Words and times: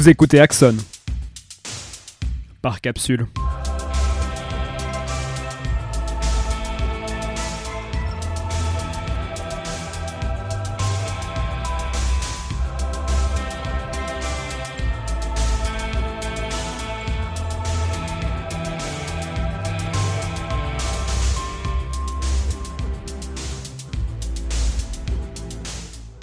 Vous 0.00 0.08
écoutez 0.08 0.40
Axon. 0.40 0.78
Par 2.62 2.80
capsule. 2.80 3.26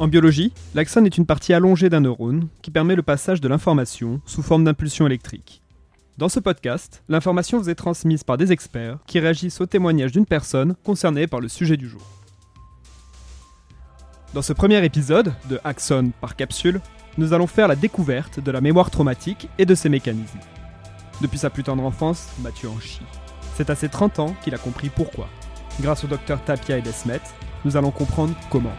En 0.07 0.09
biologie, 0.09 0.53
l'axone 0.73 1.05
est 1.05 1.17
une 1.17 1.25
partie 1.25 1.51
allongée 1.51 1.89
d'un 1.89 1.99
neurone 1.99 2.47
qui 2.61 2.71
permet 2.71 2.95
le 2.95 3.03
passage 3.03 3.41
de 3.41 3.49
l'information 3.49 4.21
sous 4.25 4.41
forme 4.41 4.63
d'impulsion 4.63 5.05
électrique. 5.05 5.61
Dans 6.17 6.29
ce 6.29 6.39
podcast, 6.39 7.03
l'information 7.09 7.57
vous 7.57 7.69
est 7.69 7.75
transmise 7.75 8.23
par 8.23 8.37
des 8.37 8.53
experts 8.53 8.99
qui 9.05 9.19
réagissent 9.19 9.59
au 9.59 9.65
témoignage 9.65 10.13
d'une 10.13 10.25
personne 10.25 10.75
concernée 10.85 11.27
par 11.27 11.41
le 11.41 11.49
sujet 11.49 11.75
du 11.75 11.89
jour. 11.89 11.99
Dans 14.33 14.41
ce 14.41 14.53
premier 14.53 14.81
épisode 14.85 15.33
de 15.49 15.59
Axon 15.65 16.13
par 16.21 16.37
capsule, 16.37 16.79
nous 17.17 17.33
allons 17.33 17.45
faire 17.45 17.67
la 17.67 17.75
découverte 17.75 18.39
de 18.39 18.51
la 18.51 18.61
mémoire 18.61 18.91
traumatique 18.91 19.49
et 19.57 19.65
de 19.65 19.75
ses 19.75 19.89
mécanismes. 19.89 20.39
Depuis 21.19 21.39
sa 21.39 21.49
plus 21.49 21.63
tendre 21.63 21.83
enfance, 21.83 22.29
Mathieu 22.39 22.69
en 22.69 22.79
chie. 22.79 23.01
C'est 23.55 23.69
à 23.69 23.75
ses 23.75 23.89
30 23.89 24.19
ans 24.19 24.35
qu'il 24.41 24.55
a 24.55 24.57
compris 24.57 24.87
pourquoi. 24.87 25.27
Grâce 25.81 26.05
au 26.05 26.07
docteur 26.07 26.41
Tapia 26.45 26.77
et 26.77 26.81
Desmet, 26.81 27.19
nous 27.65 27.75
allons 27.75 27.91
comprendre 27.91 28.33
comment. 28.49 28.71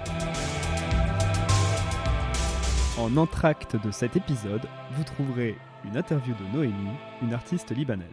En 2.98 3.16
entracte 3.16 3.76
de 3.76 3.92
cet 3.92 4.16
épisode, 4.16 4.66
vous 4.90 5.04
trouverez 5.04 5.54
une 5.84 5.96
interview 5.96 6.34
de 6.34 6.56
Noémie, 6.56 6.96
une 7.22 7.32
artiste 7.32 7.70
libanaise. 7.70 8.08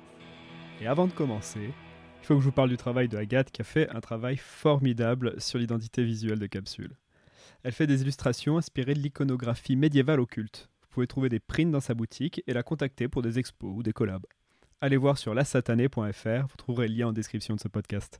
Et 0.79 0.85
avant 0.85 1.07
de 1.07 1.11
commencer, 1.11 1.73
il 2.21 2.25
faut 2.25 2.35
que 2.35 2.41
je 2.41 2.45
vous 2.45 2.51
parle 2.51 2.69
du 2.69 2.77
travail 2.77 3.07
de 3.07 3.17
Agathe 3.17 3.49
qui 3.49 3.61
a 3.61 3.65
fait 3.65 3.89
un 3.89 3.99
travail 3.99 4.37
formidable 4.37 5.41
sur 5.41 5.57
l'identité 5.57 6.03
visuelle 6.03 6.37
de 6.37 6.45
Capsule. 6.45 6.95
Elle 7.63 7.71
fait 7.71 7.87
des 7.87 8.03
illustrations 8.03 8.59
inspirées 8.59 8.93
de 8.93 8.99
l'iconographie 8.99 9.75
médiévale 9.75 10.19
occulte. 10.19 10.69
Vous 10.83 10.87
pouvez 10.91 11.07
trouver 11.07 11.29
des 11.29 11.39
prints 11.39 11.71
dans 11.71 11.79
sa 11.79 11.95
boutique 11.95 12.43
et 12.45 12.53
la 12.53 12.61
contacter 12.61 13.07
pour 13.07 13.23
des 13.23 13.39
expos 13.39 13.73
ou 13.75 13.81
des 13.81 13.91
collabs. 13.91 14.27
Allez 14.81 14.97
voir 14.97 15.17
sur 15.17 15.33
lasatané.fr, 15.33 16.47
vous 16.47 16.57
trouverez 16.57 16.89
le 16.89 16.93
lien 16.93 17.07
en 17.07 17.13
description 17.13 17.55
de 17.55 17.59
ce 17.59 17.69
podcast. 17.69 18.19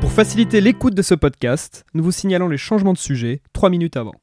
Pour 0.00 0.10
faciliter 0.10 0.62
l'écoute 0.62 0.94
de 0.94 1.02
ce 1.02 1.14
podcast, 1.14 1.84
nous 1.92 2.02
vous 2.02 2.12
signalons 2.12 2.48
les 2.48 2.56
changements 2.56 2.94
de 2.94 2.98
sujet 2.98 3.42
3 3.52 3.68
minutes 3.68 3.98
avant. 3.98 4.21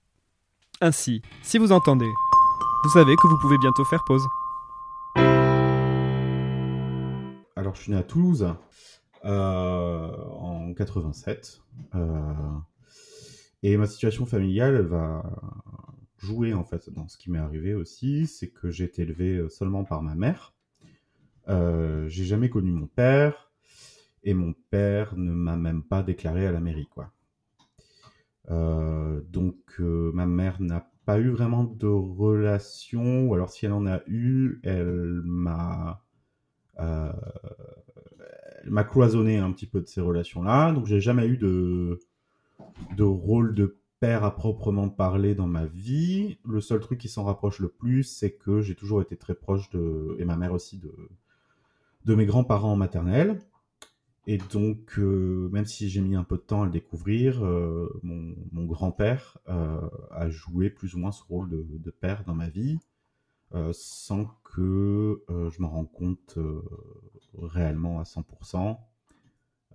Ainsi, 0.82 1.22
si 1.44 1.58
vous 1.58 1.74
entendez, 1.74 2.10
vous 2.86 2.90
savez 2.92 3.14
que 3.18 3.28
vous 3.28 3.38
pouvez 3.38 3.58
bientôt 3.58 3.84
faire 3.84 4.02
pause. 4.06 4.26
Alors, 7.58 7.76
je 7.76 7.82
suis 7.82 7.92
né 7.92 7.98
à 7.98 8.04
Toulouse 8.04 8.56
euh, 9.26 10.16
en 10.40 10.74
87. 10.74 11.62
euh, 11.96 12.24
et 13.62 13.76
ma 13.76 13.88
situation 13.88 14.26
familiale 14.26 14.80
va 14.80 15.22
jouer 16.18 16.54
en 16.54 16.64
fait 16.64 16.90
dans 16.90 17.10
ce 17.10 17.18
qui 17.18 17.30
m'est 17.30 17.40
arrivé 17.40 17.74
aussi. 17.74 18.26
C'est 18.26 18.48
que 18.48 18.72
j'ai 18.72 18.86
été 18.86 19.02
élevé 19.02 19.50
seulement 19.50 19.84
par 19.84 20.02
ma 20.02 20.16
mère. 20.16 20.54
Euh, 21.50 22.08
j'ai 22.08 22.24
jamais 22.24 22.50
connu 22.50 22.72
mon 22.72 22.88
père. 22.88 23.52
Et 24.24 24.34
mon 24.34 24.54
père 24.70 25.14
ne 25.18 25.34
m'a 25.34 25.58
même 25.58 25.84
pas 25.84 26.04
déclaré 26.04 26.48
à 26.48 26.54
la 26.54 26.62
mairie, 26.62 26.88
quoi. 26.88 27.12
Euh, 28.50 29.22
donc 29.30 29.58
euh, 29.80 30.12
ma 30.14 30.26
mère 30.26 30.62
n'a 30.62 30.90
pas 31.06 31.20
eu 31.20 31.30
vraiment 31.30 31.64
de 31.64 31.88
relation, 31.88 33.28
ou 33.28 33.34
alors 33.34 33.50
si 33.50 33.66
elle 33.66 33.74
en 33.74 33.86
a 33.86 34.02
eu, 34.08 34.60
elle 34.64 35.22
m'a 35.24 36.04
euh, 36.80 37.12
elle 38.64 38.72
m'a 38.72 38.84
cloisonné 38.84 39.38
un 39.38 39.52
petit 39.52 39.68
peu 39.68 39.82
de 39.82 39.88
ces 39.88 40.02
relations-là. 40.02 40.72
Donc 40.74 40.86
j'ai 40.86 41.00
jamais 41.02 41.28
eu 41.28 41.38
de 41.38 42.00
de 42.96 43.04
rôle 43.04 43.56
de 43.56 43.78
père 44.00 44.24
à 44.24 44.36
proprement 44.36 44.90
parler 44.90 45.36
dans 45.36 45.48
ma 45.48 45.66
vie. 45.66 46.40
Le 46.46 46.62
seul 46.62 46.80
truc 46.80 47.00
qui 47.00 47.10
s'en 47.10 47.24
rapproche 47.24 47.60
le 47.60 47.70
plus, 47.70 48.04
c'est 48.04 48.32
que 48.32 48.62
j'ai 48.62 48.76
toujours 48.76 49.02
été 49.02 49.18
très 49.18 49.36
proche 49.36 49.70
de 49.72 50.16
et 50.20 50.26
ma 50.26 50.38
mère 50.38 50.54
aussi 50.54 50.78
de 50.80 50.94
de 52.06 52.16
mes 52.16 52.26
grands-parents 52.26 52.76
maternels. 52.76 53.40
Et 54.32 54.38
donc, 54.38 55.00
euh, 55.00 55.50
même 55.52 55.66
si 55.66 55.90
j'ai 55.90 56.02
mis 56.02 56.16
un 56.16 56.24
peu 56.24 56.38
de 56.38 56.44
temps 56.44 56.62
à 56.62 56.66
le 56.66 56.72
découvrir, 56.72 57.44
euh, 57.44 57.90
mon, 58.04 58.66
grand-père 58.66 59.40
euh, 59.48 59.90
a 60.12 60.30
joué 60.30 60.70
plus 60.70 60.94
ou 60.94 61.00
moins 61.00 61.12
ce 61.12 61.24
rôle 61.24 61.50
de, 61.50 61.66
de 61.68 61.90
père 61.90 62.24
dans 62.26 62.36
ma 62.36 62.48
vie, 62.48 62.78
sans 63.72 64.26
que 64.44 65.24
je 65.28 65.60
m'en 65.60 65.70
rende 65.70 65.92
compte 65.92 66.38
réellement 67.42 68.00
à 68.00 68.04
100%. 68.04 68.80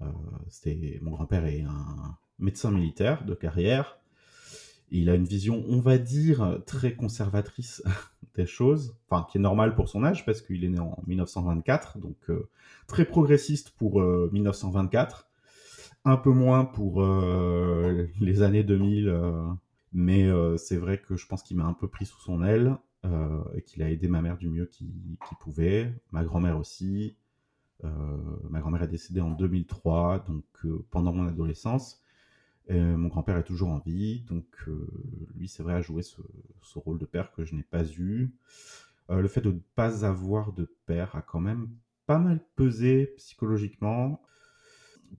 Euh, 0.02 0.04
c'était- 0.48 1.00
mon 1.02 1.10
grand-père 1.10 1.46
est 1.46 1.62
un 1.62 2.16
médecin 2.38 2.70
militaire 2.70 3.24
de 3.24 3.34
carrière. 3.34 3.98
Il 4.90 5.10
a 5.10 5.14
une 5.14 5.24
vision, 5.24 5.64
on 5.68 5.80
va 5.80 5.98
dire, 5.98 6.60
très 6.66 6.94
conservatrice 6.94 7.82
des 8.34 8.46
choses, 8.46 8.96
enfin 9.08 9.26
qui 9.30 9.38
est 9.38 9.40
normale 9.40 9.74
pour 9.74 9.88
son 9.88 10.04
âge 10.04 10.24
parce 10.24 10.42
qu'il 10.42 10.64
est 10.64 10.68
né 10.68 10.78
en 10.78 10.98
1924, 11.06 11.98
donc 11.98 12.16
euh, 12.30 12.48
très 12.86 13.04
progressiste 13.04 13.70
pour 13.70 14.00
euh, 14.00 14.28
1924, 14.32 15.28
un 16.04 16.16
peu 16.16 16.30
moins 16.30 16.64
pour 16.64 17.02
euh, 17.02 18.06
les 18.20 18.42
années 18.42 18.64
2000, 18.64 19.08
euh, 19.08 19.46
mais 19.92 20.26
euh, 20.26 20.56
c'est 20.56 20.76
vrai 20.76 20.98
que 20.98 21.16
je 21.16 21.26
pense 21.26 21.42
qu'il 21.42 21.56
m'a 21.56 21.64
un 21.64 21.72
peu 21.72 21.88
pris 21.88 22.06
sous 22.06 22.20
son 22.20 22.42
aile 22.42 22.76
euh, 23.04 23.42
et 23.54 23.62
qu'il 23.62 23.82
a 23.82 23.90
aidé 23.90 24.08
ma 24.08 24.20
mère 24.20 24.36
du 24.36 24.48
mieux 24.48 24.66
qu'il 24.66 24.88
pouvait, 25.40 25.94
ma 26.10 26.24
grand-mère 26.24 26.58
aussi. 26.58 27.16
Euh, 27.84 27.88
ma 28.50 28.60
grand-mère 28.60 28.82
est 28.82 28.88
décédée 28.88 29.20
en 29.20 29.30
2003, 29.30 30.24
donc 30.26 30.44
euh, 30.64 30.84
pendant 30.90 31.12
mon 31.12 31.26
adolescence. 31.26 32.00
Mon 32.70 33.08
grand-père 33.08 33.36
est 33.36 33.44
toujours 33.44 33.68
en 33.68 33.78
vie, 33.78 34.20
donc 34.22 34.46
euh, 34.68 34.86
lui, 35.34 35.48
c'est 35.48 35.62
vrai, 35.62 35.74
a 35.74 35.82
joué 35.82 36.02
ce, 36.02 36.20
rôle 36.76 36.98
de 36.98 37.04
père 37.04 37.32
que 37.32 37.44
je 37.44 37.54
n'ai 37.54 37.62
pas 37.62 37.84
eu. 37.84 38.34
Euh, 39.10 39.20
le 39.20 39.28
fait 39.28 39.42
de 39.42 39.50
ne 39.50 39.58
pas 39.74 40.06
avoir 40.06 40.52
de 40.52 40.64
père 40.86 41.14
a 41.14 41.22
quand 41.22 41.40
même 41.40 41.68
pas 42.06 42.18
mal 42.18 42.40
pesé 42.56 43.12
psychologiquement, 43.18 44.22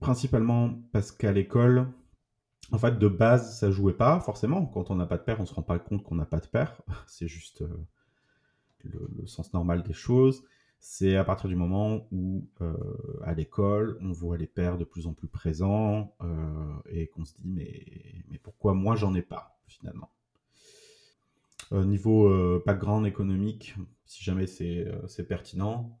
principalement 0.00 0.74
parce 0.92 1.12
qu'à 1.12 1.30
l'école, 1.32 1.88
en 2.72 2.78
fait, 2.78 2.98
de 2.98 3.08
base, 3.08 3.58
ça 3.58 3.70
jouait 3.70 3.96
pas 3.96 4.18
forcément. 4.18 4.66
Quand 4.66 4.90
on 4.90 4.96
n'a 4.96 5.06
pas 5.06 5.18
de 5.18 5.22
père, 5.22 5.40
on 5.40 5.46
se 5.46 5.54
rend 5.54 5.62
pas 5.62 5.78
compte 5.78 6.02
qu'on 6.02 6.16
n'a 6.16 6.26
pas 6.26 6.40
de 6.40 6.48
père. 6.48 6.82
C'est 7.06 7.28
juste 7.28 7.62
euh, 7.62 7.86
le 8.84 9.26
sens 9.26 9.52
normal 9.52 9.84
des 9.84 9.92
choses. 9.92 10.42
C'est 10.88 11.16
à 11.16 11.24
partir 11.24 11.48
du 11.48 11.56
moment 11.56 12.06
où, 12.12 12.48
euh, 12.60 12.72
à 13.24 13.34
l'école, 13.34 13.98
on 14.02 14.12
voit 14.12 14.36
les 14.38 14.46
pères 14.46 14.78
de 14.78 14.84
plus 14.84 15.08
en 15.08 15.14
plus 15.14 15.26
présents 15.26 16.14
euh, 16.22 16.76
et 16.88 17.08
qu'on 17.08 17.24
se 17.24 17.34
dit 17.34 17.48
mais, 17.48 17.84
mais 18.30 18.38
pourquoi 18.38 18.72
moi 18.72 18.94
j'en 18.94 19.12
ai 19.16 19.22
pas 19.22 19.58
finalement? 19.66 20.12
Euh, 21.72 21.84
niveau 21.84 22.60
background 22.64 23.04
économique, 23.04 23.74
si 24.06 24.22
jamais 24.22 24.46
c'est 24.46 24.86
pertinent, 25.28 25.98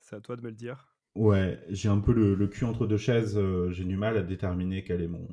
C'est 0.00 0.16
à 0.16 0.20
toi 0.20 0.34
de 0.34 0.42
me 0.42 0.48
le 0.48 0.56
dire. 0.56 0.96
Ouais, 1.14 1.62
j'ai 1.68 1.88
un 1.90 1.98
peu 2.00 2.12
le, 2.14 2.34
le 2.34 2.46
cul 2.48 2.64
entre 2.64 2.86
deux 2.86 2.96
chaises. 2.96 3.38
j'ai 3.70 3.84
du 3.84 3.96
mal 3.96 4.16
à 4.16 4.22
déterminer 4.22 4.84
quel 4.84 5.02
est 5.02 5.08
mon, 5.08 5.28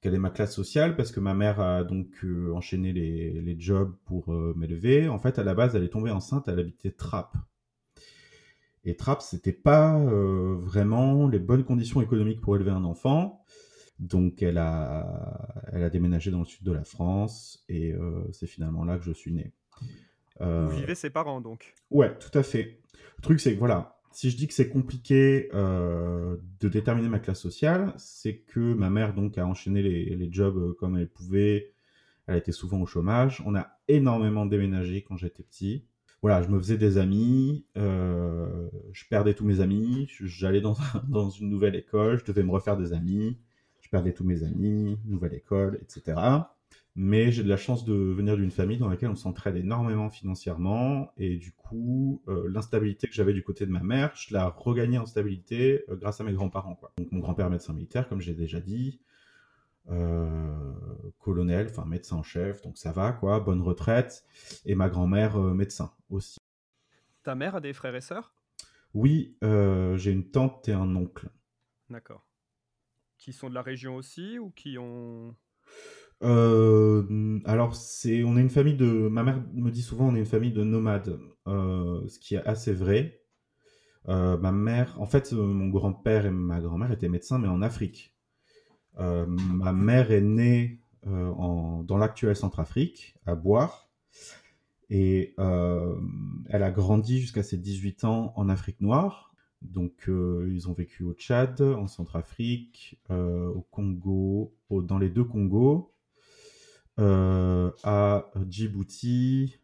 quelle 0.00 0.14
est 0.14 0.18
ma 0.18 0.30
classe 0.30 0.54
sociale 0.54 0.96
parce 0.96 1.12
que 1.12 1.20
ma 1.20 1.34
mère 1.34 1.60
a 1.60 1.84
donc 1.84 2.08
euh, 2.24 2.52
enchaîné 2.52 2.92
les, 2.92 3.40
les 3.40 3.60
jobs 3.60 3.94
pour 4.04 4.32
euh, 4.32 4.54
m'élever. 4.56 5.08
En 5.08 5.18
fait, 5.18 5.38
à 5.38 5.44
la 5.44 5.54
base, 5.54 5.76
elle 5.76 5.84
est 5.84 5.90
tombée 5.90 6.10
enceinte, 6.10 6.48
elle 6.48 6.58
habitait 6.58 6.90
Trappes. 6.90 7.36
Et 8.84 8.96
Trappes, 8.96 9.20
c'était 9.20 9.52
pas 9.52 9.98
euh, 9.98 10.56
vraiment 10.56 11.28
les 11.28 11.38
bonnes 11.38 11.64
conditions 11.64 12.00
économiques 12.00 12.40
pour 12.40 12.56
élever 12.56 12.70
un 12.70 12.84
enfant. 12.84 13.44
Donc, 13.98 14.42
elle 14.42 14.56
a, 14.56 15.54
elle 15.72 15.82
a 15.82 15.90
déménagé 15.90 16.30
dans 16.30 16.38
le 16.38 16.46
sud 16.46 16.64
de 16.64 16.72
la 16.72 16.84
France 16.84 17.62
et 17.68 17.94
c'est 18.32 18.46
finalement 18.46 18.82
là 18.82 18.96
que 18.96 19.04
je 19.04 19.12
suis 19.12 19.30
né. 19.30 19.52
Vous 20.40 20.70
vivez 20.70 20.94
ses 20.94 21.10
parents 21.10 21.42
donc? 21.42 21.74
Ouais, 21.90 22.16
tout 22.18 22.38
à 22.38 22.42
fait. 22.42 22.80
Le 23.18 23.22
truc, 23.22 23.40
c'est 23.40 23.52
que 23.52 23.58
voilà, 23.58 23.99
si 24.12 24.30
je 24.30 24.36
dis 24.36 24.48
que 24.48 24.54
c'est 24.54 24.68
compliqué 24.68 25.48
euh, 25.54 26.36
de 26.60 26.68
déterminer 26.68 27.08
ma 27.08 27.20
classe 27.20 27.40
sociale, 27.40 27.92
c'est 27.96 28.38
que 28.38 28.74
ma 28.74 28.90
mère 28.90 29.14
donc 29.14 29.38
a 29.38 29.46
enchaîné 29.46 29.82
les, 29.82 30.16
les 30.16 30.32
jobs 30.32 30.56
euh, 30.56 30.72
comme 30.72 30.96
elle 30.96 31.08
pouvait. 31.08 31.72
Elle 32.26 32.36
était 32.36 32.52
souvent 32.52 32.80
au 32.80 32.86
chômage. 32.86 33.42
On 33.46 33.54
a 33.54 33.78
énormément 33.88 34.46
déménagé 34.46 35.02
quand 35.02 35.16
j'étais 35.16 35.42
petit. 35.42 35.84
Voilà, 36.22 36.42
je 36.42 36.48
me 36.48 36.58
faisais 36.58 36.76
des 36.76 36.98
amis, 36.98 37.64
euh, 37.78 38.68
je 38.92 39.04
perdais 39.08 39.32
tous 39.32 39.46
mes 39.46 39.60
amis, 39.60 40.06
j'allais 40.20 40.60
dans, 40.60 40.76
dans 41.08 41.30
une 41.30 41.48
nouvelle 41.48 41.74
école, 41.74 42.18
je 42.18 42.24
devais 42.26 42.42
me 42.42 42.50
refaire 42.50 42.76
des 42.76 42.92
amis, 42.92 43.38
je 43.80 43.88
perdais 43.88 44.12
tous 44.12 44.24
mes 44.24 44.42
amis, 44.42 44.98
nouvelle 45.06 45.32
école, 45.32 45.80
etc. 45.82 46.20
Mais 47.02 47.32
j'ai 47.32 47.42
de 47.42 47.48
la 47.48 47.56
chance 47.56 47.86
de 47.86 47.94
venir 47.94 48.36
d'une 48.36 48.50
famille 48.50 48.76
dans 48.76 48.86
laquelle 48.86 49.08
on 49.08 49.16
s'entraide 49.16 49.56
énormément 49.56 50.10
financièrement. 50.10 51.14
Et 51.16 51.38
du 51.38 51.50
coup, 51.52 52.22
euh, 52.28 52.46
l'instabilité 52.50 53.08
que 53.08 53.14
j'avais 53.14 53.32
du 53.32 53.42
côté 53.42 53.64
de 53.64 53.70
ma 53.70 53.80
mère, 53.80 54.14
je 54.14 54.34
la 54.34 54.50
regagnais 54.50 54.98
en 54.98 55.06
stabilité 55.06 55.82
euh, 55.88 55.96
grâce 55.96 56.20
à 56.20 56.24
mes 56.24 56.34
grands-parents. 56.34 56.74
quoi. 56.74 56.92
Donc 56.98 57.10
mon 57.10 57.20
grand-père 57.20 57.48
médecin 57.48 57.72
militaire, 57.72 58.06
comme 58.06 58.20
j'ai 58.20 58.34
déjà 58.34 58.60
dit. 58.60 59.00
colonel, 61.20 61.68
enfin 61.70 61.86
médecin 61.86 62.16
en 62.16 62.22
chef, 62.22 62.60
donc 62.60 62.76
ça 62.76 62.92
va 62.92 63.12
quoi, 63.12 63.40
bonne 63.40 63.62
retraite. 63.62 64.22
Et 64.66 64.74
ma 64.74 64.90
grand-mère 64.90 65.38
médecin 65.38 65.94
aussi. 66.10 66.38
Ta 67.22 67.34
mère 67.34 67.56
a 67.56 67.62
des 67.62 67.72
frères 67.72 67.94
et 67.94 68.02
sœurs? 68.02 68.34
Oui, 68.92 69.38
j'ai 69.40 70.10
une 70.10 70.30
tante 70.30 70.68
et 70.68 70.74
un 70.74 70.94
oncle. 70.96 71.30
D'accord. 71.88 72.26
Qui 73.16 73.32
sont 73.32 73.48
de 73.48 73.54
la 73.54 73.62
région 73.62 73.96
aussi 73.96 74.38
ou 74.38 74.50
qui 74.50 74.76
ont 74.76 75.34
euh, 76.22 77.40
alors, 77.44 77.74
c'est, 77.74 78.24
on 78.24 78.36
est 78.36 78.40
une 78.40 78.50
famille 78.50 78.76
de. 78.76 79.08
Ma 79.08 79.22
mère 79.22 79.42
me 79.54 79.70
dit 79.70 79.82
souvent, 79.82 80.08
on 80.08 80.14
est 80.14 80.18
une 80.18 80.26
famille 80.26 80.52
de 80.52 80.64
nomades, 80.64 81.18
euh, 81.48 82.06
ce 82.08 82.18
qui 82.18 82.34
est 82.34 82.44
assez 82.46 82.72
vrai. 82.72 83.22
Euh, 84.08 84.36
ma 84.38 84.52
mère, 84.52 85.00
en 85.00 85.06
fait, 85.06 85.32
mon 85.32 85.68
grand-père 85.68 86.26
et 86.26 86.30
ma 86.30 86.60
grand-mère 86.60 86.92
étaient 86.92 87.08
médecins, 87.08 87.38
mais 87.38 87.48
en 87.48 87.62
Afrique. 87.62 88.14
ma 88.98 89.72
mère 89.72 90.10
est 90.10 90.20
née 90.20 90.80
dans 91.04 91.98
l'actuelle 91.98 92.36
Centrafrique, 92.36 93.14
à 93.26 93.34
Boire, 93.34 93.88
et 94.90 95.34
elle 95.38 96.62
a 96.62 96.70
grandi 96.70 97.20
jusqu'à 97.20 97.42
ses 97.42 97.56
18 97.56 98.04
ans 98.04 98.32
en 98.36 98.48
Afrique 98.48 98.80
noire. 98.80 99.34
Donc, 99.62 100.08
ils 100.08 100.68
ont 100.68 100.72
vécu 100.72 101.04
au 101.04 101.14
Tchad, 101.14 101.60
en 101.60 101.86
Centrafrique, 101.86 103.00
au 103.10 103.66
Congo, 103.70 104.54
dans 104.70 104.98
les 104.98 105.10
deux 105.10 105.24
Congos, 105.24 105.92
euh, 107.00 107.70
à 107.82 108.30
Djibouti. 108.48 109.58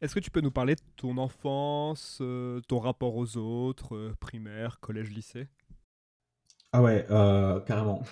Est-ce 0.00 0.14
que 0.14 0.20
tu 0.20 0.30
peux 0.30 0.40
nous 0.40 0.50
parler 0.50 0.74
de 0.74 0.80
ton 0.96 1.16
enfance, 1.16 2.18
euh, 2.20 2.60
ton 2.68 2.78
rapport 2.78 3.16
aux 3.16 3.36
autres, 3.38 3.96
euh, 3.96 4.14
primaire, 4.20 4.78
collège, 4.80 5.10
lycée? 5.10 5.48
Ah 6.72 6.82
ouais, 6.82 7.06
carrément. 7.66 8.02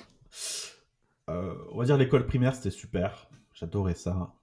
on 1.29 1.77
va 1.77 1.85
dire 1.85 1.99
l'école 1.99 2.27
primaire, 2.27 2.55
c'était 2.55 2.71
super. 2.71 3.29
J'adorais 3.53 3.95
ça. 3.95 4.35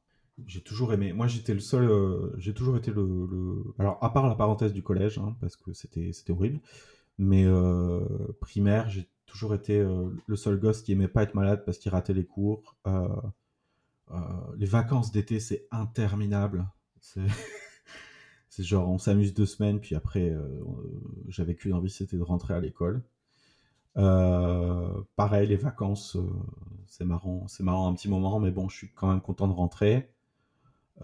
J'ai 0.45 0.61
toujours 0.61 0.93
aimé. 0.93 1.13
Moi, 1.13 1.25
j'étais 1.27 1.55
le 1.55 1.59
seul. 1.59 1.89
j'ai 2.37 2.53
toujours 2.53 2.77
été 2.77 2.91
le, 2.91 3.63
Alors, 3.79 3.97
à 4.03 4.13
part 4.13 4.27
la 4.27 4.35
parenthèse 4.35 4.73
du 4.73 4.83
collège, 4.83 5.17
hein, 5.17 5.35
parce 5.41 5.55
que 5.55 5.73
c'était 5.73 6.11
horrible. 6.29 6.59
Mais 7.17 7.47
primaire, 8.39 8.89
j'ai 8.89 9.07
toujours 9.31 9.55
été 9.55 9.79
euh, 9.79 10.09
le 10.27 10.35
seul 10.35 10.59
gosse 10.59 10.81
qui 10.81 10.91
aimait 10.91 11.07
pas 11.07 11.23
être 11.23 11.35
malade 11.35 11.63
parce 11.65 11.77
qu'il 11.77 11.91
ratait 11.91 12.13
les 12.13 12.25
cours. 12.25 12.75
Euh, 12.85 13.07
euh, 14.11 14.17
les 14.57 14.65
vacances 14.65 15.11
d'été, 15.11 15.39
c'est 15.39 15.67
interminable. 15.71 16.67
C'est 16.99 17.23
genre, 18.59 18.89
on 18.89 18.97
s'amuse 18.97 19.33
deux 19.33 19.45
semaines, 19.45 19.79
puis 19.79 19.95
après, 19.95 20.35
j'avais 21.29 21.55
qu'une 21.55 21.73
envie, 21.73 21.89
c'était 21.89 22.17
de 22.17 22.21
rentrer 22.21 22.53
à 22.53 22.59
l'école. 22.59 23.03
pareil, 23.95 25.47
les 25.47 25.55
vacances, 25.55 26.17
c'est 26.85 27.05
marrant, 27.05 27.47
c'est 27.47 27.63
marrant 27.63 27.89
un 27.89 27.95
petit 27.95 28.09
moment, 28.09 28.39
mais 28.39 28.51
bon, 28.51 28.67
je 28.67 28.75
suis 28.75 28.91
quand 28.93 29.07
même 29.07 29.21
content 29.21 29.47
de 29.47 29.53
rentrer. 29.53 30.13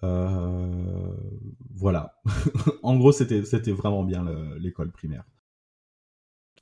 voilà. 0.01 2.19
en 2.83 2.97
gros, 2.97 3.13
c'était 3.13 3.71
vraiment 3.71 4.03
bien 4.03 4.25
l'école 4.59 4.91
primaire. 4.91 5.23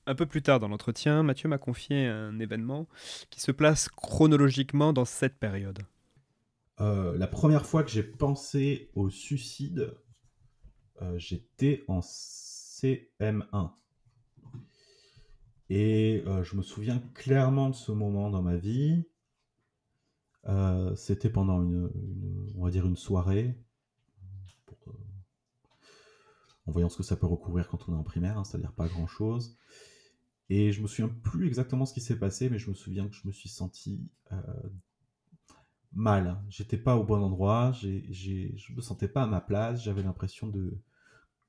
Un 0.08 0.14
peu 0.14 0.28
plus 0.28 0.44
tard 0.44 0.60
dans 0.60 0.68
l'entretien, 0.68 1.24
Mathieu 1.24 1.50
m'a 1.50 1.58
confié 1.58 2.06
un 2.06 2.40
événement 2.40 2.88
qui 3.32 3.42
se 3.42 3.52
place 3.52 3.90
chronologiquement 3.90 4.94
dans 4.94 5.06
cette 5.06 5.40
période. 5.40 5.80
Euh, 6.80 7.18
la 7.18 7.26
première 7.26 7.66
fois 7.66 7.84
que 7.84 7.90
j'ai 7.90 8.04
pensé 8.04 8.92
au 8.94 9.10
suicide, 9.10 9.96
euh, 11.02 11.18
j'étais 11.18 11.84
en 11.88 12.02
CM1. 12.02 13.72
Et 15.70 16.24
euh, 16.28 16.44
je 16.44 16.56
me 16.56 16.62
souviens 16.62 17.00
clairement 17.16 17.72
de 17.72 17.76
ce 17.76 17.92
moment 17.92 18.30
dans 18.30 18.44
ma 18.44 18.58
vie. 18.58 19.06
C'était 20.96 21.32
pendant 21.32 21.64
une, 21.64 22.96
soirée, 22.96 23.58
en 26.68 26.72
voyant 26.72 26.90
ce 26.90 26.98
que 26.98 27.04
ça 27.04 27.16
peut 27.16 27.26
recouvrir 27.26 27.68
quand 27.68 27.90
on 27.90 27.94
est 27.94 27.98
en 27.98 28.04
primaire, 28.04 28.38
hein, 28.38 28.44
c'est-à-dire 28.44 28.72
pas 28.74 28.88
grand-chose. 28.88 29.58
Et 30.50 30.72
je 30.72 30.82
me 30.82 30.88
souviens 30.88 31.10
plus 31.24 31.48
exactement 31.48 31.86
ce 31.86 31.94
qui 31.94 32.02
s'est 32.02 32.20
passé, 32.20 32.50
mais 32.50 32.60
je 32.60 32.70
me 32.70 32.76
souviens 32.76 33.08
que 33.08 33.16
je 33.16 33.28
me 33.28 33.32
suis 33.32 33.50
senti 33.50 34.08
euh, 34.32 34.38
mal. 35.94 36.42
J'étais 36.50 36.78
pas 36.78 36.96
au 36.98 37.04
bon 37.04 37.22
endroit, 37.22 37.72
je 37.74 38.74
me 38.76 38.82
sentais 38.82 39.08
pas 39.08 39.24
à 39.24 39.28
ma 39.28 39.42
place, 39.42 39.84
j'avais 39.84 40.04
l'impression 40.04 40.48
de 40.48 40.78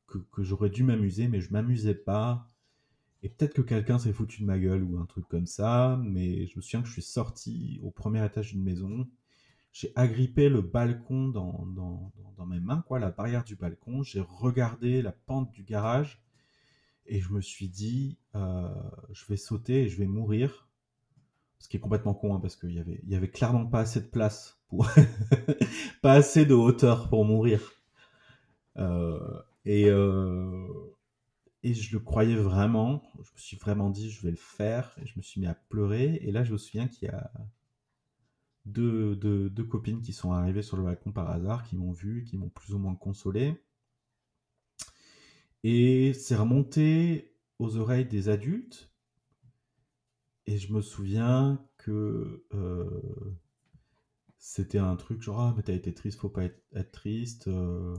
que, 0.06 0.42
j'aurais 0.42 0.70
dû 0.70 0.84
m'amuser, 0.84 1.28
mais 1.28 1.40
je 1.40 1.52
m'amusais 1.52 1.94
pas. 1.94 2.48
Et 3.22 3.28
peut-être 3.28 3.54
que 3.54 3.62
quelqu'un 3.62 3.98
s'est 3.98 4.12
foutu 4.12 4.42
de 4.42 4.46
ma 4.46 4.58
gueule 4.58 4.84
ou 4.84 4.98
un 4.98 5.06
truc 5.06 5.26
comme 5.28 5.46
ça, 5.46 6.00
mais 6.02 6.46
je 6.46 6.56
me 6.56 6.62
souviens 6.62 6.80
que 6.80 6.86
je 6.88 6.92
suis 6.92 7.02
sorti 7.02 7.80
au 7.82 7.90
premier 7.90 8.24
étage 8.24 8.52
d'une 8.52 8.62
maison. 8.62 9.08
J'ai 9.72 9.92
agrippé 9.96 10.48
le 10.48 10.62
balcon 10.62 11.28
dans, 11.28 11.66
dans, 11.66 12.12
dans 12.36 12.46
mes 12.46 12.60
mains, 12.60 12.82
quoi, 12.86 12.98
la 12.98 13.10
barrière 13.10 13.44
du 13.44 13.56
balcon. 13.56 14.02
J'ai 14.02 14.20
regardé 14.20 15.02
la 15.02 15.12
pente 15.12 15.50
du 15.52 15.64
garage 15.64 16.22
et 17.08 17.20
je 17.20 17.32
me 17.32 17.40
suis 17.40 17.68
dit, 17.68 18.18
euh, 18.34 18.68
je 19.10 19.24
vais 19.26 19.36
sauter 19.36 19.82
et 19.82 19.88
je 19.88 19.98
vais 19.98 20.06
mourir. 20.06 20.68
Ce 21.58 21.68
qui 21.68 21.76
est 21.78 21.80
complètement 21.80 22.14
con, 22.14 22.34
hein, 22.34 22.40
parce 22.40 22.56
qu'il 22.56 22.72
y 22.72 23.14
avait, 23.14 23.30
clairement 23.30 23.66
pas 23.66 23.80
assez 23.80 24.00
de 24.00 24.06
place, 24.06 24.60
pas 26.02 26.12
assez 26.12 26.44
de 26.44 26.54
hauteur 26.54 27.08
pour 27.08 27.24
mourir. 27.24 27.72
Euh, 28.76 29.40
et, 29.64 29.88
euh, 29.88 30.66
et 31.62 31.74
je 31.74 31.92
le 31.92 31.98
croyais 31.98 32.36
vraiment. 32.36 33.02
Je 33.16 33.32
me 33.32 33.38
suis 33.38 33.56
vraiment 33.56 33.90
dit, 33.90 34.10
je 34.10 34.22
vais 34.22 34.30
le 34.30 34.36
faire. 34.36 34.94
Et 35.02 35.06
je 35.06 35.14
me 35.16 35.22
suis 35.22 35.40
mis 35.40 35.46
à 35.46 35.54
pleurer. 35.54 36.20
Et 36.22 36.30
là, 36.30 36.44
je 36.44 36.52
me 36.52 36.58
souviens 36.58 36.86
qu'il 36.88 37.08
y 37.08 37.10
a 37.10 37.30
deux, 38.66 39.16
deux, 39.16 39.48
deux, 39.48 39.64
copines 39.64 40.02
qui 40.02 40.12
sont 40.12 40.32
arrivées 40.32 40.62
sur 40.62 40.76
le 40.76 40.84
balcon 40.84 41.12
par 41.12 41.30
hasard, 41.30 41.64
qui 41.64 41.76
m'ont 41.76 41.92
vu, 41.92 42.24
qui 42.24 42.36
m'ont 42.36 42.50
plus 42.50 42.74
ou 42.74 42.78
moins 42.78 42.94
consolé. 42.94 43.56
Et 45.68 46.12
c'est 46.12 46.36
remonté 46.36 47.34
aux 47.58 47.76
oreilles 47.76 48.06
des 48.06 48.28
adultes. 48.28 48.88
Et 50.46 50.58
je 50.58 50.72
me 50.72 50.80
souviens 50.80 51.60
que 51.76 52.46
euh, 52.54 53.36
c'était 54.38 54.78
un 54.78 54.94
truc 54.94 55.22
genre 55.22 55.40
ah 55.40 55.54
mais 55.56 55.64
t'as 55.64 55.72
été 55.72 55.92
triste, 55.92 56.20
faut 56.20 56.28
pas 56.28 56.44
être, 56.44 56.92
triste. 56.92 57.48
Euh, 57.48 57.96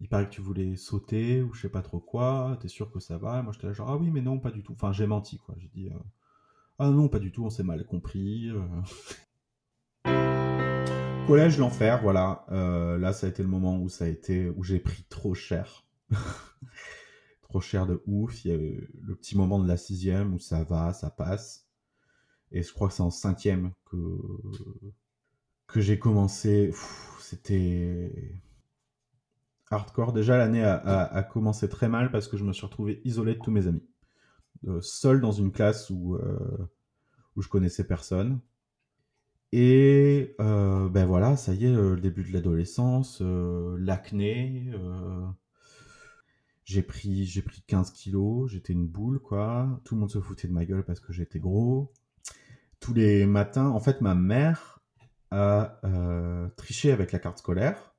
il 0.00 0.08
paraît 0.08 0.24
que 0.26 0.34
tu 0.34 0.40
voulais 0.40 0.74
sauter 0.74 1.40
ou 1.40 1.54
je 1.54 1.60
sais 1.60 1.68
pas 1.68 1.82
trop 1.82 2.00
quoi. 2.00 2.58
T'es 2.60 2.66
sûr 2.66 2.90
que 2.90 2.98
ça 2.98 3.16
va 3.16 3.42
Moi 3.42 3.52
j'étais 3.52 3.68
là 3.68 3.72
genre 3.72 3.90
ah 3.90 3.96
oui 3.96 4.10
mais 4.10 4.20
non 4.20 4.40
pas 4.40 4.50
du 4.50 4.64
tout. 4.64 4.72
Enfin 4.72 4.92
j'ai 4.92 5.06
menti 5.06 5.38
quoi. 5.38 5.54
J'ai 5.56 5.68
dit 5.68 5.86
euh, 5.90 5.98
ah 6.80 6.90
non 6.90 7.06
pas 7.06 7.20
du 7.20 7.30
tout, 7.30 7.44
on 7.44 7.50
s'est 7.50 7.62
mal 7.62 7.86
compris. 7.86 8.50
Collège 11.28 11.58
l'enfer, 11.58 12.02
voilà. 12.02 12.44
là 12.50 13.12
ça 13.12 13.28
a 13.28 13.30
été 13.30 13.44
le 13.44 13.48
moment 13.48 13.80
où 13.80 13.88
ça 13.88 14.08
été 14.08 14.50
où 14.50 14.64
j'ai 14.64 14.80
pris 14.80 15.04
trop 15.08 15.34
cher. 15.34 15.84
trop 17.42 17.60
cher 17.60 17.86
de 17.86 18.02
ouf. 18.06 18.44
Il 18.44 18.50
y 18.50 18.54
a 18.54 18.56
le 18.56 19.14
petit 19.14 19.36
moment 19.36 19.58
de 19.58 19.68
la 19.68 19.76
sixième 19.76 20.34
où 20.34 20.38
ça 20.38 20.64
va, 20.64 20.92
ça 20.92 21.10
passe. 21.10 21.66
Et 22.52 22.62
je 22.62 22.72
crois 22.72 22.88
que 22.88 22.94
c'est 22.94 23.02
en 23.02 23.10
cinquième 23.10 23.72
que, 23.84 23.96
que 25.66 25.80
j'ai 25.80 25.98
commencé. 25.98 26.72
C'était 27.20 28.40
hardcore. 29.70 30.12
Déjà, 30.12 30.38
l'année 30.38 30.64
a, 30.64 31.22
commencé 31.30 31.68
très 31.68 31.88
mal 31.88 32.10
parce 32.10 32.28
que 32.28 32.36
je 32.36 32.44
me 32.44 32.52
suis 32.52 32.66
retrouvé 32.66 33.00
isolé 33.04 33.34
de 33.34 33.40
tous 33.40 33.50
mes 33.50 33.66
amis. 33.66 33.86
Euh, 34.66 34.80
seul 34.80 35.20
dans 35.20 35.30
une 35.30 35.52
classe 35.52 35.90
où, 35.90 36.16
euh, 36.16 36.68
où 37.36 37.42
je 37.42 37.48
connaissais 37.48 37.86
personne. 37.86 38.40
Et 39.52 40.34
euh, 40.40 40.88
ben 40.88 41.06
voilà, 41.06 41.36
ça 41.36 41.54
y 41.54 41.64
est, 41.64 41.72
le 41.72 41.98
début 42.00 42.22
de 42.22 42.32
l'adolescence, 42.32 43.22
l'acné, 43.22 44.72
j'ai 46.68 46.82
pris, 46.82 47.24
j'ai 47.24 47.40
pris 47.40 47.62
15 47.66 47.92
kilos, 47.92 48.50
j'étais 48.50 48.74
une 48.74 48.86
boule, 48.86 49.20
quoi. 49.20 49.80
Tout 49.84 49.94
le 49.94 50.00
monde 50.00 50.10
se 50.10 50.20
foutait 50.20 50.48
de 50.48 50.52
ma 50.52 50.66
gueule 50.66 50.84
parce 50.84 51.00
que 51.00 51.14
j'étais 51.14 51.38
gros. 51.38 51.90
Tous 52.78 52.92
les 52.92 53.24
matins, 53.24 53.68
en 53.68 53.80
fait, 53.80 54.02
ma 54.02 54.14
mère 54.14 54.82
a 55.30 55.80
euh, 55.84 56.46
triché 56.58 56.92
avec 56.92 57.12
la 57.12 57.20
carte 57.20 57.38
scolaire. 57.38 57.94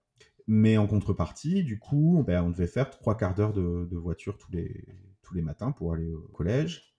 Mais 0.46 0.78
en 0.78 0.86
contrepartie, 0.86 1.64
du 1.64 1.80
coup, 1.80 2.24
ben, 2.28 2.44
on 2.44 2.52
devait 2.52 2.68
faire 2.68 2.92
trois 2.92 3.18
quarts 3.18 3.34
d'heure 3.34 3.54
de, 3.54 3.98
voiture 3.98 4.38
tous 4.38 4.52
les, 4.52 4.86
tous 5.24 5.34
les 5.34 5.42
matins 5.42 5.72
pour 5.72 5.94
aller 5.96 6.14
au 6.14 6.28
collège. 6.32 6.96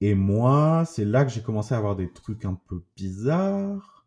Et 0.00 0.16
moi, 0.16 0.84
c'est 0.84 1.04
là 1.04 1.24
que 1.24 1.30
j'ai 1.30 1.42
commencé 1.42 1.74
à 1.74 1.78
avoir 1.78 1.94
des 1.94 2.12
trucs 2.12 2.44
un 2.44 2.54
peu 2.54 2.82
bizarres, 2.96 4.04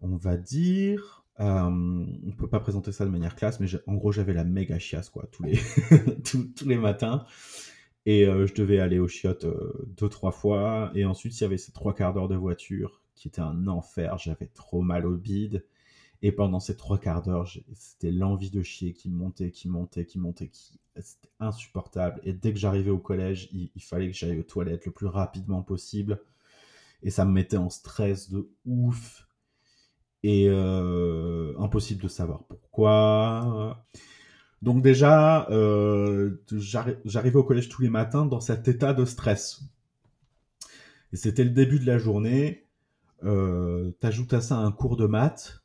on 0.00 0.14
va 0.16 0.36
dire. 0.36 1.21
On 1.38 1.44
euh, 1.44 2.06
on 2.26 2.32
peut 2.32 2.48
pas 2.48 2.60
présenter 2.60 2.92
ça 2.92 3.04
de 3.04 3.10
manière 3.10 3.36
classe, 3.36 3.58
mais 3.60 3.66
en 3.86 3.94
gros, 3.94 4.12
j'avais 4.12 4.34
la 4.34 4.44
méga 4.44 4.78
chiasse, 4.78 5.10
quoi, 5.10 5.26
tous 5.32 5.42
les, 5.44 5.58
tous, 6.24 6.66
les 6.66 6.76
matins. 6.76 7.24
Et 8.04 8.26
euh, 8.26 8.46
je 8.46 8.54
devais 8.54 8.78
aller 8.78 8.98
aux 8.98 9.08
chiottes 9.08 9.44
euh, 9.44 9.72
deux, 9.98 10.08
trois 10.08 10.32
fois. 10.32 10.90
Et 10.94 11.04
ensuite, 11.04 11.38
il 11.38 11.42
y 11.42 11.46
avait 11.46 11.58
ces 11.58 11.72
trois 11.72 11.94
quarts 11.94 12.14
d'heure 12.14 12.28
de 12.28 12.36
voiture 12.36 13.00
qui 13.14 13.28
était 13.28 13.40
un 13.40 13.66
enfer. 13.68 14.18
J'avais 14.18 14.46
trop 14.46 14.82
mal 14.82 15.06
au 15.06 15.16
bide. 15.16 15.64
Et 16.22 16.32
pendant 16.32 16.60
ces 16.60 16.76
trois 16.76 16.98
quarts 16.98 17.22
d'heure, 17.22 17.48
c'était 17.74 18.12
l'envie 18.12 18.50
de 18.50 18.62
chier 18.62 18.92
qui 18.92 19.10
montait, 19.10 19.50
qui 19.50 19.68
montait, 19.68 20.06
qui 20.06 20.18
montait, 20.20 20.48
qui... 20.48 20.78
c'était 21.00 21.30
insupportable. 21.40 22.20
Et 22.24 22.32
dès 22.32 22.52
que 22.52 22.58
j'arrivais 22.58 22.90
au 22.90 22.98
collège, 22.98 23.48
il, 23.52 23.70
il 23.74 23.82
fallait 23.82 24.08
que 24.08 24.16
j'aille 24.16 24.38
aux 24.38 24.44
toilettes 24.44 24.86
le 24.86 24.92
plus 24.92 25.06
rapidement 25.08 25.62
possible. 25.62 26.20
Et 27.02 27.10
ça 27.10 27.24
me 27.24 27.32
mettait 27.32 27.56
en 27.56 27.70
stress 27.70 28.30
de 28.30 28.48
ouf. 28.64 29.26
Et 30.24 30.46
euh, 30.48 31.52
impossible 31.58 32.02
de 32.02 32.08
savoir 32.08 32.44
pourquoi. 32.44 33.84
Donc 34.62 34.80
déjà, 34.80 35.48
euh, 35.50 36.40
j'arrivais 37.04 37.36
au 37.36 37.42
collège 37.42 37.68
tous 37.68 37.82
les 37.82 37.90
matins 37.90 38.24
dans 38.24 38.40
cet 38.40 38.68
état 38.68 38.94
de 38.94 39.04
stress. 39.04 39.62
Et 41.12 41.16
c'était 41.16 41.42
le 41.44 41.50
début 41.50 41.80
de 41.80 41.86
la 41.86 41.98
journée. 41.98 42.64
Euh, 43.24 43.90
T'ajoutes 44.00 44.32
à 44.32 44.40
ça 44.40 44.56
un 44.56 44.70
cours 44.70 44.96
de 44.96 45.06
maths. 45.06 45.64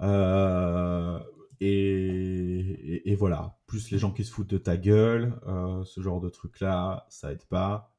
Euh, 0.00 1.20
et, 1.60 3.14
voilà. 3.18 3.58
Plus 3.66 3.90
les 3.90 3.98
gens 3.98 4.12
qui 4.12 4.24
se 4.24 4.32
foutent 4.32 4.50
de 4.50 4.58
ta 4.58 4.76
gueule, 4.78 5.38
ce 5.84 6.00
genre 6.00 6.20
de 6.20 6.28
truc-là, 6.30 7.06
ça 7.10 7.32
aide 7.32 7.44
pas. 7.44 7.92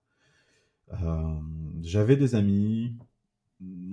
J'avais 1.82 2.16
des 2.16 2.34
amis. 2.34 2.96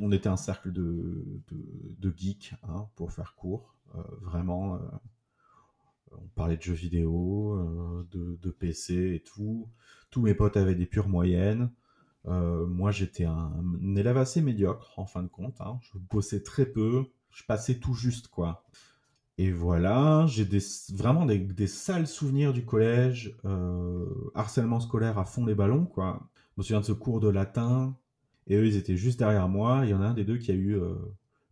On 0.00 0.12
était 0.12 0.28
un 0.28 0.36
cercle 0.36 0.72
de, 0.72 1.42
de, 1.98 2.14
geeks, 2.16 2.54
hein, 2.64 2.86
pour 2.96 3.12
faire 3.12 3.34
court. 3.34 3.74
vraiment 4.20 4.78
on 6.12 6.26
parlait 6.34 6.56
de 6.56 6.62
jeux 6.62 6.74
vidéo, 6.74 7.58
de, 8.10 8.38
de, 8.40 8.50
PC 8.50 9.14
et 9.14 9.20
tout. 9.20 9.68
Tous 10.10 10.20
mes 10.20 10.34
potes 10.34 10.56
avaient 10.56 10.74
des 10.74 10.86
pures 10.86 11.08
moyennes. 11.08 11.70
Euh, 12.26 12.66
moi, 12.66 12.90
j'étais 12.90 13.24
un, 13.24 13.52
élève 13.96 14.16
assez 14.16 14.40
médiocre, 14.40 14.98
en 14.98 15.06
fin 15.06 15.22
de 15.22 15.28
compte. 15.28 15.60
Hein. 15.60 15.78
Je 15.82 15.98
bossais 15.98 16.42
très 16.42 16.66
peu. 16.66 17.04
Je 17.30 17.44
passais 17.44 17.78
tout 17.78 17.94
juste, 17.94 18.28
quoi. 18.28 18.64
Et 19.36 19.50
voilà, 19.50 20.26
j'ai 20.28 20.46
vraiment 20.92 21.26
des, 21.26 21.66
sales 21.66 22.06
souvenirs 22.06 22.52
du 22.52 22.64
collège. 22.64 23.36
Euh, 23.44 24.06
harcèlement 24.34 24.80
scolaire 24.80 25.18
à 25.18 25.24
fond 25.24 25.44
les 25.44 25.54
ballons, 25.54 25.86
quoi. 25.86 26.28
Je 26.34 26.60
me 26.60 26.62
souviens 26.62 26.80
de 26.80 26.86
ce 26.86 26.92
cours 26.92 27.20
de 27.20 27.28
latin. 27.28 27.96
Et 28.46 28.56
eux, 28.56 28.66
ils 28.66 28.76
étaient 28.76 28.96
juste 28.96 29.18
derrière 29.18 29.48
moi. 29.48 29.82
Il 29.84 29.90
y 29.90 29.94
en 29.94 30.02
a 30.02 30.06
un 30.06 30.14
des 30.14 30.24
deux 30.24 30.38
qui 30.38 30.50
a 30.50 30.54
eu 30.54 30.76
euh, 30.76 30.94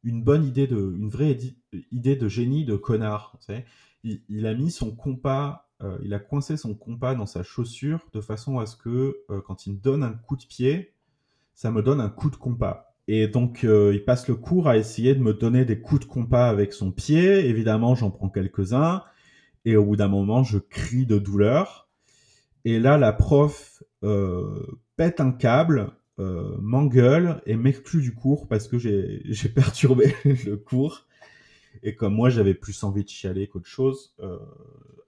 une 0.04 0.22
bonne 0.22 0.44
idée, 0.44 0.66
de, 0.66 0.76
une 0.76 1.08
vraie 1.08 1.38
idée 1.90 2.16
de 2.16 2.28
génie 2.28 2.64
de 2.64 2.76
connard. 2.76 3.38
il, 4.04 4.46
a 4.46 4.54
mis 4.54 4.70
son 4.70 4.94
compas 4.94 5.68
euh, 5.82 5.98
il 6.04 6.14
a 6.14 6.20
coincé 6.20 6.56
son 6.56 6.74
compas 6.74 7.16
dans 7.16 7.26
sa 7.26 7.42
chaussure 7.42 8.06
de 8.12 8.20
façon 8.20 8.60
à 8.60 8.66
ce 8.66 8.76
que 8.76 9.16
euh, 9.30 9.40
quand 9.44 9.66
il 9.66 9.72
me 9.72 9.78
donne 9.78 10.04
un 10.04 10.12
coup 10.12 10.36
de 10.36 10.44
pied, 10.44 10.94
ça 11.54 11.72
me 11.72 11.82
donne 11.82 12.00
un 12.00 12.08
coup 12.08 12.30
de 12.30 12.36
compas. 12.36 12.94
Et 13.08 13.26
donc 13.26 13.64
il 13.64 14.04
passe 14.04 14.28
le 14.28 14.36
cours 14.36 14.68
à 14.68 14.76
essayer 14.76 15.16
de 15.16 15.20
me 15.20 15.34
donner 15.34 15.64
des 15.64 15.80
coups 15.80 16.02
de 16.02 16.04
compas 16.06 16.48
avec 16.48 16.72
son 16.72 16.92
pied. 16.92 17.48
Évidemment, 17.48 17.96
j'en 17.96 18.12
prends 18.12 18.28
quelques-uns. 18.28 19.02
Et 19.64 19.74
au 19.74 19.84
bout 19.84 19.96
d'un 19.96 20.06
moment, 20.06 20.44
je 20.44 20.58
crie 20.58 21.04
de 21.04 21.18
douleur. 21.18 21.88
Et 22.64 22.78
là, 22.78 22.98
la 22.98 23.12
prof 23.12 23.82
pète 24.96 25.20
un 25.20 25.32
câble, 25.32 25.90
m'engueule 26.18 27.42
et 27.46 27.56
m'exclut 27.56 28.02
du 28.02 28.14
cours 28.14 28.46
parce 28.48 28.68
que 28.68 28.78
j'ai 28.78 29.48
perturbé 29.54 30.14
le 30.24 30.56
cours. 30.56 31.06
Et 31.82 31.96
comme 31.96 32.14
moi, 32.14 32.28
j'avais 32.28 32.54
plus 32.54 32.82
envie 32.84 33.04
de 33.04 33.08
chialer 33.08 33.48
qu'autre 33.48 33.68
chose, 33.68 34.14
euh, 34.20 34.38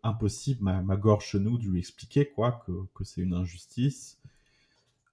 impossible, 0.02 0.62
ma, 0.62 0.96
gorge 0.96 1.26
chenou, 1.26 1.58
de 1.58 1.64
lui 1.64 1.78
expliquer 1.78 2.30
quoi, 2.30 2.62
que, 2.66 2.72
que 2.94 3.04
c'est 3.04 3.20
une 3.20 3.34
injustice. 3.34 4.18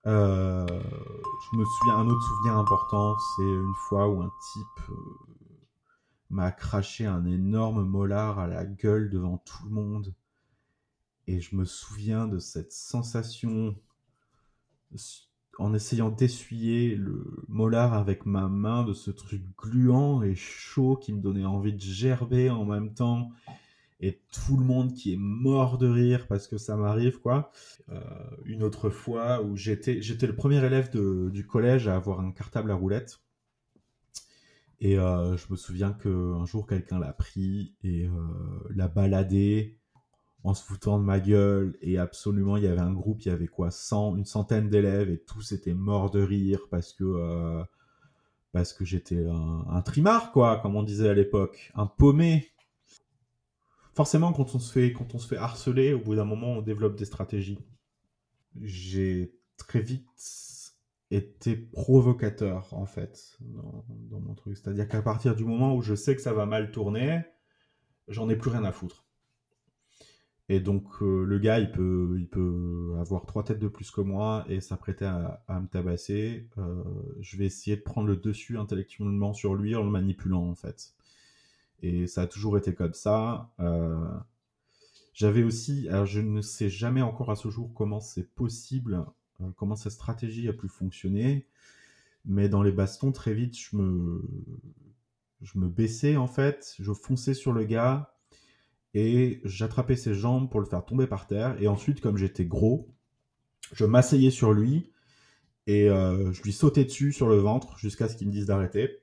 Euh, 0.08 0.66
je 0.68 1.58
me 1.58 1.66
souviens, 1.66 1.98
un 1.98 2.08
autre 2.08 2.24
souvenir 2.24 2.58
important, 2.58 3.16
c'est 3.36 3.44
une 3.44 3.74
fois 3.88 4.08
où 4.08 4.22
un 4.22 4.32
type 4.54 4.90
euh, 4.90 4.96
m'a 6.30 6.52
craché 6.52 7.06
un 7.06 7.26
énorme 7.26 7.84
molar 7.84 8.40
à 8.40 8.48
la 8.48 8.66
gueule 8.66 9.10
devant 9.10 9.38
tout 9.38 9.66
le 9.66 9.72
monde. 9.72 10.16
Et 11.28 11.40
je 11.40 11.56
me 11.56 11.66
souviens 11.66 12.28
de 12.28 12.40
cette 12.40 12.72
sensation 12.72 13.76
en 15.58 15.74
essayant 15.74 16.10
d'essuyer 16.10 16.96
le 16.96 17.26
molar 17.48 17.94
avec 17.94 18.26
ma 18.26 18.48
main 18.48 18.84
de 18.84 18.94
ce 18.94 19.12
truc 19.12 19.44
gluant 19.58 20.24
et 20.24 20.36
chaud 20.36 20.96
qui 20.96 21.14
me 21.14 21.22
donnait 21.22 21.46
envie 21.46 21.74
de 21.74 21.82
gerber 21.82 22.50
en 22.50 22.66
même 22.66 22.94
temps 22.94 23.32
et 24.00 24.20
tout 24.34 24.58
le 24.58 24.66
monde 24.66 24.94
qui 24.94 25.14
est 25.14 25.20
mort 25.20 25.78
de 25.78 25.88
rire 25.88 26.26
parce 26.28 26.48
que 26.48 26.58
ça 26.58 26.76
m'arrive 26.76 27.20
quoi. 27.20 27.52
Euh, 27.90 28.00
une 28.46 28.64
autre 28.64 28.90
fois 28.90 29.44
où 29.44 29.56
j'étais 29.56 30.02
j'étais 30.02 30.28
le 30.28 30.36
premier 30.36 30.64
élève 30.64 30.90
du 30.92 31.46
collège 31.46 31.88
à 31.88 31.96
avoir 31.96 32.20
un 32.20 32.32
cartable 32.32 32.72
à 32.72 32.76
roulette 32.76 33.22
et 34.80 34.98
euh, 34.98 35.38
je 35.38 35.46
me 35.52 35.56
souviens 35.56 35.94
que 35.94 36.34
un 36.34 36.46
jour 36.46 36.66
quelqu'un 36.66 37.00
l'a 37.00 37.14
pris 37.14 37.76
et 37.84 38.08
euh, 38.08 38.12
l'a 38.72 38.88
baladé 38.88 39.81
en 40.44 40.54
se 40.54 40.64
foutant 40.64 41.00
de 41.00 41.04
ma 41.04 41.20
gueule 41.20 41.78
et 41.82 41.98
absolument 41.98 42.58
il 42.58 42.64
y 42.64 42.68
avait 42.68 42.82
un 42.82 42.94
groupe 42.94 43.22
il 43.22 43.30
y 43.30 43.32
avait 43.32 43.48
quoi 43.48 43.70
100 43.70 44.16
une 44.18 44.26
centaine 44.26 44.70
d'élèves 44.70 45.10
et 45.10 45.20
tous 45.20 45.52
étaient 45.52 45.74
morts 45.74 46.10
de 46.10 46.22
rire 46.22 46.62
parce 46.72 46.94
que 46.94 47.04
euh, 47.04 47.64
parce 48.52 48.74
que 48.74 48.84
j'étais 48.84 49.26
un, 49.28 49.82
trimard 49.82 50.32
quoi 50.32 50.60
comme 50.60 50.76
on 50.76 50.84
disait 50.84 51.10
à 51.10 51.14
l'époque 51.14 51.72
un 51.76 51.86
paumé. 51.86 52.50
Forcément 53.94 54.34
quand 54.34 54.56
on 54.56 54.60
se 54.60 54.72
fait 54.72 54.94
quand 54.94 55.14
on 55.14 55.20
se 55.20 55.28
fait 55.28 55.38
harceler 55.38 55.94
au 55.94 56.00
bout 56.00 56.16
d'un 56.16 56.26
moment 56.26 56.54
on 56.54 56.62
développe 56.62 56.96
des 56.96 57.06
stratégies. 57.06 57.60
J'ai 58.60 59.36
très 59.58 59.82
vite 59.82 60.06
été 61.12 61.56
provocateur 61.56 62.74
en 62.74 62.86
fait 62.86 63.38
dans, 63.42 63.86
dans 63.88 64.20
mon 64.20 64.34
truc. 64.34 64.58
C'est 64.58 64.70
à 64.70 64.74
dire 64.74 64.88
qu'à 64.88 65.02
partir 65.02 65.36
du 65.36 65.46
moment 65.46 65.76
où 65.76 65.82
je 65.82 65.94
sais 65.94 66.16
que 66.16 66.22
ça 66.22 66.34
va 66.34 66.46
mal 66.46 66.72
tourner 66.72 67.22
j'en 68.08 68.30
ai 68.30 68.36
plus 68.36 68.50
rien 68.50 68.64
à 68.64 68.72
foutre 68.72 69.06
et 70.50 70.60
donc 70.60 70.84
euh, 71.02 71.24
le 71.24 71.40
gars, 71.40 71.60
il 71.60 71.72
peut, 71.72 72.18
il 72.18 72.28
peut 72.28 72.96
avoir 73.00 73.26
trois 73.26 73.44
têtes 73.44 73.60
de 73.60 73.68
plus 73.68 73.90
que 73.92 74.02
moi 74.02 74.46
et 74.50 74.60
s'apprêter 74.60 75.06
à, 75.06 75.60
me 75.62 75.68
tabasser. 75.68 76.50
Euh, 76.58 76.84
je 77.22 77.38
vais 77.38 77.46
essayer 77.46 77.78
de 77.78 77.82
prendre 77.82 78.08
le 78.08 78.18
dessus 78.18 78.58
intellectuellement 78.58 79.34
sur 79.34 79.56
lui 79.56 79.76
en 79.76 79.84
le 79.84 79.90
manipulant 79.90 80.46
en 80.50 80.56
fait. 80.56 80.94
Et 81.84 82.06
ça 82.06 82.24
a 82.24 82.28
toujours 82.28 82.58
été 82.58 82.74
comme 82.74 82.94
ça. 82.94 83.54
Euh, 83.60 84.06
j'avais 85.14 85.44
aussi, 85.44 85.88
alors 85.90 86.06
je 86.06 86.20
ne 86.20 86.42
sais 86.42 86.70
jamais 86.70 87.02
encore 87.02 87.32
à 87.32 87.36
ce 87.36 87.50
jour 87.50 87.74
comment 87.74 88.00
c'est 88.00 88.30
possible, 88.34 89.06
comment 89.56 89.76
cette 89.76 89.94
stratégie 89.94 90.48
a 90.50 90.54
pu 90.54 90.68
fonctionner, 90.68 91.48
mais 92.26 92.50
dans 92.50 92.62
les 92.62 92.72
bastons 92.72 93.12
très 93.12 93.34
vite 93.34 93.58
je 93.58 93.76
me, 93.76 94.22
je 95.42 95.58
me 95.60 95.68
baissais 95.68 96.18
en 96.18 96.28
fait, 96.28 96.76
je 96.80 96.94
fonçais 96.94 97.34
sur 97.34 97.52
le 97.52 97.64
gars 97.64 98.14
et 98.94 99.42
j'attrapais 99.46 99.96
ses 99.96 100.14
jambes 100.14 100.50
pour 100.50 100.60
le 100.60 100.66
faire 100.66 100.86
tomber 100.86 101.08
par 101.08 101.28
terre. 101.28 101.56
Et 101.62 101.68
ensuite, 101.68 102.02
comme 102.02 102.18
j'étais 102.18 102.46
gros, 102.46 102.90
je 103.74 103.86
m'asseyais 103.86 104.32
sur 104.32 104.54
lui 104.54 104.92
et 105.68 105.90
euh, 105.90 106.32
je 106.34 106.42
lui 106.44 106.52
sautais 106.52 106.84
dessus 106.84 107.14
sur 107.14 107.30
le 107.30 107.38
ventre 107.38 107.78
jusqu'à 107.78 108.10
ce 108.10 108.16
qu'il 108.16 108.28
me 108.28 108.32
dise 108.32 108.48
d'arrêter. 108.48 109.00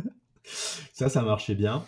ça, 0.92 1.08
ça 1.08 1.22
marchait 1.22 1.54
bien. 1.54 1.84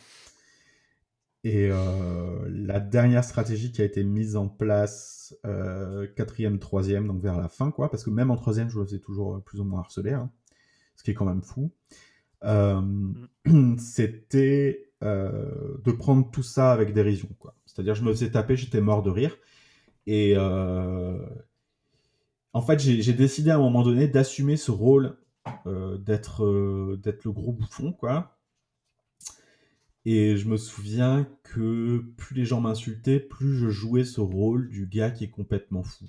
Et 1.45 1.69
euh, 1.71 2.47
la 2.51 2.81
dernière 2.81 3.25
stratégie 3.25 3.73
qui 3.73 3.81
a 3.81 3.85
été 3.85 4.03
mise 4.03 4.37
en 4.37 4.49
place, 4.49 5.35
euh, 5.47 6.07
quatrième, 6.17 6.59
troisième, 6.59 7.07
donc 7.07 7.23
vers 7.23 7.39
la 7.39 7.49
fin, 7.49 7.71
quoi, 7.71 7.91
parce 7.91 8.05
que 8.05 8.11
même 8.11 8.31
en 8.31 8.37
troisième, 8.37 8.69
je 8.69 8.79
le 8.79 8.85
faisais 8.85 8.99
toujours 8.99 9.43
plus 9.45 9.61
ou 9.61 9.65
moins 9.65 9.81
harceler, 9.81 10.13
hein, 10.13 10.31
ce 10.97 11.05
qui 11.05 11.13
est 11.13 11.15
quand 11.15 11.25
même 11.25 11.43
fou. 11.43 11.71
Mm. 12.43 13.27
C'était 13.79 14.88
euh, 15.05 15.79
de 15.85 15.93
prendre 15.93 16.29
tout 16.31 16.43
ça 16.43 16.73
avec 16.73 16.93
dérision. 16.93 17.29
C'est-à-dire, 17.67 17.95
je 17.95 18.03
me 18.03 18.13
faisais 18.13 18.31
taper, 18.33 18.57
j'étais 18.57 18.81
mort 18.81 19.03
de 19.03 19.11
rire. 19.11 19.37
Et 20.07 20.35
euh, 20.37 21.25
en 22.53 22.63
fait, 22.63 22.81
j'ai 22.81 23.13
décidé 23.13 23.51
à 23.51 23.57
un 23.57 23.61
moment 23.61 23.83
donné 23.83 24.09
d'assumer 24.09 24.57
ce 24.57 24.73
rôle 24.73 25.17
euh, 25.67 25.99
d'être 25.99 26.45
le 26.45 27.31
gros 27.31 27.53
bouffon, 27.53 27.93
quoi. 27.93 28.39
Et 30.05 30.37
je 30.37 30.49
me 30.49 30.57
souviens 30.57 31.29
que 31.45 31.99
plus 32.17 32.35
les 32.35 32.45
gens 32.45 32.61
m'insultaient, 32.61 33.21
plus 33.21 33.57
je 33.57 33.69
jouais 33.69 34.05
ce 34.05 34.21
rôle 34.21 34.69
du 34.71 34.87
gars 34.87 35.11
qui 35.11 35.25
est 35.25 35.31
complètement 35.31 35.83
fou. 35.83 36.07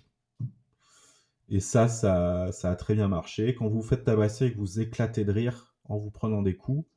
Et 1.50 1.60
ça, 1.60 1.88
ça, 1.88 2.52
ça 2.52 2.72
a 2.72 2.76
très 2.76 2.96
bien 2.96 3.08
marché. 3.08 3.54
Quand 3.56 3.68
vous 3.68 3.82
faites 3.82 4.06
tabasser 4.06 4.48
et 4.48 4.54
que 4.54 4.58
vous 4.58 4.80
éclatez 4.80 5.26
de 5.26 5.32
rire 5.32 5.76
en 5.86 5.98
vous 5.98 6.12
prenant 6.12 6.42
des 6.42 6.56
coups, 6.56 6.88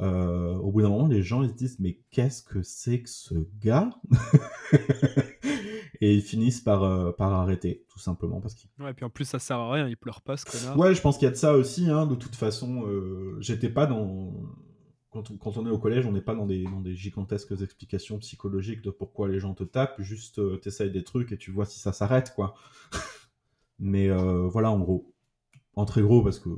euh, 0.00 0.56
au 0.56 0.72
bout 0.72 0.82
d'un 0.82 0.88
moment, 0.88 1.06
les 1.06 1.22
gens 1.22 1.42
ils 1.42 1.50
se 1.50 1.54
disent 1.54 1.78
mais 1.78 2.00
qu'est-ce 2.10 2.42
que 2.42 2.62
c'est 2.62 3.02
que 3.02 3.08
ce 3.08 3.34
gars? 3.60 3.90
Et 6.00 6.14
ils 6.14 6.22
finissent 6.22 6.60
par, 6.60 6.82
euh, 6.82 7.12
par 7.12 7.32
arrêter, 7.32 7.84
tout 7.88 8.00
simplement. 8.00 8.40
Parce 8.40 8.54
qu'ils... 8.54 8.68
Ouais, 8.80 8.90
et 8.90 8.94
puis 8.94 9.04
en 9.04 9.10
plus 9.10 9.24
ça 9.24 9.38
sert 9.38 9.58
à 9.58 9.72
rien, 9.72 9.88
il 9.88 9.96
pleure 9.96 10.20
pas 10.20 10.36
ce 10.36 10.44
connard. 10.44 10.76
Ouais, 10.76 10.94
je 10.94 11.00
pense 11.00 11.16
qu'il 11.16 11.26
y 11.26 11.28
a 11.28 11.30
de 11.30 11.36
ça 11.36 11.54
aussi. 11.54 11.88
Hein, 11.88 12.06
de 12.06 12.16
toute 12.16 12.34
façon, 12.34 12.86
euh, 12.86 13.36
j'étais 13.40 13.70
pas 13.70 13.86
dans. 13.86 14.32
Quand 15.10 15.30
on, 15.30 15.36
quand 15.36 15.56
on, 15.56 15.66
est 15.66 15.70
au 15.70 15.78
collège, 15.78 16.06
on 16.06 16.12
n'est 16.12 16.20
pas 16.20 16.34
dans 16.34 16.46
des, 16.46 16.64
dans 16.64 16.80
des 16.80 16.96
gigantesques 16.96 17.52
explications 17.62 18.18
psychologiques 18.18 18.82
de 18.82 18.90
pourquoi 18.90 19.28
les 19.28 19.38
gens 19.38 19.54
te 19.54 19.62
tapent. 19.62 20.00
Juste, 20.00 20.40
t'essayes 20.60 20.90
des 20.90 21.04
trucs 21.04 21.30
et 21.30 21.38
tu 21.38 21.52
vois 21.52 21.66
si 21.66 21.78
ça 21.78 21.92
s'arrête, 21.92 22.34
quoi. 22.34 22.56
Mais 23.78 24.08
voilà, 24.08 24.72
en 24.72 24.80
gros. 24.80 25.14
En 25.76 25.84
très 25.84 26.02
gros, 26.02 26.22
parce 26.22 26.40
que 26.40 26.50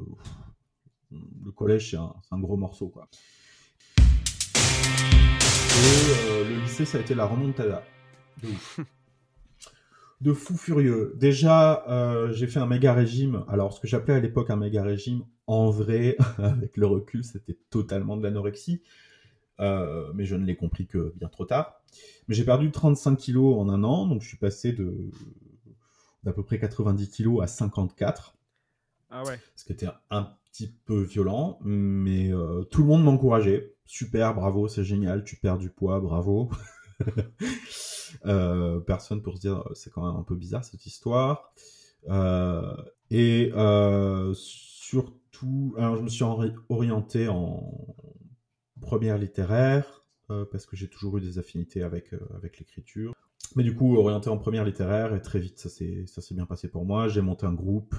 le 1.10 1.52
collège, 1.52 1.90
c'est 1.90 1.96
un, 1.96 2.38
gros 2.38 2.56
morceau, 2.56 2.88
quoi. 2.88 3.08
Et 3.98 4.00
euh, 6.30 6.48
le 6.48 6.62
lycée, 6.62 6.84
ça 6.84 6.98
a 6.98 7.00
été 7.00 7.14
la 7.14 7.26
remontada. 7.26 7.84
de 10.20 10.32
fou 10.32 10.56
furieux. 10.56 11.14
Déjà, 11.16 11.84
euh, 11.88 12.32
j'ai 12.32 12.46
fait 12.46 12.58
un 12.58 12.66
méga 12.66 12.94
régime. 12.94 13.44
Alors, 13.48 13.72
ce 13.72 13.80
que 13.80 13.86
j'appelais 13.86 14.14
à 14.14 14.20
l'époque 14.20 14.50
un 14.50 14.56
méga 14.56 14.82
régime, 14.82 15.24
en 15.46 15.70
vrai, 15.70 16.16
avec 16.38 16.76
le 16.76 16.86
recul, 16.86 17.24
c'était 17.24 17.56
totalement 17.70 18.16
de 18.16 18.22
l'anorexie. 18.22 18.82
Euh, 19.60 20.10
mais 20.14 20.24
je 20.24 20.36
ne 20.36 20.44
l'ai 20.44 20.56
compris 20.56 20.86
que 20.86 21.12
bien 21.16 21.28
trop 21.28 21.44
tard. 21.44 21.80
Mais 22.28 22.34
j'ai 22.34 22.44
perdu 22.44 22.70
35 22.70 23.16
kilos 23.16 23.58
en 23.58 23.68
un 23.68 23.84
an, 23.84 24.06
donc 24.06 24.22
je 24.22 24.28
suis 24.28 24.36
passé 24.36 24.72
de 24.72 24.94
d'à 26.24 26.32
peu 26.32 26.42
près 26.42 26.58
90 26.58 27.08
kilos 27.08 27.42
à 27.42 27.46
54. 27.46 28.35
Ah. 29.10 29.22
Ce 29.54 29.64
qui 29.64 29.72
était 29.72 29.88
un 30.10 30.36
petit 30.50 30.74
peu 30.84 31.02
violent, 31.02 31.58
mais 31.62 32.32
euh, 32.32 32.64
tout 32.64 32.82
le 32.82 32.88
monde 32.88 33.04
m'encourageait. 33.04 33.74
Super, 33.84 34.34
bravo, 34.34 34.68
c'est 34.68 34.84
génial, 34.84 35.24
tu 35.24 35.36
perds 35.36 35.58
du 35.58 35.70
poids, 35.70 36.00
bravo. 36.00 36.50
Euh, 38.24 38.78
personne 38.80 39.20
pour 39.20 39.34
se 39.36 39.40
dire 39.40 39.68
c'est 39.74 39.92
quand 39.92 40.06
même 40.06 40.18
un 40.18 40.22
peu 40.22 40.36
bizarre 40.36 40.64
cette 40.64 40.86
histoire. 40.86 41.52
Euh, 42.08 42.74
et 43.10 43.50
surtout, 44.34 45.74
alors 45.76 45.96
je 45.96 46.02
me 46.02 46.08
suis 46.08 46.24
orienté 46.68 47.28
en 47.28 47.94
première 48.80 49.18
littéraire 49.18 50.06
parce 50.28 50.66
que 50.66 50.76
j'ai 50.76 50.88
toujours 50.88 51.18
eu 51.18 51.20
des 51.20 51.38
affinités 51.38 51.82
avec, 51.82 52.14
avec 52.34 52.58
l'écriture. 52.58 53.12
Mais 53.56 53.64
du 53.64 53.74
coup, 53.74 53.96
orienté 53.96 54.30
en 54.30 54.38
première 54.38 54.64
littéraire, 54.64 55.14
et 55.14 55.20
très 55.20 55.40
vite, 55.40 55.58
ça 55.58 55.68
s'est 55.68 56.34
bien 56.34 56.46
passé 56.46 56.68
pour 56.68 56.86
moi. 56.86 57.08
J'ai 57.08 57.22
monté 57.22 57.44
un 57.44 57.54
groupe 57.54 57.94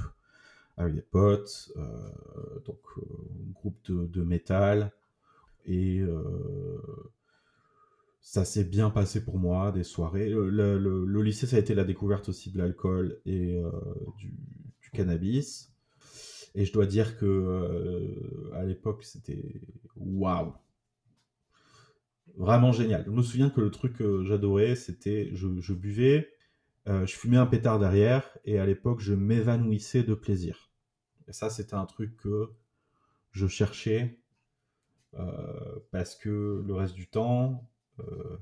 avec 0.78 0.94
des 0.94 1.02
potes, 1.02 1.72
euh, 1.76 2.60
donc 2.66 2.80
euh, 3.00 3.02
groupe 3.54 3.78
de, 3.90 4.06
de 4.06 4.22
métal. 4.24 4.94
Et 5.66 6.00
euh, 6.00 6.22
ça 8.22 8.46
s'est 8.46 8.64
bien 8.64 8.92
passé 8.92 9.24
pour 9.24 9.40
moi, 9.40 9.72
des 9.72 9.84
soirées. 9.84 10.30
Le, 10.30 11.22
lycée, 11.22 11.48
ça 11.48 11.56
a 11.58 11.60
été 11.60 11.74
la 11.74 11.84
découverte 11.84 12.30
aussi 12.30 12.52
de 12.52 12.60
l'alcool 12.60 13.20
et 13.26 13.60
du, 14.18 14.34
du, 14.82 14.90
cannabis. 14.92 15.74
Et 16.56 16.64
je 16.66 16.72
dois 16.72 16.86
dire 16.86 17.18
que 17.18 18.52
à 18.54 18.64
l'époque, 18.64 19.04
c'était 19.04 19.62
waouh! 19.98 20.54
Vraiment 22.38 22.72
génial. 22.72 23.04
Je 23.06 23.12
me 23.12 23.22
souviens 23.22 23.50
que 23.50 23.62
le 23.62 23.72
truc 23.72 23.98
que 23.98 24.24
j'adorais, 24.24 24.76
c'était 24.76 25.30
je, 25.34 25.60
je, 25.60 25.74
buvais, 25.74 26.30
je 26.86 27.14
fumais 27.14 27.38
un 27.38 27.46
pétard 27.46 27.80
derrière, 27.80 28.38
et 28.46 28.60
à 28.60 28.66
l'époque, 28.66 29.00
je 29.02 29.14
m'évanouissais 29.14 30.04
de 30.04 30.14
plaisir. 30.14 30.67
Et 31.28 31.34
ça, 31.34 31.50
c'était 31.50 31.76
un 31.76 31.86
truc 31.86 32.16
que 32.18 32.50
je 33.32 33.48
cherchais 33.48 34.20
euh, 35.16 35.80
parce 35.92 36.16
que 36.16 36.64
le 36.66 36.74
reste 36.74 36.94
du 36.94 37.08
temps, 37.08 37.70
euh, 38.00 38.38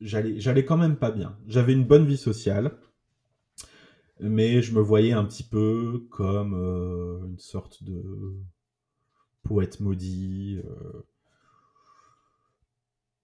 j'allais 0.00 0.64
quand 0.64 0.76
même 0.76 0.96
pas 0.96 1.10
bien. 1.10 1.38
J'avais 1.46 1.72
une 1.72 1.84
bonne 1.84 2.06
vie 2.06 2.16
sociale, 2.16 2.76
mais 4.20 4.62
je 4.62 4.74
me 4.74 4.80
voyais 4.80 5.12
un 5.12 5.24
petit 5.24 5.44
peu 5.44 6.06
comme 6.10 6.54
euh, 6.54 7.26
une 7.26 7.38
sorte 7.38 7.82
de 7.82 8.36
poète 9.42 9.80
maudit. 9.80 10.60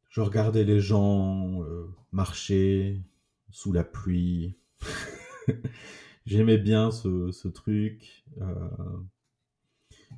je 0.09 0.21
regardais 0.21 0.65
les 0.65 0.81
gens 0.81 1.65
marcher 2.13 3.01
sous 3.51 3.73
la 3.73 3.85
pluie. 3.85 4.59
J'aimais 6.29 6.59
bien 6.59 6.91
ce, 6.91 7.49
truc. 7.49 8.23
Euh, 8.43 8.69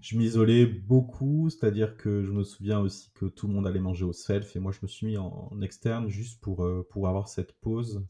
je 0.01 0.19
m'isolais 0.19 0.67
beaucoup, 0.67 1.49
c'est-à-dire 1.51 1.97
que 1.97 2.25
je 2.25 2.33
me 2.33 2.43
souviens 2.43 2.81
aussi 2.81 3.13
que 3.15 3.27
tout 3.27 3.47
le 3.47 3.53
monde 3.55 3.65
allait 3.65 3.79
manger 3.79 4.05
au 4.05 4.13
self 4.13 4.57
et 4.57 4.59
moi 4.59 4.73
je 4.73 4.81
me 4.83 4.89
suis 4.89 5.07
mis 5.07 5.19
en, 5.19 5.61
externe 5.63 6.09
juste 6.09 6.41
pour, 6.41 6.65
euh, 6.65 6.85
pour 6.91 7.07
avoir 7.07 7.29
cette 7.29 7.53
pause 7.61 8.05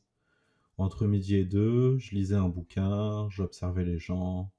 entre 0.78 1.06
midi 1.06 1.36
et 1.36 1.44
deux. 1.44 1.98
Je 1.98 2.14
lisais 2.14 2.36
un 2.36 2.48
bouquin, 2.48 3.28
j'observais 3.28 3.84
les 3.84 3.98
gens 3.98 4.50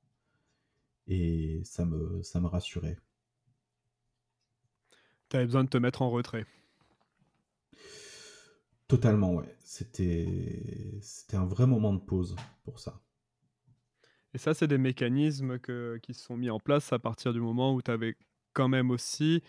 et 1.08 1.62
ça 1.64 1.84
me, 1.84 2.22
ça 2.22 2.40
me 2.42 2.48
rassurait. 2.48 3.00
Tu 5.30 5.38
avais 5.38 5.48
besoin 5.48 5.64
de 5.64 5.70
te 5.70 5.80
mettre 5.80 6.04
en 6.04 6.12
retrait. 6.12 6.46
Totalement, 8.88 9.34
ouais. 9.34 9.58
C'était, 9.64 11.00
c'était 11.02 11.38
un 11.38 11.46
vrai 11.46 11.66
moment 11.66 11.92
de 11.92 12.02
pause 12.02 12.36
pour 12.66 12.80
ça. 12.80 13.02
Et 14.34 14.38
ça, 14.38 14.54
c'est 14.54 14.68
des 14.68 14.78
mécanismes 14.78 15.60
qui 15.60 16.14
se 16.14 16.24
sont 16.24 16.38
mis 16.38 16.50
en 16.50 16.60
place 16.60 16.94
à 16.94 17.00
partir 17.00 17.34
du 17.34 17.42
moment 17.42 17.74
où 17.74 17.82
tu 17.82 17.92
avais 17.92 18.16
quand 18.54 18.68
même 18.68 18.92
aussi 18.92 19.44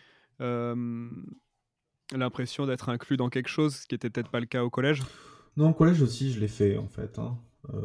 l'impression 2.17 2.67
d'être 2.67 2.89
inclus 2.89 3.17
dans 3.17 3.29
quelque 3.29 3.49
chose, 3.49 3.77
ce 3.77 3.87
qui 3.87 3.95
n'était 3.95 4.11
peut-être 4.11 4.31
pas 4.31 4.41
le 4.41 4.47
cas 4.47 4.65
au 4.65 4.71
collège? 4.71 5.03
Non, 5.57 5.71
au 5.71 5.75
collège 5.75 6.01
aussi, 6.03 6.33
je 6.33 6.41
l'ai 6.41 6.49
fait 6.49 6.77
en 6.77 6.89
fait. 6.89 7.19
Hein. 7.19 7.39
Euh, 7.73 7.81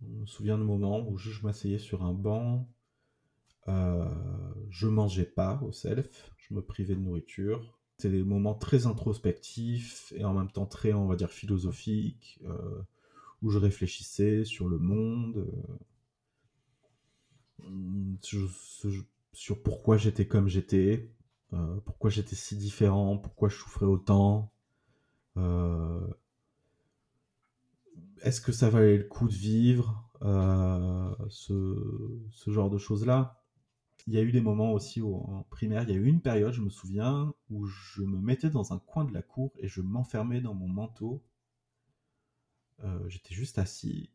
je 0.00 0.06
me 0.06 0.26
souviens 0.26 0.58
de 0.58 0.62
moments 0.62 1.06
où 1.08 1.16
je, 1.16 1.42
m'asseyais 1.42 1.78
sur 1.78 2.04
un 2.04 2.12
banc, 2.12 2.68
euh, 3.68 4.08
je 4.68 4.86
mangeais 4.86 5.24
pas 5.24 5.60
au 5.62 5.72
self, 5.72 6.32
je 6.36 6.54
me 6.54 6.62
privais 6.62 6.94
de 6.94 7.00
nourriture. 7.00 7.78
C'était 7.96 8.16
des 8.16 8.22
moments 8.22 8.54
très 8.54 8.86
introspectifs 8.86 10.12
et 10.16 10.24
en 10.24 10.32
même 10.32 10.50
temps 10.50 10.66
très, 10.66 10.92
on 10.92 11.06
va 11.06 11.16
dire, 11.16 11.30
philosophiques. 11.30 12.40
Où 13.42 13.50
je 13.50 13.58
réfléchissais 13.58 14.44
sur 14.44 14.68
le 14.68 14.78
monde, 14.78 15.46
euh, 17.60 18.16
sur, 19.32 19.62
pourquoi 19.62 19.96
j'étais 19.96 20.26
comme 20.26 20.48
j'étais, 20.48 21.10
euh, 21.52 21.80
pourquoi 21.84 22.10
j'étais 22.10 22.36
si 22.36 22.56
différent, 22.56 23.16
pourquoi 23.16 23.48
je 23.48 23.56
souffrais 23.56 23.86
autant. 23.86 24.52
Euh, 25.36 26.06
est-ce 28.22 28.40
que 28.40 28.52
ça 28.52 28.68
valait 28.68 28.98
le 28.98 29.04
coup 29.04 29.28
de 29.28 29.32
vivre 29.32 30.06
ce, 31.30 32.18
ce, 32.30 32.50
genre 32.50 32.68
de 32.68 32.76
choses-là 32.76 33.42
Il 34.06 34.12
y 34.12 34.18
a 34.18 34.22
eu 34.22 34.32
des 34.32 34.42
moments 34.42 34.72
aussi 34.72 35.00
en 35.00 35.46
primaire, 35.48 35.84
il 35.84 35.90
y 35.90 35.92
a 35.92 35.96
eu 35.96 36.04
une 36.04 36.20
période, 36.20 36.52
je 36.52 36.60
me 36.60 36.68
souviens, 36.68 37.32
où 37.48 37.64
je 37.64 38.02
me 38.02 38.18
mettais 38.18 38.50
dans 38.50 38.74
un 38.74 38.78
coin 38.78 39.04
de 39.06 39.14
la 39.14 39.22
cour 39.22 39.52
et 39.56 39.68
je 39.68 39.80
m'enfermais 39.80 40.42
dans 40.42 40.52
mon 40.52 40.68
manteau 40.68 41.22
euh, 42.84 43.08
j'étais 43.08 43.34
juste 43.34 43.58
assis. 43.58 44.10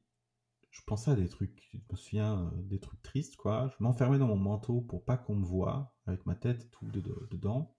Je 0.72 0.82
pensais 0.84 1.12
à 1.12 1.16
des 1.16 1.30
trucs, 1.30 1.70
je 1.72 1.78
me 1.78 1.98
souviens, 1.98 2.40
euh, 2.46 2.62
des 2.64 2.80
trucs 2.80 3.02
tristes, 3.02 3.38
quoi. 3.38 3.72
Je 3.78 3.84
m'enfermais 3.84 4.18
dans 4.18 4.28
mon 4.28 4.38
manteau 4.38 4.82
pour 4.82 5.04
pas 5.04 5.18
qu'on 5.18 5.36
me 5.36 5.46
voie, 5.46 5.94
avec 6.06 6.26
ma 6.26 6.36
tête 6.36 6.70
tout 6.72 6.86
dedans. 6.88 7.76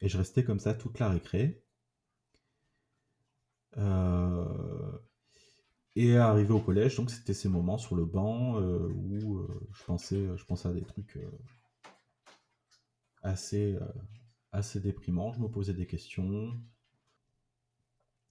Et 0.00 0.08
je 0.08 0.18
restais 0.18 0.44
comme 0.44 0.60
ça 0.60 0.74
toute 0.74 0.98
la 0.98 1.08
récré. 1.08 1.64
Euh, 3.78 4.98
et 5.96 6.16
arrivé 6.16 6.52
au 6.52 6.60
collège, 6.60 6.96
donc 6.96 7.10
c'était 7.10 7.34
ces 7.34 7.48
moments 7.48 7.78
sur 7.78 7.96
le 7.96 8.04
banc 8.06 8.56
où 8.60 9.46
je, 9.72 9.84
pensais, 9.84 10.26
je 10.36 10.44
pensais 10.44 10.68
à 10.68 10.72
des 10.72 10.82
trucs 10.82 11.18
assez, 13.22 13.78
assez 14.52 14.80
déprimants. 14.80 15.32
Je 15.32 15.40
me 15.40 15.48
posais 15.48 15.74
des 15.74 15.86
questions. 15.86 16.58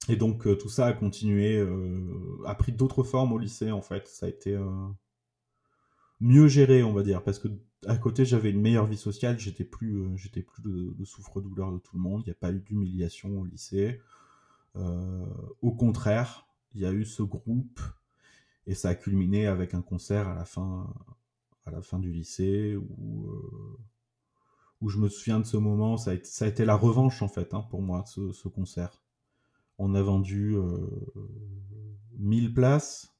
Et 0.10 0.16
donc 0.16 0.48
euh, 0.48 0.56
tout 0.56 0.70
ça 0.70 0.88
a 0.88 0.94
continué, 0.94 1.58
euh, 1.58 2.42
a 2.46 2.56
pris 2.56 2.72
d'autres 2.72 3.04
formes 3.04 3.34
au 3.34 3.38
lycée 3.38 3.72
en 3.72 3.82
fait. 3.82 4.08
Ça 4.08 4.26
a 4.26 4.30
été 4.30 4.56
euh, 4.56 4.88
mieux 6.20 6.48
géré, 6.48 6.84
on 6.84 6.94
va 6.94 7.04
dire, 7.04 7.24
parce 7.24 7.40
que 7.40 7.48
à 7.88 7.98
côté 7.98 8.26
j'avais 8.26 8.52
une 8.52 8.62
meilleure 8.62 8.88
vie 8.88 8.98
sociale, 8.98 9.40
j'étais 9.40 9.64
plus, 9.64 10.16
j'étais 10.18 10.42
plus 10.42 10.62
de, 10.64 11.06
souffre-douleur 11.06 11.72
de 11.72 11.78
tout 11.80 11.96
le 11.96 12.02
monde. 12.02 12.24
Il 12.26 12.30
n'y 12.30 12.32
a 12.32 12.36
pas 12.36 12.52
eu 12.52 12.60
d'humiliation 12.60 13.40
au 13.40 13.46
lycée. 13.46 14.02
au 14.76 15.72
contraire, 15.72 16.48
il 16.76 16.82
y 16.82 16.86
a 16.86 16.94
eu 16.94 17.06
ce 17.06 17.24
groupe 17.24 17.82
et 18.68 18.76
ça 18.76 18.90
a 18.90 18.96
culminé 18.96 19.48
avec 19.48 19.74
un 19.74 19.82
concert 19.82 20.28
à 20.28 20.36
la 20.36 20.46
fin, 20.46 20.94
à 21.66 21.72
la 21.72 21.82
fin 21.82 22.00
du 22.00 22.12
lycée 22.12 22.76
où 22.76 23.80
je 24.90 24.98
me 24.98 25.10
souviens 25.10 25.40
de 25.40 25.46
ce 25.46 25.58
moment. 25.58 25.98
Ça 25.98 26.12
a 26.12 26.14
été, 26.16 26.26
ça 26.26 26.46
a 26.46 26.48
été 26.48 26.66
la 26.66 26.76
revanche 26.76 27.22
en 27.22 27.28
fait 27.28 27.54
hein, 27.54 27.66
pour 27.70 27.82
moi, 27.82 28.04
ce 28.06 28.48
concert. 28.48 29.02
On 29.84 29.96
a 29.96 30.02
vendu 30.04 30.56
1000 32.20 32.46
euh, 32.46 32.54
places. 32.54 33.16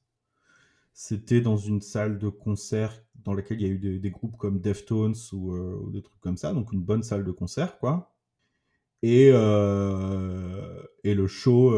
C'était 0.92 1.40
dans 1.40 1.56
une 1.56 1.80
salle 1.80 2.20
de 2.20 2.28
concert 2.28 3.02
dans 3.24 3.34
laquelle 3.34 3.60
il 3.60 3.66
y 3.66 3.70
a 3.70 3.72
eu 3.72 3.98
des, 3.98 4.10
groupes 4.10 4.36
comme 4.36 4.60
Deftones 4.60 5.16
euh, 5.32 5.36
ou, 5.36 5.90
des 5.90 6.02
trucs 6.02 6.20
comme 6.20 6.36
ça, 6.36 6.52
donc 6.52 6.72
une 6.72 6.82
bonne 6.82 7.02
salle 7.02 7.24
de 7.24 7.32
concert, 7.32 7.80
quoi. 7.80 8.14
Et, 9.02 9.30
euh, 9.32 10.82
et 11.02 11.14
le 11.14 11.26
show, 11.26 11.74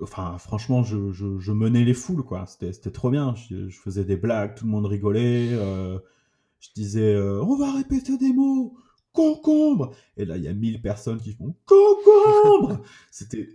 enfin, 0.00 0.36
franchement, 0.36 0.82
je, 0.82 1.52
menais 1.52 1.84
les 1.84 1.94
foules, 1.94 2.24
quoi. 2.24 2.44
C'était 2.46 2.90
trop 2.90 3.08
bien. 3.08 3.34
Je, 3.36 3.70
faisais 3.70 4.04
des 4.04 4.16
blagues, 4.16 4.54
tout 4.54 4.66
le 4.66 4.70
monde 4.70 4.84
rigolait. 4.84 5.48
je 5.48 6.68
disais, 6.74 7.16
on 7.18 7.56
va 7.56 7.72
répéter 7.72 8.18
des 8.18 8.34
mots 8.34 8.76
concombre 9.14 9.94
Et 10.18 10.26
là, 10.26 10.36
il 10.36 10.42
y 10.42 10.48
a 10.48 10.52
1000 10.52 10.82
personnes 10.82 11.18
qui 11.18 11.32
font 11.32 11.54
concombre 11.64 12.82
C'était 13.10 13.48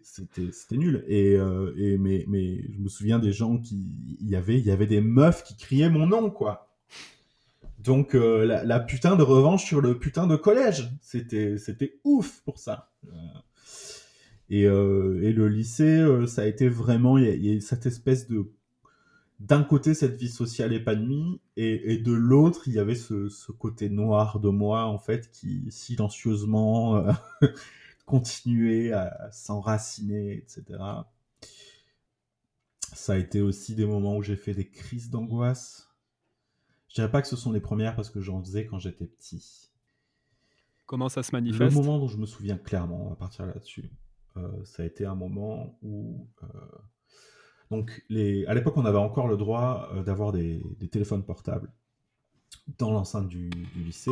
nul. 0.71 1.03
Et, 1.07 1.35
euh, 1.35 1.73
et 1.77 1.97
mais, 1.97 2.25
mais 2.27 2.63
je 2.73 2.79
me 2.79 2.89
souviens 2.89 3.19
des 3.19 3.31
gens 3.31 3.59
qui. 3.59 4.17
Il 4.21 4.29
y 4.29 4.35
avait, 4.35 4.57
il 4.57 4.65
y 4.65 4.71
avait 4.71 4.87
des 4.87 5.01
meufs 5.01 5.43
qui 5.43 5.55
criaient 5.55 5.89
mon 5.89 6.07
nom, 6.07 6.31
quoi. 6.31 6.71
Donc, 7.77 8.15
euh, 8.15 8.45
la, 8.45 8.79
putain 8.79 9.15
de 9.15 9.23
revanche 9.23 9.65
sur 9.65 9.81
le 9.81 9.99
putain 9.99 10.25
de 10.25 10.35
collège. 10.35 10.89
C'était 11.01 11.99
ouf 12.03 12.41
pour 12.43 12.57
ça. 12.57 12.89
Et, 14.49 14.63
et 14.63 15.33
le 15.33 15.47
lycée, 15.47 16.03
ça 16.25 16.41
a 16.41 16.45
été 16.45 16.67
vraiment, 16.67 17.17
il 17.17 17.45
y, 17.45 17.55
a 17.55 17.61
cette 17.61 17.85
espèce 17.85 18.27
de 18.27 18.51
d'un 19.39 19.63
côté 19.63 19.93
cette 19.93 20.17
vie 20.17 20.29
sociale 20.29 20.73
épanouie 20.73 21.39
et, 21.55 21.97
de 21.97 22.11
l'autre 22.11 22.67
il 22.67 22.73
y 22.73 22.79
avait 22.79 22.95
ce, 22.95 23.51
côté 23.51 23.89
noir 23.89 24.39
de 24.39 24.49
moi 24.49 24.85
en 24.85 24.99
fait 24.99 25.31
qui 25.31 25.65
silencieusement 25.71 26.97
euh, 26.97 27.11
continuait 28.05 28.91
à 28.91 29.29
s'enraciner 29.31 30.33
etc 30.33 30.77
ça 32.93 33.13
a 33.13 33.17
été 33.17 33.41
aussi 33.41 33.75
des 33.75 33.85
moments 33.85 34.17
où 34.17 34.21
j'ai 34.21 34.35
fait 34.35 34.53
des 34.53 34.69
crises 34.69 35.09
d'angoisse. 35.09 35.89
Je 36.89 36.95
dirais 36.95 37.11
pas 37.11 37.21
que 37.21 37.27
ce 37.27 37.35
sont 37.35 37.51
les 37.51 37.61
premières 37.61 37.95
parce 37.95 38.09
que 38.09 38.19
j'en 38.19 38.41
faisais 38.41 38.65
quand 38.65 38.79
j'étais 38.79 39.05
petit. 39.05 39.71
Comment 40.85 41.07
ça 41.07 41.23
se 41.23 41.31
manifeste? 41.31 41.73
le 41.75 41.81
moment 41.81 41.99
dont 41.99 42.07
je 42.07 42.17
me 42.17 42.25
souviens 42.25 42.57
clairement 42.57 43.11
à 43.11 43.15
partir 43.15 43.45
là-dessus 43.45 43.91
euh, 44.37 44.63
ça 44.63 44.83
a 44.83 44.85
été 44.85 45.05
un 45.05 45.13
moment 45.13 45.77
où 45.81 46.27
euh, 46.43 46.47
donc, 47.71 48.03
à 48.09 48.53
l'époque, 48.53 48.77
on 48.77 48.85
avait 48.85 48.97
encore 48.97 49.27
le 49.27 49.37
droit 49.37 49.89
euh, 49.93 50.03
d'avoir 50.03 50.31
des, 50.31 50.61
téléphones 50.91 51.23
portables 51.23 51.71
dans 52.77 52.91
l'enceinte 52.91 53.27
du, 53.27 53.49
lycée, 53.75 54.11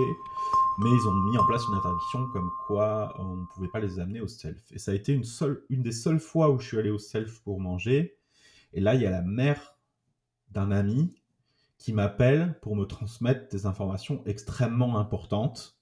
mais 0.80 0.90
ils 0.90 1.08
ont 1.08 1.14
mis 1.32 1.38
en 1.38 1.46
place 1.46 1.64
une 1.68 1.76
interdiction 1.76 2.28
comme 2.34 2.50
quoi 2.68 3.14
on 3.20 3.36
ne 3.36 3.46
pouvait 3.54 3.68
pas 3.68 3.80
les 3.80 4.00
amener 4.00 4.22
au 4.22 4.28
self. 4.28 4.62
Et 4.72 4.80
ça 4.80 4.92
a 4.92 4.94
été 4.94 5.14
une, 5.14 5.24
une 5.70 5.82
des 5.82 5.92
seules 5.92 6.20
fois 6.20 6.52
où 6.52 6.60
je 6.60 6.68
suis 6.68 6.78
allé 6.78 6.92
au 6.92 7.00
self 7.00 7.42
pour 7.42 7.60
manger. 7.60 8.18
Et 8.74 8.82
là, 8.82 8.94
il 8.94 9.02
y 9.02 9.06
a 9.06 9.12
la 9.12 9.24
mère 9.24 9.78
d'un 10.52 10.72
ami 10.72 11.16
qui 11.78 11.94
m'appelle 11.94 12.60
pour 12.62 12.76
me 12.76 12.86
transmettre 12.86 13.50
des 13.50 13.66
informations 13.66 14.22
extrêmement 14.26 15.00
importantes 15.00 15.77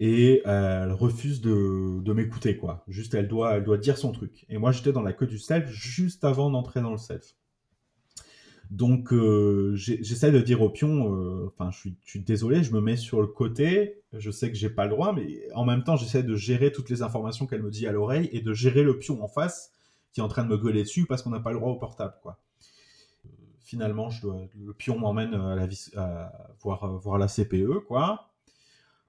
et 0.00 0.42
elle 0.44 0.92
refuse 0.92 1.40
de, 1.40 2.12
m'écouter 2.12 2.56
quoi. 2.56 2.84
Juste 2.88 3.14
elle 3.14 3.28
doit 3.28 3.56
elle 3.56 3.64
doit 3.64 3.78
dire 3.78 3.98
son 3.98 4.12
truc. 4.12 4.46
Et 4.48 4.58
moi 4.58 4.72
j'étais 4.72 4.92
dans 4.92 5.02
la 5.02 5.12
queue 5.12 5.26
du 5.26 5.38
self 5.38 5.68
juste 5.70 6.24
avant 6.24 6.50
d'entrer 6.50 6.80
dans 6.80 6.92
le 6.92 6.98
self. 6.98 7.34
Donc 8.70 9.14
euh, 9.14 9.74
j'essaie 9.76 10.30
de 10.30 10.40
dire 10.40 10.60
au 10.60 10.68
pion, 10.68 11.14
euh, 11.14 11.46
enfin 11.46 11.70
je, 11.70 11.88
suis, 12.04 12.20
désolé, 12.20 12.62
je 12.62 12.72
me 12.74 12.82
mets 12.82 12.96
sur 12.96 13.22
le 13.22 13.26
côté, 13.26 14.02
je 14.12 14.30
sais 14.30 14.50
que 14.50 14.56
j'ai 14.58 14.68
pas 14.68 14.84
le 14.84 14.90
droit, 14.90 15.14
mais 15.14 15.40
en 15.54 15.64
même 15.64 15.84
temps 15.84 15.96
j'essaie 15.96 16.22
de 16.22 16.36
gérer 16.36 16.70
toutes 16.70 16.90
les 16.90 17.00
informations 17.00 17.46
qu'elle 17.46 17.62
me 17.62 17.70
dit 17.70 17.86
à 17.86 17.92
l'oreille 17.92 18.28
et 18.30 18.42
de 18.42 18.52
gérer 18.52 18.82
le 18.82 18.98
pion 18.98 19.22
en 19.22 19.28
face 19.28 19.72
qui 20.12 20.20
est 20.20 20.22
en 20.22 20.28
train 20.28 20.44
de 20.44 20.48
me 20.48 20.58
gueuler 20.58 20.82
dessus 20.82 21.06
parce 21.06 21.22
qu'on 21.22 21.30
n'a 21.30 21.40
pas 21.40 21.50
le 21.50 21.58
droit 21.58 21.70
au 21.70 21.76
portable 21.76 22.14
quoi. 22.22 22.38
Finalement 23.60 24.10
je 24.10 24.26
le 24.26 24.72
pion 24.74 24.98
m'emmène 24.98 25.34
à, 25.34 25.54
la, 25.54 25.66
à 25.96 26.32
voir, 26.60 26.98
voir 26.98 27.16
la 27.16 27.26
CPE 27.26 27.86
quoi 27.86 28.27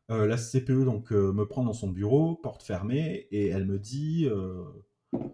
euh, 0.10 0.26
la 0.26 0.38
CPE 0.38 0.86
donc 0.86 1.12
euh, 1.12 1.32
me 1.32 1.46
prend 1.46 1.64
dans 1.64 1.74
son 1.74 1.88
bureau, 1.88 2.36
porte 2.36 2.64
fermée, 2.64 3.28
et 3.32 3.48
elle 3.48 3.66
me 3.66 3.78
dit 3.78 4.26
euh, 4.26 4.64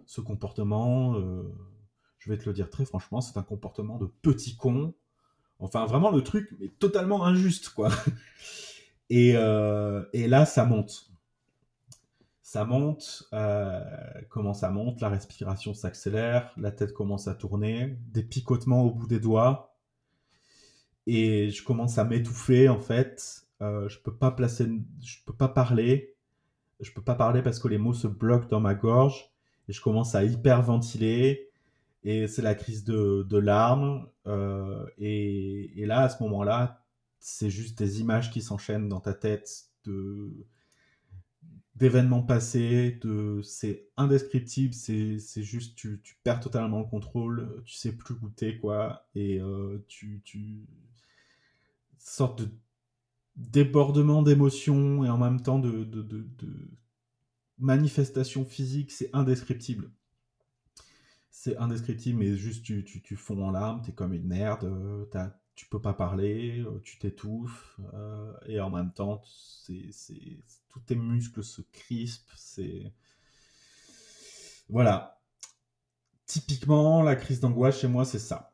ce 0.04 0.20
comportement, 0.20 1.14
je 2.18 2.30
vais 2.30 2.38
te 2.38 2.46
le 2.46 2.52
dire 2.52 2.70
très 2.70 2.84
franchement, 2.84 3.20
c'est 3.20 3.38
un 3.38 3.42
comportement 3.42 3.98
de 3.98 4.06
petit 4.06 4.56
con. 4.56 4.94
Enfin, 5.58 5.86
vraiment 5.86 6.10
le 6.10 6.22
truc, 6.22 6.54
mais 6.60 6.68
totalement 6.68 7.24
injuste, 7.24 7.70
quoi. 7.70 7.90
et, 9.10 9.32
là, 9.32 10.46
ça 10.46 10.64
monte. 10.64 11.10
Ça 12.42 12.64
monte, 12.64 13.28
comment 14.28 14.54
ça 14.54 14.70
monte? 14.70 15.00
La 15.00 15.08
respiration 15.08 15.74
s'accélère, 15.74 16.52
la 16.56 16.70
tête 16.70 16.92
commence 16.92 17.28
à 17.28 17.34
tourner, 17.34 17.98
des 18.08 18.22
picotements 18.22 18.82
au 18.82 18.90
bout 18.90 19.06
des 19.06 19.20
doigts, 19.20 19.76
et 21.06 21.50
je 21.50 21.62
commence 21.62 21.98
à 21.98 22.04
m'étouffer 22.04 22.68
en 22.68 22.80
fait 22.80 23.45
euh, 23.62 23.88
je 23.88 23.98
peux 23.98 24.14
pas 24.14 24.30
placer, 24.30 24.68
je 25.02 25.16
peux 25.24 25.32
pas 25.32 25.48
parler, 25.48 26.14
je 26.80 26.92
peux 26.92 27.02
pas 27.02 27.14
parler 27.14 27.42
parce 27.42 27.58
que 27.58 27.68
les 27.68 27.78
mots 27.78 27.94
se 27.94 28.06
bloquent 28.06 28.48
dans 28.48 28.60
ma 28.60 28.74
gorge 28.74 29.30
et 29.68 29.72
je 29.72 29.80
commence 29.80 30.14
à 30.14 30.24
hyperventiler 30.24 31.50
et 32.04 32.28
c'est 32.28 32.42
la 32.42 32.54
crise 32.54 32.84
de, 32.84 33.38
larmes 33.38 34.08
euh, 34.26 34.86
et, 34.98 35.84
là 35.86 36.02
à 36.02 36.08
ce 36.08 36.22
moment-là 36.22 36.84
c'est 37.18 37.50
juste 37.50 37.78
des 37.78 38.00
images 38.00 38.30
qui 38.30 38.42
s'enchaînent 38.42 38.88
dans 38.88 39.00
ta 39.00 39.14
tête 39.14 39.50
de 39.84 40.30
d'événements 41.76 42.22
passés, 42.22 42.98
de 43.02 43.42
c'est 43.42 43.88
indescriptible, 43.98 44.72
c'est 44.72 45.42
juste 45.42 45.76
tu, 45.76 46.00
tu, 46.02 46.16
perds 46.24 46.40
totalement 46.40 46.78
le 46.78 46.86
contrôle, 46.86 47.62
tu 47.66 47.74
sais 47.74 47.92
plus 47.92 48.14
goûter 48.14 48.58
quoi 48.58 49.06
et 49.14 49.40
euh, 49.40 49.84
tu 49.88 50.22
tu 50.24 50.66
sorte 51.98 52.42
de 52.42 52.48
débordement 53.36 54.22
d'émotions 54.22 55.04
et 55.04 55.10
en 55.10 55.18
même 55.18 55.42
temps 55.42 55.58
de, 55.58 55.84
de, 55.84 56.02
de, 56.02 56.26
manifestation 57.58 58.44
physique, 58.44 58.90
c'est 58.90 59.10
indescriptible. 59.14 59.90
C'est 61.30 61.56
indescriptible, 61.58 62.18
mais 62.18 62.36
juste 62.36 62.64
tu, 62.64 63.16
fonds 63.16 63.42
en 63.42 63.50
larmes, 63.50 63.82
t'es 63.82 63.92
comme 63.92 64.14
une 64.14 64.26
merde, 64.26 64.64
euh, 64.64 65.28
tu 65.54 65.66
peux 65.66 65.80
pas 65.80 65.94
parler, 65.94 66.60
euh, 66.60 66.80
tu 66.82 66.98
t'étouffes, 66.98 67.78
euh, 67.94 68.32
et 68.46 68.60
en 68.60 68.70
même 68.70 68.92
temps, 68.92 69.22
c'est, 69.24 70.42
tous 70.68 70.80
tes 70.80 70.96
muscles 70.96 71.44
se 71.44 71.62
crispent, 71.72 72.32
c'est... 72.36 72.92
Voilà. 74.68 75.20
Typiquement, 76.26 77.02
la 77.02 77.14
crise 77.14 77.38
d'angoisse 77.38 77.80
chez 77.80 77.86
moi, 77.86 78.04
c'est 78.04 78.18
ça. 78.18 78.52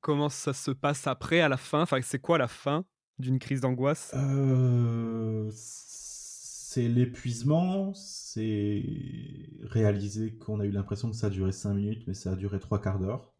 Comment 0.00 0.28
ça 0.28 0.52
se 0.52 0.70
passe 0.70 1.06
après, 1.06 1.40
à 1.40 1.48
la 1.48 1.56
fin? 1.56 1.82
Enfin, 1.82 2.00
c'est 2.02 2.18
quoi 2.18 2.36
la 2.36 2.48
fin? 2.48 2.84
D'une 3.20 3.38
crise 3.38 3.60
d'angoisse? 3.60 4.14
Euh, 4.14 5.50
C'est 5.52 6.88
l'épuisement, 6.88 7.92
c'est 7.94 8.84
réaliser 9.62 10.36
qu'on 10.36 10.60
a 10.60 10.64
eu 10.66 10.70
l'impression 10.70 11.10
que 11.10 11.16
ça 11.16 11.26
a 11.28 11.30
duré 11.30 11.52
5 11.52 11.74
minutes, 11.74 12.04
mais 12.06 12.14
ça 12.14 12.32
a 12.32 12.36
duré 12.36 12.58
3 12.60 12.80
quarts 12.80 12.98
d'heure. 13.00 13.32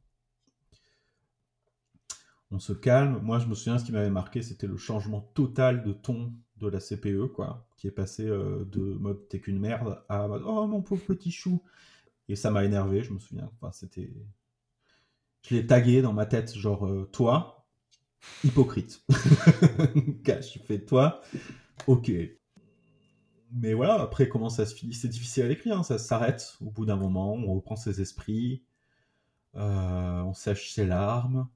On 2.50 2.58
se 2.58 2.72
calme. 2.72 3.20
Moi, 3.22 3.38
je 3.38 3.46
me 3.46 3.54
souviens, 3.54 3.78
ce 3.78 3.84
qui 3.84 3.92
m'avait 3.92 4.10
marqué, 4.10 4.42
c'était 4.42 4.66
le 4.66 4.76
changement 4.76 5.20
total 5.34 5.82
de 5.84 5.92
ton 5.92 6.32
de 6.58 6.68
la 6.68 6.80
CPE, 6.80 7.26
quoi, 7.28 7.66
qui 7.76 7.86
est 7.86 7.90
passé 7.90 8.26
euh, 8.26 8.64
de 8.66 8.80
mode 8.82 9.26
t'es 9.28 9.40
qu'une 9.40 9.58
merde 9.58 10.02
à 10.10 10.28
mode 10.28 10.42
oh 10.44 10.66
mon 10.66 10.82
pauvre 10.82 11.02
petit 11.06 11.30
chou. 11.30 11.62
Et 12.28 12.36
ça 12.36 12.50
m'a 12.50 12.64
énervé, 12.64 13.02
je 13.04 13.12
me 13.14 13.18
souviens. 13.20 13.50
C'était. 13.72 14.10
Je 15.42 15.54
l'ai 15.54 15.66
tagué 15.66 16.00
dans 16.02 16.12
ma 16.14 16.24
tête, 16.26 16.54
genre, 16.54 16.86
euh, 16.86 17.08
toi, 17.12 17.59
hypocrite. 18.44 19.02
Cache, 20.24 20.52
tu 20.52 20.58
fais 20.58 20.80
toi, 20.80 21.20
ok. 21.86 22.10
Mais 23.52 23.74
voilà, 23.74 23.94
après, 24.00 24.28
comment 24.28 24.48
ça 24.48 24.64
se 24.66 24.74
finit? 24.74 24.94
C'est 24.94 25.08
difficile 25.08 25.44
à 25.44 25.48
l'écrire, 25.48 25.78
hein. 25.78 25.82
ça 25.82 25.98
s'arrête 25.98 26.56
au 26.60 26.70
bout 26.70 26.86
d'un 26.86 26.96
moment, 26.96 27.34
on 27.34 27.54
reprend 27.54 27.76
ses 27.76 28.00
esprits, 28.00 28.62
euh, 29.56 30.20
on 30.22 30.34
sèche 30.34 30.72
ses 30.72 30.86
larmes, 30.86 31.48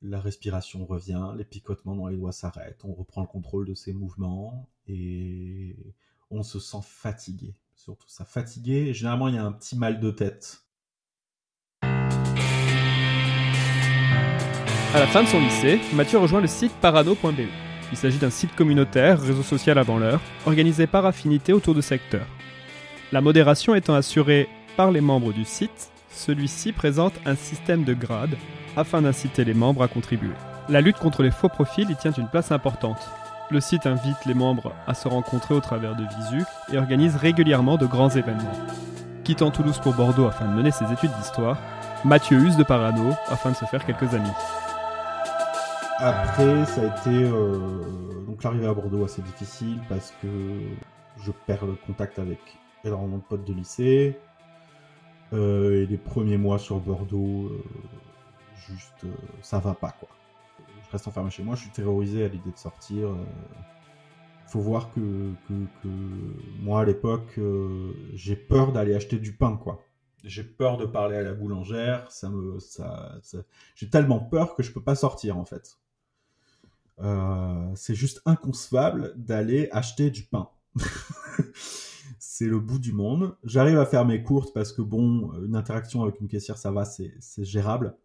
la 0.00 0.20
respiration 0.20 0.86
revient, 0.86 1.32
les 1.36 1.44
picotements 1.44 1.96
dans 1.96 2.06
les 2.06 2.16
doigts 2.16 2.32
s'arrêtent, 2.32 2.84
on 2.84 2.94
reprend 2.94 3.22
le 3.22 3.26
contrôle 3.26 3.66
de 3.66 3.74
ses 3.74 3.92
mouvements 3.92 4.68
et 4.86 5.94
on 6.30 6.42
se 6.42 6.60
sent 6.60 6.82
fatigué. 6.82 7.56
Surtout 7.74 8.08
ça, 8.08 8.24
fatigué. 8.24 8.94
Généralement, 8.94 9.28
il 9.28 9.34
y 9.34 9.38
a 9.38 9.44
un 9.44 9.52
petit 9.52 9.76
mal 9.76 9.98
de 10.00 10.10
tête 10.10 10.64
À 14.94 15.00
la 15.00 15.08
fin 15.08 15.24
de 15.24 15.28
son 15.28 15.40
lycée, 15.40 15.80
Mathieu 15.92 16.18
rejoint 16.18 16.40
le 16.40 16.46
site 16.46 16.72
parano.be. 16.80 17.48
Il 17.90 17.98
s'agit 17.98 18.18
d'un 18.18 18.30
site 18.30 18.54
communautaire, 18.54 19.20
réseau 19.20 19.42
social 19.42 19.76
avant 19.76 19.98
l'heure, 19.98 20.20
organisé 20.46 20.86
par 20.86 21.04
affinité 21.04 21.52
autour 21.52 21.74
de 21.74 21.80
secteurs. 21.80 22.28
La 23.10 23.20
modération 23.20 23.74
étant 23.74 23.94
assurée 23.94 24.48
par 24.76 24.92
les 24.92 25.00
membres 25.00 25.32
du 25.32 25.44
site, 25.44 25.90
celui-ci 26.10 26.70
présente 26.70 27.14
un 27.26 27.34
système 27.34 27.82
de 27.82 27.92
grades 27.92 28.36
afin 28.76 29.02
d'inciter 29.02 29.44
les 29.44 29.52
membres 29.52 29.82
à 29.82 29.88
contribuer. 29.88 30.30
La 30.68 30.80
lutte 30.80 30.98
contre 30.98 31.24
les 31.24 31.32
faux 31.32 31.48
profils 31.48 31.90
y 31.90 31.96
tient 31.96 32.12
une 32.12 32.28
place 32.28 32.52
importante. 32.52 33.04
Le 33.50 33.60
site 33.60 33.86
invite 33.86 34.24
les 34.26 34.34
membres 34.34 34.72
à 34.86 34.94
se 34.94 35.08
rencontrer 35.08 35.54
au 35.54 35.60
travers 35.60 35.96
de 35.96 36.04
visu 36.04 36.44
et 36.72 36.78
organise 36.78 37.16
régulièrement 37.16 37.78
de 37.78 37.86
grands 37.86 38.10
événements. 38.10 38.60
Quittant 39.24 39.50
Toulouse 39.50 39.80
pour 39.82 39.94
Bordeaux 39.94 40.26
afin 40.26 40.44
de 40.44 40.52
mener 40.52 40.70
ses 40.70 40.84
études 40.92 41.16
d'histoire, 41.18 41.58
Mathieu 42.04 42.38
use 42.38 42.56
de 42.56 42.62
Parano 42.62 43.12
afin 43.28 43.50
de 43.50 43.56
se 43.56 43.64
faire 43.64 43.84
quelques 43.84 44.14
amis. 44.14 44.30
Après, 45.98 46.64
ça 46.66 46.82
a 46.82 46.86
été. 46.86 47.10
Euh, 47.10 48.24
donc, 48.26 48.42
l'arrivée 48.42 48.66
à 48.66 48.74
Bordeaux, 48.74 49.04
assez 49.04 49.22
difficile 49.22 49.80
parce 49.88 50.12
que 50.20 50.60
je 51.18 51.30
perds 51.46 51.66
le 51.66 51.76
contact 51.86 52.18
avec 52.18 52.38
énormément 52.84 53.18
de 53.18 53.22
potes 53.22 53.44
de 53.44 53.52
lycée. 53.52 54.18
Euh, 55.32 55.82
et 55.82 55.86
les 55.86 55.96
premiers 55.96 56.36
mois 56.36 56.58
sur 56.58 56.80
Bordeaux, 56.80 57.46
euh, 57.46 57.62
juste, 58.56 59.06
ça 59.40 59.58
va 59.58 59.74
pas 59.74 59.92
quoi. 59.92 60.08
Je 60.84 60.90
reste 60.90 61.08
enfermé 61.08 61.30
chez 61.30 61.42
moi, 61.42 61.54
je 61.54 61.62
suis 61.62 61.70
terrorisé 61.70 62.24
à 62.24 62.28
l'idée 62.28 62.50
de 62.50 62.58
sortir. 62.58 63.08
faut 64.46 64.60
voir 64.60 64.92
que, 64.92 65.32
que, 65.48 65.88
moi 66.60 66.82
à 66.82 66.84
l'époque, 66.84 67.40
j'ai 68.14 68.36
peur 68.36 68.72
d'aller 68.72 68.94
acheter 68.94 69.18
du 69.18 69.32
pain 69.32 69.56
quoi 69.56 69.80
j'ai 70.24 70.42
peur 70.42 70.78
de 70.78 70.86
parler 70.86 71.16
à 71.16 71.22
la 71.22 71.34
boulangère, 71.34 72.10
ça 72.10 72.30
me, 72.30 72.58
ça, 72.58 73.18
j'ai 73.76 73.90
tellement 73.90 74.20
peur 74.20 74.54
que 74.54 74.62
je 74.62 74.72
peux 74.72 74.82
pas 74.82 74.94
sortir 74.94 75.36
en 75.36 75.44
fait. 75.44 75.78
Euh, 77.00 77.72
c'est 77.74 77.94
juste 77.94 78.22
inconcevable 78.24 79.14
d'aller 79.16 79.68
acheter 79.72 80.10
du 80.10 80.24
pain. 80.24 80.48
c'est 82.18 82.46
le 82.46 82.60
bout 82.60 82.78
du 82.78 82.92
monde. 82.92 83.36
J'arrive 83.44 83.78
à 83.78 83.86
faire 83.86 84.04
mes 84.04 84.22
courses 84.22 84.52
parce 84.52 84.72
que 84.72 84.82
bon, 84.82 85.32
une 85.44 85.56
interaction 85.56 86.02
avec 86.02 86.20
une 86.20 86.28
caissière, 86.28 86.58
ça 86.58 86.70
va, 86.70 86.84
c'est 86.84 87.44
gérable. 87.44 87.96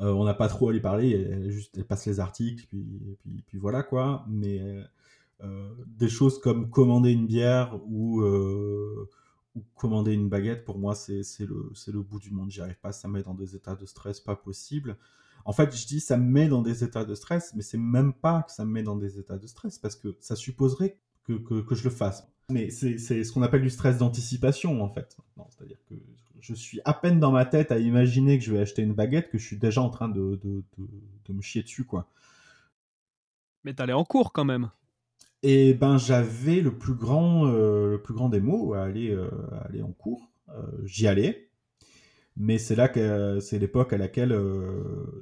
Euh, 0.00 0.12
on 0.12 0.24
n'a 0.24 0.34
pas 0.34 0.48
trop 0.48 0.70
à 0.70 0.72
lui 0.72 0.80
parler, 0.80 1.10
elle, 1.10 1.50
juste, 1.50 1.76
elle 1.76 1.84
passe 1.84 2.06
les 2.06 2.20
articles, 2.20 2.66
puis, 2.68 3.44
puis, 3.46 3.58
voilà 3.58 3.82
quoi. 3.82 4.24
Mais 4.28 4.58
euh, 5.42 5.74
des 5.86 6.08
choses 6.08 6.38
comme 6.40 6.70
commander 6.70 7.10
une 7.10 7.26
bière 7.26 7.78
ou, 7.86 8.20
euh, 8.22 9.08
commander 9.74 10.12
une 10.12 10.28
baguette, 10.28 10.64
pour 10.64 10.78
moi, 10.78 10.94
c'est 10.94 11.22
le, 11.40 12.02
bout 12.02 12.18
du 12.18 12.30
monde. 12.30 12.50
J'y 12.50 12.60
arrive 12.60 12.78
pas, 12.78 12.92
ça 12.92 13.08
me 13.08 13.14
met 13.14 13.22
dans 13.22 13.34
des 13.34 13.56
états 13.56 13.74
de 13.74 13.86
stress 13.86 14.20
pas 14.20 14.36
possible. 14.36 14.96
En 15.44 15.52
fait, 15.52 15.74
je 15.76 15.86
dis 15.86 16.00
ça 16.00 16.16
me 16.16 16.24
met 16.24 16.48
dans 16.48 16.62
des 16.62 16.84
états 16.84 17.04
de 17.04 17.14
stress, 17.14 17.52
mais 17.54 17.62
c'est 17.62 17.78
même 17.78 18.12
pas 18.12 18.42
que 18.42 18.52
ça 18.52 18.64
me 18.64 18.70
met 18.70 18.82
dans 18.82 18.96
des 18.96 19.18
états 19.18 19.38
de 19.38 19.46
stress, 19.46 19.78
parce 19.78 19.96
que 19.96 20.16
ça 20.20 20.36
supposerait 20.36 20.98
que, 21.24 21.32
que, 21.34 21.74
je 21.74 21.84
le 21.84 21.90
fasse. 21.90 22.28
Mais 22.50 22.70
c'est 22.70 22.98
ce 22.98 23.32
qu'on 23.32 23.42
appelle 23.42 23.62
du 23.62 23.70
stress 23.70 23.98
d'anticipation, 23.98 24.82
en 24.82 24.88
fait. 24.88 25.16
C'est-à-dire 25.50 25.78
que 25.88 25.94
je 26.40 26.54
suis 26.54 26.80
à 26.84 26.94
peine 26.94 27.20
dans 27.20 27.30
ma 27.30 27.44
tête 27.44 27.70
à 27.70 27.78
imaginer 27.78 28.38
que 28.38 28.44
je 28.44 28.52
vais 28.52 28.60
acheter 28.60 28.82
une 28.82 28.94
baguette 28.94 29.30
que 29.30 29.38
je 29.38 29.46
suis 29.46 29.58
déjà 29.58 29.82
en 29.82 29.90
train 29.90 30.08
de, 30.08 30.40
de, 30.42 30.64
de, 31.26 31.32
me 31.32 31.42
chier 31.42 31.62
dessus, 31.62 31.84
quoi. 31.84 32.08
Mais 33.64 33.74
t'allais 33.74 33.92
en 33.92 34.04
cours 34.04 34.32
quand 34.32 34.44
même. 34.44 34.70
Et 35.42 35.74
ben 35.74 35.96
j'avais 35.96 36.60
le 36.60 36.76
plus 36.76 36.94
grand, 36.94 37.46
euh, 37.46 37.92
le 37.92 38.02
plus 38.02 38.14
grand 38.14 38.28
des 38.28 38.40
mots 38.40 38.74
à 38.74 38.82
aller, 38.82 39.10
euh, 39.10 39.30
aller 39.64 39.82
en 39.82 39.92
cours. 39.92 40.30
Euh, 40.48 40.62
j'y 40.84 41.06
allais, 41.06 41.49
mais 42.40 42.58
c'est 42.58 42.74
là 42.74 42.88
que 42.88 43.38
c'est 43.40 43.58
l'époque 43.58 43.92
à 43.92 43.98
laquelle 43.98 44.30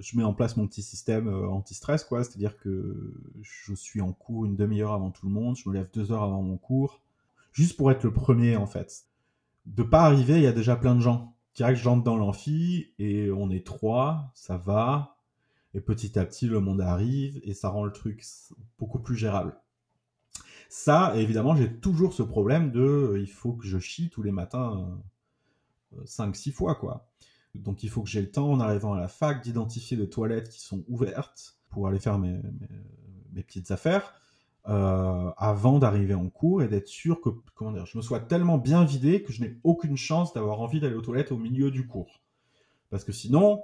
je 0.01 0.17
mets 0.17 0.25
en 0.25 0.33
place 0.33 0.57
mon 0.57 0.67
petit 0.67 0.83
système 0.83 1.29
anti-stress, 1.29 2.05
quoi. 2.05 2.25
C'est-à-dire 2.25 2.57
que 2.59 3.13
je 3.43 3.75
suis 3.75 4.01
en 4.01 4.13
cours 4.13 4.47
une 4.47 4.57
demi-heure 4.57 4.93
avant 4.93 5.11
tout 5.11 5.27
le 5.27 5.33
monde, 5.33 5.57
je 5.57 5.69
me 5.69 5.75
lève 5.75 5.89
deux 5.93 6.13
heures 6.13 6.23
avant 6.23 6.43
mon 6.43 6.57
cours, 6.57 7.03
juste 7.53 7.77
pour 7.77 7.91
être 7.91 8.05
le 8.05 8.13
premier 8.13 8.57
en 8.57 8.67
fait 8.67 9.09
de 9.69 9.83
pas 9.83 10.03
arriver, 10.03 10.37
il 10.37 10.43
y 10.43 10.47
a 10.47 10.53
déjà 10.53 10.77
plein 10.77 10.95
de 10.95 11.01
gens. 11.01 11.35
Direct, 11.55 11.79
j'entre 11.79 12.05
dans 12.05 12.17
l'amphi 12.17 12.93
et 12.99 13.31
on 13.31 13.51
est 13.51 13.67
trois, 13.67 14.31
ça 14.35 14.57
va. 14.57 15.17
Et 15.75 15.81
petit 15.81 16.19
à 16.19 16.25
petit, 16.25 16.47
le 16.47 16.61
monde 16.61 16.81
arrive 16.81 17.41
et 17.43 17.55
ça 17.55 17.69
rend 17.69 17.85
le 17.85 17.93
truc 17.93 18.25
beaucoup 18.79 18.99
plus 18.99 19.17
gérable. 19.17 19.57
Ça, 20.71 21.13
évidemment, 21.17 21.55
j'ai 21.57 21.73
toujours 21.73 22.13
ce 22.13 22.23
problème 22.23 22.71
de 22.71 22.81
euh, 22.81 23.21
il 23.21 23.29
faut 23.31 23.53
que 23.53 23.67
je 23.67 23.79
chie 23.79 24.11
tous 24.11 24.23
les 24.23 24.33
matins 24.33 25.01
5-6 26.05 26.49
euh, 26.49 26.53
fois, 26.53 26.75
quoi. 26.75 27.09
Donc 27.55 27.83
il 27.83 27.91
faut 27.91 28.03
que 28.03 28.09
j'ai 28.09 28.21
le 28.21 28.31
temps, 28.31 28.51
en 28.51 28.61
arrivant 28.61 28.93
à 28.93 29.01
la 29.01 29.09
fac, 29.09 29.43
d'identifier 29.43 29.97
des 29.97 30.09
toilettes 30.09 30.49
qui 30.49 30.61
sont 30.61 30.85
ouvertes 30.89 31.59
pour 31.71 31.89
aller 31.89 31.99
faire 31.99 32.19
mes 32.19 32.41
petites 33.43 33.71
affaires. 33.71 34.13
Euh, 34.69 35.31
avant 35.39 35.79
d'arriver 35.79 36.13
en 36.13 36.29
cours 36.29 36.63
et 36.63 36.69
d'être 36.69 36.89
sûr 36.89 37.23
que 37.23 37.31
comment 37.55 37.73
dire, 37.73 37.87
je 37.87 37.97
me 37.97 38.03
sois 38.03 38.21
tellement 38.21 38.59
bien 38.59 38.85
vidé 38.85 39.23
que 39.23 39.33
je 39.33 39.41
n'ai 39.41 39.59
aucune 39.65 39.97
chance 39.97 40.35
d'avoir 40.35 40.61
envie 40.61 40.79
d'aller 40.79 40.95
aux 40.95 41.01
toilettes 41.01 41.33
au 41.33 41.39
milieu 41.39 41.71
du 41.71 41.87
cours. 41.87 42.21
Parce 42.91 43.03
que 43.03 43.13
sinon, 43.13 43.63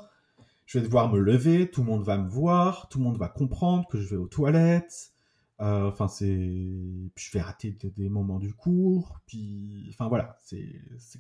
je 0.65 0.79
vais 0.79 0.85
devoir 0.85 1.13
me 1.13 1.19
lever, 1.19 1.71
tout 1.71 1.83
le 1.83 1.89
monde 1.89 2.05
va 2.05 2.17
me 2.17 2.29
voir, 2.29 2.89
tout 2.89 2.99
le 2.99 3.05
monde 3.05 3.19
va 3.19 3.29
comprendre 3.29 3.87
que 3.87 4.01
je 4.01 4.09
vais 4.09 4.17
aux 4.17 4.29
toilettes. 4.29 5.13
Euh, 5.61 5.89
enfin, 5.89 6.09
c'est, 6.09 6.27
je 6.27 7.31
vais 7.33 7.41
rater 7.41 7.71
des, 7.73 8.09
moments 8.09 8.39
du 8.39 8.53
cours. 8.55 9.21
Puis, 9.27 9.87
enfin 9.91 10.09
voilà, 10.09 10.37
c'est 10.43 10.67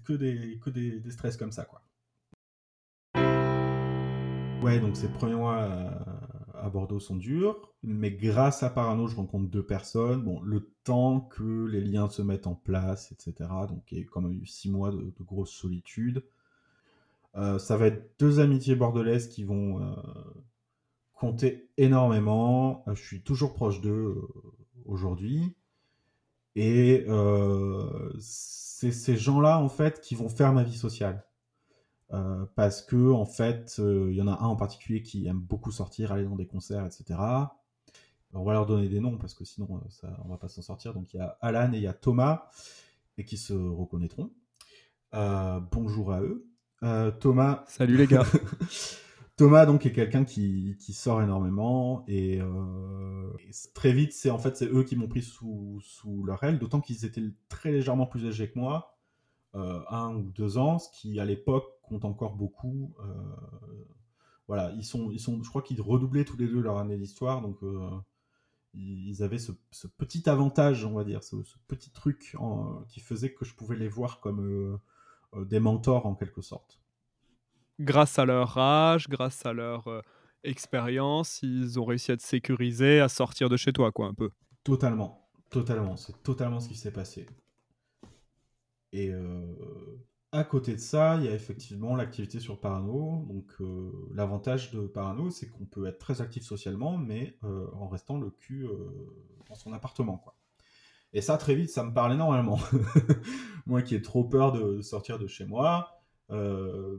que 0.05 0.13
des 0.13 0.59
que 0.61 0.71
des, 0.71 1.11
stress 1.11 1.37
comme 1.37 1.53
ça, 1.53 1.65
quoi. 1.65 1.83
Ouais, 4.63 4.81
donc 4.81 4.97
ces 4.97 5.09
premiers 5.09 5.35
mois 5.35 5.59
euh, 5.59 5.91
à 6.55 6.71
Bordeaux 6.71 6.99
sont 6.99 7.17
durs, 7.17 7.75
mais 7.83 8.11
grâce 8.11 8.63
à 8.63 8.71
Parano, 8.71 9.07
je 9.07 9.17
rencontre 9.17 9.51
deux 9.51 9.65
personnes. 9.65 10.23
Bon, 10.23 10.41
le 10.41 10.73
temps 10.85 11.21
que 11.21 11.67
les 11.67 11.83
liens 11.83 12.09
se 12.09 12.23
mettent 12.23 12.47
en 12.47 12.55
place, 12.55 13.13
etc. 13.13 13.51
Donc 13.69 13.93
il 13.93 13.99
y 13.99 14.01
a 14.03 14.05
quand 14.07 14.23
même 14.23 14.41
eu 14.43 14.47
six 14.47 14.71
mois 14.71 14.91
de, 14.91 15.13
grosse 15.21 15.51
solitude. 15.53 16.25
Euh, 17.37 17.59
ça 17.59 17.77
va 17.77 17.89
être 17.89 18.19
deux 18.19 18.41
amitiés 18.41 18.77
bordelaises 18.77 19.29
qui 19.29 19.45
vont 19.45 19.81
énormément. 21.77 22.85
Je 22.89 23.03
suis 23.03 23.23
toujours 23.23 23.55
proche 23.55 23.81
d'eux 23.81 24.29
aujourd'hui. 24.85 25.57
Et 26.57 27.05
c'est 28.21 28.93
ces 28.93 29.17
gens-là, 29.17 29.59
en 29.59 29.69
fait, 29.69 30.01
qui 30.01 30.15
vont 30.15 30.29
faire 30.29 30.53
ma 30.53 30.65
vie 30.65 30.77
sociale. 30.77 31.25
Euh, 32.13 32.45
parce 32.55 32.83
que 32.83 33.11
en 33.13 33.25
fait, 33.25 33.77
euh, 33.79 34.09
il 34.11 34.17
y 34.17 34.23
en 34.23 34.29
a 34.29 34.33
un 34.33 34.47
en 34.47 34.57
particulier 34.57 35.03
qui 35.03 35.27
aime 35.27 35.41
beaucoup 35.41 35.73
sortir, 35.73 36.13
aller 36.13 36.25
dans 36.25 36.37
des 36.37 36.47
concerts, 36.47 36.87
etc. 36.87 37.19
on 38.35 38.45
va 38.45 38.53
leur 38.53 38.67
donner 38.67 38.89
des 38.89 39.01
noms 39.01 39.17
parce 39.17 39.35
que 39.35 39.45
sinon, 39.45 39.69
euh, 39.77 39.89
ça, 39.89 40.17
on 40.25 40.29
va 40.29 40.37
pas 40.37 40.49
s'en 40.49 40.63
sortir. 40.63 40.95
Donc 40.95 41.13
il 41.13 41.17
y 41.17 41.21
a 41.21 41.37
Alan 41.41 41.73
et 41.73 41.79
il 41.79 41.83
y 41.83 41.87
a 41.87 41.95
Thomas 41.95 42.51
et 43.17 43.25
qui 43.25 43.37
se 43.37 43.53
reconnaîtront. 43.53 44.31
bonjour 45.13 46.13
à 46.13 46.21
eux. 46.21 46.47
Thomas. 47.21 47.65
Salut 47.69 47.97
les 47.97 48.07
gars. 48.07 48.27
Thomas 49.37 49.67
donc 49.67 49.85
est 49.85 49.93
quelqu'un 49.93 50.25
qui, 50.25 50.77
sort 50.79 51.23
énormément 51.23 52.05
et, 52.07 52.41
très 53.75 53.93
vite 53.93 54.13
c'est 54.13 54.31
en 54.31 54.39
fait 54.39 54.57
c'est 54.57 54.71
eux 54.73 54.85
qui 54.85 54.97
m'ont 54.97 55.09
pris 55.09 55.23
sous, 55.23 55.81
leur 56.25 56.43
aile 56.45 56.59
d'autant 56.59 56.81
qu'ils 56.81 57.05
étaient 57.05 57.23
très 57.49 57.73
légèrement 57.73 58.07
plus 58.07 58.27
âgés 58.27 58.51
que 58.51 58.59
moi 58.59 58.97
un 59.55 60.15
ou 60.15 60.31
deux 60.31 60.57
ans 60.57 60.79
ce 60.79 60.89
qui 60.91 61.19
à 61.19 61.25
l'époque 61.25 61.75
compte 61.85 62.05
encore 62.05 62.35
beaucoup. 62.35 62.95
Euh, 63.01 63.05
voilà, 64.49 64.73
ils 64.73 64.85
sont, 64.85 65.11
ils 65.11 65.21
sont, 65.21 65.43
je 65.43 65.49
crois 65.49 65.63
qu'ils 65.63 65.81
redoublaient 65.81 66.25
tous 66.25 66.37
les 66.37 66.47
deux 66.47 66.61
leur 66.61 66.79
année 66.79 66.97
d'histoire, 66.97 67.41
donc 67.41 67.63
euh, 67.63 67.91
ils 68.75 69.23
avaient 69.23 69.39
ce, 69.39 69.53
petit 69.87 70.29
avantage, 70.29 70.85
on 70.85 70.93
va 70.93 71.05
dire, 71.05 71.23
ce, 71.23 71.37
petit 71.67 71.91
truc 71.91 72.37
qui 72.89 73.01
faisait 73.01 73.33
que 73.33 73.45
je 73.45 73.55
pouvais 73.55 73.77
les 73.77 73.89
voir 73.89 74.21
comme 74.21 74.81
euh, 75.35 75.45
des 75.45 75.61
mentors 75.61 76.07
en 76.07 76.15
quelque 76.15 76.43
sorte. 76.43 76.81
Grâce 77.81 78.19
à 78.19 78.25
leur 78.25 78.57
âge, 78.57 79.09
grâce 79.09 79.45
à 79.45 79.53
leur 79.53 80.03
expérience, 80.45 81.41
ils 81.43 81.81
ont 81.81 81.85
réussi 81.85 82.13
à 82.13 82.17
te 82.17 82.23
sécuriser, 82.23 83.01
à 83.01 83.09
sortir 83.09 83.49
de 83.49 83.57
chez 83.57 83.73
toi, 83.73 83.91
quoi, 83.91 84.07
un 84.07 84.15
peu. 84.15 84.31
Totalement, 84.63 85.29
totalement, 85.51 85.97
c'est 85.97 86.23
totalement 86.23 86.61
ce 86.61 86.69
qui 86.69 86.77
s'est 86.77 86.93
passé. 86.93 87.27
Et 88.93 89.13
à 90.35 90.43
côté 90.43 90.73
de 90.73 90.81
ça, 90.81 91.17
il 91.17 91.27
y 91.27 91.29
a 91.29 91.33
effectivement 91.33 91.95
l'activité 91.95 92.41
sur 92.41 92.59
Parano. 92.59 93.25
Donc, 93.29 93.47
euh, 93.61 93.93
l'avantage 94.13 94.73
de 94.73 94.81
Parano, 94.81 95.31
c'est 95.31 95.47
qu'on 95.47 95.65
peut 95.65 95.87
être 95.87 95.99
très 95.99 96.21
actif 96.21 96.43
socialement, 96.43 96.99
mais 96.99 97.39
euh, 97.45 97.69
en 97.75 97.87
restant 97.87 98.19
le 98.19 98.31
cul 98.31 98.65
euh, 98.65 98.77
dans 99.49 99.55
son 99.55 99.73
appartement, 99.73 100.19
quoi. 100.19 100.35
Et 101.13 101.21
ça, 101.21 101.39
très 101.39 101.55
vite, 101.55 101.71
ça 101.71 101.85
me 101.85 101.95
parle 101.95 102.15
énormément. 102.15 102.59
moi 103.67 103.83
qui 103.83 103.95
ai 103.95 104.03
trop 104.03 104.25
peur 104.25 104.51
de 104.51 104.83
sortir 104.83 105.21
de 105.21 105.29
chez 105.29 105.45
moi, 105.45 106.04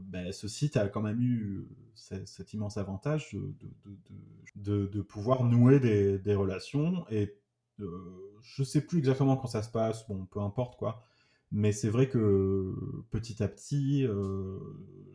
ben, 0.02 0.32
ce 0.32 0.48
site 0.48 0.76
a 0.76 0.88
quand 0.88 1.02
même 1.02 1.20
eu 1.20 1.68
cet 1.94 2.52
immense 2.52 2.76
avantage 2.76 3.36
de, 4.56 5.00
pouvoir 5.02 5.44
nouer 5.44 5.80
des, 5.80 6.34
relations. 6.34 7.04
Et 7.10 7.34
je 7.78 8.62
sais 8.62 8.80
plus 8.80 8.98
exactement 8.98 9.36
quand 9.36 9.48
ça 9.48 9.62
se 9.62 9.70
passe, 9.70 10.06
bon, 10.08 10.24
peu 10.26 10.40
importe 10.40 10.76
quoi 10.76 11.02
mais 11.52 11.72
c'est 11.72 11.88
vrai 11.88 12.08
que 12.08 12.74
petit 13.10 13.42
à 13.42 13.48
petit, 13.48 14.04
euh, 14.04 14.58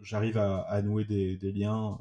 j'arrive 0.02 0.38
à, 0.38 0.82
nouer 0.82 1.04
des, 1.06 1.52
liens 1.52 2.00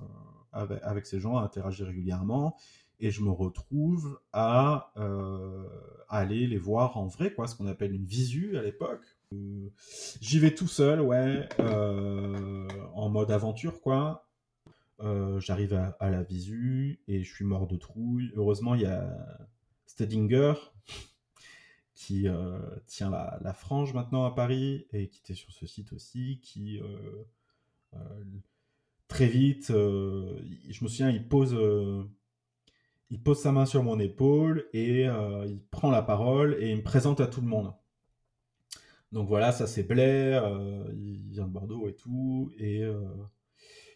euh, 0.54 0.78
avec, 0.82 1.06
ces 1.06 1.20
gens, 1.20 1.36
à 1.36 1.42
interagir 1.42 1.86
régulièrement, 1.86 2.56
et 3.00 3.10
je 3.10 3.22
me 3.22 3.30
retrouve 3.30 4.20
à, 4.32 4.92
euh, 4.98 5.66
aller 6.08 6.46
les 6.46 6.58
voir 6.58 6.96
en 6.96 7.06
vrai, 7.06 7.32
quoi, 7.32 7.46
ce 7.46 7.56
qu'on 7.56 7.66
appelle 7.66 7.92
une 7.92 8.04
visu 8.04 8.56
à 8.56 8.62
l'époque. 8.62 9.04
J'y 10.20 10.38
vais 10.38 10.54
tout 10.54 10.68
seul, 10.68 11.00
ouais, 11.00 11.48
en 11.58 13.08
mode 13.08 13.30
aventure, 13.30 13.80
quoi. 13.80 14.28
J'arrive 15.38 15.74
à, 15.74 16.10
la 16.10 16.22
visu 16.22 17.02
et 17.08 17.22
je 17.22 17.34
suis 17.34 17.44
mort 17.44 17.66
de 17.66 17.76
trouille. 17.76 18.32
Heureusement, 18.34 18.74
il 18.74 18.82
y 18.82 18.86
a 18.86 19.48
Stedinger 19.86 20.54
qui 22.00 22.28
euh, 22.28 22.58
tient 22.86 23.10
la, 23.10 23.52
frange 23.52 23.92
maintenant 23.92 24.24
à 24.24 24.30
Paris 24.30 24.86
et 24.92 25.08
qui 25.08 25.20
était 25.20 25.34
sur 25.34 25.52
ce 25.52 25.66
site 25.66 25.92
aussi, 25.92 26.40
qui 26.42 26.80
euh, 26.80 27.24
euh, 27.94 28.24
très 29.06 29.26
vite, 29.26 29.66
je 29.68 30.84
me 30.84 30.88
souviens, 30.88 31.10
il 31.10 31.28
pose, 31.28 31.54
il 33.10 33.22
pose 33.22 33.38
sa 33.38 33.52
main 33.52 33.66
sur 33.66 33.82
mon 33.82 33.98
épaule 33.98 34.66
et 34.72 35.02
il 35.04 35.60
prend 35.70 35.90
la 35.90 36.00
parole 36.00 36.56
et 36.58 36.70
il 36.70 36.78
me 36.78 36.82
présente 36.82 37.20
à 37.20 37.26
tout 37.26 37.42
le 37.42 37.48
monde. 37.48 37.74
Donc 39.12 39.28
voilà, 39.28 39.52
ça 39.52 39.66
c'est 39.66 39.82
Blair, 39.82 40.48
il 40.94 41.30
vient 41.30 41.46
de 41.46 41.52
Bordeaux 41.52 41.88
et 41.88 41.94
tout, 41.94 42.52
et 42.58 42.84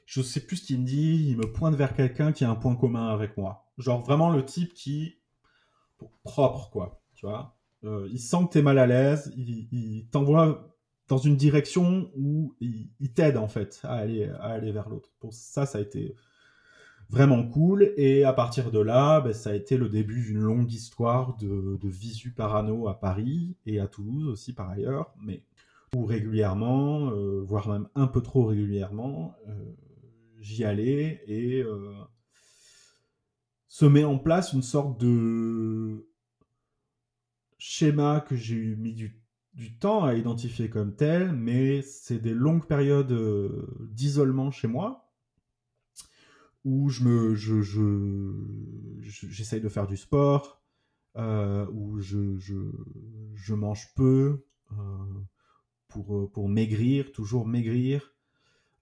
je 0.07 0.23
sais 0.23 0.41
plus 0.41 0.57
ce 0.57 0.67
qu'il 0.67 0.81
me 0.81 0.87
dit, 0.87 1.29
il 1.29 1.37
me 1.37 1.51
pointe 1.53 1.75
vers 1.75 1.95
quelqu'un 1.95 2.33
qui 2.33 2.45
a 2.45 2.51
un 2.51 2.55
point 2.55 2.77
commun 2.77 3.09
avec 3.09 3.37
moi. 3.37 3.67
Genre 3.79 4.03
vraiment 4.03 4.31
le 4.31 4.45
type 4.45 4.75
qui 4.75 5.19
propre 6.23 6.71
quoi, 6.71 7.03
tu 7.15 7.27
vois. 7.27 7.57
Euh, 7.85 8.09
il 8.11 8.19
sent 8.19 8.39
que 8.47 8.53
tu 8.53 8.59
es 8.59 8.63
mal 8.63 8.79
à 8.79 8.87
l'aise, 8.87 9.33
il, 9.37 10.09
t'envoie 10.11 10.75
dans 11.09 11.19
une 11.19 11.37
direction 11.37 12.11
où 12.17 12.55
il, 12.61 13.13
t'aide 13.15 13.37
en 13.37 13.49
fait 13.49 13.81
à 13.85 13.95
aller, 13.95 14.25
à 14.25 14.53
aller 14.53 14.73
vers 14.73 14.89
l'autre. 14.89 15.11
Pour 15.21 15.35
ça, 15.35 15.67
ça 15.67 15.79
a 15.79 15.81
été 15.81 16.15
vraiment 17.11 17.47
cool. 17.47 17.93
Et 17.97 18.25
à 18.25 18.33
partir 18.33 18.71
de 18.71 18.79
là, 18.79 19.21
ben, 19.21 19.33
ça 19.33 19.51
a 19.51 19.55
été 19.55 19.77
le 19.77 19.89
début 19.89 20.23
d'une 20.23 20.41
longue 20.41 20.73
histoire 20.73 21.37
de, 21.37 21.79
visu 21.85 22.33
parano 22.33 22.89
à 22.89 22.99
Paris 22.99 23.57
et 23.67 23.81
à 23.81 23.87
Toulouse 23.87 24.29
aussi 24.29 24.53
par 24.53 24.71
ailleurs, 24.71 25.15
mais 25.21 25.43
où 25.95 26.05
régulièrement, 26.07 27.11
euh, 27.11 27.43
voire 27.43 27.69
même 27.69 27.89
un 27.95 28.07
peu 28.07 28.21
trop 28.21 28.47
régulièrement, 28.47 29.37
euh, 29.49 29.53
j'y 30.41 30.65
allais 30.65 31.23
et 31.27 31.63
euh, 31.63 31.93
se 33.69 33.85
met 33.85 34.05
en 34.05 34.19
place 34.19 34.53
une 34.53 34.63
sorte 34.63 35.01
de 35.01 36.09
schéma 37.59 38.21
que 38.21 38.35
j'ai 38.35 38.75
mis 38.77 38.93
du, 38.93 39.21
du, 39.55 39.79
temps 39.79 40.05
à 40.05 40.15
identifier 40.15 40.69
comme 40.69 40.97
tel, 40.97 41.33
mais 41.33 41.81
c'est 41.83 42.19
des 42.19 42.35
longues 42.35 42.67
périodes 42.67 43.17
d'isolement 43.93 44.51
chez 44.51 44.67
moi 44.67 45.04
où 46.65 46.89
je 46.89 47.05
me, 47.05 47.35
je, 47.35 47.63
je, 47.63 48.33
j'essaye 49.03 49.61
de 49.61 49.69
faire 49.69 49.87
du 49.87 49.97
sport, 49.97 50.63
euh, 51.17 51.67
où 51.73 52.01
je, 52.01 52.39
je, 52.39 52.57
je, 53.35 53.55
mange 53.55 53.93
peu 53.95 54.45
euh, 54.73 54.77
pour, 55.89 56.31
pour 56.33 56.49
maigrir, 56.49 57.13
toujours 57.13 57.47
maigrir. 57.47 58.15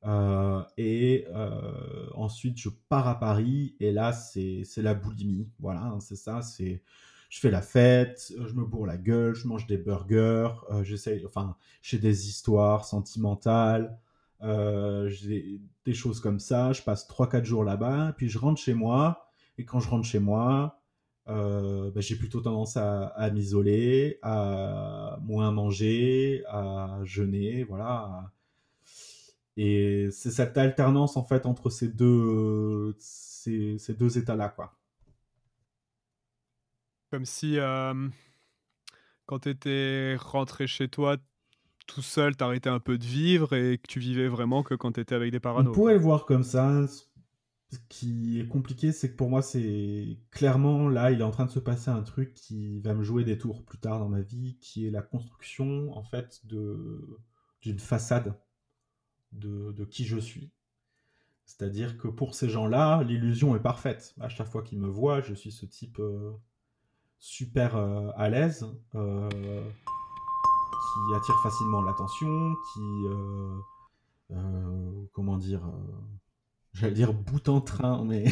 Euh, 0.04 0.62
et 0.76 1.26
euh, 1.30 2.08
ensuite, 2.14 2.58
je 2.58 2.68
pars 2.88 3.06
à 3.08 3.18
Paris 3.18 3.76
et 3.80 3.92
là, 3.92 4.12
c'est, 4.12 4.64
la 4.78 4.94
boulimie. 4.94 5.50
Voilà, 5.60 5.82
hein, 5.82 6.00
c'est 6.00 6.16
ça. 6.16 6.42
C'est, 6.42 6.82
je 7.30 7.40
fais 7.40 7.50
la 7.50 7.62
fête, 7.62 8.32
je 8.46 8.54
me 8.54 8.64
bourre 8.64 8.86
la 8.86 8.98
gueule, 8.98 9.34
je 9.34 9.46
mange 9.46 9.66
des 9.66 9.78
burgers, 9.78 10.50
euh, 10.70 10.84
j'essaye, 10.84 11.24
enfin, 11.24 11.56
j'ai 11.82 11.98
des 11.98 12.28
histoires 12.28 12.84
sentimentales. 12.84 13.98
Euh, 14.42 15.10
des 15.84 15.94
choses 15.94 16.20
comme 16.20 16.38
ça. 16.40 16.72
Je 16.72 16.82
passe 16.82 17.06
3-4 17.08 17.44
jours 17.44 17.64
là-bas, 17.64 18.14
puis 18.16 18.28
je 18.28 18.38
rentre 18.38 18.60
chez 18.60 18.74
moi. 18.74 19.28
Et 19.58 19.64
quand 19.64 19.80
je 19.80 19.88
rentre 19.88 20.06
chez 20.06 20.18
moi, 20.18 20.80
euh, 21.28 21.90
bah, 21.92 22.00
j'ai 22.00 22.16
plutôt 22.16 22.40
tendance 22.40 22.76
à, 22.76 23.30
m'isoler, 23.32 24.18
à 24.22 25.18
moins 25.22 25.50
manger, 25.52 26.42
à 26.48 26.98
jeûner, 27.04 27.64
voilà. 27.64 28.32
Et 29.56 30.08
c'est 30.10 30.30
cette 30.30 30.56
alternance 30.56 31.16
en 31.16 31.24
fait 31.24 31.46
entre 31.46 31.70
ces 31.70 31.88
deux, 31.88 32.96
ces 32.98 33.94
deux 33.96 34.18
états-là, 34.18 34.48
quoi. 34.48 34.74
Comme 37.10 37.26
si 37.26 37.58
euh, 37.58 38.08
quand 39.26 39.40
tu 39.40 39.50
étais 39.50 40.16
rentré 40.18 40.66
chez 40.66 40.88
toi, 40.88 41.18
tout 41.86 42.02
seul, 42.02 42.36
t'arrêtais 42.36 42.70
un 42.70 42.80
peu 42.80 42.98
de 42.98 43.04
vivre 43.04 43.54
et 43.54 43.78
que 43.78 43.86
tu 43.86 44.00
vivais 44.00 44.28
vraiment 44.28 44.62
que 44.62 44.74
quand 44.74 44.92
t'étais 44.92 45.14
avec 45.14 45.32
des 45.32 45.40
parano. 45.40 45.70
On 45.70 45.74
pourrait 45.74 45.94
le 45.94 46.00
voir 46.00 46.26
comme 46.26 46.44
ça. 46.44 46.86
Ce 46.86 47.78
qui 47.88 48.38
est 48.38 48.46
compliqué, 48.46 48.92
c'est 48.92 49.10
que 49.10 49.16
pour 49.16 49.30
moi, 49.30 49.40
c'est 49.40 50.18
clairement 50.30 50.88
là, 50.88 51.10
il 51.10 51.20
est 51.20 51.24
en 51.24 51.30
train 51.30 51.46
de 51.46 51.50
se 51.50 51.58
passer 51.58 51.90
un 51.90 52.02
truc 52.02 52.34
qui 52.34 52.80
va 52.80 52.92
me 52.92 53.02
jouer 53.02 53.24
des 53.24 53.38
tours 53.38 53.64
plus 53.64 53.78
tard 53.78 53.98
dans 53.98 54.08
ma 54.08 54.20
vie, 54.20 54.58
qui 54.60 54.86
est 54.86 54.90
la 54.90 55.02
construction 55.02 55.96
en 55.96 56.02
fait 56.02 56.42
de 56.44 57.18
d'une 57.62 57.78
façade 57.78 58.34
de, 59.32 59.72
de 59.72 59.84
qui 59.84 60.04
je 60.04 60.18
suis. 60.18 60.50
C'est-à-dire 61.44 61.98
que 61.98 62.08
pour 62.08 62.34
ces 62.34 62.48
gens-là, 62.48 63.02
l'illusion 63.02 63.54
est 63.56 63.60
parfaite. 63.60 64.14
À 64.20 64.28
chaque 64.28 64.48
fois 64.48 64.62
qu'ils 64.62 64.78
me 64.78 64.88
voient, 64.88 65.20
je 65.20 65.34
suis 65.34 65.52
ce 65.52 65.66
type 65.66 65.98
euh, 65.98 66.32
super 67.18 67.76
euh, 67.76 68.10
à 68.16 68.28
l'aise. 68.28 68.66
Euh, 68.94 69.28
qui 70.92 71.14
attire 71.14 71.38
facilement 71.42 71.82
l'attention, 71.82 72.54
qui, 72.72 73.06
euh, 73.06 73.58
euh, 74.32 75.04
comment 75.12 75.36
dire, 75.36 75.64
euh, 75.64 75.92
j'allais 76.72 76.94
dire 76.94 77.12
bout 77.14 77.48
en 77.48 77.60
train, 77.60 78.04
mais... 78.04 78.24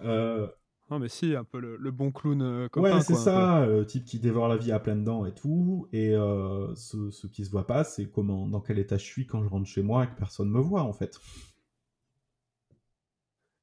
Non 0.90 1.00
mais 1.00 1.08
si, 1.08 1.34
un 1.34 1.42
peu 1.42 1.58
le, 1.58 1.76
le 1.76 1.90
bon 1.90 2.12
clown 2.12 2.40
euh, 2.42 2.68
copain. 2.68 2.96
Ouais, 2.96 3.00
c'est 3.00 3.16
ça, 3.16 3.62
euh, 3.62 3.84
type 3.84 4.04
qui 4.04 4.20
dévore 4.20 4.46
la 4.46 4.56
vie 4.56 4.70
à 4.70 4.78
pleines 4.78 5.02
dents 5.02 5.26
et 5.26 5.34
tout. 5.34 5.88
Et 5.92 6.14
euh, 6.14 6.72
ce, 6.76 7.10
ce, 7.10 7.26
qui 7.26 7.44
se 7.44 7.50
voit 7.50 7.66
pas, 7.66 7.82
c'est 7.82 8.08
comment, 8.08 8.46
dans 8.46 8.60
quel 8.60 8.78
état 8.78 8.96
je 8.96 9.04
suis 9.04 9.26
quand 9.26 9.42
je 9.42 9.48
rentre 9.48 9.66
chez 9.66 9.82
moi 9.82 10.04
et 10.04 10.06
que 10.06 10.14
personne 10.16 10.48
me 10.48 10.60
voit 10.60 10.82
en 10.82 10.92
fait. 10.92 11.18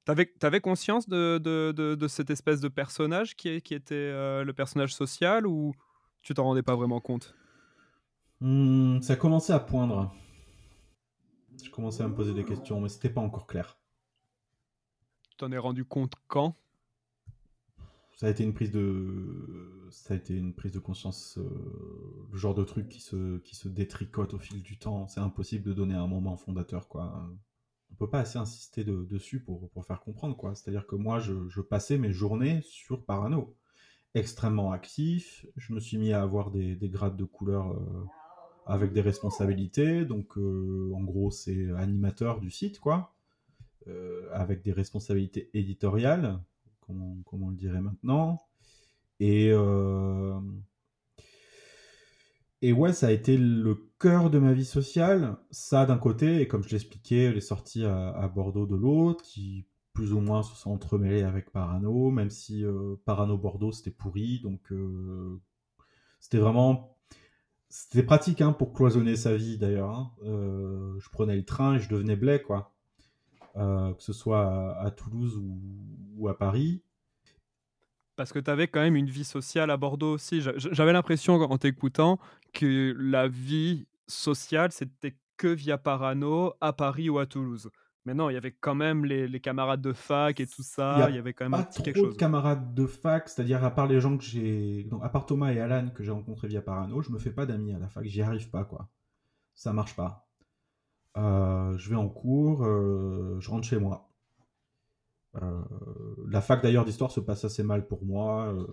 T'avais 0.03 0.33
avais 0.41 0.59
conscience 0.59 1.07
de, 1.07 1.38
de, 1.38 1.71
de, 1.71 1.95
de, 1.95 2.07
cette 2.09 2.29
espèce 2.29 2.59
de 2.59 2.67
personnage 2.67 3.38
qui, 3.38 3.62
qui 3.62 3.73
était 3.73 4.12
le 4.43 4.51
personnage 4.51 4.93
social 4.93 5.47
ou 5.47 5.73
tu 6.23 6.33
t'en 6.33 6.43
rendais 6.43 6.62
pas 6.62 6.75
vraiment 6.75 6.99
compte? 6.99 7.33
Mmh, 8.43 9.01
ça 9.03 9.15
commençait 9.15 9.53
à 9.53 9.60
poindre. 9.60 10.13
Je 11.63 11.69
commençais 11.69 12.03
à 12.03 12.10
me 12.10 12.13
poser 12.13 12.34
des 12.34 12.43
questions, 12.43 12.82
mais 12.82 12.89
c'était 12.89 13.10
pas 13.10 13.21
encore 13.21 13.47
clair. 13.47 13.77
T'en 15.38 15.49
es 15.53 15.58
rendu 15.58 15.86
compte 15.86 16.15
quand? 16.27 16.53
Ça 18.17 18.27
a 18.27 18.29
été 18.29 18.43
une 18.43 18.53
prise 18.53 18.71
de, 18.71 19.88
ça 19.91 20.13
a 20.13 20.17
été 20.17 20.36
une 20.36 20.53
prise 20.53 20.73
de 20.73 20.79
conscience, 20.79 21.38
euh, 21.38 22.27
le 22.34 22.38
genre 22.38 22.53
de 22.53 22.65
truc 22.65 22.89
qui 22.89 22.99
se, 22.99 23.38
qui 23.39 23.56
se 23.56 23.69
détricote 23.69 24.34
au 24.34 24.39
fil 24.39 24.62
du 24.62 24.77
temps. 24.77 25.08
C'est 25.08 25.21
impossible 25.21 25.63
de 25.63 25.71
donner 25.71 25.95
un 25.95 26.08
moment 26.08 26.36
fondateur, 26.36 26.89
quoi. 26.89 27.25
On 27.91 27.95
peut 27.95 28.10
pas 28.10 28.19
assez 28.19 28.39
insister 28.39 28.84
de, 28.84 29.06
dessus 29.06 29.39
pour, 29.39 29.69
pour 29.69 29.86
faire 29.86 30.01
comprendre, 30.01 30.36
quoi. 30.36 30.53
C'est-à-dire 30.53 30.86
que 30.86 30.97
moi, 30.97 31.19
je, 31.19 31.47
je 31.47 31.62
passais 31.62 31.97
mes 31.97 32.12
journées 32.12 32.60
sur 32.63 33.06
Parano 33.06 33.56
extrêmement 34.15 34.73
actif. 34.73 35.45
Je 35.56 35.71
me 35.71 35.79
suis 35.79 35.97
mis 35.97 36.12
à 36.12 36.21
avoir 36.21 36.51
des, 36.51 36.75
des 36.75 36.89
grades 36.89 37.15
de 37.15 37.23
couleur 37.23 37.71
euh, 37.71 38.06
avec 38.65 38.93
des 38.93 39.02
responsabilités. 39.02 40.06
Donc, 40.06 40.38
euh, 40.38 40.91
en 40.93 41.04
gros, 41.04 41.32
c'est 41.32 41.71
animateur 41.71 42.39
du 42.39 42.49
site, 42.49 42.80
quoi, 42.80 43.13
euh, 43.88 44.28
avec 44.32 44.62
des 44.63 44.71
responsabilités 44.71 45.49
éditoriales, 45.54 46.39
comme 46.82 47.23
comme 47.26 47.43
on 47.43 47.49
le 47.49 47.56
dirait 47.56 47.82
maintenant. 47.82 48.41
Et, 49.19 49.49
euh, 49.52 50.39
et 52.62 52.73
ouais, 52.73 52.93
ça 52.93 53.08
a 53.08 53.12
été 53.12 53.38
le 53.38 53.76
cœur 53.99 54.30
de 54.30 54.39
ma 54.39 54.54
vie 54.54 54.65
sociale. 54.65 55.38
Ça, 55.52 55.86
d'un 55.86 55.97
côté, 55.97 56.41
et 56.41 56.47
comme 56.47 56.63
je 56.63 56.69
l'expliquais, 56.71 57.32
les 57.32 57.41
sorties 57.41 57.86
à, 57.86 58.10
à, 58.10 58.28
Bordeaux 58.28 58.65
de 58.65 58.76
l'autre, 58.76 59.23
qui 59.23 59.67
plus 59.93 60.13
ou 60.13 60.19
moins 60.21 60.43
se 60.43 60.56
sont 60.56 60.71
entremêlées 60.71 61.23
avec 61.23 61.52
Parano, 61.52 62.10
même 62.10 62.32
si 62.32 62.63
Parano 63.06 63.38
Bordeaux 63.38 63.71
c'était 63.71 63.91
pourri, 63.91 64.39
donc 64.39 64.73
c'était 66.19 66.39
vraiment 66.39 66.92
c'était 67.73 68.03
pratique 68.03 68.39
hein, 68.41 68.53
pour 68.53 68.71
cloisonner 68.71 69.15
sa 69.15 69.36
vie 69.36 69.57
d'ailleurs. 69.57 69.89
Hein. 69.89 70.12
Euh, 70.25 70.93
je 70.99 71.09
prenais 71.09 71.36
le 71.36 71.43
train 71.43 71.73
et 71.73 71.79
je 71.79 71.89
devenais 71.89 72.15
blé, 72.15 72.39
quoi. 72.39 72.71
Euh, 73.55 73.91
que 73.93 74.03
ce 74.03 74.13
soit 74.13 74.77
à, 74.79 74.91
Toulouse 74.91 75.36
ou, 75.38 75.59
ou, 76.15 76.27
à 76.29 76.38
Paris. 76.38 76.83
Parce 78.15 78.31
que 78.31 78.38
tu 78.38 78.51
avais 78.51 78.67
quand 78.67 78.81
même 78.81 78.95
une 78.95 79.09
vie 79.09 79.23
sociale 79.23 79.71
à 79.71 79.77
Bordeaux 79.77 80.13
aussi. 80.13 80.39
J'avais 80.39 80.93
l'impression 80.93 81.33
en 81.33 81.57
t'écoutant 81.57 82.19
que 82.53 82.95
la 82.95 83.27
vie 83.27 83.88
sociale, 84.07 84.71
c'était 84.71 85.15
que 85.38 85.47
via 85.47 85.79
Parano, 85.79 86.53
à 86.62 86.73
Paris 86.73 87.09
ou 87.09 87.17
à 87.17 87.25
Toulouse. 87.25 87.71
Mais 88.05 88.13
non, 88.13 88.29
il 88.29 88.33
y 88.33 88.37
avait 88.37 88.51
quand 88.51 88.75
même 88.75 89.05
les, 89.05 89.27
les 89.27 89.39
camarades 89.39 89.81
de 89.81 89.93
fac 89.93 90.39
et 90.39 90.47
tout 90.47 90.63
ça. 90.63 91.07
Il 91.09 91.13
y, 91.13 91.15
y 91.15 91.19
avait 91.19 91.33
quand 91.33 91.45
même 91.45 91.51
pas 91.51 91.59
un 91.59 91.63
petit 91.63 91.81
trop 91.81 91.83
quelque 91.83 91.97
chose. 91.99 92.13
de 92.13 92.17
camarades 92.17 92.73
de 92.73 92.85
fac, 92.85 93.29
c'est-à-dire 93.29 93.63
à 93.63 93.71
part 93.71 93.87
les 93.87 93.99
gens 94.01 94.17
que 94.17 94.23
j'ai, 94.23 94.89
à 95.01 95.09
part 95.09 95.25
Thomas 95.25 95.51
et 95.53 95.59
Alan 95.59 95.89
que 95.89 96.03
j'ai 96.03 96.11
rencontrés 96.11 96.47
via 96.47 96.61
Parano, 96.61 97.01
je 97.01 97.11
me 97.11 97.19
fais 97.19 97.31
pas 97.31 97.45
d'amis 97.45 97.73
à 97.73 97.79
la 97.79 97.87
fac. 97.89 98.05
J'y 98.05 98.21
arrive 98.21 98.49
pas 98.49 98.65
quoi. 98.65 98.89
Ça 99.55 99.71
marche 99.73 99.95
pas. 99.95 100.27
Euh, 101.17 101.77
je 101.77 101.89
vais 101.89 101.95
en 101.95 102.09
cours, 102.09 102.65
euh, 102.65 103.37
je 103.39 103.49
rentre 103.49 103.67
chez 103.67 103.77
moi. 103.79 104.12
Euh, 105.41 105.61
la 106.29 106.41
fac 106.41 106.61
d'ailleurs 106.61 106.85
d'histoire 106.85 107.11
se 107.11 107.19
passe 107.19 107.43
assez 107.43 107.63
mal 107.63 107.87
pour 107.87 108.05
moi. 108.05 108.53
euh, 108.53 108.67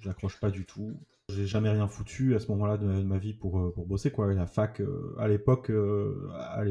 j'accroche 0.00 0.40
pas 0.40 0.50
du 0.50 0.64
tout. 0.64 0.98
J'ai 1.28 1.46
jamais 1.46 1.70
rien 1.70 1.86
foutu 1.86 2.34
à 2.34 2.40
ce 2.40 2.48
moment-là 2.48 2.76
de, 2.76 3.02
ma 3.02 3.18
vie 3.18 3.32
pour, 3.32 3.58
euh, 3.60 3.72
pour 3.72 3.86
bosser 3.86 4.10
quoi. 4.10 4.32
La 4.34 4.46
fac 4.46 4.80
euh, 4.80 5.14
à 5.18 5.28
l'époque, 5.28 5.70
à 6.34 6.64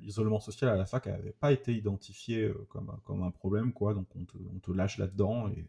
l'isolement 0.00 0.40
social 0.40 0.70
à 0.70 0.76
la 0.76 0.86
fac 0.86 1.06
n'avait 1.06 1.34
pas 1.38 1.52
été 1.52 1.72
identifié 1.72 2.52
comme, 2.68 2.92
comme 3.04 3.22
un 3.22 3.30
problème 3.30 3.72
quoi. 3.72 3.94
Donc 3.94 4.06
on 4.16 4.24
te, 4.58 4.72
lâche 4.72 4.98
là-dedans 4.98 5.48
et, 5.48 5.66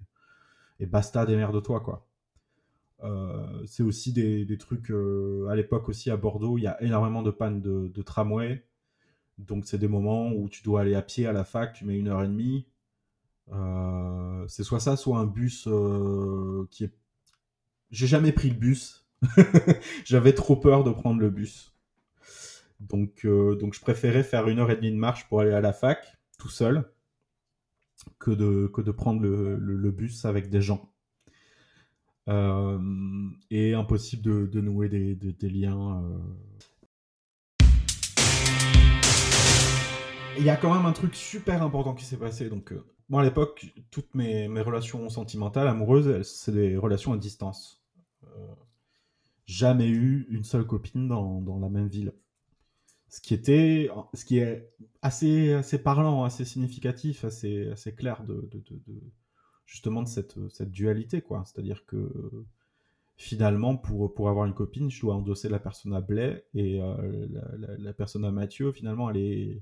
et 0.79 0.85
basta 0.85 1.25
démerde-toi 1.25 1.81
quoi. 1.81 2.07
C'est 3.65 3.83
aussi 3.83 4.13
des, 4.13 4.57
trucs 4.57 4.91
à 5.49 5.55
l'époque 5.55 5.89
aussi 5.89 6.11
à 6.11 6.17
Bordeaux, 6.17 6.57
il 6.57 6.63
y 6.63 6.67
a 6.67 6.81
énormément 6.83 7.21
de 7.23 7.31
pannes 7.31 7.61
de, 7.61 7.87
de 7.87 8.01
tramway. 8.01 8.63
Donc 9.37 9.65
c'est 9.65 9.77
des 9.77 9.87
moments 9.87 10.31
où 10.31 10.49
tu 10.49 10.63
dois 10.63 10.81
aller 10.81 10.95
à 10.95 11.01
pied 11.01 11.25
à 11.25 11.33
la 11.33 11.43
fac, 11.43 11.73
tu 11.73 11.85
mets 11.85 11.97
une 11.97 12.07
heure 12.07 12.23
et 12.23 12.27
demie. 12.27 12.65
Euh, 13.51 14.45
c'est 14.47 14.63
soit 14.63 14.79
ça, 14.79 14.95
soit 14.95 15.17
un 15.17 15.25
bus 15.25 15.67
euh, 15.67 16.67
qui 16.71 16.85
est. 16.85 16.93
J'ai 17.91 18.07
jamais 18.07 18.31
pris 18.31 18.49
le 18.49 18.55
bus. 18.55 19.07
J'avais 20.05 20.33
trop 20.33 20.55
peur 20.55 20.83
de 20.83 20.91
prendre 20.91 21.19
le 21.19 21.29
bus. 21.29 21.75
Donc, 22.79 23.25
euh, 23.25 23.55
donc 23.55 23.73
je 23.73 23.81
préférais 23.81 24.23
faire 24.23 24.47
une 24.47 24.59
heure 24.59 24.71
et 24.71 24.75
demie 24.75 24.91
de 24.91 24.97
marche 24.97 25.27
pour 25.27 25.41
aller 25.41 25.51
à 25.51 25.61
la 25.61 25.73
fac, 25.73 26.17
tout 26.39 26.49
seul, 26.49 26.89
que 28.17 28.31
de, 28.31 28.91
prendre 28.91 29.21
le, 29.21 29.91
bus 29.91 30.25
avec 30.25 30.49
des 30.49 30.61
gens. 30.61 30.91
Et 33.51 33.73
impossible 33.73 34.49
de, 34.49 34.61
nouer 34.61 34.89
des, 34.89 35.49
liens. 35.49 36.01
Il 40.37 40.43
y 40.43 40.49
a 40.49 40.55
quand 40.55 40.73
même 40.73 40.85
un 40.85 40.93
truc 40.93 41.15
super 41.15 41.61
important 41.61 41.93
qui 41.93 42.05
s'est 42.05 42.17
passé. 42.17 42.49
Donc, 42.49 42.71
euh, 42.71 42.85
moi, 43.09 43.21
à 43.21 43.23
l'époque, 43.23 43.73
toutes 43.91 44.13
mes, 44.15 44.47
mes, 44.47 44.61
relations 44.61 45.09
sentimentales, 45.09 45.67
amoureuses, 45.67 46.21
c'est 46.23 46.51
des 46.51 46.77
relations 46.77 47.13
à 47.13 47.17
distance. 47.17 47.83
Euh, 48.23 48.47
jamais 49.45 49.89
eu 49.89 50.27
une 50.29 50.43
seule 50.43 50.65
copine 50.65 51.07
dans, 51.07 51.41
dans, 51.41 51.59
la 51.59 51.69
même 51.69 51.87
ville. 51.87 52.13
Ce 53.09 53.19
qui 53.19 53.33
était, 53.33 53.89
ce 54.13 54.23
qui 54.23 54.37
est 54.37 54.71
assez, 55.01 55.53
assez 55.53 55.77
parlant, 55.77 56.23
assez 56.23 56.45
significatif, 56.45 57.25
assez, 57.25 57.67
assez 57.69 57.93
clair 57.93 58.23
de, 58.23 58.49
justement 59.65 60.01
de 60.01 60.07
cette, 60.07 60.35
cette 60.49 60.71
dualité, 60.71 61.21
quoi. 61.21 61.43
C'est-à-dire 61.45 61.85
que 61.85 62.09
finalement, 63.17 63.75
pour, 63.75 64.13
pour 64.13 64.29
avoir 64.29 64.45
une 64.45 64.53
copine, 64.53 64.89
je 64.89 65.01
dois 65.01 65.15
endosser 65.15 65.49
la 65.49 65.59
personne 65.59 65.93
à 65.93 65.99
Blais 65.99 66.45
et 66.53 66.81
euh, 66.81 67.27
la, 67.77 67.93
personne 67.93 68.23
à 68.23 68.31
Mathieu, 68.31 68.71
finalement, 68.71 69.09
elle 69.09 69.17
est, 69.17 69.61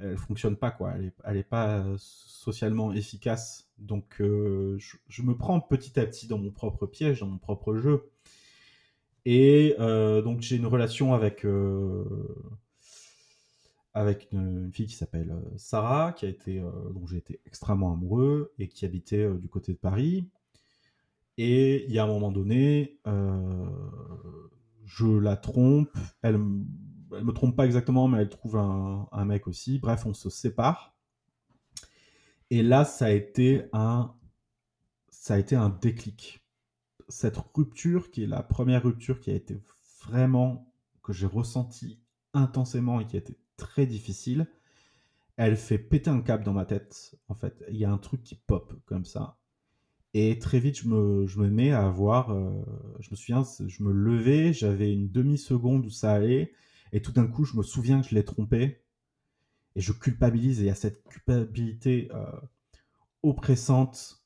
elle 0.00 0.16
fonctionne 0.16 0.56
pas 0.56 0.70
quoi. 0.70 0.94
Elle 1.24 1.36
est, 1.36 1.42
pas 1.42 1.84
socialement 1.98 2.92
efficace. 2.92 3.68
Donc 3.78 4.20
euh, 4.20 4.78
je, 5.08 5.22
me 5.22 5.36
prends 5.36 5.60
petit 5.60 5.98
à 5.98 6.06
petit 6.06 6.26
dans 6.26 6.38
mon 6.38 6.50
propre 6.50 6.86
piège, 6.86 7.20
dans 7.20 7.26
mon 7.26 7.38
propre 7.38 7.76
jeu. 7.76 8.10
Et 9.24 9.74
euh, 9.78 10.22
donc 10.22 10.40
j'ai 10.40 10.56
une 10.56 10.66
relation 10.66 11.14
avec 11.14 11.44
euh, 11.44 12.04
avec 13.94 14.28
une, 14.32 14.64
une, 14.64 14.72
fille 14.72 14.86
qui 14.86 14.94
s'appelle 14.94 15.34
Sarah, 15.56 16.12
qui 16.12 16.26
a 16.26 16.28
été 16.28 16.60
dont 16.60 17.06
j'ai 17.06 17.18
été 17.18 17.40
extrêmement 17.46 17.92
amoureux 17.92 18.52
et 18.58 18.68
qui 18.68 18.84
habitait 18.84 19.28
du 19.34 19.48
côté 19.48 19.72
de 19.72 19.78
Paris. 19.78 20.28
Et 21.36 21.84
il 21.86 21.92
y 21.92 21.98
a 21.98 22.04
un 22.04 22.08
moment 22.08 22.32
donné, 22.32 22.98
je 24.84 25.06
la 25.06 25.36
trompe, 25.36 25.96
elle 26.22 26.38
elle 27.16 27.24
me 27.24 27.32
trompe 27.32 27.56
pas 27.56 27.66
exactement, 27.66 28.08
mais 28.08 28.18
elle 28.18 28.28
trouve 28.28 28.56
un, 28.56 29.24
mec 29.24 29.46
aussi. 29.46 29.78
Bref, 29.78 30.06
on 30.06 30.14
se 30.14 30.30
sépare. 30.30 30.94
Et 32.50 32.62
là, 32.62 32.84
ça 32.84 33.06
a 33.06 33.10
été 33.10 33.64
un, 33.72 34.14
ça 35.08 35.34
a 35.34 35.38
été 35.38 35.56
un 35.56 35.68
déclic. 35.68 36.44
Cette 37.08 37.36
rupture, 37.54 38.10
qui 38.10 38.24
est 38.24 38.26
la 38.26 38.42
première 38.42 38.82
rupture 38.82 39.20
qui 39.20 39.30
a 39.30 39.34
été 39.34 39.62
vraiment 40.04 40.72
que 41.02 41.12
j'ai 41.12 41.26
ressenti 41.26 42.00
intensément 42.34 43.00
et 43.00 43.06
qui 43.06 43.16
a 43.16 43.20
été 43.20 43.38
très 43.56 43.86
difficile, 43.86 44.46
elle 45.36 45.56
fait 45.56 45.78
péter 45.78 46.10
un 46.10 46.20
câble 46.20 46.44
dans 46.44 46.52
ma 46.52 46.64
tête. 46.64 47.16
En 47.28 47.34
fait, 47.34 47.64
il 47.70 47.76
y 47.76 47.84
a 47.84 47.90
un 47.90 47.98
truc 47.98 48.22
qui 48.22 48.34
pop 48.34 48.74
comme 48.86 49.04
ça. 49.04 49.38
Et 50.14 50.38
très 50.38 50.58
vite, 50.58 50.80
je 50.80 50.88
me, 50.88 51.26
je 51.26 51.38
me 51.38 51.48
mets 51.48 51.72
à 51.72 51.86
avoir. 51.86 52.30
Euh, 52.30 52.62
je 53.00 53.10
me 53.10 53.16
souviens, 53.16 53.44
je 53.66 53.82
me 53.82 53.92
levais, 53.92 54.52
j'avais 54.52 54.92
une 54.92 55.10
demi-seconde 55.10 55.86
où 55.86 55.90
ça 55.90 56.12
allait. 56.12 56.52
Et 56.92 57.02
tout 57.02 57.12
d'un 57.12 57.26
coup, 57.26 57.44
je 57.44 57.56
me 57.56 57.62
souviens 57.62 58.00
que 58.00 58.08
je 58.08 58.14
l'ai 58.14 58.24
trompé. 58.24 58.82
Et 59.76 59.80
je 59.80 59.92
culpabilise. 59.92 60.60
Et 60.60 60.64
il 60.64 60.66
y 60.66 60.70
a 60.70 60.74
cette 60.74 61.02
culpabilité 61.04 62.10
euh, 62.14 62.26
oppressante. 63.22 64.22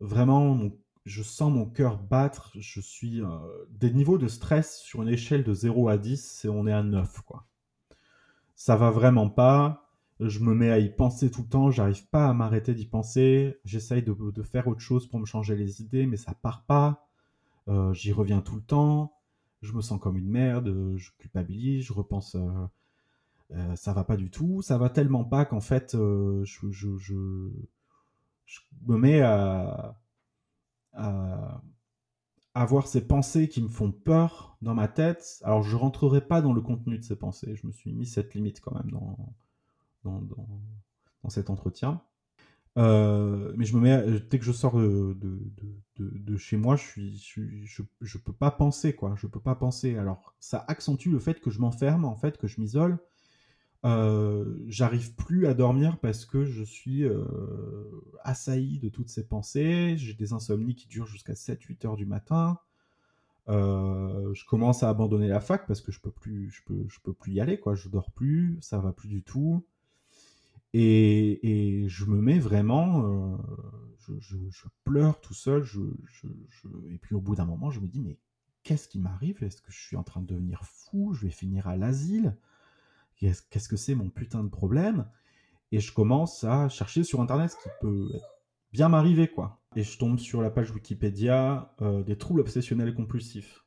Vraiment, 0.00 0.70
je 1.04 1.22
sens 1.22 1.52
mon 1.52 1.66
cœur 1.66 1.98
battre. 1.98 2.52
Je 2.58 2.80
suis. 2.80 3.22
Euh, 3.22 3.28
des 3.70 3.92
niveaux 3.92 4.18
de 4.18 4.28
stress 4.28 4.78
sur 4.80 5.02
une 5.02 5.08
échelle 5.08 5.44
de 5.44 5.54
0 5.54 5.88
à 5.88 5.98
10, 5.98 6.44
et 6.44 6.48
on 6.48 6.66
est 6.66 6.72
à 6.72 6.82
9. 6.82 7.20
Quoi. 7.22 7.46
Ça 8.54 8.76
va 8.76 8.90
vraiment 8.90 9.30
pas. 9.30 9.82
Je 10.18 10.40
me 10.40 10.54
mets 10.54 10.70
à 10.70 10.78
y 10.78 10.88
penser 10.88 11.30
tout 11.30 11.42
le 11.42 11.48
temps. 11.48 11.70
J'arrive 11.70 12.08
pas 12.08 12.28
à 12.28 12.32
m'arrêter 12.32 12.74
d'y 12.74 12.86
penser. 12.86 13.60
J'essaye 13.64 14.02
de, 14.02 14.14
de, 14.14 14.42
faire 14.42 14.66
autre 14.66 14.80
chose 14.80 15.06
pour 15.06 15.20
me 15.20 15.26
changer 15.26 15.56
les 15.56 15.82
idées, 15.82 16.06
mais 16.06 16.16
ça 16.16 16.32
part 16.34 16.64
pas. 16.64 17.06
Euh, 17.68 17.92
J'y 17.92 18.12
reviens 18.12 18.40
tout 18.40 18.56
le 18.56 18.62
temps 18.62 19.15
je 19.62 19.72
me 19.72 19.80
sens 19.80 20.00
comme 20.00 20.16
une 20.16 20.28
merde, 20.28 20.68
euh, 20.68 20.96
je 20.96 21.10
culpabilise, 21.18 21.84
je 21.84 21.92
repense, 21.92 22.34
euh, 22.34 22.66
euh, 23.52 23.76
ça 23.76 23.92
va 23.92 24.04
pas 24.04 24.16
du 24.16 24.30
tout, 24.30 24.62
ça 24.62 24.78
va 24.78 24.90
tellement 24.90 25.24
pas 25.24 25.44
qu'en 25.44 25.60
fait, 25.60 25.92
je, 25.92 27.54
me 28.86 28.96
mets 28.96 29.20
à, 29.20 29.98
avoir 32.54 32.86
ces 32.86 33.06
pensées 33.06 33.48
qui 33.48 33.62
me 33.62 33.68
font 33.68 33.92
peur 33.92 34.56
dans 34.62 34.74
ma 34.74 34.88
tête. 34.88 35.40
Alors, 35.44 35.62
je 35.62 35.76
rentrerai 35.76 36.22
pas 36.22 36.40
dans 36.40 36.54
le 36.54 36.60
contenu 36.62 36.98
de 36.98 37.04
ces 37.04 37.16
pensées, 37.16 37.54
je 37.54 37.66
me 37.66 37.72
suis 37.72 37.92
mis 37.92 38.06
cette 38.06 38.34
limite 38.34 38.60
quand 38.60 38.74
même 38.74 38.90
dans, 38.90 39.34
dans, 40.04 40.20
dans 41.22 41.28
cet 41.28 41.50
entretien. 41.50 42.02
Euh, 42.78 43.52
mais 43.56 43.64
je 43.64 43.74
me 43.76 43.80
mets, 43.80 44.20
dès 44.30 44.38
que 44.38 44.44
je 44.44 44.52
sors 44.52 44.76
de, 44.78 45.14
de, 45.18 45.38
de, 45.96 46.10
de 46.18 46.36
chez 46.36 46.56
moi, 46.56 46.76
je 46.76 46.82
suis, 46.82 47.18
je, 47.18 47.40
je, 47.64 47.82
je, 48.02 48.18
peux 48.18 48.32
pas 48.32 48.50
penser, 48.50 48.94
quoi. 48.94 49.14
Je 49.16 49.26
peux 49.26 49.40
pas 49.40 49.54
penser. 49.54 49.96
Alors, 49.96 50.34
ça 50.40 50.64
accentue 50.68 51.10
le 51.10 51.18
fait 51.18 51.40
que 51.40 51.50
je 51.50 51.60
m'enferme, 51.60 52.04
en 52.04 52.16
fait, 52.16 52.36
que 52.38 52.46
je 52.46 52.60
m'isole. 52.60 52.98
Euh, 53.84 54.56
J'arrive 54.68 55.14
plus 55.14 55.46
à 55.46 55.54
dormir 55.54 55.98
parce 56.00 56.24
que 56.26 56.44
je 56.44 56.62
suis 56.64 57.04
euh, 57.04 57.24
assailli 58.24 58.78
de 58.78 58.88
toutes 58.88 59.08
ces 59.10 59.26
pensées. 59.26 59.96
J'ai 59.96 60.14
des 60.14 60.32
insomnies 60.32 60.74
qui 60.74 60.88
durent 60.88 61.06
jusqu'à 61.06 61.34
7-8 61.34 61.86
heures 61.86 61.96
du 61.96 62.06
matin. 62.06 62.58
Euh, 63.48 64.34
je 64.34 64.44
commence 64.44 64.82
à 64.82 64.88
abandonner 64.88 65.28
la 65.28 65.40
fac 65.40 65.66
parce 65.66 65.80
que 65.80 65.92
je 65.92 66.00
peux 66.00 66.10
plus, 66.10 66.50
je 66.50 66.62
peux, 66.66 66.84
je 66.88 66.98
peux 67.00 67.12
plus 67.12 67.32
y 67.34 67.40
aller, 67.40 67.58
quoi. 67.60 67.74
Je 67.74 67.88
dors 67.88 68.10
plus, 68.10 68.58
ça 68.60 68.78
va 68.78 68.92
plus 68.92 69.08
du 69.08 69.22
tout. 69.22 69.64
Et, 70.78 71.86
je 71.88 72.04
me 72.04 72.20
mets 72.20 72.38
vraiment, 72.38 73.02
euh, 73.02 74.18
je, 74.18 74.36
pleure 74.84 75.20
tout 75.20 75.32
seul, 75.32 75.64
et 76.90 76.98
puis 76.98 77.14
au 77.14 77.20
bout 77.20 77.34
d'un 77.34 77.46
moment, 77.46 77.70
je 77.70 77.80
me 77.80 77.86
dis, 77.86 78.02
mais 78.02 78.18
qu'est-ce 78.62 78.86
qui 78.86 78.98
m'arrive? 78.98 79.42
Est-ce 79.42 79.62
que 79.62 79.72
je 79.72 79.80
suis 79.80 79.96
en 79.96 80.02
train 80.02 80.20
de 80.20 80.26
devenir 80.26 80.64
fou? 80.64 81.14
Je 81.14 81.22
vais 81.22 81.30
finir 81.30 81.66
à 81.66 81.78
l'asile? 81.78 82.36
Qu'est-ce 83.16 83.68
que 83.68 83.76
c'est 83.76 83.94
mon 83.94 84.10
putain 84.10 84.44
de 84.44 84.50
problème? 84.50 85.08
Et 85.72 85.80
je 85.80 85.94
commence 85.94 86.44
à 86.44 86.68
chercher 86.68 87.04
sur 87.04 87.22
Internet 87.22 87.52
ce 87.52 87.56
qui 87.56 87.68
peut 87.80 88.10
bien 88.72 88.90
m'arriver, 88.90 89.28
quoi. 89.28 89.62
Et 89.76 89.82
je 89.82 89.96
tombe 89.96 90.18
sur 90.18 90.42
la 90.42 90.50
page 90.50 90.70
Wikipédia 90.72 91.74
euh, 91.80 92.02
des 92.02 92.18
troubles 92.18 92.40
obsessionnels 92.40 92.92
compulsifs. 92.92 93.64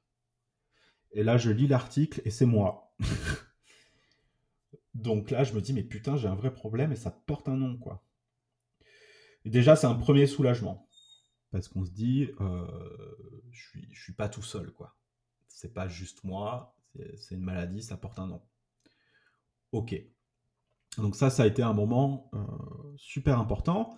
Et 1.12 1.24
là, 1.24 1.38
je 1.38 1.49
lis 1.49 1.68
l'article 1.68 2.22
et 2.24 2.30
c'est 2.30 2.45
moi. 2.45 2.93
Donc 5.00 5.32
là, 5.32 5.45
je 5.45 5.54
me 5.54 5.62
dis, 5.62 5.72
mais 5.72 5.84
putain, 5.84 6.18
j'ai 6.18 6.28
un 6.28 6.36
vrai 6.36 6.54
problème 6.54 6.91
et 6.91 6.97
ça 6.97 7.10
porte 7.10 7.47
un 7.47 7.56
nom, 7.56 7.78
quoi. 7.78 8.04
Déjà, 9.45 9.78
c'est 9.78 9.88
un 9.88 9.95
premier 9.95 10.28
soulagement. 10.28 10.89
Parce 11.52 11.70
qu'on 11.70 11.86
se 11.86 11.91
dit, 11.91 12.30
euh, 12.41 12.68
je 13.52 13.62
suis, 13.70 13.89
suis 13.93 14.14
pas 14.14 14.28
tout 14.28 14.41
seul, 14.41 14.72
quoi. 14.72 14.97
C'est 15.47 15.74
pas 15.74 15.88
juste 15.88 16.24
moi, 16.24 16.76
c'est 17.18 17.36
une 17.36 17.43
maladie, 17.43 17.82
ça 17.82 17.95
porte 17.95 18.20
un 18.20 18.28
nom. 18.28 18.41
Ok. 19.72 19.95
Donc 20.97 21.16
ça, 21.16 21.30
ça 21.30 21.43
a 21.43 21.47
été 21.47 21.64
un 21.64 21.74
moment 21.74 22.30
euh, 22.34 22.93
super 22.97 23.39
important. 23.39 23.97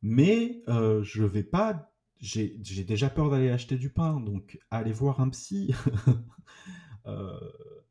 Mais 0.00 0.62
euh, 0.68 1.02
je 1.02 1.24
vais 1.24 1.42
pas. 1.42 1.92
J'ai 2.20 2.48
déjà 2.84 3.10
peur 3.10 3.30
d'aller 3.30 3.50
acheter 3.50 3.76
du 3.76 3.90
pain, 3.90 4.18
donc 4.20 4.58
aller 4.70 4.92
voir 4.92 5.20
un 5.20 5.28
psy. 5.28 5.74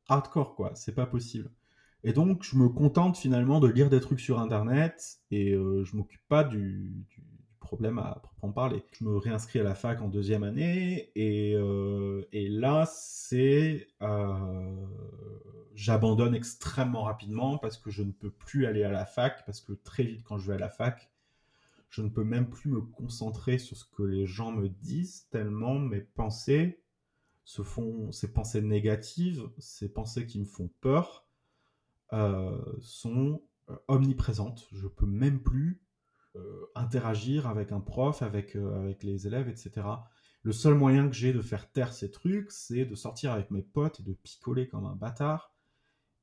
Hardcore, 0.10 0.56
quoi. 0.56 0.76
C'est 0.76 0.96
pas 0.96 1.06
possible. 1.06 1.52
Et 2.08 2.14
donc, 2.14 2.42
je 2.44 2.56
me 2.56 2.70
contente 2.70 3.18
finalement 3.18 3.60
de 3.60 3.68
lire 3.68 3.90
des 3.90 4.00
trucs 4.00 4.22
sur 4.22 4.40
Internet 4.40 5.20
et 5.30 5.52
euh, 5.52 5.84
je 5.84 5.98
m'occupe 5.98 6.26
pas 6.30 6.46
du, 6.46 7.06
problème 7.60 8.00
à 8.00 8.22
proprement 8.24 8.54
parler. 8.54 8.82
Je 8.94 9.04
me 9.04 9.18
réinscris 9.18 9.60
à 9.60 9.64
la 9.64 9.76
fac 9.76 10.02
en 10.02 10.08
deuxième 10.08 10.44
année 10.44 11.12
et, 11.16 11.54
euh, 11.54 12.24
là, 12.32 12.86
c'est... 12.90 13.88
Euh, 14.02 14.86
J'abandonne 15.76 16.34
extrêmement 16.34 17.04
rapidement 17.04 17.58
parce 17.58 17.78
que 17.78 17.92
je 17.92 18.04
ne 18.04 18.14
peux 18.14 18.32
plus 18.32 18.66
aller 18.66 18.84
à 18.84 18.90
la 18.90 19.06
fac, 19.06 19.46
parce 19.46 19.60
que 19.60 19.74
très 19.74 20.04
vite 20.04 20.24
quand 20.24 20.38
je 20.38 20.48
vais 20.48 20.56
à 20.56 20.60
la 20.60 20.70
fac, 20.70 21.12
je 21.90 22.02
ne 22.02 22.08
peux 22.08 22.24
même 22.24 22.50
plus 22.50 22.70
me 22.70 22.80
concentrer 22.80 23.58
sur 23.58 23.76
ce 23.76 23.84
que 23.84 24.04
les 24.04 24.26
gens 24.26 24.54
me 24.54 24.70
disent, 24.70 25.28
tellement 25.30 25.78
mes 25.78 26.00
pensées 26.00 26.80
se 27.44 27.64
font... 27.64 28.14
Ces 28.14 28.32
pensées 28.32 28.62
négatives, 28.62 29.44
ces 29.58 29.90
pensées 29.90 30.26
qui 30.26 30.40
me 30.40 30.46
font 30.46 30.70
peur, 30.80 31.27
sont 32.82 33.42
euh, 33.70 33.76
omniprésentes. 33.88 34.68
Je 34.72 34.88
peux 34.88 35.06
même 35.06 35.42
plus 35.42 35.82
euh, 36.36 36.66
interagir 36.76 37.48
avec 37.48 37.72
un 37.72 37.80
prof, 37.82 38.22
avec, 38.22 38.56
avec 38.56 39.04
les 39.04 39.28
élèves, 39.28 39.50
etc. 39.50 39.88
Le 40.44 40.52
seul 40.54 40.76
moyen 40.76 41.08
que 41.10 41.16
j'ai 41.16 41.34
de 41.34 41.42
faire 41.42 41.72
taire 41.72 41.94
ces 41.94 42.12
trucs, 42.12 42.52
c'est 42.52 42.86
de 42.86 42.96
sortir 42.96 43.32
avec 43.34 43.52
mes 43.52 43.62
potes 43.64 44.00
et 44.00 44.04
de 44.04 44.14
picoler 44.14 44.68
comme 44.68 44.86
un 44.86 44.96
bâtard. 44.96 45.54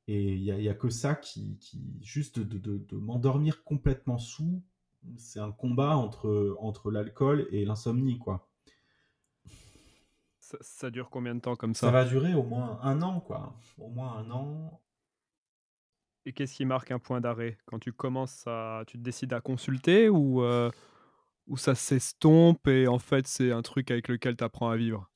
Et 0.06 0.34
il 0.34 0.42
n'y 0.42 0.68
a, 0.68 0.72
a, 0.72 0.74
que 0.74 0.90
ça 0.90 1.14
qui, 1.14 1.58
qui 1.58 1.82
juste 2.02 2.38
de, 2.38 2.58
de, 2.58 2.78
de 2.78 2.96
m'endormir 2.96 3.64
complètement 3.64 4.18
sous, 4.18 4.62
c'est 5.16 5.40
un 5.40 5.52
combat 5.52 5.96
entre, 5.96 6.56
entre 6.60 6.90
l'alcool 6.90 7.46
et 7.50 7.64
l'insomnie, 7.64 8.18
quoi. 8.18 8.48
Ça, 10.40 10.58
ça, 10.60 10.90
dure 10.90 11.08
combien 11.10 11.34
de 11.34 11.40
temps 11.40 11.56
comme 11.56 11.74
ça 11.74 11.86
Ça? 11.86 11.90
va 11.90 12.04
durer 12.04 12.34
au 12.34 12.42
moins 12.42 12.78
un 12.82 13.00
an, 13.02 13.20
quoi. 13.20 13.58
Au 13.78 13.88
moins 13.88 14.16
un 14.18 14.30
an. 14.30 14.80
Et 16.26 16.32
qu'est-ce 16.32 16.54
qui 16.54 16.64
marque 16.64 16.90
un 16.90 16.98
point 16.98 17.20
d'arrêt? 17.20 17.58
Quand 17.66 17.78
tu 17.78 17.92
commences 17.92 18.44
à. 18.46 18.84
Tu 18.86 18.98
te 18.98 19.02
décides 19.02 19.32
à 19.32 19.40
consulter 19.40 20.08
ou, 20.08 20.42
euh, 20.42 20.70
ça 21.56 21.74
s'estompe 21.74 22.66
et 22.66 22.88
en 22.88 22.98
fait 22.98 23.26
c'est 23.26 23.52
un 23.52 23.62
truc 23.62 23.90
avec 23.90 24.08
lequel 24.08 24.36
tu 24.36 24.44
apprends 24.44 24.70
à 24.70 24.76
vivre? 24.76 25.10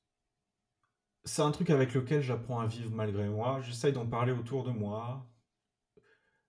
C'est 1.23 1.41
un 1.41 1.51
truc 1.51 1.69
avec 1.69 1.93
lequel 1.93 2.21
j'apprends 2.21 2.59
à 2.59 2.67
vivre 2.67 2.91
malgré 2.91 3.27
moi. 3.27 3.61
J'essaye 3.61 3.93
d'en 3.93 4.05
parler 4.05 4.31
autour 4.31 4.63
de 4.63 4.71
moi. 4.71 5.27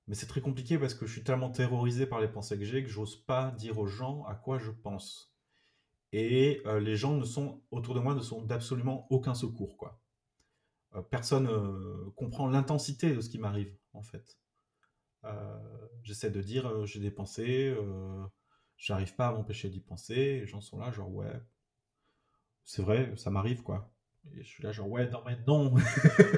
Mais 0.06 0.14
c'est 0.14 0.26
très 0.26 0.40
compliqué 0.40 0.78
parce 0.78 0.94
que 0.94 1.06
je 1.06 1.12
suis 1.12 1.24
tellement 1.24 1.50
terrorisé 1.50 2.04
par 2.06 2.20
les 2.20 2.28
pensées 2.28 2.58
que 2.58 2.64
j'ai 2.64 2.82
que 2.82 2.88
j'ose 2.88 3.16
pas 3.16 3.52
dire 3.52 3.78
aux 3.78 3.86
gens 3.86 4.24
à 4.24 4.34
quoi 4.34 4.58
je 4.58 4.70
pense. 4.70 5.32
Et 6.12 6.60
euh, 6.66 6.80
les 6.80 6.96
gens 6.96 7.14
ne 7.16 7.24
sont 7.24 7.62
autour 7.70 7.94
de 7.94 8.00
moi 8.00 8.14
ne 8.14 8.20
sont 8.20 8.42
d'absolument 8.42 9.06
aucun 9.10 9.34
secours 9.34 9.76
quoi. 9.76 10.00
Euh, 10.96 11.02
personne 11.02 11.46
euh, 11.46 12.10
comprend 12.16 12.48
l'intensité 12.48 13.14
de 13.14 13.20
ce 13.20 13.30
qui 13.30 13.38
m'arrive 13.38 13.74
en 13.92 14.02
fait. 14.02 14.38
J'essaie 16.02 16.30
de 16.30 16.40
dire 16.40 16.86
j'ai 16.86 17.00
des 17.00 17.10
pensées, 17.10 17.76
j'arrive 18.76 19.14
pas 19.14 19.28
à 19.28 19.32
m'empêcher 19.32 19.68
d'y 19.68 19.80
penser. 19.80 20.40
Les 20.40 20.46
gens 20.46 20.60
sont 20.60 20.78
là 20.78 20.90
genre 20.90 21.12
ouais, 21.12 21.40
c'est 22.64 22.82
vrai, 22.82 23.12
ça 23.16 23.30
m'arrive 23.30 23.62
quoi. 23.62 23.92
Et 24.32 24.42
je 24.42 24.48
suis 24.48 24.62
là 24.62 24.72
genre 24.72 24.88
ouais 24.88 25.08
non 25.10 25.22
mais 25.26 25.38
non, 25.46 25.74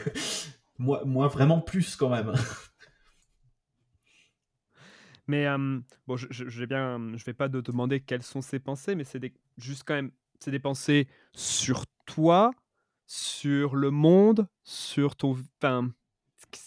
moi 0.79 1.05
moi 1.05 1.29
vraiment 1.29 1.61
plus 1.61 1.97
quand 1.97 2.09
même. 2.11 2.33
Mais 5.29 5.47
bon, 6.07 6.17
je, 6.17 6.65
bien, 6.65 7.17
je 7.17 7.25
vais 7.25 7.33
pas 7.33 7.49
te 7.49 7.57
demander 7.59 8.01
quelles 8.01 8.23
sont 8.23 8.43
ces 8.43 8.59
pensées, 8.59 8.95
mais 8.95 9.05
c'est 9.05 9.21
juste 9.57 9.85
quand 9.87 9.95
même, 9.95 10.11
c'est 10.41 10.51
des 10.51 10.59
pensées 10.59 11.09
sur 11.33 11.85
toi, 12.07 12.51
sur 13.07 13.77
le 13.77 13.91
monde, 13.91 14.49
sur 14.65 15.17
ton, 15.17 15.37
enfin, 15.63 15.91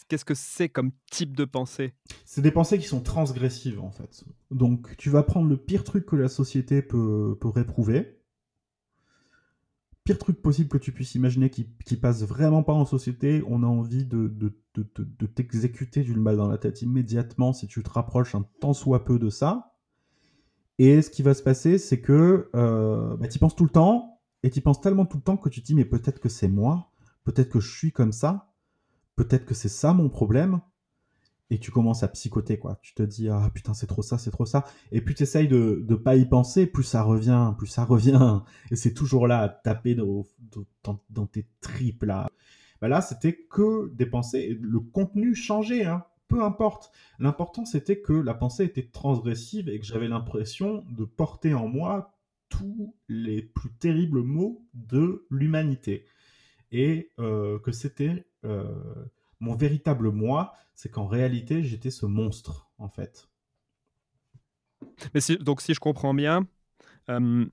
qu'est-ce 0.08 0.26
que 0.26 0.36
c'est 0.36 0.70
comme 0.70 0.92
type 1.12 1.36
de 1.36 1.46
pensée? 1.46 1.94
C'est 2.26 2.42
des 2.42 2.52
pensées 2.52 2.78
qui 2.80 2.88
sont 2.88 3.02
transgressives 3.02 3.80
en 3.80 3.92
fait. 3.92 4.24
Donc 4.52 4.96
tu 4.98 5.10
vas 5.10 5.24
prendre 5.24 5.48
le 5.50 5.58
pire 5.58 5.84
truc 5.84 6.06
que 6.06 6.16
la 6.16 6.28
société 6.28 6.82
peut, 6.82 7.38
peut 7.40 7.50
réprouver, 7.50 8.20
pire 10.06 10.20
truc 10.20 10.42
possible 10.42 10.70
que 10.70 10.78
tu 10.78 10.92
puisses 10.92 11.16
imaginer 11.16 11.50
qui, 11.50 11.68
qui 11.84 11.98
passe 11.98 12.24
vraiment 12.24 12.64
pas 12.64 12.74
en 12.74 12.86
société, 12.86 13.44
on 13.48 13.64
a 13.64 13.68
envie 13.68 14.06
de, 14.06 14.28
de, 14.28 15.26
t'exécuter 15.26 16.04
d'une 16.04 16.24
balle 16.24 16.38
dans 16.38 16.48
la 16.48 16.60
tête 16.60 16.82
immédiatement 16.84 17.54
si 17.54 17.68
tu 17.68 17.82
te 17.82 17.90
rapproches 17.90 18.36
un 18.36 18.46
tant 18.62 18.74
soit 18.74 19.04
peu 19.04 19.20
de 19.20 19.30
ça. 19.30 19.74
Et 20.78 21.02
ce 21.02 21.10
qui 21.10 21.24
va 21.24 21.34
se 21.34 21.42
passer, 21.42 21.78
c'est 21.78 22.02
que 22.02 22.50
euh, 22.56 23.18
bah, 23.18 23.28
tu 23.28 23.40
penses 23.40 23.56
tout 23.56 23.64
le 23.64 23.70
temps, 23.70 24.22
et 24.44 24.52
tu 24.52 24.62
penses 24.62 24.80
tellement 24.80 25.06
tout 25.06 25.18
le 25.18 25.24
temps 25.24 25.38
que 25.38 25.50
tu 25.50 25.62
te 25.62 25.66
dis, 25.66 25.74
mais 25.74 25.86
peut-être 25.86 26.20
que 26.20 26.30
c'est 26.30 26.50
moi, 26.50 26.92
peut-être 27.24 27.50
que 27.50 27.60
je 27.60 27.76
suis 27.76 27.92
comme 27.92 28.12
ça, 28.12 28.54
peut-être 29.16 29.46
que 29.46 29.54
c'est 29.54 29.70
ça 29.70 29.94
mon 29.94 30.10
problème, 30.10 30.62
et 31.52 31.60
tu 31.60 31.72
commences 31.72 32.02
à 32.04 32.08
psychoter, 32.08 32.58
quoi. 32.58 32.80
Tu 32.82 32.94
te 32.96 33.04
dis, 33.04 33.30
ah 33.30 33.52
putain, 33.54 33.74
c'est 33.74 33.86
trop 33.86 34.02
ça, 34.02 34.18
c'est 34.18 34.32
trop 34.32 34.46
ça. 34.46 34.66
Et 34.92 35.02
puis 35.02 35.14
tu 35.14 35.24
essayes 35.24 35.48
de 35.48 35.86
ne 35.88 35.96
pas 35.96 36.16
y 36.16 36.26
penser, 36.26 36.66
plus 36.66 36.84
ça 36.84 37.04
revient, 37.04 37.54
plus 37.58 37.68
ça 37.68 37.86
revient. 37.86 38.42
Et 38.72 38.76
c'est 38.76 38.94
toujours 38.94 39.28
là 39.28 39.42
à 39.42 39.50
taper 39.50 39.94
dans, 39.94 40.26
dans, 41.10 41.28
tes 41.28 41.46
tripes, 41.62 42.04
là. 42.04 42.28
Bah 42.82 42.88
là, 42.88 43.02
c'était 43.02 43.36
que 43.50 43.94
des 43.94 44.08
pensées. 44.08 44.58
Le 44.60 44.80
contenu 44.80 45.36
changeait, 45.36 45.86
hein. 45.86 46.04
Peu 46.28 46.44
importe. 46.44 46.92
L'important, 47.20 47.66
c'était 47.66 48.02
que 48.02 48.14
la 48.14 48.34
pensée 48.34 48.64
était 48.64 48.90
transgressive 48.90 49.70
et 49.70 49.80
que 49.80 49.86
j'avais 49.86 50.08
l'impression 50.08 50.84
de 50.90 51.06
porter 51.06 51.54
en 51.54 51.68
moi 51.68 52.18
tous 52.50 52.96
les 53.08 53.44
plus 53.44 53.72
terribles 53.72 54.24
maux 54.24 54.66
de 54.74 55.28
l'humanité. 55.30 56.06
Et 56.72 57.12
euh, 57.20 57.60
que 57.60 57.72
c'était 57.72 58.26
euh, 58.46 59.06
mon 59.40 59.56
véritable 59.56 60.12
moi, 60.12 60.54
c'est 60.74 60.90
qu'en 60.90 61.08
réalité, 61.08 61.64
j'étais 61.64 61.92
ce 61.92 62.06
monstre, 62.06 62.70
en 62.78 62.90
fait. 62.90 63.30
Mais 65.14 65.22
donc, 65.40 65.62
si 65.62 65.74
je 65.74 65.80
comprends 65.80 66.14
bien, 66.14 66.48
euh, 67.10 67.46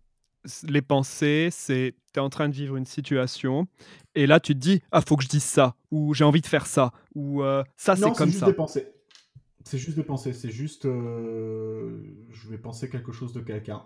les 0.64 0.82
pensées, 0.82 1.48
c'est 1.50 1.94
tu 2.12 2.18
es 2.18 2.22
en 2.22 2.30
train 2.30 2.48
de 2.48 2.54
vivre 2.54 2.76
une 2.76 2.84
situation 2.84 3.66
et 4.14 4.26
là 4.26 4.38
tu 4.38 4.54
te 4.54 4.58
dis 4.58 4.82
ah 4.90 5.00
faut 5.00 5.16
que 5.16 5.24
je 5.24 5.28
dise 5.28 5.44
ça 5.44 5.76
ou 5.90 6.12
j'ai 6.14 6.24
envie 6.24 6.40
de 6.40 6.46
faire 6.46 6.66
ça 6.66 6.92
ou 7.14 7.42
euh, 7.42 7.64
ça 7.76 7.96
c'est 7.96 8.12
comme 8.12 8.30
ça. 8.30 8.46
Des 8.46 8.52
pensées. 8.52 8.88
C'est 9.64 9.78
juste 9.78 9.96
des 9.96 10.02
pensées, 10.02 10.32
c'est 10.32 10.50
juste 10.50 10.84
euh, 10.84 12.02
je 12.30 12.48
vais 12.48 12.58
penser 12.58 12.90
quelque 12.90 13.12
chose 13.12 13.32
de 13.32 13.40
quelqu'un 13.40 13.84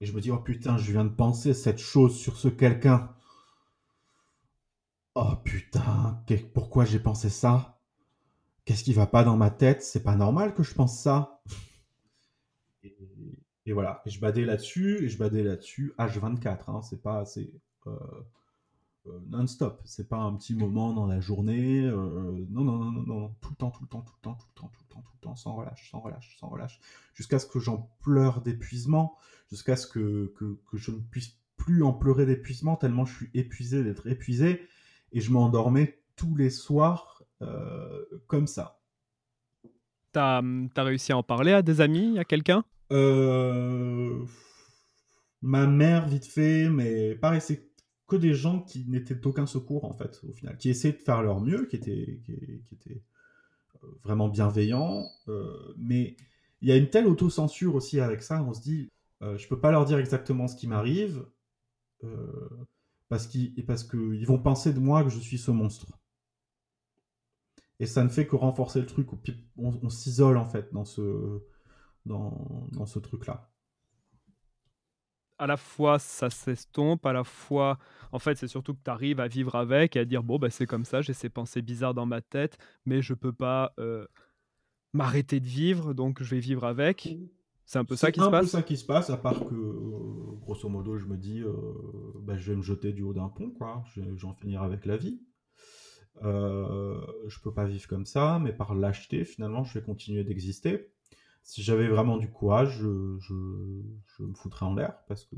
et 0.00 0.06
je 0.06 0.12
me 0.12 0.20
dis 0.20 0.30
oh 0.30 0.38
putain 0.38 0.76
je 0.76 0.92
viens 0.92 1.04
de 1.04 1.14
penser 1.14 1.54
cette 1.54 1.78
chose 1.78 2.16
sur 2.16 2.36
ce 2.36 2.48
quelqu'un. 2.48 3.10
Oh 5.20 5.34
putain 5.42 6.22
pourquoi 6.54 6.84
j'ai 6.84 7.00
pensé 7.00 7.28
ça? 7.28 7.80
Qu'est-ce 8.64 8.84
qui 8.84 8.92
va 8.92 9.08
pas 9.08 9.24
dans 9.24 9.36
ma 9.36 9.50
tête? 9.50 9.82
C'est 9.82 10.04
pas 10.04 10.14
normal 10.14 10.54
que 10.54 10.62
je 10.62 10.72
pense 10.74 10.96
ça. 10.96 11.42
Et, 13.66 13.72
voilà, 13.72 14.00
et 14.06 14.10
je 14.10 14.18
badais 14.18 14.46
là-dessus, 14.46 15.04
et 15.04 15.08
je 15.10 15.18
badais 15.18 15.42
là-dessus 15.42 15.92
H24, 15.98 16.70
hein, 16.70 16.80
c'est 16.80 17.02
pas 17.02 17.18
assez 17.18 17.52
euh, 17.86 17.90
euh, 19.06 19.20
non-stop, 19.28 19.82
c'est 19.84 20.08
pas 20.08 20.16
un 20.16 20.34
petit 20.36 20.54
moment 20.54 20.94
dans 20.94 21.04
la 21.06 21.20
journée, 21.20 21.84
euh, 21.84 22.46
non, 22.48 22.64
non, 22.64 22.78
non, 22.78 22.90
non, 22.92 23.02
non, 23.02 23.28
tout 23.42 23.50
le 23.50 23.56
temps, 23.56 23.70
tout 23.70 23.82
le 23.82 23.88
temps, 23.88 24.00
tout 24.00 24.14
le 24.16 24.22
temps, 24.22 24.36
tout 24.36 24.46
le 24.48 24.58
temps, 24.58 24.68
tout 24.68 24.80
le 24.88 24.94
temps, 24.94 25.02
tout 25.02 25.12
le 25.16 25.20
temps, 25.20 25.36
sans 25.36 25.54
relâche, 25.54 25.90
sans 25.90 26.00
relâche, 26.00 26.38
sans 26.40 26.48
relâche, 26.48 26.80
jusqu'à 27.12 27.38
ce 27.38 27.44
que 27.44 27.58
j'en 27.58 27.90
pleure 28.00 28.40
d'épuisement, 28.40 29.18
jusqu'à 29.50 29.76
ce 29.76 29.86
que, 29.86 30.32
que, 30.38 30.58
que 30.70 30.78
je 30.78 30.90
ne 30.90 31.00
puisse 31.00 31.36
plus 31.58 31.82
en 31.82 31.92
pleurer 31.92 32.24
d'épuisement, 32.24 32.76
tellement 32.76 33.04
je 33.04 33.14
suis 33.16 33.30
épuisé 33.34 33.84
d'être 33.84 34.06
épuisé, 34.06 34.66
et 35.12 35.20
je 35.20 35.30
m'endormais 35.30 35.98
tous 36.16 36.34
les 36.36 36.50
soirs 36.50 37.22
euh, 37.42 38.04
comme 38.26 38.46
ça. 38.46 38.80
T'as 40.12 40.42
as 40.42 40.82
réussi 40.82 41.12
à 41.12 41.18
en 41.18 41.22
parler 41.22 41.52
à 41.52 41.62
des 41.62 41.80
amis, 41.80 42.18
à 42.18 42.24
quelqu'un? 42.24 42.64
Euh, 42.92 44.24
Ma 45.42 45.66
mère, 45.66 46.08
vite 46.08 46.26
fait, 46.26 46.68
mais 46.68 47.14
pareil, 47.14 47.40
c'est 47.40 47.70
que 48.08 48.16
des 48.16 48.34
gens 48.34 48.60
qui 48.60 48.86
n'étaient 48.88 49.14
d'aucun 49.14 49.46
secours, 49.46 49.84
en 49.84 49.92
fait, 49.92 50.20
au 50.28 50.32
final, 50.32 50.56
qui 50.56 50.70
essaient 50.70 50.92
de 50.92 50.98
faire 50.98 51.22
leur 51.22 51.40
mieux, 51.40 51.66
qui 51.66 51.76
étaient, 51.76 52.20
qui, 52.24 52.32
étaient 52.72 53.02
euh, 53.84 53.86
vraiment 54.02 54.28
bienveillants, 54.28 55.04
mais 55.76 56.16
il 56.60 56.68
y 56.68 56.72
a 56.72 56.76
une 56.76 56.90
telle 56.90 57.06
autocensure 57.06 57.74
aussi 57.74 58.00
avec 58.00 58.22
ça, 58.22 58.42
on 58.42 58.52
se 58.52 58.62
dit, 58.62 58.90
je 59.20 59.46
peux 59.46 59.60
pas 59.60 59.70
leur 59.70 59.84
dire 59.84 59.98
exactement 59.98 60.48
ce 60.48 60.56
qui 60.56 60.66
m'arrive, 60.66 61.24
parce 63.08 63.26
qu'ils 63.26 63.64
parce 63.64 63.92
vont 63.94 64.38
penser 64.38 64.72
de 64.72 64.80
moi 64.80 65.02
que 65.02 65.10
je 65.10 65.18
suis 65.18 65.38
ce 65.38 65.50
monstre. 65.50 65.86
Et 67.80 67.86
ça 67.86 68.02
ne 68.02 68.08
fait 68.08 68.26
que 68.26 68.36
renforcer 68.36 68.80
le 68.80 68.86
truc. 68.86 69.08
On, 69.56 69.88
s'isole 69.88 70.36
en 70.36 70.46
fait 70.46 70.72
dans 70.72 70.84
ce, 70.84 71.42
dans, 72.06 72.68
dans 72.72 72.86
ce 72.86 72.98
truc-là. 72.98 73.50
À 75.38 75.46
la 75.46 75.56
fois 75.56 76.00
ça 76.00 76.30
s'estompe, 76.30 77.06
à 77.06 77.12
la 77.12 77.22
fois, 77.22 77.78
en 78.10 78.18
fait, 78.18 78.36
c'est 78.36 78.48
surtout 78.48 78.74
que 78.74 78.82
tu 78.84 78.90
arrives 78.90 79.20
à 79.20 79.28
vivre 79.28 79.54
avec 79.54 79.94
et 79.94 80.00
à 80.00 80.04
dire 80.04 80.24
bon, 80.24 80.38
bah, 80.38 80.50
c'est 80.50 80.66
comme 80.66 80.84
ça, 80.84 81.00
j'ai 81.00 81.12
ces 81.12 81.28
pensées 81.28 81.62
bizarres 81.62 81.94
dans 81.94 82.06
ma 82.06 82.20
tête, 82.20 82.58
mais 82.86 83.02
je 83.02 83.14
peux 83.14 83.32
pas 83.32 83.72
euh, 83.78 84.04
m'arrêter 84.92 85.38
de 85.38 85.46
vivre, 85.46 85.94
donc 85.94 86.20
je 86.22 86.34
vais 86.34 86.40
vivre 86.40 86.64
avec. 86.64 87.16
C'est 87.64 87.78
un 87.78 87.84
peu 87.84 87.96
ça 87.96 88.10
qui 88.10 88.20
se 88.20 88.26
passe. 88.26 88.32
C'est 88.32 88.56
un 88.56 88.60
peu 88.60 88.62
ça 88.62 88.62
qui 88.62 88.76
se 88.76 88.84
passe, 88.84 89.10
à 89.10 89.16
part 89.16 89.44
que, 89.44 89.54
euh, 89.54 90.07
grosso 90.48 90.68
modo, 90.70 90.96
je 90.96 91.04
me 91.04 91.18
dis, 91.18 91.42
euh, 91.42 91.52
bah, 92.22 92.38
je 92.38 92.50
vais 92.50 92.56
me 92.56 92.62
jeter 92.62 92.94
du 92.94 93.02
haut 93.02 93.12
d'un 93.12 93.28
pont, 93.28 93.50
quoi. 93.50 93.84
Je, 93.92 94.00
je 94.00 94.22
vais 94.22 94.24
en 94.24 94.32
finir 94.32 94.62
avec 94.62 94.86
la 94.86 94.96
vie. 94.96 95.20
Euh, 96.22 96.98
je 97.28 97.38
peux 97.40 97.52
pas 97.52 97.66
vivre 97.66 97.86
comme 97.86 98.06
ça, 98.06 98.38
mais 98.38 98.52
par 98.52 98.74
lâcheté, 98.74 99.24
finalement, 99.24 99.62
je 99.64 99.78
vais 99.78 99.84
continuer 99.84 100.24
d'exister. 100.24 100.90
Si 101.42 101.62
j'avais 101.62 101.88
vraiment 101.88 102.16
du 102.16 102.30
courage, 102.30 102.78
je, 102.78 103.34
me 104.22 104.34
foutrais 104.34 104.64
en 104.64 104.74
l'air 104.74 104.98
parce 105.06 105.26
que, 105.26 105.36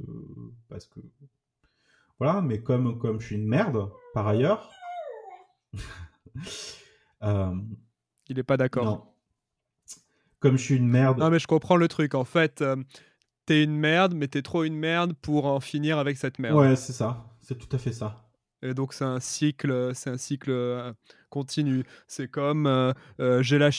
parce 0.69 0.87
que, 0.87 1.01
voilà. 2.19 2.41
Mais 2.41 2.63
comme, 2.63 2.99
comme 2.99 3.21
je 3.21 3.27
suis 3.27 3.37
une 3.37 3.49
merde, 3.49 3.91
par 4.15 4.29
ailleurs, 4.29 4.71
euh, 7.23 7.55
il 8.29 8.39
est 8.39 8.45
pas 8.45 8.57
d'accord. 8.57 9.13
Comme 10.39 10.57
je 10.57 10.63
suis 10.63 10.77
une 10.77 10.89
merde. 10.89 11.19
Non, 11.19 11.31
mais 11.31 11.39
je 11.39 11.49
comprends 11.49 11.77
le 11.77 11.89
truc. 11.89 12.15
En 12.15 12.25
fait, 12.25 12.63
euh, 12.63 12.77
t'es 13.51 13.65
une 13.65 13.77
merde, 13.77 14.15
mais 14.15 14.29
t'es 14.29 14.43
trop 14.43 14.63
une 14.63 14.77
merde 14.77 15.13
pour 15.21 15.47
en 15.47 15.59
finir 15.59 15.99
avec 15.99 16.17
cette 16.17 16.39
merde. 16.39 16.57
Ouais, 16.57 16.77
c'est 16.77 16.93
ça. 16.93 17.35
C'est 17.41 17.59
tout 17.59 17.75
à 17.75 17.79
fait 17.79 17.91
ça. 17.91 18.31
Et 18.63 18.75
donc 18.75 18.93
c'est 18.93 19.05
un 19.05 19.19
cycle, 19.19 19.91
c'est 19.93 20.09
un 20.09 20.19
cycle 20.19 20.51
euh, 20.53 20.93
continu. 21.31 21.83
C'est 22.07 22.29
comme 22.29 22.69
euh, 22.69 22.93
euh, 23.19 23.43
j'ai 23.43 23.59
la 23.59 23.71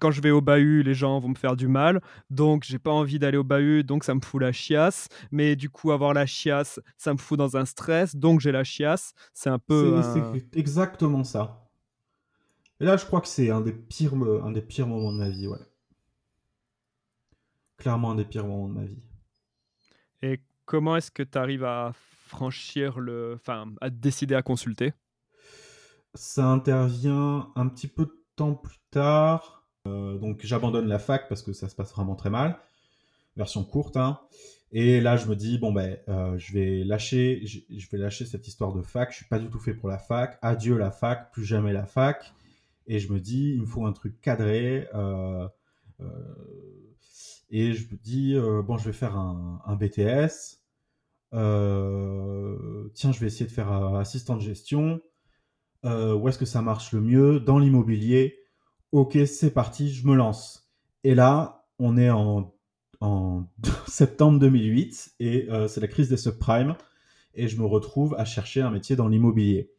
quand 0.00 0.10
je 0.10 0.20
vais 0.20 0.32
au 0.32 0.40
bahut, 0.40 0.82
les 0.82 0.94
gens 0.94 1.20
vont 1.20 1.28
me 1.28 1.36
faire 1.36 1.54
du 1.54 1.68
mal, 1.68 2.00
donc 2.30 2.64
j'ai 2.64 2.80
pas 2.80 2.90
envie 2.90 3.20
d'aller 3.20 3.36
au 3.36 3.44
bahut, 3.44 3.84
donc 3.84 4.02
ça 4.02 4.16
me 4.16 4.20
fout 4.20 4.42
la 4.42 4.50
chiasse. 4.50 5.06
Mais 5.30 5.54
du 5.54 5.70
coup 5.70 5.92
avoir 5.92 6.12
la 6.12 6.26
chiasse, 6.26 6.80
ça 6.96 7.12
me 7.12 7.18
fout 7.18 7.38
dans 7.38 7.56
un 7.56 7.66
stress, 7.66 8.16
donc 8.16 8.40
j'ai 8.40 8.50
la 8.50 8.64
chiasse. 8.64 9.12
C'est 9.32 9.50
un 9.50 9.60
peu. 9.60 10.02
C'est 10.02 10.58
exactement 10.58 11.22
ça. 11.22 11.68
Et 12.80 12.84
là, 12.84 12.96
je 12.96 13.06
crois 13.06 13.20
que 13.20 13.28
c'est 13.28 13.50
un 13.50 13.60
des 13.60 13.72
pires, 13.72 14.14
un 14.14 14.50
des 14.50 14.62
pires 14.62 14.88
moments 14.88 15.12
de 15.12 15.18
ma 15.18 15.28
vie, 15.28 15.46
ouais. 15.46 15.58
Clairement 17.76 18.12
un 18.12 18.14
des 18.14 18.24
pires 18.24 18.46
moments 18.46 18.68
de 18.68 18.74
ma 18.74 18.84
vie. 18.84 19.02
Et 20.22 20.40
comment 20.64 20.96
est-ce 20.96 21.10
que 21.10 21.22
tu 21.22 21.36
arrives 21.38 21.64
à 21.64 21.92
franchir 22.26 22.98
le. 22.98 23.34
Enfin, 23.34 23.72
à 23.80 23.90
décider 23.90 24.34
à 24.34 24.42
consulter? 24.42 24.92
Ça 26.14 26.46
intervient 26.46 27.50
un 27.56 27.68
petit 27.68 27.88
peu 27.88 28.06
de 28.06 28.16
temps 28.36 28.54
plus 28.54 28.78
tard. 28.90 29.66
Euh, 29.86 30.16
donc, 30.18 30.40
j'abandonne 30.44 30.86
la 30.86 30.98
fac 30.98 31.28
parce 31.28 31.42
que 31.42 31.52
ça 31.52 31.68
se 31.68 31.74
passe 31.74 31.92
vraiment 31.92 32.14
très 32.14 32.30
mal. 32.30 32.58
Version 33.36 33.64
courte, 33.64 33.96
hein. 33.96 34.20
Et 34.72 35.00
là, 35.00 35.16
je 35.16 35.26
me 35.26 35.36
dis, 35.36 35.58
bon, 35.58 35.72
ben, 35.72 35.98
euh, 36.08 36.36
je 36.38 36.52
vais 36.52 36.82
lâcher, 36.84 37.44
je, 37.46 37.90
vais 37.90 37.98
lâcher 37.98 38.24
cette 38.26 38.48
histoire 38.48 38.72
de 38.72 38.82
fac. 38.82 39.10
Je 39.10 39.16
suis 39.16 39.26
pas 39.26 39.38
du 39.38 39.48
tout 39.48 39.58
fait 39.58 39.74
pour 39.74 39.88
la 39.88 39.98
fac. 39.98 40.38
Adieu 40.42 40.76
la 40.76 40.90
fac, 40.90 41.30
plus 41.32 41.44
jamais 41.44 41.72
la 41.72 41.86
fac. 41.86 42.32
Et 42.86 42.98
je 42.98 43.12
me 43.12 43.20
dis, 43.20 43.52
il 43.54 43.60
me 43.60 43.66
faut 43.66 43.86
un 43.86 43.92
truc 43.92 44.20
cadré. 44.20 44.88
Et 47.50 47.72
je 47.72 47.84
me 47.90 47.96
dis, 47.96 48.36
bon, 48.64 48.76
je 48.78 48.84
vais 48.84 48.92
faire 48.92 49.16
un, 49.16 49.60
un 49.64 49.76
BTS. 49.76 50.60
tiens, 52.92 53.12
je 53.12 53.20
vais 53.20 53.26
essayer 53.26 53.46
de 53.46 53.50
faire 53.50 53.70
assistant 53.96 54.36
de 54.36 54.42
gestion. 54.42 55.00
où 55.84 56.28
est-ce 56.28 56.38
que 56.38 56.46
ça 56.46 56.62
marche 56.62 56.92
le 56.92 57.00
mieux? 57.00 57.40
Dans 57.40 57.58
l'immobilier. 57.58 58.38
Ok, 58.92 59.18
c'est 59.26 59.50
parti, 59.50 59.92
je 59.92 60.06
me 60.06 60.14
lance. 60.14 60.70
Et 61.02 61.16
là, 61.16 61.66
on 61.80 61.96
est 61.96 62.10
en, 62.10 62.52
septembre 63.88 64.38
2008 64.38 65.16
et 65.18 65.48
euh, 65.50 65.68
c'est 65.68 65.80
la 65.80 65.88
crise 65.88 66.08
des 66.08 66.16
subprimes 66.16 66.74
et 67.34 67.48
je 67.48 67.58
me 67.58 67.66
retrouve 67.66 68.14
à 68.16 68.24
chercher 68.24 68.62
un 68.62 68.70
métier 68.70 68.96
dans 68.96 69.08
l'immobilier. 69.08 69.70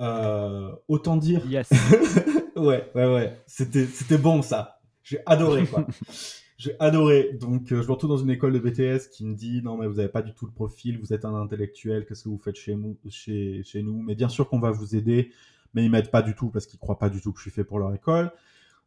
Euh, 0.00 0.70
autant 0.88 1.16
dire. 1.16 1.44
Yes. 1.46 1.68
ouais, 2.56 2.90
ouais, 2.94 3.12
ouais. 3.12 3.42
C'était, 3.46 3.84
c'était 3.86 4.16
bon 4.16 4.42
ça. 4.42 4.80
J'ai 5.02 5.18
adoré 5.26 5.66
quoi. 5.66 5.86
J'ai 6.60 6.76
adoré. 6.78 7.38
Donc, 7.40 7.72
euh, 7.72 7.80
je 7.80 7.86
me 7.86 7.92
retrouve 7.92 8.10
dans 8.10 8.18
une 8.18 8.28
école 8.28 8.52
de 8.52 8.58
BTS 8.58 9.08
qui 9.10 9.24
me 9.24 9.34
dit 9.34 9.62
non, 9.62 9.78
mais 9.78 9.86
vous 9.86 9.94
n'avez 9.94 10.10
pas 10.10 10.20
du 10.20 10.34
tout 10.34 10.44
le 10.44 10.52
profil, 10.52 10.98
vous 10.98 11.14
êtes 11.14 11.24
un 11.24 11.34
intellectuel, 11.34 12.04
qu'est-ce 12.04 12.24
que 12.24 12.28
vous 12.28 12.36
faites 12.36 12.56
chez 12.56 12.74
nous, 12.76 12.98
chez, 13.08 13.64
nous? 13.82 14.02
Mais 14.02 14.14
bien 14.14 14.28
sûr 14.28 14.46
qu'on 14.46 14.60
va 14.60 14.70
vous 14.70 14.94
aider, 14.94 15.32
mais 15.72 15.86
ils 15.86 15.90
m'aident 15.90 16.10
pas 16.10 16.20
du 16.20 16.34
tout 16.34 16.50
parce 16.50 16.66
qu'ils 16.66 16.78
croient 16.78 16.98
pas 16.98 17.08
du 17.08 17.22
tout 17.22 17.32
que 17.32 17.38
je 17.38 17.44
suis 17.44 17.50
fait 17.50 17.64
pour 17.64 17.78
leur 17.78 17.94
école. 17.94 18.30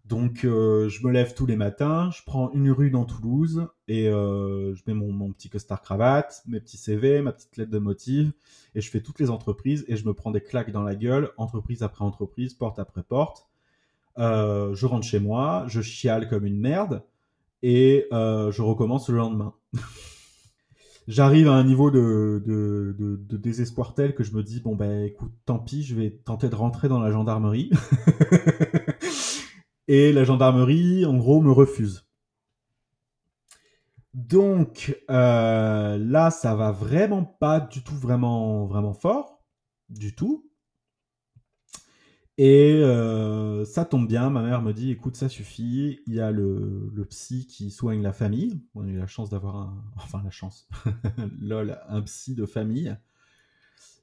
Donc, 0.05 0.45
euh, 0.45 0.87
je 0.87 1.03
me 1.07 1.11
lève 1.11 1.33
tous 1.33 1.47
les 1.47 1.55
matins, 1.55 2.11
je 2.11 2.21
prends 2.23 2.51
une 2.51 2.69
rue 2.69 2.91
dans 2.91 3.05
Toulouse 3.05 3.65
et 3.87 4.07
euh, 4.07 4.75
je 4.75 4.83
mets 4.85 4.93
mon, 4.93 5.31
petit 5.31 5.49
costard 5.49 5.81
cravate, 5.81 6.43
mes 6.45 6.59
petits 6.59 6.77
CV, 6.77 7.23
ma 7.23 7.31
petite 7.31 7.57
lettre 7.57 7.71
de 7.71 7.79
motive 7.79 8.33
et 8.75 8.81
je 8.81 8.91
fais 8.91 9.01
toutes 9.01 9.19
les 9.19 9.31
entreprises 9.31 9.83
et 9.87 9.97
je 9.97 10.05
me 10.05 10.13
prends 10.13 10.29
des 10.29 10.41
claques 10.41 10.71
dans 10.71 10.83
la 10.83 10.93
gueule, 10.93 11.31
entreprise 11.37 11.81
après 11.81 12.05
entreprise, 12.05 12.53
porte 12.53 12.77
après 12.77 13.01
porte. 13.01 13.47
Je 14.17 14.85
rentre 14.85 15.07
chez 15.07 15.19
moi, 15.19 15.65
je 15.69 15.81
chiale 15.81 16.29
comme 16.29 16.45
une 16.45 16.59
merde 16.59 17.01
et 17.63 18.07
je 18.11 18.61
recommence 18.61 19.09
le 19.09 19.17
lendemain. 19.17 19.55
J'arrive 21.07 21.49
à 21.49 21.53
un 21.53 21.65
niveau 21.65 21.91
de, 21.91 22.41
de, 22.45 23.37
désespoir 23.37 23.93
tel 23.93 24.15
que 24.15 24.23
je 24.23 24.33
me 24.33 24.41
dis 24.41 24.61
bon 24.61 24.75
ben 24.75 25.03
écoute, 25.03 25.33
tant 25.45 25.59
pis, 25.59 25.83
je 25.83 25.95
vais 25.95 26.11
tenter 26.11 26.47
de 26.47 26.55
rentrer 26.55 26.87
dans 26.87 26.99
la 26.99 27.11
gendarmerie. 27.11 27.71
Et 29.89 30.13
la 30.13 30.23
gendarmerie, 30.23 31.05
en 31.05 31.17
gros, 31.17 31.41
me 31.41 31.51
refuse. 31.51 32.07
Donc 34.13 34.97
euh, 35.09 35.97
là, 35.97 36.31
ça 36.31 36.55
va 36.55 36.71
vraiment 36.71 37.25
pas 37.25 37.59
du 37.59 37.83
tout, 37.83 37.95
vraiment, 37.95 38.65
vraiment 38.65 38.93
fort, 38.93 39.43
du 39.89 40.15
tout. 40.15 40.49
Et 42.39 42.73
euh, 42.73 43.63
ça 43.63 43.85
tombe 43.85 44.07
bien, 44.07 44.31
ma 44.31 44.41
mère 44.41 44.63
me 44.63 44.73
dit, 44.73 44.89
écoute, 44.89 45.15
ça 45.15 45.29
suffit, 45.29 45.99
il 46.07 46.15
y 46.15 46.19
a 46.19 46.31
le, 46.31 46.91
psy 47.09 47.45
qui 47.45 47.69
soigne 47.69 48.01
la 48.01 48.13
famille. 48.13 48.59
On 48.73 48.85
a 48.85 48.87
eu 48.87 48.97
la 48.97 49.07
chance 49.07 49.29
d'avoir 49.29 49.55
un... 49.55 49.83
Enfin, 49.97 50.21
la 50.23 50.31
chance. 50.31 50.67
Lol, 51.39 51.79
un 51.87 52.01
psy 52.01 52.33
de 52.33 52.45
famille. 52.45 52.97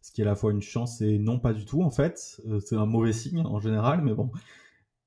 Ce 0.03 0.13
qui 0.13 0.23
est 0.23 0.25
à 0.25 0.29
la 0.29 0.37
fois 0.37 0.53
une 0.53 0.63
chance 0.63 1.01
et 1.01 1.19
non 1.19 1.39
pas 1.41 1.53
du 1.53 1.65
tout, 1.65 1.83
en 1.83 1.91
fait. 1.91 2.41
Euh, 2.47 2.61
c'est 2.61 2.77
un 2.77 2.87
mauvais 2.87 3.13
signe 3.13 3.41
en 3.41 3.59
général, 3.59 4.03
mais 4.03 4.15
bon. 4.15 4.31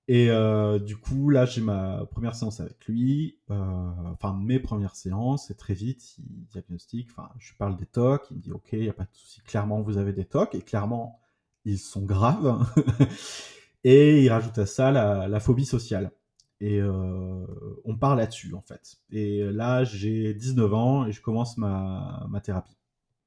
Et 0.09 0.30
euh, 0.30 0.80
du 0.80 0.97
coup, 0.97 1.30
là, 1.30 1.45
j'ai 1.45 1.61
ma 1.61 2.05
première 2.11 2.36
séance 2.36 2.59
avec 2.59 2.86
lui, 2.88 3.39
enfin 3.47 4.38
mes 4.38 4.59
premières 4.59 4.97
séances, 4.97 5.49
et 5.49 5.55
très 5.55 5.74
vite, 5.74 6.17
il 6.17 6.45
diagnostique, 6.47 7.07
enfin, 7.11 7.30
je 7.39 7.53
parle 7.57 7.78
des 7.78 7.86
TOC, 7.86 8.30
il 8.32 8.38
me 8.38 8.41
dit, 8.41 8.51
ok, 8.51 8.67
il 8.74 8.82
n'y 8.82 8.89
a 8.89 8.93
pas 8.93 9.05
de 9.05 9.13
souci, 9.13 9.39
clairement, 9.43 9.82
vous 9.82 9.97
avez 9.97 10.11
des 10.11 10.26
TOC, 10.26 10.55
et 10.55 10.61
clairement, 10.61 11.22
ils 11.66 11.80
sont 11.80 12.03
graves. 12.03 12.66
et 13.84 14.24
il 14.24 14.30
rajoute 14.30 14.57
à 14.57 14.66
ça 14.66 14.91
la, 14.91 15.39
phobie 15.39 15.66
sociale. 15.66 16.11
Et 16.59 16.80
euh, 16.80 17.45
on 17.84 17.97
part 17.97 18.16
là-dessus, 18.16 18.53
en 18.53 18.61
fait. 18.61 18.97
Et 19.11 19.43
là, 19.51 19.84
j'ai 19.84 20.34
19 20.34 20.74
ans 20.74 21.05
et 21.05 21.11
je 21.11 21.22
commence 21.22 21.57
ma, 21.57 22.26
ma 22.30 22.39
thérapie. 22.39 22.78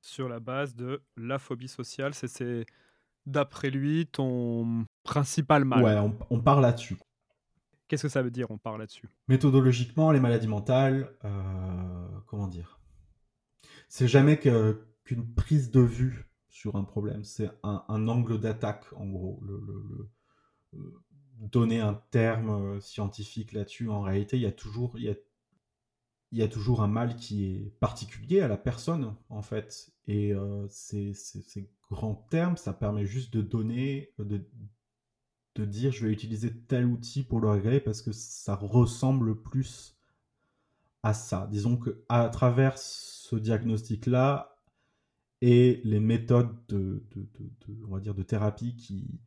Sur 0.01 0.29
la 0.29 0.41
base 0.41 0.75
de 0.75 1.03
la 1.17 1.39
phobie 1.39 1.69
sociale, 1.69 2.15
c'est 2.15 2.65
d'après 3.27 3.71
lui, 3.71 4.07
ton 4.07 4.87
principal 5.03 5.65
mal. 5.65 5.83
Ouais, 5.83 6.13
on, 6.31 6.41
part 6.41 6.61
là-dessus. 6.61 6.97
Qu'est-ce 7.89 8.05
que 8.05 8.09
ça 8.09 8.23
veut 8.23 8.31
dire, 8.31 8.51
on 8.51 8.59
part 8.59 8.79
là-dessus? 8.79 9.09
Méthodologiquement, 9.29 10.13
les 10.13 10.21
maladies 10.21 10.49
mentales, 10.49 11.13
euh, 11.25 12.09
comment 12.27 12.49
dire? 12.49 12.81
C'est 13.89 14.09
jamais 14.09 14.39
qu'une 14.39 15.35
prise 15.35 15.71
de 15.71 15.81
vue 15.81 16.26
sur 16.57 16.77
un 16.77 16.85
problème, 16.85 17.23
c'est 17.23 17.51
un, 17.63 18.09
angle 18.09 18.41
d'attaque, 18.41 18.87
en 18.95 19.07
gros. 19.07 19.39
Le, 19.43 20.09
donner 21.39 21.81
un 21.81 22.03
terme 22.11 22.49
euh, 22.49 22.81
scientifique 22.81 23.53
là-dessus, 23.53 23.91
en 23.91 24.01
réalité, 24.01 24.39
il 24.39 24.43
y 24.43 24.47
a 24.47 24.53
toujours... 24.53 24.99
Il 24.99 25.05
y 26.33 26.43
a, 26.43 26.49
toujours 26.49 26.83
un 26.83 26.89
mal 26.89 27.17
qui 27.17 27.45
est 27.45 27.79
particulier 27.79 28.41
à 28.41 28.49
la 28.49 28.57
personne, 28.57 29.15
en 29.29 29.43
fait. 29.43 29.93
Et 30.07 30.33
euh, 30.33 30.67
c'est 30.71 31.13
grand 31.91 32.15
terme, 32.31 32.57
ça 32.57 32.73
permet 32.73 33.05
juste 33.05 33.35
de 33.35 33.43
donner, 33.43 34.15
de, 34.19 34.41
de 35.55 35.65
dire 35.65 35.93
je 35.93 36.07
vais 36.07 36.13
utiliser 36.13 36.53
tel 36.53 36.87
outil 36.87 37.23
pour 37.23 37.39
le 37.39 37.49
régler 37.49 37.81
parce 37.81 38.03
que 38.03 38.13
ça 38.13 38.57
ressemble 38.57 39.41
plus 39.41 39.97
à 41.03 41.15
ça. 41.15 41.49
Disons 41.51 41.77
que 41.77 42.03
à 42.09 42.29
travers 42.29 42.77
ce 42.79 43.37
diagnostic-là 43.37 44.56
et 45.43 45.81
les 45.85 46.01
méthodes 46.01 46.55
de, 46.69 47.03
on 47.87 47.95
va 47.95 48.01
dire 48.01 48.15
de 48.15 48.23
thérapie 48.23 48.77
qui, 48.77 49.21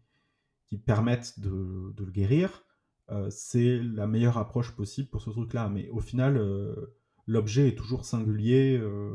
qui 0.67 0.77
permettent 0.77 1.39
de, 1.39 1.93
le 1.97 2.11
guérir, 2.11 2.63
euh, 3.11 3.29
c'est 3.29 3.79
la 3.79 4.07
meilleure 4.07 4.37
approche 4.37 4.71
possible 4.75 5.09
pour 5.09 5.21
ce 5.21 5.29
truc-là. 5.29 5.69
Mais 5.69 5.89
au 5.89 5.99
final, 5.99 6.37
euh, 6.37 6.95
l'objet 7.27 7.69
est 7.69 7.77
toujours 7.77 8.05
singulier. 8.05 8.77
Euh, 8.77 9.13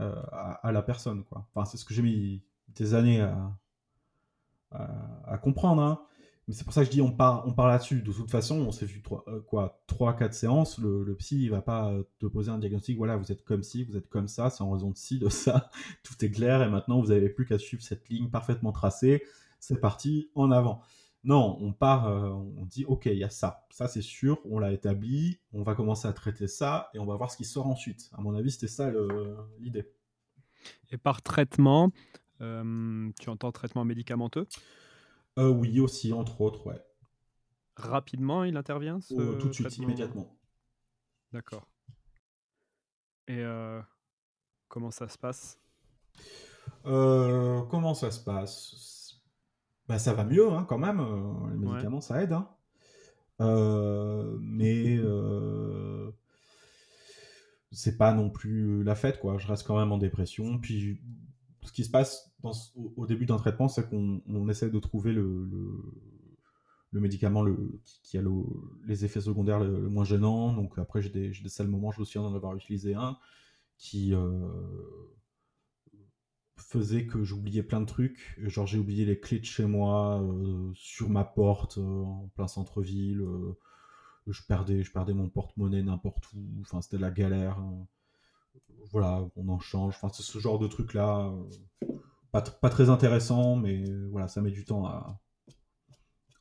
à, 0.00 0.72
la 0.72 0.82
personne. 0.82 1.22
Enfin, 1.30 1.64
c'est 1.64 1.76
ce 1.76 1.84
que 1.84 1.94
j'ai 1.94 2.02
mis 2.02 2.42
des 2.68 2.94
années 2.94 3.20
à, 3.20 3.56
à, 4.72 5.38
comprendre. 5.38 5.80
Hein. 5.80 6.02
Mais 6.48 6.54
c'est 6.54 6.64
pour 6.64 6.72
ça 6.72 6.82
que 6.82 6.86
je 6.86 6.90
dis 6.90 7.00
on 7.00 7.12
part, 7.12 7.46
là-dessus. 7.56 8.02
De 8.02 8.12
toute 8.12 8.30
façon, 8.30 8.58
on 8.60 8.72
s'est 8.72 8.86
vu 8.86 9.00
trois, 9.00 9.24
euh, 9.28 9.40
quoi, 9.40 9.82
3-4 9.86 10.32
séances. 10.32 10.78
Le, 10.78 11.14
psy, 11.16 11.42
il 11.42 11.50
va 11.50 11.62
pas 11.62 11.92
te 12.18 12.26
poser 12.26 12.50
un 12.50 12.58
diagnostic. 12.58 12.96
Voilà, 12.96 13.16
vous 13.16 13.30
êtes 13.30 13.44
comme 13.44 13.62
ci, 13.62 13.84
vous 13.84 13.96
êtes 13.96 14.08
comme 14.08 14.28
ça, 14.28 14.50
c'est 14.50 14.62
en 14.62 14.70
raison 14.70 14.90
de 14.90 14.96
ci, 14.96 15.18
de 15.18 15.28
ça. 15.28 15.70
Tout 16.02 16.24
est 16.24 16.30
clair 16.30 16.62
et 16.62 16.68
maintenant 16.68 17.00
vous 17.00 17.08
n'avez 17.08 17.28
plus 17.28 17.46
qu'à 17.46 17.58
suivre 17.58 17.82
cette 17.82 18.08
ligne 18.08 18.28
parfaitement 18.28 18.72
tracée. 18.72 19.22
C'est 19.60 19.80
parti, 19.80 20.30
en 20.34 20.50
avant. 20.50 20.82
Non, 21.24 21.56
on 21.60 21.72
part, 21.72 22.08
euh, 22.08 22.30
on 22.30 22.66
dit 22.66 22.84
ok, 22.84 23.06
il 23.06 23.18
y 23.18 23.22
a 23.22 23.30
ça, 23.30 23.64
ça 23.70 23.86
c'est 23.86 24.02
sûr, 24.02 24.40
on 24.44 24.58
l'a 24.58 24.72
établi, 24.72 25.38
on 25.52 25.62
va 25.62 25.76
commencer 25.76 26.08
à 26.08 26.12
traiter 26.12 26.48
ça 26.48 26.90
et 26.94 26.98
on 26.98 27.06
va 27.06 27.14
voir 27.14 27.30
ce 27.30 27.36
qui 27.36 27.44
sort 27.44 27.68
ensuite. 27.68 28.10
À 28.12 28.20
mon 28.20 28.34
avis, 28.34 28.50
c'était 28.50 28.66
ça 28.66 28.90
l'idée. 29.60 29.88
Et 30.90 30.98
par 30.98 31.22
traitement, 31.22 31.90
euh, 32.40 33.10
tu 33.20 33.30
entends 33.30 33.52
traitement 33.52 33.84
médicamenteux? 33.84 34.46
Euh, 35.38 35.48
Oui, 35.48 35.80
aussi, 35.80 36.12
entre 36.12 36.40
autres, 36.40 36.66
ouais. 36.66 36.80
Rapidement, 37.76 38.44
il 38.44 38.56
intervient 38.56 39.00
Tout 39.00 39.48
de 39.48 39.52
suite, 39.52 39.78
immédiatement. 39.78 40.36
D'accord. 41.32 41.66
Et 43.28 43.42
comment 44.68 44.90
ça 44.90 45.08
se 45.08 45.16
passe? 45.16 45.58
Comment 46.84 47.94
ça 47.94 48.10
se 48.10 48.22
passe? 48.22 48.92
Bah, 49.88 49.98
ça 49.98 50.14
va 50.14 50.24
mieux 50.24 50.48
hein, 50.50 50.64
quand 50.68 50.78
même. 50.78 51.00
Euh, 51.00 51.50
les 51.52 51.58
médicaments, 51.58 52.00
ça 52.00 52.22
aide. 52.22 52.32
Hein. 52.32 52.48
Euh, 53.40 54.38
mais 54.40 54.96
euh, 54.96 56.10
c'est 57.72 57.98
pas 57.98 58.12
non 58.12 58.30
plus 58.30 58.84
la 58.84 58.94
fête, 58.94 59.18
quoi. 59.20 59.38
Je 59.38 59.46
reste 59.46 59.66
quand 59.66 59.78
même 59.78 59.92
en 59.92 59.98
dépression. 59.98 60.58
Puis 60.58 61.00
ce 61.62 61.72
qui 61.72 61.84
se 61.84 61.90
passe 61.90 62.32
au, 62.96 63.06
début 63.06 63.26
d'un 63.26 63.36
traitement, 63.36 63.68
c'est 63.68 63.88
qu'on 63.88 64.48
essaie 64.48 64.70
de 64.70 64.78
trouver 64.78 65.12
le, 65.12 65.48
médicament 66.92 67.44
qui, 68.02 68.18
a 68.18 68.22
les 68.86 69.04
effets 69.04 69.20
secondaires 69.20 69.60
le, 69.60 69.88
moins 69.88 70.04
gênants. 70.04 70.52
Donc 70.52 70.78
après, 70.78 71.00
j'ai 71.02 71.10
des, 71.10 71.30
des 71.30 71.48
sales 71.48 71.68
moments, 71.68 71.90
je 71.92 72.00
me 72.00 72.04
souviens 72.04 72.22
d'en 72.22 72.34
avoir 72.34 72.56
utilisé 72.56 72.94
un 72.94 73.16
qui 73.78 74.14
faisait 76.72 77.06
que 77.06 77.22
j'oubliais 77.22 77.62
plein 77.62 77.80
de 77.80 77.86
trucs. 77.86 78.38
Genre 78.38 78.66
j'ai 78.66 78.78
oublié 78.78 79.04
les 79.04 79.20
clés 79.20 79.38
de 79.38 79.44
chez 79.44 79.66
moi 79.66 80.22
euh, 80.22 80.70
sur 80.74 81.10
ma 81.10 81.24
porte 81.24 81.78
euh, 81.78 82.02
en 82.02 82.28
plein 82.34 82.48
centre-ville. 82.48 83.20
Euh, 83.20 83.58
je 84.26 84.42
perdais, 84.42 84.82
je 84.82 84.92
perdais 84.92 85.12
mon 85.12 85.28
porte-monnaie 85.28 85.82
n'importe 85.82 86.32
où. 86.32 86.40
Enfin 86.62 86.80
c'était 86.80 86.98
la 86.98 87.10
galère. 87.10 87.58
Voilà, 88.90 89.24
on 89.36 89.48
en 89.48 89.58
change. 89.58 89.94
Enfin 89.96 90.10
c'est 90.12 90.22
ce 90.22 90.38
genre 90.38 90.58
de 90.58 90.66
truc 90.66 90.94
là. 90.94 91.32
Pas, 92.30 92.40
pas, 92.40 92.70
très 92.70 92.88
intéressant, 92.88 93.56
mais 93.56 93.84
voilà, 94.10 94.26
ça 94.26 94.40
met 94.40 94.50
du 94.50 94.64
temps 94.64 94.86
à, 94.86 95.20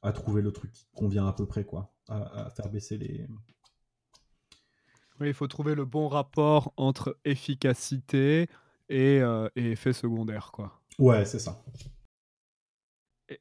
à 0.02 0.14
trouver 0.14 0.42
le 0.42 0.54
truc 0.54 0.72
qui 0.72 0.88
convient 0.94 1.28
à 1.28 1.34
peu 1.34 1.46
près 1.46 1.66
quoi, 1.66 1.94
à, 2.08 2.46
à 2.46 2.50
faire 2.50 2.70
baisser 2.70 2.98
les. 2.98 3.28
Oui, 5.20 5.28
il 5.28 5.34
faut 5.34 5.48
trouver 5.48 5.76
le 5.76 5.86
bon 5.86 6.08
rapport 6.08 6.74
entre 6.78 7.18
efficacité, 7.26 8.48
et, 8.92 9.22
euh, 9.22 9.48
et 9.56 9.72
effets 9.72 9.94
secondaires, 9.94 10.52
quoi. 10.52 10.82
Ouais, 11.00 11.26
c'est 11.26 11.40
ça. 11.40 11.64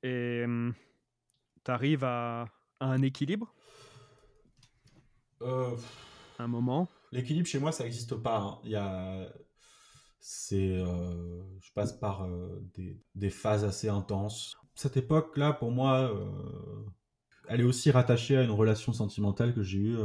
Et, 0.03 0.45
tu 1.65 1.71
arrives 1.71 2.05
à, 2.05 2.43
à 2.79 2.87
un 2.87 3.03
équilibre? 3.03 3.53
Euh, 5.43 5.77
Un 6.39 6.47
moment? 6.47 6.89
L'équilibre 7.13 7.47
chez 7.47 7.59
moi, 7.59 7.73
ça 7.73 7.85
n'existe 7.85 8.15
pas. 8.17 8.39
hein. 8.39 8.59
Y 8.65 8.77
a... 8.77 9.29
Euh, 10.53 11.43
je 11.61 11.73
passe 11.73 11.93
par 11.93 12.25
euh, 12.25 12.63
des, 13.15 13.31
phases 13.31 13.65
assez 13.65 13.89
intenses. 13.89 14.57
Cette 14.75 14.97
époque-là, 14.97 15.53
pour 15.53 15.71
moi, 15.71 16.15
euh, 16.15 16.85
elle 17.49 17.61
est 17.61 17.65
aussi 17.65 17.91
rattachée 17.91 18.37
à 18.37 18.43
une 18.43 18.51
relation 18.51 18.93
sentimentale 18.93 19.55
que 19.55 19.63
j'ai 19.63 19.79
eue 19.79 19.99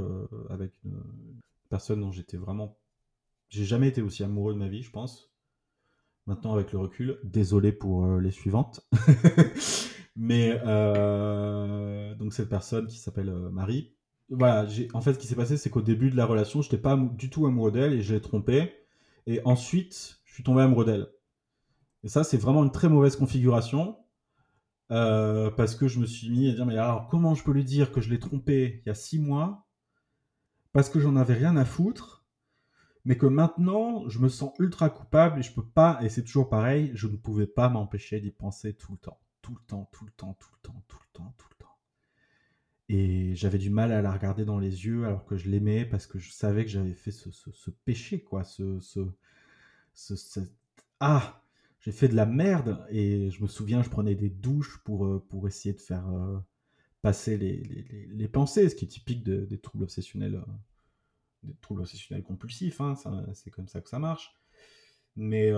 avec 0.49 0.71
une 0.83 1.01
personne 1.69 2.01
dont 2.01 2.11
j'étais 2.11 2.37
vraiment. 2.37 2.77
J'ai 3.49 3.65
jamais 3.65 3.87
été 3.87 4.01
aussi 4.01 4.23
amoureux 4.23 4.53
de 4.53 4.59
ma 4.59 4.67
vie, 4.67 4.83
je 4.83 4.91
pense. 4.91 5.31
Maintenant, 6.25 6.53
avec 6.53 6.71
le 6.71 6.79
recul, 6.79 7.19
désolé 7.23 7.71
pour 7.71 8.07
les 8.17 8.31
suivantes. 8.31 8.81
Mais 10.15 10.53
donc 12.17 12.33
cette 12.33 12.49
personne 12.49 12.87
qui 12.87 12.97
s'appelle 12.97 13.31
Marie, 13.51 13.93
voilà, 14.29 14.67
en 14.93 15.01
fait, 15.01 15.13
ce 15.13 15.19
qui 15.19 15.27
s'est 15.27 15.35
passé, 15.35 15.57
c'est 15.57 15.69
qu'au 15.69 15.81
début 15.81 16.09
de 16.09 16.15
la 16.17 16.25
relation, 16.25 16.61
je 16.61 16.67
n'étais 16.67 16.77
pas 16.81 16.97
du 16.97 17.29
tout 17.29 17.45
amoureux 17.45 17.71
d'elle 17.71 17.93
et 17.93 18.01
je 18.01 18.13
l'ai 18.13 18.21
trompée. 18.21 18.73
Et 19.27 19.41
ensuite, 19.45 20.19
je 20.25 20.33
suis 20.33 20.43
tombé 20.43 20.61
amoureux 20.63 20.85
d'elle. 20.85 21.07
Et 22.03 22.09
ça, 22.09 22.23
c'est 22.23 22.37
vraiment 22.37 22.63
une 22.63 22.71
très 22.71 22.89
mauvaise 22.89 23.15
configuration. 23.15 23.97
euh, 24.91 25.49
parce 25.51 25.75
que 25.75 25.87
je 25.87 25.99
me 25.99 26.05
suis 26.05 26.29
mis 26.29 26.49
à 26.49 26.53
dire, 26.53 26.65
mais 26.65 26.77
alors, 26.77 27.07
comment 27.07 27.35
je 27.35 27.43
peux 27.43 27.51
lui 27.53 27.63
dire 27.65 27.91
que 27.91 28.01
je 28.01 28.09
l'ai 28.09 28.19
trompée 28.19 28.81
il 28.85 28.89
y 28.89 28.91
a 28.91 28.95
six 28.95 29.19
mois? 29.19 29.67
Parce 30.73 30.89
que 30.89 30.99
j'en 30.99 31.15
avais 31.15 31.33
rien 31.33 31.55
à 31.57 31.65
foutre. 31.65 32.25
Mais 33.05 33.17
que 33.17 33.25
maintenant, 33.27 34.07
je 34.09 34.19
me 34.19 34.29
sens 34.29 34.53
ultra 34.59 34.89
coupable 34.89 35.39
et 35.39 35.43
je 35.43 35.53
peux 35.53 35.65
pas, 35.65 35.99
et 36.01 36.09
c'est 36.09 36.23
toujours 36.23 36.49
pareil, 36.49 36.91
je 36.95 37.07
ne 37.07 37.15
pouvais 37.17 37.47
pas 37.47 37.69
m'empêcher 37.69 38.19
d'y 38.19 38.31
penser 38.31 38.73
tout 38.75 38.91
le 38.93 38.97
temps. 38.97 39.19
Tout 39.41 39.53
le 39.55 39.61
temps, 39.67 39.89
tout 39.91 40.05
le 40.05 40.11
temps, 40.11 40.33
tout 40.39 40.49
le 40.53 40.59
temps, 40.61 40.83
tout 40.87 40.97
le 40.99 41.07
temps, 41.13 41.33
tout 41.37 41.47
le 41.49 41.54
temps. 41.54 41.54
Et 42.89 43.35
j'avais 43.35 43.57
du 43.59 43.69
mal 43.69 43.91
à 43.91 44.01
la 44.01 44.11
regarder 44.11 44.45
dans 44.45 44.59
les 44.59 44.85
yeux 44.85 45.05
alors 45.05 45.25
que 45.25 45.37
je 45.37 45.49
l'aimais 45.49 45.85
parce 45.85 46.07
que 46.07 46.19
je 46.19 46.31
savais 46.31 46.65
que 46.65 46.71
j'avais 46.71 46.93
fait 46.93 47.11
ce, 47.11 47.31
ce- 47.31 47.51
péché, 47.71 48.21
quoi. 48.23 48.43
Ce, 48.43 48.79
ce, 48.79 49.01
Ah 50.99 51.41
J'ai 51.81 51.91
fait 51.91 52.07
de 52.07 52.15
la 52.15 52.25
merde 52.25 52.85
et 52.89 53.29
je 53.31 53.41
me 53.43 53.47
souviens, 53.47 53.83
je 53.83 53.89
prenais 53.89 54.15
des 54.15 54.29
douches 54.29 54.79
pour, 54.83 55.05
euh, 55.05 55.25
pour 55.29 55.47
essayer 55.47 55.73
de 55.73 55.79
faire 55.81 56.07
euh, 56.09 56.39
passer 57.03 57.37
les, 57.37 57.57
les- 57.63 58.07
les- 58.07 58.27
pensées, 58.29 58.69
ce 58.69 58.75
qui 58.75 58.85
est 58.85 58.89
typique 58.89 59.23
de- 59.23 59.45
des 59.45 59.59
troubles 59.59 59.85
obsessionnels, 59.85 60.35
euh, 60.35 60.41
des 61.43 61.55
troubles 61.61 61.81
obsessionnels 61.81 62.23
compulsifs, 62.23 62.81
hein, 62.81 62.95
c'est 63.33 63.51
comme 63.51 63.67
ça 63.67 63.81
que 63.81 63.89
ça 63.89 63.99
marche. 63.99 64.35
Mais 65.15 65.51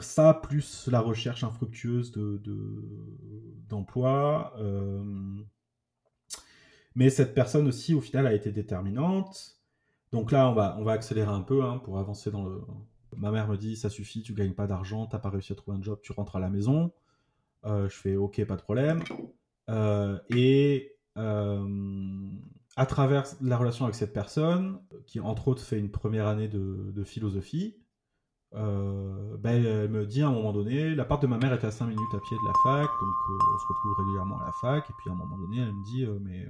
ça, 0.00 0.34
plus 0.34 0.88
la 0.88 1.00
recherche 1.00 1.42
infructueuse 1.44 2.12
de, 2.12 2.38
de- 2.44 2.84
d'emploi. 3.68 4.54
Mais 6.96 7.10
cette 7.10 7.34
personne 7.34 7.68
aussi, 7.68 7.94
au 7.94 8.00
final, 8.00 8.26
a 8.26 8.32
été 8.32 8.50
déterminante. 8.50 9.58
Donc 10.12 10.32
là, 10.32 10.50
on 10.50 10.54
va, 10.54 10.76
on 10.78 10.82
va 10.82 10.92
accélérer 10.92 11.30
un 11.30 11.42
peu 11.42 11.62
hein, 11.62 11.78
pour 11.78 11.98
avancer 11.98 12.30
dans 12.30 12.42
le. 12.44 12.62
Ma 13.16 13.30
mère 13.30 13.48
me 13.48 13.56
dit 13.56 13.76
ça 13.76 13.90
suffit, 13.90 14.22
tu 14.22 14.32
gagnes 14.32 14.54
pas 14.54 14.66
d'argent, 14.66 15.06
t'as 15.06 15.18
pas 15.18 15.30
réussi 15.30 15.52
à 15.52 15.56
trouver 15.56 15.76
un 15.76 15.82
job, 15.82 16.00
tu 16.02 16.12
rentres 16.12 16.36
à 16.36 16.40
la 16.40 16.48
maison. 16.48 16.92
Euh, 17.66 17.88
je 17.88 17.96
fais 17.96 18.16
ok, 18.16 18.44
pas 18.46 18.56
de 18.56 18.62
problème. 18.62 19.02
Euh, 19.68 20.18
et 20.30 20.96
euh, 21.18 22.30
à 22.76 22.86
travers 22.86 23.24
la 23.42 23.58
relation 23.58 23.84
avec 23.84 23.94
cette 23.94 24.12
personne, 24.12 24.80
qui 25.06 25.20
entre 25.20 25.48
autres 25.48 25.62
fait 25.62 25.78
une 25.78 25.90
première 25.90 26.26
année 26.26 26.48
de, 26.48 27.04
philosophie, 27.04 27.76
ben, 28.52 29.38
elle 29.44 29.90
me 29.90 30.06
dit 30.06 30.22
à 30.22 30.28
un 30.28 30.32
moment 30.32 30.52
donné, 30.52 30.94
la 30.94 31.04
part 31.04 31.20
de 31.20 31.26
ma 31.26 31.36
mère 31.36 31.52
était 31.52 31.66
à 31.66 31.70
5 31.70 31.86
minutes 31.86 32.14
à 32.14 32.20
pied 32.20 32.36
de 32.36 32.46
la 32.46 32.54
fac, 32.62 32.88
donc 32.88 33.14
on 33.28 33.58
se 33.58 33.66
retrouve 33.68 33.92
régulièrement 33.98 34.38
à 34.40 34.46
la 34.46 34.52
fac, 34.62 34.88
et 34.88 34.92
puis 34.98 35.10
à 35.10 35.12
un 35.12 35.16
moment 35.16 35.36
donné, 35.36 35.60
elle 35.60 35.74
me 35.74 35.84
dit, 35.84 36.06
mais 36.22 36.46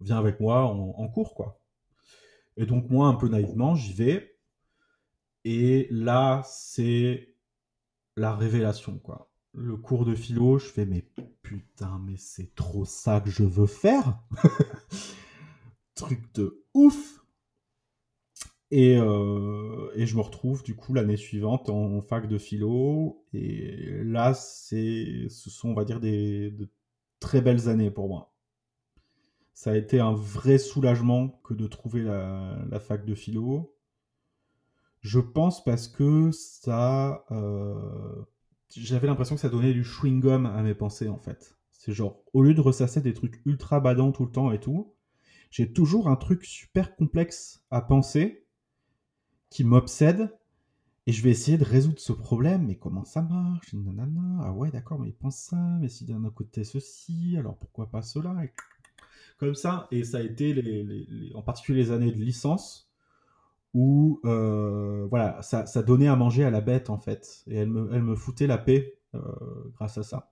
viens 0.00 0.18
avec 0.18 0.40
moi 0.40 0.64
en, 0.64 1.08
cours, 1.08 1.34
quoi. 1.34 1.60
Et 2.56 2.66
donc 2.66 2.90
moi, 2.90 3.08
un 3.08 3.14
peu 3.14 3.28
naïvement, 3.28 3.74
j'y 3.74 3.92
vais, 3.92 4.36
et 5.44 5.88
là, 5.90 6.42
c'est 6.46 7.34
la 8.16 8.34
révélation, 8.34 8.98
quoi. 8.98 9.30
Le 9.54 9.76
cours 9.76 10.04
de 10.04 10.14
philo, 10.14 10.58
je 10.58 10.66
fais, 10.66 10.86
mais 10.86 11.08
putain, 11.42 12.00
mais 12.04 12.16
c'est 12.16 12.54
trop 12.54 12.84
ça 12.84 13.20
que 13.20 13.30
je 13.30 13.44
veux 13.44 13.66
faire 13.66 14.18
Truc 15.94 16.32
de 16.34 16.64
ouf 16.74 17.18
et, 18.70 18.96
euh, 18.98 19.90
et 19.94 20.06
je 20.06 20.16
me 20.16 20.20
retrouve 20.20 20.62
du 20.62 20.76
coup 20.76 20.92
l'année 20.94 21.16
suivante 21.16 21.70
en, 21.70 21.96
en 21.96 22.02
fac 22.02 22.28
de 22.28 22.38
philo. 22.38 23.24
Et 23.32 24.02
là, 24.04 24.34
c'est, 24.34 25.26
ce 25.30 25.50
sont, 25.50 25.70
on 25.70 25.74
va 25.74 25.84
dire, 25.84 26.00
des 26.00 26.50
de 26.50 26.68
très 27.20 27.40
belles 27.40 27.68
années 27.68 27.90
pour 27.90 28.08
moi. 28.08 28.32
Ça 29.58 29.72
a 29.72 29.76
été 29.76 29.98
un 29.98 30.12
vrai 30.14 30.56
soulagement 30.56 31.40
que 31.42 31.52
de 31.52 31.66
trouver 31.66 32.04
la, 32.04 32.78
fac 32.78 33.04
de 33.04 33.16
philo. 33.16 33.74
Je 35.00 35.18
pense 35.18 35.64
parce 35.64 35.88
que 35.88 36.30
ça, 36.30 37.24
euh, 37.32 38.22
j'avais 38.76 39.08
l'impression 39.08 39.34
que 39.34 39.40
ça 39.40 39.48
donnait 39.48 39.72
du 39.72 39.82
chewing-gum 39.82 40.46
à 40.46 40.62
mes 40.62 40.76
pensées 40.76 41.08
en 41.08 41.18
fait. 41.18 41.56
C'est 41.72 41.92
genre, 41.92 42.22
au 42.34 42.44
lieu 42.44 42.54
de 42.54 42.60
ressasser 42.60 43.00
des 43.00 43.14
trucs 43.14 43.42
ultra 43.46 43.80
badants 43.80 44.12
tout 44.12 44.24
le 44.24 44.30
temps 44.30 44.52
et 44.52 44.60
tout, 44.60 44.94
j'ai 45.50 45.72
toujours 45.72 46.06
un 46.06 46.14
truc 46.14 46.44
super 46.44 46.94
complexe 46.94 47.64
à 47.72 47.80
penser 47.80 48.46
qui 49.50 49.64
m'obsède 49.64 50.38
et 51.08 51.12
je 51.12 51.20
vais 51.24 51.30
essayer 51.30 51.58
de 51.58 51.64
résoudre 51.64 51.98
ce 51.98 52.12
problème. 52.12 52.64
Mais 52.66 52.76
comment 52.76 53.04
ça 53.04 53.22
marche? 53.22 53.74
Ah 54.40 54.52
ouais, 54.52 54.70
d'accord, 54.70 55.00
mais 55.00 55.08
il 55.08 55.16
pense 55.16 55.36
ça. 55.36 55.78
Mais 55.80 55.88
si 55.88 56.04
d'un 56.04 56.22
côté 56.30 56.62
ceci, 56.62 57.34
alors 57.36 57.58
pourquoi 57.58 57.90
pas 57.90 58.02
cela? 58.02 58.36
Comme 59.38 59.54
ça. 59.54 59.86
Et 59.90 60.04
ça 60.04 60.18
a 60.18 60.20
été 60.22 60.54
en 61.34 61.42
particulier 61.42 61.84
les 61.84 61.90
années 61.92 62.12
de 62.12 62.18
licence 62.18 62.88
où 63.74 64.20
euh, 64.24 65.06
voilà, 65.08 65.40
ça, 65.42 65.66
ça 65.66 65.82
donnait 65.82 66.08
à 66.08 66.16
manger 66.16 66.44
à 66.44 66.50
la 66.50 66.60
bête 66.60 66.90
en 66.90 66.98
fait. 66.98 67.44
Et 67.46 67.56
elle 67.56 67.68
me, 67.68 67.88
elle 67.92 68.02
me 68.02 68.16
foutait 68.16 68.46
la 68.46 68.58
paix 68.58 68.98
euh, 69.14 69.20
grâce 69.76 69.98
à 69.98 70.02
ça. 70.02 70.30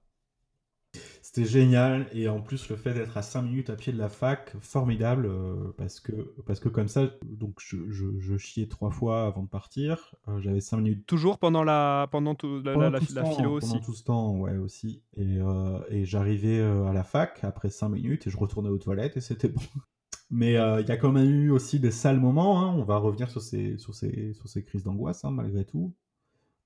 C'était 1.37 1.49
génial 1.49 2.07
et 2.13 2.29
en 2.29 2.41
plus 2.41 2.69
le 2.71 2.77
fait 2.77 2.95
d'être 2.95 3.17
à 3.17 3.23
5 3.23 3.43
minutes 3.43 3.69
à 3.71 3.77
pied 3.77 3.93
de 3.93 3.99
la 3.99 4.09
fac, 4.09 4.55
formidable 4.61 5.27
euh, 5.27 5.73
parce 5.77 6.01
que 6.01 6.13
parce 6.47 6.61
que 6.61 6.69
comme 6.71 6.89
ça 6.89 7.11
donc 7.25 7.59
je, 7.61 7.77
je, 7.91 8.07
je 8.19 8.37
chiais 8.39 8.69
trois 8.69 8.91
fois 8.91 9.27
avant 9.27 9.43
de 9.43 9.49
partir, 9.49 10.15
Euh, 10.29 10.41
j'avais 10.41 10.61
5 10.61 10.79
minutes 10.79 11.05
Toujours 11.07 11.39
pendant 11.39 11.63
la, 11.63 12.09
pendant 12.11 12.35
tout- 12.35 12.63
la, 12.65 12.73
la- 12.73 12.73
pendant 12.75 12.91
la- 12.91 12.99
tout 13.01 13.05
ce 13.07 13.15
la 13.15 13.23
temps, 13.23 13.33
philo 13.33 13.61
pendant 13.61 13.75
aussi. 13.75 13.81
tout 13.85 13.95
ce 13.95 14.05
temps, 14.05 14.37
ouais 14.39 14.57
aussi 14.57 15.03
et, 15.17 15.37
euh, 15.39 15.79
et 15.91 16.05
j'arrivais 16.07 16.61
à 16.61 16.93
la 16.95 17.05
fac 17.05 17.41
après 17.43 17.69
5 17.71 17.91
minutes 17.91 18.27
et 18.27 18.31
je 18.31 18.37
retournais 18.39 18.71
aux 18.71 18.79
toilettes 18.79 19.17
et 19.17 19.21
c'était 19.21 19.49
bon. 19.49 19.61
Mais 20.31 20.53
il 20.55 20.87
y 20.89 20.93
a 20.93 20.97
quand 20.97 21.13
même 21.13 21.31
eu 21.31 21.51
aussi 21.51 21.79
des 21.81 21.91
sales 21.91 22.19
moments, 22.21 22.63
hein. 22.63 22.75
on 22.77 22.83
va 22.85 22.97
revenir 22.97 23.31
sur 23.31 23.43
ces, 23.43 23.77
sur 23.79 23.95
ces, 23.95 24.33
sur 24.33 24.49
ces 24.49 24.65
crises 24.65 24.85
d'angoisse 24.85 25.25
hein, 25.25 25.31
malgré 25.31 25.65
tout. 25.65 25.93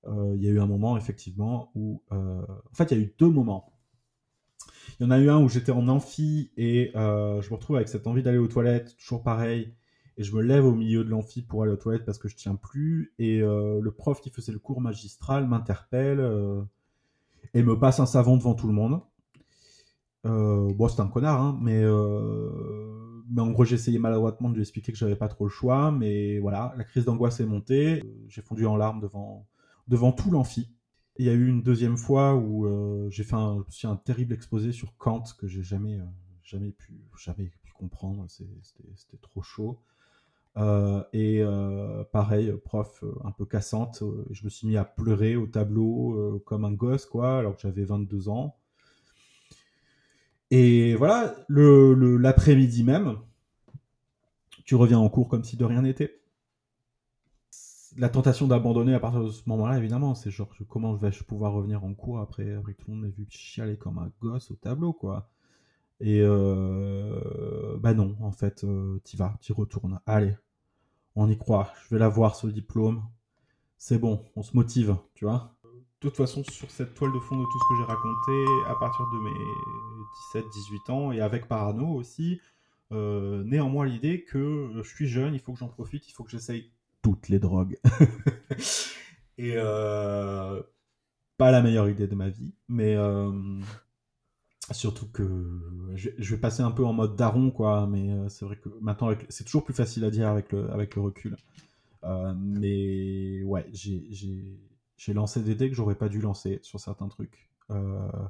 Il 0.07 0.41
y 0.41 0.47
a 0.47 0.51
eu 0.51 0.59
un 0.59 0.65
moment 0.65 0.97
effectivement 0.97 1.71
où... 1.75 2.01
En 2.11 2.73
fait 2.73 2.91
il 2.91 2.97
y 2.97 3.01
a 3.01 3.03
eu 3.03 3.13
deux 3.19 3.29
moments. 3.29 3.70
Il 4.99 5.03
y 5.03 5.07
en 5.07 5.11
a 5.11 5.19
eu 5.19 5.29
un 5.29 5.41
où 5.41 5.49
j'étais 5.49 5.71
en 5.71 5.87
amphi 5.87 6.51
et 6.57 6.91
euh, 6.95 7.41
je 7.41 7.49
me 7.49 7.55
retrouve 7.55 7.77
avec 7.77 7.89
cette 7.89 8.07
envie 8.07 8.23
d'aller 8.23 8.37
aux 8.37 8.47
toilettes, 8.47 8.95
toujours 8.97 9.23
pareil. 9.23 9.73
Et 10.17 10.23
je 10.23 10.35
me 10.35 10.41
lève 10.41 10.65
au 10.65 10.75
milieu 10.75 11.03
de 11.03 11.09
l'amphi 11.09 11.41
pour 11.41 11.63
aller 11.63 11.71
aux 11.71 11.77
toilettes 11.77 12.05
parce 12.05 12.17
que 12.17 12.27
je 12.27 12.35
tiens 12.35 12.55
plus. 12.55 13.13
Et 13.17 13.41
euh, 13.41 13.79
le 13.81 13.91
prof 13.91 14.21
qui 14.21 14.29
faisait 14.29 14.51
le 14.51 14.59
cours 14.59 14.81
magistral 14.81 15.47
m'interpelle 15.47 16.19
euh, 16.19 16.61
et 17.53 17.63
me 17.63 17.79
passe 17.79 17.99
un 17.99 18.05
savon 18.05 18.37
devant 18.37 18.53
tout 18.53 18.67
le 18.67 18.73
monde. 18.73 19.01
Bon, 20.23 20.87
c'est 20.87 21.01
un 21.01 21.07
connard, 21.07 21.41
hein, 21.41 21.57
mais, 21.61 21.83
en 21.87 23.51
gros, 23.51 23.65
essayé 23.65 23.97
maladroitement 23.97 24.49
de 24.49 24.55
lui 24.55 24.61
expliquer 24.61 24.91
que 24.91 24.97
j'avais 24.97 25.15
pas 25.15 25.27
trop 25.27 25.45
le 25.45 25.49
choix. 25.49 25.91
Mais 25.91 26.37
voilà, 26.37 26.75
la 26.77 26.83
crise 26.83 27.05
d'angoisse 27.05 27.39
est 27.39 27.45
montée. 27.45 28.03
J'ai 28.27 28.43
fondu 28.43 28.67
en 28.67 28.75
larmes 28.75 29.01
devant, 29.01 29.47
devant 29.87 30.11
tout 30.11 30.29
l'amphi. 30.29 30.69
Il 31.17 31.25
y 31.25 31.29
a 31.29 31.33
eu 31.33 31.47
une 31.47 31.61
deuxième 31.61 31.97
fois 31.97 32.35
où 32.35 32.65
euh, 32.65 33.09
j'ai 33.09 33.23
fait 33.23 33.35
un, 33.35 33.95
terrible 33.97 34.33
exposé 34.33 34.71
sur 34.71 34.95
Kant 34.97 35.23
que 35.37 35.47
j'ai 35.47 35.61
jamais, 35.61 35.99
euh, 35.99 36.05
jamais, 36.43 36.71
pu, 36.71 36.93
comprendre. 37.73 38.25
C'était 38.29 39.17
trop 39.21 39.41
chaud. 39.41 39.81
Euh, 40.57 41.03
et 41.13 41.43
pareil, 42.11 42.53
prof 42.63 43.03
un 43.23 43.31
peu 43.31 43.45
cassante. 43.45 44.03
je 44.29 44.43
me 44.43 44.49
suis 44.49 44.67
mis 44.67 44.77
à 44.77 44.85
pleurer 44.85 45.35
au 45.35 45.47
tableau 45.47 46.39
comme 46.45 46.63
un 46.63 46.71
gosse, 46.71 47.05
quoi, 47.05 47.39
alors 47.39 47.55
que 47.55 47.61
j'avais 47.61 47.83
22 47.83 48.29
ans. 48.29 48.55
Et 50.51 50.95
voilà, 50.95 51.35
l'après-midi 51.49 52.83
même, 52.83 53.17
tu 54.65 54.75
reviens 54.75 54.99
en 54.99 55.09
cours 55.09 55.27
comme 55.27 55.43
si 55.43 55.57
de 55.57 55.65
rien 55.65 55.81
n'était 55.81 56.20
la 57.97 58.09
tentation 58.09 58.47
d'abandonner 58.47 58.93
à 58.93 58.99
partir 58.99 59.23
de 59.23 59.29
ce 59.29 59.43
moment-là, 59.47 59.77
évidemment, 59.77 60.15
c'est 60.15 60.31
genre 60.31 60.49
comment 60.69 60.93
vais-je 60.93 61.23
pouvoir 61.23 61.53
revenir 61.53 61.83
en 61.83 61.93
cours 61.93 62.19
après, 62.19 62.45
que 62.65 62.71
tout 62.71 62.89
le 62.89 62.93
monde 62.93 63.03
m'ait 63.03 63.11
vu 63.11 63.25
chialer 63.29 63.77
comme 63.77 63.97
un 63.97 64.11
gosse 64.21 64.51
au 64.51 64.55
tableau, 64.55 64.93
quoi. 64.93 65.29
Et 65.99 66.19
euh, 66.21 67.77
bah 67.79 67.93
non, 67.93 68.17
en 68.21 68.31
fait, 68.31 68.63
euh, 68.63 68.99
t'y 69.03 69.17
vas, 69.17 69.37
t'y 69.39 69.53
retournes. 69.53 69.99
Allez, 70.07 70.35
on 71.15 71.29
y 71.29 71.37
croit. 71.37 71.71
Je 71.83 71.95
vais 71.95 71.99
l'avoir 71.99 72.35
ce 72.35 72.47
diplôme. 72.47 73.03
C'est 73.77 73.99
bon, 73.99 74.25
on 74.35 74.43
se 74.43 74.55
motive, 74.55 74.95
tu 75.13 75.25
vois. 75.25 75.55
toute 75.99 76.17
façon, 76.17 76.43
sur 76.49 76.71
cette 76.71 76.95
toile 76.95 77.13
de 77.13 77.19
fond 77.19 77.37
de 77.37 77.43
tout 77.43 77.59
ce 77.59 77.69
que 77.69 77.77
j'ai 77.79 77.85
raconté, 77.85 78.45
à 78.67 78.75
partir 78.75 79.05
de 79.13 79.19
mes 79.19 80.41
17-18 80.87 80.91
ans, 80.91 81.11
et 81.11 81.21
avec 81.21 81.47
Parano 81.47 81.87
aussi, 81.87 82.39
euh, 82.91 83.43
néanmoins 83.43 83.85
l'idée 83.85 84.23
que 84.23 84.71
je 84.75 84.81
suis 84.81 85.07
jeune, 85.07 85.33
il 85.33 85.39
faut 85.39 85.53
que 85.53 85.59
j'en 85.59 85.67
profite, 85.67 86.07
il 86.09 86.13
faut 86.13 86.23
que 86.23 86.31
j'essaye 86.31 86.71
toutes 87.01 87.29
les 87.29 87.39
drogues. 87.39 87.77
et 89.37 89.53
euh, 89.55 90.61
pas 91.37 91.51
la 91.51 91.61
meilleure 91.61 91.89
idée 91.89 92.07
de 92.07 92.15
ma 92.15 92.29
vie, 92.29 92.53
mais 92.67 92.95
euh, 92.95 93.31
surtout 94.71 95.07
que 95.07 95.93
je, 95.95 96.35
vais 96.35 96.39
passer 96.39 96.61
un 96.61 96.71
peu 96.71 96.85
en 96.85 96.93
mode 96.93 97.15
daron, 97.15 97.51
quoi. 97.51 97.87
Mais 97.87 98.29
c'est 98.29 98.45
vrai 98.45 98.57
que 98.57 98.69
maintenant, 98.81 99.13
c'est 99.29 99.43
toujours 99.43 99.63
plus 99.63 99.73
facile 99.73 100.03
à 100.05 100.11
dire 100.11 100.27
avec 100.27 100.51
le, 100.51 101.01
recul. 101.01 101.37
mais 102.37 103.43
ouais, 103.43 103.65
j'ai 103.71 105.13
lancé 105.13 105.41
des 105.41 105.55
dés 105.55 105.69
que 105.69 105.75
j'aurais 105.75 105.95
pas 105.95 106.09
dû 106.09 106.21
lancer 106.21 106.59
sur 106.61 106.79
certains 106.79 107.07
trucs. 107.07 107.51
Euh, 107.71 108.27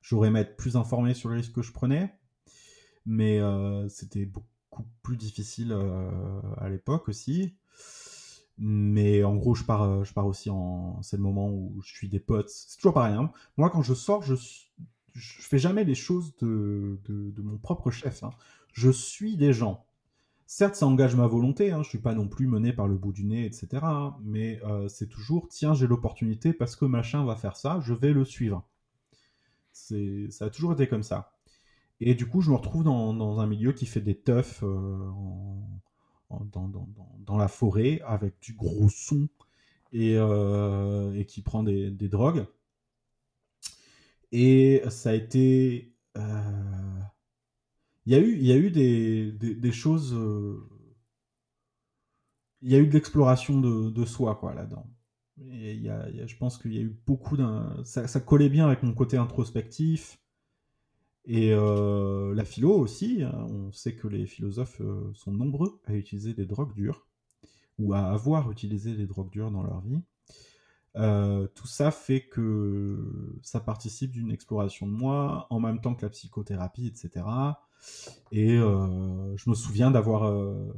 j'aurais 0.00 0.28
aimé 0.28 0.40
être 0.40 0.56
plus 0.56 0.76
informé 0.76 1.14
sur 1.14 1.30
les 1.30 1.36
risques 1.36 1.52
que 1.52 1.62
je 1.62 1.72
prenais, 1.72 2.12
mais 3.06 3.38
euh, 3.38 3.88
c'était 3.88 4.26
beaucoup 4.26 4.84
plus 5.02 5.16
difficile 5.16 5.72
euh, 5.72 6.40
à 6.56 6.68
l'époque 6.68 7.08
aussi. 7.08 7.56
Mais 8.58 9.22
en 9.22 9.36
gros, 9.36 9.54
je 9.54 9.64
pars, 9.64 10.04
je 10.04 10.12
pars 10.12 10.26
aussi 10.26 10.50
en. 10.50 11.00
C'est 11.02 11.16
le 11.16 11.22
moment 11.22 11.48
où 11.50 11.80
je 11.82 11.94
suis 11.94 12.08
des 12.08 12.20
potes. 12.20 12.48
C'est 12.48 12.76
toujours 12.76 12.94
pareil. 12.94 13.14
Hein. 13.14 13.30
Moi, 13.56 13.70
quand 13.70 13.82
je 13.82 13.94
sors, 13.94 14.22
je, 14.22 14.34
je 15.18 15.42
fais 15.42 15.58
jamais 15.58 15.84
les 15.84 15.94
choses 15.94 16.34
de, 16.36 16.98
de, 17.08 17.42
mon 17.42 17.58
propre 17.58 17.90
chef. 17.90 18.22
Hein. 18.22 18.30
Je 18.72 18.90
suis 18.90 19.36
des 19.36 19.52
gens. 19.52 19.84
Certes, 20.46 20.76
ça 20.76 20.86
engage 20.86 21.14
ma 21.14 21.26
volonté, 21.26 21.72
hein, 21.72 21.82
je 21.82 21.90
suis 21.90 21.98
pas 21.98 22.14
non 22.14 22.26
plus 22.26 22.46
mené 22.46 22.72
par 22.72 22.88
le 22.88 22.96
bout 22.96 23.12
du 23.12 23.24
nez, 23.24 23.44
etc. 23.44 23.84
Mais 24.22 24.60
euh, 24.64 24.88
c'est 24.88 25.06
toujours, 25.06 25.48
tiens, 25.48 25.74
j'ai 25.74 25.86
l'opportunité 25.86 26.54
parce 26.54 26.74
que 26.74 26.86
machin 26.86 27.22
va 27.24 27.36
faire 27.36 27.56
ça, 27.56 27.80
je 27.82 27.92
vais 27.92 28.14
le 28.14 28.24
suivre. 28.24 28.66
Ça 29.72 30.46
a 30.46 30.50
toujours 30.50 30.72
été 30.72 30.88
comme 30.88 31.02
ça. 31.02 31.32
Et 32.00 32.14
du 32.14 32.26
coup, 32.26 32.40
je 32.40 32.50
me 32.50 32.56
retrouve 32.56 32.84
dans, 32.84 33.40
un 33.40 33.46
milieu 33.46 33.72
qui 33.72 33.84
fait 33.84 34.00
des 34.00 34.16
teufs 34.16 34.62
euh, 34.62 35.10
dans, 36.30 37.36
la 37.36 37.48
forêt 37.48 38.00
avec 38.04 38.38
du 38.40 38.54
gros 38.54 38.88
son 38.88 39.28
et, 39.92 40.16
euh, 40.16 41.22
qui 41.24 41.42
prend 41.42 41.62
des, 41.62 41.90
drogues. 41.90 42.46
Et 44.32 44.82
ça 44.88 45.10
a 45.10 45.14
été 45.14 45.92
il 48.08 48.12
y 48.12 48.14
a 48.14 48.20
eu, 48.20 48.38
y 48.38 48.52
a 48.52 48.56
eu 48.56 48.70
des, 48.70 49.32
des, 49.32 49.70
choses. 49.70 50.14
Euh, 50.14 50.66
il 52.62 52.72
y 52.72 52.74
a 52.74 52.78
eu 52.78 52.86
de 52.86 52.94
l'exploration 52.94 53.60
de, 53.60 53.90
de, 53.90 54.04
soi, 54.06 54.34
quoi, 54.36 54.54
là-dedans. 54.54 54.86
Et 55.42 55.74
il 55.74 55.82
y 55.82 55.90
a, 55.90 56.08
je 56.26 56.36
pense 56.36 56.56
qu'il 56.56 56.72
y 56.72 56.78
a 56.78 56.80
eu 56.80 56.96
beaucoup 57.06 57.36
d'un. 57.36 57.84
Ça, 57.84 58.08
ça, 58.08 58.18
collait 58.20 58.48
bien 58.48 58.64
avec 58.64 58.82
mon 58.82 58.94
côté 58.94 59.18
introspectif. 59.18 60.18
Et 61.24 61.52
euh, 61.52 62.34
la 62.34 62.44
philo 62.44 62.72
aussi. 62.72 63.22
Hein. 63.22 63.46
On 63.50 63.72
sait 63.72 63.94
que 63.94 64.08
les 64.08 64.26
philosophes 64.26 64.80
euh, 64.80 65.10
sont 65.14 65.32
nombreux 65.32 65.80
à 65.86 65.94
utiliser 65.94 66.34
des 66.34 66.46
drogues 66.46 66.74
dures, 66.74 67.06
ou 67.78 67.92
à 67.92 68.00
avoir 68.00 68.50
utilisé 68.50 68.94
des 68.94 69.06
drogues 69.06 69.30
dures 69.30 69.50
dans 69.50 69.62
leur 69.62 69.80
vie. 69.80 70.02
tout 71.54 71.66
ça 71.66 71.90
fait 71.90 72.26
que 72.26 73.38
ça 73.42 73.60
participe 73.60 74.10
d'une 74.10 74.30
exploration 74.30 74.86
de 74.86 74.92
moi, 74.92 75.46
en 75.50 75.60
même 75.60 75.80
temps 75.80 75.94
que 75.94 76.02
la 76.02 76.10
psychothérapie, 76.10 76.86
etc. 76.86 77.24
Et 78.32 78.56
euh, 78.56 79.36
je 79.36 79.50
me 79.50 79.54
souviens 79.54 79.90
d'avoir 79.90 80.24
euh, 80.24 80.72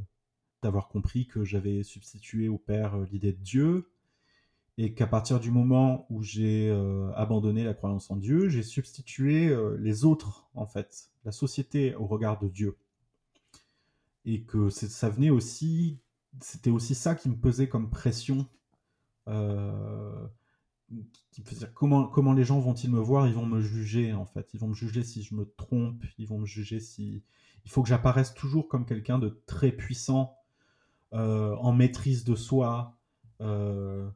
compris 0.91 1.27
que 1.27 1.45
j'avais 1.45 1.83
substitué 1.83 2.49
au 2.49 2.59
Père 2.59 2.97
euh, 2.97 3.07
l'idée 3.11 3.33
de 3.33 3.43
Dieu, 3.43 3.91
et 4.83 4.95
qu'à 4.95 5.07
partir 5.07 5.41
du 5.41 5.51
moment 5.51 6.07
où 6.09 6.23
j'ai 6.23 6.71
abandonné 7.15 7.65
la 7.65 7.75
croyance 7.75 8.11
en 8.11 8.17
Dieu, 8.17 8.49
j'ai 8.49 8.63
substitué 8.63 9.55
les 9.79 10.05
autres, 10.07 10.49
en 10.55 10.67
fait, 10.67 11.11
la 11.25 11.33
société 11.33 11.95
au 11.97 12.07
regard 12.07 12.39
de 12.39 12.49
Dieu. 12.49 12.79
Et 14.25 14.43
que 14.43 14.71
ça 14.71 15.11
venait 15.11 15.29
aussi, 15.29 15.99
c'était 16.41 16.71
aussi 16.71 16.95
ça 16.95 17.15
qui 17.15 17.29
me 17.29 17.37
pesait 17.37 17.69
comme 17.69 17.91
pression 17.91 18.47
qui 21.31 21.43
peut 21.43 21.55
dire 21.55 21.73
comment, 21.73 22.33
les 22.33 22.45
gens 22.45 22.59
vont-ils 22.59 22.91
me 22.91 22.99
voir? 22.99 23.29
Ils 23.29 23.35
vont 23.35 23.47
me 23.47 23.61
juger 23.61 24.13
en 24.13 24.27
fait. 24.27 24.53
Ils 24.55 24.61
vont 24.61 24.69
me 24.69 24.75
juger 24.75 25.03
si 25.05 25.23
je 25.23 25.35
me 25.35 25.45
trompe. 25.57 26.03
Ils 26.19 26.27
vont 26.27 26.39
me 26.39 26.47
juger 26.47 26.81
si. 26.81 27.23
Il 27.65 27.71
faut 27.71 27.83
que 27.83 27.89
j'apparaisse 27.89 28.35
toujours 28.35 28.69
comme 28.69 28.87
quelqu'un 28.87 29.19
de 29.19 29.41
très 29.47 29.71
puissant, 29.71 30.37
euh, 31.13 31.55
en 31.57 31.73
maîtrise 31.73 32.25
de 32.25 32.35
soi, 32.35 32.97
euh, 33.41 34.09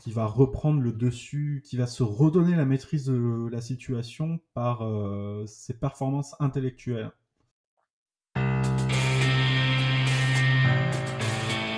qui 0.00 0.12
va 0.12 0.24
reprendre 0.24 0.80
le 0.80 0.92
dessus, 0.92 1.62
qui 1.64 1.76
va 1.76 1.86
se 1.86 2.02
redonner 2.02 2.56
la 2.56 2.64
maîtrise 2.64 3.04
de 3.04 3.48
la 3.52 3.60
situation 3.60 4.40
par 4.54 4.82
euh, 4.82 5.44
ses 5.46 5.74
performances 5.74 6.34
intellectuelles. 6.40 7.10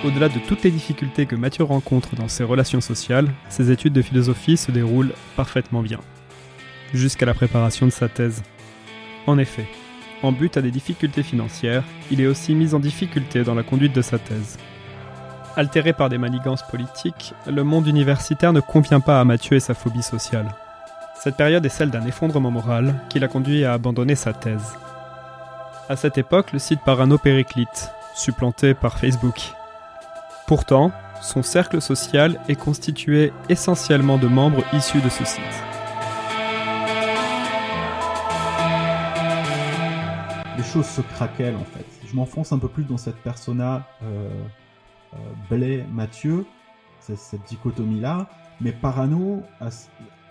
Au-delà 0.05 0.29
de 0.29 0.39
toutes 0.47 0.63
les 0.63 0.71
difficultés 0.71 1.25
que 1.25 1.35
Mathieu 1.35 1.63
rencontre 1.63 2.15
dans 2.15 2.27
ses 2.27 2.43
relations 2.43 2.81
sociales, 2.81 3.29
ses 3.49 3.71
études 3.71 3.93
de 3.93 4.01
philosophie 4.01 4.57
se 4.57 4.71
déroulent 4.71 5.13
parfaitement 5.35 5.81
bien. 5.81 5.99
Jusqu'à 6.93 7.25
la 7.25 7.33
préparation 7.33 7.85
de 7.85 7.91
sa 7.91 8.07
thèse. 8.09 8.43
En 9.27 9.37
effet, 9.37 9.67
en 10.21 10.31
but 10.31 10.55
à 10.55 10.61
des 10.61 10.71
difficultés 10.71 11.23
financières, 11.23 11.83
il 12.11 12.21
est 12.21 12.27
aussi 12.27 12.55
mis 12.55 12.73
en 12.73 12.79
difficulté 12.79 13.43
dans 13.43 13.55
la 13.55 13.63
conduite 13.63 13.95
de 13.95 14.01
sa 14.01 14.19
thèse. 14.19 14.57
Altéré 15.55 15.93
par 15.93 16.09
des 16.09 16.17
manigances 16.17 16.63
politiques, 16.63 17.35
le 17.45 17.63
monde 17.63 17.85
universitaire 17.85 18.53
ne 18.53 18.59
convient 18.59 18.99
pas 18.99 19.19
à 19.19 19.23
Mathieu 19.23 19.55
et 19.55 19.59
sa 19.59 19.75
phobie 19.75 20.01
sociale. 20.01 20.47
Cette 21.15 21.37
période 21.37 21.63
est 21.63 21.69
celle 21.69 21.91
d'un 21.91 22.07
effondrement 22.07 22.49
moral 22.49 22.95
qui 23.07 23.19
l'a 23.19 23.27
conduit 23.27 23.63
à 23.63 23.73
abandonner 23.73 24.15
sa 24.15 24.33
thèse. 24.33 24.73
À 25.89 25.95
cette 25.95 26.17
époque, 26.17 26.53
le 26.53 26.59
site 26.59 26.79
Parano 26.83 27.19
périclite, 27.19 27.91
supplanté 28.15 28.73
par 28.73 28.97
Facebook. 28.97 29.53
Pourtant, 30.47 30.91
son 31.21 31.43
cercle 31.43 31.83
social 31.83 32.39
est 32.49 32.55
constitué 32.55 33.31
essentiellement 33.47 34.17
de 34.17 34.27
membres 34.27 34.63
issus 34.73 35.01
de 35.01 35.09
ce 35.09 35.23
site. 35.23 35.43
Les 40.57 40.63
choses 40.63 40.87
se 40.87 41.01
craquellent 41.01 41.57
en 41.57 41.65
fait. 41.65 41.85
Je 42.07 42.15
m'enfonce 42.15 42.51
un 42.51 42.57
peu 42.57 42.67
plus 42.67 42.85
dans 42.85 42.97
cette 42.97 43.17
persona 43.17 43.83
euh, 44.03 44.29
Blais 45.49 45.85
Mathieu, 45.91 46.45
cette 46.99 47.43
dichotomie-là, 47.47 48.29
mais 48.61 48.71
Parano 48.71 49.43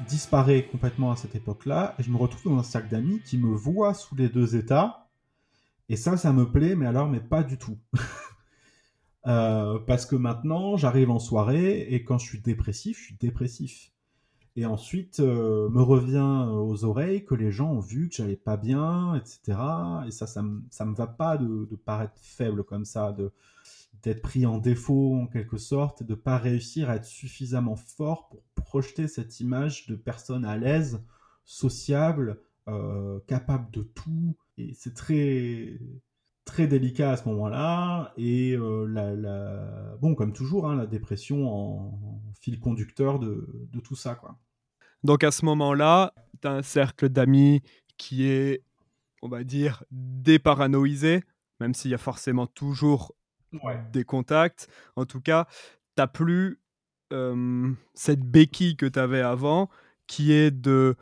disparaît 0.07 0.67
complètement 0.67 1.13
à 1.13 1.17
cette 1.17 1.35
époque-là, 1.35 1.95
et 1.99 2.03
je 2.03 2.11
me 2.11 2.17
retrouve 2.17 2.53
dans 2.53 2.59
un 2.59 2.65
cercle 2.65 2.89
d'amis 2.89 3.21
qui 3.25 3.39
me 3.39 3.55
voient 3.55 3.95
sous 3.95 4.15
les 4.15 4.29
deux 4.29 4.57
états, 4.57 5.03
et 5.89 5.97
ça, 5.97 6.17
ça 6.17 6.33
me 6.33 6.51
plaît, 6.51 6.75
mais 6.75 6.87
alors, 6.87 7.09
mais 7.09 7.21
pas 7.21 7.43
du 7.43 7.59
tout. 7.59 7.79
Euh, 9.29 9.79
parce 9.79 10.05
que 10.05 10.17
maintenant, 10.17 10.77
j'arrive 10.77 11.09
en 11.09 11.21
soirée 11.21 11.83
et 11.83 12.03
quand 12.03 12.19
je 12.19 12.27
suis 12.27 12.41
dépressif, 12.41 12.99
je 12.99 13.05
suis 13.05 13.17
dépressif. 13.21 13.93
Et 14.57 14.67
ensuite, 14.67 15.21
euh, 15.21 15.69
me 15.71 15.81
revient 15.81 16.49
aux 16.51 16.85
oreilles 16.85 17.25
que 17.25 17.37
les 17.37 17.53
gens 17.53 17.71
ont 17.71 17.79
vu 17.79 18.09
que 18.09 18.17
j'allais 18.17 18.35
pas 18.35 18.57
bien, 18.57 19.15
etc. 19.15 19.61
Et 20.09 20.11
ça, 20.11 20.27
ça 20.27 20.43
me, 20.43 20.65
ça 20.71 20.85
me 20.85 20.97
va 20.97 21.07
pas 21.07 21.39
de, 21.39 21.69
de 21.71 21.77
paraître 21.77 22.15
faible 22.17 22.65
comme 22.65 22.85
ça, 22.85 23.13
de 23.13 23.31
d'être 24.03 24.23
pris 24.23 24.47
en 24.47 24.59
défaut 24.59 25.15
en 25.15 25.27
quelque 25.27 25.59
sorte, 25.59 26.03
de 26.03 26.15
pas 26.15 26.39
réussir 26.39 26.91
à 26.91 26.97
être 26.97 27.05
suffisamment 27.05 27.77
fort 27.77 28.29
pour 28.29 28.43
projeter 28.55 29.09
cette 29.09 29.41
image 29.41 29.87
de 29.87 29.95
personne 29.95 30.45
à 30.45 30.57
l'aise, 30.57 31.05
sociable, 31.45 32.41
euh, 32.69 33.21
capable 33.27 33.71
de 33.71 33.83
tout. 33.83 34.37
Et 34.59 34.75
c'est 34.75 34.95
très 34.95 35.79
très 36.45 36.67
délicat 36.67 37.13
à 37.13 37.17
ce 37.17 37.29
moment-là. 37.29 38.13
Et 38.17 38.53
euh, 38.53 38.87
la, 38.87 39.97
bon, 40.01 40.15
comme 40.15 40.33
toujours, 40.33 40.69
hein, 40.69 40.77
la 40.77 40.87
dépression 40.87 41.49
en, 41.49 42.23
fil 42.41 42.59
conducteur 42.59 43.19
de, 43.21 43.47
tout 43.85 43.95
ça. 43.95 44.17
Quoi. 44.17 44.37
Donc 45.05 45.23
à 45.25 45.31
ce 45.31 45.45
moment-là, 45.45 46.13
tu 46.41 46.49
as 46.49 46.53
un 46.53 46.63
cercle 46.63 47.09
d'amis 47.09 47.63
qui 47.97 48.25
est, 48.25 48.65
on 49.23 49.29
va 49.29 49.45
dire, 49.45 49.85
déparanoïsé, 49.91 51.23
même 51.61 51.75
s'il 51.75 51.93
y 51.93 51.95
a 51.95 51.99
forcément 51.99 52.49
toujours 52.49 53.15
des 53.93 54.05
contacts. 54.05 54.69
En 54.97 55.05
tout 55.05 55.21
cas, 55.21 55.47
tu 55.97 56.03
plus 56.13 56.61
euh, 57.13 57.71
cette 57.95 58.21
béquille 58.21 58.77
que 58.77 58.87
tu 58.87 58.99
avais 58.99 59.21
avant, 59.21 59.69
qui 60.07 60.33
est 60.33 60.51
de 60.51 60.97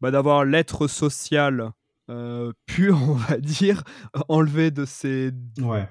bah, 0.00 0.10
d'avoir 0.10 0.44
l'être 0.44 0.86
social 0.86 1.72
euh, 2.10 2.52
pur, 2.66 2.98
on 3.08 3.14
va 3.14 3.38
dire, 3.38 3.84
enlevé 4.28 4.70
de 4.70 4.84
ces. 4.84 5.32
Ouais. 5.58 5.88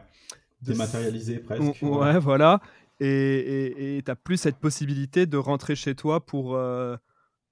Dématérialisé 0.61 1.39
presque. 1.39 1.81
Ouais, 1.81 2.19
voilà. 2.19 2.61
Et 2.99 4.01
tu 4.05 4.09
n'as 4.09 4.15
plus 4.15 4.37
cette 4.37 4.57
possibilité 4.57 5.25
de 5.25 5.35
rentrer 5.35 5.75
chez 5.75 5.93
toi 5.93 6.25
pour, 6.25 6.55
euh, 6.55 6.95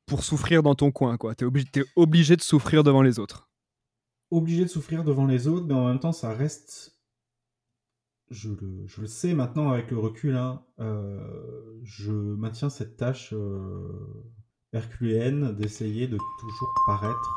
pour 0.05 0.24
souffrir 0.24 0.64
dans 0.64 0.76
ton 0.76 0.91
coin. 0.91 1.18
Tu 1.18 1.43
es, 1.43 1.47
obligé, 1.47 1.68
es 1.76 1.84
obligé 1.95 2.38
de 2.38 2.41
souffrir 2.41 2.84
devant 2.84 3.01
les 3.01 3.20
autres. 3.20 3.49
Obligé 4.30 4.64
de 4.64 4.70
souffrir 4.70 5.03
devant 5.03 5.26
les 5.26 5.47
autres, 5.47 5.66
mais 5.66 5.74
en 5.74 5.88
même 5.88 5.99
temps, 5.99 6.14
ça 6.14 6.34
reste. 6.34 6.95
Je 8.32 8.49
le, 9.01 9.07
sais 9.07 9.34
maintenant 9.34 9.71
avec 9.71 9.91
le 9.91 9.99
recul, 9.99 10.36
hein, 10.36 10.63
euh, 10.79 11.79
je 11.84 12.11
maintiens 12.11 12.69
cette 12.69 12.95
tâche 12.95 13.34
herculéenne 14.71 15.53
d'essayer 15.53 16.07
de 16.07 16.17
toujours 16.39 16.73
paraître 16.88 17.29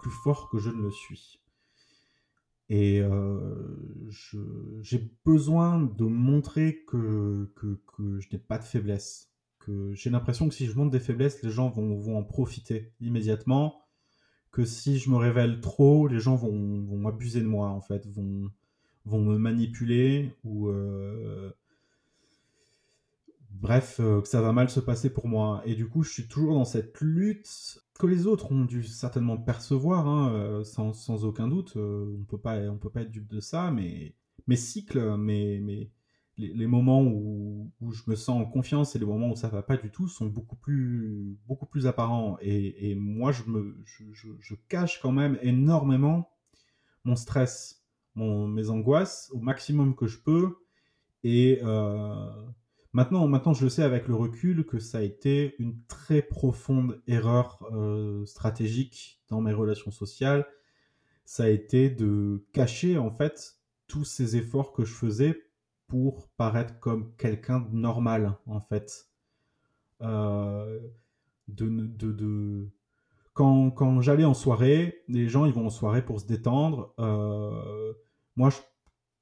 plus 0.00 0.10
fort 0.10 0.50
que 0.50 0.58
je 0.58 0.70
ne 0.70 0.82
le 0.82 0.90
suis. 0.90 1.40
Et 2.68 3.00
j'ai 4.80 5.10
besoin 5.24 5.80
de 5.80 6.04
montrer 6.04 6.84
que, 6.88 7.52
que, 7.54 8.18
je 8.18 8.28
n'ai 8.32 8.38
pas 8.38 8.58
de 8.58 8.64
faiblesse. 8.64 9.30
J'ai 9.92 10.10
l'impression 10.10 10.48
que 10.48 10.54
si 10.54 10.66
je 10.66 10.76
montre 10.76 10.90
des 10.90 10.98
faiblesses, 10.98 11.42
les 11.42 11.50
gens 11.50 11.70
vont, 11.70 11.96
vont 11.96 12.18
en 12.18 12.24
profiter 12.24 12.92
immédiatement. 13.00 13.78
Que 14.50 14.64
si 14.64 14.98
je 14.98 15.10
me 15.10 15.16
révèle 15.16 15.60
trop, 15.60 16.08
les 16.08 16.18
gens 16.18 16.34
vont, 16.34 16.82
vont 16.82 17.06
abuser 17.06 17.40
de 17.40 17.46
moi, 17.46 17.68
en 17.68 17.80
fait, 17.80 18.06
vont, 18.08 18.50
vont 19.04 19.20
me 19.20 19.38
manipuler 19.38 20.34
ou 20.44 20.70
bref, 23.50 23.96
que 23.98 24.26
ça 24.28 24.40
va 24.42 24.52
mal 24.52 24.70
se 24.70 24.80
passer 24.80 25.12
pour 25.12 25.28
moi. 25.28 25.62
Et 25.64 25.74
du 25.74 25.88
coup, 25.88 26.02
je 26.02 26.10
suis 26.10 26.28
toujours 26.28 26.54
dans 26.54 26.64
cette 26.64 27.00
lutte 27.00 27.80
que 27.98 28.06
les 28.06 28.26
autres 28.26 28.50
ont 28.52 28.64
dû 28.64 28.82
certainement 28.84 29.36
percevoir, 29.36 30.08
hein, 30.08 30.62
sans, 30.64 30.92
sans, 30.92 31.24
aucun 31.24 31.48
doute. 31.48 31.76
on 31.76 32.24
peut 32.28 32.38
pas, 32.38 32.58
on 32.70 32.78
peut 32.78 32.90
pas 32.90 33.02
être 33.02 33.10
dupe 33.10 33.28
de 33.28 33.40
ça, 33.40 33.70
mais 33.70 34.14
mes 34.46 34.56
cycles, 34.56 35.16
mes, 35.16 35.90
les, 36.38 36.66
moments 36.66 37.02
où, 37.02 37.70
où, 37.80 37.92
je 37.92 38.02
me 38.06 38.14
sens 38.14 38.40
en 38.40 38.44
confiance 38.44 38.96
et 38.96 38.98
les 38.98 39.06
moments 39.06 39.30
où 39.30 39.36
ça 39.36 39.48
va 39.48 39.62
pas 39.62 39.76
du 39.76 39.90
tout 39.90 40.08
sont 40.08 40.26
beaucoup 40.26 40.56
plus, 40.56 41.38
beaucoup 41.46 41.66
plus 41.66 41.86
apparents. 41.86 42.38
Et, 42.40 42.90
et 42.90 42.94
moi, 42.94 43.32
je, 43.32 43.44
me, 43.44 43.82
je, 43.84 44.54
cache 44.68 45.00
quand 45.00 45.12
même 45.12 45.38
énormément 45.42 46.30
mon 47.04 47.16
stress, 47.16 47.81
mes 48.16 48.68
angoisses 48.70 49.30
au 49.32 49.40
maximum 49.40 49.94
que 49.94 50.06
je 50.06 50.18
peux. 50.18 50.56
Et 51.24 51.60
euh, 51.62 52.30
maintenant, 52.92 53.26
maintenant, 53.26 53.54
je 53.54 53.64
le 53.64 53.70
sais 53.70 53.82
avec 53.82 54.08
le 54.08 54.14
recul 54.14 54.66
que 54.66 54.78
ça 54.78 54.98
a 54.98 55.02
été 55.02 55.54
une 55.58 55.82
très 55.86 56.22
profonde 56.22 57.00
erreur 57.06 57.66
euh, 57.72 58.24
stratégique 58.26 59.22
dans 59.28 59.40
mes 59.40 59.52
relations 59.52 59.90
sociales. 59.90 60.46
Ça 61.24 61.44
a 61.44 61.48
été 61.48 61.88
de 61.90 62.44
cacher 62.52 62.98
en 62.98 63.10
fait 63.10 63.56
tous 63.86 64.04
ces 64.04 64.36
efforts 64.36 64.72
que 64.72 64.84
je 64.84 64.92
faisais 64.92 65.42
pour 65.86 66.28
paraître 66.36 66.78
comme 66.80 67.14
quelqu'un 67.16 67.60
de 67.60 67.74
normal, 67.76 68.38
en 68.46 68.60
fait. 68.60 69.08
Euh, 70.00 70.80
de, 71.48 72.70
Quand, 73.34 74.00
j'allais 74.02 74.24
en 74.24 74.34
soirée, 74.34 75.02
les 75.08 75.28
gens 75.28 75.46
ils 75.46 75.52
vont 75.52 75.66
en 75.66 75.70
soirée 75.70 76.04
pour 76.04 76.20
se 76.20 76.26
détendre. 76.26 76.94
Euh, 76.98 77.94
moi, 78.36 78.50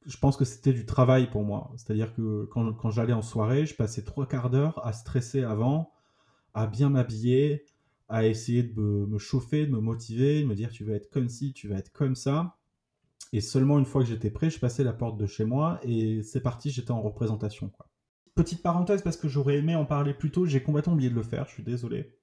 je, 0.07 0.17
pense 0.19 0.37
que 0.37 0.45
c'était 0.45 0.73
du 0.73 0.85
travail 0.85 1.31
pour 1.31 1.45
moi. 1.45 1.73
C'est-à-dire 1.77 2.13
que 2.15 2.47
quand, 2.47 2.91
j'allais 2.91 3.13
en 3.13 3.23
soirée, 3.23 3.67
je 3.67 3.75
passais 3.75 4.03
trois 4.03 4.27
quarts 4.27 4.51
d'heure 4.51 4.85
à 4.85 4.93
stresser 4.93 5.45
avant, 5.45 5.93
à 6.55 6.67
bien 6.67 6.91
m'habiller, 6.91 7.65
à 8.09 8.27
essayer 8.27 8.65
de 8.65 8.81
me, 8.81 9.07
me, 9.07 9.19
chauffer, 9.19 9.67
de 9.67 9.71
me 9.71 9.81
motiver, 9.81 10.43
de 10.43 10.47
me 10.47 10.55
dire 10.55 10.71
tu 10.71 10.85
vas 10.85 10.95
être 10.95 11.11
comme 11.11 11.29
ci, 11.29 11.53
tu 11.53 11.69
vas 11.69 11.77
être 11.77 11.93
comme 11.93 12.17
ça. 12.17 12.57
Et 13.33 13.41
seulement 13.41 13.79
une 13.79 13.85
fois 13.85 14.03
que 14.03 14.09
j'étais 14.09 14.31
prêt, 14.31 14.51
je 14.51 14.59
passais 14.59 14.83
la 14.83 14.93
porte 14.93 15.17
de 15.17 15.27
chez 15.27 15.45
moi 15.45 15.79
et 15.83 16.23
c'est 16.23 16.41
parti, 16.41 16.71
j'étais 16.71 16.91
en 16.91 17.01
représentation. 17.01 17.69
Quoi. 17.69 17.87
Petite 18.35 18.63
parenthèse, 18.63 19.03
parce 19.03 19.17
que 19.17 19.29
j'aurais 19.29 19.59
aimé 19.59 19.75
en 19.75 19.85
parler 19.85 20.15
plus 20.15 20.31
tôt, 20.31 20.47
j'ai 20.47 20.63
complètement 20.63 20.95
oublié 20.95 21.11
de 21.11 21.15
le 21.15 21.23
faire, 21.23 21.47
je 21.47 21.53
suis 21.53 21.63
désolé. 21.63 22.17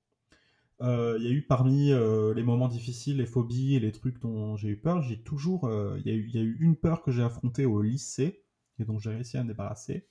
Euh, 0.82 1.18
il 1.20 1.26
y 1.26 1.30
a 1.30 1.32
eu 1.32 1.42
parmi 1.42 1.92
euh, 1.92 2.34
les 2.34 2.44
moments 2.44 2.68
difficiles, 2.68 3.18
les 3.18 3.26
phobies 3.26 3.76
et 3.76 3.80
les 3.80 3.92
trucs 3.92 4.20
dont 4.20 4.56
j'ai 4.56 4.70
eu 4.70 4.78
peur, 4.78 5.02
j'ai 5.02 5.22
toujours. 5.22 5.66
Euh, 5.66 6.00
il 6.06 6.12
y, 6.12 6.32
y, 6.32 6.40
a 6.40 6.44
eu 6.44 6.58
une 6.60 6.76
peur 6.76 7.02
que 7.02 7.12
j'ai 7.12 7.24
affrontée 7.24 7.66
au 7.66 7.82
lycée 7.82 8.44
et 8.80 8.86
dont 8.86 9.00
j'ai 9.00 9.10
réussi 9.10 9.38
à 9.38 9.44
me 9.44 9.48
débarrasser. 9.50 10.08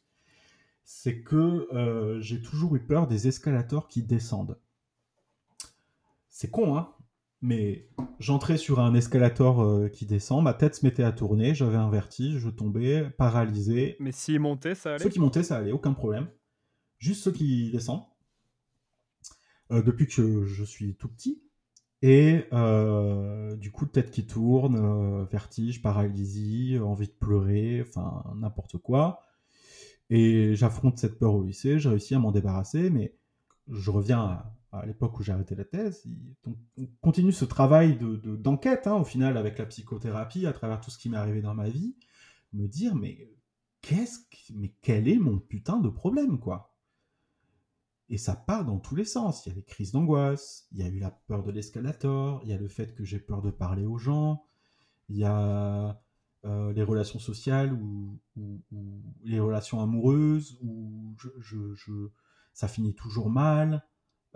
C'est 0.84 1.22
que 1.22 1.68
j'ai 2.20 2.40
toujours 2.40 2.76
eu 2.76 2.80
peur 2.80 3.08
des 3.08 3.26
escalators 3.26 3.88
qui 3.88 4.02
descendent. 4.02 4.56
C'est 6.28 6.50
con, 6.50 6.76
hein 6.76 6.92
mais 7.42 7.88
j'entrais 8.18 8.56
sur 8.56 8.80
un 8.80 8.94
escalator 8.94 9.90
qui 9.90 10.06
descend, 10.06 10.42
ma 10.42 10.54
tête 10.54 10.76
se 10.76 10.86
mettait 10.86 11.02
à 11.02 11.12
tourner, 11.12 11.54
j'avais 11.54 11.76
un 11.76 11.90
vertige, 11.90 12.38
je 12.38 12.48
tombais, 12.48 13.10
paralysé. 13.18 13.96
Mais 14.00 14.12
s'ils 14.12 14.40
montaient, 14.40 14.74
ça 14.74 14.94
allait? 14.94 15.02
Ceux 15.02 15.10
qui 15.10 15.20
montaient, 15.20 15.42
ça 15.42 15.56
allait, 15.56 15.72
aucun 15.72 15.92
problème. 15.92 16.28
Juste 16.98 17.24
ceux 17.24 17.32
qui 17.32 17.70
descendent. 17.70 18.04
Euh, 19.72 19.82
depuis 19.82 20.06
que 20.06 20.44
je 20.44 20.64
suis 20.64 20.94
tout 20.94 21.08
petit. 21.08 21.42
Et 22.02 22.44
euh, 22.52 23.56
du 23.56 23.72
coup, 23.72 23.86
tête 23.86 24.10
qui 24.10 24.26
tourne, 24.26 25.24
vertige, 25.24 25.82
paralysie, 25.82 26.78
envie 26.78 27.08
de 27.08 27.12
pleurer, 27.12 27.82
enfin 27.86 28.22
n'importe 28.36 28.78
quoi. 28.78 29.22
Et 30.10 30.54
j'affronte 30.54 30.98
cette 30.98 31.18
peur 31.18 31.34
au 31.34 31.42
lycée, 31.42 31.78
j'ai 31.78 31.88
réussi 31.88 32.14
à 32.14 32.18
m'en 32.20 32.32
débarrasser, 32.32 32.90
mais 32.90 33.16
je 33.68 33.90
reviens 33.90 34.44
à, 34.72 34.86
l'époque 34.86 35.18
où 35.18 35.22
j'ai 35.22 35.32
arrêté 35.32 35.54
la 35.54 35.64
thèse, 35.64 36.06
on 36.46 36.86
continue 37.00 37.32
ce 37.32 37.44
travail 37.44 37.98
d'enquête, 37.98 38.84
de, 38.84 38.90
hein, 38.90 38.96
au 38.96 39.04
final, 39.04 39.36
avec 39.36 39.58
la 39.58 39.66
psychothérapie, 39.66 40.46
à 40.46 40.52
travers 40.52 40.80
tout 40.80 40.90
ce 40.90 40.98
qui 40.98 41.08
m'est 41.08 41.16
arrivé 41.16 41.40
dans 41.40 41.54
ma 41.54 41.68
vie, 41.68 41.96
me 42.52 42.68
dire, 42.68 42.94
mais 42.94 43.30
qu'est-ce 43.80 44.20
mais 44.54 44.74
quel 44.82 45.08
est 45.08 45.18
mon 45.18 45.38
putain 45.38 45.80
de 45.80 45.88
problème, 45.88 46.38
quoi? 46.38 46.75
Et 48.08 48.18
ça 48.18 48.36
part 48.36 48.64
dans 48.64 48.78
tous 48.78 48.94
les 48.94 49.04
sens. 49.04 49.44
Il 49.44 49.50
y 49.50 49.52
a 49.52 49.54
les 49.56 49.64
crises 49.64 49.92
d'angoisse, 49.92 50.68
il 50.72 50.78
y 50.78 50.82
a 50.82 50.88
eu 50.88 50.98
la 50.98 51.10
peur 51.10 51.42
de 51.42 51.50
l'escalator, 51.50 52.40
il 52.44 52.50
y 52.50 52.52
a 52.52 52.58
le 52.58 52.68
fait 52.68 52.94
que 52.94 53.04
j'ai 53.04 53.18
peur 53.18 53.42
de 53.42 53.50
parler 53.50 53.84
aux 53.84 53.98
gens, 53.98 54.44
il 55.08 55.16
y 55.16 55.24
a 55.24 56.00
euh, 56.44 56.72
les 56.72 56.82
relations 56.82 57.18
sociales 57.18 57.72
ou, 57.72 58.20
les 59.24 59.40
relations 59.40 59.80
amoureuses, 59.80 60.58
où 60.62 61.16
ça 62.52 62.68
finit 62.68 62.94
toujours 62.94 63.30
mal 63.30 63.82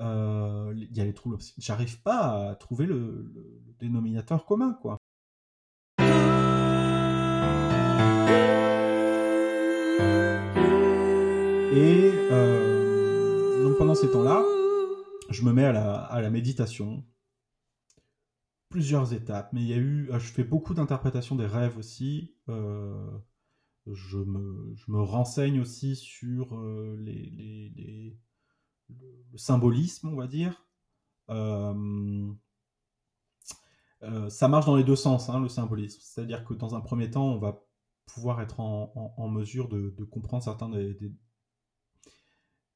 euh, 0.00 0.72
il 0.76 0.96
y 0.96 1.00
a 1.00 1.04
les 1.04 1.14
troubles. 1.14 1.38
J'arrive 1.58 2.00
pas 2.02 2.50
à 2.50 2.54
trouver 2.54 2.86
le, 2.86 3.30
le, 3.34 3.62
dénominateur 3.78 4.44
commun, 4.46 4.78
quoi. 4.80 4.98
Et 11.72 12.19
pendant 13.90 14.02
ces 14.02 14.10
temps-là, 14.12 14.44
je 15.30 15.42
me 15.42 15.52
mets 15.52 15.64
à 15.64 15.72
la, 15.72 16.30
méditation. 16.30 17.04
Plusieurs 18.68 19.12
étapes, 19.12 19.52
mais 19.52 19.62
il 19.62 19.66
y 19.66 19.72
a 19.72 19.78
eu, 19.78 20.08
je 20.12 20.30
fais 20.30 20.44
beaucoup 20.44 20.74
d'interprétations 20.74 21.34
des 21.34 21.46
rêves 21.46 21.76
aussi. 21.76 22.36
Euh, 22.48 23.18
je, 23.92 24.18
me, 24.18 25.02
renseigne 25.02 25.60
aussi 25.60 25.96
sur 25.96 26.56
euh, 26.56 26.96
les, 27.00 27.32
les, 27.34 28.16
le 29.32 29.38
symbolisme, 29.38 30.06
on 30.06 30.14
va 30.14 30.28
dire. 30.28 30.68
Euh, 31.30 32.32
ça 34.28 34.46
marche 34.46 34.66
dans 34.66 34.76
les 34.76 34.84
deux 34.84 34.94
sens, 34.94 35.28
hein, 35.30 35.40
le 35.40 35.48
symbolisme. 35.48 35.98
C'est-à-dire 36.00 36.44
que 36.44 36.54
dans 36.54 36.76
un 36.76 36.80
premier 36.80 37.10
temps, 37.10 37.26
on 37.26 37.38
va 37.38 37.60
pouvoir 38.06 38.40
être 38.40 38.60
en, 38.60 39.28
mesure 39.28 39.68
de, 39.68 39.90
comprendre 40.04 40.44
certains 40.44 40.68
des, 40.68 40.96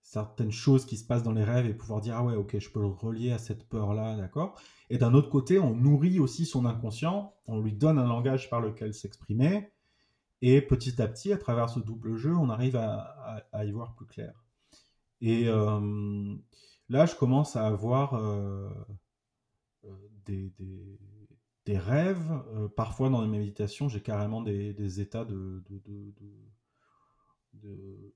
certaines 0.04 0.52
choses 0.52 0.86
qui 0.86 0.96
se 0.96 1.04
passent 1.04 1.24
dans 1.24 1.32
les 1.32 1.42
rêves 1.42 1.66
et 1.66 1.74
pouvoir 1.74 2.00
dire 2.00 2.14
ah 2.16 2.24
ouais 2.24 2.36
ok 2.36 2.58
je 2.58 2.70
peux 2.70 2.80
le 2.80 2.86
relier 2.86 3.32
à 3.32 3.38
cette 3.38 3.68
peur 3.68 3.94
là 3.94 4.16
d'accord? 4.16 4.54
Et 4.90 4.98
d'un 4.98 5.14
autre 5.14 5.30
côté 5.30 5.58
on 5.58 5.74
nourrit 5.74 6.20
aussi 6.20 6.46
son 6.46 6.64
inconscient 6.64 7.34
on 7.46 7.58
lui 7.60 7.72
donne 7.72 7.98
un 7.98 8.06
langage 8.06 8.48
par 8.48 8.60
lequel 8.60 8.94
s'exprimer 8.94 9.72
et 10.42 10.60
petit 10.62 11.02
à 11.02 11.08
petit 11.08 11.32
à 11.32 11.38
travers 11.38 11.68
ce 11.68 11.80
double 11.80 12.16
jeu 12.16 12.36
on 12.36 12.48
arrive 12.48 12.76
à 12.76 13.64
y 13.64 13.72
voir 13.72 13.94
plus 13.96 14.06
clair 14.06 14.44
et 15.20 15.48
euh, 15.48 16.36
là, 16.90 17.06
je 17.06 17.14
commence 17.14 17.56
à 17.56 17.66
avoir 17.66 18.12
euh, 18.12 18.68
euh, 19.86 19.88
des, 20.26 20.50
des, 20.58 20.98
des, 21.64 21.78
rêves. 21.78 22.42
parfois, 22.76 23.08
dans 23.08 23.22
les 23.22 23.28
méditations, 23.28 23.88
j'ai 23.88 24.02
carrément 24.02 24.42
des, 24.42 24.74
des 24.74 25.00
états 25.00 25.24
de, 25.24 25.62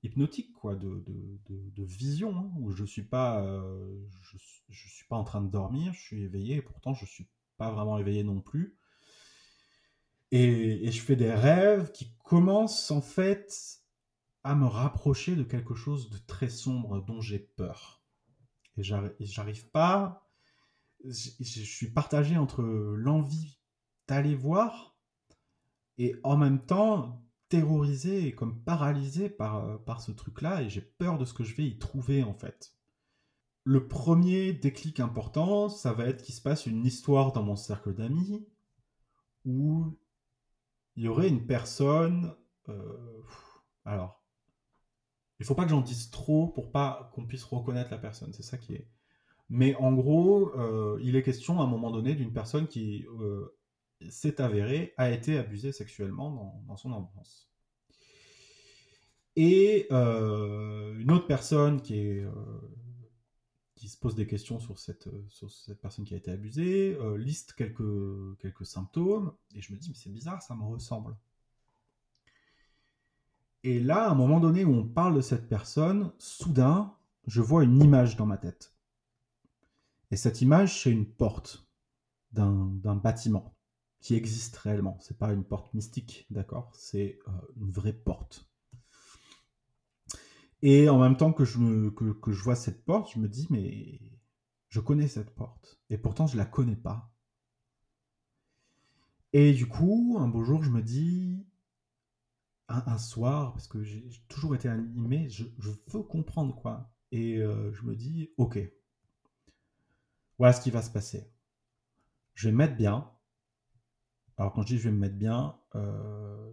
hypnotique, 0.03 0.53
quoi, 0.53 0.75
de, 0.75 1.05
de 1.49 1.85
vision, 1.85 2.37
hein, 2.37 2.51
où 2.59 2.71
je 2.71 2.85
suis 2.85 3.03
pas, 3.03 3.43
je, 4.23 4.37
je, 4.69 4.89
suis 4.89 5.07
pas 5.07 5.17
en 5.17 5.25
train 5.25 5.41
de 5.41 5.51
dormir, 5.51 5.93
je 5.93 6.01
suis 6.01 6.23
éveillé, 6.23 6.57
et 6.57 6.63
pourtant 6.63 6.95
je 6.95 7.07
suis 7.07 7.29
pas 7.57 7.71
vraiment 7.71 7.99
éveillé 7.99 8.25
non 8.25 8.41
plus. 8.41 8.77
Et, 10.31 10.87
et, 10.87 10.93
je 10.93 11.01
fais 11.01 11.17
des 11.17 11.33
rêves 11.33 11.91
qui 11.93 12.13
commencent 12.23 12.91
en 12.91 13.01
fait 13.01 13.81
à 14.45 14.55
me 14.55 14.67
rapprocher 14.67 15.37
de 15.37 15.43
quelque 15.43 15.75
chose 15.75 16.11
de 16.11 16.19
très 16.19 16.49
sombre 16.49 17.01
dont 17.05 17.21
j'ai 17.21 17.39
peur. 17.39 18.03
Et 18.77 18.83
j'arrive 18.83 19.69
pas. 19.71 20.29
Je 21.05 21.63
suis 21.63 21.91
partagé 21.91 22.37
entre 22.37 22.63
l'envie 22.63 23.59
d'aller 24.07 24.35
voir 24.35 24.97
et 25.97 26.15
en 26.23 26.37
même 26.37 26.65
temps 26.65 27.28
terrorisé 27.49 28.27
et 28.27 28.35
comme 28.35 28.63
paralysé 28.63 29.29
par, 29.29 29.83
par 29.85 30.01
ce 30.01 30.13
truc-là 30.13 30.63
et 30.63 30.69
j'ai 30.69 30.81
peur 30.81 31.19
de 31.19 31.25
ce 31.25 31.35
que 31.35 31.45
je 31.45 31.55
vais 31.55 31.67
y 31.67 31.79
trouver 31.79 32.23
en 32.23 32.35
fait. 32.35 32.75
Le 33.65 33.87
premier 33.87 34.53
déclic 34.55 35.01
important, 35.01 35.69
ça 35.69 35.93
va 35.93 36.07
être 36.07 36.23
qu'il 36.23 36.35
se 36.35 36.41
passe 36.41 36.67
une 36.67 36.87
histoire 36.87 37.33
dans 37.33 37.43
mon 37.43 37.57
cercle 37.57 37.93
d'amis 37.93 38.47
où 39.45 39.99
il 40.97 41.05
y 41.05 41.09
aurait 41.09 41.29
une 41.29 41.47
personne. 41.47 42.35
Euh, 42.69 43.23
alors, 43.85 44.25
il 45.39 45.47
faut 45.47 45.55
pas 45.55 45.65
que 45.65 45.71
j'en 45.71 45.81
dise 45.81 46.11
trop 46.11 46.49
pour 46.49 46.73
pas 46.73 47.11
qu'on 47.15 47.27
puisse 47.27 47.45
reconnaître 47.45 47.91
la 47.91 47.99
personne. 47.99 48.33
C'est 48.33 48.43
ça 48.43 48.59
qui 48.59 48.75
est. 48.75 48.89
Mais 49.51 49.75
en 49.77 49.93
gros, 49.93 50.53
euh, 50.59 50.99
il 51.03 51.17
est 51.17 51.23
question 51.23 51.61
à 51.61 51.65
un 51.65 51.67
moment 51.67 51.91
donné 51.91 52.15
d'une 52.15 52.33
personne 52.33 52.67
qui 52.67 53.07
euh, 53.21 53.58
s'est 54.11 54.41
avérée 54.41 54.95
a 54.97 55.11
été 55.11 55.39
abusée 55.39 55.73
sexuellement 55.73 56.63
dans, 56.67 56.77
son 56.77 56.93
enfance. 56.93 57.51
Et 59.37 59.87
euh, 59.93 60.99
une 60.99 61.11
autre 61.13 61.27
personne 61.27 61.81
qui 61.83 61.99
est 61.99 62.27
qui 63.75 63.89
se 63.89 63.97
pose 63.97 64.17
des 64.17 64.27
questions 64.27 64.59
sur 64.59 64.79
cette, 64.81 65.09
personne 65.81 66.05
qui 66.05 66.13
a 66.15 66.17
été 66.17 66.33
abusée, 66.33 66.99
liste 67.17 67.53
quelques, 67.53 68.37
quelques 68.41 68.67
symptômes, 68.67 69.33
et 69.55 69.63
je 69.63 69.73
me 69.73 69.79
dis, 69.79 69.89
mais 69.89 69.95
c'est 69.95 70.11
bizarre, 70.11 70.43
ça 70.43 70.57
me 70.57 70.65
ressemble. 70.65 71.17
Et 73.63 73.81
là, 73.81 74.09
à 74.09 74.11
un 74.11 74.15
moment 74.15 74.41
donné 74.41 74.65
où 74.65 74.73
on 74.73 74.87
parle 74.87 75.15
de 75.15 75.21
cette 75.21 75.49
personne, 75.49 76.13
soudain, 76.19 76.95
je 77.27 77.41
vois 77.41 77.65
une 77.65 77.81
image 77.81 78.17
dans 78.17 78.27
ma 78.27 78.37
tête. 78.37 78.75
Et 80.11 80.17
cette 80.17 80.41
image, 80.41 80.83
c'est 80.83 80.91
une 80.91 81.07
porte 81.07 81.69
d'un 82.33 82.97
bâtiment 82.97 83.58
qui 84.01 84.15
existe 84.15 84.57
réellement. 84.57 84.97
C'est 85.01 85.19
pas 85.19 85.33
une 85.33 85.45
porte 85.45 85.73
mystique, 85.75 86.27
d'accord? 86.31 86.73
C'est 86.75 87.19
euh, 87.29 87.33
une 87.61 87.71
vraie 87.71 87.93
porte. 87.93 88.49
Et 90.63 90.89
en 90.89 90.99
même 90.99 91.17
temps 91.17 91.33
que 91.33 91.45
je, 91.45 91.89
que, 91.91 92.13
que 92.13 92.33
je 92.33 92.43
vois 92.43 92.57
cette 92.57 92.85
porte, 92.85 93.13
je 93.15 93.19
me 93.21 93.29
dis, 93.29 93.47
mais 93.51 94.01
je 94.69 94.81
connais 94.81 95.09
cette 95.09 95.35
porte. 95.35 95.81
Et 95.91 95.99
pourtant, 95.99 96.27
je 96.27 96.37
la 96.37 96.45
connais 96.45 96.77
pas. 96.77 97.13
Et 99.33 99.53
du 99.53 99.67
coup, 99.67 100.17
un 100.19 100.29
beau 100.29 100.43
jour, 100.43 100.63
je 100.63 100.71
me 100.71 100.83
dis, 100.83 101.47
un, 102.69 102.99
soir, 102.99 103.53
parce 103.53 103.67
que 103.67 103.83
j'ai 103.83 104.05
toujours 104.29 104.55
été 104.55 104.69
animé, 104.69 105.29
je, 105.29 105.45
veux 105.59 106.03
comprendre 106.03 106.55
quoi. 106.55 106.93
Et 107.13 107.39
euh, 107.39 107.73
je 107.73 107.85
me 107.85 107.97
dis, 107.97 108.31
ok, 108.37 108.59
voilà 110.39 110.53
ce 110.53 110.61
qui 110.61 110.71
va 110.71 110.83
se 110.83 110.91
passer. 110.91 111.31
Je 112.35 112.49
vais 112.49 112.53
me 112.53 112.59
mettre 112.59 112.77
bien. 112.77 113.11
Alors 114.39 114.53
quand 114.53 114.63
je 114.63 114.69
dis 114.69 114.79
je 114.79 114.85
vais 114.85 114.95
me 114.95 114.99
mettre 114.99 115.17
bien, 115.17 115.57
euh, 115.75 116.53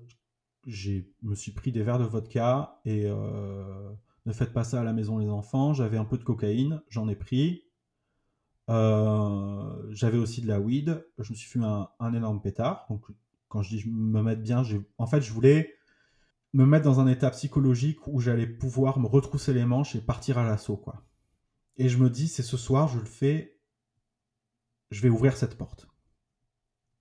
je 0.65 1.01
me 1.21 1.35
suis 1.35 1.51
pris 1.51 1.71
des 1.71 1.83
verres 1.83 1.99
de 1.99 2.05
vodka 2.05 2.81
et 2.85 3.03
euh, 3.05 3.91
ne 4.25 4.33
faites 4.33 4.53
pas 4.53 4.63
ça 4.63 4.81
à 4.81 4.83
la 4.83 4.93
maison 4.93 5.19
les 5.19 5.29
enfants. 5.29 5.73
J'avais 5.73 5.97
un 5.97 6.05
peu 6.05 6.17
de 6.17 6.23
cocaïne, 6.23 6.81
j'en 6.89 7.07
ai 7.07 7.15
pris. 7.15 7.63
J'avais 8.67 10.17
aussi 10.17 10.41
de 10.41 10.47
la 10.47 10.59
weed. 10.59 11.05
Je 11.19 11.31
me 11.31 11.35
suis 11.35 11.47
fumé 11.47 11.65
un, 11.65 11.89
un, 11.99 12.13
énorme 12.13 12.41
pétard. 12.41 12.87
Donc 12.89 13.05
quand 13.47 13.61
je 13.61 13.69
dis 13.69 13.79
je 13.79 13.89
me 13.89 14.21
mettre 14.23 14.41
bien, 14.41 14.63
en 14.97 15.07
fait 15.07 15.21
je 15.21 15.31
voulais 15.31 15.75
me 16.55 16.65
mettre 16.65 16.85
dans 16.85 17.01
un 17.01 17.07
état 17.07 17.29
psychologique 17.31 18.07
où 18.07 18.21
j'allais 18.21 18.47
pouvoir 18.47 18.97
me 18.97 19.07
retrousser 19.07 19.53
les 19.53 19.65
manches 19.65 19.95
et 19.95 20.01
partir 20.01 20.37
à 20.37 20.45
l'assaut, 20.45 20.77
quoi. 20.77 21.03
Et 21.75 21.89
je 21.89 21.97
me 21.97 22.09
dis, 22.09 22.29
c'est 22.29 22.43
ce 22.43 22.55
soir, 22.55 22.87
je 22.87 22.97
le 22.97 23.05
fais, 23.05 23.59
je 24.89 25.01
vais 25.01 25.09
ouvrir 25.09 25.35
cette 25.35 25.57
porte. 25.57 25.89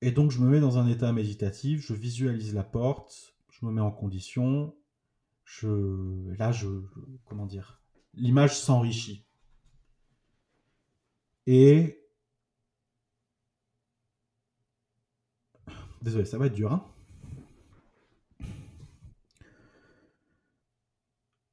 Et 0.05 0.13
donc, 0.13 0.31
je 0.31 0.39
me 0.39 0.51
mets 0.51 0.61
dans 0.61 0.77
un 0.77 0.87
état 0.87 1.15
méditatif, 1.15 1.81
je 1.81 1.95
visualise 1.95 2.53
la 2.53 2.63
porte, 2.63 3.35
je 3.49 3.65
me 3.65 3.73
mets 3.73 3.81
en 3.81 3.91
condition, 3.91 4.77
je, 5.47 6.31
là, 6.37 6.53
je, 6.53 6.69
comment 7.25 7.47
dire, 7.47 7.81
l'image 8.13 8.55
s'enrichit. 8.55 9.25
Et 11.47 12.05
désolé, 16.03 16.27
ça 16.27 16.37
va 16.37 16.49
être 16.49 16.55
dur, 16.55 16.71
hein 16.71 16.87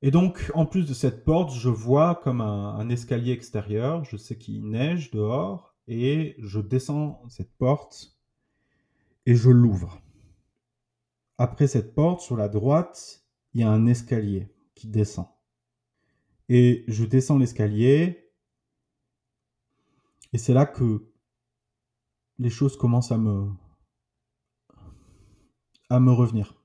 Et 0.01 0.11
donc, 0.11 0.51
en 0.55 0.65
plus 0.65 0.85
de 0.85 0.93
cette 0.93 1.23
porte, 1.23 1.53
je 1.53 1.69
vois 1.69 2.15
comme 2.15 2.41
un, 2.41 2.89
escalier 2.89 3.31
extérieur. 3.31 4.03
Je 4.03 4.17
sais 4.17 4.37
qu'il 4.37 4.67
neige 4.67 5.09
dehors 5.11 5.73
et 5.87 6.35
je 6.39 6.59
descends 6.59 7.23
cette 7.29 7.55
porte 7.57 8.10
et 9.25 9.35
je 9.35 9.49
l'ouvre. 9.49 10.01
Après 11.37 11.67
cette 11.67 11.93
porte, 11.95 12.21
sur 12.21 12.37
la 12.37 12.47
droite, 12.47 13.25
il 13.53 13.61
y 13.61 13.63
a 13.63 13.69
un 13.69 13.85
escalier 13.87 14.53
qui 14.75 14.87
descend. 14.87 15.27
Et 16.49 16.83
je 16.87 17.05
descends 17.05 17.37
l'escalier 17.37 18.21
et 20.33 20.37
c'est 20.37 20.53
là 20.53 20.65
que 20.65 21.11
les 22.39 22.49
choses 22.49 22.77
commencent 22.77 23.11
à 23.11 23.17
me 23.17 23.49
à 25.89 25.99
me 25.99 26.11
revenir. 26.11 26.55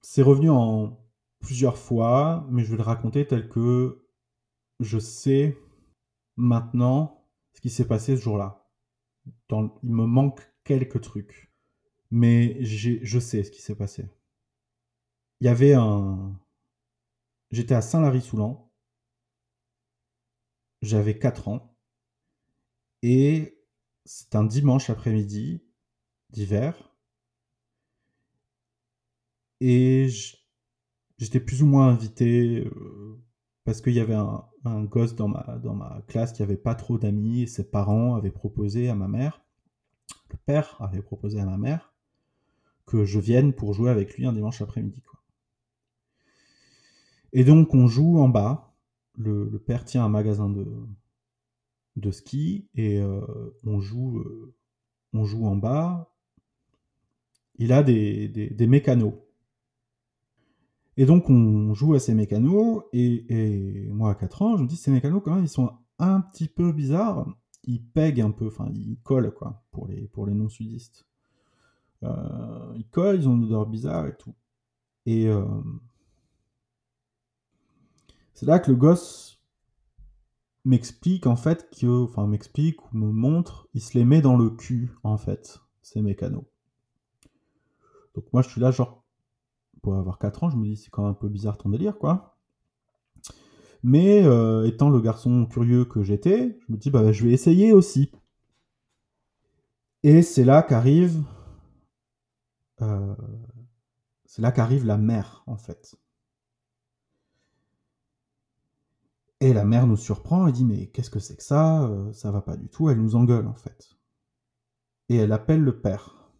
C'est 0.00 0.22
revenu 0.22 0.50
en 0.50 0.98
plusieurs 1.38 1.78
fois, 1.78 2.46
mais 2.50 2.64
je 2.64 2.72
vais 2.72 2.76
le 2.76 2.82
raconter 2.82 3.26
tel 3.26 3.48
que 3.48 4.04
je 4.80 4.98
sais 4.98 5.56
maintenant 6.36 7.24
ce 7.52 7.60
qui 7.60 7.70
s'est 7.70 7.86
passé 7.86 8.16
ce 8.16 8.22
jour-là. 8.22 8.61
Il 9.26 9.90
me 9.90 10.06
manque 10.06 10.40
quelques 10.64 11.00
trucs, 11.00 11.52
mais 12.10 12.62
je 12.64 13.18
sais 13.18 13.42
ce 13.44 13.50
qui 13.50 13.62
s'est 13.62 13.76
passé. 13.76 14.08
Il 15.40 15.46
y 15.46 15.48
avait 15.48 15.74
un... 15.74 16.38
J'étais 17.50 17.74
à 17.74 17.82
Saint-Lary-Soulan, 17.82 18.70
j'avais 20.80 21.18
4 21.18 21.48
ans, 21.48 21.76
et 23.02 23.58
c'est 24.04 24.34
un 24.34 24.44
dimanche 24.44 24.88
après-midi 24.90 25.62
d'hiver, 26.30 26.94
et 29.60 30.08
j'étais 31.18 31.40
plus 31.40 31.62
ou 31.62 31.66
moins 31.66 31.88
invité 31.88 32.64
euh, 32.64 33.22
parce 33.64 33.80
qu'il 33.80 33.94
y 33.94 34.00
avait 34.00 34.14
un, 34.14 34.48
gosse 34.64 35.14
dans 35.14 35.28
ma, 35.28 36.02
classe 36.06 36.32
qui 36.32 36.42
avait 36.42 36.56
pas 36.56 36.74
trop 36.74 36.98
d'amis, 36.98 37.48
ses 37.48 37.64
parents 37.64 38.14
avaient 38.14 38.30
proposé 38.30 38.88
à 38.88 38.94
ma 38.94 39.08
mère, 39.08 39.42
le 40.30 40.36
père 40.46 40.76
avait 40.80 41.02
proposé 41.02 41.40
à 41.40 41.46
ma 41.46 41.58
mère, 41.58 41.92
que 42.86 43.04
je 43.04 43.18
vienne 43.18 43.52
pour 43.52 43.74
jouer 43.74 43.90
avec 43.90 44.16
lui 44.16 44.26
un 44.26 44.32
dimanche 44.32 44.62
après-midi. 44.62 45.02
Et 47.32 47.44
donc 47.44 47.74
on 47.74 47.86
joue 47.86 48.18
en 48.18 48.28
bas, 48.28 48.74
le, 49.16 49.58
père 49.58 49.84
tient 49.84 50.04
un 50.04 50.08
magasin 50.08 50.48
de, 50.48 50.66
de 51.96 52.10
ski 52.10 52.68
et 52.74 53.00
euh, 53.00 53.20
on, 53.64 53.80
joue, 53.80 54.18
euh, 54.18 54.54
on 55.12 55.24
joue 55.24 55.46
en 55.46 55.56
bas. 55.56 56.12
Il 57.56 57.72
a 57.72 57.82
des, 57.82 58.28
des, 58.28 58.50
des 58.50 58.66
mécanos 58.66 59.14
et 60.96 61.06
donc, 61.06 61.30
on 61.30 61.72
joue 61.74 61.94
à 61.94 62.00
ces 62.00 62.14
mécanos, 62.14 62.82
et, 62.92 63.88
moi, 63.90 64.10
à 64.10 64.14
4 64.14 64.42
ans, 64.42 64.56
je 64.56 64.62
me 64.62 64.68
dis, 64.68 64.76
ces 64.76 64.90
mécanos, 64.90 65.22
quand 65.24 65.34
même, 65.34 65.44
ils 65.44 65.48
sont 65.48 65.72
un 65.98 66.20
petit 66.20 66.48
peu 66.48 66.72
bizarres. 66.72 67.26
Ils 67.64 67.82
pèguent 67.82 68.20
un 68.20 68.30
peu, 68.30 68.48
enfin, 68.48 68.70
ils 68.74 68.98
collent, 69.02 69.32
quoi, 69.32 69.62
pour 69.70 69.86
les, 69.88 70.08
pour 70.08 70.26
les 70.26 70.34
non-sudistes. 70.34 71.06
Euh, 72.02 72.72
ils 72.76 72.88
collent, 72.88 73.20
ils 73.20 73.28
ont 73.28 73.36
une 73.36 73.44
odeur 73.44 73.66
bizarre 73.66 74.06
et 74.06 74.16
tout. 74.16 74.34
Et 75.06 75.28
euh, 75.28 75.44
c'est 78.34 78.46
là 78.46 78.58
que 78.58 78.70
le 78.70 78.76
gosse 78.76 79.40
m'explique, 80.64 81.26
en 81.26 81.36
fait, 81.36 81.70
que, 81.70 82.04
enfin, 82.04 82.26
m'explique 82.26 82.84
ou 82.92 82.98
me 82.98 83.10
montre, 83.10 83.68
il 83.72 83.80
se 83.80 83.96
les 83.96 84.04
met 84.04 84.20
dans 84.20 84.36
le 84.36 84.50
cul, 84.50 84.92
en 85.04 85.16
fait, 85.16 85.60
ces 85.80 86.02
mécanos. 86.02 86.44
Donc 88.14 88.30
moi, 88.32 88.42
je 88.42 88.48
suis 88.50 88.60
là, 88.60 88.70
genre, 88.70 89.01
pour 89.82 89.96
avoir 89.96 90.18
4 90.18 90.44
ans, 90.44 90.50
je 90.50 90.56
me 90.56 90.64
dis 90.64 90.76
c'est 90.76 90.90
quand 90.90 91.02
même 91.02 91.12
un 91.12 91.14
peu 91.14 91.28
bizarre 91.28 91.58
ton 91.58 91.68
délire, 91.70 91.98
quoi. 91.98 92.36
Mais 93.82 94.22
euh, 94.24 94.64
étant 94.66 94.90
le 94.90 95.00
garçon 95.00 95.46
curieux 95.46 95.84
que 95.84 96.02
j'étais, 96.02 96.58
je 96.60 96.72
me 96.72 96.78
dis 96.78 96.90
bah 96.90 97.12
je 97.12 97.24
vais 97.24 97.32
essayer 97.32 97.72
aussi. 97.72 98.12
Et 100.04 100.22
c'est 100.22 100.44
là 100.44 100.62
qu'arrive, 100.62 101.22
euh, 102.80 103.14
c'est 104.24 104.42
là 104.42 104.52
qu'arrive 104.52 104.86
la 104.86 104.96
mère 104.98 105.42
en 105.46 105.56
fait. 105.56 105.96
Et 109.40 109.52
la 109.52 109.64
mère 109.64 109.86
nous 109.88 109.96
surprend 109.96 110.46
et 110.46 110.52
dit 110.52 110.64
mais 110.64 110.86
qu'est-ce 110.88 111.10
que 111.10 111.18
c'est 111.18 111.36
que 111.36 111.42
ça 111.42 111.82
euh, 111.84 112.12
Ça 112.12 112.30
va 112.30 112.42
pas 112.42 112.56
du 112.56 112.68
tout. 112.68 112.88
Elle 112.88 113.00
nous 113.00 113.16
engueule 113.16 113.48
en 113.48 113.54
fait. 113.54 113.96
Et 115.08 115.16
elle 115.16 115.32
appelle 115.32 115.62
le 115.62 115.80
père. 115.80 116.30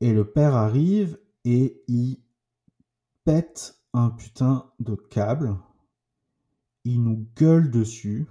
Et 0.00 0.12
le 0.12 0.30
père 0.30 0.54
arrive 0.54 1.18
et 1.46 1.80
il 1.86 2.18
pète 3.24 3.80
un 3.92 4.10
putain 4.10 4.68
de 4.80 4.96
câble. 4.96 5.56
Il 6.84 7.04
nous 7.04 7.28
gueule 7.36 7.70
dessus. 7.70 8.26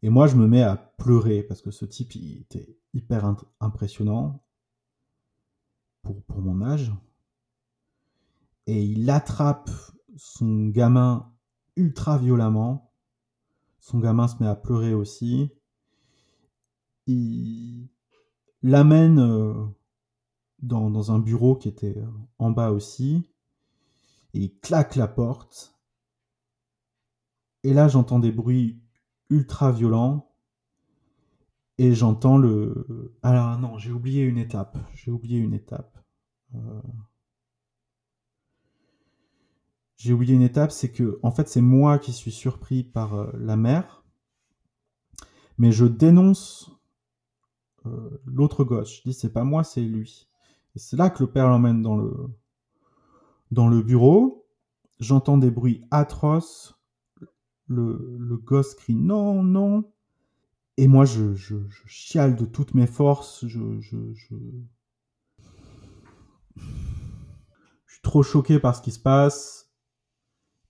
Et 0.00 0.08
moi, 0.08 0.26
je 0.26 0.36
me 0.36 0.46
mets 0.46 0.62
à 0.62 0.76
pleurer 0.76 1.42
parce 1.42 1.60
que 1.60 1.70
ce 1.70 1.84
type, 1.84 2.14
il 2.14 2.40
était 2.40 2.74
hyper 2.94 3.36
impressionnant 3.60 4.42
pour, 6.02 6.22
pour 6.22 6.40
mon 6.40 6.62
âge. 6.62 6.90
Et 8.66 8.82
il 8.82 9.10
attrape 9.10 9.70
son 10.16 10.68
gamin 10.68 11.30
ultra 11.76 12.16
violemment. 12.16 12.94
Son 13.78 13.98
gamin 13.98 14.26
se 14.26 14.42
met 14.42 14.48
à 14.48 14.56
pleurer 14.56 14.94
aussi. 14.94 15.50
Il 17.06 17.88
l'amène 18.62 19.18
euh, 19.18 19.66
dans, 20.66 21.12
un 21.12 21.18
bureau 21.18 21.56
qui 21.56 21.68
était 21.68 21.96
euh, 21.96 22.06
en 22.38 22.50
bas 22.50 22.70
aussi. 22.70 23.30
Et 24.34 24.40
il 24.40 24.58
claque 24.60 24.96
la 24.96 25.08
porte. 25.08 25.78
Et 27.62 27.72
là, 27.72 27.88
j'entends 27.88 28.18
des 28.18 28.32
bruits 28.32 28.80
ultra 29.30 29.72
violents. 29.72 30.32
Et 31.78 31.94
j'entends 31.94 32.38
le. 32.38 33.14
Alors 33.22 33.58
non, 33.58 33.78
j'ai 33.78 33.92
oublié 33.92 34.24
une 34.24 34.38
étape. 34.38 34.78
J'ai 34.94 35.10
oublié 35.10 35.38
une 35.38 35.54
étape. 35.54 35.98
Euh, 36.54 36.80
J'ai 39.96 40.12
oublié 40.12 40.34
une 40.34 40.42
étape, 40.42 40.72
c'est 40.72 40.92
que 40.92 41.18
en 41.22 41.30
fait 41.30 41.48
c'est 41.48 41.62
moi 41.62 41.98
qui 41.98 42.12
suis 42.12 42.30
surpris 42.30 42.84
par 42.84 43.34
la 43.34 43.56
mère, 43.56 44.04
mais 45.58 45.72
je 45.72 45.86
dénonce 45.86 46.70
l'autre 48.26 48.62
gosse. 48.64 48.96
Je 48.96 49.02
dis 49.02 49.14
c'est 49.14 49.32
pas 49.32 49.44
moi, 49.44 49.64
c'est 49.64 49.80
lui. 49.80 50.25
Et 50.76 50.78
c'est 50.78 50.96
là 50.96 51.08
que 51.08 51.24
le 51.24 51.30
père 51.30 51.48
l'emmène 51.48 51.82
dans 51.82 53.68
le 53.68 53.82
bureau. 53.82 54.46
J'entends 55.00 55.38
des 55.38 55.50
bruits 55.50 55.82
atroces. 55.90 56.78
Le, 57.66 58.36
gosse 58.44 58.74
crie 58.74 58.94
non, 58.94 59.42
non. 59.42 59.90
Et 60.76 60.86
moi, 60.86 61.06
je, 61.06 61.34
chiale 61.86 62.36
de 62.36 62.44
toutes 62.44 62.74
mes 62.74 62.86
forces. 62.86 63.46
Je, 63.46 63.80
suis 67.86 68.02
trop 68.02 68.22
choqué 68.22 68.58
par 68.58 68.76
ce 68.76 68.82
qui 68.82 68.90
se 68.90 69.00
passe. 69.00 69.72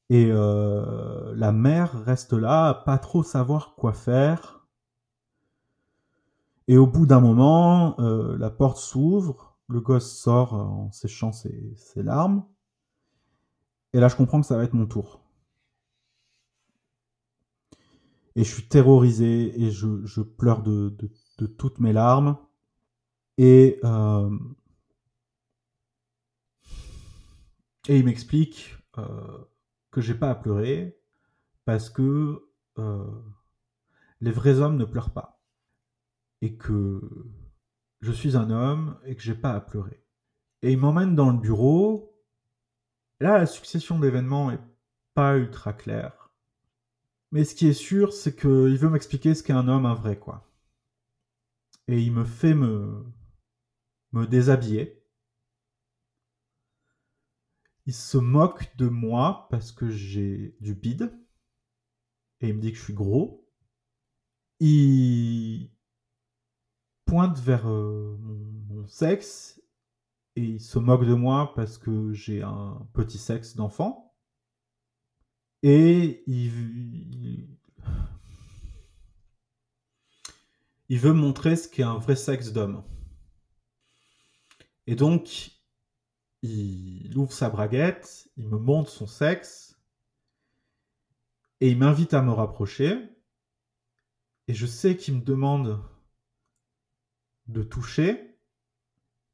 Et 0.09 0.29
euh, 0.31 1.35
la 1.35 1.51
mère 1.51 2.05
reste 2.05 2.33
là, 2.33 2.75
pas 2.75 2.99
trop 2.99 3.25
savoir 3.25 3.75
quoi 3.75 3.93
faire. 3.93 4.69
Et 6.69 6.79
au 6.79 6.87
bout 6.87 7.07
d'un 7.07 7.21
moment, 7.21 7.99
euh, 7.99 8.39
la 8.39 8.51
porte 8.51 8.79
s'ouvre, 8.79 9.56
le 9.69 9.81
gosse 9.81 10.19
sort 10.19 10.55
en 10.55 10.93
séchant 10.93 11.33
ses, 11.33 11.75
larmes. 11.97 12.45
Et 13.93 14.01
là, 14.01 14.09
je 14.09 14.17
comprends 14.17 14.41
que 14.41 14.47
ça 14.47 14.57
va 14.57 14.65
être 14.65 14.75
mon 14.75 14.87
tour. 14.87 15.23
Et 18.37 18.45
je 18.45 18.53
suis 18.53 18.69
terrorisé 18.69 19.61
et 19.63 19.71
je, 19.71 20.21
pleure 20.21 20.63
de, 20.63 20.95
toutes 21.59 21.81
mes 21.81 21.93
larmes. 21.93 22.37
Et, 23.39 23.81
euh, 23.85 24.31
et 27.89 27.99
il 27.99 28.05
m'explique 28.05 28.77
euh, 28.99 29.39
que 29.91 30.01
j'ai 30.01 30.15
pas 30.15 30.31
à 30.31 30.35
pleurer 30.35 30.99
parce 31.65 31.91
que 31.91 32.51
euh, 32.79 33.05
les 34.21 34.31
vrais 34.31 34.61
hommes 34.61 34.77
ne 34.77 34.85
pleurent 34.85 35.13
pas. 35.13 35.41
Et 36.43 36.57
que 36.57 37.01
je 38.01 38.13
suis 38.13 38.37
un 38.37 38.51
homme 38.51 38.99
et 39.05 39.17
que 39.17 39.23
j'ai 39.23 39.35
pas 39.35 39.53
à 39.53 39.61
pleurer. 39.61 40.03
Et 40.63 40.73
il 40.73 40.79
m'emmène 40.79 41.15
dans 41.15 41.31
le 41.31 41.39
bureau. 41.39 42.15
Là, 43.21 43.39
la 43.39 43.47
succession 43.47 43.99
d'événements 43.99 44.51
est 44.51 44.61
pas 45.15 45.37
ultra 45.37 45.73
claire. 45.73 46.31
Mais 47.33 47.45
ce 47.45 47.55
qui 47.55 47.67
est 47.67 47.73
sûr, 47.73 48.13
c'est 48.13 48.37
qu'il 48.37 48.77
veut 48.79 48.91
m'expliquer 48.91 49.35
ce 49.35 49.43
qu'est 49.43 49.53
un 49.53 49.69
homme, 49.69 49.87
un 49.87 49.95
vrai, 49.95 50.19
quoi. 50.19 50.51
Et 51.89 52.01
il 52.01 52.13
me 52.13 52.25
fait 52.25 52.55
me, 52.55 53.05
me 54.13 54.27
déshabiller. 54.27 55.03
Il 57.87 57.95
se 57.95 58.19
moque 58.19 58.77
de 58.77 58.89
moi 58.89 59.47
parce 59.51 59.71
que 59.73 59.89
j'ai 59.91 60.57
du 60.61 60.75
bide. 60.75 61.13
Et 62.41 62.49
il 62.49 62.57
me 62.57 62.61
dit 62.61 62.73
que 62.73 62.79
je 62.79 62.83
suis 62.83 62.95
gros. 62.95 63.49
Il 64.61 65.71
pointe 67.07 67.39
vers 67.39 67.69
euh, 67.69 68.17
mon, 68.21 68.87
sexe. 68.87 69.61
Et 70.37 70.43
il 70.43 70.61
se 70.61 70.79
moque 70.79 71.07
de 71.07 71.15
moi 71.15 71.53
parce 71.57 71.79
que 71.79 72.13
j'ai 72.13 72.43
un 72.43 72.87
petit 72.93 73.19
sexe 73.19 73.57
d'enfant. 73.57 74.15
Et 75.63 76.23
il, 76.27 77.49
il 80.89 80.99
veut 80.99 81.15
montrer 81.15 81.57
ce 81.57 81.69
qu'est 81.69 81.83
un 81.83 81.99
vrai 81.99 82.17
sexe 82.17 82.53
d'homme. 82.53 82.85
Et 84.87 84.95
donc, 84.95 85.53
il 86.43 87.17
ouvre 87.17 87.33
sa 87.33 87.49
braguette, 87.49 88.29
il 88.37 88.47
me 88.47 88.59
montre 88.59 88.91
son 88.91 89.07
sexe, 89.07 89.81
et 91.61 91.71
il 91.71 91.79
m'invite 91.79 92.15
à 92.15 92.23
me 92.23 92.33
rapprocher. 92.33 93.09
Et 94.49 94.55
je 94.55 94.67
sais 94.67 94.97
qu'il 94.97 95.15
me 95.15 95.23
demande 95.23 95.83
de 97.49 97.63
toucher. 97.63 98.39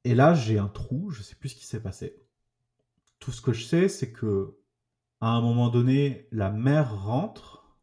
Et 0.05 0.15
là, 0.15 0.35
j'ai 0.35 0.59
un 0.59 0.69
trou, 0.69 1.11
je 1.11 1.23
sais 1.23 1.37
plus 1.37 1.51
ce 1.51 1.57
qui 1.57 1.67
s'est 1.67 1.83
passé. 1.83 2.21
Tout 3.19 3.33
ce 3.33 3.41
que 3.41 3.53
je 3.53 3.65
sais, 3.65 3.89
c'est 3.89 4.13
que 4.13 4.59
à 5.21 5.29
un 5.29 5.41
moment 5.41 5.69
donné, 5.69 6.27
la 6.33 6.51
mère 6.51 7.05
rentre 7.05 7.79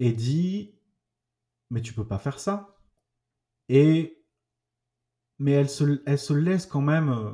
et 0.00 0.12
dit 0.12 0.74
Mais 1.70 1.80
tu 1.80 1.92
peux 1.92 2.06
pas 2.06 2.18
faire 2.18 2.40
ça. 2.40 2.76
Et. 3.68 4.16
Mais 5.38 5.52
elle 5.52 5.70
se, 5.70 6.02
elle 6.06 6.18
se 6.18 6.32
laisse 6.32 6.66
quand 6.66 6.80
même. 6.82 7.10
Euh, 7.10 7.30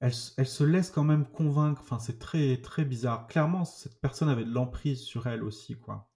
elle, 0.00 0.12
elle, 0.38 0.46
se 0.48 0.64
laisse 0.64 0.90
quand 0.90 1.04
même 1.04 1.26
convaincre. 1.26 1.82
Enfin, 1.82 1.98
c'est 1.98 2.18
très, 2.18 2.60
très 2.60 2.84
bizarre. 2.84 3.26
Clairement, 3.28 3.64
cette 3.64 4.00
personne 4.00 4.28
avait 4.30 4.44
de 4.44 4.52
l'emprise 4.52 5.02
sur 5.02 5.26
elle 5.26 5.44
aussi, 5.44 5.78
quoi. 5.78 6.10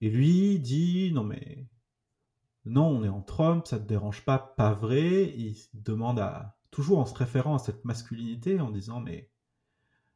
Et 0.00 0.10
lui 0.10 0.60
dit 0.60 1.12
Non, 1.12 1.24
mais. 1.24 1.66
Non, 2.66 2.88
on 2.88 3.04
est 3.04 3.08
entre 3.08 3.40
hommes, 3.40 3.62
ça 3.64 3.78
te 3.78 3.86
dérange 3.86 4.24
pas, 4.24 4.38
pas 4.38 4.74
vrai. 4.74 5.32
Il 5.36 5.56
demande 5.74 6.18
à. 6.18 6.56
Toujours 6.72 6.98
en 6.98 7.06
se 7.06 7.14
référant 7.14 7.54
à 7.54 7.58
cette 7.58 7.84
masculinité, 7.84 8.60
en 8.60 8.70
disant 8.70 9.00
Mais 9.00 9.30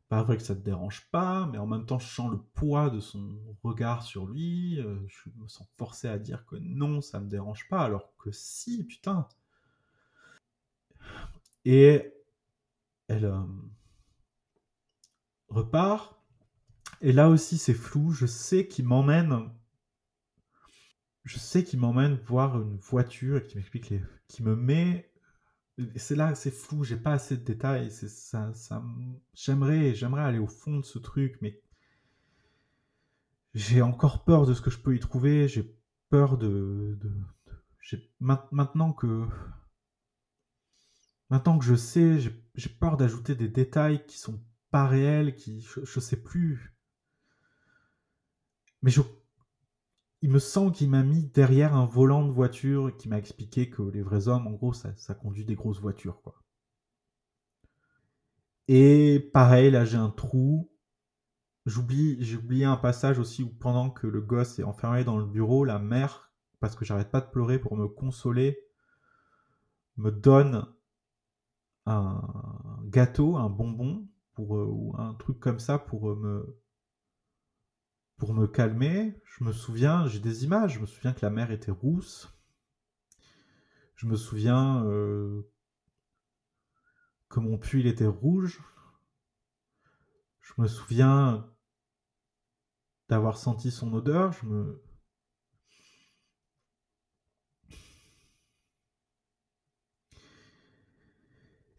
pas 0.09 0.25
vrai 0.25 0.37
que 0.37 0.43
ça 0.43 0.57
te 0.57 0.61
dérange 0.61 1.09
pas, 1.13 1.47
mais 1.47 1.59
en 1.59 1.67
même 1.69 1.87
temps, 1.87 2.01
je 2.01 2.09
sens 2.09 2.31
le 2.33 2.39
poids 2.39 2.91
de 2.91 2.99
son 2.99 3.39
regard 3.63 4.03
sur 4.03 4.27
lui. 4.27 4.81
Euh, 4.81 4.99
je 5.07 5.31
me 5.37 5.47
sens 5.47 5.69
forcé 5.79 6.09
à 6.09 6.19
dire 6.19 6.45
que 6.47 6.57
non, 6.57 7.01
ça 7.01 7.21
me 7.21 7.29
dérange 7.29 7.69
pas, 7.69 7.83
alors 7.83 8.13
que 8.19 8.33
si, 8.33 8.85
putain. 8.85 9.29
Et 11.65 12.13
elle 13.07 13.27
euh, 13.27 13.45
repart. 15.49 16.17
Et 17.01 17.13
là 17.13 17.29
aussi, 17.29 17.59
c'est 17.59 17.75
flou. 17.75 18.11
Je 18.13 18.27
sais 18.27 18.67
qu'il 18.67 18.87
m'emmène. 18.87 19.51
Je 21.25 21.39
sais 21.39 21.65
qu'il 21.65 21.81
m'emmène 21.81 22.19
voir 22.27 22.61
une 22.61 22.79
voiture 22.79 23.39
et 23.39 23.47
qu'il 23.47 23.59
m'explique 23.59 23.91
les... 23.91 24.03
qui 24.29 24.43
me 24.43 24.57
met 24.57 25.11
c'est 25.97 26.15
là, 26.15 26.35
c'est 26.35 26.51
flou, 26.51 26.85
j'ai 26.85 26.97
pas 26.97 27.13
assez 27.13 27.37
de 27.37 27.45
détails. 27.45 27.91
Ça, 27.91 28.53
j'aimerais, 29.35 29.95
j'aimerais 29.95 30.23
aller 30.23 30.39
au 30.39 30.47
fond 30.47 30.79
de 30.79 30.85
ce 30.85 30.99
truc, 30.99 31.39
mais 31.41 31.61
j'ai 33.55 33.83
encore 33.83 34.25
peur 34.25 34.47
de 34.47 34.55
ce 34.55 34.61
que 34.61 34.71
je 34.71 34.79
peux 34.79 34.95
y 34.95 35.01
trouver. 35.01 35.49
J'ai 35.49 35.77
peur 36.11 36.39
de, 36.39 36.99
de, 37.01 37.13
maintenant 38.21 38.93
que 38.93 39.27
maintenant 41.31 41.59
que 41.59 41.65
je 41.65 41.75
sais, 41.75 42.19
j'ai, 42.21 42.45
j'ai 42.55 42.69
peur 42.69 42.97
d'ajouter 42.97 43.35
des 43.35 43.49
détails 43.49 44.05
qui 44.07 44.19
sont 44.19 44.43
pas 44.71 44.87
réels, 44.87 45.35
qui 45.37 45.61
je, 45.61 45.85
je 45.85 46.01
sais 46.01 46.23
plus. 46.23 46.75
Mais 48.83 48.91
je 48.91 49.03
il 50.23 50.31
me 50.31 50.39
semble 50.39 50.73
qu'il 50.73 50.91
m'a 50.91 51.03
mis 51.03 51.25
derrière 51.25 51.75
un 51.75 51.87
volant 51.87 52.27
de 52.27 52.31
voiture 52.31 52.89
et 52.89 52.97
qui 52.97 53.09
m'a 53.09 53.19
expliqué 53.19 53.71
que 53.71 53.83
les 53.83 54.03
vrais 54.03 54.29
hommes, 54.29 54.47
en 54.47 54.53
gros, 54.53 54.73
ça, 54.73 55.15
conduit 55.15 55.45
des 55.45 55.55
grosses 55.55 55.81
voitures, 55.81 56.21
quoi. 56.23 56.43
Et 58.69 59.31
pareil, 59.33 59.71
là 59.71 59.85
j'ai 59.85 59.97
un 59.97 60.11
trou. 60.11 60.71
J'oublie, 61.67 62.23
j'ai 62.23 62.37
oublié 62.37 62.65
un 62.65 62.77
passage 62.77 63.19
aussi 63.19 63.43
où 63.43 63.51
pendant 63.51 63.91
que 63.91 64.07
le 64.07 64.21
gosse 64.21 64.59
est 64.59 64.63
enfermé 64.63 65.05
dans 65.05 65.19
le 65.19 65.27
bureau, 65.27 65.65
la 65.65 65.79
mère, 65.79 66.33
parce 66.61 66.77
que 66.77 66.85
j'arrête 66.85 67.11
pas 67.11 67.21
de 67.21 67.31
pleurer 67.31 67.59
pour 67.59 67.77
me 67.77 67.89
consoler, 67.89 68.59
me 69.97 70.11
donne 70.11 70.67
un 71.87 72.23
gâteau, 72.85 73.37
un 73.37 73.51
bonbon, 73.51 74.07
euh, 74.39 74.67
ou 74.67 74.95
un 74.99 75.15
truc 75.15 75.39
comme 75.41 75.59
ça 75.59 75.79
pour 75.79 76.11
euh, 76.11 76.17
me, 76.17 76.60
pour 78.21 78.35
me 78.35 78.47
calmer, 78.47 79.19
je 79.25 79.45
me 79.45 79.53
souviens, 79.53 80.07
j'ai 80.07 80.21
des 80.21 80.45
images, 80.45 80.75
je 80.75 80.81
me 80.81 80.87
souviens 80.87 81.15
que 81.15 81.23
la 81.23 81.31
mer 81.31 81.51
était 81.51 81.71
rousse. 81.71 82.29
Je 83.97 84.07
me 84.07 84.15
souviens 84.15 84.85
euh, 84.85 85.51
que 87.31 87.41
mon 87.41 87.57
puits 87.57 87.89
était 87.89 88.07
rouge. 88.07 88.61
Je 90.43 90.53
me 90.59 90.69
souviens 90.69 91.49
d'avoir 93.09 93.39
senti 93.39 93.71
son 93.71 93.91
odeur. 93.95 94.33
Je 94.33 94.47
me, 94.47 94.83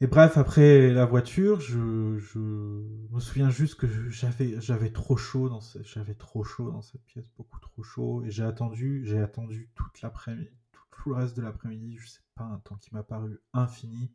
Et 0.03 0.07
bref, 0.07 0.35
après 0.35 0.89
la 0.89 1.05
voiture, 1.05 1.61
je, 1.61 1.77
me 1.77 3.19
souviens 3.19 3.51
juste 3.51 3.75
que 3.75 3.85
j'avais, 4.09 4.89
trop 4.89 5.15
chaud 5.15 5.47
dans 5.47 5.61
cette, 5.61 7.03
pièce, 7.05 7.29
beaucoup 7.37 7.59
trop 7.59 7.83
chaud, 7.83 8.23
et 8.23 8.31
j'ai 8.31 8.43
attendu, 8.43 9.03
j'ai 9.05 9.19
attendu 9.19 9.69
toute 9.75 10.01
tout 10.01 11.09
le 11.09 11.15
reste 11.15 11.37
de 11.37 11.43
l'après-midi, 11.43 11.97
je 11.99 12.07
sais 12.07 12.23
pas, 12.33 12.45
un 12.45 12.57
temps 12.57 12.77
qui 12.77 12.91
m'a 12.95 13.03
paru 13.03 13.39
infini, 13.53 14.11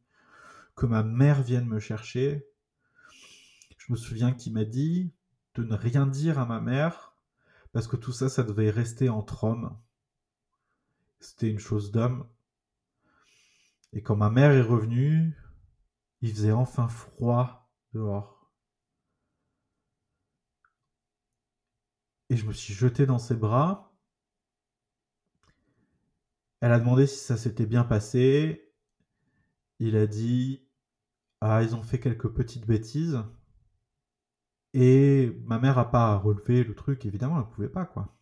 que 0.75 0.87
ma 0.87 1.05
mère 1.05 1.43
vienne 1.43 1.67
me 1.67 1.79
chercher. 1.79 2.45
Je 3.79 3.93
me 3.93 3.97
souviens 3.97 4.33
qu'il 4.33 4.55
m'a 4.55 4.65
dit 4.65 5.13
de 5.55 5.63
ne 5.63 5.77
rien 5.77 6.09
dire 6.09 6.41
à 6.41 6.47
ma 6.47 6.61
mère, 6.61 7.17
parce 7.73 7.87
que 7.87 7.95
tout 7.95 8.13
ça, 8.13 8.29
ça 8.29 8.43
devait 8.43 8.71
rester 8.71 9.09
entre 9.09 9.45
hommes. 9.45 9.79
C'était 11.21 11.49
une 11.49 11.61
chose 11.61 11.93
d'homme. 11.93 12.27
Et 13.93 14.03
quand 14.03 14.17
ma 14.17 14.31
mère 14.31 14.51
est 14.51 14.63
revenue, 14.63 15.37
il 16.23 16.33
faisait 16.33 16.53
enfin 16.53 16.89
froid 16.89 17.71
dehors. 17.93 18.51
Et 22.31 22.37
je 22.37 22.47
me 22.47 22.53
suis 22.53 22.75
jeté 22.75 23.07
dans 23.07 23.19
ses 23.19 23.37
bras. 23.37 23.93
Elle 26.61 26.73
a 26.73 26.81
demandé 26.81 27.07
si 27.07 27.19
ça 27.19 27.37
s'était 27.37 27.67
bien 27.67 27.85
passé. 27.85 28.73
Il 29.79 29.97
a 29.97 30.07
dit 30.07 30.67
Ah, 31.41 31.63
ils 31.63 31.75
ont 31.75 31.83
fait 31.83 32.01
quelques 32.01 32.29
petites 32.29 32.67
bêtises. 32.67 33.23
Et 34.73 35.33
ma 35.45 35.59
mère 35.59 35.79
a 35.79 35.91
pas 35.91 36.17
relevé 36.17 36.65
le 36.65 36.75
truc, 36.75 37.07
évidemment, 37.07 37.37
elle 37.37 37.47
ne 37.47 37.51
pouvait 37.51 37.69
pas, 37.69 37.87
quoi. 37.87 38.15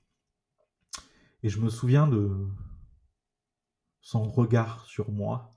Et 1.42 1.48
je 1.48 1.60
me 1.60 1.68
souviens 1.68 2.06
de 2.06 2.46
son 4.00 4.24
regard 4.28 4.84
sur 4.84 5.10
moi. 5.10 5.53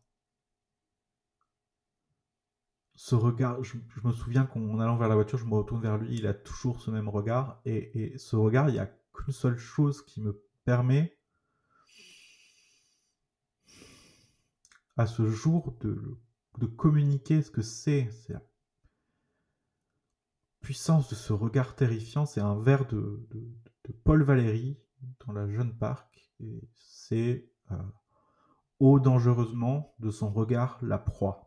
Ce 2.99 3.13
regard, 3.13 3.63
je, 3.63 3.77
me 4.03 4.11
souviens 4.11 4.47
qu'en 4.47 4.79
allant 4.79 4.97
vers 4.97 5.07
la 5.07 5.13
voiture, 5.13 5.37
je 5.37 5.45
me 5.45 5.53
retourne 5.53 5.81
vers 5.81 5.99
lui, 5.99 6.17
il 6.17 6.25
a 6.25 6.33
toujours 6.33 6.81
ce 6.81 6.89
même 6.89 7.07
regard. 7.07 7.61
Et, 7.63 8.17
ce 8.17 8.35
regard, 8.35 8.69
il 8.69 8.73
n'y 8.73 8.79
a 8.79 8.91
qu'une 9.13 9.33
seule 9.33 9.59
chose 9.59 10.03
qui 10.03 10.19
me 10.19 10.43
permet 10.65 11.15
à 14.97 15.05
ce 15.05 15.29
jour 15.29 15.77
de, 15.79 16.17
communiquer 16.75 17.43
ce 17.43 17.51
que 17.51 17.61
c'est. 17.61 18.09
C'est 18.11 18.33
la 18.33 18.41
puissance 20.59 21.07
de 21.07 21.15
ce 21.15 21.33
regard 21.33 21.75
terrifiant. 21.75 22.25
C'est 22.25 22.41
un 22.41 22.59
vers 22.59 22.87
de, 22.87 23.29
Paul 24.05 24.23
Valéry 24.23 24.81
dans 25.27 25.33
la 25.33 25.47
Jeune 25.47 25.77
Parc. 25.77 26.31
Et 26.39 26.67
c'est 26.73 27.47
euh, 27.69 28.97
dangereusement 28.99 29.93
de 29.99 30.09
son 30.09 30.31
regard 30.31 30.79
la 30.81 30.97
proie. 30.97 31.46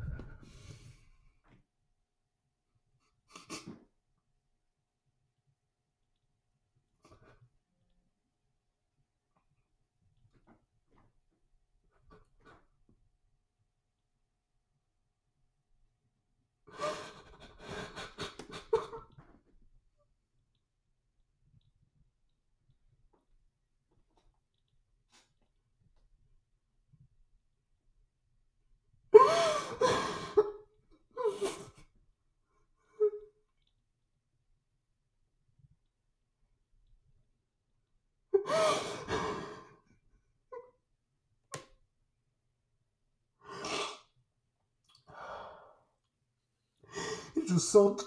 Je 47.51 47.59
sens, 47.59 48.01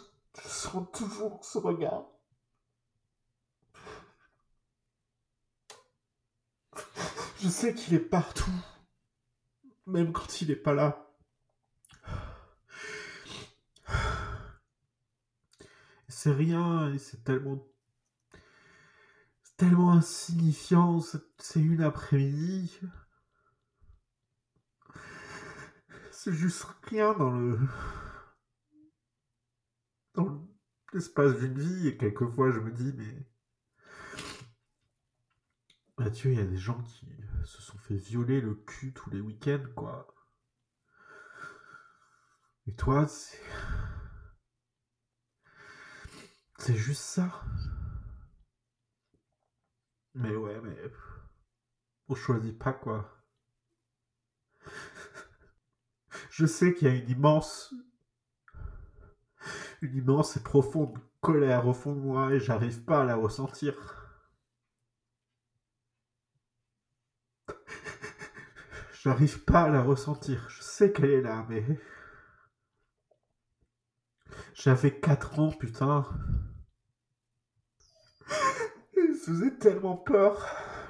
toujours 0.95 1.45
ce 1.45 1.59
regard. 1.59 2.07
Je 7.43 7.49
sais 7.51 7.75
qu'il 7.75 7.93
est 7.93 7.99
partout, 7.99 8.51
même 9.85 10.15
quand 10.15 10.41
il 10.41 10.49
n'est 10.49 10.57
pas 10.57 10.73
là. 10.73 11.11
C'est 16.09 16.33
rien 16.33 16.97
c'est 16.99 17.23
tellement 17.23 17.63
c'est 19.43 19.57
tellement 19.59 19.93
insignifiant, 19.93 21.01
c'est 21.37 21.61
une 21.61 21.83
après-midi. 21.83 22.81
C'est 26.13 26.33
juste 26.33 26.65
rien 26.89 27.13
dans 27.13 27.31
le 27.31 27.59
dans 30.15 30.47
l'espace 30.93 31.37
d'une 31.39 31.59
vie 31.59 31.89
et 31.89 31.97
quelquefois 31.97 32.51
je 32.51 32.61
me 32.61 32.71
dis 32.71 32.93
mais 32.97 33.27
Mathieu, 35.97 36.33
il 36.33 36.39
y 36.39 36.43
a 36.43 36.47
des 36.47 36.57
gens 36.57 36.83
qui 36.83 37.07
se 37.45 37.63
sont 37.63 37.79
fait 37.79 37.95
violer 37.95 38.41
le 38.41 38.57
cul 38.57 38.93
tous 38.93 39.11
les 39.11 39.21
week-ends, 39.21 39.63
quoi. 39.77 40.13
Et 42.67 42.75
toi, 42.75 43.07
c'est. 43.07 43.41
C'est 46.59 46.75
juste 46.75 47.03
ça. 47.03 47.45
Mais 50.15 50.35
ouais, 50.35 50.61
mais. 50.63 50.77
On 52.09 52.17
choisit 52.17 52.59
pas, 52.59 52.73
quoi. 52.73 53.25
Je 56.31 56.45
sais 56.45 56.75
qu'il 56.75 56.89
y 56.89 56.91
a 56.91 56.95
une 56.95 57.09
immense. 57.09 57.73
Une 59.83 59.95
immense 59.97 60.37
et 60.37 60.43
profonde 60.43 60.99
colère 61.21 61.67
au 61.67 61.73
fond 61.73 61.95
de 61.95 62.01
moi 62.01 62.33
et 62.33 62.41
j'arrive 62.41 62.85
pas 62.85 63.03
à 63.03 63.05
la 63.05 63.17
ressentir. 63.17 63.75
J'arrive 69.03 69.45
pas 69.45 69.63
à 69.63 69.69
la 69.69 69.83
ressentir. 69.83 70.49
Je 70.49 70.63
sais 70.63 70.93
qu'elle 70.93 71.11
est 71.11 71.23
là, 71.23 71.45
mais. 71.49 71.65
J'avais 74.55 74.99
4 74.99 75.41
ans, 75.41 75.51
putain. 75.51 76.07
Il 78.97 79.15
faisait 79.25 79.57
tellement 79.59 79.97
peur. 79.97 80.47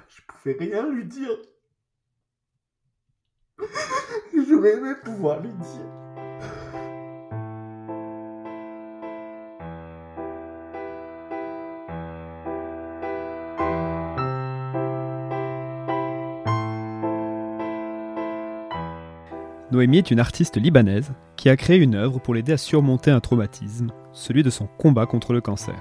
Je 0.09 0.21
pouvais 0.23 0.57
rien 0.59 0.89
lui 0.89 1.07
dire. 1.07 1.37
J'aurais 4.49 4.75
aimé 4.75 4.95
pouvoir 5.03 5.41
lui 5.41 5.53
dire. 5.53 6.04
Noémie 19.75 19.99
est 19.99 20.13
une 20.13 20.21
artiste 20.21 20.57
libanaise 20.57 21.11
qui 21.35 21.49
a 21.49 21.57
créé 21.57 21.79
une 21.79 21.97
œuvre 21.97 22.21
pour 22.21 22.33
l'aider 22.33 22.53
à 22.53 22.57
surmonter 22.57 23.11
un 23.11 23.19
traumatisme, 23.19 23.91
celui 24.13 24.45
de 24.45 24.51
son 24.51 24.69
combat 24.79 25.05
contre 25.05 25.33
le 25.33 25.41
cancer. 25.41 25.75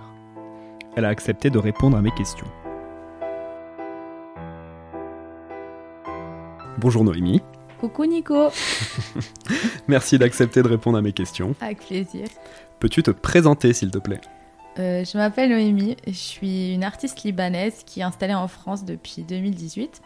Elle 0.95 1.05
a 1.05 1.09
accepté 1.09 1.51
de 1.51 1.59
répondre 1.59 1.95
à 1.95 2.01
mes 2.01 2.09
questions. 2.09 2.47
Bonjour 6.79 7.03
Noémie, 7.03 7.43
Coucou 7.79 8.05
Nico, 8.05 8.49
merci 9.87 10.17
d'accepter 10.17 10.63
de 10.63 10.69
répondre 10.69 10.97
à 10.97 11.03
mes 11.03 11.13
questions. 11.13 11.53
avec 11.61 11.85
plaisir. 11.85 12.25
Peux-tu 12.79 13.03
te 13.03 13.11
présenter 13.11 13.73
s'il 13.73 13.91
te 13.91 13.99
plaît? 13.99 14.21
Euh, 14.79 15.05
je 15.05 15.17
m'appelle 15.19 15.51
Noémie, 15.51 15.97
je 16.07 16.11
suis 16.13 16.73
une 16.73 16.83
artiste 16.83 17.21
libanaise 17.23 17.83
qui 17.85 17.99
est 17.99 18.03
installée 18.03 18.33
en 18.33 18.47
France 18.47 18.85
depuis 18.85 19.21
2018. 19.21 20.01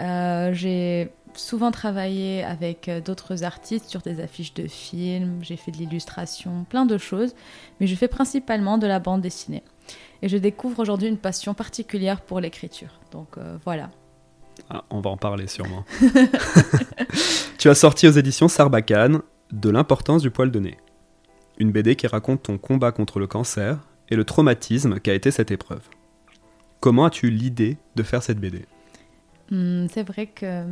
Euh, 0.00 0.52
j'ai 0.52 1.12
souvent 1.36 1.70
travaillé 1.70 2.44
avec 2.44 2.88
euh, 2.88 3.00
d'autres 3.00 3.44
artistes 3.44 3.86
sur 3.86 4.00
des 4.00 4.20
affiches 4.20 4.54
de 4.54 4.66
films, 4.66 5.38
j'ai 5.42 5.56
fait 5.56 5.70
de 5.70 5.76
l'illustration, 5.76 6.64
plein 6.68 6.86
de 6.86 6.98
choses, 6.98 7.34
mais 7.80 7.86
je 7.86 7.94
fais 7.94 8.08
principalement 8.08 8.78
de 8.78 8.86
la 8.86 8.98
bande 8.98 9.20
dessinée. 9.20 9.62
Et 10.22 10.28
je 10.28 10.36
découvre 10.36 10.80
aujourd'hui 10.80 11.08
une 11.08 11.18
passion 11.18 11.54
particulière 11.54 12.20
pour 12.20 12.40
l'écriture. 12.40 13.00
Donc 13.10 13.36
euh, 13.36 13.56
voilà. 13.64 13.90
Ah, 14.70 14.84
On 14.90 15.00
va 15.00 15.10
en 15.10 15.16
parler 15.16 15.46
sûrement. 15.46 15.84
tu 17.58 17.68
as 17.68 17.74
sorti 17.74 18.06
aux 18.06 18.12
éditions 18.12 18.48
Sarbacane 18.48 19.20
de 19.52 19.70
l'importance 19.70 20.22
du 20.22 20.30
poil 20.30 20.50
de 20.50 20.60
nez. 20.60 20.78
Une 21.58 21.70
BD 21.70 21.96
qui 21.96 22.06
raconte 22.06 22.44
ton 22.44 22.58
combat 22.58 22.92
contre 22.92 23.18
le 23.18 23.26
cancer 23.26 23.78
et 24.08 24.16
le 24.16 24.24
traumatisme 24.24 25.00
qu'a 25.00 25.14
été 25.14 25.30
cette 25.30 25.50
épreuve. 25.50 25.82
Comment 26.80 27.06
as-tu 27.06 27.28
eu 27.28 27.30
l'idée 27.30 27.78
de 27.96 28.02
faire 28.02 28.22
cette 28.22 28.38
BD 28.38 28.64
Hmm, 29.50 29.86
c'est 29.92 30.02
vrai 30.02 30.26
que 30.26 30.64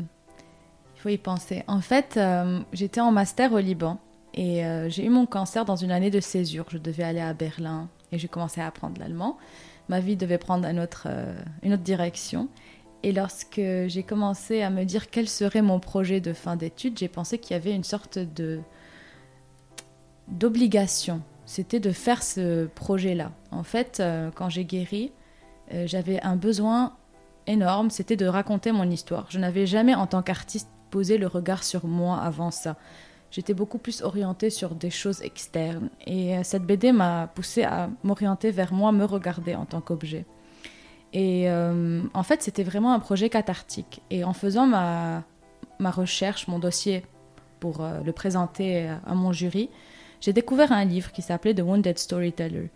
faut 1.02 1.08
y 1.08 1.18
penser. 1.18 1.64
En 1.66 1.80
fait, 1.80 2.16
euh, 2.16 2.60
j'étais 2.72 3.00
en 3.00 3.10
master 3.10 3.52
au 3.52 3.58
Liban 3.58 3.98
et 4.34 4.64
euh, 4.64 4.88
j'ai 4.88 5.04
eu 5.04 5.08
mon 5.08 5.26
cancer 5.26 5.64
dans 5.64 5.74
une 5.74 5.90
année 5.90 6.10
de 6.10 6.20
césure. 6.20 6.66
Je 6.68 6.78
devais 6.78 7.02
aller 7.02 7.20
à 7.20 7.34
Berlin 7.34 7.88
et 8.12 8.18
j'ai 8.18 8.28
commencé 8.28 8.60
à 8.60 8.68
apprendre 8.68 9.00
l'allemand. 9.00 9.36
ma 9.88 9.98
vie 9.98 10.16
devait 10.16 10.38
prendre 10.38 10.64
euh, 10.66 11.34
une 11.62 11.72
autre 11.72 11.82
direction. 11.82 12.48
Et 13.02 13.10
lorsque 13.10 13.56
j'ai 13.60 14.04
commencé 14.04 14.62
à 14.62 14.70
me 14.70 14.84
dire 14.84 15.10
quel 15.10 15.28
serait 15.28 15.60
mon 15.60 15.80
projet 15.80 16.20
de 16.20 16.32
fin 16.32 16.54
d'études, 16.54 16.96
j'ai 16.96 17.08
pensé 17.08 17.38
qu'il 17.38 17.54
y 17.54 17.56
avait 17.56 17.74
une 17.74 17.84
sorte 17.84 18.18
de 18.18 18.60
d'obligation. 20.28 21.20
C'était 21.46 21.80
de 21.80 21.90
faire 21.90 22.22
ce 22.22 22.66
projet-là. 22.66 23.32
En 23.50 23.64
fait, 23.64 24.00
quand 24.36 24.48
j'ai 24.48 24.64
guéri, 24.64 25.10
j'avais 25.84 26.22
un 26.22 26.36
besoin 26.36 26.94
énorme, 27.48 27.90
c'était 27.90 28.14
de 28.16 28.26
raconter 28.26 28.70
mon 28.70 28.88
histoire. 28.88 29.26
Je 29.30 29.40
n'avais 29.40 29.66
jamais, 29.66 29.96
en 29.96 30.06
tant 30.06 30.22
qu'artiste, 30.22 30.68
posé 30.92 31.18
le 31.18 31.26
regard 31.26 31.64
sur 31.64 31.86
moi 31.86 32.20
avant 32.20 32.52
ça. 32.52 32.76
J'étais 33.32 33.54
beaucoup 33.54 33.78
plus 33.78 34.02
orientée 34.02 34.50
sur 34.50 34.74
des 34.74 34.90
choses 34.90 35.22
externes. 35.22 35.88
Et 36.06 36.36
euh, 36.36 36.42
cette 36.44 36.64
BD 36.64 36.92
m'a 36.92 37.28
poussée 37.34 37.64
à 37.64 37.88
m'orienter 38.04 38.50
vers 38.50 38.74
moi, 38.74 38.92
me 38.92 39.06
regarder 39.06 39.54
en 39.54 39.64
tant 39.64 39.80
qu'objet. 39.80 40.26
Et 41.14 41.50
euh, 41.50 42.02
en 42.12 42.22
fait, 42.22 42.42
c'était 42.42 42.62
vraiment 42.62 42.92
un 42.92 43.00
projet 43.00 43.30
cathartique. 43.30 44.02
Et 44.10 44.22
en 44.22 44.34
faisant 44.34 44.66
ma, 44.66 45.24
ma 45.78 45.90
recherche, 45.90 46.46
mon 46.46 46.58
dossier 46.58 47.04
pour 47.58 47.80
euh, 47.80 48.00
le 48.04 48.12
présenter 48.12 48.86
à 49.06 49.14
mon 49.14 49.32
jury, 49.32 49.70
j'ai 50.20 50.34
découvert 50.34 50.70
un 50.70 50.84
livre 50.84 51.10
qui 51.10 51.22
s'appelait 51.22 51.54
The 51.54 51.62
Wounded 51.62 51.98
Storyteller. 51.98 52.70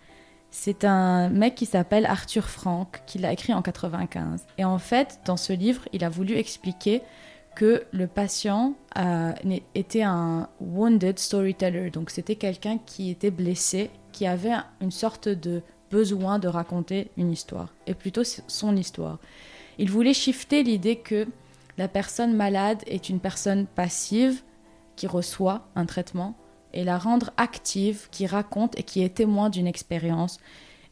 C'est 0.51 0.87
un 0.87 1.29
mec 1.29 1.55
qui 1.55 1.67
s'appelle 1.67 2.07
Arthur 2.07 2.49
Frank, 2.49 3.03
qui 3.05 3.19
l'a 3.19 3.31
écrit 3.31 3.53
en 3.53 3.61
95. 3.61 4.47
Et 4.57 4.65
en 4.65 4.79
fait, 4.79 5.21
dans 5.27 5.37
ce 5.37 5.53
livre, 5.53 5.83
il 5.93 6.03
a 6.03 6.09
voulu 6.09 6.35
expliquer 6.37 7.03
que 7.57 7.85
le 7.91 8.07
patient 8.07 8.75
euh, 8.99 9.33
était 9.75 10.03
un 10.03 10.49
wounded 10.61 11.19
storyteller. 11.19 11.91
Donc 11.91 12.11
c'était 12.11 12.37
quelqu'un 12.37 12.79
qui 12.79 13.11
était 13.11 13.33
blessé, 13.33 13.91
qui 14.13 14.27
avait 14.27 14.53
une 14.81 14.93
sorte 14.93 15.29
de 15.29 15.63
besoin 15.91 16.39
de 16.39 16.47
raconter 16.47 17.11
une 17.17 17.33
histoire, 17.33 17.73
et 17.87 17.95
plutôt 17.95 18.23
son 18.25 18.77
histoire. 18.77 19.19
Il 19.79 19.91
voulait 19.91 20.15
shifter 20.15 20.63
l'idée 20.63 20.97
que 20.97 21.27
la 21.79 21.89
personne 21.89 22.35
malade 22.35 22.83
est 22.87 23.09
une 23.09 23.21
personne 23.21 23.67
passive 23.67 24.43
qui 24.95 25.07
reçoit 25.07 25.67
un 25.75 25.87
traitement 25.87 26.37
et 26.73 26.85
la 26.85 26.99
rendre 26.99 27.33
active, 27.37 28.09
qui 28.11 28.27
raconte 28.27 28.79
et 28.79 28.83
qui 28.83 29.03
est 29.03 29.15
témoin 29.15 29.49
d'une 29.49 29.67
expérience. 29.67 30.39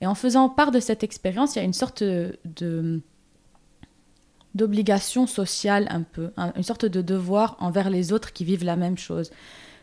Et 0.00 0.06
en 0.06 0.14
faisant 0.14 0.48
part 0.48 0.70
de 0.70 0.80
cette 0.80 1.02
expérience, 1.02 1.54
il 1.54 1.58
y 1.58 1.62
a 1.62 1.64
une 1.64 1.72
sorte 1.72 2.02
de, 2.02 3.02
d'obligation 4.54 5.26
sociale 5.26 5.86
un 5.90 6.02
peu, 6.02 6.30
une 6.36 6.62
sorte 6.62 6.84
de 6.84 7.02
devoir 7.02 7.56
envers 7.60 7.90
les 7.90 8.12
autres 8.12 8.32
qui 8.32 8.44
vivent 8.44 8.64
la 8.64 8.76
même 8.76 8.98
chose. 8.98 9.30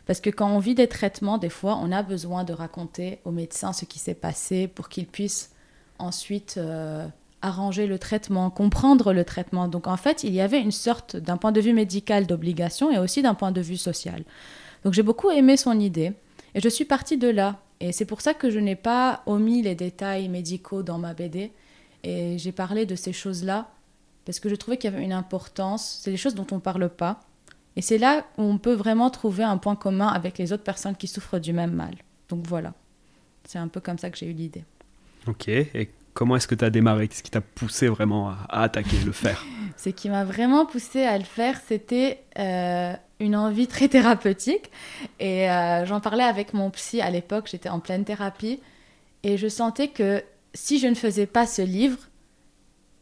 Parce 0.05 0.19
que 0.19 0.29
quand 0.29 0.49
on 0.49 0.59
vit 0.59 0.75
des 0.75 0.87
traitements, 0.87 1.37
des 1.37 1.49
fois, 1.49 1.79
on 1.81 1.91
a 1.91 2.03
besoin 2.03 2.43
de 2.43 2.53
raconter 2.53 3.19
au 3.25 3.31
médecin 3.31 3.73
ce 3.73 3.85
qui 3.85 3.99
s'est 3.99 4.15
passé 4.15 4.67
pour 4.67 4.89
qu'il 4.89 5.07
puisse 5.07 5.51
ensuite 5.99 6.55
euh, 6.57 7.07
arranger 7.41 7.85
le 7.87 7.99
traitement, 7.99 8.49
comprendre 8.49 9.13
le 9.13 9.23
traitement. 9.23 9.67
Donc 9.67 9.87
en 9.87 9.97
fait, 9.97 10.23
il 10.23 10.33
y 10.33 10.41
avait 10.41 10.59
une 10.59 10.71
sorte, 10.71 11.15
d'un 11.15 11.37
point 11.37 11.51
de 11.51 11.61
vue 11.61 11.73
médical, 11.73 12.27
d'obligation 12.27 12.91
et 12.91 12.97
aussi 12.97 13.21
d'un 13.21 13.35
point 13.35 13.51
de 13.51 13.61
vue 13.61 13.77
social. 13.77 14.23
Donc 14.83 14.93
j'ai 14.93 15.03
beaucoup 15.03 15.29
aimé 15.29 15.57
son 15.57 15.79
idée 15.79 16.13
et 16.55 16.61
je 16.61 16.69
suis 16.69 16.85
partie 16.85 17.17
de 17.17 17.27
là. 17.27 17.59
Et 17.79 17.91
c'est 17.91 18.05
pour 18.05 18.21
ça 18.21 18.33
que 18.33 18.49
je 18.49 18.59
n'ai 18.59 18.75
pas 18.75 19.23
omis 19.25 19.61
les 19.61 19.75
détails 19.75 20.29
médicaux 20.29 20.83
dans 20.83 20.97
ma 20.97 21.13
BD. 21.13 21.51
Et 22.03 22.37
j'ai 22.37 22.51
parlé 22.51 22.85
de 22.85 22.95
ces 22.95 23.13
choses-là 23.13 23.69
parce 24.25 24.39
que 24.39 24.49
je 24.49 24.55
trouvais 24.55 24.77
qu'il 24.77 24.91
y 24.91 24.93
avait 24.93 25.03
une 25.03 25.13
importance. 25.13 25.99
C'est 26.01 26.11
des 26.11 26.17
choses 26.17 26.35
dont 26.35 26.47
on 26.51 26.55
ne 26.55 26.61
parle 26.61 26.89
pas. 26.89 27.21
Et 27.75 27.81
c'est 27.81 27.97
là 27.97 28.25
où 28.37 28.43
on 28.43 28.57
peut 28.57 28.73
vraiment 28.73 29.09
trouver 29.09 29.43
un 29.43 29.57
point 29.57 29.75
commun 29.75 30.07
avec 30.07 30.37
les 30.37 30.51
autres 30.53 30.63
personnes 30.63 30.95
qui 30.95 31.07
souffrent 31.07 31.39
du 31.39 31.53
même 31.53 31.71
mal. 31.71 31.95
Donc 32.29 32.45
voilà, 32.47 32.73
c'est 33.45 33.59
un 33.59 33.67
peu 33.67 33.79
comme 33.79 33.97
ça 33.97 34.09
que 34.09 34.17
j'ai 34.17 34.27
eu 34.27 34.33
l'idée. 34.33 34.63
Ok, 35.27 35.47
et 35.47 35.89
comment 36.13 36.35
est-ce 36.35 36.47
que 36.47 36.55
tu 36.55 36.65
as 36.65 36.69
démarré? 36.69 37.07
Qu'est-ce 37.07 37.23
qui 37.23 37.31
t'a 37.31 37.41
poussé 37.41 37.87
vraiment 37.87 38.29
à, 38.29 38.63
attaquer, 38.63 38.97
le 39.05 39.11
faire? 39.11 39.45
Ce 39.77 39.89
qui 39.89 40.09
m'a 40.09 40.25
vraiment 40.25 40.65
poussé 40.65 41.03
à 41.03 41.17
le 41.17 41.23
faire, 41.23 41.59
c'était 41.67 42.21
euh, 42.37 42.93
une 43.19 43.35
envie 43.35 43.67
très 43.67 43.87
thérapeutique. 43.87 44.69
Et 45.19 45.49
euh, 45.49 45.85
j'en 45.85 45.99
parlais 45.99 46.23
avec 46.23 46.53
mon 46.53 46.69
psy 46.71 47.01
à 47.01 47.09
l'époque, 47.09 47.47
j'étais 47.49 47.69
en 47.69 47.79
pleine 47.79 48.03
thérapie. 48.03 48.59
Et 49.23 49.37
je 49.37 49.47
sentais 49.47 49.87
que 49.87 50.23
si 50.53 50.79
je 50.79 50.87
ne 50.87 50.95
faisais 50.95 51.25
pas 51.25 51.47
ce 51.47 51.61
livre, 51.61 51.97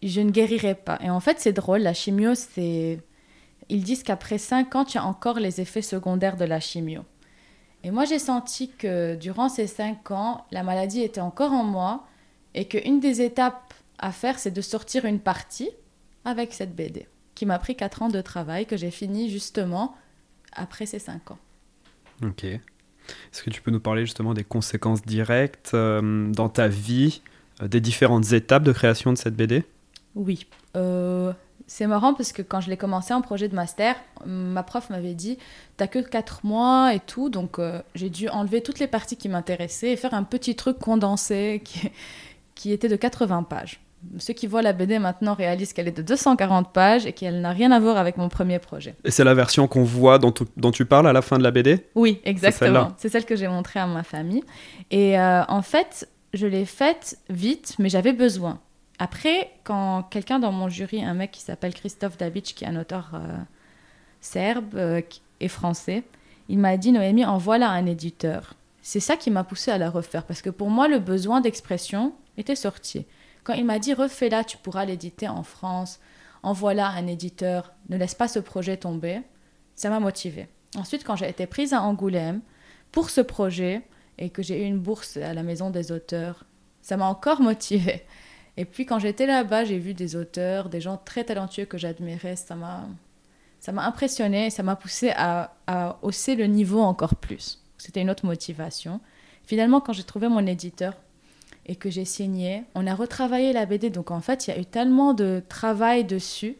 je 0.03 0.21
ne 0.21 0.31
guérirais 0.31 0.75
pas. 0.75 0.97
Et 1.01 1.09
en 1.09 1.19
fait, 1.19 1.37
c'est 1.39 1.53
drôle, 1.53 1.81
la 1.81 1.93
chimio, 1.93 2.35
c'est 2.35 2.99
ils 3.69 3.83
disent 3.83 4.03
qu'après 4.03 4.37
5 4.37 4.75
ans, 4.75 4.85
tu 4.85 4.97
as 4.97 5.05
encore 5.05 5.39
les 5.39 5.61
effets 5.61 5.83
secondaires 5.83 6.37
de 6.37 6.45
la 6.45 6.59
chimio. 6.59 7.03
Et 7.83 7.91
moi, 7.91 8.05
j'ai 8.05 8.19
senti 8.19 8.69
que 8.69 9.15
durant 9.15 9.47
ces 9.47 9.67
5 9.67 10.11
ans, 10.11 10.45
la 10.51 10.63
maladie 10.63 11.01
était 11.01 11.21
encore 11.21 11.53
en 11.53 11.63
moi 11.63 12.07
et 12.55 12.65
qu'une 12.65 12.99
des 12.99 13.21
étapes 13.21 13.73
à 13.99 14.11
faire, 14.11 14.39
c'est 14.39 14.51
de 14.51 14.61
sortir 14.61 15.05
une 15.05 15.19
partie 15.19 15.69
avec 16.25 16.53
cette 16.53 16.75
BD, 16.75 17.07
qui 17.35 17.45
m'a 17.45 17.59
pris 17.59 17.75
4 17.75 18.01
ans 18.01 18.09
de 18.09 18.21
travail, 18.21 18.65
que 18.65 18.75
j'ai 18.75 18.91
fini 18.91 19.29
justement 19.29 19.95
après 20.51 20.85
ces 20.85 20.99
5 20.99 21.31
ans. 21.31 21.39
Ok. 22.23 22.43
Est-ce 22.43 23.43
que 23.43 23.49
tu 23.49 23.61
peux 23.61 23.71
nous 23.71 23.79
parler 23.79 24.01
justement 24.01 24.33
des 24.33 24.43
conséquences 24.43 25.01
directes 25.03 25.71
euh, 25.73 26.31
dans 26.31 26.49
ta 26.49 26.67
vie, 26.67 27.21
euh, 27.61 27.67
des 27.67 27.81
différentes 27.81 28.33
étapes 28.33 28.63
de 28.63 28.71
création 28.71 29.13
de 29.13 29.17
cette 29.17 29.35
BD 29.35 29.63
Oui. 30.19 30.45
Euh, 30.75 31.31
c'est 31.65 31.87
marrant 31.87 32.13
parce 32.13 32.33
que 32.33 32.41
quand 32.41 32.61
je 32.61 32.69
l'ai 32.69 32.77
commencé 32.77 33.13
en 33.13 33.21
projet 33.21 33.47
de 33.47 33.55
master, 33.55 33.95
ma 34.25 34.63
prof 34.63 34.89
m'avait 34.89 35.13
dit 35.13 35.37
T'as 35.77 35.87
que 35.87 35.99
4 35.99 36.45
mois 36.45 36.93
et 36.93 36.99
tout, 36.99 37.29
donc 37.29 37.57
euh, 37.57 37.81
j'ai 37.95 38.09
dû 38.09 38.27
enlever 38.27 38.61
toutes 38.61 38.79
les 38.79 38.87
parties 38.87 39.15
qui 39.15 39.29
m'intéressaient 39.29 39.91
et 39.91 39.95
faire 39.95 40.13
un 40.13 40.23
petit 40.23 40.55
truc 40.55 40.77
condensé 40.77 41.61
qui, 41.63 41.89
qui 42.55 42.71
était 42.73 42.89
de 42.89 42.95
80 42.95 43.43
pages. 43.43 43.79
Ceux 44.17 44.33
qui 44.33 44.47
voient 44.47 44.61
la 44.61 44.73
BD 44.73 44.97
maintenant 44.97 45.33
réalisent 45.33 45.73
qu'elle 45.73 45.87
est 45.87 45.97
de 45.97 46.01
240 46.01 46.71
pages 46.71 47.05
et 47.05 47.13
qu'elle 47.13 47.41
n'a 47.41 47.51
rien 47.51 47.71
à 47.71 47.79
voir 47.79 47.97
avec 47.97 48.17
mon 48.17 48.29
premier 48.29 48.57
projet. 48.57 48.95
Et 49.03 49.11
c'est 49.11 49.25
la 49.25 49.33
version 49.33 49.67
qu'on 49.67 49.83
voit 49.83 50.19
dont 50.19 50.31
tu, 50.31 50.43
dont 50.55 50.71
tu, 50.71 50.85
parles 50.85 51.07
à 51.07 51.13
la 51.13 51.21
fin 51.21 51.37
de 51.37 51.43
la 51.43 51.51
BD 51.51 51.85
Oui, 51.95 52.21
exactement. 52.23 52.93
C'est 52.97 53.09
celle, 53.09 53.25
que 53.25 53.35
j'ai 53.35 53.47
montrée 53.47 53.79
à 53.79 53.87
ma 53.87 54.03
famille. 54.03 54.43
Et 54.89 55.19
euh, 55.19 55.43
en 55.49 55.61
fait, 55.61 56.07
je 56.33 56.47
l'ai 56.47 56.65
faite 56.65 57.19
vite, 57.29 57.75
mais 57.77 57.89
j'avais 57.89 58.13
besoin. 58.13 58.59
Après, 58.99 59.51
quand 59.63 60.03
quelqu'un 60.03 60.39
dans 60.39 60.51
mon 60.51 60.67
jury, 60.67 61.03
un 61.03 61.13
mec 61.13 61.31
qui 61.31 61.41
s'appelle 61.41 61.73
Christophe 61.73 62.17
Dabic, 62.17 62.53
qui 62.53 62.65
est 62.65 62.67
un 62.67 62.75
auteur 62.75 63.11
euh, 63.13 63.37
serbe 64.19 64.75
euh, 64.75 65.01
et 65.39 65.47
français, 65.47 66.03
il 66.49 66.59
m'a 66.59 66.75
dit 66.75 66.91
Noémie, 66.91 67.23
en 67.23 67.37
voilà 67.37 67.69
un 67.69 67.85
éditeur. 67.85 68.55
C'est 68.81 68.99
ça 68.99 69.15
qui 69.15 69.31
m'a 69.31 69.45
poussé 69.45 69.71
à 69.71 69.77
la 69.77 69.89
refaire, 69.89 70.25
parce 70.25 70.41
que 70.41 70.49
pour 70.49 70.69
moi, 70.69 70.89
le 70.89 70.99
besoin 70.99 71.39
d'expression 71.39 72.13
était 72.37 72.57
sorti. 72.57 73.05
Quand 73.45 73.53
il 73.53 73.65
m'a 73.65 73.79
dit 73.79 73.93
refais-la, 73.93 74.43
tu 74.43 74.57
pourras 74.57 74.83
l'éditer 74.83 75.29
en 75.29 75.43
France, 75.43 76.01
en 76.43 76.51
voilà 76.51 76.89
un 76.89 77.07
éditeur, 77.07 77.71
ne 77.87 77.95
laisse 77.95 78.15
pas 78.15 78.27
ce 78.27 78.39
projet 78.39 78.75
tomber, 78.75 79.21
ça 79.75 79.89
m'a 79.89 80.01
motivée. 80.01 80.49
Ensuite, 80.75 81.05
quand 81.05 81.15
j'ai 81.15 81.29
été 81.29 81.47
prise 81.47 81.73
à 81.73 81.81
Angoulême 81.81 82.41
pour 82.91 83.09
ce 83.09 83.21
projet 83.21 83.81
et 84.17 84.29
que 84.29 84.43
j'ai 84.43 84.61
eu 84.61 84.65
une 84.65 84.79
bourse 84.79 85.15
à 85.15 85.33
la 85.33 85.43
maison 85.43 85.69
des 85.69 85.93
auteurs, 85.93 86.43
ça 86.81 86.97
m'a 86.97 87.05
encore 87.05 87.41
motivée. 87.41 88.03
Et 88.59 88.65
puis 88.65 88.85
quand 88.85 88.99
j'étais 88.99 89.25
là-bas, 89.25 89.63
j'ai 89.63 89.77
vu 89.77 89.93
des 89.93 90.17
auteurs, 90.17 90.67
des 90.67 90.81
gens 90.81 90.97
très 90.97 91.23
talentueux 91.23 91.63
que 91.63 91.77
j'admirais. 91.77 92.35
Ça 92.35 92.55
m'a, 92.55 92.89
ça 93.61 93.71
m'a 93.71 93.85
impressionné 93.85 94.49
ça 94.49 94.63
m'a 94.63 94.75
poussé 94.75 95.13
à, 95.15 95.55
à, 95.65 95.97
hausser 96.01 96.35
le 96.35 96.45
niveau 96.45 96.81
encore 96.81 97.15
plus. 97.15 97.63
C'était 97.77 98.01
une 98.01 98.09
autre 98.09 98.25
motivation. 98.25 98.99
Finalement, 99.45 99.79
quand 99.79 99.93
j'ai 99.93 100.03
trouvé 100.03 100.27
mon 100.27 100.45
éditeur 100.45 100.93
et 101.67 101.77
que 101.77 101.89
j'ai 101.89 102.03
signé, 102.03 102.65
on 102.75 102.85
a 102.85 102.93
retravaillé 102.95 103.53
la 103.53 103.65
BD. 103.65 103.89
Donc 103.89 104.11
en 104.11 104.19
fait, 104.19 104.47
il 104.47 104.53
y 104.53 104.53
a 104.53 104.59
eu 104.59 104.65
tellement 104.65 105.13
de 105.13 105.41
travail 105.47 106.03
dessus. 106.03 106.57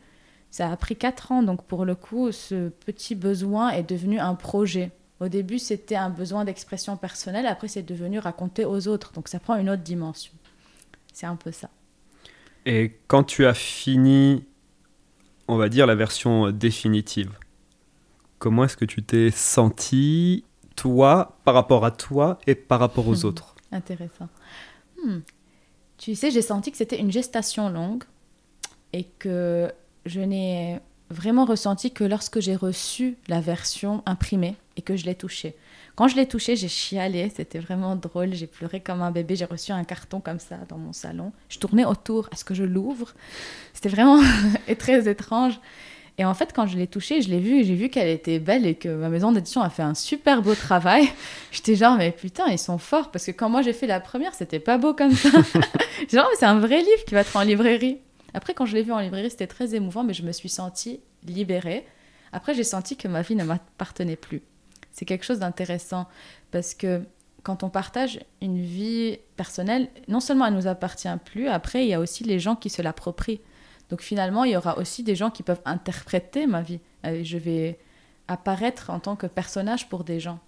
Ça 0.52 0.72
a 0.72 0.78
pris 0.78 0.96
quatre 0.96 1.34
ans. 1.34 1.44
Donc 1.44 1.66
pour 1.66 1.84
le 1.84 1.96
coup, 1.96 2.32
ce 2.32 2.70
petit 2.70 3.14
besoin 3.14 3.72
est 3.72 3.84
devenu 3.84 4.20
un 4.20 4.36
projet. 4.36 4.92
Au 5.20 5.28
début, 5.28 5.60
c'était 5.60 5.98
un 5.98 6.10
besoin 6.10 6.46
d'expression 6.46 6.96
personnelle. 6.96 7.46
Après, 7.46 7.68
c'est 7.68 7.84
devenu 7.84 8.20
raconter 8.20 8.64
aux 8.64 8.88
autres. 8.88 9.12
Donc 9.12 9.28
ça 9.28 9.42
prend 9.42 9.58
une 9.58 9.70
autre 9.70 9.84
dimension. 9.84 10.32
C'est 11.12 11.26
un 11.26 11.36
peu 11.36 11.52
ça. 11.52 11.70
Et 12.66 12.98
quand 13.08 13.24
tu 13.24 13.46
as 13.46 13.54
fini, 13.54 14.44
on 15.48 15.58
va 15.58 15.70
dire, 15.70 15.88
la 15.88 15.96
version 15.96 16.52
définitive, 16.52 17.32
comment 18.38 18.66
est-ce 18.66 18.78
que 18.78 18.86
tu 18.86 19.04
t'es 19.04 19.32
senti, 19.32 20.44
toi, 20.76 21.38
par 21.46 21.54
rapport 21.54 21.86
à 21.86 21.92
toi 21.92 22.40
et 22.48 22.56
par 22.56 22.80
rapport 22.80 23.08
aux 23.08 23.26
autres? 23.26 23.56
Intéressant. 23.72 24.30
Hmm. 25.04 25.20
Tu 25.98 26.16
sais, 26.16 26.32
j'ai 26.32 26.42
senti 26.42 26.72
que 26.72 26.78
c'était 26.78 27.00
une 27.00 27.12
gestation 27.12 27.70
longue 27.70 28.04
et 28.94 29.04
que 29.04 29.72
je 30.06 30.22
n'ai 30.22 30.80
vraiment 31.10 31.46
ressenti 31.46 31.92
que 31.92 32.04
lorsque 32.04 32.40
j'ai 32.40 32.56
reçu 32.56 33.18
la 33.28 33.42
version 33.42 34.04
imprimée 34.06 34.56
et 34.78 34.82
que 34.82 34.96
je 34.96 35.06
l'ai 35.06 35.16
touchée. 35.16 35.56
Quand 36.00 36.08
je 36.08 36.16
l'ai 36.16 36.28
touché, 36.28 36.56
j'ai 36.56 36.70
chialé, 36.70 37.30
c'était 37.36 37.60
vraiment 37.60 37.98
drôle, 37.98 38.34
j'ai 38.34 38.48
pleuré 38.48 38.80
comme 38.80 39.02
un 39.02 39.12
bébé, 39.12 39.36
j'ai 39.36 39.44
reçu 39.44 39.74
un 39.74 39.84
carton 39.84 40.22
comme 40.22 40.40
ça 40.40 40.56
dans 40.70 40.78
mon 40.78 40.94
salon. 40.94 41.34
Je 41.50 41.60
tournais 41.60 41.84
autour, 41.84 42.30
est-ce 42.32 42.46
que 42.46 42.54
je 42.54 42.64
l'ouvre 42.64 43.14
C'était 43.74 43.90
vraiment 43.90 44.22
très 44.80 45.10
étrange. 45.10 45.60
Et 46.18 46.24
en 46.24 46.34
fait, 46.34 46.54
quand 46.56 46.68
je 46.68 46.78
l'ai 46.78 46.88
touchée, 46.88 47.22
je 47.22 47.28
l'ai 47.28 47.42
vue 47.42 47.66
j'ai 47.66 47.76
vu 47.76 47.90
qu'elle 47.90 48.08
était 48.08 48.40
belle 48.40 48.66
et 48.66 48.76
que 48.76 48.88
ma 48.88 49.10
maison 49.10 49.34
d'édition 49.34 49.60
a 49.60 49.70
fait 49.70 49.82
un 49.82 49.94
super 49.94 50.42
beau 50.42 50.56
travail. 50.56 51.10
J'étais 51.52 51.76
genre, 51.76 51.98
mais 51.98 52.14
putain, 52.14 52.46
ils 52.48 52.58
sont 52.58 52.78
forts. 52.78 53.12
Parce 53.12 53.26
que 53.26 53.32
quand 53.32 53.50
moi 53.50 53.62
j'ai 53.62 53.74
fait 53.74 53.86
la 53.86 54.00
première, 54.00 54.34
c'était 54.34 54.60
pas 54.60 54.78
beau 54.78 54.94
comme 54.94 55.12
ça. 55.12 55.32
genre, 56.10 56.30
c'est 56.40 56.46
un 56.46 56.60
vrai 56.60 56.80
livre 56.80 57.04
qui 57.06 57.14
va 57.14 57.20
être 57.20 57.36
en 57.36 57.42
librairie. 57.42 57.98
Après, 58.34 58.54
quand 58.54 58.66
je 58.66 58.74
l'ai 58.74 58.84
vu 58.84 58.94
en 58.94 59.00
librairie, 59.00 59.32
c'était 59.32 59.48
très 59.48 59.76
émouvant, 59.76 60.06
mais 60.06 60.14
je 60.14 60.24
me 60.24 60.32
suis 60.32 60.48
sentie 60.48 61.02
libérée. 61.26 61.86
Après, 62.32 62.54
j'ai 62.54 62.64
senti 62.64 62.96
que 62.96 63.10
ma 63.10 63.22
vie 63.22 63.36
ne 63.36 63.44
m'appartenait 63.44 64.16
plus. 64.16 64.42
C'est 65.00 65.06
quelque 65.06 65.24
chose 65.24 65.40
d'intéressant 65.40 66.10
parce 66.52 66.74
que 66.74 67.04
quand 67.44 67.64
on 67.64 67.70
partage 67.70 68.20
une 68.42 68.60
vie 68.60 69.18
personnelle, 69.38 69.88
non 70.10 70.20
seulement 70.20 70.46
elle 70.46 70.56
nous 70.56 70.68
appartient 70.68 71.08
plus, 71.24 71.48
après, 71.48 71.86
il 71.86 71.88
y 71.88 71.94
a 71.94 72.02
aussi 72.02 72.26
les 72.26 72.38
gens 72.38 72.58
qui 72.58 72.70
se 72.70 72.82
l'approprient. 72.82 73.40
Donc 73.90 74.02
finalement, 74.02 74.44
il 74.44 74.52
y 74.52 74.58
aura 74.58 74.78
aussi 74.78 75.04
des 75.04 75.16
gens 75.16 75.30
qui 75.30 75.42
peuvent 75.42 75.62
interpréter 75.64 76.48
ma 76.48 76.62
vie. 76.62 76.82
Euh, 77.06 77.24
je 77.24 77.38
vais 77.38 77.80
apparaître 78.28 78.90
en 78.90 79.00
tant 79.00 79.16
que 79.16 79.26
personnage 79.26 79.88
pour 79.88 80.04
des 80.04 80.20
gens. 80.20 80.40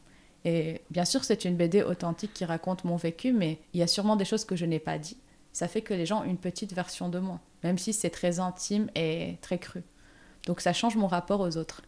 Et 0.44 0.82
bien 0.90 1.06
sûr, 1.06 1.24
c'est 1.24 1.46
une 1.46 1.56
BD 1.56 1.82
authentique 1.82 2.34
qui 2.34 2.44
raconte 2.44 2.84
mon 2.84 2.98
vécu, 2.98 3.32
mais 3.32 3.58
il 3.74 3.80
y 3.80 3.84
a 3.84 3.88
sûrement 3.88 4.18
des 4.18 4.26
choses 4.26 4.44
que 4.44 4.58
je 4.58 4.66
n'ai 4.66 4.80
pas 4.80 4.98
dit. 4.98 5.16
Ça 5.54 5.70
fait 5.70 5.82
que 5.82 5.94
les 5.94 6.06
gens 6.06 6.24
ont 6.24 6.26
une 6.26 6.38
petite 6.38 6.74
version 6.74 7.08
de 7.08 7.20
moi, 7.20 7.40
même 7.64 7.78
si 7.78 7.94
c'est 7.94 8.10
très 8.10 8.42
intime 8.42 8.90
et 8.96 9.38
très 9.40 9.60
cru. 9.60 9.82
Donc 10.46 10.60
ça 10.60 10.74
change 10.74 10.98
mon 10.98 11.08
rapport 11.08 11.40
aux 11.40 11.56
autres. 11.56 11.84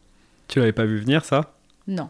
Tu 0.47 0.59
l'avais 0.59 0.71
pas 0.71 0.85
vu 0.85 0.97
venir, 0.97 1.25
ça? 1.25 1.57
Non. 1.87 2.09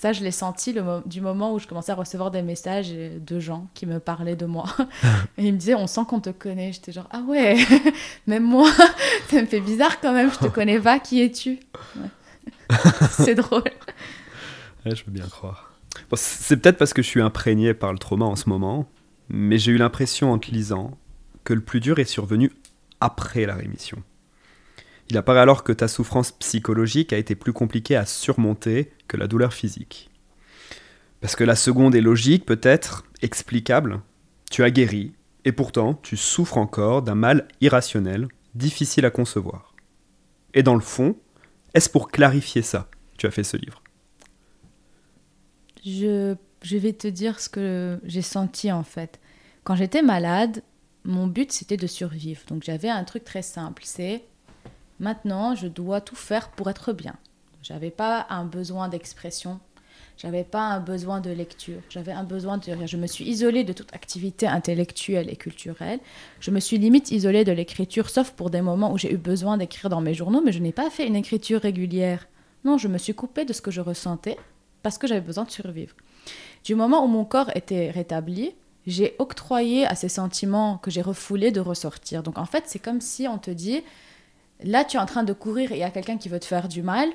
Ça, 0.00 0.14
je 0.14 0.24
l'ai 0.24 0.30
senti 0.30 0.72
le 0.72 0.82
du 1.04 1.20
moment 1.20 1.52
où 1.52 1.58
je 1.58 1.66
commençais 1.66 1.92
à 1.92 1.94
recevoir 1.94 2.30
des 2.30 2.40
messages 2.40 2.90
de 2.90 3.38
gens 3.38 3.68
qui 3.74 3.84
me 3.84 4.00
parlaient 4.00 4.34
de 4.34 4.46
moi. 4.46 4.64
Et 5.36 5.44
ils 5.44 5.52
me 5.52 5.58
disaient, 5.58 5.74
on 5.74 5.86
sent 5.86 6.00
qu'on 6.08 6.20
te 6.20 6.30
connaît. 6.30 6.72
J'étais 6.72 6.90
genre, 6.90 7.06
ah 7.10 7.20
ouais, 7.20 7.58
même 8.26 8.44
moi, 8.44 8.70
ça 9.28 9.42
me 9.42 9.46
fait 9.46 9.60
bizarre 9.60 10.00
quand 10.00 10.14
même, 10.14 10.32
je 10.32 10.38
te 10.38 10.46
connais 10.46 10.80
pas, 10.80 11.00
qui 11.00 11.20
es-tu? 11.20 11.60
C'est 13.10 13.34
drôle. 13.34 13.64
je 14.86 15.04
veux 15.04 15.12
bien 15.12 15.26
croire. 15.26 15.74
c'est 16.14 16.56
peut-être 16.56 16.78
parce 16.78 16.94
que 16.94 17.02
je 17.02 17.06
suis 17.06 17.20
imprégné 17.20 17.74
par 17.74 17.92
le 17.92 17.98
trauma 17.98 18.24
en 18.24 18.36
ce 18.36 18.48
moment, 18.48 18.88
mais 19.28 19.58
j'ai 19.58 19.72
eu 19.72 19.76
l'impression 19.76 20.32
en 20.32 20.38
te 20.38 20.50
lisant 20.50 20.96
que 21.44 21.52
le 21.52 21.60
plus 21.60 21.80
dur 21.80 21.98
est 21.98 22.04
survenu 22.06 22.52
après 23.00 23.44
la 23.44 23.54
rémission. 23.54 24.02
Il 25.10 25.16
apparaît 25.16 25.40
alors 25.40 25.64
que 25.64 25.72
ta 25.72 25.88
souffrance 25.88 26.30
psychologique 26.30 27.12
a 27.12 27.18
été 27.18 27.34
plus 27.34 27.52
compliquée 27.52 27.96
à 27.96 28.06
surmonter 28.06 28.92
que 29.08 29.16
la 29.16 29.26
douleur 29.26 29.52
physique. 29.52 30.08
Parce 31.20 31.34
que 31.34 31.42
la 31.42 31.56
seconde 31.56 31.96
est 31.96 32.00
logique, 32.00 32.46
peut-être, 32.46 33.04
explicable. 33.20 34.00
Tu 34.52 34.62
as 34.62 34.70
guéri, 34.70 35.12
et 35.44 35.50
pourtant 35.50 35.94
tu 35.94 36.16
souffres 36.16 36.58
encore 36.58 37.02
d'un 37.02 37.16
mal 37.16 37.48
irrationnel, 37.60 38.28
difficile 38.54 39.04
à 39.04 39.10
concevoir. 39.10 39.74
Et 40.54 40.62
dans 40.62 40.74
le 40.74 40.80
fond, 40.80 41.16
est-ce 41.74 41.90
pour 41.90 42.10
clarifier 42.10 42.62
ça 42.62 42.88
tu 43.18 43.26
as 43.26 43.30
fait 43.32 43.44
ce 43.44 43.56
livre? 43.56 43.82
Je, 45.84 46.36
je 46.62 46.76
vais 46.76 46.92
te 46.92 47.08
dire 47.08 47.40
ce 47.40 47.48
que 47.48 47.98
j'ai 48.04 48.22
senti 48.22 48.70
en 48.70 48.84
fait. 48.84 49.20
Quand 49.64 49.74
j'étais 49.74 50.02
malade, 50.02 50.62
mon 51.04 51.26
but 51.26 51.50
c'était 51.50 51.76
de 51.76 51.86
survivre. 51.86 52.42
Donc 52.48 52.62
j'avais 52.62 52.88
un 52.88 53.04
truc 53.04 53.24
très 53.24 53.42
simple, 53.42 53.82
c'est 53.84 54.24
Maintenant, 55.00 55.54
je 55.54 55.66
dois 55.66 56.00
tout 56.00 56.14
faire 56.14 56.50
pour 56.50 56.70
être 56.70 56.92
bien. 56.92 57.16
J'avais 57.62 57.90
pas 57.90 58.26
un 58.30 58.44
besoin 58.44 58.88
d'expression, 58.88 59.58
j'avais 60.16 60.44
pas 60.44 60.60
un 60.60 60.80
besoin 60.80 61.20
de 61.20 61.30
lecture, 61.30 61.80
j'avais 61.88 62.12
un 62.12 62.24
besoin 62.24 62.58
de 62.58 62.64
rire. 62.70 62.86
Je 62.86 62.98
me 62.98 63.06
suis 63.06 63.24
isolée 63.24 63.64
de 63.64 63.72
toute 63.72 63.94
activité 63.94 64.46
intellectuelle 64.46 65.30
et 65.30 65.36
culturelle. 65.36 66.00
Je 66.40 66.50
me 66.50 66.60
suis 66.60 66.76
limite 66.76 67.10
isolée 67.10 67.44
de 67.44 67.52
l'écriture, 67.52 68.10
sauf 68.10 68.32
pour 68.32 68.50
des 68.50 68.60
moments 68.60 68.92
où 68.92 68.98
j'ai 68.98 69.12
eu 69.12 69.16
besoin 69.16 69.56
d'écrire 69.56 69.88
dans 69.88 70.02
mes 70.02 70.12
journaux, 70.12 70.42
mais 70.44 70.52
je 70.52 70.58
n'ai 70.58 70.72
pas 70.72 70.90
fait 70.90 71.06
une 71.06 71.16
écriture 71.16 71.62
régulière. 71.62 72.28
Non, 72.64 72.76
je 72.76 72.88
me 72.88 72.98
suis 72.98 73.14
coupée 73.14 73.46
de 73.46 73.54
ce 73.54 73.62
que 73.62 73.70
je 73.70 73.80
ressentais 73.80 74.36
parce 74.82 74.98
que 74.98 75.06
j'avais 75.06 75.22
besoin 75.22 75.44
de 75.44 75.50
survivre. 75.50 75.94
Du 76.64 76.74
moment 76.74 77.02
où 77.02 77.08
mon 77.08 77.24
corps 77.24 77.50
était 77.54 77.90
rétabli, 77.90 78.54
j'ai 78.86 79.14
octroyé 79.18 79.86
à 79.86 79.94
ces 79.94 80.10
sentiments 80.10 80.78
que 80.78 80.90
j'ai 80.90 81.02
refoulés 81.02 81.52
de 81.52 81.60
ressortir. 81.60 82.22
Donc 82.22 82.36
en 82.36 82.46
fait, 82.46 82.64
c'est 82.66 82.78
comme 82.78 83.00
si 83.00 83.26
on 83.28 83.38
te 83.38 83.50
dit, 83.50 83.82
Là, 84.64 84.84
tu 84.84 84.96
es 84.96 85.00
en 85.00 85.06
train 85.06 85.22
de 85.22 85.32
courir 85.32 85.72
et 85.72 85.76
il 85.76 85.80
y 85.80 85.84
a 85.84 85.90
quelqu'un 85.90 86.18
qui 86.18 86.28
veut 86.28 86.40
te 86.40 86.44
faire 86.44 86.68
du 86.68 86.82
mal. 86.82 87.08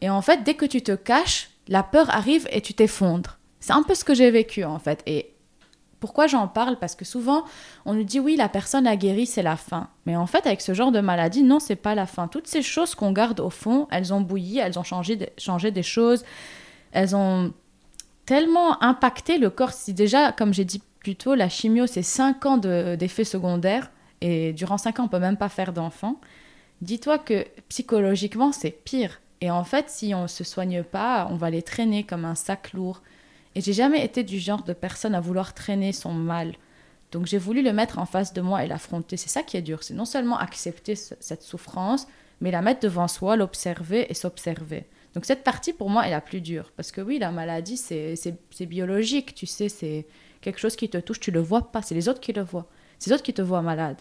Et 0.00 0.10
en 0.10 0.22
fait, 0.22 0.42
dès 0.44 0.54
que 0.54 0.66
tu 0.66 0.82
te 0.82 0.92
caches, 0.92 1.50
la 1.68 1.82
peur 1.82 2.10
arrive 2.10 2.48
et 2.50 2.60
tu 2.60 2.74
t'effondres. 2.74 3.38
C'est 3.60 3.72
un 3.72 3.82
peu 3.82 3.94
ce 3.94 4.04
que 4.04 4.14
j'ai 4.14 4.30
vécu 4.30 4.64
en 4.64 4.78
fait. 4.78 5.02
Et 5.06 5.34
pourquoi 6.00 6.26
j'en 6.26 6.48
parle? 6.48 6.78
Parce 6.78 6.94
que 6.94 7.04
souvent, 7.04 7.44
on 7.84 7.92
nous 7.92 8.04
dit 8.04 8.18
oui, 8.18 8.34
la 8.34 8.48
personne 8.48 8.86
a 8.86 8.96
guéri, 8.96 9.26
c'est 9.26 9.42
la 9.42 9.56
fin. 9.56 9.88
Mais 10.06 10.16
en 10.16 10.26
fait, 10.26 10.46
avec 10.46 10.62
ce 10.62 10.72
genre 10.72 10.92
de 10.92 11.00
maladie, 11.00 11.42
non, 11.42 11.58
c'est 11.60 11.76
pas 11.76 11.94
la 11.94 12.06
fin. 12.06 12.26
Toutes 12.26 12.46
ces 12.46 12.62
choses 12.62 12.94
qu'on 12.94 13.12
garde 13.12 13.38
au 13.40 13.50
fond, 13.50 13.86
elles 13.90 14.14
ont 14.14 14.22
bouilli, 14.22 14.58
elles 14.58 14.78
ont 14.78 14.82
changé, 14.82 15.16
des 15.16 15.82
choses, 15.82 16.24
elles 16.92 17.14
ont 17.14 17.52
tellement 18.24 18.82
impacté 18.82 19.36
le 19.36 19.50
corps. 19.50 19.74
Si 19.74 19.92
déjà, 19.92 20.32
comme 20.32 20.54
j'ai 20.54 20.64
dit 20.64 20.82
plus 21.00 21.16
tôt, 21.16 21.34
la 21.34 21.50
chimio, 21.50 21.86
c'est 21.86 22.02
5 22.02 22.46
ans 22.46 22.56
d'effets 22.56 23.24
secondaires, 23.24 23.90
et 24.22 24.54
durant 24.54 24.78
5 24.78 25.00
ans, 25.00 25.04
on 25.04 25.08
peut 25.08 25.18
même 25.18 25.36
pas 25.36 25.48
faire 25.50 25.72
d'enfants 25.72 26.18
dis-toi 26.80 27.18
que 27.18 27.46
psychologiquement, 27.68 28.52
c'est 28.52 28.70
pire. 28.70 29.20
Et 29.40 29.50
en 29.50 29.64
fait, 29.64 29.88
si 29.88 30.14
on 30.14 30.22
ne 30.22 30.28
se 30.28 30.44
soigne 30.44 30.82
pas, 30.82 31.26
on 31.30 31.36
va 31.36 31.50
les 31.50 31.62
traîner 31.62 32.04
comme 32.04 32.24
un 32.24 32.34
sac 32.34 32.72
lourd. 32.72 33.02
Et 33.54 33.60
j'ai 33.60 33.72
jamais 33.72 34.04
été 34.04 34.22
du 34.22 34.38
genre 34.38 34.62
de 34.62 34.72
personne 34.72 35.14
à 35.14 35.20
vouloir 35.20 35.54
traîner 35.54 35.92
son 35.92 36.12
mal. 36.12 36.54
Donc 37.10 37.26
j'ai 37.26 37.38
voulu 37.38 37.62
le 37.62 37.72
mettre 37.72 37.98
en 37.98 38.06
face 38.06 38.32
de 38.32 38.40
moi 38.40 38.64
et 38.64 38.68
l'affronter. 38.68 39.16
C'est 39.16 39.28
ça 39.28 39.42
qui 39.42 39.56
est 39.56 39.62
dur. 39.62 39.82
C'est 39.82 39.94
non 39.94 40.04
seulement 40.04 40.38
accepter 40.38 40.94
cette 40.94 41.42
souffrance, 41.42 42.06
mais 42.40 42.50
la 42.50 42.62
mettre 42.62 42.80
devant 42.80 43.08
soi, 43.08 43.36
l'observer 43.36 44.10
et 44.10 44.14
s'observer. 44.14 44.86
Donc 45.14 45.24
cette 45.24 45.42
partie 45.42 45.72
pour 45.72 45.90
moi 45.90 46.06
est 46.06 46.10
la 46.10 46.20
plus 46.20 46.40
dure. 46.40 46.70
Parce 46.76 46.92
que 46.92 47.00
oui, 47.00 47.18
la 47.18 47.32
maladie, 47.32 47.76
c'est 47.76 48.66
biologique, 48.66 49.34
tu 49.34 49.46
sais, 49.46 49.68
c'est 49.68 50.06
quelque 50.40 50.60
chose 50.60 50.76
qui 50.76 50.88
te 50.88 50.98
touche, 50.98 51.18
tu 51.18 51.32
le 51.32 51.40
vois 51.40 51.72
pas, 51.72 51.82
c'est 51.82 51.96
les 51.96 52.08
autres 52.08 52.20
qui 52.20 52.32
le 52.32 52.42
voient. 52.42 52.68
C'est 52.98 53.10
les 53.10 53.14
autres 53.14 53.24
qui 53.24 53.34
te 53.34 53.42
voient 53.42 53.62
malade 53.62 53.96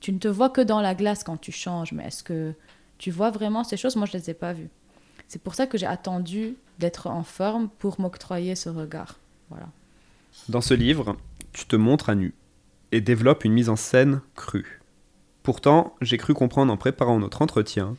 tu 0.00 0.12
ne 0.12 0.18
te 0.18 0.28
vois 0.28 0.50
que 0.50 0.60
dans 0.60 0.80
la 0.80 0.94
glace 0.94 1.24
quand 1.24 1.36
tu 1.36 1.52
changes, 1.52 1.92
mais 1.92 2.06
est-ce 2.06 2.22
que 2.22 2.52
tu 2.98 3.10
vois 3.10 3.30
vraiment 3.30 3.64
ces 3.64 3.76
choses? 3.76 3.96
Moi, 3.96 4.06
je 4.06 4.16
ne 4.16 4.22
les 4.22 4.30
ai 4.30 4.34
pas 4.34 4.52
vues. 4.52 4.70
C'est 5.28 5.42
pour 5.42 5.54
ça 5.54 5.66
que 5.66 5.76
j'ai 5.78 5.86
attendu 5.86 6.56
d'être 6.78 7.06
en 7.06 7.22
forme 7.22 7.68
pour 7.78 8.00
m'octroyer 8.00 8.54
ce 8.54 8.68
regard. 8.68 9.16
Voilà. 9.50 9.68
Dans 10.48 10.60
ce 10.60 10.74
livre, 10.74 11.16
tu 11.52 11.66
te 11.66 11.76
montres 11.76 12.10
à 12.10 12.14
nu 12.14 12.34
et 12.92 13.00
développes 13.00 13.44
une 13.44 13.52
mise 13.52 13.68
en 13.68 13.76
scène 13.76 14.20
crue. 14.34 14.80
Pourtant, 15.42 15.94
j'ai 16.00 16.18
cru 16.18 16.34
comprendre 16.34 16.72
en 16.72 16.76
préparant 16.76 17.18
notre 17.18 17.42
entretien, 17.42 17.96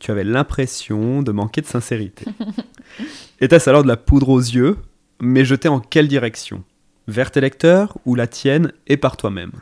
tu 0.00 0.10
avais 0.10 0.24
l'impression 0.24 1.22
de 1.22 1.32
manquer 1.32 1.60
de 1.60 1.66
sincérité. 1.66 2.26
Était-ce 3.40 3.70
alors 3.70 3.82
de 3.82 3.88
la 3.88 3.96
poudre 3.96 4.28
aux 4.28 4.40
yeux, 4.40 4.76
mais 5.20 5.44
jetée 5.44 5.68
en 5.68 5.80
quelle 5.80 6.08
direction? 6.08 6.62
Vers 7.06 7.30
tes 7.30 7.40
lecteurs 7.40 7.98
ou 8.04 8.14
la 8.14 8.26
tienne 8.26 8.72
et 8.86 8.96
par 8.96 9.16
toi-même? 9.16 9.52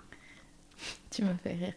Tu 1.13 1.23
me 1.23 1.35
fais 1.43 1.53
rire. 1.53 1.73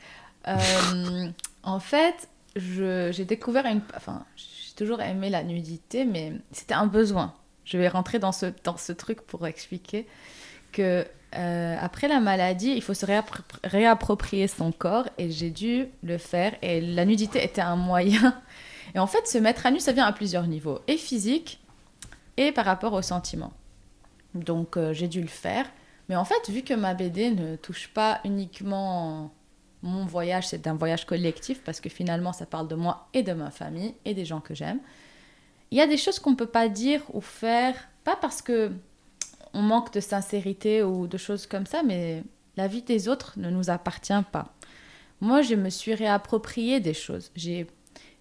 Euh, 0.48 1.30
en 1.64 1.80
fait, 1.80 2.28
j'ai 2.56 3.26
découvert 3.26 3.66
une. 3.66 3.82
Enfin, 3.96 4.26
j'ai 4.36 4.76
toujours 4.76 5.02
aimé 5.02 5.30
la 5.30 5.44
nudité, 5.44 6.06
mais 6.06 6.34
c'était 6.52 6.74
un 6.74 6.88
besoin. 6.88 7.34
Je 7.66 7.78
vais 7.78 7.88
rentrer 7.88 8.20
dans 8.20 8.32
ce, 8.32 8.48
dans 8.64 8.78
ce 8.78 8.92
truc 8.92 9.22
pour 9.22 9.46
expliquer 9.48 10.08
que 10.72 11.06
euh, 11.36 11.78
après 11.80 12.08
la 12.08 12.20
maladie, 12.20 12.72
il 12.72 12.82
faut 12.82 12.94
se 12.94 13.06
réapproprier 13.64 14.48
son 14.48 14.72
corps 14.72 15.08
et 15.18 15.32
j'ai 15.32 15.50
dû 15.50 15.88
le 16.04 16.18
faire 16.18 16.54
et 16.62 16.80
la 16.80 17.06
nudité 17.06 17.44
était 17.44 17.62
un 17.62 17.76
moyen. 17.76 18.42
Et 18.94 19.00
en 19.00 19.08
fait, 19.08 19.28
se 19.28 19.38
mettre 19.38 19.66
à 19.66 19.72
nu, 19.72 19.80
ça 19.80 19.92
vient 19.92 20.06
à 20.06 20.14
plusieurs 20.14 20.48
niveaux, 20.48 20.80
et 20.88 20.96
physique 20.96 21.60
et 22.38 22.52
par 22.52 22.66
rapport 22.66 22.94
aux 22.94 23.02
sentiments. 23.02 23.54
Donc 24.34 24.78
euh, 24.78 24.94
j'ai 24.94 25.08
dû 25.08 25.22
le 25.22 25.28
faire. 25.28 25.66
Mais 26.10 26.16
en 26.16 26.26
fait, 26.26 26.50
vu 26.50 26.62
que 26.62 26.74
ma 26.74 26.94
BD 26.94 27.32
ne 27.32 27.56
touche 27.56 27.90
pas 27.90 28.20
uniquement 28.26 29.32
mon 29.82 30.06
voyage, 30.06 30.48
c'est 30.48 30.68
un 30.68 30.76
voyage 30.76 31.06
collectif 31.06 31.62
parce 31.64 31.80
que 31.80 31.90
finalement, 31.90 32.34
ça 32.34 32.46
parle 32.46 32.68
de 32.68 32.76
moi 32.76 33.08
et 33.14 33.24
de 33.24 33.34
ma 33.34 33.52
famille 33.52 33.94
et 34.06 34.14
des 34.14 34.26
gens 34.26 34.42
que 34.42 34.54
j'aime. 34.54 34.80
Il 35.72 35.78
y 35.78 35.82
a 35.82 35.88
des 35.88 35.98
choses 35.98 36.20
qu'on 36.20 36.32
ne 36.32 36.36
peut 36.36 36.46
pas 36.46 36.70
dire 36.70 37.02
ou 37.14 37.22
faire, 37.22 37.76
pas 38.04 38.16
parce 38.16 38.42
que 38.42 38.72
on 39.54 39.62
manque 39.62 39.94
de 39.94 40.00
sincérité 40.00 40.84
ou 40.84 41.08
de 41.08 41.18
choses 41.18 41.48
comme 41.48 41.66
ça, 41.66 41.82
mais 41.82 42.24
la 42.58 42.68
vie 42.68 42.82
des 42.82 43.08
autres 43.08 43.34
ne 43.38 43.50
nous 43.50 43.70
appartient 43.70 44.14
pas. 44.32 44.54
Moi, 45.22 45.42
je 45.42 45.56
me 45.56 45.70
suis 45.70 45.94
réapproprié 45.94 46.80
des 46.80 46.94
choses. 46.94 47.32
J'ai 47.36 47.68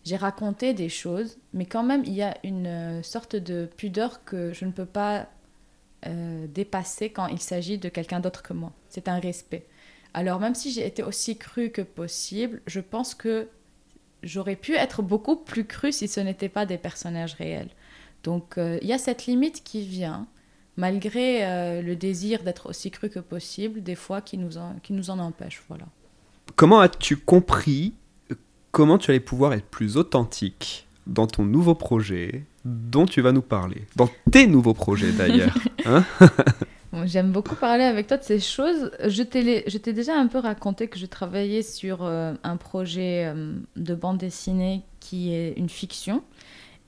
j'ai 0.05 0.17
raconté 0.17 0.75
des 0.75 0.91
choses, 0.91 1.39
mais 1.55 1.65
quand 1.65 1.83
même, 1.83 2.03
il 2.05 2.13
y 2.13 2.23
a 2.23 2.37
une 2.45 3.03
sorte 3.03 3.37
de 3.37 3.67
pudeur 3.77 4.23
que 4.25 4.53
je 4.53 4.67
ne 4.67 4.71
peux 4.71 4.85
pas 4.85 5.27
euh, 6.07 6.47
dépasser 6.47 7.11
quand 7.11 7.27
il 7.29 7.41
s'agit 7.41 7.79
de 7.79 7.89
quelqu'un 7.89 8.21
d'autre 8.21 8.43
que 8.43 8.53
moi. 8.53 8.73
C'est 8.89 9.09
un 9.09 9.19
respect. 9.19 9.67
Alors 10.13 10.41
même 10.41 10.55
si 10.55 10.71
j'ai 10.71 10.87
été 10.87 11.03
aussi 11.03 11.37
crue 11.37 11.71
que 11.71 11.83
possible, 11.83 12.63
je 12.67 12.81
pense 12.81 13.15
que 13.15 13.49
j'aurais 14.23 14.57
pu 14.57 14.75
être 14.75 15.03
beaucoup 15.03 15.37
plus 15.37 15.65
crue 15.65 15.93
si 15.93 16.09
ce 16.09 16.21
n'était 16.21 16.49
pas 16.49 16.67
des 16.67 16.79
personnages 16.79 17.35
réels. 17.35 17.71
Donc 18.23 18.59
euh, 18.59 18.79
il 18.81 18.89
y 18.89 18.93
a 18.93 18.99
cette 18.99 19.27
limite 19.27 19.63
qui 19.65 19.85
vient, 19.85 20.27
malgré 20.77 21.45
euh, 21.45 21.83
le 21.83 21.97
désir 21.97 22.43
d'être 22.43 22.69
aussi 22.69 22.91
cru 22.91 23.11
que 23.11 23.21
possible, 23.21 23.83
des 23.83 23.97
fois 23.97 24.21
qui 24.21 24.39
nous 24.39 24.57
en, 24.57 24.77
qui 24.83 24.93
nous 24.93 25.11
en 25.11 25.19
empêche. 25.19 25.63
Voilà. 25.69 25.87
Comment 26.57 26.81
as-tu 26.81 27.17
compris 27.17 27.95
comment 28.75 28.99
tu 28.99 29.11
allais 29.11 29.21
pouvoir 29.21 29.53
être 29.53 29.67
plus 29.67 29.97
authentique 29.97 30.89
dans 31.07 31.29
ton 31.29 31.45
nouveau 31.45 31.77
projet 31.77 32.45
dont 32.65 33.07
tu 33.07 33.21
vas 33.21 33.33
nous 33.33 33.43
parler? 33.43 33.87
Dans 33.95 34.09
tes 34.31 34.47
nouveaux 34.47 34.75
projets 34.75 35.13
d'ailleurs. 35.13 35.57
Hein 35.85 36.05
J'aime 37.07 37.33
beaucoup 37.33 37.57
parler 37.57 37.83
avec 37.83 38.07
toi 38.07 38.17
de 38.17 38.23
ces 38.23 38.39
choses. 38.39 38.93
Je 39.05 39.23
t'ai 39.23 39.93
déjà 39.93 40.15
un 40.17 40.29
peu 40.29 40.39
raconté 40.39 40.87
que 40.87 40.97
je 40.99 41.07
travaillais 41.07 41.63
sur 41.63 42.05
euh, 42.05 42.35
un 42.45 42.57
projet 42.57 43.25
euh, 43.35 43.55
de 43.75 43.95
bande 43.97 44.19
dessinée 44.19 44.83
qui 45.01 45.35
est 45.35 45.55
une 45.57 45.69
fiction. 45.69 46.23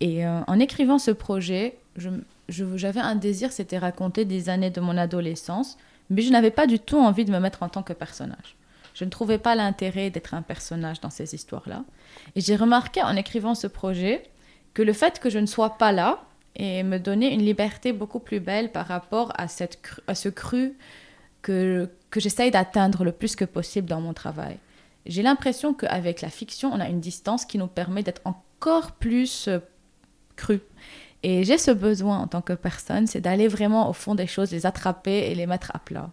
Et 0.00 0.24
euh, 0.24 0.40
en 0.46 0.60
écrivant 0.60 0.98
ce 1.00 1.10
projet, 1.10 1.76
je- 1.96 2.10
je- 2.48 2.76
j'avais 2.76 3.00
un 3.00 3.16
désir, 3.16 3.50
c'était 3.50 3.78
raconter 3.78 4.24
des 4.24 4.48
années 4.48 4.70
de 4.70 4.80
mon 4.80 4.96
adolescence, 4.96 5.76
mais 6.08 6.22
je 6.22 6.30
n'avais 6.30 6.52
pas 6.52 6.68
du 6.68 6.78
tout 6.78 6.98
envie 6.98 7.24
de 7.24 7.32
me 7.32 7.40
mettre 7.40 7.64
en 7.64 7.68
tant 7.68 7.82
que 7.82 7.92
personnage. 7.92 8.54
Je 8.94 9.04
ne 9.04 9.10
trouvais 9.10 9.38
pas 9.38 9.56
l'intérêt 9.56 10.10
d'être 10.10 10.34
un 10.34 10.42
personnage 10.42 11.00
dans 11.00 11.10
ces 11.10 11.34
histoires-là. 11.34 11.82
Et 12.36 12.40
j'ai 12.40 12.54
remarqué 12.54 13.02
en 13.02 13.16
écrivant 13.16 13.56
ce 13.56 13.66
projet 13.66 14.22
que 14.72 14.82
le 14.82 14.92
fait 14.92 15.18
que 15.18 15.30
je 15.30 15.38
ne 15.40 15.46
sois 15.46 15.78
pas 15.78 15.90
là 15.90 16.22
et 16.56 16.82
me 16.82 16.98
donner 16.98 17.32
une 17.32 17.42
liberté 17.42 17.92
beaucoup 17.92 18.18
plus 18.18 18.40
belle 18.40 18.72
par 18.72 18.86
rapport 18.86 19.32
à, 19.36 19.46
cette 19.46 19.78
à 20.06 20.14
ce 20.14 20.28
cru 20.28 20.74
que, 21.42 21.88
que 22.10 22.18
j'essaye 22.18 22.50
d'atteindre 22.50 23.04
le 23.04 23.12
plus 23.12 23.36
que 23.36 23.44
possible 23.44 23.88
dans 23.88 24.00
mon 24.00 24.14
travail. 24.14 24.58
J'ai 25.04 25.22
l'impression 25.22 25.74
qu'avec 25.74 26.22
la 26.22 26.30
fiction, 26.30 26.72
on 26.72 26.80
a 26.80 26.88
une 26.88 27.00
distance 27.00 27.44
qui 27.44 27.58
nous 27.58 27.68
permet 27.68 28.02
d'être 28.02 28.22
encore 28.24 28.92
plus 28.92 29.48
euh, 29.48 29.60
cru. 30.34 30.60
Et 31.22 31.44
j'ai 31.44 31.58
ce 31.58 31.70
besoin 31.70 32.18
en 32.18 32.26
tant 32.26 32.42
que 32.42 32.54
personne, 32.54 33.06
c'est 33.06 33.20
d'aller 33.20 33.48
vraiment 33.48 33.88
au 33.88 33.92
fond 33.92 34.14
des 34.14 34.26
choses, 34.26 34.50
les 34.50 34.66
attraper 34.66 35.30
et 35.30 35.34
les 35.34 35.46
mettre 35.46 35.70
à 35.74 35.78
plat. 35.78 36.10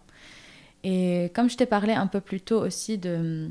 Et 0.84 1.32
comme 1.34 1.48
je 1.48 1.56
t'ai 1.56 1.66
parlé 1.66 1.94
un 1.94 2.06
peu 2.06 2.20
plus 2.20 2.40
tôt 2.40 2.60
aussi 2.60 2.98
de, 2.98 3.48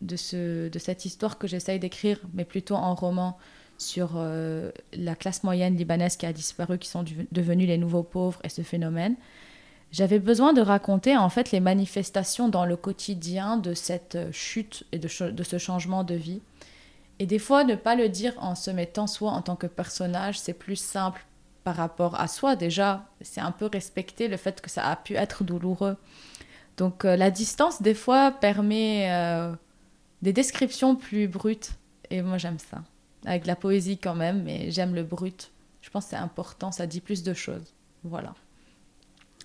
de, 0.00 0.16
ce, 0.16 0.68
de 0.68 0.78
cette 0.78 1.04
histoire 1.04 1.38
que 1.38 1.46
j'essaye 1.46 1.78
d'écrire, 1.78 2.20
mais 2.34 2.44
plutôt 2.44 2.74
en 2.74 2.94
roman, 2.94 3.38
sur 3.78 4.12
euh, 4.16 4.70
la 4.92 5.14
classe 5.14 5.42
moyenne 5.42 5.76
libanaise 5.76 6.16
qui 6.16 6.26
a 6.26 6.32
disparu, 6.32 6.78
qui 6.78 6.88
sont 6.88 7.04
devenus 7.32 7.66
les 7.66 7.78
nouveaux 7.78 8.02
pauvres 8.02 8.40
et 8.44 8.48
ce 8.48 8.62
phénomène, 8.62 9.16
j'avais 9.90 10.18
besoin 10.18 10.52
de 10.52 10.60
raconter 10.60 11.16
en 11.16 11.28
fait 11.28 11.52
les 11.52 11.60
manifestations 11.60 12.48
dans 12.48 12.64
le 12.64 12.76
quotidien 12.76 13.56
de 13.56 13.74
cette 13.74 14.16
euh, 14.16 14.32
chute 14.32 14.84
et 14.92 14.98
de, 14.98 15.08
ce 15.08 15.58
changement 15.58 16.04
de 16.04 16.14
vie. 16.14 16.40
Et 17.20 17.26
des 17.26 17.38
fois, 17.38 17.62
ne 17.62 17.76
pas 17.76 17.94
le 17.94 18.08
dire 18.08 18.34
en 18.38 18.56
se 18.56 18.70
mettant 18.70 19.06
soi 19.06 19.30
en 19.30 19.42
tant 19.42 19.54
que 19.54 19.68
personnage, 19.68 20.38
c'est 20.38 20.52
plus 20.52 20.76
simple 20.76 21.24
par 21.62 21.76
rapport 21.76 22.20
à 22.20 22.26
soi. 22.26 22.56
Déjà, 22.56 23.06
c'est 23.20 23.40
un 23.40 23.52
peu 23.52 23.66
respecter 23.66 24.26
le 24.26 24.36
fait 24.36 24.60
que 24.60 24.68
ça 24.68 24.88
a 24.88 24.96
pu 24.96 25.14
être 25.14 25.44
douloureux. 25.44 25.96
Donc 26.76 27.04
euh, 27.04 27.14
la 27.16 27.30
distance, 27.30 27.80
des 27.80 27.94
fois, 27.94 28.32
permet 28.32 29.08
des 30.22 30.32
descriptions 30.32 30.96
plus 30.96 31.28
brutes. 31.28 31.70
Et 32.10 32.20
moi, 32.20 32.38
j'aime 32.38 32.58
ça. 32.58 32.82
Avec 33.24 33.42
de 33.42 33.48
la 33.48 33.56
poésie 33.56 33.98
quand 33.98 34.14
même, 34.14 34.42
mais 34.42 34.70
j'aime 34.70 34.94
le 34.94 35.02
brut. 35.02 35.50
Je 35.80 35.90
pense 35.90 36.04
que 36.04 36.10
c'est 36.10 36.16
important, 36.16 36.72
ça 36.72 36.86
dit 36.86 37.00
plus 37.00 37.22
de 37.22 37.34
choses. 37.34 37.74
Voilà. 38.04 38.34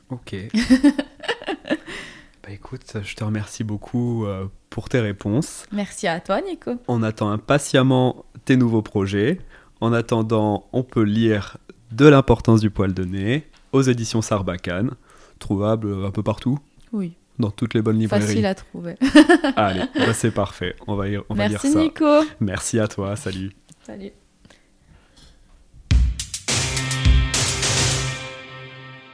Ok. 0.09 0.35
bah 2.43 2.49
écoute, 2.49 2.97
je 3.03 3.15
te 3.15 3.23
remercie 3.23 3.63
beaucoup 3.63 4.25
euh, 4.25 4.47
pour 4.69 4.89
tes 4.89 4.99
réponses. 4.99 5.65
Merci 5.71 6.07
à 6.07 6.19
toi, 6.19 6.41
Nico. 6.41 6.71
On 6.87 7.03
attend 7.03 7.29
impatiemment 7.29 8.25
tes 8.45 8.57
nouveaux 8.57 8.81
projets. 8.81 9.39
En 9.81 9.93
attendant, 9.93 10.67
on 10.73 10.83
peut 10.83 11.03
lire 11.03 11.57
De 11.91 12.05
l'importance 12.07 12.59
du 12.61 12.69
poil 12.69 12.93
de 12.93 13.03
nez 13.05 13.47
aux 13.71 13.81
éditions 13.81 14.21
Sarbacane, 14.21 14.91
trouvable 15.37 16.05
un 16.05 16.11
peu 16.11 16.23
partout, 16.23 16.57
Oui, 16.91 17.13
dans 17.37 17.51
toutes 17.51 17.73
les 17.75 17.81
bonnes 17.81 17.99
librairies. 17.99 18.25
facile 18.25 18.45
à 18.45 18.55
trouver. 18.55 18.95
Allez, 19.55 19.83
bah 19.95 20.13
c'est 20.13 20.31
parfait. 20.31 20.75
On 20.87 20.95
va, 20.95 21.05
on 21.29 21.35
va 21.35 21.47
lire 21.47 21.59
Merci, 21.63 21.71
ça. 21.71 21.79
Nico. 21.79 22.05
Merci 22.39 22.79
à 22.79 22.87
toi. 22.87 23.15
Salut. 23.15 23.51
Salut. 23.89 24.13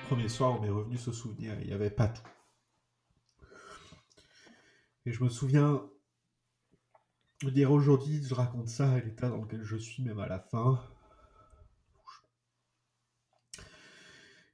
Premier 0.10 0.28
soir, 0.28 0.52
on 0.52 0.62
m'est 0.62 0.70
revenu 0.70 0.98
ce 0.98 1.14
souvenir, 1.14 1.58
il 1.62 1.68
n'y 1.68 1.72
avait 1.72 1.90
pas 1.90 2.10
tout. 2.10 2.28
Et 5.06 5.14
je 5.14 5.24
me 5.24 5.30
souviens 5.30 5.90
de 7.44 7.50
dire 7.52 7.72
aujourd'hui, 7.72 8.22
je 8.22 8.34
raconte 8.34 8.68
ça 8.68 8.92
à 8.92 9.00
l'état 9.00 9.30
dans 9.30 9.44
lequel 9.44 9.64
je 9.64 9.78
suis, 9.78 10.04
même 10.04 10.20
à 10.20 10.28
la 10.28 10.42
fin. 10.42 10.84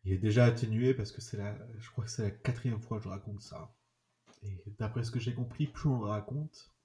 Il 0.04 0.14
est 0.14 0.20
déjà 0.20 0.46
atténué 0.46 0.94
parce 0.94 1.12
que 1.12 1.22
c'est 1.22 1.38
la, 1.38 1.58
je 1.80 1.90
crois 1.90 2.04
que 2.04 2.12
c'est 2.12 2.22
la 2.22 2.30
quatrième 2.30 2.80
fois 2.80 3.00
que 3.00 3.06
je 3.06 3.10
raconte 3.10 3.42
ça. 3.42 3.74
Et 4.44 4.62
d'après 4.78 5.04
ce 5.04 5.10
que 5.10 5.20
j'ai 5.20 5.34
compris, 5.34 5.66
plus 5.66 5.90
on 5.90 6.00
le 6.00 6.06
raconte, 6.06 6.76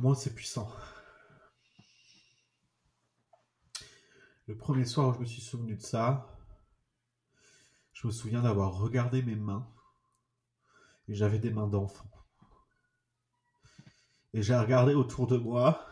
moins 0.00 0.16
c'est 0.16 0.34
puissant. 0.34 0.68
Le 4.46 4.56
premier 4.56 4.84
soir 4.84 5.08
où 5.08 5.14
je 5.14 5.20
me 5.20 5.24
suis 5.24 5.40
souvenu 5.40 5.76
de 5.76 5.82
ça, 5.82 6.38
je 7.92 8.06
me 8.06 8.12
souviens 8.12 8.42
d'avoir 8.42 8.74
regardé 8.74 9.22
mes 9.22 9.36
mains 9.36 9.66
et 11.08 11.14
j'avais 11.14 11.38
des 11.38 11.50
mains 11.50 11.66
d'enfant. 11.66 12.10
Et 14.34 14.42
j'ai 14.42 14.56
regardé 14.56 14.94
autour 14.94 15.26
de 15.26 15.36
moi 15.36 15.86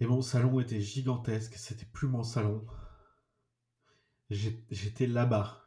et 0.00 0.06
mon 0.06 0.22
salon 0.22 0.60
était 0.60 0.80
gigantesque, 0.80 1.54
c'était 1.56 1.86
plus 1.86 2.08
mon 2.08 2.22
salon. 2.22 2.66
J'étais 4.30 5.06
là-bas. 5.06 5.62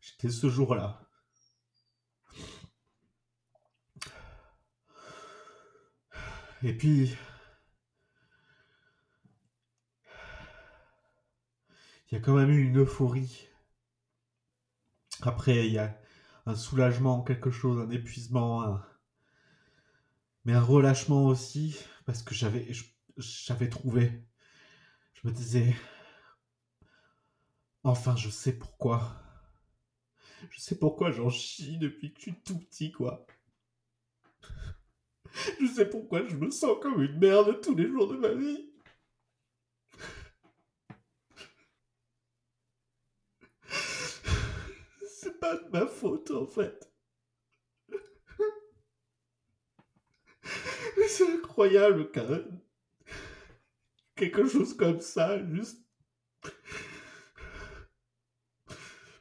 J'étais 0.00 0.30
ce 0.30 0.48
jour-là. 0.48 1.02
Et 6.62 6.76
puis, 6.76 7.16
il 12.08 12.14
y 12.14 12.18
a 12.18 12.20
quand 12.20 12.34
même 12.34 12.50
eu 12.50 12.62
une 12.62 12.78
euphorie. 12.78 13.48
Après, 15.22 15.66
il 15.66 15.72
y 15.72 15.78
a 15.78 15.98
un 16.46 16.54
soulagement, 16.54 17.22
quelque 17.22 17.50
chose, 17.50 17.78
un 17.80 17.90
épuisement, 17.90 18.80
mais 20.44 20.52
un 20.52 20.60
relâchement 20.60 21.26
aussi, 21.26 21.76
parce 22.04 22.22
que 22.22 22.34
j'avais, 22.34 22.68
j'avais 23.16 23.68
trouvé. 23.68 24.22
Je 25.14 25.28
me 25.28 25.32
disais, 25.32 25.74
enfin, 27.82 28.14
je 28.16 28.28
sais 28.28 28.56
pourquoi. 28.56 29.22
Je 30.50 30.60
sais 30.60 30.78
pourquoi 30.78 31.10
j'en 31.10 31.30
chie 31.30 31.78
depuis 31.78 32.12
que 32.12 32.18
je 32.18 32.22
suis 32.22 32.40
tout 32.44 32.58
petit, 32.58 32.92
quoi. 32.92 33.26
Je 35.60 35.66
sais 35.66 35.88
pourquoi 35.88 36.26
je 36.26 36.36
me 36.36 36.50
sens 36.50 36.76
comme 36.80 37.02
une 37.02 37.18
merde 37.18 37.60
tous 37.60 37.74
les 37.74 37.88
jours 37.88 38.08
de 38.08 38.16
ma 38.16 38.32
vie. 38.32 38.70
De 45.54 45.68
ma 45.70 45.86
faute 45.86 46.30
en 46.30 46.46
fait. 46.46 46.92
C'est 51.08 51.32
incroyable 51.32 52.10
même. 52.10 52.60
Quelque 54.14 54.46
chose 54.46 54.76
comme 54.76 55.00
ça, 55.00 55.44
juste 55.46 55.82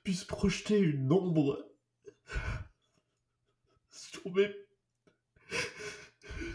puisse 0.04 0.24
projeter 0.24 0.80
une 0.80 1.12
ombre 1.12 1.68
sur 3.90 4.32
mes 4.34 4.54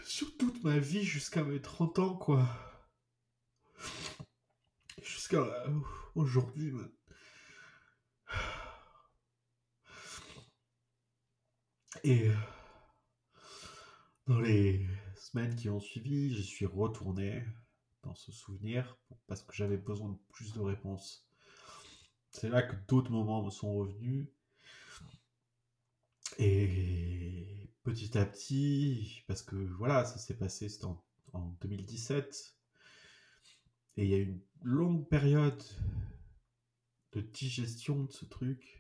sur 0.05 0.37
toute 0.37 0.63
ma 0.65 0.79
vie 0.79 1.05
jusqu'à 1.05 1.43
mes 1.43 1.61
30 1.61 1.99
ans, 1.99 2.17
quoi. 2.17 2.47
Jusqu'à 5.03 5.65
aujourd'hui, 6.15 6.73
man. 6.73 6.91
Et 12.03 12.29
euh, 12.29 12.35
dans 14.27 14.41
les 14.41 14.87
semaines 15.17 15.55
qui 15.55 15.69
ont 15.69 15.81
suivi, 15.81 16.35
je 16.35 16.41
suis 16.41 16.65
retourné 16.65 17.45
dans 18.03 18.15
ce 18.15 18.33
souvenir 18.33 18.99
parce 19.27 19.43
que 19.43 19.55
j'avais 19.55 19.77
besoin 19.77 20.09
de 20.11 20.19
plus 20.31 20.55
de 20.55 20.61
réponses. 20.61 21.29
C'est 22.31 22.49
là 22.49 22.63
que 22.63 22.75
d'autres 22.89 23.11
moments 23.11 23.45
me 23.45 23.51
sont 23.51 23.75
revenus. 23.75 24.29
Et 26.39 27.71
petit 27.83 28.17
à 28.17 28.25
petit, 28.25 29.23
parce 29.27 29.43
que 29.43 29.57
voilà, 29.57 30.07
ça 30.07 30.17
s'est 30.17 30.39
passé 30.39 30.71
c'était 30.71 30.87
en, 30.87 31.05
en 31.35 31.49
2017. 31.61 32.57
Et 33.99 34.05
il 34.05 34.11
y 34.11 34.15
a 34.15 34.19
une 34.19 34.41
longue 34.63 35.07
période 35.07 35.63
de 37.13 37.21
digestion 37.21 38.05
de 38.05 38.13
ce 38.13 38.25
truc. 38.25 38.80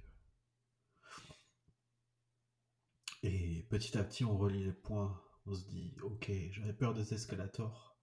Et 3.23 3.67
petit 3.71 3.97
à 3.99 4.05
petit, 4.05 4.25
on 4.25 4.37
relie 4.37 4.65
les 4.65 4.73
points. 4.73 5.21
On 5.47 5.55
se 5.55 5.65
dit, 5.69 5.95
ok, 6.03 6.31
j'avais 6.53 6.73
peur 6.73 6.95
des 6.95 7.15
escalators. 7.15 7.97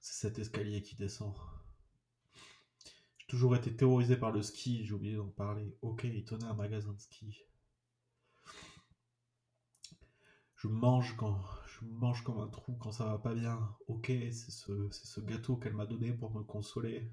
C'est 0.00 0.28
cet 0.28 0.38
escalier 0.38 0.82
qui 0.82 0.96
descend. 0.96 1.34
J'ai 3.18 3.26
toujours 3.26 3.56
été 3.56 3.74
terrorisé 3.74 4.16
par 4.16 4.32
le 4.32 4.42
ski, 4.42 4.84
j'ai 4.84 4.94
oublié 4.94 5.16
d'en 5.16 5.28
parler. 5.28 5.76
Ok, 5.82 6.04
il 6.04 6.24
tenait 6.24 6.44
un 6.44 6.54
magasin 6.54 6.92
de 6.92 7.00
ski. 7.00 7.44
je 10.58 10.66
mange 10.66 11.16
quand 11.16 11.40
je 11.66 11.84
mange 11.86 12.24
comme 12.24 12.40
un 12.40 12.48
trou 12.48 12.74
quand 12.74 12.90
ça 12.90 13.04
va 13.04 13.18
pas 13.18 13.34
bien. 13.34 13.76
Ok, 13.86 14.06
c'est 14.06 14.50
ce, 14.50 14.88
ce 14.90 15.20
gâteau 15.20 15.56
qu'elle 15.56 15.74
m'a 15.74 15.86
donné 15.86 16.12
pour 16.12 16.34
me 16.34 16.42
consoler. 16.42 17.12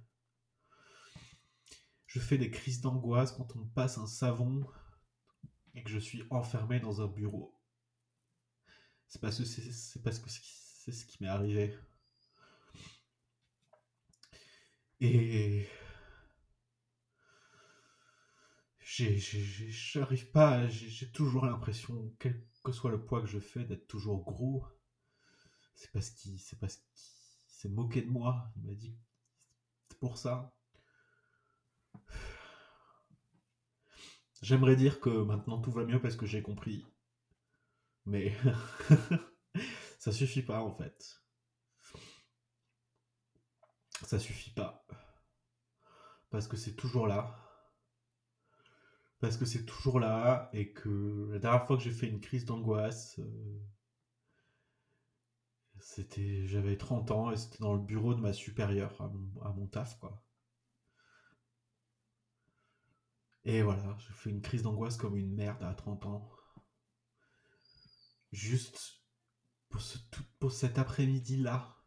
Je 2.07 2.19
fais 2.19 2.37
des 2.37 2.49
crises 2.49 2.81
d'angoisse 2.81 3.31
quand 3.31 3.55
on 3.55 3.65
passe 3.65 3.97
un 3.99 4.07
savon 4.07 4.65
et 5.75 5.83
que 5.83 5.89
je 5.89 5.99
suis 5.99 6.23
enfermé 6.29 6.79
dans 6.79 7.01
un 7.01 7.07
bureau. 7.07 7.53
C'est 9.07 9.21
parce 9.21 9.37
que 9.37 9.45
c'est, 9.45 10.91
ce 10.91 11.05
qui 11.05 11.17
m'est 11.21 11.29
arrivé. 11.29 11.77
Et 14.99 15.67
j'arrive 18.79 20.31
pas, 20.31 20.67
j'ai, 20.67 20.89
j'ai 20.89 21.11
toujours 21.11 21.45
l'impression, 21.45 22.15
quel 22.19 22.41
que 22.65 22.71
soit 22.71 22.91
le 22.91 23.05
poids 23.05 23.21
que 23.21 23.27
je 23.27 23.39
fais, 23.39 23.63
d'être 23.63 23.87
toujours 23.87 24.23
gros. 24.25 24.65
C'est 25.75 25.91
parce 25.91 26.09
qu'il, 26.09 26.39
c'est 26.39 26.59
parce 26.59 26.77
qu'il 26.77 26.97
s'est 27.47 27.69
moqué 27.69 28.01
de 28.01 28.09
moi. 28.09 28.51
Il 28.57 28.63
m'a 28.63 28.73
dit, 28.73 28.97
c'est 29.89 29.99
pour 29.99 30.17
ça. 30.17 30.53
J'aimerais 34.45 34.75
dire 34.75 34.99
que 34.99 35.09
maintenant 35.09 35.59
tout 35.59 35.71
va 35.71 35.85
mieux 35.85 35.99
parce 35.99 36.15
que 36.15 36.27
j'ai 36.27 36.43
compris. 36.43 36.85
Mais 38.05 38.31
ça 39.97 40.11
suffit 40.11 40.43
pas 40.43 40.61
en 40.61 40.71
fait. 40.71 41.19
Ça 44.03 44.19
suffit 44.19 44.51
pas. 44.51 44.85
Parce 46.29 46.47
que 46.47 46.57
c'est 46.57 46.75
toujours 46.75 47.07
là. 47.07 47.35
Parce 49.19 49.35
que 49.35 49.45
c'est 49.45 49.65
toujours 49.65 49.99
là 49.99 50.51
et 50.53 50.73
que 50.73 51.27
la 51.31 51.39
dernière 51.39 51.65
fois 51.65 51.77
que 51.77 51.81
j'ai 51.81 51.89
fait 51.89 52.07
une 52.07 52.21
crise 52.21 52.45
d'angoisse, 52.45 53.17
euh, 53.17 53.59
c'était 55.79 56.45
j'avais 56.45 56.77
30 56.77 57.09
ans 57.09 57.31
et 57.31 57.37
c'était 57.37 57.63
dans 57.63 57.73
le 57.73 57.81
bureau 57.81 58.13
de 58.13 58.21
ma 58.21 58.31
supérieure 58.31 59.01
à 59.01 59.07
mon, 59.07 59.41
à 59.41 59.51
mon 59.53 59.65
taf 59.65 59.97
quoi. 59.97 60.23
Et 63.45 63.61
voilà, 63.61 63.95
j'ai 63.99 64.13
fait 64.13 64.29
une 64.31 64.41
crise 64.41 64.63
d'angoisse 64.63 64.97
comme 64.97 65.15
une 65.15 65.33
merde 65.33 65.63
à 65.63 65.73
30 65.75 66.05
ans. 66.07 66.29
Juste 68.31 69.03
pour, 69.69 69.81
ce, 69.81 69.97
pour 70.39 70.51
cet 70.51 70.79
après-midi-là. 70.79 71.77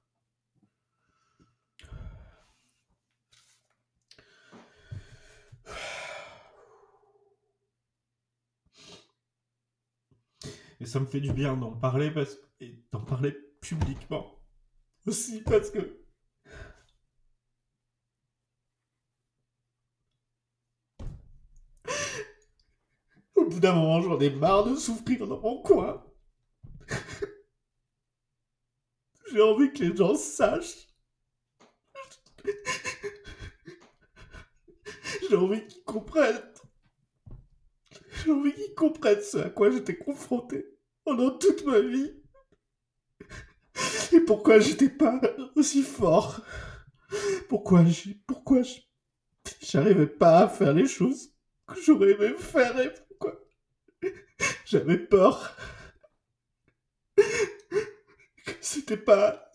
Et 10.81 10.87
ça 10.87 11.01
me 11.01 11.07
fait 11.07 11.21
du 11.21 11.33
bien 11.33 11.57
d'en 11.57 11.77
parler 11.77 12.13
parce 12.13 12.37
d'en 12.93 13.05
parler 13.05 13.33
publiquement 13.61 14.41
aussi 15.07 15.43
parce 15.43 15.71
que 15.71 16.08
d'un 23.61 23.75
moment 23.75 24.01
j'en 24.01 24.19
ai 24.21 24.31
marre 24.31 24.65
de 24.65 24.77
souffrir 24.77 25.27
dans 25.27 25.41
mon 25.41 25.63
coin. 25.63 26.05
J'ai 29.33 29.43
envie 29.43 29.73
que 29.73 29.85
les 29.85 29.97
gens 29.97 30.15
sachent. 30.15 30.89
J'ai 35.29 35.37
envie 35.37 35.67
qu'ils 35.67 35.85
comprennent. 35.85 36.43
J'ai 38.25 38.33
envie 38.33 38.55
qu'ils 38.55 38.75
comprennent 38.75 39.21
ce 39.21 39.39
à 39.39 39.51
quoi 39.51 39.71
j'étais 39.71 39.97
confronté 39.97 40.65
pendant 41.05 41.31
toute 41.37 41.65
ma 41.65 41.81
vie. 41.81 42.13
Et 44.13 44.21
pourquoi 44.21 44.59
j'étais 44.59 44.89
pas 44.89 45.21
aussi 45.55 45.83
fort. 45.83 46.41
Pourquoi 47.49 47.85
j'ai, 47.85 48.15
pourquoi 48.27 48.63
j'arrivais 49.61 50.07
pas 50.07 50.45
à 50.45 50.49
faire 50.49 50.73
les 50.73 50.87
choses 50.87 51.33
que 51.67 51.81
j'aurais 51.81 52.13
aimé 52.13 52.35
faire 52.39 52.75
j'avais 54.69 54.99
peur. 54.99 55.57
Que 57.17 58.53
C'était 58.61 58.97
pas, 58.97 59.51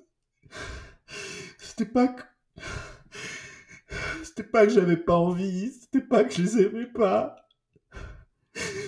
c'était 1.57 1.85
pas 1.85 2.07
que, 2.07 2.23
c'était 4.23 4.44
pas 4.44 4.65
que 4.65 4.73
j'avais 4.73 4.98
pas 4.98 5.15
envie, 5.15 5.72
c'était 5.72 6.02
pas 6.02 6.23
que 6.23 6.34
je 6.34 6.41
les 6.41 6.61
aimais 6.64 6.88
pas. 6.88 7.48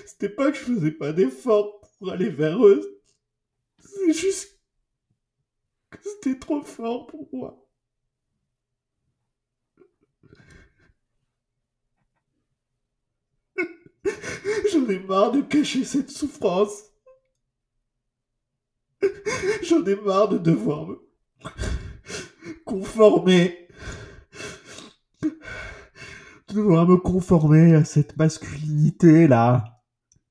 C'était 0.05 0.29
pas 0.29 0.51
que 0.51 0.57
je 0.57 0.63
faisais 0.63 0.91
pas 0.91 1.13
d'efforts 1.13 1.81
pour 1.99 2.11
aller 2.11 2.29
vers 2.29 2.65
eux. 2.65 3.01
C'est 3.79 4.13
juste 4.13 4.59
que 5.91 5.97
c'était 6.03 6.39
trop 6.39 6.61
fort 6.61 7.07
pour 7.07 7.27
moi. 7.33 7.64
J'en 14.85 14.91
ai 14.91 14.99
marre 14.99 15.31
de 15.31 15.41
cacher 15.41 15.83
cette 15.83 16.11
souffrance. 16.11 16.83
J'en 19.63 19.83
ai 19.83 19.95
marre 19.95 20.29
de 20.29 20.37
devoir 20.37 20.85
me 20.87 21.01
conformer. 22.65 23.67
De 25.21 26.53
devoir 26.53 26.87
me 26.87 26.97
conformer 26.97 27.73
à 27.73 27.83
cette 27.83 28.15
masculinité 28.17 29.27
là. 29.27 29.81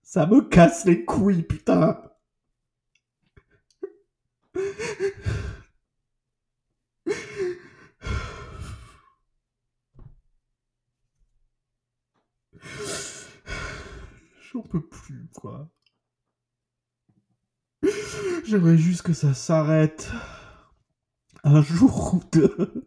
Ça 0.02 0.26
me 0.26 0.40
casse 0.43 0.85
les 0.85 1.05
couilles, 1.05 1.43
putain. 1.43 2.01
J'en 14.55 14.62
peux 14.62 14.86
plus, 14.86 15.28
quoi. 15.35 15.68
J'aimerais 18.44 18.78
juste 18.78 19.02
que 19.02 19.12
ça 19.12 19.35
s'arrête. 19.35 20.12
Un 21.43 21.60
jour 21.60 22.14
ou 22.14 22.20
deux. 22.31 22.85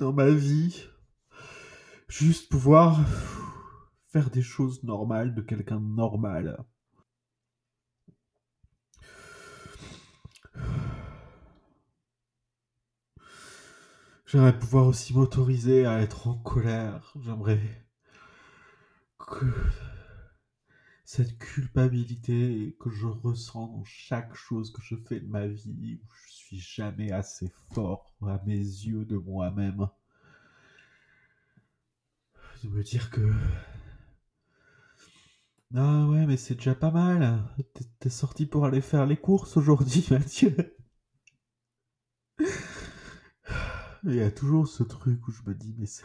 Dans 0.00 0.12
ma 0.12 0.28
vie. 0.28 0.88
Juste 2.08 2.50
pouvoir 2.50 2.98
faire 4.08 4.28
des 4.28 4.42
choses 4.42 4.82
normales 4.82 5.36
de 5.36 5.40
quelqu'un 5.40 5.78
normal. 5.78 6.64
J'aimerais 14.26 14.58
pouvoir 14.58 14.88
aussi 14.88 15.14
m'autoriser 15.14 15.86
à 15.86 16.00
être 16.00 16.26
en 16.26 16.34
colère. 16.34 17.14
J'aimerais 17.20 17.87
cette 21.04 21.36
culpabilité 21.40 22.76
que 22.78 22.88
je 22.90 23.06
ressens 23.06 23.66
dans 23.66 23.82
chaque 23.84 24.32
chose 24.36 24.72
que 24.72 24.80
je 24.80 24.94
fais 24.94 25.18
de 25.18 25.26
ma 25.26 25.48
vie, 25.48 25.98
où 26.00 26.06
je 26.24 26.30
suis 26.32 26.58
jamais 26.60 27.10
assez 27.10 27.50
fort 27.74 28.14
à 28.22 28.40
mes 28.46 28.56
yeux 28.58 29.04
de 29.04 29.16
moi-même, 29.16 29.88
de 32.62 32.68
me 32.68 32.82
dire 32.82 33.10
que 33.10 33.20
ah 35.74 36.06
ouais 36.08 36.26
mais 36.26 36.36
c'est 36.36 36.56
déjà 36.56 36.74
pas 36.74 36.90
mal. 36.90 37.42
T'es- 37.72 37.84
T'es 38.00 38.10
sorti 38.10 38.44
pour 38.46 38.66
aller 38.66 38.80
faire 38.82 39.06
les 39.06 39.16
courses 39.16 39.56
aujourd'hui, 39.56 40.06
Mathieu. 40.10 40.54
Il 44.04 44.14
y 44.14 44.20
a 44.20 44.30
toujours 44.30 44.66
ce 44.66 44.82
truc 44.82 45.26
où 45.28 45.30
je 45.32 45.42
me 45.46 45.54
dis 45.54 45.74
mais 45.78 45.86
c'est 45.86 46.04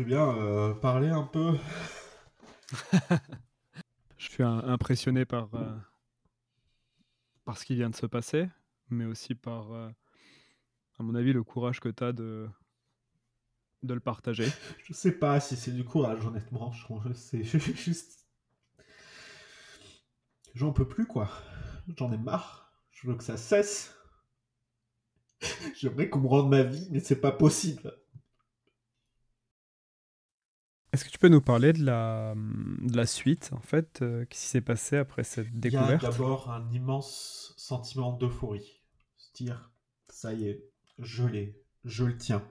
veux 0.00 0.06
bien 0.06 0.26
euh, 0.38 0.72
parler 0.74 1.08
un 1.08 1.22
peu. 1.24 1.56
Je 4.18 4.28
suis 4.30 4.42
un- 4.42 4.58
impressionné 4.68 5.24
par, 5.24 5.48
euh, 5.54 5.76
par 7.44 7.58
ce 7.58 7.64
qui 7.64 7.74
vient 7.74 7.90
de 7.90 7.96
se 7.96 8.06
passer, 8.06 8.48
mais 8.88 9.04
aussi 9.04 9.34
par, 9.34 9.72
euh, 9.72 9.90
à 10.98 11.02
mon 11.02 11.14
avis, 11.14 11.32
le 11.32 11.42
courage 11.42 11.80
que 11.80 11.88
tu 11.88 12.04
as 12.04 12.12
de, 12.12 12.48
de 13.82 13.94
le 13.94 14.00
partager. 14.00 14.48
Je 14.84 14.92
sais 14.92 15.12
pas 15.12 15.40
si 15.40 15.56
c'est 15.56 15.72
du 15.72 15.84
courage, 15.84 16.24
honnêtement. 16.26 16.72
Je, 16.72 16.86
je 17.08 17.12
sais 17.14 17.42
je- 17.44 17.58
je- 17.58 17.72
juste. 17.72 18.26
J'en 20.54 20.72
peux 20.72 20.86
plus, 20.86 21.06
quoi. 21.06 21.28
J'en 21.96 22.12
ai 22.12 22.18
marre. 22.18 22.72
Je 22.92 23.08
veux 23.08 23.16
que 23.16 23.24
ça 23.24 23.36
cesse. 23.36 23.94
J'aimerais 25.76 26.08
qu'on 26.08 26.20
me 26.20 26.28
rende 26.28 26.50
ma 26.50 26.62
vie, 26.62 26.88
mais 26.90 27.00
c'est 27.00 27.20
pas 27.20 27.32
possible. 27.32 27.92
Est-ce 30.92 31.04
que 31.04 31.10
tu 31.10 31.18
peux 31.18 31.28
nous 31.28 31.40
parler 31.40 31.72
de 31.72 31.84
la, 31.84 32.34
de 32.36 32.96
la 32.96 33.06
suite, 33.06 33.50
en 33.52 33.60
fait 33.60 34.02
euh, 34.02 34.24
Qu'est-ce 34.26 34.42
qui 34.42 34.48
s'est 34.48 34.60
passé 34.60 34.96
après 34.96 35.22
cette 35.24 35.52
Il 35.68 35.72
y 35.72 35.76
a 35.78 35.94
découverte? 35.94 36.02
d'abord 36.02 36.50
un 36.50 36.68
immense 36.70 37.54
sentiment 37.56 38.12
d'euphorie. 38.12 38.82
Se 39.16 39.32
dire, 39.32 39.70
ça 40.10 40.34
y 40.34 40.48
est, 40.48 40.68
je 40.98 41.24
l'ai, 41.24 41.58
je 41.84 42.04
le 42.04 42.18
tiens. 42.18 42.46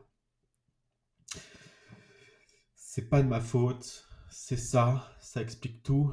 C'est 2.73 3.09
pas 3.09 3.21
de 3.21 3.27
ma 3.27 3.41
faute, 3.41 4.07
c'est 4.31 4.57
ça, 4.57 5.15
ça 5.21 5.39
explique 5.39 5.83
tout. 5.83 6.11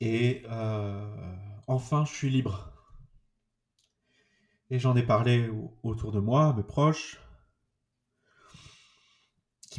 Et 0.00 0.44
euh, 0.48 1.34
enfin, 1.66 2.04
je 2.04 2.12
suis 2.12 2.30
libre. 2.30 2.70
Et 4.68 4.78
j'en 4.78 4.94
ai 4.94 5.02
parlé 5.02 5.48
au- 5.48 5.74
autour 5.82 6.12
de 6.12 6.20
moi, 6.20 6.48
à 6.48 6.52
mes 6.52 6.62
proches, 6.62 7.18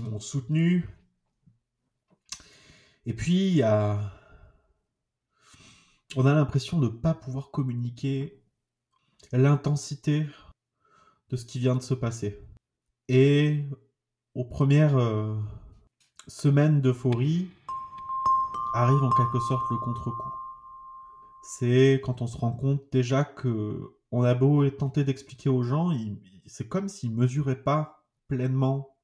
m'ont 0.01 0.19
soutenu. 0.19 0.88
Et 3.05 3.13
puis, 3.13 3.61
on 6.15 6.26
a 6.26 6.34
l'impression 6.34 6.80
de 6.80 6.85
ne 6.85 6.91
pas 6.91 7.13
pouvoir 7.13 7.51
communiquer 7.51 8.41
l'intensité 9.31 10.27
de 11.30 11.35
ce 11.35 11.45
qui 11.45 11.59
vient 11.59 11.76
de 11.76 11.81
se 11.81 11.93
passer. 11.93 12.39
Et 13.07 13.63
aux 14.34 14.45
premières 14.45 14.97
euh, 14.97 15.35
semaines 16.27 16.81
d'euphorie, 16.81 17.49
arrive 18.73 19.03
en 19.03 19.09
quelque 19.11 19.39
sorte 19.39 19.69
le 19.72 19.77
contre-coup. 19.77 20.34
C'est 21.43 22.01
quand 22.03 22.22
on 22.22 22.27
se 22.27 22.38
rend 22.38 22.51
compte 22.51 22.81
déjà 22.91 23.23
que 23.23 23.95
on 24.11 24.23
a 24.23 24.34
beau 24.34 24.69
tenter 24.69 25.03
d'expliquer 25.03 25.49
aux 25.49 25.63
gens, 25.63 25.91
c'est 26.45 26.67
comme 26.67 26.89
s'ils 26.89 27.11
mesuraient 27.11 27.63
pas 27.63 28.05
pleinement 28.27 28.94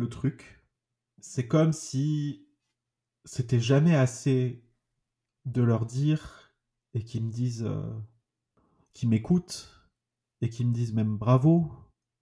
le 0.00 0.08
truc. 0.08 0.64
C'est 1.20 1.46
comme 1.46 1.72
si 1.72 2.48
c'était 3.24 3.60
jamais 3.60 3.94
assez 3.94 4.64
de 5.44 5.62
leur 5.62 5.86
dire 5.86 6.52
et 6.94 7.04
qu'ils 7.04 7.24
me 7.24 7.30
disent, 7.30 7.64
euh, 7.64 7.92
qu'ils 8.92 9.08
m'écoutent 9.08 9.88
et 10.40 10.48
qu'ils 10.48 10.66
me 10.66 10.74
disent 10.74 10.94
même 10.94 11.16
bravo 11.16 11.72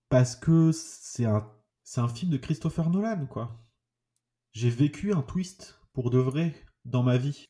parce 0.09 0.37
que 0.37 0.73
c'est 0.73 1.25
un, 1.25 1.51
c'est 1.85 2.01
un 2.01 2.09
film 2.09 2.31
de 2.33 2.37
Christopher 2.37 2.91
Nolan 2.91 3.27
quoi. 3.27 3.65
J'ai 4.53 4.71
vécu 4.71 5.13
un 5.13 5.23
twist 5.23 5.81
pour 5.93 6.11
de 6.11 6.19
vrai 6.19 6.55
dans 6.85 7.03
ma 7.03 7.17
vie. 7.17 7.47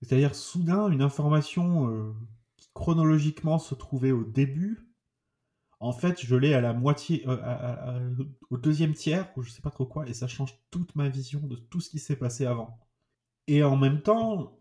C'est-à-dire 0.00 0.34
soudain 0.34 0.90
une 0.90 1.02
information 1.02 1.90
euh, 1.90 2.12
qui 2.56 2.68
chronologiquement 2.74 3.58
se 3.58 3.74
trouvait 3.74 4.12
au 4.12 4.24
début, 4.24 4.93
en 5.84 5.92
fait 5.92 6.20
je 6.24 6.36
l'ai 6.36 6.54
à 6.54 6.60
la 6.60 6.72
moitié, 6.72 7.24
euh, 7.28 8.14
au 8.50 8.56
deuxième 8.58 8.94
tiers 8.94 9.30
ou 9.36 9.42
je 9.42 9.50
sais 9.50 9.62
pas 9.62 9.70
trop 9.70 9.86
quoi, 9.86 10.06
et 10.08 10.14
ça 10.14 10.28
change 10.28 10.58
toute 10.70 10.94
ma 10.96 11.08
vision 11.08 11.40
de 11.40 11.56
tout 11.56 11.80
ce 11.80 11.90
qui 11.90 11.98
s'est 11.98 12.16
passé 12.16 12.46
avant. 12.46 12.78
Et 13.48 13.62
en 13.64 13.76
même 13.76 14.02
temps, 14.02 14.58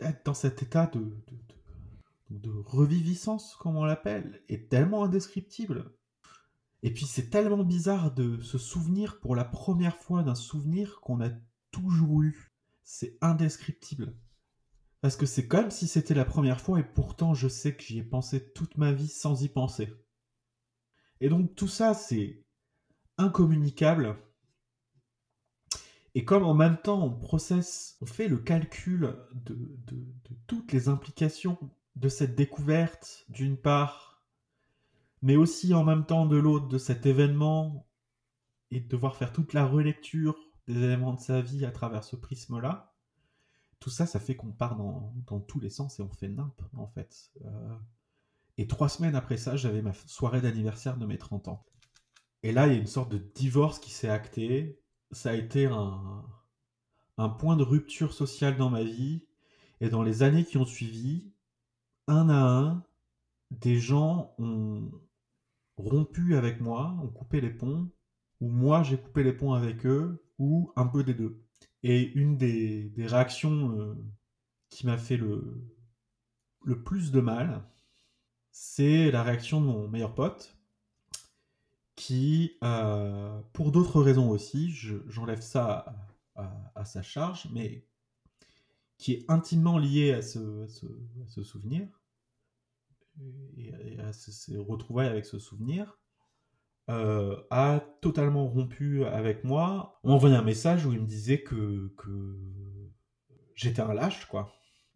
être 0.00 0.24
dans 0.26 0.34
cet 0.34 0.62
état 0.62 0.86
de, 0.86 1.00
de- 1.00 1.16
de 2.30 2.50
reviviscence, 2.66 3.54
comme 3.56 3.76
on 3.76 3.84
l'appelle, 3.84 4.42
est 4.48 4.68
tellement 4.70 5.04
indescriptible. 5.04 5.92
Et 6.82 6.92
puis 6.92 7.06
c'est 7.06 7.30
tellement 7.30 7.64
bizarre 7.64 8.12
de 8.14 8.40
se 8.42 8.58
souvenir 8.58 9.20
pour 9.20 9.36
la 9.36 9.44
première 9.44 9.96
fois 9.98 10.22
d'un 10.22 10.34
souvenir 10.34 11.00
qu'on 11.00 11.20
a 11.22 11.30
toujours 11.70 12.22
eu. 12.22 12.52
C'est 12.84 13.16
indescriptible. 13.22 14.14
Parce 15.02 15.16
que 15.16 15.26
c'est 15.26 15.48
comme 15.48 15.70
si 15.70 15.86
c'était 15.88 16.14
la 16.14 16.24
première 16.24 16.60
fois 16.60 16.80
et 16.80 16.84
pourtant 16.84 17.34
je 17.34 17.48
sais 17.48 17.76
que 17.76 17.82
j'y 17.84 17.98
ai 17.98 18.02
pensé 18.02 18.52
toute 18.54 18.78
ma 18.78 18.92
vie 18.92 19.08
sans 19.08 19.42
y 19.42 19.48
penser. 19.48 19.92
Et 21.22 21.28
donc 21.28 21.54
tout 21.54 21.68
ça 21.68 21.94
c'est 21.94 22.42
incommunicable. 23.16 24.16
Et 26.16 26.24
comme 26.24 26.42
en 26.42 26.52
même 26.52 26.76
temps 26.76 27.00
on 27.00 27.12
processe, 27.12 27.96
on 28.00 28.06
fait 28.06 28.26
le 28.26 28.38
calcul 28.38 29.14
de, 29.32 29.56
toutes 30.48 30.72
les 30.72 30.88
implications 30.88 31.56
de 31.94 32.08
cette 32.08 32.34
découverte 32.34 33.24
d'une 33.28 33.56
part, 33.56 34.24
mais 35.22 35.36
aussi 35.36 35.74
en 35.74 35.84
même 35.84 36.06
temps 36.06 36.26
de 36.26 36.36
l'autre 36.36 36.66
de 36.66 36.78
cet 36.78 37.06
événement 37.06 37.86
et 38.72 38.80
de 38.80 38.88
devoir 38.88 39.14
faire 39.14 39.32
toute 39.32 39.52
la 39.52 39.64
relecture 39.64 40.36
des 40.66 40.82
éléments 40.82 41.14
de 41.14 41.20
sa 41.20 41.40
vie 41.40 41.64
à 41.64 41.70
travers 41.70 42.02
ce 42.02 42.16
prisme-là, 42.16 42.96
tout 43.78 43.90
ça, 43.90 44.06
ça 44.06 44.18
fait 44.18 44.34
qu'on 44.34 44.50
part 44.50 44.74
dans, 44.74 45.14
dans 45.28 45.38
tous 45.38 45.60
les 45.60 45.70
sens 45.70 46.00
et 46.00 46.02
on 46.02 46.10
fait 46.10 46.28
nimp, 46.28 46.60
en 46.76 46.88
fait. 46.88 47.30
Euh, 47.44 47.76
et 48.58 48.66
trois 48.66 48.88
semaines 48.88 49.14
après 49.14 49.36
ça, 49.36 49.56
j'avais 49.56 49.82
ma 49.82 49.92
soirée 50.06 50.40
d'anniversaire 50.40 50.96
de 50.96 51.06
mes 51.06 51.18
30 51.18 51.48
ans. 51.48 51.64
Et 52.42 52.52
là, 52.52 52.66
il 52.66 52.72
y 52.74 52.76
a 52.76 52.80
une 52.80 52.86
sorte 52.86 53.10
de 53.10 53.18
divorce 53.18 53.78
qui 53.78 53.90
s'est 53.90 54.08
acté. 54.08 54.78
Ça 55.12 55.30
a 55.30 55.34
été 55.34 55.66
un, 55.66 56.24
un 57.18 57.28
point 57.28 57.56
de 57.56 57.62
rupture 57.62 58.12
sociale 58.12 58.56
dans 58.56 58.70
ma 58.70 58.82
vie. 58.82 59.24
Et 59.80 59.88
dans 59.88 60.02
les 60.02 60.22
années 60.22 60.44
qui 60.44 60.58
ont 60.58 60.66
suivi, 60.66 61.32
un 62.06 62.28
à 62.28 62.40
un, 62.40 62.84
des 63.50 63.78
gens 63.78 64.34
ont 64.38 64.90
rompu 65.76 66.36
avec 66.36 66.60
moi, 66.60 66.96
ont 67.02 67.08
coupé 67.08 67.40
les 67.40 67.50
ponts, 67.50 67.90
ou 68.40 68.48
moi 68.48 68.82
j'ai 68.82 68.98
coupé 68.98 69.22
les 69.24 69.32
ponts 69.32 69.52
avec 69.52 69.86
eux, 69.86 70.24
ou 70.38 70.72
un 70.76 70.86
peu 70.86 71.04
des 71.04 71.14
deux. 71.14 71.42
Et 71.82 72.12
une 72.12 72.36
des, 72.36 72.92
réactions 72.96 73.76
euh, 73.78 73.94
qui 74.68 74.86
m'a 74.86 74.98
fait 74.98 75.16
le, 75.16 75.64
le 76.64 76.82
plus 76.82 77.10
de 77.10 77.20
mal, 77.20 77.64
c'est 78.52 79.10
la 79.10 79.24
réaction 79.24 79.60
de 79.60 79.66
mon 79.66 79.88
meilleur 79.88 80.14
pote, 80.14 80.56
qui, 81.96 82.56
euh, 82.64 83.40
pour 83.52 83.72
d'autres 83.72 84.02
raisons 84.02 84.28
aussi, 84.30 84.70
je- 84.70 84.96
j'enlève 85.08 85.40
ça 85.40 85.94
à, 86.74 86.84
sa 86.84 87.02
charge, 87.02 87.48
mais 87.52 87.86
qui 88.96 89.12
est 89.12 89.24
intimement 89.30 89.76
lié 89.78 90.12
à 90.14 90.22
ce, 90.22 90.66
souvenir, 91.42 91.86
et, 93.56 93.98
à 94.00 94.12
ce- 94.12 94.32
ces 94.32 94.56
retrouvailles 94.56 95.08
avec 95.08 95.26
ce 95.26 95.38
souvenir, 95.38 95.98
euh, 96.90 97.36
a 97.50 97.80
totalement 98.00 98.48
rompu 98.48 99.04
avec 99.06 99.44
moi. 99.44 100.00
On 100.04 100.12
envoyé 100.12 100.36
un 100.36 100.42
message 100.42 100.86
où 100.86 100.92
il 100.92 101.00
me 101.00 101.06
disait 101.06 101.42
que, 101.42 101.92
que 101.98 102.38
j'étais 103.54 103.82
un 103.82 103.94
lâche, 103.94 104.26
quoi. 104.26 104.52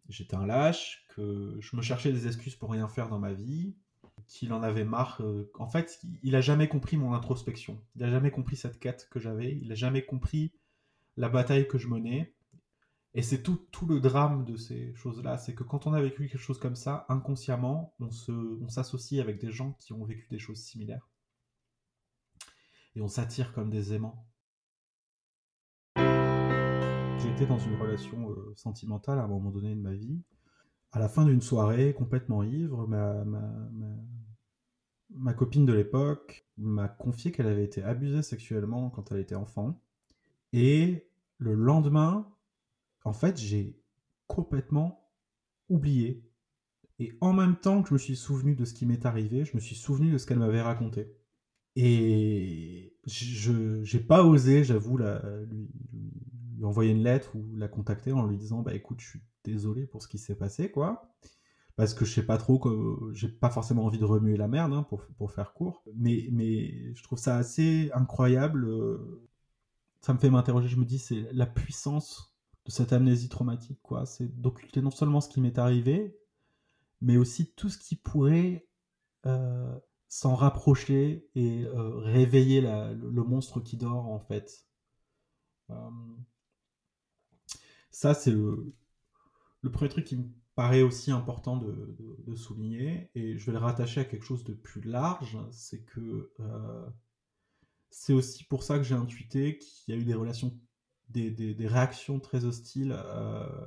J'étais 0.09 0.37
un 0.37 0.47
lâche, 0.47 1.06
que 1.17 1.57
je 1.61 1.77
me 1.77 1.83
cherchais 1.83 2.13
des 2.13 2.27
excuses 2.27 2.55
pour 2.55 2.71
rien 2.71 2.89
faire 2.89 3.09
dans 3.09 3.19
ma 3.19 3.33
vie, 3.33 3.75
qu'il 4.27 4.53
en 4.53 4.63
avait 4.63 4.85
marre. 4.85 5.21
euh, 5.23 5.51
en 5.59 5.69
fait, 5.69 6.01
il 6.23 6.37
a 6.37 6.41
jamais 6.41 6.69
compris 6.69 6.97
mon 6.97 7.15
introspection. 7.15 7.81
Il 7.97 8.05
a 8.05 8.11
jamais 8.11 8.31
compris 8.31 8.57
cette 8.57 8.79
quête 8.79 9.09
que 9.11 9.21
j'avais. 9.21 9.57
Il 9.63 9.73
a 9.73 9.75
jamais 9.75 10.05
compris 10.05 10.53
la 11.17 11.29
bataille 11.29 11.67
que 11.69 11.79
je 11.79 11.89
menais. 11.89 12.35
Et 13.15 13.23
c'est 13.23 13.43
tout, 13.43 13.57
tout 13.73 13.87
le 13.87 14.01
drame 14.01 14.45
de 14.45 14.57
ces 14.57 14.95
choses-là, 14.95 15.39
c'est 15.39 15.55
que 15.55 15.65
quand 15.65 15.87
on 15.87 15.95
a 15.95 16.03
vécu 16.03 16.29
quelque 16.29 16.39
chose 16.39 16.59
comme 16.59 16.77
ça, 16.77 17.07
inconsciemment, 17.09 17.95
on 17.99 18.11
on 18.29 18.69
s'associe 18.69 19.23
avec 19.23 19.41
des 19.41 19.51
gens 19.51 19.73
qui 19.81 19.95
ont 19.95 20.05
vécu 20.05 20.27
des 20.31 20.39
choses 20.39 20.61
similaires. 20.61 21.09
Et 22.95 23.01
on 23.01 23.09
s'attire 23.09 23.53
comme 23.55 23.71
des 23.71 23.95
aimants. 23.95 24.27
J'étais 27.19 27.47
dans 27.47 27.59
une 27.59 27.81
relation 27.81 28.31
euh, 28.31 28.53
sentimentale 28.57 29.19
à 29.19 29.23
un 29.23 29.29
moment 29.29 29.51
donné 29.51 29.75
de 29.75 29.81
ma 29.81 29.95
vie. 29.95 30.23
À 30.97 30.99
la 30.99 31.11
fin 31.11 31.27
d'une 31.27 31.43
soirée, 31.43 31.93
complètement 31.93 32.43
ivre, 32.43 32.87
ma, 35.11 35.35
copine 35.35 35.67
de 35.67 35.75
l'époque 35.75 36.49
m'a 36.57 36.89
confié 36.89 37.33
qu'elle 37.33 37.49
avait 37.49 37.67
été 37.67 37.83
abusée 37.83 38.23
sexuellement 38.23 38.89
quand 38.89 39.13
elle 39.13 39.19
était 39.19 39.35
enfant. 39.35 39.79
Et 40.55 41.07
le 41.37 41.53
lendemain, 41.53 42.27
en 43.05 43.13
fait, 43.13 43.37
j'ai 43.37 43.79
complètement 44.27 45.11
oublié. 45.69 46.25
Et 46.99 47.13
en 47.21 47.35
même 47.35 47.57
temps 47.57 47.83
que 47.83 47.91
je 47.91 47.95
me 47.95 47.99
suis 47.99 48.17
souvenu 48.17 48.55
de 48.55 48.65
ce 48.65 48.73
qui 48.73 48.87
m'est 48.87 49.05
arrivé, 49.05 49.45
je 49.45 49.55
me 49.55 49.61
suis 49.61 49.77
souvenu 49.77 50.11
de 50.13 50.17
ce 50.17 50.25
qu'elle 50.25 50.39
m'avait 50.39 50.63
raconté. 50.63 51.15
Et 51.75 52.97
je 53.05 53.83
j'ai 53.83 54.01
pas 54.01 54.25
osé, 54.25 54.65
j'avoue, 54.65 54.97
lui 54.97 56.65
envoyer 56.65 56.93
une 56.93 57.03
lettre 57.03 57.37
ou 57.37 57.55
la 57.55 57.69
contacter 57.69 58.13
en 58.13 58.25
lui 58.25 58.39
disant 58.39 58.63
bah 58.63 58.73
écoute, 58.73 59.01
je 59.03 59.11
suis 59.11 59.21
désolé 59.53 59.87
pour 59.87 60.03
ce 60.03 60.09
qui 60.09 60.19
s'est 60.19 60.37
passé, 60.37 60.71
quoi. 60.71 61.15
Parce 61.77 61.93
que 61.93 62.05
je 62.07 62.13
sais 62.15 62.27
pas 62.27 62.39
trop, 62.39 62.59
que 62.59 63.13
j'ai 63.13 63.29
pas 63.29 63.51
forcément 63.51 63.85
envie 63.85 63.99
de 63.99 64.05
remuer 64.05 64.37
la 64.37 64.49
merde, 64.49 64.73
hein, 64.73 64.83
pour, 64.83 65.03
pour 65.19 65.33
faire 65.33 65.53
court. 65.53 65.85
Mais, 65.95 66.29
mais 66.33 66.95
je 66.95 67.03
trouve 67.03 67.19
ça 67.19 67.37
assez 67.37 67.91
incroyable. 67.95 68.65
euh, 68.67 69.29
ça 70.01 70.15
me 70.15 70.19
fait 70.19 70.31
m'interroger, 70.31 70.69
je 70.69 70.77
me 70.77 70.85
dis, 70.85 70.99
c'est 70.99 71.29
la 71.33 71.47
puissance 71.47 72.35
de 72.65 72.71
cette 72.71 72.93
amnésie 72.93 73.29
traumatique, 73.29 73.81
quoi. 73.83 74.07
C'est 74.07 74.29
d'occulter 74.41 74.81
non 74.83 74.91
seulement 74.91 75.21
ce 75.21 75.29
qui 75.29 75.41
m'est 75.41 75.59
arrivé, 75.59 76.19
mais 77.01 77.17
aussi 77.19 77.53
tout 77.55 77.69
ce 77.69 77.79
qui 77.79 77.97
pourrait 77.97 78.69
euh, 79.27 79.79
s'en 80.09 80.35
rapprocher 80.35 81.29
et 81.35 81.65
euh, 81.65 81.97
réveiller 81.99 82.61
le, 82.63 83.25
monstre 83.25 83.61
qui 83.61 83.77
dort, 83.77 84.07
en 84.09 84.21
fait. 84.21 84.67
Ça, 87.91 88.15
c'est 88.15 88.31
le, 88.31 88.75
le 89.63 89.71
premier 89.71 89.89
truc 89.89 90.05
qui 90.05 90.17
me 90.17 90.29
paraît 90.57 90.83
aussi 90.83 91.11
important 91.13 91.57
de, 91.57 92.35
souligner, 92.35 93.11
et 93.15 93.39
je 93.39 93.47
vais 93.47 93.53
le 93.53 93.59
rattacher 93.59 94.01
à 94.01 94.05
quelque 94.05 94.25
chose 94.25 94.45
de 94.45 94.55
plus 94.55 94.83
large, 94.83 95.39
c'est 95.51 95.83
que 95.85 96.33
euh, 96.41 96.87
c'est 97.91 98.13
aussi 98.13 98.45
pour 98.45 98.63
ça 98.63 98.79
que 98.79 98.85
j'ai 98.85 98.95
intuité 98.95 99.59
qu'il 99.59 99.95
y 99.95 99.97
a 99.97 100.01
eu 100.01 100.05
des 100.05 100.15
relations, 100.15 100.59
des, 101.09 101.55
réactions 101.67 102.21
très 102.21 102.45
hostiles 102.45 102.95
euh, 102.97 103.67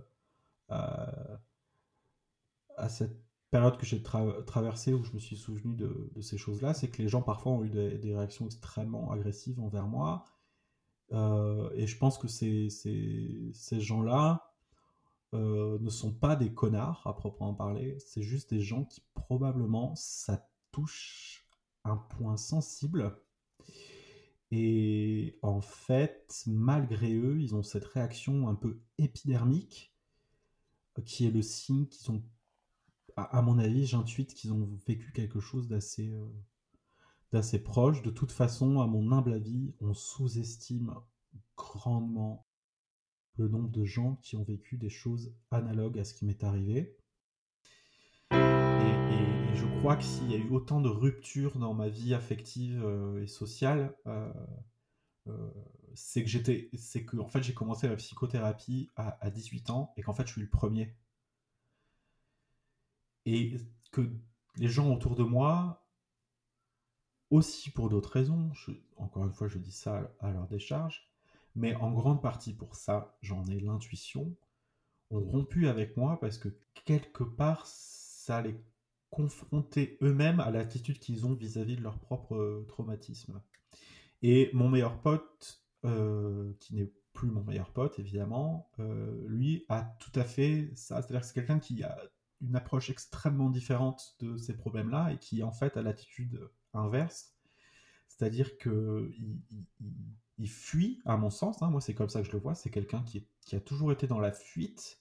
à, 0.68 1.40
cette 2.90 3.20
période 3.52 3.78
que 3.78 3.86
j'ai 3.86 3.99
tra- 3.99 4.44
traversée 4.45 4.94
où 4.94 5.03
je 5.03 5.14
me 5.14 5.20
suis 5.20 5.38
souvenu 5.38 5.76
de, 5.76 6.22
ces 6.22 6.38
choses-là, 6.38 6.74
c'est 6.74 6.90
que 6.90 7.02
les 7.02 7.07
gens 7.07 7.22
parfois 7.22 7.53
ont 7.53 7.64
eu 7.64 7.70
des, 7.70 8.16
réactions 8.16 8.45
extrêmement 8.45 9.11
agressives 9.11 9.60
envers 9.60 9.88
moi. 9.88 10.26
Euh, 11.11 11.70
et 11.74 11.88
je 11.88 11.98
pense 11.98 12.18
que 12.18 12.28
ces 12.28 13.49
gens-là 13.80 14.48
euh, 15.34 15.77
ne 15.80 15.89
sont 15.89 16.14
pas 16.14 16.35
des 16.35 16.53
connards 16.53 17.06
à 17.06 17.15
proprement 17.15 17.53
parler, 17.53 17.97
c'est 17.99 18.23
juste 18.23 18.49
des 18.49 18.61
gens 18.61 18.85
qui 18.85 19.01
probablement 19.14 19.95
ça 19.95 20.49
touche 20.72 21.47
un 21.84 21.97
point 21.97 22.38
sensible. 22.38 23.15
Et 24.51 25.38
en 25.43 25.61
fait, 25.61 26.43
malgré 26.47 27.14
eux, 27.14 27.39
ils 27.39 27.53
ont 27.53 27.61
cette 27.61 27.85
réaction 27.85 28.47
un 28.47 28.56
peu 28.56 28.81
épidermique 28.97 29.93
euh, 30.97 31.03
qui 31.03 31.27
est 31.27 31.31
le 31.31 31.43
signe 31.43 31.85
qu'ils 31.85 32.11
ont, 32.11 32.23
à, 33.15 33.41
mon 33.43 33.60
avis, 33.60 33.85
j'intuite 33.85 34.34
qu'ils 34.34 34.51
ont 34.53 34.68
vécu 34.88 35.11
quelque 35.11 35.39
chose 35.39 35.68
d'assez 35.68 36.10
euh, 36.10 36.27
d'assez 37.31 37.61
proche. 37.61 38.01
De 38.01 38.10
toute 38.10 38.31
façon, 38.31 38.80
à 38.80 38.88
mon 38.88 39.11
humble 39.11 39.34
avis, 39.34 39.73
on 39.81 39.93
sous-estime 39.93 40.95
grandement 41.56 42.47
le 43.40 43.48
nombre 43.48 43.70
de 43.70 43.86
gens 43.86 44.18
qui 44.22 44.36
ont 44.36 44.44
vécu 44.44 44.78
des 44.78 44.90
choses 44.90 45.34
analogues 45.49 45.98
à 45.98 46.03
ce 46.03 46.14
qui 46.14 46.26
m'est 46.26 46.44
arrivé. 46.44 46.95
Et, 48.32 48.38
je 49.56 49.66
crois 49.80 49.95
que 49.95 50.03
s'il 50.03 50.30
y 50.30 50.36
a 50.36 50.38
eu 50.38 50.49
autant 50.49 50.82
de 50.82 50.90
ruptures 50.90 51.57
dans 51.57 51.74
ma 51.74 51.90
vie 51.90 52.14
affective 52.14 52.82
euh, 52.84 53.24
et 53.24 53.28
sociale, 53.28 53.95
euh, 54.07 54.32
euh, 55.28 55.52
c'est 55.95 56.24
que 56.24 56.30
j'étais, 56.30 56.70
c'est 56.78 57.03
que 57.03 57.18
en 57.18 57.28
fait 57.28 57.41
j'ai 57.44 57.53
commencé 57.53 57.88
la 57.88 57.95
psychothérapie 57.95 58.90
à, 58.95 59.18
à 59.26 59.30
18 59.32 59.70
ans 59.70 59.94
et 59.98 60.02
qu'en 60.02 60.14
fait 60.14 60.28
je 60.28 60.34
suis 60.34 60.41
le 60.41 60.49
premier. 60.49 60.95
Et 63.26 63.57
que 63.91 64.02
les 64.57 64.68
gens 64.68 64.94
autour 64.94 65.16
de 65.16 65.24
moi, 65.24 65.86
aussi 67.32 67.72
pour 67.72 67.90
d'autres 67.90 68.11
raisons, 68.11 68.52
encore 68.98 69.26
une 69.26 69.34
fois 69.34 69.48
je 69.48 69.57
dis 69.57 69.72
ça 69.72 70.11
à 70.20 70.32
leur 70.32 70.48
décharge, 70.48 71.09
mais 71.55 71.76
en 71.76 71.91
grande 71.91 72.21
partie 72.21 72.53
pour 72.53 72.76
ça, 72.76 73.17
j'en 73.21 73.45
ai 73.47 73.59
l'intuition, 73.59 74.35
ont 75.11 75.21
rompu 75.21 75.67
avec 75.67 75.97
moi 75.97 76.19
parce 76.19 76.38
que 76.38 76.49
quelque 76.85 77.23
part 77.23 77.65
ça 77.67 78.41
les 78.41 78.55
confrontait 79.11 79.97
eux-mêmes 80.01 80.39
à 80.39 80.51
l'attitude 80.51 80.99
qu'ils 80.99 81.26
ont 81.26 81.34
vis-à-vis 81.34 81.76
de 81.77 81.81
leur 81.84 81.99
propre 81.99 82.35
euh, 82.35 82.65
traumatisme. 82.67 83.41
Et 84.21 84.49
mon 84.53 84.69
meilleur 84.69 85.01
pote, 85.01 85.63
euh, 85.85 86.53
qui 86.59 86.76
n'est 86.76 86.91
plus 87.13 87.30
mon 87.30 87.43
meilleur 87.43 87.71
pote 87.71 87.99
évidemment, 87.99 88.69
euh, 88.80 89.26
lui 89.27 89.65
a 89.69 89.84
tout 89.99 90.11
à 90.19 90.23
fait 90.23 90.71
ça. 90.76 91.01
C'est-à-dire 91.01 91.21
que 91.21 91.27
c'est 91.27 91.34
quelqu'un 91.34 91.59
qui 91.59 91.84
a 91.84 91.97
une 92.41 92.55
approche 92.55 92.89
extrêmement 92.89 93.49
différente 93.49 94.15
de 94.19 94.38
ces 94.38 94.55
problèmes-là 94.55 95.11
et 95.13 95.17
qui 95.17 95.43
en 95.43 95.51
fait 95.51 95.76
a 95.77 95.81
l'attitude 95.81 96.39
inverse. 96.73 97.34
C'est-à-dire 98.07 98.57
que 98.57 99.11
il, 99.17 99.39
il- 99.51 99.65
il- 100.40 100.49
fuit, 100.49 101.02
à 101.06 101.18
mon 101.18 101.30
sens, 101.30 101.61
hein, 101.61 101.70
moi 101.70 101.82
c'est 101.82 101.94
comme 101.94 102.10
ça 102.10 102.22
que 102.22 102.28
je 102.28 102.32
le 102.34 102.40
vois, 102.40 102.56
c'est 102.56 102.70
quelqu'un 102.72 103.03
qui, 103.03 103.26
qui 103.41 103.56
a 103.56 103.60
toujours 103.60 103.91
été 103.91 104.07
dans 104.07 104.20
la 104.20 104.32
fuite 104.32 104.99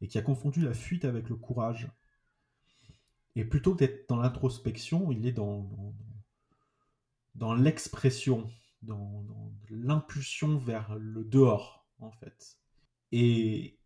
et 0.00 0.08
qui 0.08 0.18
a 0.18 0.22
confondu 0.22 0.62
la 0.62 0.74
fuite 0.74 1.04
avec 1.04 1.28
le 1.28 1.36
courage. 1.36 1.88
Et 3.36 3.44
plutôt 3.44 3.74
que 3.74 3.78
d'être 3.80 4.08
dans 4.08 4.16
l'introspection, 4.16 5.10
il 5.12 5.26
est 5.26 5.32
dans, 5.32 5.68
dans, 7.34 7.54
l'expression, 7.54 8.50
dans, 8.82 9.22
dans 9.22 9.52
l'impulsion 9.70 10.58
vers 10.58 10.94
le 10.96 11.24
dehors, 11.24 11.86
en 12.00 12.10
fait. 12.10 12.58
Et 13.12 13.78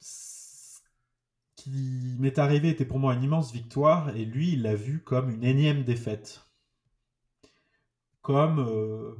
ce 0.00 0.80
qui 1.56 2.16
m'est 2.18 2.38
arrivé 2.38 2.70
était 2.70 2.84
pour 2.86 2.98
moi 2.98 3.14
une 3.14 3.22
immense 3.24 3.52
victoire, 3.52 4.16
et 4.16 4.24
lui, 4.24 4.52
il 4.54 4.62
l'a 4.62 4.74
vu 4.74 5.02
comme 5.02 5.30
une 5.30 5.44
énième 5.44 5.84
défaite. 5.84 6.44
Comme, 8.22 8.60
euh, 8.60 9.16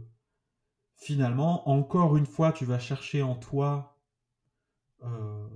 finalement, 0.98 1.68
encore 1.70 2.16
une 2.16 2.26
fois, 2.26 2.52
tu 2.52 2.64
vas 2.64 2.78
chercher 2.78 3.22
en 3.22 3.36
toi 3.36 3.96
euh, 5.04 5.48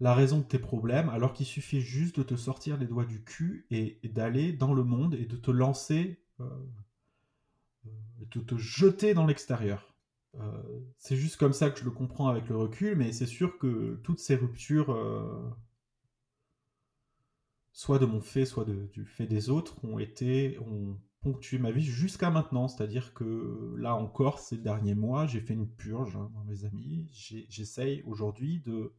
la 0.00 0.14
raison 0.14 0.38
de 0.38 0.44
tes 0.44 0.58
problèmes, 0.58 1.10
alors 1.10 1.34
qu'il 1.34 1.46
suffit 1.46 1.80
juste 1.80 2.18
de 2.18 2.22
te 2.22 2.36
sortir 2.36 2.78
les 2.78 2.86
doigts 2.86 3.04
du 3.04 3.22
cul 3.22 3.66
et, 3.70 4.00
d'aller 4.04 4.52
dans 4.52 4.74
le 4.74 4.82
monde 4.82 5.14
et 5.14 5.26
de 5.26 5.36
te 5.36 5.50
lancer, 5.50 6.18
euh, 6.40 6.44
euh, 7.86 7.90
de 8.30 8.40
te 8.40 8.56
jeter 8.56 9.14
dans 9.14 9.26
l'extérieur. 9.26 9.92
C'est 10.98 11.16
juste 11.16 11.38
comme 11.38 11.54
ça 11.54 11.70
que 11.70 11.80
je 11.80 11.84
le 11.86 11.90
comprends 11.90 12.28
avec 12.28 12.50
le 12.50 12.58
recul, 12.58 12.94
mais 12.94 13.10
c'est 13.12 13.24
sûr 13.24 13.56
que 13.56 13.98
toutes 14.02 14.18
ces 14.18 14.34
ruptures, 14.36 14.94
soit 17.72 17.98
de 17.98 18.04
mon 18.04 18.20
fait, 18.20 18.44
soit 18.44 18.66
de- 18.66 18.86
du 18.92 19.06
fait 19.06 19.26
des 19.26 19.48
autres, 19.48 19.82
ont 19.82 19.98
été, 19.98 20.58
ont 20.58 20.98
ponctué 21.26 21.58
ma 21.58 21.72
vie 21.72 21.82
jusqu'à 21.82 22.30
maintenant. 22.30 22.68
C'est-à-dire 22.68 23.12
que 23.12 23.74
là 23.78 23.96
encore, 23.96 24.38
ces 24.38 24.58
derniers 24.58 24.94
mois, 24.94 25.26
j'ai 25.26 25.40
fait 25.40 25.54
une 25.54 25.68
purge 25.68 26.14
hein, 26.16 26.30
mes 26.46 26.64
amis. 26.64 27.08
J'essaye 27.12 28.02
aujourd'hui 28.06 28.60
de 28.60 28.92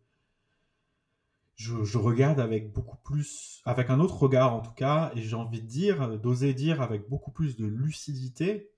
je, 1.55 1.97
regarde 1.97 2.39
avec 2.39 2.73
beaucoup 2.73 2.97
plus, 2.97 3.61
avec 3.65 3.89
un 3.89 3.99
autre 3.99 4.17
regard 4.17 4.53
en 4.53 4.59
tout 4.59 4.73
cas, 4.73 5.11
et 5.15 5.21
j'ai 5.21 5.35
envie 5.35 5.61
de 5.61 5.67
dire, 5.67 6.19
d'oser 6.19 6.53
dire 6.53 6.81
avec 6.81 7.09
beaucoup 7.09 7.31
plus 7.31 7.55
de 7.55 7.65
lucidité 7.65 8.69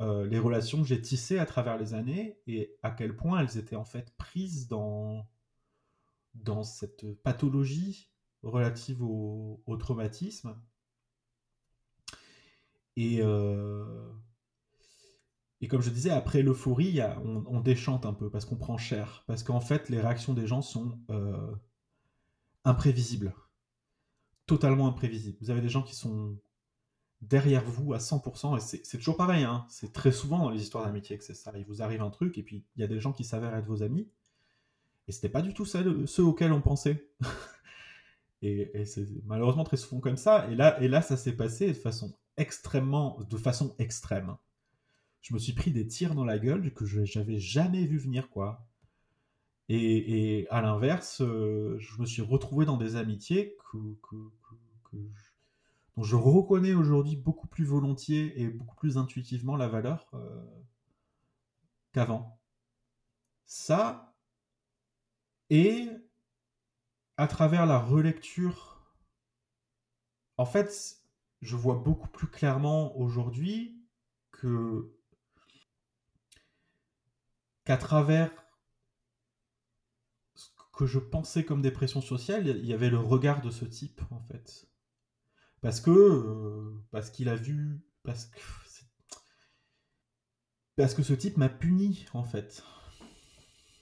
euh, 0.00 0.26
les 0.26 0.38
relations 0.38 0.80
que 0.80 0.86
j'ai 0.86 1.02
tissées 1.02 1.38
à 1.38 1.46
travers 1.46 1.76
les 1.76 1.92
années 1.94 2.38
et 2.46 2.76
à 2.82 2.92
quel 2.92 3.16
point 3.16 3.40
elles 3.40 3.58
étaient 3.58 3.76
en 3.76 3.84
fait 3.84 4.14
prises 4.16 4.68
dans, 4.68 5.26
dans 6.34 6.62
cette 6.62 7.12
pathologie 7.24 8.08
relative 8.42 9.02
au 9.02 9.76
traumatisme. 9.80 10.56
Et, 12.98 13.20
euh, 13.22 13.84
et 15.60 15.68
comme 15.68 15.82
je 15.82 15.90
disais, 15.90 16.10
après 16.10 16.42
l'euphorie, 16.42 16.98
on, 17.24 17.60
déchante 17.60 18.04
un 18.04 18.12
peu 18.12 18.28
parce 18.28 18.44
qu'on 18.44 18.56
prend 18.56 18.76
cher. 18.76 19.22
Parce 19.28 19.44
qu'en 19.44 19.60
fait, 19.60 19.88
les 19.88 20.00
réactions 20.00 20.34
des 20.34 20.48
gens 20.48 20.62
sont 20.62 20.98
euh, 21.08 21.54
imprévisibles. 22.64 23.32
Totalement 24.46 24.88
imprévisibles. 24.88 25.38
Vous 25.40 25.50
avez 25.50 25.60
des 25.60 25.68
gens 25.68 25.82
qui 25.82 25.94
sont 25.94 26.36
derrière 27.20 27.64
vous 27.64 27.94
à 27.94 27.98
100%, 27.98 28.56
et 28.56 28.80
c'est 28.84 28.98
toujours 28.98 29.16
pareil, 29.16 29.42
hein. 29.42 29.66
c'est 29.68 29.92
très 29.92 30.12
souvent 30.12 30.38
dans 30.38 30.50
les 30.50 30.62
histoires 30.62 30.84
d'amitié 30.84 31.18
que 31.18 31.24
c'est 31.24 31.34
ça. 31.34 31.52
Il 31.56 31.66
vous 31.66 31.82
arrive 31.82 32.00
un 32.00 32.10
truc, 32.10 32.38
et 32.38 32.44
puis 32.44 32.64
il 32.76 32.80
y 32.80 32.84
a 32.84 32.86
des 32.86 33.00
gens 33.00 33.12
qui 33.12 33.24
s'avèrent 33.24 33.56
être 33.56 33.66
vos 33.66 33.82
amis, 33.82 34.08
et 35.08 35.12
c'était 35.12 35.28
pas 35.28 35.42
du 35.42 35.52
tout 35.52 35.64
ceux, 35.64 36.22
auxquels 36.22 36.52
on 36.52 36.60
pensait. 36.60 37.10
et 38.42 38.70
et 38.80 38.84
c'est 38.86 39.04
malheureusement 39.24 39.64
très 39.64 39.76
souvent 39.76 40.00
comme 40.00 40.16
ça, 40.16 40.48
et 40.48 40.54
là, 40.54 40.80
et 40.80 40.86
là 40.86 41.02
ça 41.02 41.16
s'est 41.16 41.36
passé 41.36 41.68
de 41.68 41.72
façon 41.72 42.14
extrêmement, 42.38 43.20
de 43.30 43.36
façon 43.36 43.74
extrême. 43.78 44.36
Je 45.22 45.34
me 45.34 45.40
suis 45.40 45.54
pris 45.54 45.72
des 45.72 45.86
tirs 45.88 46.14
dans 46.14 46.24
la 46.26 46.38
gueule 46.38 46.72
que 46.74 46.86
je- 46.86 47.04
j'avais 47.04 47.38
jamais 47.40 47.86
vu 47.86 47.98
venir, 47.98 48.30
quoi. 48.30 48.66
Et, 49.68 50.38
et 50.40 50.48
à 50.50 50.62
l'inverse, 50.62 51.20
euh, 51.20 51.76
je 51.78 52.00
me 52.00 52.06
suis 52.06 52.22
retrouvé 52.22 52.64
dans 52.64 52.76
des 52.78 52.96
amitiés 52.96 53.56
que, 53.70 53.78
que, 54.02 54.16
que- 54.16 54.90
que 54.90 54.96
je- 55.14 55.30
dont 55.96 56.02
je 56.04 56.16
reconnais 56.16 56.74
aujourd'hui 56.74 57.16
beaucoup 57.16 57.48
plus 57.48 57.64
volontiers 57.64 58.40
et 58.42 58.48
beaucoup 58.48 58.76
plus 58.76 58.98
intuitivement 58.98 59.56
la 59.56 59.68
valeur 59.68 60.08
euh, 60.14 60.44
qu'avant. 61.92 62.38
Ça, 63.46 64.14
et 65.50 65.88
à 67.18 67.26
travers 67.26 67.66
la 67.66 67.78
relecture, 67.78 68.80
en 70.38 70.46
fait, 70.46 70.97
je 71.40 71.56
vois 71.56 71.76
beaucoup 71.76 72.08
plus 72.08 72.26
clairement 72.26 72.96
aujourd'hui 72.96 73.84
que 74.30 74.94
qu'à 77.64 77.76
travers 77.76 78.30
ce 80.34 80.48
que 80.72 80.86
je 80.86 80.98
pensais 80.98 81.44
comme 81.44 81.60
dépression 81.60 82.00
sociale, 82.00 82.46
il 82.46 82.64
y 82.64 82.72
avait 82.72 82.88
le 82.88 82.98
regard 82.98 83.42
de 83.42 83.50
ce 83.50 83.64
type, 83.64 84.00
en 84.10 84.20
fait. 84.20 84.68
Parce 85.60 85.80
que, 85.80 85.90
euh, 85.90 86.82
parce 86.90 87.10
qu'il 87.10 87.28
a 87.28 87.34
vu, 87.36 87.84
parce 88.04 88.26
que, 88.26 88.38
parce 90.76 90.94
que 90.94 91.02
ce 91.02 91.12
type 91.12 91.36
m'a 91.36 91.48
puni, 91.48 92.06
en 92.14 92.22
fait. 92.22 92.64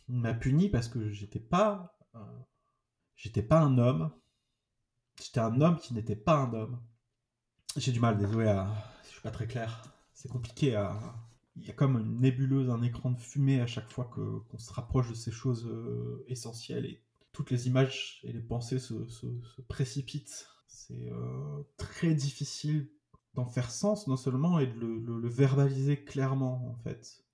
Il 0.08 0.16
m'a 0.16 0.34
puni 0.34 0.68
parce 0.68 0.88
que 0.88 1.10
j'étais 1.10 1.40
pas, 1.40 1.98
j'étais 3.14 3.42
pas 3.42 3.60
un 3.60 3.78
homme. 3.78 4.12
J'étais 5.22 5.40
un 5.40 5.60
homme 5.60 5.78
qui 5.78 5.94
n'était 5.94 6.16
pas 6.16 6.38
un 6.38 6.52
homme. 6.54 6.82
J'ai 7.78 7.92
du 7.92 8.00
mal, 8.00 8.16
désolé, 8.16 8.46
à... 8.46 8.66
je 9.04 9.10
suis 9.10 9.20
pas 9.20 9.30
très 9.30 9.46
clair. 9.46 9.84
C'est 10.14 10.30
compliqué. 10.30 10.68
Il 11.56 11.66
y 11.66 11.70
a 11.70 11.74
comme 11.74 11.98
une 11.98 12.20
nébuleuse, 12.20 12.70
un 12.70 12.82
écran 12.82 13.10
de 13.10 13.20
fumée 13.20 13.60
à 13.60 13.66
chaque 13.66 13.90
fois 13.90 14.10
qu'on 14.14 14.58
se 14.58 14.72
rapproche 14.72 15.10
de 15.10 15.14
ces 15.14 15.30
choses 15.30 15.66
euh, 15.66 16.24
essentielles 16.26 16.86
et 16.86 17.02
toutes 17.32 17.50
les 17.50 17.66
images 17.66 18.20
et 18.24 18.32
les 18.32 18.40
pensées 18.40 18.78
se, 18.78 18.94
précipitent. 19.68 20.48
C'est 20.66 21.10
euh, 21.10 21.62
très 21.76 22.14
difficile 22.14 22.88
d'en 23.34 23.46
faire 23.46 23.70
sens, 23.70 24.06
non 24.06 24.16
seulement, 24.16 24.58
et 24.58 24.66
de 24.66 24.80
le, 24.80 25.28
verbaliser 25.28 26.02
clairement, 26.02 26.70
en 26.70 26.76
fait. 26.82 27.24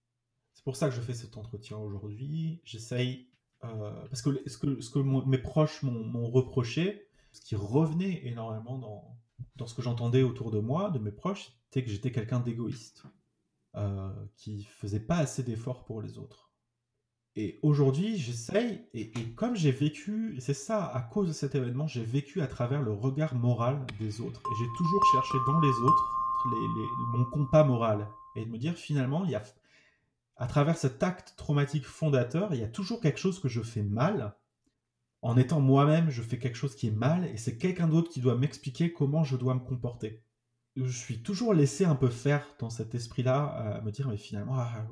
C'est 0.54 0.64
pour 0.64 0.74
ça 0.74 0.88
que 0.88 0.94
je 0.96 1.00
fais 1.00 1.14
cet 1.14 1.36
entretien 1.36 1.76
aujourd'hui. 1.76 2.60
J'essaye, 2.64 3.28
euh, 3.62 4.06
parce 4.08 4.22
que 4.22 4.42
ce 4.48 4.58
que, 4.58 4.98
mes 4.98 5.38
proches 5.38 5.84
m'ont 5.84 6.28
reproché, 6.28 7.06
ce 7.32 7.40
qui 7.40 7.54
revenait 7.54 8.26
énormément 8.26 8.78
dans, 8.78 9.21
dans 9.56 9.66
ce 9.66 9.74
que 9.74 9.82
j'entendais 9.82 10.22
autour 10.22 10.50
de 10.50 10.58
moi, 10.58 10.90
de 10.90 10.98
mes 10.98 11.12
proches, 11.12 11.52
c'était 11.64 11.84
que 11.84 11.90
j'étais 11.90 12.12
quelqu'un 12.12 12.40
d'égoïste, 12.40 13.04
euh, 13.76 14.10
qui 14.36 14.64
faisait 14.64 15.00
pas 15.00 15.16
assez 15.16 15.42
d'efforts 15.42 15.84
pour 15.84 16.02
les 16.02 16.18
autres. 16.18 16.52
Et 17.34 17.58
aujourd'hui, 17.62 18.18
j'essaye, 18.18 18.84
et, 18.92 19.10
comme 19.34 19.56
j'ai 19.56 19.72
vécu, 19.72 20.36
c'est 20.40 20.52
ça, 20.52 20.84
à 20.84 21.00
cause 21.00 21.28
de 21.28 21.32
cet 21.32 21.54
événement, 21.54 21.86
j'ai 21.86 22.04
vécu 22.04 22.42
à 22.42 22.46
travers 22.46 22.82
le 22.82 22.92
regard 22.92 23.34
moral 23.34 23.86
des 23.98 24.20
autres. 24.20 24.42
Et 24.50 24.54
j'ai 24.58 24.68
toujours 24.76 25.02
cherché 25.12 25.38
dans 25.46 25.58
les 25.60 25.70
autres 25.70 26.04
mon 27.14 27.24
compas 27.24 27.64
moral. 27.64 28.08
Et 28.36 28.44
de 28.44 28.50
me 28.50 28.58
dire, 28.58 28.74
finalement, 28.74 29.24
il 29.24 29.30
y 29.30 29.34
a, 29.34 29.42
à 30.36 30.46
travers 30.46 30.76
cet 30.76 31.02
acte 31.02 31.34
traumatique 31.36 31.86
fondateur, 31.86 32.52
il 32.52 32.60
y 32.60 32.64
a 32.64 32.68
toujours 32.68 33.00
quelque 33.00 33.18
chose 33.18 33.40
que 33.40 33.48
je 33.48 33.62
fais 33.62 33.82
mal. 33.82 34.34
En 35.22 35.36
étant 35.36 35.60
moi-même, 35.60 36.10
je 36.10 36.22
fais 36.22 36.38
quelque 36.38 36.56
chose 36.56 36.74
qui 36.74 36.88
est 36.88 36.92
mal, 36.92 37.24
et 37.26 37.36
c'est 37.36 37.56
quelqu'un 37.56 37.88
d'autre 37.88 38.10
qui 38.10 38.20
doit 38.20 38.36
m'expliquer 38.36 38.92
comment 38.92 39.24
je 39.24 39.36
dois 39.36 39.54
me 39.54 39.60
comporter. 39.60 40.22
Je 40.76 40.90
suis 40.90 41.22
toujours 41.22 41.54
laissé 41.54 41.84
un 41.84 41.94
peu 41.94 42.08
faire 42.08 42.46
dans 42.58 42.70
cet 42.70 42.94
esprit-là, 42.94 43.44
à 43.44 43.80
me 43.82 43.90
dire, 43.92 44.08
mais 44.08 44.16
finalement, 44.16 44.54
ah, 44.56 44.86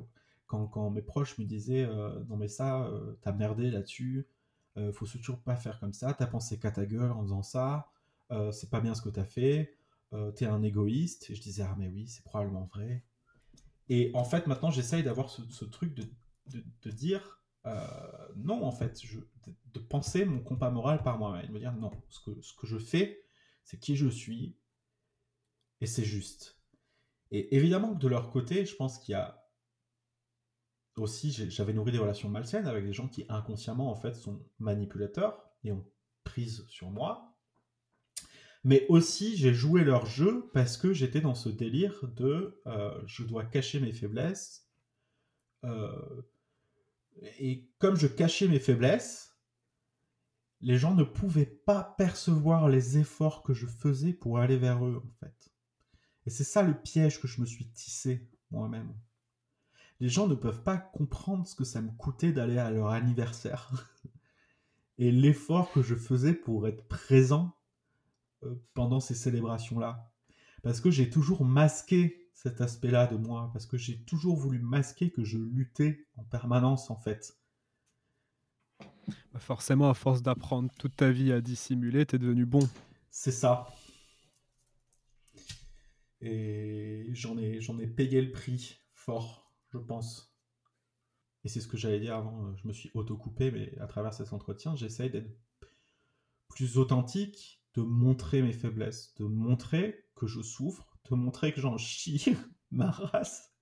quand, 0.51 0.89
mes 0.89 1.01
proches 1.01 1.37
me 1.37 1.45
disaient 1.45 1.85
euh, 1.85 2.23
non 2.29 2.37
mais 2.37 2.47
ça 2.47 2.83
euh, 2.83 3.17
t'as 3.21 3.31
merdé 3.31 3.71
là-dessus 3.71 4.27
euh, 4.77 4.93
faut 4.93 5.05
toujours 5.05 5.39
pas 5.39 5.57
faire 5.57 5.81
comme 5.81 5.91
ça. 5.91 6.13
T'as 6.13 6.27
pensé 6.27 6.57
qu'à 6.57 6.71
ta 6.71 6.85
gueule 6.85 7.11
en 7.11 7.21
faisant 7.23 7.43
ça 7.43 7.89
euh, 8.31 8.51
c'est 8.51 8.69
pas 8.69 8.79
bien 8.79 8.93
ce 8.93 9.01
que 9.01 9.09
t'as 9.09 9.25
fait 9.25 9.75
t'es 10.35 10.45
un 10.45 10.61
égoïste 10.61 11.29
et 11.29 11.35
je 11.35 11.41
disais 11.41 11.63
ah 11.63 11.73
mais 11.79 11.87
oui 11.87 12.05
c'est 12.05 12.25
probablement 12.25 12.65
vrai 12.65 13.01
et 13.87 14.11
en 14.13 14.25
fait 14.25 14.45
maintenant 14.45 14.69
j'essaye 14.69 15.03
d'avoir 15.03 15.29
ce, 15.29 15.63
truc 15.63 15.93
de, 15.93 16.05
de, 16.83 16.91
dire 16.91 17.40
non 18.35 18.63
en 18.63 18.71
fait 18.71 18.99
je, 19.03 19.19
de, 19.73 19.79
penser 19.79 20.25
mon 20.25 20.39
compas 20.39 20.71
moral 20.71 21.03
par 21.03 21.17
moi-même 21.17 21.47
de 21.47 21.51
me 21.51 21.59
dire 21.59 21.73
non 21.73 21.91
ce 22.09 22.19
que, 22.21 22.67
je 22.67 22.77
fais 22.77 23.23
c'est 23.63 23.79
qui 23.79 23.95
je 23.95 24.07
suis 24.07 24.57
et 25.79 25.85
c'est 25.85 26.03
juste 26.03 26.59
et 27.29 27.55
évidemment 27.55 27.93
de 27.93 28.07
leur 28.07 28.31
côté 28.31 28.65
je 28.65 28.75
pense 28.75 28.97
qu'il 28.99 29.13
y 29.13 29.15
a 29.15 29.41
aussi, 30.97 31.31
j'avais 31.31 31.73
nourri 31.73 31.91
des 31.91 31.97
relations 31.97 32.29
malsaines 32.29 32.67
avec 32.67 32.85
des 32.85 32.93
gens 32.93 33.07
qui 33.07 33.25
inconsciemment 33.29 33.89
en 33.89 33.95
fait 33.95 34.13
sont 34.13 34.45
manipulateurs 34.59 35.41
et 35.63 35.71
ont 35.71 35.85
prise 36.23 36.65
sur 36.67 36.89
moi. 36.91 37.35
Mais 38.63 38.85
aussi, 38.89 39.37
j'ai 39.37 39.53
joué 39.53 39.83
leur 39.83 40.05
jeu 40.05 40.49
parce 40.53 40.77
que 40.77 40.93
j'étais 40.93 41.21
dans 41.21 41.33
ce 41.33 41.49
délire 41.49 42.07
de 42.15 42.61
euh, 42.67 43.01
je 43.07 43.23
dois 43.23 43.45
cacher 43.45 43.79
mes 43.79 43.93
faiblesses. 43.93 44.67
euh, 45.63 46.21
et 47.21 47.69
comme 47.79 47.95
je 47.95 48.07
cachais 48.07 48.47
mes 48.47 48.59
faiblesses, 48.59 49.35
les 50.61 50.77
gens 50.77 50.93
ne 50.93 51.03
pouvaient 51.03 51.45
pas 51.45 51.95
percevoir 51.97 52.69
les 52.69 52.97
efforts 52.97 53.43
que 53.43 53.53
je 53.53 53.65
faisais 53.65 54.13
pour 54.13 54.39
aller 54.39 54.57
vers 54.57 54.85
eux, 54.85 55.01
en 55.05 55.11
fait. 55.19 55.51
Et 56.25 56.29
c'est 56.29 56.43
ça 56.43 56.61
le 56.61 56.79
piège 56.79 57.19
que 57.19 57.27
je 57.27 57.41
me 57.41 57.45
suis 57.45 57.67
tissé 57.71 58.29
moi-même 58.51 58.93
les 60.01 60.09
gens 60.09 60.27
ne 60.27 60.35
peuvent 60.35 60.63
pas 60.63 60.77
comprendre 60.77 61.47
ce 61.47 61.55
que 61.55 61.63
ça 61.63 61.79
me 61.79 61.91
coûtait 61.91 62.33
d'aller 62.33 62.57
à 62.57 62.71
leur 62.71 62.87
anniversaire 62.87 63.71
et 64.97 65.11
l'effort 65.11 65.71
que 65.71 65.83
je 65.83 65.93
faisais 65.93 66.33
pour 66.33 66.67
être 66.67 66.87
présent 66.87 67.55
euh, 68.43 68.55
pendant 68.73 68.99
ces 68.99 69.13
célébrations-là. 69.13 70.11
Parce 70.63 70.81
que 70.81 70.89
j'ai 70.89 71.11
toujours 71.11 71.45
masqué 71.45 72.20
cet 72.41 72.59
aspect-là 72.59 73.05
de 73.05 73.17
moi, 73.17 73.51
parce 73.53 73.67
que 73.67 73.77
j'ai 73.77 74.01
toujours 74.01 74.35
voulu 74.35 74.57
masquer 74.57 75.11
que 75.11 75.23
je 75.23 75.37
luttais 75.37 76.07
en 76.15 76.23
permanence 76.23 76.89
en 76.89 76.95
fait. 76.95 77.37
Bah, 78.79 79.39
Forcément, 79.39 79.91
à 79.91 79.93
force 79.93 80.23
d'apprendre 80.23 80.71
toute 80.79 80.95
ta 80.95 81.11
vie 81.11 81.31
à 81.31 81.39
dissimuler, 81.39 82.03
t'es 82.07 82.17
devenu 82.17 82.47
bon. 82.47 82.67
C'est 83.11 83.31
ça. 83.31 83.67
Et 86.21 87.09
j'en 87.13 87.37
ai, 87.37 87.61
j'en 87.61 87.77
ai 87.77 87.85
payé 87.85 88.19
le 88.23 88.31
prix 88.31 88.79
fort, 88.95 89.53
je 89.69 89.77
pense. 89.77 90.35
Et 91.43 91.47
c'est 91.47 91.61
ce 91.61 91.67
que 91.67 91.77
j'allais 91.77 91.99
dire 91.99 92.15
avant, 92.15 92.55
je 92.55 92.67
me 92.67 92.73
suis 92.73 92.89
auto-coupé, 92.95 93.51
mais 93.51 93.77
à 93.79 93.85
travers 93.85 94.15
cet 94.15 94.33
entretien, 94.33 94.75
j'essaye 94.75 95.11
d'être 95.11 95.29
plus 96.47 96.79
authentique, 96.79 97.61
de 97.75 97.81
montrer 97.83 98.41
mes 98.41 98.51
faiblesses, 98.51 99.13
de 99.19 99.25
montrer 99.25 100.05
que 100.15 100.25
je 100.25 100.41
souffre, 100.41 100.90
de 101.09 101.15
montrer 101.15 101.53
que 101.53 101.61
j'en 101.61 101.77
chie 101.77 102.35
ma 102.71 102.91
race, 102.91 103.53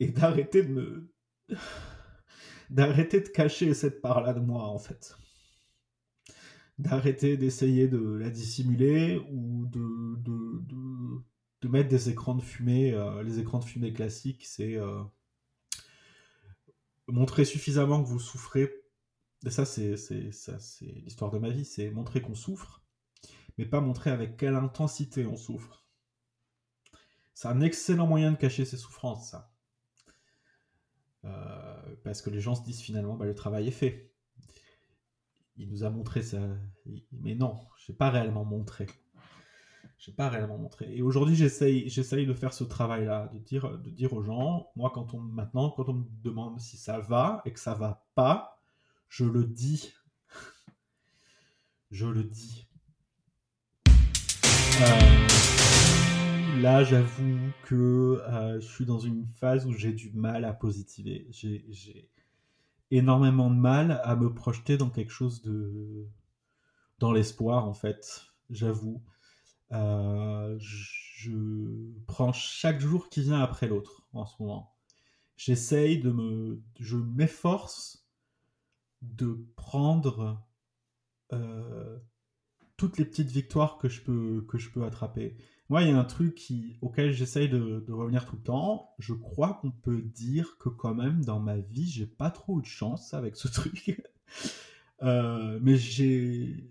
et 0.00 0.08
d'arrêter 0.08 0.62
de 0.62 0.72
me... 0.72 1.14
d'arrêter 2.70 3.20
de 3.20 3.28
cacher 3.28 3.74
cette 3.74 4.00
part-là 4.00 4.32
de 4.32 4.40
moi, 4.40 4.64
en 4.64 4.78
fait 4.78 5.16
d'arrêter 6.78 7.36
d'essayer 7.36 7.88
de 7.88 8.16
la 8.16 8.30
dissimuler 8.30 9.20
ou 9.30 9.66
de, 9.66 10.16
de, 10.22 11.22
de, 11.60 11.68
mettre 11.68 11.88
des 11.88 12.10
écrans 12.10 12.34
de 12.34 12.42
fumée. 12.42 12.92
euh, 12.92 13.22
les 13.22 13.38
écrans 13.38 13.58
de 13.58 13.64
fumée 13.64 13.92
classiques, 13.92 14.44
c'est 14.46 14.76
euh, 14.76 15.02
montrer 17.06 17.44
suffisamment 17.44 18.02
que 18.02 18.08
vous 18.08 18.18
souffrez. 18.18 18.70
Et 19.44 19.50
ça, 19.50 19.64
c'est 19.64 19.96
l'histoire 21.04 21.30
de 21.30 21.38
ma 21.38 21.50
vie, 21.50 21.64
c'est 21.64 21.90
montrer 21.90 22.20
qu'on 22.20 22.34
souffre, 22.34 22.81
mais 23.58 23.66
pas 23.66 23.80
montrer 23.80 24.10
avec 24.10 24.36
quelle 24.36 24.54
intensité 24.54 25.26
on 25.26 25.36
souffre. 25.36 25.84
C'est 27.34 27.48
un 27.48 27.60
excellent 27.60 28.06
moyen 28.06 28.32
de 28.32 28.36
cacher 28.36 28.64
ses 28.64 28.76
souffrances, 28.76 29.30
ça. 29.30 29.50
Euh, 31.24 31.96
parce 32.04 32.20
que 32.20 32.30
les 32.30 32.40
gens 32.40 32.54
se 32.54 32.62
disent 32.62 32.80
finalement, 32.80 33.16
bah, 33.16 33.26
le 33.26 33.34
travail 33.34 33.68
est 33.68 33.72
fait 33.72 34.12
il 35.56 35.68
nous 35.68 35.84
a 35.84 35.90
montré 35.90 36.22
ça. 36.22 36.38
Mais 37.12 37.34
non, 37.34 37.60
j'ai 37.84 37.92
pas 37.92 38.10
réellement 38.10 38.44
montré. 38.44 38.86
J'ai 39.98 40.12
pas 40.12 40.28
réellement 40.28 40.58
montré. 40.58 40.92
Et 40.96 41.02
aujourd'hui, 41.02 41.36
j'essaye, 41.36 41.88
j'essaye 41.88 42.26
de 42.26 42.34
faire 42.34 42.52
ce 42.52 42.64
travail-là, 42.64 43.30
de 43.32 43.38
dire, 43.38 43.78
de 43.78 43.90
dire 43.90 44.12
aux 44.12 44.22
gens, 44.22 44.70
moi, 44.74 44.90
quand 44.92 45.14
on 45.14 45.20
maintenant, 45.20 45.70
quand 45.70 45.88
on 45.88 45.94
me 45.94 46.04
demande 46.24 46.58
si 46.58 46.76
ça 46.76 46.98
va 46.98 47.40
et 47.44 47.52
que 47.52 47.60
ça 47.60 47.74
va 47.74 48.04
pas, 48.14 48.60
je 49.08 49.24
le 49.24 49.44
dis. 49.44 49.92
je 51.92 52.06
le 52.06 52.24
dis. 52.24 52.66
Euh, 54.80 56.60
là, 56.62 56.82
j'avoue 56.82 57.38
que 57.64 58.22
euh, 58.26 58.58
je 58.60 58.66
suis 58.66 58.86
dans 58.86 58.98
une 58.98 59.26
phase 59.26 59.66
où 59.66 59.72
j'ai 59.72 59.92
du 59.92 60.10
mal 60.12 60.44
à 60.44 60.52
positiver. 60.54 61.26
J'ai, 61.30 62.08
énormément 62.90 63.50
de 63.50 63.56
mal 63.56 64.00
à 64.04 64.16
me 64.16 64.32
projeter 64.32 64.76
dans 64.76 64.90
quelque 64.90 65.12
chose 65.12 65.42
de 65.42 66.06
dans 66.98 67.10
l'espoir 67.10 67.66
en 67.66 67.72
fait 67.72 68.26
j'avoue 68.50 69.02
Euh, 69.72 70.58
je 70.58 71.30
prends 72.06 72.34
chaque 72.34 72.80
jour 72.80 73.08
qui 73.08 73.22
vient 73.22 73.40
après 73.40 73.66
l'autre 73.66 74.06
en 74.12 74.26
ce 74.26 74.34
moment 74.42 74.74
j'essaye 75.38 75.98
de 75.98 76.10
me 76.10 76.60
je 76.78 76.98
m'efforce 76.98 78.06
de 79.00 79.42
prendre 79.56 80.44
toutes 82.82 82.98
les 82.98 83.04
petites 83.04 83.30
victoires 83.30 83.78
que 83.78 83.88
je 83.88 84.02
peux 84.02 84.44
que 84.48 84.58
je 84.58 84.68
peux 84.68 84.82
attraper. 84.82 85.36
Moi 85.68 85.82
il 85.82 85.90
y 85.90 85.92
a 85.92 85.98
un 85.98 86.04
truc 86.04 86.34
qui, 86.34 86.78
auquel 86.80 87.12
j'essaye 87.12 87.48
de, 87.48 87.84
revenir 87.92 88.26
tout 88.26 88.34
le 88.34 88.42
temps. 88.42 88.90
Je 88.98 89.14
crois 89.14 89.54
qu'on 89.62 89.70
peut 89.70 90.02
dire 90.02 90.56
que 90.58 90.68
quand 90.68 90.92
même 90.92 91.24
dans 91.24 91.38
ma 91.38 91.58
vie 91.58 91.88
j'ai 91.88 92.06
pas 92.06 92.32
trop 92.32 92.60
de 92.60 92.66
chance 92.66 93.14
avec 93.14 93.36
ce 93.36 93.46
truc. 93.52 94.02
Euh, 95.02 95.60
mais 95.62 95.76
j'ai 95.76 96.68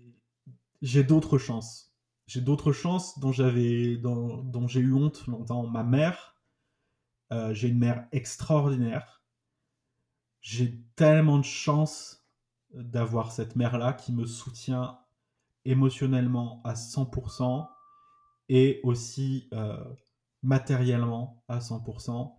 j'ai 0.82 1.02
d'autres 1.02 1.38
chances. 1.38 1.94
J'ai 2.26 2.42
d'autres 2.42 2.72
chances 2.72 3.18
dont 3.18 3.32
j'avais 3.32 3.96
dont, 3.96 4.42
dont 4.42 4.68
j'ai 4.68 4.80
eu 4.80 4.92
honte 4.92 5.26
longtemps. 5.26 5.66
Ma 5.66 5.82
mère 5.82 6.36
euh, 7.32 7.54
j'ai 7.54 7.68
une 7.68 7.78
mère 7.78 8.06
extraordinaire. 8.12 9.22
J'ai 10.42 10.78
tellement 10.94 11.38
de 11.38 11.44
chance 11.44 12.26
d'avoir 12.74 13.32
cette 13.32 13.56
mère 13.56 13.78
là 13.78 13.94
qui 13.94 14.12
me 14.12 14.26
soutient 14.26 15.01
émotionnellement 15.64 16.60
à 16.64 16.74
100% 16.74 17.68
et 18.48 18.80
aussi 18.82 19.48
euh, 19.52 19.82
matériellement 20.42 21.42
à 21.48 21.58
100%. 21.58 22.32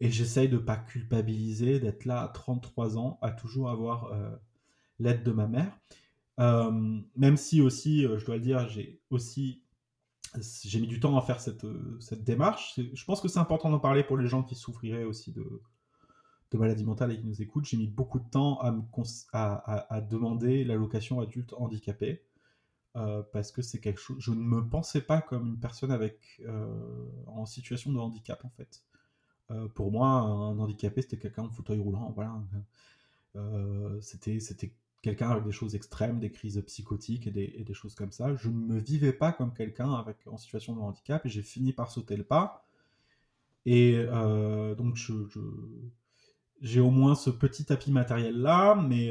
Et 0.00 0.10
j'essaye 0.10 0.48
de 0.48 0.58
pas 0.58 0.76
culpabiliser, 0.76 1.80
d'être 1.80 2.04
là 2.04 2.22
à 2.22 2.28
33 2.28 2.98
ans, 2.98 3.18
à 3.22 3.30
toujours 3.30 3.70
avoir 3.70 4.12
euh, 4.12 4.30
l'aide 4.98 5.22
de 5.22 5.30
ma 5.30 5.46
mère. 5.46 5.78
Même 6.38 7.36
si 7.36 7.60
aussi, 7.60 8.04
euh, 8.04 8.18
je 8.18 8.26
dois 8.26 8.36
le 8.36 8.42
dire, 8.42 8.68
j'ai 8.68 9.00
aussi 9.10 9.60
j'ai 10.64 10.80
mis 10.80 10.88
du 10.88 10.98
temps 10.98 11.16
à 11.16 11.22
faire 11.22 11.38
cette, 11.38 11.64
cette 12.00 12.24
démarche. 12.24 12.80
Je 12.92 13.04
pense 13.04 13.20
que 13.20 13.28
c'est 13.28 13.38
important 13.38 13.70
d'en 13.70 13.78
parler 13.78 14.02
pour 14.02 14.16
les 14.16 14.26
gens 14.26 14.42
qui 14.42 14.56
souffriraient 14.56 15.04
aussi 15.04 15.30
de, 15.32 15.62
de 16.54 16.58
maladie 16.58 16.84
mentale 16.84 17.12
et 17.12 17.18
qui 17.18 17.26
nous 17.26 17.42
écoutent, 17.42 17.64
j'ai 17.64 17.76
mis 17.76 17.88
beaucoup 17.88 18.20
de 18.20 18.28
temps 18.28 18.58
à, 18.60 18.70
me 18.70 18.82
à, 19.32 19.54
à, 19.54 19.94
à 19.94 20.00
demander 20.00 20.64
l'allocation 20.64 21.20
adulte 21.20 21.52
handicapé. 21.54 22.24
Euh, 22.96 23.22
parce 23.32 23.50
que 23.50 23.60
c'est 23.60 23.80
quelque 23.80 24.00
chose. 24.00 24.16
Je 24.20 24.30
ne 24.30 24.36
me 24.36 24.60
pensais 24.68 25.00
pas 25.00 25.20
comme 25.20 25.48
une 25.48 25.58
personne 25.58 25.90
avec 25.90 26.40
euh, 26.46 26.66
en 27.26 27.44
situation 27.44 27.92
de 27.92 27.98
handicap 27.98 28.44
en 28.44 28.50
fait. 28.50 28.84
Euh, 29.50 29.68
pour 29.68 29.90
moi, 29.90 30.06
un 30.08 30.58
handicapé 30.58 31.02
c'était 31.02 31.18
quelqu'un 31.18 31.42
en 31.42 31.50
fauteuil 31.50 31.80
roulant, 31.80 32.12
voilà. 32.14 32.40
c'était 34.00 34.38
c'était 34.38 34.72
quelqu'un 35.02 35.30
avec 35.30 35.44
des 35.44 35.52
choses 35.52 35.74
extrêmes, 35.74 36.20
des 36.20 36.30
crises 36.30 36.62
psychotiques 36.66 37.26
et 37.26 37.30
des, 37.32 37.74
choses 37.74 37.94
comme 37.96 38.12
ça. 38.12 38.34
Je 38.36 38.48
ne 38.48 38.54
me 38.54 38.78
vivais 38.78 39.12
pas 39.12 39.32
comme 39.32 39.52
quelqu'un 39.52 39.92
avec 39.94 40.16
en 40.26 40.36
situation 40.38 40.74
de 40.76 40.80
handicap 40.80 41.22
j'ai 41.26 41.42
fini 41.42 41.72
par 41.72 41.90
sauter 41.90 42.16
le 42.16 42.24
pas. 42.24 42.64
Et 43.66 44.04
donc 44.78 44.96
je, 44.96 45.14
j'ai 46.60 46.80
au 46.80 46.90
moins 46.90 47.14
ce 47.16 47.30
petit 47.30 47.64
tapis 47.64 47.92
matériel 47.92 48.40
là, 48.40 48.76
mais 48.76 49.10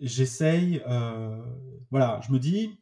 j'essaye. 0.00 0.82
Euh, 0.86 1.40
voilà, 1.90 2.20
je 2.26 2.32
me 2.32 2.38
dis, 2.38 2.80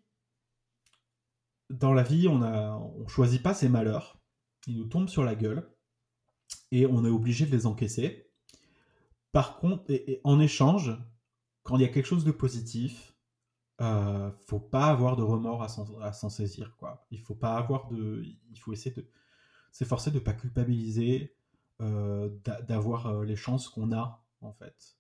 dans 1.70 1.93
la 1.93 2.03
vie, 2.03 2.28
on 2.28 2.43
a, 2.43 2.77
on 2.77 3.07
choisit 3.09 3.43
pas 3.43 3.55
ses 3.55 3.69
malheurs. 3.69 4.19
Ils 4.66 4.77
nous 4.77 4.86
tombent 4.86 5.09
sur 5.09 5.24
la 5.24 5.35
gueule 5.35 5.70
et 6.70 6.86
on 6.86 7.05
est 7.05 7.11
obligé 7.11 7.47
de 7.47 7.51
les 7.51 7.66
encaisser. 7.66 8.31
Par 9.32 9.59
contre, 9.59 9.85
et, 9.89 10.20
en 10.24 10.40
échange, 10.40 10.93
quand 11.62 11.77
il 11.77 11.82
y 11.82 11.85
a 11.85 11.89
quelque 11.89 12.07
chose 12.07 12.24
de 12.24 12.32
positif, 12.32 13.15
euh, 13.81 14.31
faut 14.47 14.61
pas 14.61 14.86
avoir 14.86 15.16
de 15.16 15.23
remords 15.23 15.62
à 15.62 16.12
s'en 16.12 16.31
saisir. 16.31 16.77
Quoi. 16.78 17.07
Il 17.11 17.20
faut 17.20 17.35
pas 17.35 17.57
avoir 17.57 17.89
de, 17.89 18.23
il 18.24 18.59
faut 18.59 18.73
essayer 18.73 18.95
de 18.95 19.07
s'efforcer 19.70 20.11
de 20.11 20.19
pas 20.19 20.32
culpabiliser, 20.32 21.36
euh, 21.81 22.31
d'avoir 22.66 23.23
les 23.23 23.36
chances 23.36 23.69
qu'on 23.69 23.93
a 23.93 24.24
en 24.40 24.53
fait. 24.53 24.98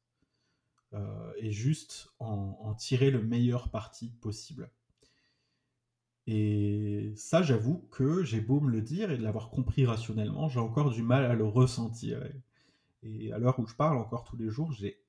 Euh, 0.94 1.32
et 1.36 1.52
juste 1.52 2.14
en, 2.18 2.74
tirer 2.74 3.10
le 3.10 3.22
meilleur 3.22 3.70
parti 3.70 4.10
possible. 4.20 4.70
Et 6.26 7.12
ça, 7.16 7.42
j'avoue 7.42 7.86
que 7.90 8.22
j'ai 8.22 8.40
beau 8.40 8.60
me 8.60 8.70
le 8.70 8.82
dire 8.82 9.10
et 9.10 9.18
de 9.18 9.22
l'avoir 9.22 9.50
compris 9.50 9.84
rationnellement, 9.86 10.48
j'ai 10.48 10.60
encore 10.60 10.90
du 10.90 11.02
mal 11.02 11.24
à 11.24 11.34
le 11.34 11.44
ressentir. 11.44 12.22
Et, 13.02 13.32
à 13.32 13.38
l'heure 13.38 13.58
où 13.58 13.66
je 13.66 13.74
parle, 13.74 13.98
encore 13.98 14.24
tous 14.24 14.36
les 14.36 14.50
jours, 14.50 14.72
j'ai 14.72 15.00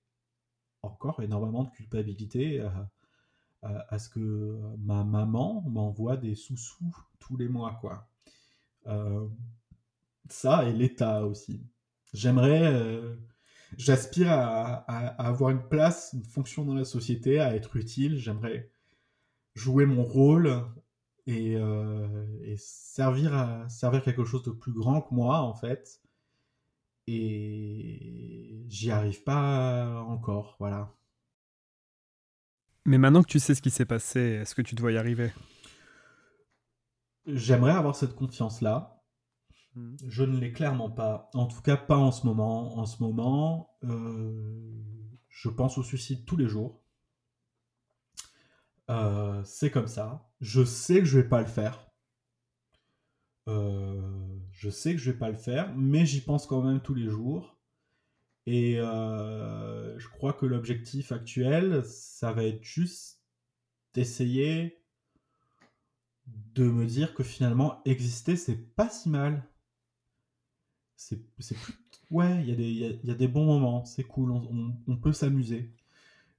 encore 0.81 1.22
énormément 1.22 1.64
de 1.64 1.69
culpabilité 1.72 2.61
à, 3.61 3.99
ce 3.99 4.10
que 4.10 4.60
ma 4.77 5.03
maman 5.03 5.61
m'envoie 5.68 6.15
des 6.18 6.35
sous-sous 6.35 6.95
tous 7.19 7.35
les 7.38 7.49
mois, 7.49 7.77
quoi. 7.81 8.07
Euh, 8.88 9.27
ça 10.30 10.65
et 10.65 10.73
l'État 10.73 11.26
aussi. 11.26 11.61
J'aimerais 12.14 12.73
euh, 12.73 13.15
j'aspire 13.77 14.31
à, 14.31 14.75
avoir 15.23 15.51
une 15.51 15.67
place, 15.67 16.11
une 16.13 16.23
fonction 16.23 16.65
dans 16.65 16.73
la 16.73 16.85
société, 16.85 17.39
à 17.39 17.55
être 17.55 17.75
utile. 17.75 18.17
J'aimerais 18.17 18.71
jouer 19.55 19.85
mon 19.85 20.03
rôle 20.03 20.65
et, 21.27 21.55
euh, 21.55 22.55
servir 22.57 23.33
à 23.33 23.69
servir 23.69 24.03
quelque 24.03 24.25
chose 24.25 24.43
de 24.43 24.51
plus 24.51 24.73
grand 24.73 25.01
que 25.01 25.13
moi 25.13 25.39
en 25.41 25.53
fait. 25.53 26.01
Et 27.07 28.65
j'y 28.67 28.91
arrive 28.91 29.23
pas 29.23 30.01
encore, 30.07 30.55
voilà. 30.59 30.93
Mais 32.85 32.97
maintenant 32.97 33.23
que 33.23 33.27
tu 33.27 33.39
sais 33.39 33.55
ce 33.55 33.61
qui 33.61 33.71
s'est 33.71 33.85
passé, 33.85 34.19
est-ce 34.19 34.55
que 34.55 34.61
tu 34.61 34.75
dois 34.75 34.91
y 34.91 34.97
arriver? 34.97 35.31
J'aimerais 37.27 37.73
avoir 37.73 37.95
cette 37.95 38.15
confiance-là. 38.15 38.98
Je 40.07 40.23
ne 40.23 40.38
l'ai 40.39 40.51
clairement 40.51 40.89
pas. 40.89 41.30
En 41.34 41.45
tout 41.45 41.61
cas, 41.61 41.77
pas 41.77 41.97
en 41.97 42.11
ce 42.11 42.26
moment. 42.26 42.77
En 42.77 42.85
ce 42.85 43.01
moment, 43.01 43.76
euh, 43.84 44.72
je 45.30 45.49
pense 45.49 45.77
au 45.77 45.84
suicide 45.84 46.26
tous 46.26 46.38
les 46.38 46.47
jours. 46.47 46.81
Euh, 48.89 49.43
c'est 49.43 49.72
comme 49.72 49.88
ça. 49.88 50.30
Je 50.41 50.64
sais 50.64 50.99
que 50.99 51.06
je 51.06 51.19
vais 51.19 51.27
pas 51.27 51.41
le 51.41 51.47
faire. 51.47 51.91
Euh, 53.47 54.01
je 54.51 54.69
sais 54.69 54.93
que 54.93 54.99
je 54.99 55.11
vais 55.11 55.18
pas 55.18 55.30
le 55.30 55.38
faire, 55.38 55.73
mais 55.76 56.06
j'y 56.06 56.22
pense 56.22 56.45
quand 56.45 56.61
même 56.61 56.81
tous 56.81 56.93
les 56.93 57.10
jours. 57.10 57.57
Et 58.45 58.77
je 58.77 60.07
crois 60.07 60.34
que 60.34 60.47
l'objectif 60.47 61.11
actuel, 61.11 61.84
ça 61.85 62.34
va 62.34 62.43
être 62.45 62.64
juste 62.64 63.22
d'essayer 63.93 64.84
de 66.26 66.64
me 66.64 66.85
dire 66.85 67.14
que 67.14 67.23
finalement 67.23 67.81
exister, 67.85 68.35
c'est 68.35 68.76
pas 68.76 68.89
si 68.89 69.10
mal 69.10 69.48
c'est 70.99 71.55
plus... 71.55 71.73
Ouais, 72.11 72.43
il 72.43 72.59
y, 72.59 72.63
y, 72.63 72.99
y, 73.03 73.11
a 73.11 73.13
des 73.13 73.27
bons 73.27 73.45
moments, 73.45 73.85
c'est 73.85 74.03
cool, 74.03 74.31
on, 74.31 74.76
on, 74.88 74.97
peut 74.97 75.13
s'amuser. 75.13 75.71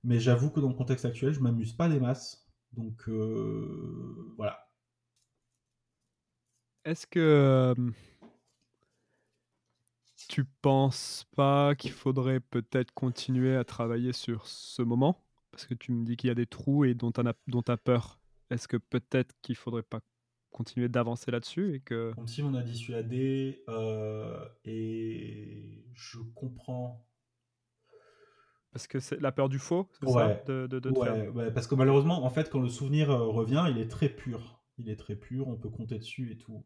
Mais 0.04 0.18
j'avoue 0.20 0.50
que 0.50 0.60
dans 0.60 0.68
le 0.68 0.74
contexte 0.74 1.04
actuel, 1.04 1.32
je 1.32 1.40
m'amuse 1.40 1.72
pas 1.72 1.88
des 1.88 2.00
masses. 2.00 2.46
Donc 2.72 3.08
euh, 3.08 4.34
voilà. 4.36 4.68
Est-ce 6.84 7.06
que 7.06 7.20
euh, 7.20 7.74
tu 10.28 10.44
penses 10.44 11.26
pas 11.36 11.74
qu'il 11.74 11.92
faudrait 11.92 12.40
peut-être 12.40 12.92
continuer 12.92 13.56
à 13.56 13.64
travailler 13.64 14.12
sur 14.12 14.46
ce 14.46 14.82
moment? 14.82 15.24
Parce 15.52 15.66
que 15.66 15.74
tu 15.74 15.92
me 15.92 16.04
dis 16.04 16.16
qu'il 16.16 16.28
y 16.28 16.30
a 16.30 16.34
des 16.34 16.46
trous 16.46 16.84
et 16.84 16.94
dont 16.94 17.12
tu 17.12 17.20
as, 17.20 17.72
as 17.72 17.76
peur. 17.76 18.20
Est-ce 18.50 18.68
que 18.68 18.76
peut-être 18.76 19.34
qu'il 19.42 19.56
faudrait 19.56 19.82
pas 19.82 20.00
continuer 20.50 20.88
d'avancer 20.88 21.30
là-dessus 21.30 21.74
et 21.74 21.80
que... 21.80 22.12
Comme 22.14 22.28
si 22.28 22.42
on 22.42 22.54
a 22.54 22.62
dissuadé 22.62 23.62
euh, 23.68 24.44
et 24.64 25.84
je 25.94 26.18
comprends. 26.34 27.06
Parce 28.72 28.86
que 28.86 29.00
c'est 29.00 29.20
la 29.20 29.32
peur 29.32 29.48
du 29.48 29.58
faux, 29.58 29.88
c'est 29.92 30.08
ça 30.08 30.42
de, 30.46 30.66
de, 30.66 30.90
ouais, 31.30 31.50
parce 31.50 31.66
que 31.66 31.74
malheureusement, 31.74 32.24
en 32.24 32.30
fait, 32.30 32.50
quand 32.50 32.60
le 32.60 32.68
souvenir 32.68 33.10
euh, 33.10 33.26
revient, 33.26 33.64
il 33.68 33.78
est 33.78 33.88
très 33.88 34.08
pur. 34.08 34.62
Il 34.78 34.88
est 34.88 34.96
très 34.96 35.16
pur, 35.16 35.48
on 35.48 35.56
peut 35.56 35.70
compter 35.70 35.98
dessus 35.98 36.30
et 36.32 36.38
tout. 36.38 36.64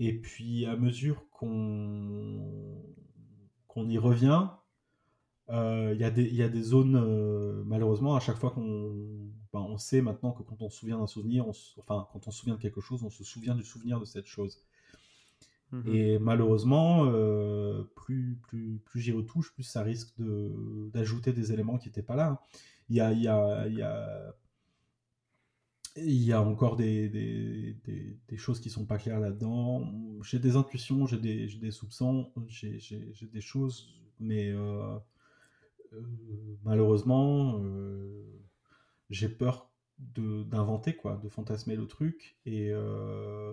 Et 0.00 0.20
puis, 0.20 0.66
à 0.66 0.76
mesure 0.76 1.28
qu'on 1.30 2.82
qu'on 3.68 3.88
y 3.88 3.98
revient, 3.98 4.48
euh, 5.48 5.94
il 5.94 6.00
y, 6.00 6.34
y, 6.34 6.42
a 6.42 6.48
des 6.48 6.62
zones, 6.62 7.62
malheureusement, 7.64 8.16
à 8.16 8.20
chaque 8.20 8.36
fois 8.36 8.50
qu'on 8.50 9.30
ben, 9.52 9.60
on 9.60 9.76
sait 9.78 10.00
maintenant 10.00 10.32
que 10.32 10.42
quand 10.42 10.62
on 10.62 10.70
se 10.70 10.78
souvient 10.78 10.98
d'un 10.98 11.06
souvenir, 11.06 11.46
enfin, 11.78 12.08
quand 12.12 12.26
on 12.26 12.30
se 12.30 12.38
souvient 12.38 12.54
de 12.54 12.60
quelque 12.60 12.80
chose, 12.80 13.02
on 13.02 13.10
se 13.10 13.24
souvient 13.24 13.54
du 13.54 13.64
souvenir 13.64 14.00
de 14.00 14.04
cette 14.04 14.26
chose. 14.26 14.64
Mmh 15.72 15.88
Et 15.88 16.18
malheureusement, 16.18 17.06
euh, 17.06 17.84
plus, 17.96 18.38
plus, 18.42 18.78
plus 18.84 19.00
j'y 19.00 19.12
retouche, 19.12 19.52
plus 19.54 19.62
ça 19.62 19.82
risque 19.82 20.14
d'ajouter 20.92 21.32
des 21.32 21.52
éléments 21.52 21.78
qui 21.78 21.88
n'étaient 21.88 22.02
pas 22.02 22.16
là. 22.16 22.42
Il 22.88 22.96
y 22.96 23.00
a, 23.00 23.12
il 23.12 23.22
y 23.22 23.28
a, 23.28 23.66
il 23.68 23.74
y 23.74 23.82
a, 23.82 24.34
il 25.96 26.22
y 26.22 26.32
a 26.32 26.40
encore 26.42 26.76
des, 26.76 27.08
des, 27.08 27.76
des, 28.28 28.36
choses 28.36 28.60
qui 28.60 28.70
sont 28.70 28.86
pas 28.86 28.98
claires 28.98 29.20
là-dedans. 29.20 29.90
J'ai 30.22 30.38
des 30.38 30.56
intuitions, 30.56 31.06
j'ai 31.06 31.18
des, 31.18 31.46
des, 31.46 31.70
soupçons, 31.70 32.32
j'ai 32.48 33.26
des 33.32 33.40
choses, 33.40 33.94
mais 34.18 34.50
euh, 34.50 34.96
euh, 35.92 36.00
malheureusement, 36.64 37.60
j'ai 39.12 39.28
peur 39.28 39.70
d'inventer, 39.98 40.96
quoi, 40.96 41.20
de 41.22 41.28
fantasmer 41.28 41.76
le 41.76 41.86
truc. 41.86 42.36
Et, 42.46 42.70
euh, 42.72 43.52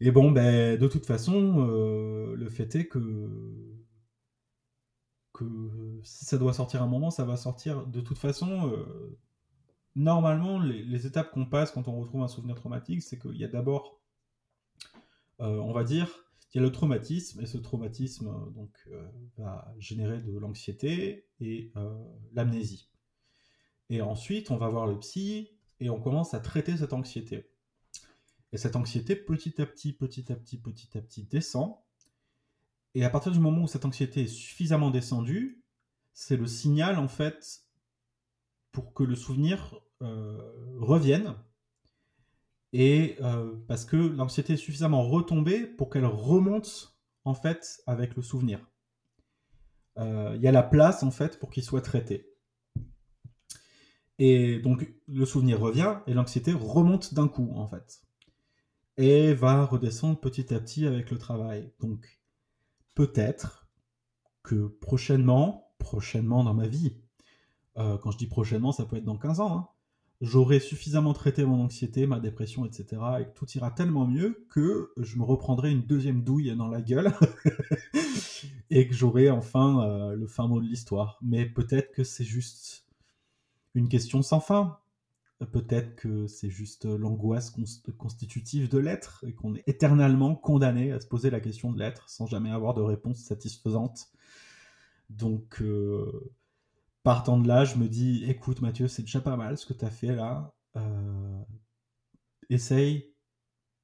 et 0.00 0.10
bon, 0.10 0.30
ben, 0.32 0.78
de 0.78 0.88
toute 0.88 1.06
façon, 1.06 1.66
euh, 1.68 2.34
le 2.34 2.48
fait 2.50 2.74
est 2.74 2.86
que, 2.88 3.30
que 5.32 6.00
si 6.02 6.24
ça 6.26 6.36
doit 6.36 6.52
sortir 6.52 6.82
un 6.82 6.86
moment, 6.86 7.10
ça 7.10 7.24
va 7.24 7.36
sortir. 7.36 7.86
De 7.86 8.00
toute 8.00 8.18
façon, 8.18 8.70
euh, 8.70 9.18
normalement, 9.94 10.58
les, 10.58 11.06
étapes 11.06 11.30
qu'on 11.32 11.46
passe 11.46 11.70
quand 11.70 11.88
on 11.88 11.98
retrouve 12.00 12.22
un 12.22 12.28
souvenir 12.28 12.56
traumatique, 12.56 13.02
c'est 13.02 13.18
qu'il 13.18 13.36
y 13.36 13.44
a 13.44 13.48
d'abord, 13.48 14.00
on 15.38 15.72
va 15.72 15.84
dire, 15.84 16.08
il 16.52 16.58
y 16.58 16.60
a 16.60 16.62
le 16.62 16.72
traumatisme, 16.72 17.40
et 17.40 17.46
ce 17.46 17.58
traumatisme 17.58 18.30
donc, 18.52 18.88
va 19.38 19.74
générer 19.78 20.20
de 20.20 20.38
l'anxiété 20.38 21.26
et 21.40 21.72
l'amnésie. 22.32 22.88
Et 23.90 24.00
ensuite, 24.00 24.50
on 24.50 24.56
va 24.56 24.68
voir 24.68 24.86
le 24.86 24.98
psy 24.98 25.50
et 25.80 25.90
on 25.90 26.00
commence 26.00 26.34
à 26.34 26.40
traiter 26.40 26.76
cette 26.76 26.92
anxiété. 26.92 27.50
Et 28.52 28.56
cette 28.56 28.76
anxiété, 28.76 29.16
petit 29.16 29.60
à 29.60 29.66
petit, 29.66 29.92
petit 29.92 30.30
à 30.30 30.36
petit, 30.36 30.58
petit 30.58 30.96
à 30.96 31.00
petit, 31.00 31.24
descend. 31.24 31.74
Et 32.94 33.04
à 33.04 33.10
partir 33.10 33.32
du 33.32 33.40
moment 33.40 33.62
où 33.62 33.66
cette 33.66 33.84
anxiété 33.84 34.22
est 34.22 34.28
suffisamment 34.28 34.90
descendue, 34.90 35.64
c'est 36.12 36.36
le 36.36 36.46
signal, 36.46 36.98
en 36.98 37.08
fait, 37.08 37.64
pour 38.70 38.94
que 38.94 39.02
le 39.02 39.16
souvenir 39.16 39.80
euh, 40.02 40.38
revienne. 40.78 41.34
Et 42.72 43.16
euh, 43.20 43.54
parce 43.66 43.84
que 43.84 43.96
l'anxiété 43.96 44.54
est 44.54 44.56
suffisamment 44.56 45.02
retombée 45.02 45.66
pour 45.66 45.90
qu'elle 45.90 46.06
remonte, 46.06 46.96
en 47.24 47.34
fait, 47.34 47.82
avec 47.86 48.14
le 48.14 48.22
souvenir. 48.22 48.60
Euh, 49.98 50.32
il 50.36 50.42
y 50.42 50.48
a 50.48 50.52
la 50.52 50.62
place, 50.62 51.02
en 51.02 51.10
fait, 51.10 51.38
pour 51.38 51.50
qu'il 51.50 51.64
soit 51.64 51.82
traité. 51.82 52.33
Et 54.18 54.58
donc 54.60 54.92
le 55.08 55.24
souvenir 55.26 55.60
revient 55.60 55.98
et 56.06 56.14
l'anxiété 56.14 56.52
remonte 56.52 57.14
d'un 57.14 57.28
coup 57.28 57.52
en 57.56 57.66
fait. 57.66 58.02
Et 58.96 59.34
va 59.34 59.64
redescendre 59.64 60.20
petit 60.20 60.54
à 60.54 60.60
petit 60.60 60.86
avec 60.86 61.10
le 61.10 61.18
travail. 61.18 61.72
Donc 61.80 62.20
peut-être 62.94 63.68
que 64.42 64.66
prochainement, 64.80 65.74
prochainement 65.78 66.44
dans 66.44 66.54
ma 66.54 66.68
vie, 66.68 66.96
euh, 67.76 67.98
quand 67.98 68.12
je 68.12 68.18
dis 68.18 68.28
prochainement, 68.28 68.72
ça 68.72 68.84
peut 68.84 68.96
être 68.96 69.04
dans 69.04 69.18
15 69.18 69.40
ans, 69.40 69.58
hein, 69.58 69.68
j'aurai 70.20 70.60
suffisamment 70.60 71.12
traité 71.12 71.44
mon 71.44 71.60
anxiété, 71.62 72.06
ma 72.06 72.20
dépression, 72.20 72.64
etc., 72.64 73.02
et 73.20 73.24
que 73.24 73.34
tout 73.34 73.50
ira 73.54 73.70
tellement 73.70 74.06
mieux 74.06 74.46
que 74.50 74.92
je 74.96 75.16
me 75.16 75.24
reprendrai 75.24 75.72
une 75.72 75.82
deuxième 75.82 76.22
douille 76.22 76.54
dans 76.56 76.68
la 76.68 76.80
gueule 76.80 77.12
et 78.70 78.86
que 78.86 78.94
j'aurai 78.94 79.30
enfin 79.30 79.82
euh, 79.82 80.14
le 80.14 80.26
fin 80.26 80.46
mot 80.46 80.60
de 80.60 80.66
l'histoire. 80.66 81.18
Mais 81.22 81.46
peut-être 81.46 81.92
que 81.92 82.04
c'est 82.04 82.24
juste 82.24 82.83
une 83.74 83.88
question 83.88 84.22
sans 84.22 84.40
fin. 84.40 84.78
Peut-être 85.52 85.96
que 85.96 86.26
c'est 86.26 86.48
juste 86.48 86.84
l'angoisse 86.84 87.52
constitutive 87.98 88.68
de 88.68 88.78
l'être 88.78 89.24
et 89.26 89.34
qu'on 89.34 89.54
est 89.56 89.64
éternellement 89.66 90.36
condamné 90.36 90.92
à 90.92 91.00
se 91.00 91.06
poser 91.06 91.28
la 91.28 91.40
question 91.40 91.72
de 91.72 91.78
l'être 91.78 92.08
sans 92.08 92.26
jamais 92.26 92.50
avoir 92.50 92.72
de 92.72 92.80
réponse 92.80 93.18
satisfaisante. 93.18 94.08
Donc, 95.10 95.60
euh, 95.60 96.32
partant 97.02 97.38
de 97.38 97.48
là, 97.48 97.64
je 97.64 97.76
me 97.76 97.88
dis, 97.88 98.24
écoute 98.24 98.60
Mathieu, 98.60 98.88
c'est 98.88 99.02
déjà 99.02 99.20
pas 99.20 99.36
mal 99.36 99.58
ce 99.58 99.66
que 99.66 99.74
tu 99.74 99.84
as 99.84 99.90
fait 99.90 100.14
là. 100.14 100.54
Euh, 100.76 101.42
essaye 102.48 103.12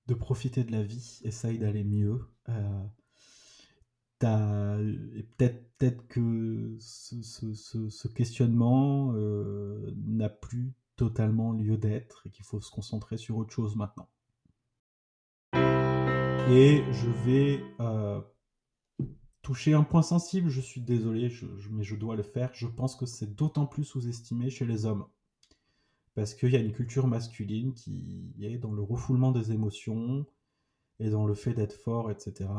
de 0.07 0.15
profiter 0.15 0.65
de 0.65 0.73
la 0.73 0.83
vie, 0.83 1.21
essaye 1.25 1.59
d'aller 1.59 1.85
mieux. 1.85 2.21
Euh, 2.49 2.83
peut-être 4.21 5.71
peut 5.81 5.97
que 6.09 6.77
ce, 6.79 8.09
questionnement 8.09 9.13
euh, 9.15 9.95
n'a 10.07 10.29
plus 10.29 10.73
totalement 10.97 11.53
lieu 11.53 11.79
d'être 11.79 12.27
et 12.27 12.31
qu'il 12.31 12.45
faut 12.45 12.61
se 12.61 12.71
concentrer 12.71 13.17
sur 13.17 13.39
autre 13.39 13.53
chose 13.53 13.77
maintenant. 13.77 14.09
Et 16.51 16.85
je 16.93 17.09
vais 17.25 17.65
toucher 19.43 19.73
un 19.73 19.85
point 19.85 20.03
sensible, 20.03 20.51
je 20.51 20.61
suis 20.61 20.83
désolé, 20.83 21.33
mais 21.71 21.83
je 21.83 21.97
dois 21.97 22.17
le 22.17 22.23
faire. 22.23 22.51
Je 22.53 22.67
pense 22.67 22.97
que 22.97 23.07
c'est 23.07 23.35
d'autant 23.35 23.67
plus 23.67 23.85
sous-estimé 23.85 24.51
chez 24.51 24.67
les 24.67 24.85
hommes. 24.85 25.07
Parce 26.15 26.35
qu'il 26.35 26.51
y 26.51 26.57
a 26.57 26.61
une 26.61 26.73
culture 26.73 27.07
masculine 27.07 27.73
qui 27.73 28.35
est 28.43 28.59
dans 28.59 28.73
le 28.73 28.83
refoulement 28.83 29.33
des 29.33 29.53
émotions 29.53 30.27
et 30.99 31.09
dans 31.09 31.25
le 31.25 31.35
fait 31.35 31.55
d'être 31.55 31.73
fort, 31.73 32.11
etc. 32.11 32.51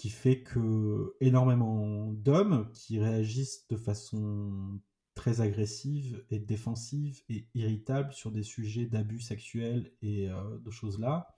Qui 0.00 0.08
fait 0.08 0.40
que 0.40 1.14
énormément 1.20 2.10
d'hommes 2.12 2.70
qui 2.72 2.98
réagissent 2.98 3.68
de 3.68 3.76
façon 3.76 4.80
très 5.12 5.42
agressive 5.42 6.24
et 6.30 6.38
défensive 6.38 7.20
et 7.28 7.46
irritable 7.52 8.10
sur 8.14 8.30
des 8.30 8.42
sujets 8.42 8.86
d'abus 8.86 9.20
sexuels 9.20 9.92
et 10.00 10.30
euh, 10.30 10.58
de 10.64 10.70
choses 10.70 10.98
là, 10.98 11.36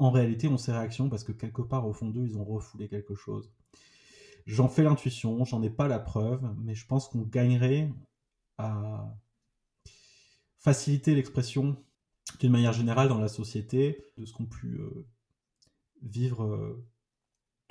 en 0.00 0.10
réalité 0.10 0.48
ont 0.48 0.56
ces 0.56 0.72
réactions 0.72 1.08
parce 1.08 1.22
que 1.22 1.30
quelque 1.30 1.62
part 1.62 1.86
au 1.86 1.92
fond 1.92 2.10
d'eux, 2.10 2.26
ils 2.26 2.36
ont 2.36 2.44
refoulé 2.44 2.88
quelque 2.88 3.14
chose. 3.14 3.52
J'en 4.44 4.68
fais 4.68 4.82
l'intuition, 4.82 5.44
j'en 5.44 5.62
ai 5.62 5.70
pas 5.70 5.86
la 5.86 6.00
preuve, 6.00 6.52
mais 6.64 6.74
je 6.74 6.88
pense 6.88 7.06
qu'on 7.08 7.22
gagnerait 7.22 7.92
à 8.58 9.08
faciliter 10.58 11.14
l'expression 11.14 11.76
d'une 12.40 12.50
manière 12.50 12.72
générale 12.72 13.08
dans 13.08 13.20
la 13.20 13.28
société 13.28 14.04
de 14.18 14.24
ce 14.24 14.32
qu'ont 14.32 14.46
pu 14.46 14.80
euh, 14.80 15.06
vivre, 16.02 16.42
euh, 16.42 16.84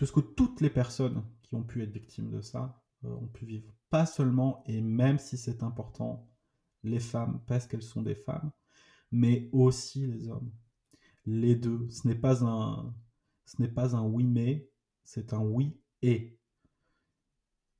de 0.06 0.12
que 0.12 0.20
toutes 0.20 0.62
les 0.62 0.70
personnes 0.70 1.24
qui 1.44 1.56
ont 1.56 1.64
pu 1.64 1.84
être 1.84 1.92
victimes 1.92 2.30
de 2.30 2.42
ça 2.42 2.82
euh, 3.06 3.10
ont 3.10 3.28
pu 3.28 3.46
vivre. 3.46 3.74
Pas 3.90 4.06
seulement, 4.06 4.64
et 4.66 4.82
même 4.82 5.20
si 5.20 5.38
c'est 5.38 5.64
important, 5.64 6.30
les 6.84 7.00
femmes 7.00 7.42
parce 7.48 7.68
qu'elles 7.68 7.84
sont 7.84 8.02
des 8.02 8.16
femmes, 8.16 8.52
mais 9.12 9.50
aussi 9.52 10.06
les 10.06 10.30
hommes 10.30 10.52
les 11.26 11.56
deux. 11.56 11.88
Ce 11.90 12.08
n'est 12.08 12.16
pas 12.16 12.44
un, 12.46 12.94
ce 13.46 13.62
n'est 13.62 13.68
pas 13.68 13.96
un 13.96 14.04
oui 14.04 14.26
mais, 14.26 14.70
c'est 15.04 15.34
un 15.34 15.42
oui 15.42 15.78
et. 16.02 16.38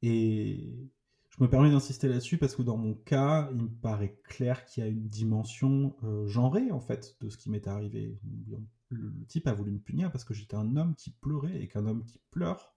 Et 0.02 0.92
je 1.30 1.42
me 1.42 1.50
permets 1.50 1.72
d'insister 1.72 2.10
là-dessus 2.10 2.38
parce 2.38 2.56
que 2.56 2.62
dans 2.62 2.76
mon 2.76 2.94
cas, 2.94 3.50
il 3.54 3.64
me 3.64 3.70
paraît 3.70 4.20
clair 4.26 4.66
qu'il 4.66 4.84
y 4.84 4.86
a 4.86 4.90
une 4.90 5.08
dimension 5.08 5.96
euh, 6.04 6.28
genrée 6.28 6.72
en 6.72 6.82
fait 6.82 7.16
de 7.22 7.30
ce 7.30 7.38
qui 7.38 7.50
m'est 7.50 7.68
arrivé. 7.68 8.20
Le, 8.94 9.26
type 9.28 9.48
a 9.48 9.54
voulu 9.54 9.72
me 9.72 9.80
punir 9.80 10.12
parce 10.12 10.24
que 10.24 10.34
j'étais 10.34 10.56
un 10.56 10.76
homme 10.78 10.96
qui 10.96 11.12
pleurait 11.12 11.62
et 11.62 11.68
qu'un 11.68 11.86
homme 11.86 12.06
qui 12.06 12.20
pleure 12.32 12.76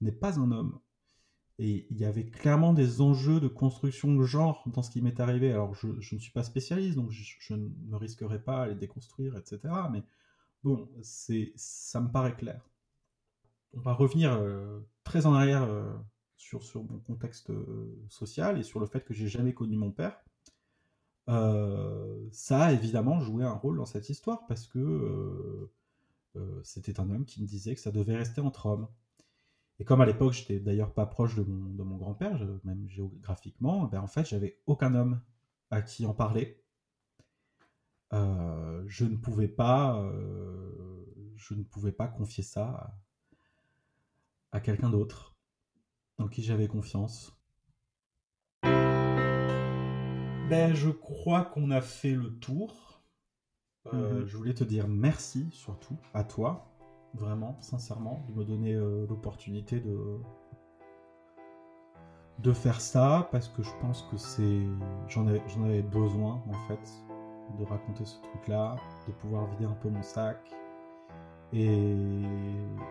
n'est 0.00 0.12
pas 0.12 0.38
un 0.38 0.52
homme. 0.52 0.78
Et 1.58 1.86
il 1.90 1.96
y 1.96 2.04
avait 2.04 2.26
clairement 2.26 2.74
des 2.74 3.00
enjeux 3.00 3.40
de 3.40 3.48
construction 3.48 4.14
de 4.14 4.22
genre 4.24 4.62
dans 4.66 4.82
ce 4.82 4.90
qui 4.90 5.00
m'est 5.00 5.20
arrivé. 5.20 5.52
Alors, 5.52 5.74
je, 5.74 5.86
ne 5.88 6.20
suis 6.20 6.32
pas 6.32 6.42
spécialiste, 6.42 6.96
donc 6.96 7.10
je, 7.10 7.54
ne 7.54 7.96
risquerai 7.96 8.42
pas 8.42 8.64
à 8.64 8.66
les 8.68 8.74
déconstruire, 8.74 9.36
etc. 9.36 9.60
Mais 9.90 10.04
bon, 10.62 10.88
ça 11.02 12.00
me 12.00 12.10
paraît 12.10 12.36
clair. 12.36 12.68
On 13.72 13.80
va 13.80 13.94
revenir 13.94 14.32
euh, 14.34 14.80
très 15.02 15.24
en 15.24 15.34
arrière 15.34 15.62
euh, 15.62 15.94
sur, 16.36 16.62
sur 16.62 16.84
mon 16.84 16.98
contexte 16.98 17.50
euh, 17.50 18.04
social 18.08 18.58
et 18.58 18.62
sur 18.62 18.80
le 18.80 18.86
fait 18.86 19.04
que 19.04 19.14
j'ai 19.14 19.28
jamais 19.28 19.54
connu 19.54 19.76
mon 19.76 19.90
père. 19.90 20.18
Ça 21.26 22.64
a 22.64 22.72
évidemment 22.72 23.20
joué 23.20 23.44
un 23.44 23.52
rôle 23.52 23.78
dans 23.78 23.86
cette 23.86 24.08
histoire 24.08 24.46
parce 24.46 24.66
que 24.66 25.70
c'était 26.62 27.00
un 27.00 27.10
homme 27.10 27.24
qui 27.24 27.42
me 27.42 27.46
disait 27.46 27.74
que 27.74 27.80
ça 27.80 27.90
devait 27.90 28.16
rester 28.16 28.40
entre 28.40 28.66
hommes. 28.66 28.88
Et 29.78 29.84
comme 29.84 30.00
à 30.00 30.06
l'époque, 30.06 30.32
j'étais 30.32 30.58
d'ailleurs 30.58 30.92
pas 30.92 31.06
proche 31.06 31.36
de 31.36 31.42
mon, 31.42 31.96
grand-père, 31.96 32.38
même 32.64 32.88
géographiquement, 32.88 33.84
ben 33.84 34.00
en 34.00 34.06
fait, 34.06 34.24
j'avais 34.26 34.58
aucun 34.66 34.94
homme 34.94 35.20
à 35.70 35.82
qui 35.82 36.06
en 36.06 36.14
parler. 36.14 36.62
Euh, 38.12 38.84
je 38.86 39.04
ne 39.04 39.16
pouvais 39.16 39.48
pas, 39.48 40.00
euh, 40.00 41.04
je 41.34 41.54
ne 41.54 41.62
pouvais 41.62 41.92
pas 41.92 42.06
confier 42.08 42.42
ça 42.42 42.96
à, 44.52 44.60
quelqu'un 44.60 44.88
d'autre 44.88 45.36
en 46.18 46.28
qui 46.28 46.42
j'avais 46.42 46.68
confiance. 46.68 47.35
Ben, 50.48 50.74
je 50.74 50.90
crois 50.90 51.42
qu'on 51.42 51.72
a 51.72 51.80
fait 51.80 52.12
le 52.12 52.38
tour. 52.38 53.02
Euh, 53.92 54.20
mhm. 54.20 54.26
Je 54.26 54.36
voulais 54.36 54.54
te 54.54 54.64
dire 54.64 54.86
merci 54.86 55.48
surtout 55.50 55.96
à 56.14 56.22
toi 56.22 56.72
vraiment, 57.14 57.56
sincèrement, 57.60 58.24
de 58.28 58.34
me 58.34 58.44
donner 58.44 58.74
euh, 58.74 59.06
l'opportunité 59.08 59.80
de 59.80 60.20
de 62.40 62.52
faire 62.52 62.80
ça 62.82 63.28
parce 63.32 63.48
que 63.48 63.62
je 63.62 63.70
pense 63.80 64.02
que 64.10 64.18
c'est 64.18 64.60
j'en 65.08 65.26
avais, 65.26 65.42
j'en 65.48 65.64
avais 65.64 65.80
besoin 65.80 66.42
en 66.48 66.68
fait 66.68 67.02
de 67.58 67.64
raconter 67.64 68.04
ce 68.04 68.20
truc 68.20 68.48
là 68.48 68.76
de 69.06 69.12
pouvoir 69.12 69.46
vider 69.52 69.64
un 69.64 69.76
peu 69.80 69.88
mon 69.88 70.02
sac 70.02 70.36
et 71.54 71.96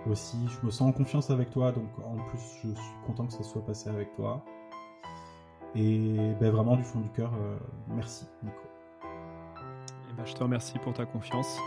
aussi 0.09 0.37
je 0.47 0.65
me 0.65 0.71
sens 0.71 0.89
en 0.89 0.91
confiance 0.91 1.29
avec 1.29 1.51
toi 1.51 1.71
donc 1.71 1.89
en 2.03 2.15
plus 2.29 2.39
je 2.63 2.69
suis 2.69 2.95
content 3.05 3.27
que 3.27 3.33
ça 3.33 3.43
soit 3.43 3.63
passé 3.63 3.87
avec 3.89 4.15
toi 4.15 4.43
et 5.75 6.33
ben, 6.39 6.51
vraiment 6.51 6.77
du 6.77 6.83
fond 6.83 6.99
du 7.01 7.09
cœur 7.09 7.31
euh, 7.33 7.57
merci 7.89 8.25
Nico. 8.43 8.55
Et 9.03 9.07
eh 10.11 10.13
ben, 10.17 10.25
je 10.25 10.33
te 10.33 10.41
remercie 10.41 10.79
pour 10.79 10.93
ta 10.93 11.05
confiance. 11.05 11.57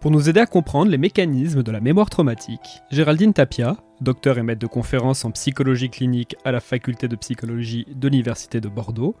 Pour 0.00 0.10
nous 0.10 0.30
aider 0.30 0.40
à 0.40 0.46
comprendre 0.46 0.90
les 0.90 0.96
mécanismes 0.96 1.62
de 1.62 1.70
la 1.70 1.80
mémoire 1.80 2.08
traumatique, 2.08 2.80
Géraldine 2.90 3.34
Tapia, 3.34 3.76
docteur 4.00 4.38
et 4.38 4.42
maître 4.42 4.60
de 4.60 4.66
conférences 4.66 5.24
en 5.24 5.30
psychologie 5.30 5.90
clinique 5.90 6.36
à 6.44 6.52
la 6.52 6.60
faculté 6.60 7.08
de 7.08 7.16
psychologie 7.16 7.86
de 7.94 8.08
l'Université 8.08 8.60
de 8.60 8.68
Bordeaux, 8.68 9.14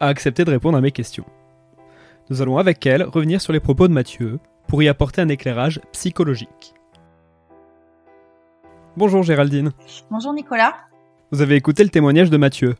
a 0.00 0.06
accepté 0.06 0.44
de 0.44 0.50
répondre 0.50 0.78
à 0.78 0.80
mes 0.80 0.92
questions. 0.92 1.24
Nous 2.30 2.42
allons 2.42 2.58
avec 2.58 2.84
elle 2.86 3.02
revenir 3.02 3.40
sur 3.40 3.52
les 3.52 3.60
propos 3.60 3.88
de 3.88 3.92
Mathieu 3.92 4.38
pour 4.66 4.82
y 4.82 4.88
apporter 4.88 5.22
un 5.22 5.28
éclairage 5.28 5.80
psychologique. 5.92 6.74
Bonjour 8.96 9.22
Géraldine. 9.22 9.72
Bonjour 10.10 10.32
Nicolas. 10.32 10.74
Vous 11.30 11.40
avez 11.40 11.56
écouté 11.56 11.82
le 11.84 11.90
témoignage 11.90 12.30
de 12.30 12.36
Mathieu. 12.36 12.74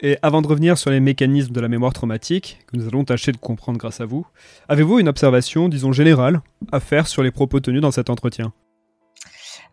Et 0.00 0.18
avant 0.22 0.42
de 0.42 0.46
revenir 0.46 0.76
sur 0.76 0.90
les 0.90 1.00
mécanismes 1.00 1.52
de 1.52 1.60
la 1.60 1.68
mémoire 1.68 1.92
traumatique, 1.92 2.58
que 2.66 2.76
nous 2.76 2.86
allons 2.86 3.04
tâcher 3.04 3.32
de 3.32 3.36
comprendre 3.36 3.78
grâce 3.78 4.00
à 4.00 4.06
vous, 4.06 4.26
avez-vous 4.68 4.98
une 4.98 5.08
observation, 5.08 5.68
disons 5.68 5.92
générale, 5.92 6.42
à 6.72 6.80
faire 6.80 7.06
sur 7.06 7.22
les 7.22 7.30
propos 7.30 7.60
tenus 7.60 7.80
dans 7.80 7.92
cet 7.92 8.10
entretien? 8.10 8.52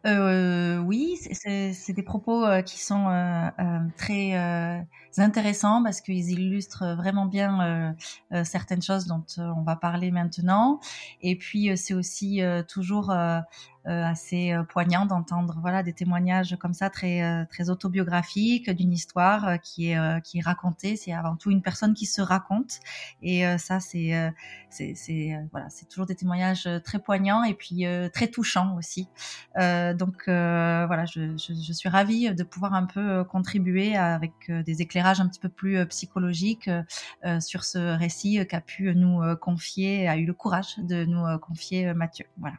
Euh, 0.06 0.80
oui, 0.80 1.20
c'est 1.32 1.94
des 1.94 2.04
propos 2.04 2.44
euh, 2.44 2.62
qui 2.62 2.80
sont 2.80 3.08
euh, 3.10 3.50
très 3.98 4.34
intéressants 5.18 5.84
parce 5.84 6.02
qu'ils 6.02 6.32
illustrent 6.32 6.96
vraiment 6.96 7.26
bien 7.26 7.96
certaines 8.44 8.82
choses 8.82 9.06
dont 9.06 9.26
on 9.38 9.62
va 9.64 9.76
parler 9.76 10.12
maintenant. 10.12 10.80
Et 11.22 11.36
puis 11.36 11.78
c'est 11.78 11.94
aussi 11.94 12.42
toujours 12.68 13.12
euh, 13.12 13.81
assez 13.86 14.54
euh, 14.54 14.64
poignant 14.64 15.06
d'entendre 15.06 15.58
voilà 15.62 15.84
des 15.84 15.94
témoignages 15.94 16.56
comme 16.60 16.74
ça 16.74 16.90
très 16.90 17.24
euh, 17.24 17.46
très 17.46 17.70
autobiographiques 17.70 18.70
d'une 18.70 18.92
histoire 18.92 19.60
qui 19.62 19.92
est 19.92 20.24
qui 20.24 20.40
est 20.40 20.42
racontée. 20.42 20.96
C'est 20.96 21.14
avant 21.14 21.36
tout 21.36 21.52
une 21.52 21.62
personne 21.62 21.94
qui 21.94 22.06
se 22.06 22.22
raconte 22.22 22.80
et 23.22 23.44
ça 23.58 23.80
c'est 23.80 24.34
c'est 24.70 25.40
voilà 25.52 25.70
c'est 25.70 25.88
toujours 25.88 26.06
des 26.06 26.16
témoignages 26.16 26.68
très 26.84 27.00
poignants 27.00 27.44
et 27.44 27.54
puis 27.54 27.86
très 28.14 28.28
touchants 28.28 28.76
aussi. 28.78 29.08
donc 29.56 30.24
voilà, 30.28 31.06
je, 31.06 31.38
je, 31.38 31.54
je, 31.54 31.74
suis 31.74 31.90
ravie 31.90 32.34
de 32.34 32.44
pouvoir 32.44 32.74
un 32.74 32.86
peu 32.86 33.24
contribuer 33.24 33.96
avec 33.96 34.34
des 34.50 34.82
éclairages 34.82 35.20
un 35.20 35.28
petit 35.28 35.40
peu 35.40 35.50
plus 35.50 35.86
psychologiques 35.88 36.70
sur 37.40 37.64
ce 37.64 37.98
récit 37.98 38.46
qu'a 38.48 38.62
pu 38.62 38.94
nous 38.96 39.22
confier, 39.38 40.08
a 40.08 40.18
eu 40.18 40.26
le 40.26 40.34
courage 40.34 40.78
de 40.78 41.06
nous 41.06 41.26
confier 41.40 41.94
Mathieu. 41.94 42.26
Voilà. 42.38 42.58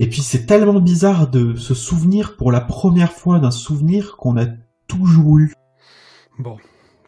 Et 0.00 0.08
puis 0.08 0.22
c'est 0.22 0.46
tellement 0.46 0.80
bizarre 0.80 1.28
de 1.28 1.56
se 1.56 1.74
souvenir 1.74 2.36
pour 2.36 2.52
la 2.52 2.60
première 2.60 3.12
fois 3.12 3.40
d'un 3.40 3.50
souvenir 3.50 4.16
qu'on 4.16 4.36
a 4.36 4.46
toujours 4.86 5.38
eu. 5.38 5.52
Bon, 6.38 6.56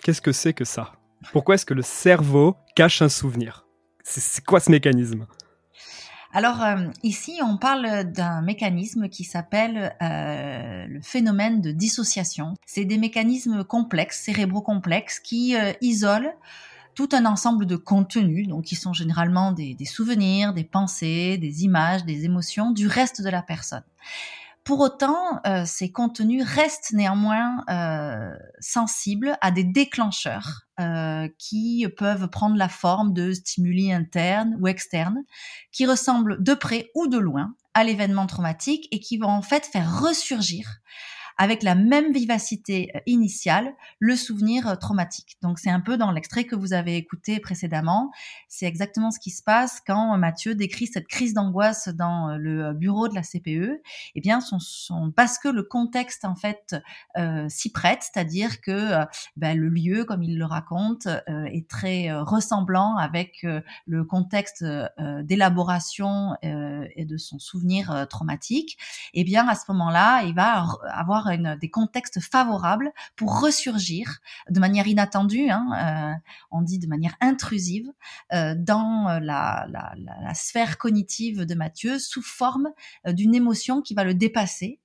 qu'est-ce 0.02 0.20
que 0.20 0.32
c'est 0.32 0.52
que 0.52 0.64
ça? 0.64 0.92
Pourquoi 1.32 1.54
est-ce 1.54 1.66
que 1.66 1.74
le 1.74 1.82
cerveau 1.82 2.56
cache 2.74 3.00
un 3.02 3.08
souvenir? 3.08 3.66
C'est 4.02 4.44
quoi 4.44 4.58
ce 4.58 4.72
mécanisme? 4.72 5.26
Alors 6.32 6.62
euh, 6.62 6.88
ici, 7.02 7.40
on 7.44 7.58
parle 7.58 8.04
d'un 8.04 8.42
mécanisme 8.42 9.08
qui 9.08 9.24
s'appelle 9.24 9.94
euh, 10.02 10.86
le 10.88 11.00
phénomène 11.00 11.60
de 11.60 11.70
dissociation. 11.70 12.54
C'est 12.66 12.84
des 12.84 12.98
mécanismes 12.98 13.64
complexes, 13.64 14.22
cérébro-complexes, 14.22 15.20
qui 15.20 15.56
euh, 15.56 15.72
isolent 15.80 16.32
tout 16.94 17.08
un 17.12 17.24
ensemble 17.24 17.66
de 17.66 17.76
contenus, 17.76 18.48
donc 18.48 18.64
qui 18.64 18.76
sont 18.76 18.92
généralement 18.92 19.52
des, 19.52 19.76
souvenirs, 19.84 20.52
des 20.52 20.64
pensées, 20.64 21.38
des 21.38 21.64
images, 21.64 22.04
des 22.04 22.24
émotions 22.24 22.70
du 22.70 22.86
reste 22.86 23.22
de 23.22 23.28
la 23.28 23.42
personne. 23.42 23.84
Pour 24.64 24.80
autant, 24.80 25.40
euh, 25.46 25.64
ces 25.64 25.90
contenus 25.90 26.44
restent 26.44 26.92
néanmoins 26.92 27.64
euh, 27.70 28.32
sensibles 28.60 29.36
à 29.40 29.50
des 29.50 29.64
déclencheurs 29.64 30.66
euh, 30.78 31.28
qui 31.38 31.86
peuvent 31.96 32.28
prendre 32.28 32.56
la 32.56 32.68
forme 32.68 33.14
de 33.14 33.32
stimuli 33.32 33.90
internes 33.92 34.56
ou 34.60 34.68
externes, 34.68 35.24
qui 35.72 35.86
ressemblent 35.86 36.42
de 36.42 36.54
près 36.54 36.90
ou 36.94 37.06
de 37.06 37.18
loin 37.18 37.54
à 37.74 37.84
l'événement 37.84 38.26
traumatique 38.26 38.86
et 38.90 39.00
qui 39.00 39.16
vont 39.16 39.28
en 39.28 39.42
fait 39.42 39.64
faire 39.64 40.00
ressurgir 40.00 40.80
avec 41.40 41.62
la 41.62 41.74
même 41.74 42.12
vivacité 42.12 42.90
euh, 42.94 43.00
initiale 43.06 43.74
le 43.98 44.14
souvenir 44.14 44.68
euh, 44.68 44.74
traumatique. 44.74 45.38
Donc 45.40 45.58
c'est 45.58 45.70
un 45.70 45.80
peu 45.80 45.96
dans 45.96 46.12
l'extrait 46.12 46.44
que 46.44 46.54
vous 46.54 46.74
avez 46.74 46.96
écouté 46.96 47.40
précédemment, 47.40 48.12
c'est 48.52 48.66
exactement 48.66 49.12
ce 49.12 49.20
qui 49.20 49.30
se 49.30 49.44
passe 49.44 49.80
quand 49.86 50.18
Mathieu 50.18 50.56
décrit 50.56 50.88
cette 50.88 51.06
crise 51.06 51.34
d'angoisse 51.34 51.88
dans 51.88 52.30
euh, 52.30 52.36
le 52.36 52.72
bureau 52.72 53.06
de 53.06 53.14
la 53.14 53.22
CPE. 53.22 53.80
Eh 54.16 54.20
bien, 54.20 54.40
parce 55.14 55.38
que 55.38 55.48
le 55.48 55.62
contexte 55.62 56.24
en 56.24 56.34
fait 56.34 56.74
euh, 57.16 57.48
s'y 57.48 57.70
prête, 57.70 58.02
c'est-à-dire 58.02 58.60
que 58.60 59.04
ben, 59.36 59.56
le 59.56 59.68
lieu, 59.68 60.04
comme 60.04 60.24
il 60.24 60.36
le 60.36 60.44
raconte, 60.44 61.06
euh, 61.06 61.44
est 61.44 61.68
très 61.68 62.12
ressemblant 62.12 62.96
avec 62.96 63.46
le 63.86 64.04
contexte 64.04 64.64
d'élaboration 65.22 66.34
et 66.42 67.04
de 67.04 67.16
son 67.16 67.38
souvenir 67.38 68.06
traumatique. 68.08 68.78
Eh 69.14 69.22
bien, 69.22 69.46
à 69.48 69.54
ce 69.54 69.64
moment-là, 69.68 70.22
il 70.24 70.34
va 70.34 70.66
avoir 70.92 71.29
des 71.38 71.70
contextes 71.70 72.20
favorables 72.20 72.92
pour 73.16 73.40
ressurgir 73.40 74.20
de 74.48 74.60
manière 74.60 74.86
inattendue, 74.86 75.50
hein, 75.50 75.66
euh, 75.76 76.18
on 76.50 76.62
dit 76.62 76.78
de 76.78 76.86
manière 76.86 77.16
intrusive, 77.20 77.90
euh, 78.32 78.54
dans 78.56 79.18
la, 79.20 79.66
sphère 80.34 80.78
cognitive 80.78 81.44
de 81.44 81.54
Mathieu 81.54 81.98
sous 81.98 82.22
forme 82.22 82.70
euh, 83.06 83.12
d'une 83.12 83.34
émotion 83.34 83.82
qui 83.82 83.94
va 83.94 84.04
le 84.04 84.14
dépasser, 84.14 84.78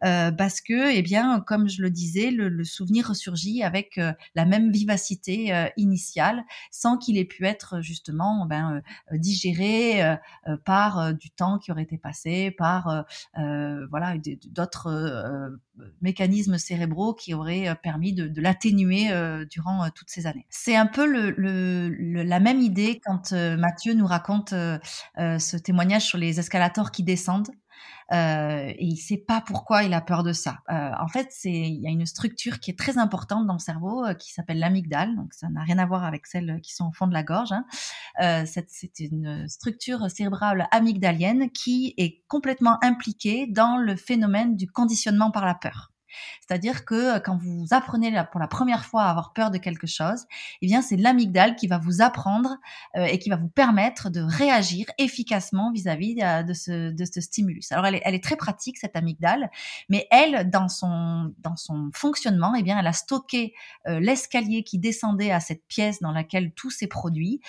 parce 0.00 0.60
que, 0.60 0.92
eh 0.92 1.02
bien, 1.02 1.40
comme 1.40 1.68
je 1.68 1.82
le 1.82 1.90
disais, 1.90 2.32
le, 2.32 2.48
le 2.48 2.64
souvenir 2.64 3.08
ressurgit 3.08 3.62
avec 3.62 4.00
la 4.34 4.44
même 4.44 4.72
vivacité 4.72 5.68
initiale, 5.76 6.44
sans 6.72 6.98
qu'il 6.98 7.16
ait 7.16 7.24
pu 7.24 7.46
être 7.46 7.80
justement 7.80 8.44
ben, 8.46 8.82
digéré 9.12 10.16
par 10.64 11.14
du 11.14 11.30
temps 11.30 11.58
qui 11.58 11.70
aurait 11.70 11.84
été 11.84 11.96
passé, 11.96 12.50
par 12.50 13.04
voilà 13.36 14.16
d'autres 14.46 15.60
mécanismes 16.00 16.58
cérébraux 16.58 17.14
qui 17.14 17.34
auraient 17.34 17.68
euh, 17.68 17.74
permis 17.74 18.12
de, 18.12 18.40
l'atténuer 18.40 19.10
euh, 19.10 19.44
durant 19.44 19.84
euh, 19.84 19.88
toutes 19.94 20.10
ces 20.10 20.26
années. 20.26 20.46
C'est 20.50 20.76
un 20.76 20.86
peu 20.86 21.06
la 21.06 22.40
même 22.40 22.60
idée 22.60 23.00
quand 23.04 23.32
Mathieu 23.32 23.94
nous 23.94 24.06
raconte 24.06 24.50
ce 24.50 25.56
témoignage 25.56 26.04
sur 26.04 26.18
les 26.18 26.38
escalators 26.40 26.90
qui 26.90 27.02
descendent. 27.02 27.48
Euh, 28.12 28.68
et 28.68 28.84
il 28.84 28.96
sait 28.96 29.16
pas 29.16 29.40
pourquoi 29.40 29.84
il 29.84 29.94
a 29.94 30.00
peur 30.00 30.22
de 30.22 30.32
ça. 30.32 30.58
Euh, 30.70 30.90
en 31.00 31.08
fait, 31.08 31.32
il 31.44 31.80
y 31.80 31.86
a 31.86 31.90
une 31.90 32.06
structure 32.06 32.60
qui 32.60 32.70
est 32.70 32.78
très 32.78 32.98
importante 32.98 33.46
dans 33.46 33.54
le 33.54 33.58
cerveau 33.58 34.04
euh, 34.04 34.14
qui 34.14 34.32
s'appelle 34.32 34.58
l'amygdale. 34.58 35.16
Donc 35.16 35.32
ça 35.32 35.48
n'a 35.48 35.62
rien 35.62 35.78
à 35.78 35.86
voir 35.86 36.04
avec 36.04 36.26
celles 36.26 36.60
qui 36.62 36.74
sont 36.74 36.88
au 36.88 36.92
fond 36.92 37.06
de 37.06 37.14
la 37.14 37.22
gorge. 37.22 37.52
Hein. 37.52 37.64
c'est 38.46 38.98
une 38.98 39.48
structure 39.48 40.10
cérébrale 40.10 40.68
amygdalienne 40.70 41.50
qui 41.50 41.94
est 41.96 42.22
complètement 42.28 42.78
impliquée 42.82 43.46
dans 43.46 43.76
le 43.76 43.96
phénomène 43.96 44.56
du 44.56 44.70
conditionnement 44.70 45.30
par 45.30 45.46
la 45.46 45.54
peur. 45.54 45.91
C'est-à-dire 46.40 46.84
que 46.84 47.16
euh, 47.16 47.20
quand 47.20 47.36
vous 47.36 47.66
apprenez 47.70 48.12
pour 48.30 48.40
la 48.40 48.48
première 48.48 48.84
fois 48.84 49.04
à 49.04 49.10
avoir 49.10 49.32
peur 49.32 49.50
de 49.50 49.58
quelque 49.58 49.86
chose, 49.86 50.26
eh 50.60 50.66
bien 50.66 50.82
c'est 50.82 50.96
l'amygdale 50.96 51.56
qui 51.56 51.66
va 51.66 51.78
vous 51.78 52.02
apprendre 52.02 52.56
euh, 52.96 53.04
et 53.04 53.18
qui 53.18 53.30
va 53.30 53.36
vous 53.36 53.48
permettre 53.48 54.10
de 54.10 54.20
réagir 54.20 54.86
efficacement 54.98 55.72
vis-à-vis 55.72 56.20
euh, 56.22 56.42
de, 56.42 56.52
ce, 56.52 56.90
de 56.90 57.04
ce 57.04 57.20
stimulus. 57.20 57.72
Alors 57.72 57.86
elle 57.86 57.96
est, 57.96 58.02
elle 58.04 58.14
est 58.14 58.24
très 58.24 58.36
pratique 58.36 58.78
cette 58.78 58.96
amygdale, 58.96 59.50
mais 59.88 60.06
elle 60.10 60.50
dans 60.50 60.68
son 60.68 61.32
dans 61.38 61.56
son 61.56 61.90
fonctionnement, 61.94 62.54
eh 62.54 62.62
bien 62.62 62.78
elle 62.78 62.86
a 62.86 62.92
stocké 62.92 63.54
l'escalier 63.86 64.62
qui 64.62 64.78
descendait 64.78 65.30
à 65.30 65.40
cette 65.40 65.66
pièce 65.66 66.00
dans 66.00 66.12
laquelle 66.12 66.52
tout 66.52 66.70
s'est 66.70 66.86
produit 66.86 67.40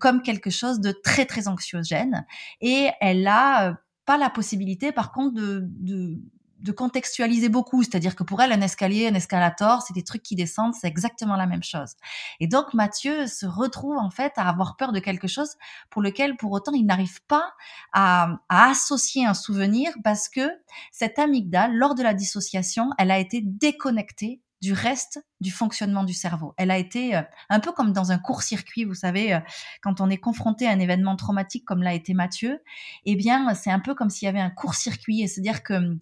comme 0.00 0.22
quelque 0.22 0.50
chose 0.50 0.80
de 0.80 0.92
très 0.92 1.26
très 1.26 1.48
anxiogène 1.48 2.26
et 2.60 2.88
elle 3.00 3.26
a 3.26 3.76
pas 4.04 4.18
la 4.18 4.30
possibilité 4.30 4.92
par 4.92 5.12
contre 5.12 5.34
de, 5.34 5.68
de 5.80 6.20
de 6.62 6.72
contextualiser 6.72 7.48
beaucoup, 7.48 7.82
c'est-à-dire 7.82 8.16
que 8.16 8.22
pour 8.22 8.40
elle, 8.40 8.52
un 8.52 8.60
escalier, 8.60 9.08
un 9.08 9.14
escalator, 9.14 9.82
c'est 9.82 9.94
des 9.94 10.04
trucs 10.04 10.22
qui 10.22 10.36
descendent, 10.36 10.74
c'est 10.74 10.86
exactement 10.86 11.36
la 11.36 11.46
même 11.46 11.62
chose. 11.62 11.94
Et 12.40 12.46
donc 12.46 12.72
Mathieu 12.74 13.26
se 13.26 13.46
retrouve 13.46 13.96
en 13.96 14.10
fait 14.10 14.32
à 14.36 14.48
avoir 14.48 14.76
peur 14.76 14.92
de 14.92 15.00
quelque 15.00 15.28
chose 15.28 15.56
pour 15.90 16.02
lequel, 16.02 16.36
pour 16.36 16.52
autant, 16.52 16.72
il 16.72 16.86
n'arrive 16.86 17.22
pas 17.26 17.52
à, 17.92 18.38
à, 18.48 18.70
associer 18.70 19.26
un 19.26 19.34
souvenir 19.34 19.92
parce 20.04 20.28
que 20.28 20.48
cette 20.92 21.18
amygdale, 21.18 21.74
lors 21.74 21.94
de 21.94 22.02
la 22.02 22.14
dissociation, 22.14 22.90
elle 22.98 23.10
a 23.10 23.18
été 23.18 23.40
déconnectée 23.42 24.40
du 24.62 24.72
reste 24.72 25.20
du 25.40 25.50
fonctionnement 25.50 26.04
du 26.04 26.14
cerveau. 26.14 26.54
Elle 26.56 26.70
a 26.70 26.78
été 26.78 27.16
euh, 27.16 27.22
un 27.50 27.58
peu 27.58 27.72
comme 27.72 27.92
dans 27.92 28.12
un 28.12 28.18
court-circuit, 28.18 28.84
vous 28.84 28.94
savez, 28.94 29.34
euh, 29.34 29.40
quand 29.82 30.00
on 30.00 30.08
est 30.08 30.18
confronté 30.18 30.68
à 30.68 30.70
un 30.70 30.78
événement 30.78 31.16
traumatique 31.16 31.64
comme 31.64 31.82
l'a 31.82 31.94
été 31.94 32.14
Mathieu, 32.14 32.62
eh 33.04 33.16
bien, 33.16 33.52
c'est 33.54 33.72
un 33.72 33.80
peu 33.80 33.94
comme 33.94 34.08
s'il 34.08 34.26
y 34.26 34.28
avait 34.28 34.40
un 34.40 34.50
court-circuit. 34.50 35.28
C'est-à-dire 35.28 35.64
que, 35.64 35.98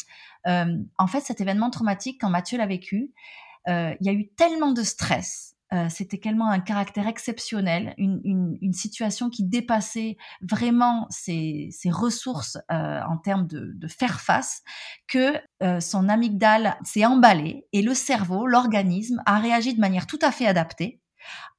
euh, 0.46 0.76
en 0.98 1.06
fait, 1.06 1.20
cet 1.22 1.40
événement 1.40 1.70
traumatique, 1.70 2.20
quand 2.20 2.28
Mathieu 2.28 2.58
l'a 2.58 2.66
vécu, 2.66 3.12
il 3.66 3.96
y 4.00 4.08
a 4.08 4.12
eu 4.12 4.28
tellement 4.30 4.72
de 4.72 4.82
stress, 4.82 5.54
euh, 5.72 5.86
c'était 5.88 6.18
tellement 6.18 6.50
un 6.50 6.58
caractère 6.60 7.06
exceptionnel, 7.06 7.94
une, 7.96 8.20
une, 8.24 8.58
une, 8.60 8.72
situation 8.72 9.30
qui 9.30 9.44
dépassait 9.44 10.16
vraiment 10.42 11.06
ses, 11.10 11.68
ses 11.70 11.90
ressources 11.90 12.58
euh, 12.72 13.00
en 13.08 13.16
termes 13.16 13.46
de, 13.46 13.72
de, 13.74 13.88
faire 13.88 14.20
face, 14.20 14.62
que 15.06 15.34
euh, 15.62 15.78
son 15.78 16.08
amygdale 16.08 16.76
s'est 16.82 17.04
emballée 17.04 17.66
et 17.72 17.82
le 17.82 17.94
cerveau, 17.94 18.46
l'organisme, 18.46 19.22
a 19.26 19.38
réagi 19.38 19.74
de 19.74 19.80
manière 19.80 20.06
tout 20.06 20.18
à 20.22 20.32
fait 20.32 20.46
adaptée 20.46 20.99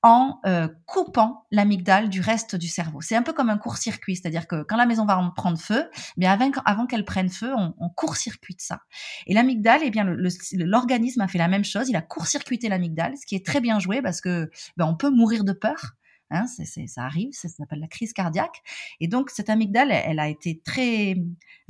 en 0.04 0.40
euh, 0.46 0.68
coupant 0.86 1.46
l'amygdale 1.52 2.10
du 2.10 2.22
reste 2.22 2.56
du 2.56 2.68
cerveau. 2.68 3.02
C'est 3.02 3.16
un 3.16 3.22
peu 3.22 3.34
comme 3.34 3.50
un 3.50 3.58
court-circuit, 3.58 4.16
c'est-à-dire 4.16 4.48
que 4.48 4.64
quand 4.64 4.78
la 4.78 4.86
maison 4.86 5.06
va 5.06 5.18
en 5.18 5.32
prendre 5.32 5.60
feu, 5.60 5.90
mais 6.18 6.26
avant, 6.26 6.50
avant 6.66 6.88
qu'elle 6.88 7.06
prenne 7.06 7.30
feu, 7.30 7.54
on, 7.56 7.90
court-circuite 7.90 8.62
ça. 8.62 8.82
Et 9.28 9.34
l'amygdale, 9.34 9.82
eh 9.84 9.92
bien, 9.92 10.04
l'organisme 10.04 11.22
a 11.22 11.28
fait 11.28 11.38
la 11.38 11.48
même 11.48 11.66
chose, 11.66 11.90
il 11.90 11.96
a 11.96 12.02
court-circuité 12.02 12.70
l'amygdale, 12.70 13.16
ce 13.18 13.26
qui 13.26 13.36
est 13.36 13.46
très 13.46 13.62
bien 13.62 13.80
joué 13.80 14.02
parce 14.02 14.22
que 14.22 14.50
ben, 14.78 14.86
on 14.86 14.96
peut 14.96 15.10
mourir 15.10 15.44
de 15.44 15.54
peur. 15.54 15.96
Hein, 16.34 16.46
c'est, 16.48 16.88
ça 16.88 17.04
arrive, 17.04 17.34
ça 17.34 17.50
s'appelle 17.50 17.82
la 17.82 17.88
crise 17.88 18.14
cardiaque. 18.14 18.64
Et 19.02 19.10
donc, 19.10 19.30
cette 19.30 19.50
amygdale, 19.50 19.92
elle, 19.92 20.12
elle, 20.12 20.20
a 20.20 20.30
été 20.30 20.62
très 20.64 21.18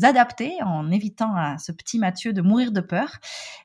adaptée 0.03 0.53
en 0.61 0.91
évitant 0.91 1.35
à 1.35 1.57
ce 1.57 1.71
petit 1.71 1.97
Mathieu 1.97 2.31
de 2.31 2.43
mourir 2.43 2.71
de 2.71 2.81
peur. 2.81 3.17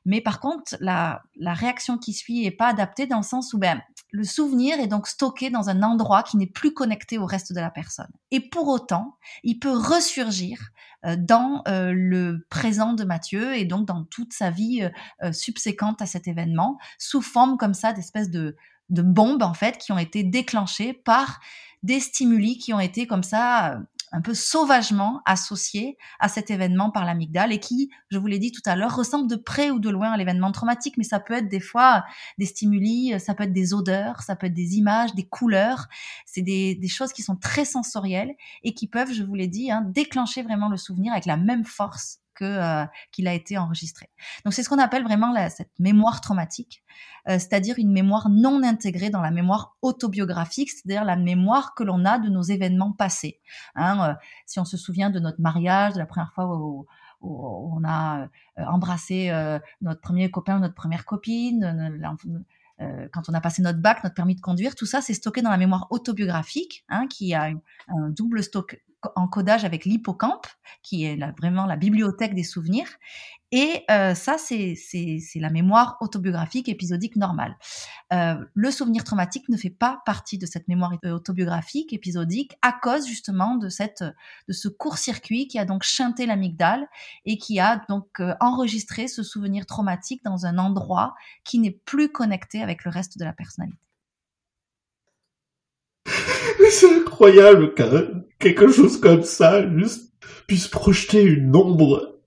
Mais 0.06 0.22
par 0.22 0.40
contre, 0.40 0.74
la, 0.80 1.22
la 1.36 1.52
réaction 1.52 1.98
qui 1.98 2.14
suit 2.14 2.46
est 2.46 2.50
pas 2.50 2.68
adaptée 2.68 3.06
dans 3.06 3.18
le 3.18 3.22
sens 3.22 3.52
où 3.52 3.58
ben, 3.58 3.82
le 4.16 4.24
souvenir 4.24 4.80
est 4.80 4.86
donc 4.86 5.06
stocké 5.06 5.50
dans 5.50 5.68
un 5.68 5.82
endroit 5.82 6.22
qui 6.22 6.38
n'est 6.38 6.46
plus 6.46 6.72
connecté 6.72 7.18
au 7.18 7.26
reste 7.26 7.52
de 7.52 7.60
la 7.60 7.70
personne. 7.70 8.10
Et 8.30 8.40
pour 8.40 8.68
autant, 8.68 9.18
il 9.44 9.58
peut 9.58 9.76
ressurgir 9.76 10.70
euh, 11.04 11.16
dans 11.18 11.62
euh, 11.68 11.92
le 11.94 12.46
présent 12.48 12.94
de 12.94 13.04
Mathieu 13.04 13.54
et 13.54 13.66
donc 13.66 13.86
dans 13.86 14.04
toute 14.04 14.32
sa 14.32 14.50
vie 14.50 14.88
euh, 15.22 15.32
subséquente 15.32 16.00
à 16.00 16.06
cet 16.06 16.26
événement, 16.28 16.78
sous 16.98 17.20
forme 17.20 17.58
comme 17.58 17.74
ça 17.74 17.92
d'espèces 17.92 18.30
de, 18.30 18.56
bombes 18.88 19.42
en 19.42 19.52
fait 19.52 19.76
qui 19.76 19.92
ont 19.92 19.98
été 19.98 20.22
déclenchées 20.22 20.94
par 20.94 21.40
des 21.82 22.00
stimuli 22.00 22.56
qui 22.56 22.72
ont 22.72 22.80
été 22.80 23.06
comme 23.06 23.24
ça 23.24 23.80
un 24.16 24.22
peu 24.22 24.32
sauvagement 24.32 25.20
associé 25.26 25.98
à 26.20 26.28
cet 26.28 26.50
événement 26.50 26.90
par 26.90 27.04
l'amygdale 27.04 27.52
et 27.52 27.60
qui, 27.60 27.90
je 28.10 28.16
vous 28.16 28.26
l'ai 28.26 28.38
dit 28.38 28.50
tout 28.50 28.62
à 28.64 28.74
l'heure, 28.74 28.96
ressemble 28.96 29.28
de 29.28 29.36
près 29.36 29.70
ou 29.70 29.78
de 29.78 29.90
loin 29.90 30.10
à 30.10 30.16
l'événement 30.16 30.52
traumatique, 30.52 30.96
mais 30.96 31.04
ça 31.04 31.20
peut 31.20 31.34
être 31.34 31.48
des 31.48 31.60
fois 31.60 32.02
des 32.38 32.46
stimuli, 32.46 33.12
ça 33.20 33.34
peut 33.34 33.44
être 33.44 33.52
des 33.52 33.74
odeurs, 33.74 34.22
ça 34.22 34.34
peut 34.34 34.46
être 34.46 34.54
des 34.54 34.76
images, 34.76 35.14
des 35.14 35.28
couleurs. 35.28 35.88
C'est 36.24 36.40
des, 36.40 36.80
choses 36.88 37.12
qui 37.12 37.22
sont 37.22 37.36
très 37.36 37.66
sensorielles 37.66 38.34
et 38.62 38.72
qui 38.72 38.86
peuvent, 38.86 39.12
je 39.12 39.22
vous 39.22 39.34
l'ai 39.34 39.48
dit, 39.48 39.70
hein, 39.70 39.82
déclencher 39.86 40.42
vraiment 40.42 40.70
le 40.70 40.78
souvenir 40.78 41.12
avec 41.12 41.26
la 41.26 41.36
même 41.36 41.64
force 41.64 42.20
euh, 42.44 42.84
qu'il 43.12 43.28
a 43.28 43.34
été 43.34 43.58
enregistré. 43.58 44.10
Donc 44.44 44.54
c'est 44.54 44.62
ce 44.62 44.68
qu'on 44.68 44.78
appelle 44.78 45.04
vraiment 45.04 45.34
cette 45.48 45.78
mémoire 45.78 46.20
traumatique, 46.20 46.82
euh, 47.28 47.38
c'est-à-dire 47.38 47.76
une 47.78 47.92
mémoire 47.92 48.28
non 48.28 48.62
intégrée 48.62 49.10
dans 49.10 49.20
la 49.20 49.30
mémoire 49.30 49.76
autobiographique, 49.82 50.70
c'est-à-dire 50.70 51.04
la 51.04 51.16
mémoire 51.16 51.74
que 51.74 51.84
l'on 51.84 52.04
a 52.04 52.18
de 52.18 52.28
nos 52.28 52.42
événements 52.42 52.92
passés. 52.92 53.40
Hein, 53.74 54.10
euh, 54.10 54.14
si 54.46 54.60
on 54.60 54.64
se 54.64 54.76
souvient 54.76 55.10
de 55.10 55.18
notre 55.18 55.40
mariage, 55.40 55.94
de 55.94 55.98
la 55.98 56.06
première 56.06 56.32
fois 56.32 56.46
où, 56.56 56.86
on 57.22 57.82
a 57.82 58.28
embrassé 58.56 59.32
notre 59.80 60.00
premier 60.00 60.30
copain 60.30 60.60
notre 60.60 60.74
première 60.74 61.06
copine, 61.06 61.98
quand 62.78 63.28
on 63.28 63.34
a 63.34 63.40
passé 63.40 63.62
notre 63.62 63.80
bac, 63.80 64.04
notre 64.04 64.14
permis 64.14 64.36
de 64.36 64.40
conduire, 64.40 64.76
tout 64.76 64.86
ça, 64.86 65.00
c'est 65.00 65.14
stocké 65.14 65.40
dans 65.40 65.50
la 65.50 65.56
mémoire 65.56 65.86
autobiographique, 65.90 66.84
hein, 66.88 67.08
qui 67.08 67.34
a 67.34 67.50
un 67.88 68.10
double 68.10 68.44
stock, 68.44 68.78
encodage 69.14 69.64
avec 69.64 69.84
l'hippocampe, 69.84 70.46
qui 70.82 71.04
est 71.04 71.18
vraiment 71.38 71.66
la 71.66 71.76
bibliothèque 71.76 72.34
des 72.34 72.42
souvenirs. 72.42 72.88
Et 73.52 73.84
euh, 73.92 74.14
ça, 74.14 74.38
c'est 74.38 74.74
la 75.36 75.50
mémoire 75.50 75.98
autobiographique 76.00 76.68
épisodique 76.68 77.14
normale. 77.14 77.56
Euh, 78.12 78.34
le 78.54 78.70
souvenir 78.72 79.04
traumatique 79.04 79.48
ne 79.48 79.56
fait 79.56 79.70
pas 79.70 80.02
partie 80.04 80.36
de 80.36 80.46
cette 80.46 80.66
mémoire 80.66 80.94
autobiographique 81.04 81.92
épisodique 81.92 82.56
à 82.62 82.72
cause 82.72 83.06
justement 83.06 83.54
de, 83.54 83.68
ce 83.68 84.68
court-circuit 84.68 85.46
qui 85.46 85.60
a 85.60 85.64
donc 85.64 85.84
chanté 85.84 86.26
l'amygdale 86.26 86.88
et 87.24 87.38
qui 87.38 87.60
a 87.60 87.84
donc 87.88 88.18
euh, 88.18 88.34
enregistré 88.40 89.06
ce 89.06 89.22
souvenir 89.22 89.64
traumatique 89.64 90.24
dans 90.24 90.44
un 90.44 90.58
endroit 90.58 91.14
qui 91.44 91.60
n'est 91.60 91.78
plus 91.84 92.10
connecté 92.10 92.62
avec 92.62 92.84
le 92.84 92.90
reste 92.90 93.16
de 93.16 93.24
la 93.24 93.32
personnalité. 93.32 93.78
c'est 96.70 96.96
incroyable 96.96 97.74
que 97.74 98.15
quelque 98.38 98.68
chose 98.68 99.00
comme 99.00 99.22
ça 99.22 99.68
juste 99.76 100.12
puisse 100.46 100.68
projeter 100.68 101.22
une 101.22 101.54
ombre 101.54 102.20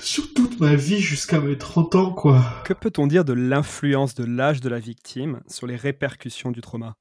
sur 0.00 0.34
toute 0.34 0.60
ma 0.60 0.74
vie 0.74 1.00
jusqu'à 1.00 1.40
mes 1.40 1.56
30 1.56 1.94
ans, 1.94 2.12
quoi. 2.12 2.42
Que 2.64 2.72
peut-on 2.72 3.06
dire 3.06 3.24
de 3.24 3.32
l'influence 3.32 4.14
de 4.14 4.24
l'âge 4.24 4.60
de 4.60 4.68
la 4.68 4.78
victime 4.78 5.40
sur 5.48 5.66
les 5.66 5.76
répercussions 5.76 6.50
du 6.50 6.60
trauma? 6.60 6.96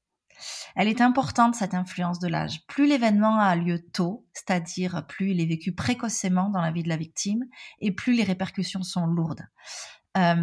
Elle 0.76 0.88
est 0.88 1.02
importante, 1.02 1.56
cette 1.56 1.74
influence 1.74 2.20
de 2.20 2.28
l'âge. 2.28 2.66
Plus 2.68 2.88
l'événement 2.88 3.38
a 3.38 3.56
lieu 3.56 3.80
tôt, 3.94 4.26
c'est-à-dire 4.34 5.06
plus 5.08 5.32
il 5.32 5.42
est 5.42 5.46
vécu 5.46 5.74
précocement 5.74 6.50
dans 6.50 6.62
la 6.62 6.72
vie 6.72 6.84
de 6.84 6.90
la 6.90 6.98
victime, 6.98 7.44
et 7.80 7.92
plus 7.92 8.14
les 8.14 8.24
répercussions 8.24 8.84
sont 8.84 9.06
lourdes. 9.06 9.46
Euh, 10.18 10.36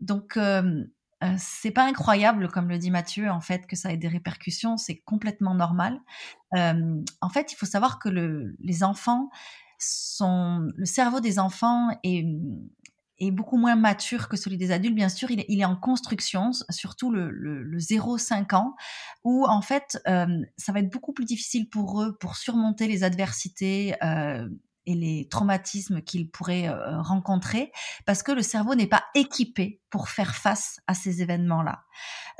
donc, 0.00 0.36
euh, 0.36 0.84
euh, 1.24 1.34
c'est 1.38 1.70
pas 1.70 1.86
incroyable, 1.86 2.48
comme 2.48 2.68
le 2.68 2.78
dit 2.78 2.90
Mathieu, 2.90 3.30
en 3.30 3.40
fait, 3.40 3.66
que 3.66 3.76
ça 3.76 3.92
ait 3.92 3.96
des 3.96 4.08
répercussions. 4.08 4.76
C'est 4.76 4.98
complètement 4.98 5.54
normal. 5.54 6.00
Euh, 6.56 7.02
en 7.20 7.28
fait, 7.28 7.52
il 7.52 7.56
faut 7.56 7.66
savoir 7.66 7.98
que 7.98 8.08
le, 8.08 8.54
les 8.60 8.82
enfants 8.82 9.30
sont, 9.78 10.70
le 10.76 10.84
cerveau 10.84 11.20
des 11.20 11.38
enfants 11.38 11.88
est, 12.02 12.24
beaucoup 13.30 13.56
moins 13.56 13.74
mature 13.74 14.28
que 14.28 14.36
celui 14.36 14.58
des 14.58 14.70
adultes. 14.70 14.94
Bien 14.94 15.08
sûr, 15.08 15.30
il 15.30 15.60
est, 15.60 15.64
en 15.64 15.76
construction, 15.76 16.50
surtout 16.68 17.10
le, 17.10 17.30
le, 17.30 17.62
le 17.62 17.78
0-5 17.78 18.54
ans, 18.54 18.74
où 19.22 19.46
en 19.46 19.62
fait, 19.62 19.98
euh, 20.06 20.26
ça 20.58 20.72
va 20.72 20.80
être 20.80 20.90
beaucoup 20.90 21.14
plus 21.14 21.24
difficile 21.24 21.70
pour 21.70 22.02
eux 22.02 22.18
pour 22.18 22.36
surmonter 22.36 22.86
les 22.86 23.02
adversités. 23.02 23.94
Et 24.86 24.94
les 24.94 25.28
traumatismes 25.30 26.02
qu'ils 26.02 26.30
pourraient 26.30 26.68
rencontrer 26.68 27.72
parce 28.04 28.22
que 28.22 28.32
le 28.32 28.42
cerveau 28.42 28.74
n'est 28.74 28.86
pas 28.86 29.02
équipé 29.14 29.80
pour 29.94 30.08
faire 30.08 30.34
face 30.34 30.80
à 30.88 30.94
ces 30.94 31.22
événements-là. 31.22 31.84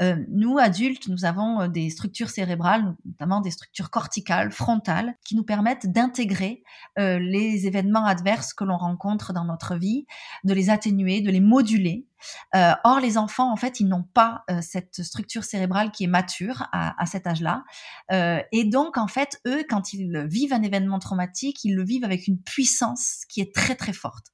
Euh, 0.01 0.17
nous, 0.29 0.59
adultes, 0.59 1.09
nous 1.09 1.25
avons 1.25 1.61
euh, 1.61 1.69
des 1.69 1.91
structures 1.91 2.31
cérébrales, 2.31 2.97
notamment 3.05 3.41
des 3.41 3.53
structures 3.53 3.91
corticales, 3.91 4.51
frontales, 4.51 5.15
qui 5.25 5.37
nous 5.37 5.45
permettent 5.45 5.87
d'intégrer 5.87 6.65
euh, 6.99 7.19
les 7.21 7.69
événements 7.69 8.07
adverses 8.07 8.55
que 8.55 8.65
l'on 8.65 8.77
rencontre 8.77 9.33
dans 9.33 9.45
notre 9.45 9.77
vie, 9.77 10.07
de 10.43 10.53
les 10.53 10.71
atténuer, 10.71 11.21
de 11.21 11.31
les 11.31 11.41
moduler. 11.41 12.07
Or, 12.55 13.01
les 13.01 13.19
enfants, 13.19 13.53
en 13.53 13.57
fait, 13.57 13.81
ils 13.81 13.87
n'ont 13.87 14.03
pas 14.15 14.47
cette 14.63 15.03
structure 15.03 15.45
cérébrale 15.45 15.91
qui 15.91 16.05
est 16.05 16.07
mature 16.07 16.67
à, 16.73 17.05
cet 17.05 17.27
âge-là. 17.27 17.65
Et 18.11 18.65
donc, 18.65 18.97
en 18.97 19.09
fait, 19.09 19.43
eux, 19.47 19.63
quand 19.69 19.93
ils 19.93 20.25
vivent 20.27 20.55
un 20.55 20.63
événement 20.63 20.99
traumatique, 20.99 21.63
ils 21.65 21.75
le 21.75 21.85
vivent 21.85 22.05
avec 22.05 22.27
une 22.27 22.41
puissance 22.41 23.25
qui 23.29 23.43
est 23.43 23.55
très, 23.55 23.75
très 23.75 23.93
forte. 23.93 24.29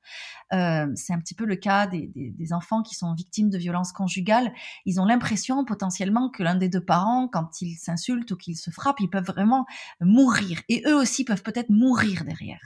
C'est 0.52 1.12
un 1.12 1.18
petit 1.18 1.34
peu 1.34 1.44
le 1.44 1.56
cas 1.56 1.88
des, 1.88 2.52
enfants 2.52 2.82
qui 2.82 2.94
sont 2.94 3.09
victimes 3.14 3.50
de 3.50 3.58
violences 3.58 3.92
conjugales. 3.92 4.52
Ils 4.86 5.00
ont 5.00 5.04
l'impression 5.04 5.64
potentiellement 5.64 6.30
que 6.30 6.42
l'un 6.42 6.54
des 6.54 6.68
deux 6.68 6.84
parents, 6.84 7.28
quand 7.28 7.60
ils 7.62 7.76
s'insultent 7.76 8.30
ou 8.30 8.36
qu'ils 8.36 8.56
se 8.56 8.70
frappent, 8.70 9.00
ils 9.00 9.10
peuvent 9.10 9.24
vraiment 9.24 9.66
mourir. 10.00 10.60
Et 10.68 10.82
eux 10.86 10.96
aussi 10.96 11.24
peuvent 11.24 11.42
peut-être 11.42 11.70
mourir 11.70 12.24
derrière. 12.24 12.60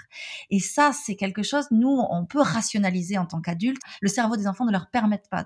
Et 0.51 0.61
ça, 0.61 0.93
c'est 0.93 1.17
quelque 1.17 1.43
chose, 1.43 1.67
nous, 1.71 2.05
on 2.11 2.25
peut 2.25 2.41
rationaliser 2.41 3.19
en 3.19 3.27
tant 3.27 3.41
qu'adultes. 3.41 3.83
Le 4.01 4.09
cerveau 4.09 4.37
des 4.37 4.47
enfants 4.47 4.65
ne 4.65 4.73
leur 4.73 4.91
permet 4.91 5.23
pas 5.31 5.45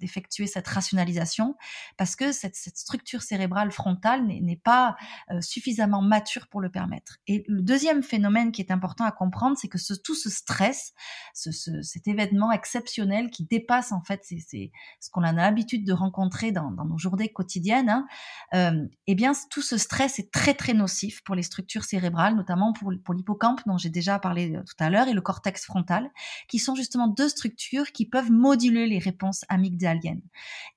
d'effectuer 0.00 0.46
cette 0.46 0.68
rationalisation 0.68 1.56
parce 1.96 2.16
que 2.16 2.32
cette, 2.32 2.56
structure 2.56 3.22
cérébrale 3.22 3.70
frontale 3.70 4.26
n'est 4.26 4.56
pas 4.56 4.96
euh, 5.30 5.40
suffisamment 5.40 6.02
mature 6.02 6.46
pour 6.48 6.60
le 6.60 6.70
permettre. 6.70 7.18
Et 7.26 7.44
le 7.48 7.62
deuxième 7.62 8.02
phénomène 8.02 8.52
qui 8.52 8.60
est 8.60 8.70
important 8.70 9.04
à 9.04 9.12
comprendre, 9.12 9.56
c'est 9.58 9.68
que 9.68 9.78
tout 10.02 10.14
ce 10.14 10.30
stress, 10.30 10.92
ce, 11.34 11.50
cet 11.82 12.08
événement 12.08 12.52
exceptionnel 12.52 13.30
qui 13.30 13.44
dépasse 13.44 13.92
en 13.92 14.02
fait 14.02 14.24
c'est 14.46 14.70
ce 15.00 15.10
qu'on 15.10 15.22
a 15.22 15.32
l'habitude 15.32 15.84
de 15.84 15.92
rencontrer 15.92 16.52
dans, 16.52 16.70
nos 16.70 16.98
journées 16.98 17.28
quotidiennes, 17.28 17.88
hein, 17.88 18.06
euh, 18.54 18.86
eh 19.06 19.14
bien 19.14 19.32
tout 19.50 19.62
ce 19.62 19.76
stress 19.76 20.18
est 20.18 20.32
très 20.32 20.54
très 20.54 20.74
nocif 20.74 21.22
pour 21.24 21.34
les 21.34 21.42
structures 21.42 21.84
cérébrales, 21.84 22.34
notamment 22.34 22.72
pour, 22.72 22.92
pour 23.04 23.14
l'hippocampe 23.14 23.60
dont 23.66 23.78
j'ai 23.78 23.90
déjà 23.90 24.18
parlé 24.18 24.54
euh, 24.54 24.62
tout 24.62 24.82
à 24.82 24.90
l'heure 24.90 25.08
et 25.08 25.12
le 25.12 25.20
cortex 25.20 25.64
frontal, 25.64 26.10
qui 26.48 26.58
sont 26.58 26.74
justement 26.74 27.08
deux 27.08 27.28
structures 27.28 27.92
qui 27.92 28.06
peuvent 28.06 28.30
moduler 28.30 28.86
les 28.86 28.98
réponses 28.98 29.44
amygdaliennes. 29.48 30.22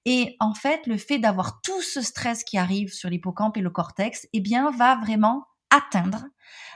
Et 0.05 0.35
en 0.39 0.53
fait, 0.53 0.87
le 0.87 0.97
fait 0.97 1.19
d'avoir 1.19 1.61
tout 1.61 1.81
ce 1.81 2.01
stress 2.01 2.43
qui 2.43 2.57
arrive 2.57 2.93
sur 2.93 3.09
l'hippocampe 3.09 3.57
et 3.57 3.61
le 3.61 3.69
cortex, 3.69 4.27
eh 4.33 4.41
bien 4.41 4.71
va 4.71 4.95
vraiment 4.95 5.45
atteindre 5.69 6.25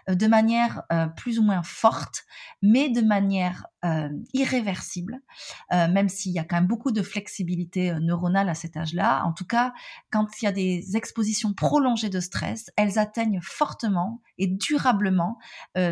de 0.07 0.27
manière 0.27 0.83
euh, 0.91 1.07
plus 1.07 1.39
ou 1.39 1.43
moins 1.43 1.63
forte, 1.63 2.23
mais 2.61 2.89
de 2.89 3.01
manière 3.01 3.65
euh, 3.83 4.09
irréversible, 4.33 5.21
même 5.71 6.09
s'il 6.09 6.31
y 6.31 6.39
a 6.39 6.43
quand 6.43 6.55
même 6.55 6.67
beaucoup 6.67 6.91
de 6.91 7.03
flexibilité 7.03 7.93
neuronale 7.99 8.49
à 8.49 8.55
cet 8.55 8.77
âge-là. 8.77 9.23
En 9.25 9.31
tout 9.31 9.45
cas, 9.45 9.73
quand 10.11 10.27
il 10.41 10.45
y 10.45 10.47
a 10.47 10.51
des 10.51 10.97
expositions 10.97 11.53
prolongées 11.53 12.09
de 12.09 12.19
stress, 12.19 12.71
elles 12.77 12.97
atteignent 12.97 13.41
fortement 13.43 14.21
et 14.39 14.47
durablement 14.47 15.37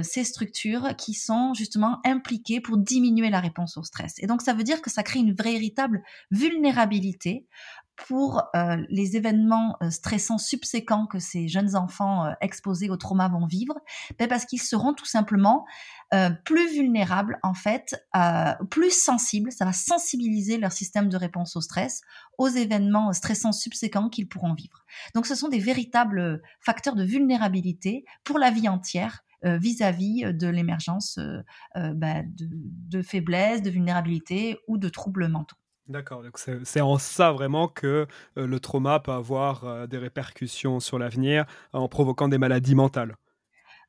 ces 0.02 0.24
structures 0.24 0.96
qui 0.98 1.14
sont 1.14 1.54
justement 1.54 2.00
impliquées 2.04 2.62
pour 2.62 2.78
diminuer 2.78 3.30
la 3.30 3.40
réponse 3.40 3.78
au 3.78 3.84
stress. 3.84 4.16
Et 4.18 4.26
donc, 4.26 4.42
ça 4.42 4.54
veut 4.54 4.64
dire 4.64 4.82
que 4.82 4.90
ça 4.90 5.04
crée 5.04 5.20
une 5.20 5.34
véritable 5.34 6.02
vulnérabilité 6.32 7.48
pour 7.96 8.44
euh, 8.56 8.78
les 8.90 9.16
événements 9.16 9.78
euh, 9.82 9.90
stressants 9.90 10.38
subséquents 10.38 11.06
que 11.06 11.20
ces 11.20 11.48
jeunes 11.48 11.76
enfants 11.76 12.26
euh, 12.26 12.32
exposés 12.42 12.90
au 12.90 12.98
trauma 12.98 13.28
vont 13.28 13.46
vivre, 13.46 13.63
ben 14.18 14.28
parce 14.28 14.46
qu'ils 14.46 14.62
seront 14.62 14.94
tout 14.94 15.06
simplement 15.06 15.66
plus 16.46 16.72
vulnérables 16.72 17.40
en 17.42 17.56
fait, 17.56 17.96
plus 18.70 18.92
sensibles. 18.92 19.52
Ça 19.52 19.66
va 19.66 19.74
sensibiliser 19.74 20.58
leur 20.58 20.72
système 20.72 21.10
de 21.10 21.18
réponse 21.18 21.56
au 21.56 21.62
stress, 21.62 22.02
aux 22.38 22.50
événements 22.50 23.12
stressants 23.14 23.52
subséquents 23.52 24.10
qu'ils 24.10 24.30
pourront 24.30 24.54
vivre. 24.54 24.86
Donc, 25.16 25.26
ce 25.26 25.34
sont 25.34 25.48
des 25.48 25.58
véritables 25.58 26.44
facteurs 26.60 26.96
de 26.96 27.04
vulnérabilité 27.04 28.06
pour 28.24 28.38
la 28.38 28.52
vie 28.52 28.70
entière 28.70 29.24
vis-à-vis 29.44 30.32
de 30.34 30.48
l'émergence 30.48 31.20
ben, 31.76 32.32
de, 32.36 32.48
de 32.52 33.02
faiblesse, 33.02 33.64
de 33.64 33.72
vulnérabilité 33.72 34.60
ou 34.68 34.78
de 34.78 34.90
troubles 34.90 35.28
mentaux. 35.28 35.58
D'accord, 35.88 36.24
c'est 36.64 36.80
en 36.80 36.98
ça 36.98 37.34
vraiment 37.34 37.68
que 37.68 38.08
euh, 38.38 38.48
le 38.48 38.60
trauma 38.62 39.02
peut 39.02 39.12
avoir 39.12 39.66
euh, 39.66 39.86
des 39.86 39.98
répercussions 39.98 40.80
sur 40.80 40.98
l'avenir 40.98 41.46
en 41.74 41.90
provoquant 41.90 42.30
des 42.30 42.38
maladies 42.38 42.76
mentales. 42.76 43.18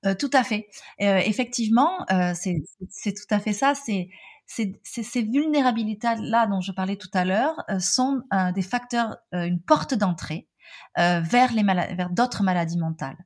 Euh, 0.04 0.14
tout 0.14 0.30
à 0.32 0.44
fait. 0.44 0.68
effectivement, 0.98 2.06
c'est 2.34 3.14
tout 3.14 3.34
à 3.34 3.38
fait 3.38 3.52
ça. 3.52 3.74
C'est 3.74 4.08
ces 4.46 5.22
vulnérabilités-là 5.22 6.46
dont 6.46 6.60
je 6.60 6.72
parlais 6.72 6.96
tout 6.96 7.10
à 7.14 7.24
l'heure 7.24 7.64
sont 7.78 8.22
des 8.54 8.62
facteurs, 8.62 9.16
une 9.32 9.60
porte 9.60 9.94
d'entrée 9.94 10.48
vers, 10.96 11.52
vers 11.52 12.10
d'autres 12.10 12.42
maladies 12.42 12.78
mentales. 12.78 13.16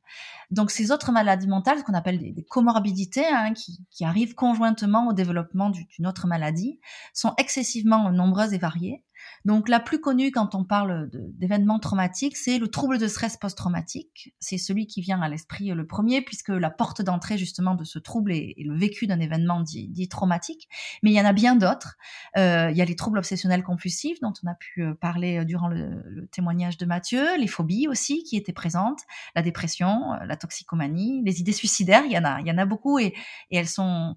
Donc 0.50 0.70
ces 0.70 0.90
autres 0.90 1.12
maladies 1.12 1.46
mentales, 1.46 1.78
ce 1.78 1.84
qu'on 1.84 1.94
appelle 1.94 2.18
des, 2.18 2.44
comorbidités, 2.44 3.26
hein, 3.26 3.52
qui, 3.52 3.84
qui, 3.90 4.04
arrivent 4.04 4.34
conjointement 4.34 5.08
au 5.08 5.12
développement 5.12 5.70
d'une 5.70 6.06
autre 6.06 6.26
maladie, 6.26 6.80
sont 7.12 7.34
excessivement 7.36 8.10
nombreuses 8.10 8.54
et 8.54 8.58
variées. 8.58 9.04
Donc 9.44 9.68
la 9.68 9.80
plus 9.80 10.00
connue 10.00 10.30
quand 10.30 10.54
on 10.54 10.64
parle 10.64 11.10
d'événements 11.12 11.78
traumatiques, 11.78 12.36
c'est 12.36 12.58
le 12.58 12.68
trouble 12.68 12.98
de 12.98 13.08
stress 13.08 13.36
post-traumatique. 13.36 14.34
C'est 14.40 14.58
celui 14.58 14.86
qui 14.86 15.00
vient 15.00 15.20
à 15.22 15.28
l'esprit 15.28 15.68
le 15.68 15.86
premier, 15.86 16.22
puisque 16.22 16.48
la 16.48 16.70
porte 16.70 17.02
d'entrée 17.02 17.38
justement 17.38 17.74
de 17.74 17.84
ce 17.84 17.98
trouble 17.98 18.32
est, 18.32 18.54
le 18.58 18.76
vécu 18.76 19.06
d'un 19.06 19.20
événement 19.20 19.60
dit, 19.60 20.08
traumatique. 20.08 20.68
Mais 21.02 21.10
il 21.10 21.14
y 21.14 21.20
en 21.20 21.24
a 21.24 21.32
bien 21.32 21.56
d'autres. 21.56 21.96
Euh, 22.36 22.70
il 22.70 22.76
y 22.76 22.82
a 22.82 22.84
les 22.84 22.96
troubles 22.96 23.18
obsessionnels 23.18 23.62
compulsifs 23.62 24.20
dont 24.20 24.32
on 24.42 24.50
a 24.50 24.54
pu 24.54 24.82
euh, 24.82 24.94
parler 24.94 25.38
euh, 25.38 25.44
durant 25.44 25.68
le, 25.68 26.26
témoignage 26.30 26.78
de 26.78 26.86
Mathieu, 26.86 27.36
les 27.38 27.46
phobies 27.46 27.88
aussi 27.88 28.22
qui 28.24 28.36
étaient 28.36 28.52
présentes, 28.52 29.00
la 29.34 29.42
dépression, 29.42 30.12
la 30.24 30.36
toxicomanie, 30.36 31.22
les 31.24 31.40
idées 31.40 31.52
suicidaires. 31.52 32.04
Il 32.04 32.12
y 32.12 32.18
en 32.18 32.24
a, 32.24 32.40
en 32.40 32.58
a 32.58 32.66
beaucoup 32.66 32.98
et, 32.98 33.14
elles 33.50 33.68
sont 33.68 34.16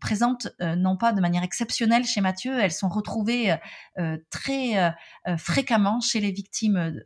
présentes 0.00 0.48
non 0.60 0.96
pas 0.96 1.12
de 1.12 1.20
manière 1.20 1.42
exceptionnelle 1.42 2.04
chez 2.04 2.20
Mathieu, 2.20 2.58
elles 2.58 2.72
sont 2.72 2.88
retrouvées 2.88 3.56
très 4.30 4.43
euh, 4.50 4.90
euh, 5.26 5.36
fréquemment 5.36 6.00
chez 6.00 6.20
les 6.20 6.30
victimes 6.30 7.02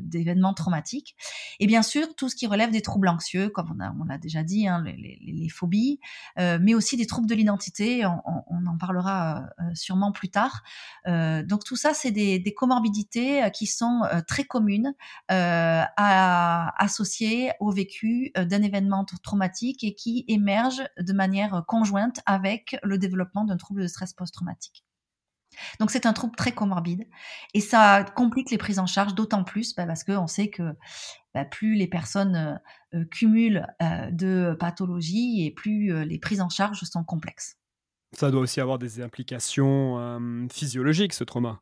d'événements 0.00 0.54
traumatiques. 0.54 1.16
Et 1.60 1.66
bien 1.66 1.82
sûr, 1.82 2.14
tout 2.14 2.28
ce 2.28 2.36
qui 2.36 2.46
relève 2.46 2.70
des 2.70 2.82
troubles 2.82 3.08
anxieux, 3.08 3.48
comme 3.48 3.76
on 4.00 4.08
a, 4.08 4.18
déjà 4.18 4.42
dit, 4.42 4.68
hein, 4.68 4.82
les, 4.84 5.48
phobies, 5.48 6.00
mais 6.36 6.74
aussi 6.74 6.96
des 6.96 7.06
troubles 7.06 7.28
de 7.28 7.34
l'identité, 7.34 8.04
on, 8.06 8.66
en 8.66 8.78
parlera 8.78 9.48
sûrement 9.74 10.12
plus 10.12 10.28
tard. 10.28 10.62
donc 11.06 11.64
tout 11.64 11.76
ça, 11.76 11.94
c'est 11.94 12.10
des, 12.10 12.38
des, 12.38 12.54
comorbidités 12.54 13.48
qui 13.52 13.66
sont 13.66 14.02
très 14.26 14.44
communes 14.44 14.94
à, 15.28 16.82
associées 16.82 17.52
au 17.60 17.70
vécu 17.70 18.32
d'un 18.36 18.62
événement 18.62 19.04
traumatique 19.22 19.84
et 19.84 19.94
qui 19.94 20.24
émergent 20.28 20.88
de 20.98 21.12
manière 21.12 21.64
conjointe 21.66 22.20
avec 22.26 22.76
le 22.82 22.98
développement 22.98 23.44
d'un 23.44 23.56
trouble 23.56 23.82
de 23.82 23.86
stress 23.86 24.12
post-traumatique. 24.12 24.84
Donc 25.80 25.90
c'est 25.90 26.06
un 26.06 26.12
trouble 26.12 26.36
très 26.36 26.52
comorbide 26.52 27.04
et 27.54 27.60
ça 27.60 28.04
complique 28.14 28.50
les 28.50 28.58
prises 28.58 28.78
en 28.78 28.86
charge 28.86 29.14
d'autant 29.14 29.44
plus 29.44 29.74
bah, 29.74 29.86
parce 29.86 30.04
qu'on 30.04 30.26
sait 30.26 30.48
que 30.48 30.62
bah, 31.34 31.44
plus 31.44 31.74
les 31.74 31.86
personnes 31.86 32.60
euh, 32.94 33.04
cumulent 33.10 33.66
euh, 33.82 34.10
de 34.10 34.56
pathologies 34.58 35.44
et 35.44 35.50
plus 35.50 35.92
euh, 35.92 36.04
les 36.04 36.18
prises 36.18 36.40
en 36.40 36.48
charge 36.48 36.80
sont 36.84 37.04
complexes. 37.04 37.58
Ça 38.12 38.30
doit 38.30 38.40
aussi 38.40 38.60
avoir 38.60 38.78
des 38.78 39.02
implications 39.02 40.48
physiologiques, 40.50 41.12
ce 41.12 41.24
trauma. 41.24 41.60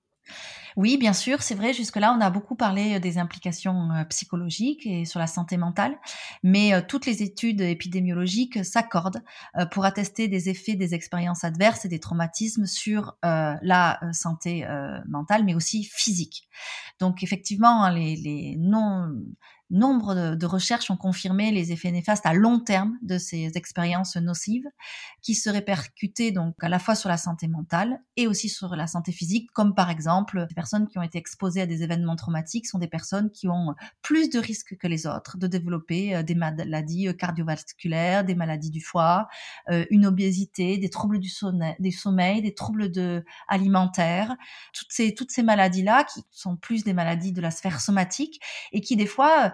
Oui, 0.77 0.97
bien 0.97 1.13
sûr, 1.13 1.43
c'est 1.43 1.55
vrai. 1.55 1.73
Jusque-là, 1.73 2.15
on 2.17 2.21
a 2.21 2.31
beaucoup 2.31 2.57
parlé 2.57 2.99
des 2.99 3.19
implications 3.19 3.89
psychologiques 4.09 4.87
et 4.87 5.05
sur 5.05 5.21
la 5.21 5.27
santé 5.27 5.57
mentale, 5.57 5.97
mais 6.43 6.73
toutes 6.89 7.07
les 7.07 7.23
études 7.23 7.61
épidémiologiques 7.61 8.65
s'accordent 8.65 9.23
pour 9.71 9.85
attester 9.85 10.27
des 10.29 10.49
effets 10.49 10.75
des 10.75 10.95
expériences 10.95 11.45
adverses 11.45 11.85
et 11.85 11.89
des 11.89 12.01
traumatismes 12.01 12.67
sur 12.67 13.17
la 13.23 14.01
santé 14.13 14.67
mentale, 15.09 15.45
mais 15.45 15.55
aussi 15.55 15.85
physique. 15.85 16.49
Donc, 16.99 17.23
effectivement, 17.23 17.85
hein, 17.85 17.93
les 17.93 18.57
non 18.59 19.13
Nombre 19.71 20.37
de, 20.37 20.47
recherches 20.47 20.91
ont 20.91 20.97
confirmé 20.97 21.51
les 21.51 21.73
effets 21.73 21.91
néfastes 21.91 22.27
à 22.27 22.35
long 22.35 22.61
terme 22.61 22.99
de 23.01 23.17
ces 23.17 23.53
expériences 23.57 24.17
nocives, 24.17 24.69
qui 25.23 25.35
se 25.35 25.49
répercutaient 25.49 26.33
donc 26.33 26.55
à 26.63 26.69
la 26.69 26.79
fois 26.79 26.95
sur 26.95 27.09
la 27.09 27.17
santé 27.17 27.49
mentale 27.49 27.99
et 28.17 28.27
aussi 28.27 28.51
sur 28.51 28.77
la 28.77 28.87
santé 28.87 29.11
physique, 29.11 29.51
comme 29.53 29.75
par 29.75 29.89
exemple 29.89 30.47
les 30.49 30.55
personnes 30.55 30.87
qui 30.87 30.99
ont 30.99 31.03
été 31.03 31.17
exposées 31.19 31.63
à 31.63 31.67
des 31.67 31.83
événements 31.83 32.15
traumatiques 32.15 32.67
sont 32.67 32.79
des 32.79 32.89
personnes 32.89 33.31
qui 33.31 33.49
ont 33.49 33.75
plus 34.03 34.29
de 34.29 34.39
risques 34.39 34.77
que 34.77 34.87
les 34.87 35.07
autres 35.07 35.39
de 35.39 35.47
développer 35.47 36.15
euh, 36.15 36.23
des 36.23 36.35
maladies 36.35 37.09
euh, 37.09 37.15
cardiovasculaires, 37.15 38.25
des 38.25 38.35
maladies 38.35 38.71
du 38.71 38.83
foie, 38.83 39.29
euh, 39.71 39.87
une 39.91 40.05
obésité, 40.05 40.77
des 40.77 40.91
troubles 40.91 41.19
du 41.21 41.31
sommeil, 41.31 42.43
des, 42.43 42.55
troubles 42.55 42.91
de 42.91 43.25
alimentaires, 43.49 44.37
toutes 44.75 44.91
ces 44.91 45.15
toutes 45.15 45.31
ces 45.31 45.43
maladies 45.43 45.83
là 45.83 46.05
qui 46.05 46.23
sont 46.31 46.57
plus 46.57 46.85
des 46.85 46.93
maladies 46.93 47.33
de 47.33 47.41
la 47.41 47.51
sphère 47.51 47.81
somatique 47.81 48.43
et 48.73 48.81
qui 48.83 48.97
des 48.97 49.07
fois 49.07 49.54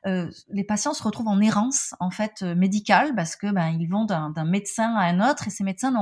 euh, 0.07 0.31
les 0.49 0.63
patients 0.63 0.93
se 0.93 1.03
retrouvent 1.03 1.27
en 1.27 1.39
errance 1.39 1.93
en 1.99 2.09
fait 2.09 2.41
euh, 2.41 2.55
médicale 2.55 3.13
parce 3.15 3.35
que 3.35 3.51
ben 3.51 3.69
ils 3.79 3.87
vont 3.87 4.05
d'un 4.05 4.45
médecin 4.45 4.95
à 4.95 5.03
un 5.03 5.29
autre 5.29 5.47
et 5.47 5.51
ces 5.51 5.63
médecins 5.63 5.93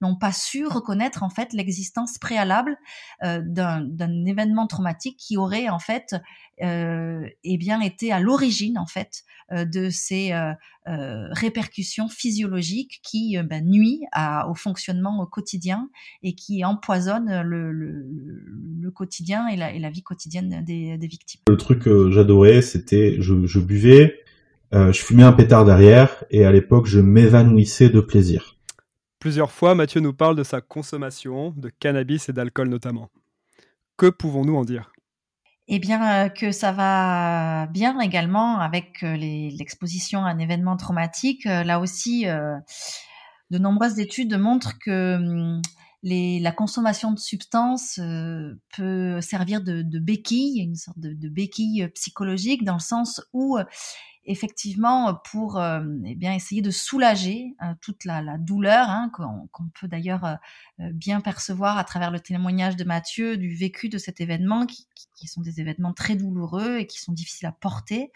n'ont 0.00 0.16
pas 0.16 0.32
su 0.32 0.66
reconnaître 0.66 1.22
en 1.22 1.28
fait 1.28 1.52
l'existence 1.52 2.16
préalable 2.16 2.78
euh, 3.24 3.42
d'un 3.44 4.24
événement 4.24 4.66
traumatique 4.66 5.18
qui 5.18 5.36
aurait 5.36 5.68
en 5.68 5.78
fait 5.78 6.16
euh, 6.62 7.26
eh 7.44 7.58
bien 7.58 7.80
été 7.80 8.10
à 8.10 8.20
l'origine 8.20 8.78
en 8.78 8.86
fait 8.86 9.24
de 9.50 9.90
ces 9.90 10.32
répercussions 10.86 12.08
physiologiques 12.08 13.00
qui 13.02 13.36
ben, 13.42 13.68
nuisent 13.68 14.06
à, 14.12 14.48
au 14.48 14.54
fonctionnement 14.54 15.26
quotidien 15.26 15.90
et 16.22 16.34
qui 16.34 16.64
empoisonnent 16.64 17.42
le, 17.42 18.90
quotidien 18.94 19.46
et 19.48 19.56
la, 19.56 19.90
vie 19.90 20.02
quotidienne 20.02 20.64
des, 20.64 20.96
victimes. 21.06 21.42
Le 21.48 21.56
truc 21.58 21.80
que 21.80 22.10
j'adorais, 22.10 22.62
c'était 22.62 23.20
je 23.46 23.60
buvais, 23.60 24.20
je 24.72 24.92
fumais 24.92 25.22
un 25.22 25.32
pétard 25.32 25.64
derrière 25.64 26.24
et 26.30 26.44
à 26.44 26.52
l'époque 26.52 26.86
je 26.86 27.00
m'évanouissais 27.00 27.90
de 27.90 28.00
plaisir. 28.00 28.56
Plusieurs 29.18 29.52
fois, 29.52 29.74
Mathieu 29.74 30.00
nous 30.00 30.12
parle 30.12 30.34
de 30.34 30.42
sa 30.42 30.60
consommation 30.60 31.54
de 31.56 31.68
cannabis 31.68 32.28
et 32.28 32.32
d'alcool 32.32 32.68
notamment. 32.68 33.10
Que 33.96 34.10
pouvons-nous 34.10 34.56
en 34.56 34.64
dire? 34.64 34.92
Eh 35.68 35.78
bien, 35.78 36.26
euh, 36.26 36.28
que 36.28 36.50
ça 36.50 36.72
va 36.72 37.66
bien 37.68 38.00
également 38.00 38.58
avec 38.58 39.04
euh, 39.04 39.16
l'exposition 39.16 40.24
à 40.24 40.30
un 40.30 40.38
événement 40.38 40.76
traumatique. 40.76 41.46
Euh, 41.46 41.62
là 41.62 41.78
aussi, 41.78 42.24
de 42.24 43.58
nombreuses 43.58 44.00
études 44.00 44.36
montrent 44.36 44.78
que 44.84 45.16
hum, 45.16 45.62
les, 46.02 46.40
la 46.40 46.52
consommation 46.52 47.12
de 47.12 47.18
substances 47.18 48.00
peut 48.74 49.20
servir 49.20 49.62
de, 49.62 49.82
de, 49.82 49.98
béquille, 49.98 50.60
une 50.60 50.74
sorte 50.74 50.98
de, 50.98 51.12
de, 51.12 51.28
béquille 51.28 51.88
psychologique, 51.94 52.64
dans 52.64 52.74
le 52.74 52.80
sens 52.80 53.20
où 53.32 53.58
effectivement 54.24 55.14
pour 55.30 55.58
euh, 55.58 55.80
eh 56.06 56.14
bien 56.14 56.32
essayer 56.32 56.62
de 56.62 56.70
soulager 56.70 57.56
euh, 57.62 57.74
toute 57.80 58.04
la, 58.04 58.22
la 58.22 58.38
douleur 58.38 58.88
hein, 58.88 59.10
qu'on 59.12 59.68
peut 59.80 59.88
d'ailleurs 59.88 60.24
euh, 60.24 60.36
bien 60.92 61.20
percevoir 61.20 61.76
à 61.76 61.84
travers 61.84 62.10
le 62.10 62.20
témoignage 62.20 62.76
de 62.76 62.84
Mathieu 62.84 63.36
du 63.36 63.54
vécu 63.54 63.88
de 63.88 63.98
cet 63.98 64.20
événement 64.20 64.66
qui, 64.66 64.86
qui 65.16 65.26
sont 65.26 65.40
des 65.40 65.60
événements 65.60 65.92
très 65.92 66.14
douloureux 66.14 66.78
et 66.78 66.86
qui 66.86 67.00
sont 67.00 67.12
difficiles 67.12 67.48
à 67.48 67.52
porter 67.52 68.12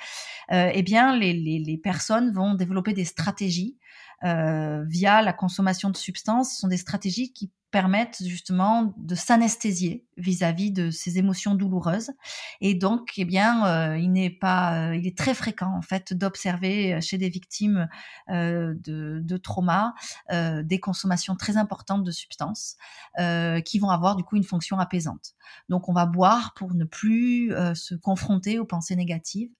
eh 0.50 0.82
bien 0.82 1.16
les, 1.16 1.32
les, 1.32 1.58
les, 1.58 1.78
personnes 1.78 2.32
vont 2.32 2.54
développer 2.54 2.92
des 2.92 3.04
stratégies 3.04 3.76
via 4.22 5.22
la 5.22 5.32
consommation 5.32 5.90
de 5.90 5.96
substances. 5.96 6.54
Ce 6.54 6.60
sont 6.60 6.68
des 6.68 6.76
stratégies 6.76 7.32
qui 7.32 7.50
permettent 7.76 8.22
justement 8.24 8.94
de 8.96 9.14
s'anesthésier 9.14 10.06
vis-à-vis 10.16 10.70
de 10.70 10.90
ces 10.90 11.18
émotions 11.18 11.54
douloureuses. 11.54 12.10
Et 12.62 12.72
donc, 12.74 13.10
eh 13.18 13.26
bien, 13.26 13.66
euh, 13.66 13.98
il 13.98 14.12
n'est 14.12 14.30
pas, 14.30 14.88
euh, 14.88 14.96
il 14.96 15.06
est 15.06 15.14
très 15.14 15.34
fréquent 15.34 15.76
en 15.76 15.82
fait 15.82 16.14
d'observer 16.14 16.98
chez 17.02 17.18
des 17.18 17.28
victimes 17.28 17.86
euh, 18.30 18.72
de, 18.82 19.20
de 19.22 19.36
trauma 19.36 19.92
des 20.30 20.80
consommations 20.80 21.36
très 21.36 21.58
importantes 21.58 22.02
de 22.02 22.10
substances 22.10 22.76
qui 23.64 23.78
vont 23.78 23.90
avoir 23.90 24.16
du 24.16 24.24
coup 24.24 24.36
une 24.36 24.44
fonction 24.44 24.78
apaisante. 24.78 25.34
Donc, 25.68 25.90
on 25.90 25.92
va 25.92 26.06
boire 26.06 26.54
pour 26.54 26.74
ne 26.74 26.84
plus 26.84 27.52
se 27.74 27.94
confronter 27.94 28.58
aux 28.58 28.64
pensées 28.64 28.96
négatives. 28.96 29.50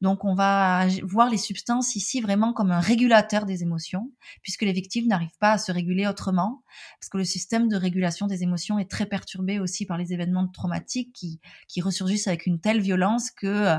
Donc, 0.00 0.24
on 0.24 0.34
va 0.34 0.86
voir 1.02 1.30
les 1.30 1.38
substances 1.38 1.94
ici 1.96 2.20
vraiment 2.20 2.52
comme 2.52 2.72
un 2.72 2.80
régulateur 2.80 3.46
des 3.46 3.62
émotions, 3.62 4.10
puisque 4.42 4.62
les 4.62 4.72
victimes 4.72 5.06
n'arrivent 5.06 5.38
pas 5.38 5.52
à 5.52 5.58
se 5.58 5.70
réguler 5.70 6.06
autrement, 6.06 6.62
parce 6.98 7.08
que 7.08 7.18
le 7.18 7.24
système 7.24 7.68
de 7.68 7.76
régulation 7.76 8.26
des 8.26 8.42
émotions 8.42 8.78
est 8.78 8.90
très 8.90 9.06
perturbé 9.06 9.58
aussi 9.58 9.86
par 9.86 9.98
les 9.98 10.12
événements 10.12 10.48
traumatiques 10.48 11.12
qui, 11.12 11.40
qui 11.68 11.80
ressurgissent 11.80 12.26
avec 12.26 12.46
une 12.46 12.60
telle 12.60 12.80
violence 12.80 13.30
que, 13.30 13.46
euh, 13.46 13.78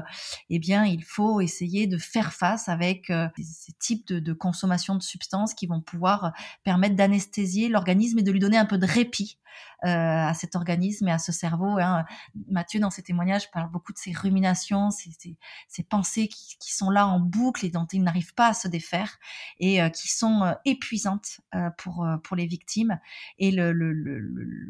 eh 0.50 0.60
bien, 0.60 0.86
il 0.86 1.03
faut 1.03 1.42
essayer 1.42 1.88
de 1.88 1.98
faire 1.98 2.34
face 2.34 2.70
avec 2.70 3.10
euh, 3.10 3.28
ces 3.42 3.74
types 3.74 4.08
de, 4.08 4.20
de, 4.20 4.34
consommation 4.34 4.95
de 4.95 5.03
substances 5.03 5.53
qui 5.53 5.68
vont 5.68 5.82
pouvoir 5.82 6.34
permettre 6.64 6.95
d'anesthésier 6.95 7.70
l'organisme 7.70 8.20
et 8.20 8.24
de 8.24 8.32
lui 8.32 8.40
donner 8.40 8.58
un 8.58 8.66
peu 8.66 8.78
de 8.78 8.86
répit. 8.86 9.38
euh, 9.43 9.43
à 9.82 10.33
cet 10.33 10.56
organisme 10.56 11.07
et 11.07 11.11
à 11.11 11.19
ce 11.19 11.32
cerveau. 11.32 11.77
Hein. 11.80 12.06
Mathieu, 12.48 12.80
dans 12.80 12.90
ses 12.90 13.03
témoignages, 13.03 13.51
parle 13.51 13.69
beaucoup 13.69 13.93
de 13.93 13.98
ces 13.98 14.11
ruminations, 14.11 14.91
ces, 14.91 15.11
ces, 15.17 15.38
ces 15.67 15.83
pensées 15.83 16.27
qui, 16.27 16.57
qui, 16.59 16.73
sont 16.73 16.90
là 16.90 17.07
en 17.07 17.19
boucle 17.19 17.65
et 17.65 17.69
dont 17.69 17.88
il 17.91 18.03
n'arrive 18.03 18.33
pas 18.33 18.48
à 18.48 18.53
se 18.53 18.67
défaire 18.67 19.17
et 19.59 19.82
euh, 19.82 19.90
qui 19.90 20.07
sont 20.07 20.43
euh, 20.43 20.53
épuisantes 20.65 21.41
euh, 21.56 21.69
pour, 21.77 22.07
pour 22.23 22.35
les 22.35 22.45
victimes. 22.45 22.99
Et 23.38 23.51
le, 23.51 23.72
le, 23.72 23.93
le, 23.93 24.19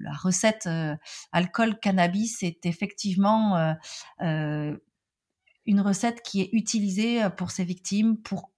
la 0.02 0.14
recette 0.14 0.70
alcool-cannabis 1.32 2.44
est 2.44 2.66
effectivement 2.66 3.76
une 4.20 5.82
recette 5.82 6.22
qui 6.22 6.42
est 6.42 6.50
utilisée 6.54 7.28
pour 7.38 7.52
ces 7.52 7.64
victimes 7.64 8.18
pour 8.18 8.53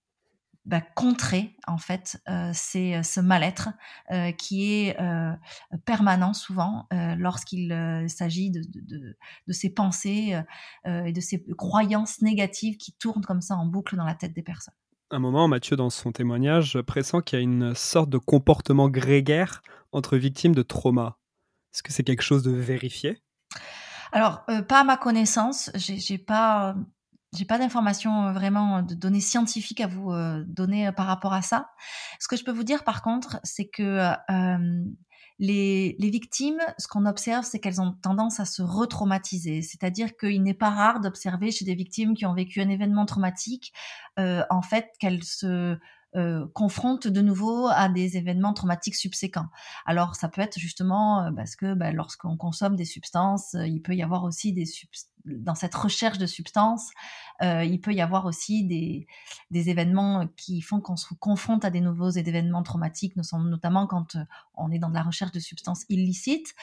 bah, 0.66 0.82
contrer 0.82 1.56
en 1.68 1.77
fait 1.77 2.22
euh, 2.27 2.50
c'est 2.53 3.03
ce 3.03 3.19
mal-être 3.19 3.69
euh, 4.11 4.32
qui 4.32 4.74
est 4.74 5.00
euh, 5.00 5.32
permanent 5.85 6.34
souvent 6.34 6.88
euh, 6.92 7.16
lorsqu'il 7.16 7.72
euh, 7.72 8.08
s'agit 8.08 8.50
de, 8.50 8.61
de, 8.61 9.16
de, 9.48 9.53
ces 9.53 9.69
pensées 9.69 10.40
et 10.85 11.11
de 11.11 11.22
ces 11.22 11.45
croyances 11.58 12.22
négatives 12.22 12.77
qui 12.77 12.94
tournent 12.94 13.24
comme 13.24 13.42
ça 13.42 13.56
en 13.56 13.66
boucle 13.66 13.95
dans 13.95 14.06
la 14.06 14.16
tête 14.16 14.34
des 14.34 14.42
personnes. 14.42 14.74
Un 15.11 15.19
moment, 15.19 15.48
Mathieu, 15.48 15.76
dans 15.76 15.90
son 15.90 16.11
témoignage, 16.11 16.82
pressent 16.82 17.22
qu'il 17.26 17.38
y 17.38 17.42
a 17.42 17.44
une 17.44 17.76
sorte 17.76 18.10
de 18.10 18.18
comportement 18.18 18.90
grégaire 18.90 19.61
entre 19.92 20.18
victimes 20.18 20.56
de 20.56 20.64
trauma. 20.64 21.19
Est-ce 21.74 21.84
que 21.84 21.94
c'est 21.94 22.03
quelque 22.03 22.24
chose 22.24 22.44
de 22.44 22.52
vérifié? 22.52 23.22
Alors, 24.11 24.44
euh, 24.50 24.61
pas 24.61 24.80
à 24.82 24.84
ma 24.84 24.98
connaissance, 24.98 25.72
j'ai 25.76 26.18
pas, 26.18 26.76
j'ai 27.35 27.45
pas 27.45 27.57
d'informations 27.57 28.27
euh, 28.27 28.33
vraiment 28.33 28.81
de 28.81 28.95
données 28.95 29.22
scientifiques 29.22 29.81
à 29.81 29.88
vous 29.88 30.11
euh, 30.11 30.43
donner 30.47 30.91
par 30.91 31.07
rapport 31.07 31.33
à 31.33 31.41
ça. 31.41 31.69
Ce 32.19 32.27
que 32.27 32.35
je 32.35 32.43
peux 32.43 32.51
vous 32.51 32.64
dire 32.64 32.83
par 32.83 33.01
contre, 33.01 33.39
c'est 33.43 33.67
que 33.67 34.01
les, 35.38 35.97
les 35.99 36.09
victimes, 36.09 36.61
ce 36.77 36.88
qu'on 36.88 37.05
observe, 37.05 37.43
c'est 37.43 37.59
qu'elles 37.59 37.81
ont 37.81 37.91
tendance 37.91 38.39
à 38.39 38.45
se 38.45 38.61
retraumatiser. 38.61 39.61
C'est-à-dire 39.61 40.15
qu'il 40.15 40.41
n'est 40.43 40.53
pas 40.53 40.69
rare 40.69 41.01
d'observer 41.01 41.51
chez 41.51 41.65
des 41.65 41.75
victimes 41.75 42.14
qui 42.14 42.25
ont 42.25 42.33
vécu 42.33 42.61
un 42.61 42.69
événement 42.69 43.05
traumatique, 43.05 43.73
en 44.17 44.61
fait, 44.61 44.88
qu'elles 44.99 45.23
se 45.25 45.77
euh, 46.15 46.45
confrontent 46.53 47.09
de 47.09 47.19
nouveau 47.19 47.67
à 47.67 47.89
des 47.89 48.15
événements 48.15 48.53
traumatiques 48.53 48.95
subséquents. 48.95 49.47
Alors 49.85 50.15
ça 50.15 50.30
peut 50.30 50.39
être 50.39 50.57
justement 50.57 51.25
euh, 51.25 51.31
parce 51.35 51.57
que 51.57 51.73
bah, 51.73 51.91
lorsqu'on 51.91 52.38
consomme 52.38 52.77
des 52.77 52.85
substances, 52.85 53.53
euh, 53.55 53.67
il 53.67 53.81
peut 53.81 53.95
y 53.95 54.01
avoir 54.01 54.23
aussi 54.23 54.53
des 54.53 54.65
dans 55.25 55.55
cette 55.55 55.75
recherche 55.75 56.17
de 56.17 56.25
substances, 56.25 56.91
il 57.41 57.79
peut 57.81 57.93
y 57.93 58.01
avoir 58.01 58.25
aussi 58.25 58.63
des, 58.63 59.07
des 59.51 59.69
événements 59.69 60.27
qui 60.37 60.61
font 60.61 60.79
qu'on 60.79 60.95
se 60.95 61.13
confronte 61.13 61.65
à 61.65 61.69
des 61.69 61.81
nouveaux 61.81 62.09
événements 62.09 62.63
traumatiques, 62.63 63.15
notamment 63.15 63.87
quand 63.87 64.17
on 64.55 64.71
est 64.71 64.79
dans 64.79 64.89
de 64.89 64.93
la 64.93 65.03
recherche 65.03 65.31
de 65.31 65.39
substances 65.39 65.85
illicites. 65.89 66.53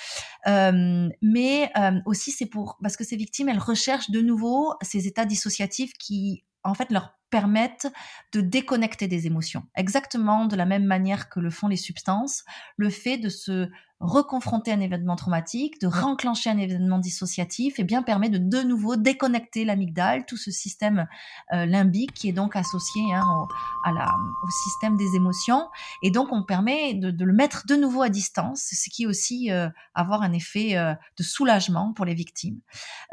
mais 0.47 1.73
aussi 2.07 2.31
c'est 2.31 2.47
pour 2.47 2.79
parce 2.83 2.97
que 2.97 3.05
ces 3.05 3.17
victimes 3.17 3.49
elles 3.49 3.59
recherchent 3.59 4.11
de 4.11 4.21
nouveau 4.21 4.75
ces 4.83 5.07
états 5.07 5.27
dissociatifs 5.27 5.93
qui 5.95 6.45
en 6.65 6.75
fait 6.75 6.91
leur 6.91 7.15
permettent 7.31 7.91
de 8.33 8.43
déconnecter 8.43 9.09
des 9.09 9.27
émotions. 9.27 9.65
Exactement 9.75 10.45
de 10.45 10.55
la 10.55 10.67
même 10.67 10.85
manière 10.85 11.31
que 11.31 11.41
le 11.41 11.51
font 11.51 11.67
les 11.67 11.77
substances, 11.77 12.45
le 12.77 12.91
fait 12.91 13.17
de 13.17 13.31
se 13.31 13.71
reconfronter 14.03 14.73
un 14.73 14.81
événement 14.81 15.15
traumatique, 15.15 15.81
de 15.81 15.87
renclencher 15.87 16.51
un 16.51 16.59
événement 16.59 16.99
dissociatif, 16.99 17.79
et 17.79 17.83
eh 17.83 17.85
bien 17.85 18.03
permet 18.03 18.29
de 18.29 18.39
de 18.39 18.63
nouveau 18.63 18.97
déconnecter 18.97 19.65
l'amygdale, 19.65 20.27
tout 20.27 20.37
ce 20.37 20.51
système 20.51 21.07
euh, 21.53 21.67
limbique 21.67 22.13
qui 22.13 22.29
est 22.29 22.33
donc 22.33 22.57
associé 22.57 23.01
hein, 23.15 23.25
au, 23.25 23.49
à 23.89 23.93
la, 23.93 24.13
au 24.43 24.51
système 24.51 24.97
des 24.97 25.15
émotions, 25.15 25.69
et 26.03 26.11
donc 26.11 26.33
on 26.33 26.43
permet 26.43 26.95
de, 26.95 27.13
de, 27.13 27.25
le 27.25 27.33
mettre 27.33 27.65
de 27.67 27.77
nouveau 27.77 28.03
à 28.03 28.09
distance, 28.09 28.69
ce 28.73 28.91
qui 28.91 29.07
aussi 29.07 29.53
euh, 29.53 29.69
avoir 29.95 30.23
un 30.23 30.33
effet 30.33 30.77
euh, 30.77 30.95
de 31.17 31.23
soulagement 31.23 31.93
pour 31.93 32.05
les 32.05 32.15
victimes. 32.15 32.61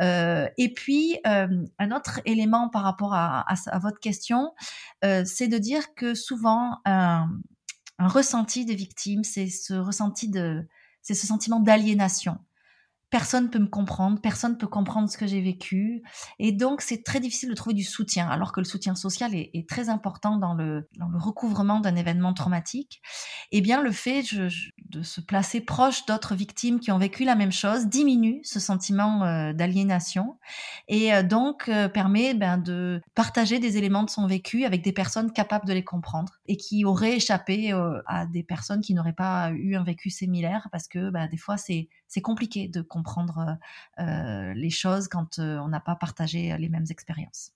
Et 0.01 0.73
puis 0.75 1.17
un 1.25 1.91
autre 1.91 2.21
élément 2.25 2.69
par 2.69 2.83
rapport 2.83 3.13
à, 3.13 3.41
à, 3.41 3.55
à 3.67 3.79
votre 3.79 3.99
question, 3.99 4.53
c'est 5.01 5.47
de 5.47 5.57
dire 5.57 5.93
que 5.93 6.15
souvent 6.15 6.79
un, 6.85 7.27
un 7.99 8.07
ressenti 8.07 8.65
des 8.65 8.75
victimes, 8.75 9.23
c'est 9.23 9.47
ce 9.47 9.73
ressenti 9.73 10.29
de 10.29 10.65
c'est 11.01 11.15
ce 11.15 11.27
sentiment 11.27 11.59
d'aliénation 11.59 12.39
personne 13.09 13.49
peut 13.49 13.59
me 13.59 13.67
comprendre, 13.67 14.21
personne 14.21 14.57
peut 14.57 14.67
comprendre 14.67 15.09
ce 15.09 15.17
que 15.17 15.25
j'ai 15.25 15.41
vécu. 15.41 16.03
Et 16.37 16.51
donc, 16.51 16.81
c'est 16.81 17.03
très 17.03 17.19
difficile 17.19 17.49
de 17.49 17.55
trouver 17.55 17.73
du 17.73 17.83
soutien, 17.83 18.27
alors 18.27 18.51
que 18.51 18.59
le 18.59 18.65
soutien 18.65 18.95
social 18.95 19.33
est, 19.35 19.49
est 19.53 19.67
très 19.67 19.89
important 19.89 20.37
dans 20.37 20.53
le, 20.53 20.87
dans 20.97 21.09
le 21.09 21.17
recouvrement 21.17 21.79
d'un 21.79 21.95
événement 21.95 22.33
traumatique. 22.33 23.01
Eh 23.51 23.61
bien, 23.61 23.81
le 23.81 23.91
fait 23.91 24.23
je, 24.23 24.47
de 24.89 25.03
se 25.03 25.21
placer 25.21 25.61
proche 25.61 26.05
d'autres 26.05 26.35
victimes 26.35 26.79
qui 26.79 26.91
ont 26.91 26.97
vécu 26.97 27.23
la 27.23 27.35
même 27.35 27.51
chose 27.51 27.87
diminue 27.87 28.41
ce 28.43 28.59
sentiment 28.59 29.23
euh, 29.23 29.53
d'aliénation 29.53 30.37
et 30.87 31.13
euh, 31.13 31.23
donc 31.23 31.69
euh, 31.69 31.87
permet 31.87 32.33
ben, 32.33 32.57
de 32.57 33.01
partager 33.13 33.59
des 33.59 33.77
éléments 33.77 34.03
de 34.03 34.09
son 34.09 34.25
vécu 34.25 34.65
avec 34.65 34.83
des 34.83 34.91
personnes 34.91 35.31
capables 35.31 35.67
de 35.67 35.73
les 35.73 35.83
comprendre 35.83 36.33
et 36.47 36.57
qui 36.57 36.85
auraient 36.85 37.17
échappé 37.17 37.71
à 38.05 38.25
des 38.25 38.43
personnes 38.43 38.81
qui 38.81 38.93
n'auraient 38.93 39.13
pas 39.13 39.51
eu 39.51 39.75
un 39.75 39.83
vécu 39.83 40.09
similaire 40.09 40.67
parce 40.71 40.87
que 40.87 41.09
ben, 41.09 41.27
des 41.27 41.37
fois, 41.37 41.57
c'est 41.57 41.87
compliqué 42.21 42.67
de 42.67 42.81
comprendre 42.81 43.57
les 43.97 44.69
choses 44.69 45.07
quand 45.07 45.39
on 45.39 45.67
n'a 45.67 45.79
pas 45.79 45.95
partagé 45.95 46.55
les 46.57 46.69
mêmes 46.69 46.85
expériences. 46.89 47.51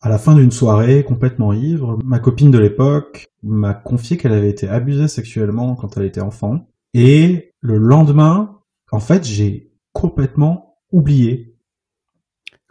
À 0.00 0.08
la 0.08 0.18
fin 0.18 0.34
d'une 0.34 0.50
soirée, 0.50 1.04
complètement 1.04 1.52
ivre, 1.52 1.98
ma 2.04 2.18
copine 2.18 2.50
de 2.50 2.58
l'époque 2.58 3.28
m'a 3.42 3.74
confié 3.74 4.16
qu'elle 4.16 4.32
avait 4.32 4.50
été 4.50 4.68
abusée 4.68 5.08
sexuellement 5.08 5.74
quand 5.74 5.96
elle 5.96 6.04
était 6.04 6.20
enfant. 6.20 6.68
Et 6.94 7.52
le 7.60 7.78
lendemain, 7.78 8.60
en 8.92 9.00
fait, 9.00 9.24
j'ai 9.24 9.72
complètement 9.92 10.78
oublié. 10.92 11.56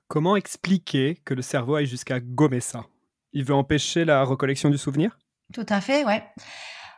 Comment 0.08 0.36
expliquer 0.36 1.16
que 1.26 1.34
le 1.34 1.42
cerveau 1.42 1.76
aille 1.76 1.88
jusqu'à 1.88 2.20
gommer 2.20 2.60
ça 2.60 2.86
Il 3.34 3.44
veut 3.44 3.56
empêcher 3.56 4.06
la 4.06 4.24
recollection 4.24 4.70
du 4.70 4.78
souvenir? 4.78 5.18
Tout 5.54 5.66
à 5.68 5.82
fait, 5.82 6.06
ouais. 6.06 6.24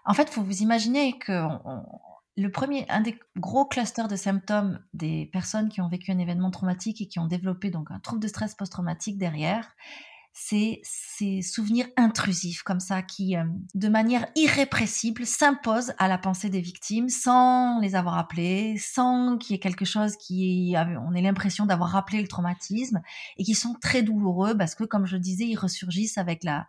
En 0.06 0.14
fait, 0.14 0.30
faut 0.30 0.44
vous 0.44 0.62
imaginer 0.62 1.18
que 1.18 1.32
le 2.38 2.52
premier, 2.52 2.86
un 2.90 3.02
des 3.02 3.18
gros 3.38 3.66
clusters 3.66 4.08
de 4.08 4.16
symptômes 4.16 4.80
des 4.94 5.26
personnes 5.34 5.70
qui 5.70 5.82
ont 5.82 5.90
vécu 5.90 6.12
un 6.12 6.20
événement 6.20 6.52
traumatique 6.52 7.02
et 7.02 7.08
qui 7.08 7.20
ont 7.20 7.28
développé 7.28 7.72
donc 7.72 7.92
un 7.92 8.00
trouble 8.00 8.22
de 8.22 8.28
stress 8.28 8.56
post-traumatique 8.56 9.18
derrière, 9.18 9.70
ces 10.40 11.42
souvenirs 11.42 11.88
intrusifs 11.98 12.64
comme 12.64 12.80
ça 12.80 13.02
qui, 13.02 13.36
euh, 13.36 13.44
de 13.74 13.90
manière 13.90 14.28
irrépressible, 14.36 15.26
s'imposent 15.26 15.94
à 15.98 16.08
la 16.08 16.18
pensée 16.18 16.50
des 16.50 16.62
victimes 16.62 17.10
sans 17.10 17.80
les 17.80 17.96
avoir 17.96 18.18
appelées, 18.18 18.78
sans 18.78 19.38
qu'il 19.38 19.54
y 19.54 19.56
ait 19.56 19.60
quelque 19.60 19.86
chose 19.86 20.16
qui, 20.18 20.76
on 21.08 21.14
ait 21.14 21.22
l'impression 21.22 21.66
d'avoir 21.66 21.90
rappelé 21.90 22.22
le 22.22 22.28
traumatisme 22.28 23.02
et 23.38 23.44
qui 23.44 23.56
sont 23.56 23.76
très 23.82 24.04
douloureux 24.04 24.56
parce 24.56 24.76
que, 24.76 24.84
comme 24.84 25.06
je 25.06 25.18
disais, 25.18 25.46
ils 25.46 25.58
ressurgissent 25.58 26.18
avec 26.18 26.44
la, 26.44 26.68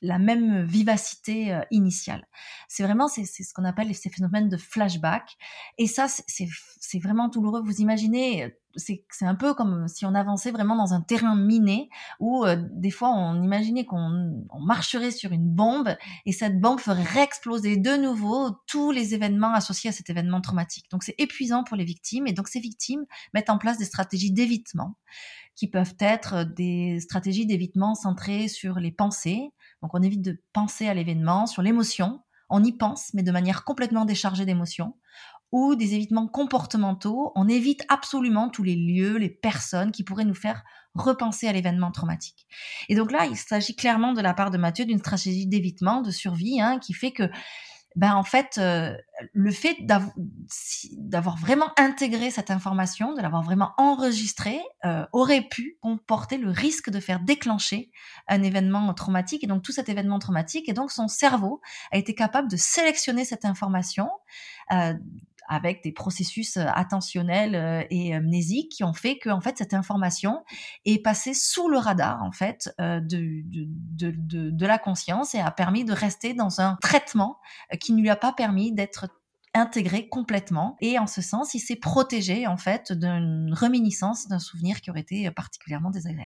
la 0.00 0.18
même 0.18 0.64
vivacité 0.64 1.52
euh, 1.52 1.60
initiale. 1.70 2.26
C'est 2.68 2.82
vraiment 2.82 3.08
c'est 3.08 3.24
ce 3.24 3.52
qu'on 3.52 3.64
appelle 3.64 3.94
ces 3.94 4.10
phénomènes 4.10 4.48
de 4.48 4.56
flashback. 4.56 5.36
Et 5.78 5.86
ça, 5.86 6.06
c'est 6.08 6.98
vraiment 6.98 7.28
douloureux. 7.28 7.62
Vous 7.62 7.80
imaginez, 7.80 8.54
c'est 8.76 9.24
un 9.24 9.34
peu 9.34 9.54
comme 9.54 9.88
si 9.88 10.04
on 10.06 10.14
avançait 10.14 10.50
vraiment 10.50 10.76
dans 10.76 10.92
un 10.94 11.00
terrain 11.00 11.36
miné 11.36 11.88
où 12.20 12.44
euh, 12.44 12.56
des 12.72 12.90
fois 12.90 13.10
on 13.10 13.42
imaginait 13.42 13.84
qu'on 13.84 14.44
marcherait 14.60 15.10
sur 15.10 15.32
une 15.32 15.48
bombe 15.48 15.96
et 16.26 16.32
cette 16.32 16.60
bombe 16.60 16.80
ferait 16.80 17.02
réexploser 17.02 17.76
de 17.76 17.96
nouveau 17.96 18.50
tous 18.66 18.90
les 18.90 19.14
événements 19.14 19.52
associés 19.52 19.90
à 19.90 19.92
cet 19.92 20.10
événement 20.10 20.40
traumatique. 20.40 20.90
Donc 20.90 21.02
c'est 21.02 21.14
épuisant 21.18 21.64
pour 21.64 21.76
les 21.76 21.84
victimes 21.84 22.26
et 22.26 22.32
donc 22.32 22.48
ces 22.48 22.60
victimes 22.60 23.04
mettent 23.34 23.50
en 23.50 23.58
place 23.58 23.78
des 23.78 23.84
stratégies 23.84 24.32
d'évitement 24.32 24.96
qui 25.58 25.66
peuvent 25.66 25.96
être 25.98 26.44
des 26.44 27.00
stratégies 27.00 27.44
d'évitement 27.44 27.96
centrées 27.96 28.46
sur 28.46 28.78
les 28.78 28.92
pensées, 28.92 29.50
donc 29.82 29.94
on 29.94 30.02
évite 30.02 30.22
de 30.22 30.42
penser 30.52 30.88
à 30.88 30.94
l'événement, 30.94 31.46
sur 31.46 31.62
l'émotion. 31.62 32.20
On 32.50 32.64
y 32.64 32.72
pense, 32.72 33.12
mais 33.14 33.22
de 33.22 33.30
manière 33.30 33.64
complètement 33.64 34.04
déchargée 34.04 34.46
d'émotion. 34.46 34.94
Ou 35.50 35.76
des 35.76 35.94
évitements 35.94 36.26
comportementaux. 36.26 37.32
On 37.34 37.48
évite 37.48 37.82
absolument 37.88 38.50
tous 38.50 38.62
les 38.62 38.76
lieux, 38.76 39.16
les 39.16 39.30
personnes 39.30 39.92
qui 39.92 40.04
pourraient 40.04 40.26
nous 40.26 40.34
faire 40.34 40.62
repenser 40.94 41.48
à 41.48 41.52
l'événement 41.52 41.90
traumatique. 41.90 42.46
Et 42.88 42.94
donc 42.94 43.12
là, 43.12 43.24
il 43.26 43.36
s'agit 43.36 43.74
clairement 43.74 44.12
de 44.12 44.20
la 44.20 44.34
part 44.34 44.50
de 44.50 44.58
Mathieu 44.58 44.84
d'une 44.84 44.98
stratégie 44.98 45.46
d'évitement, 45.46 46.02
de 46.02 46.10
survie, 46.10 46.60
hein, 46.60 46.78
qui 46.78 46.92
fait 46.92 47.12
que 47.12 47.30
ben 47.96 48.14
en 48.14 48.22
fait, 48.22 48.58
euh, 48.58 48.94
le 49.32 49.50
fait 49.50 49.76
d'avoir 50.92 51.36
vraiment 51.36 51.72
intégré 51.76 52.30
cette 52.30 52.50
information, 52.50 53.14
de 53.14 53.20
l'avoir 53.20 53.42
vraiment 53.42 53.72
enregistrée, 53.76 54.60
euh, 54.84 55.06
aurait 55.12 55.42
pu 55.42 55.78
comporter 55.80 56.36
le 56.36 56.50
risque 56.50 56.90
de 56.90 57.00
faire 57.00 57.20
déclencher 57.20 57.90
un 58.28 58.42
événement 58.42 58.92
traumatique. 58.94 59.42
Et 59.42 59.46
donc 59.46 59.62
tout 59.62 59.72
cet 59.72 59.88
événement 59.88 60.18
traumatique, 60.18 60.68
et 60.68 60.74
donc 60.74 60.90
son 60.90 61.08
cerveau 61.08 61.60
a 61.90 61.96
été 61.96 62.14
capable 62.14 62.50
de 62.50 62.56
sélectionner 62.56 63.24
cette 63.24 63.44
information, 63.44 64.08
euh, 64.72 64.94
avec 65.48 65.82
des 65.82 65.92
processus 65.92 66.56
euh, 66.56 66.66
attentionnels 66.66 67.54
euh, 67.54 67.82
et 67.90 68.14
amnésiques 68.14 68.72
qui 68.72 68.84
ont 68.84 68.92
fait 68.92 69.18
que 69.18 69.30
fait 69.40 69.56
cette 69.58 69.74
information 69.74 70.44
est 70.84 71.02
passée 71.02 71.32
sous 71.34 71.68
le 71.68 71.78
radar 71.78 72.22
en 72.22 72.32
fait 72.32 72.70
euh, 72.80 73.00
de, 73.00 73.42
de, 73.44 74.12
de, 74.50 74.66
la 74.66 74.78
conscience 74.78 75.34
et 75.34 75.40
a 75.40 75.50
permis 75.50 75.84
de 75.84 75.92
rester 75.92 76.34
dans 76.34 76.60
un 76.60 76.76
traitement 76.82 77.38
qui 77.80 77.92
ne 77.92 78.00
lui 78.00 78.10
a 78.10 78.16
pas 78.16 78.32
permis 78.32 78.72
d'être 78.72 79.08
intégré 79.54 80.08
complètement 80.08 80.76
et 80.80 80.98
en 80.98 81.06
ce 81.06 81.22
sens 81.22 81.54
il 81.54 81.60
s'est 81.60 81.76
protégé 81.76 82.46
en 82.46 82.56
fait 82.56 82.92
d'une 82.92 83.54
reminiscence 83.54 84.28
d'un 84.28 84.38
souvenir 84.38 84.80
qui 84.80 84.90
aurait 84.90 85.00
été 85.00 85.30
particulièrement 85.30 85.90
désagréable. 85.90 86.28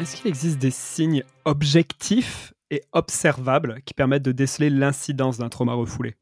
Est-ce 0.00 0.16
qu'il 0.16 0.26
existe 0.28 0.58
des 0.58 0.70
signes 0.70 1.22
objectifs 1.44 2.53
observables 2.92 3.82
qui 3.82 3.94
permettent 3.94 4.22
de 4.22 4.32
déceler 4.32 4.70
l'incidence 4.70 5.38
d'un 5.38 5.48
trauma 5.48 5.74
refoulé 5.74 6.16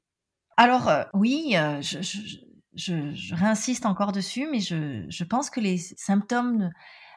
Alors 0.57 0.89
euh, 0.89 1.05
oui, 1.15 1.55
euh, 1.57 1.81
je, 1.83 3.35
réinsiste 3.35 3.87
encore 3.87 4.13
dessus, 4.13 4.49
mais 4.51 4.61
je, 4.61 5.25
pense 5.25 5.51
que 5.51 5.61
les 5.61 5.79
symptômes 5.79 6.71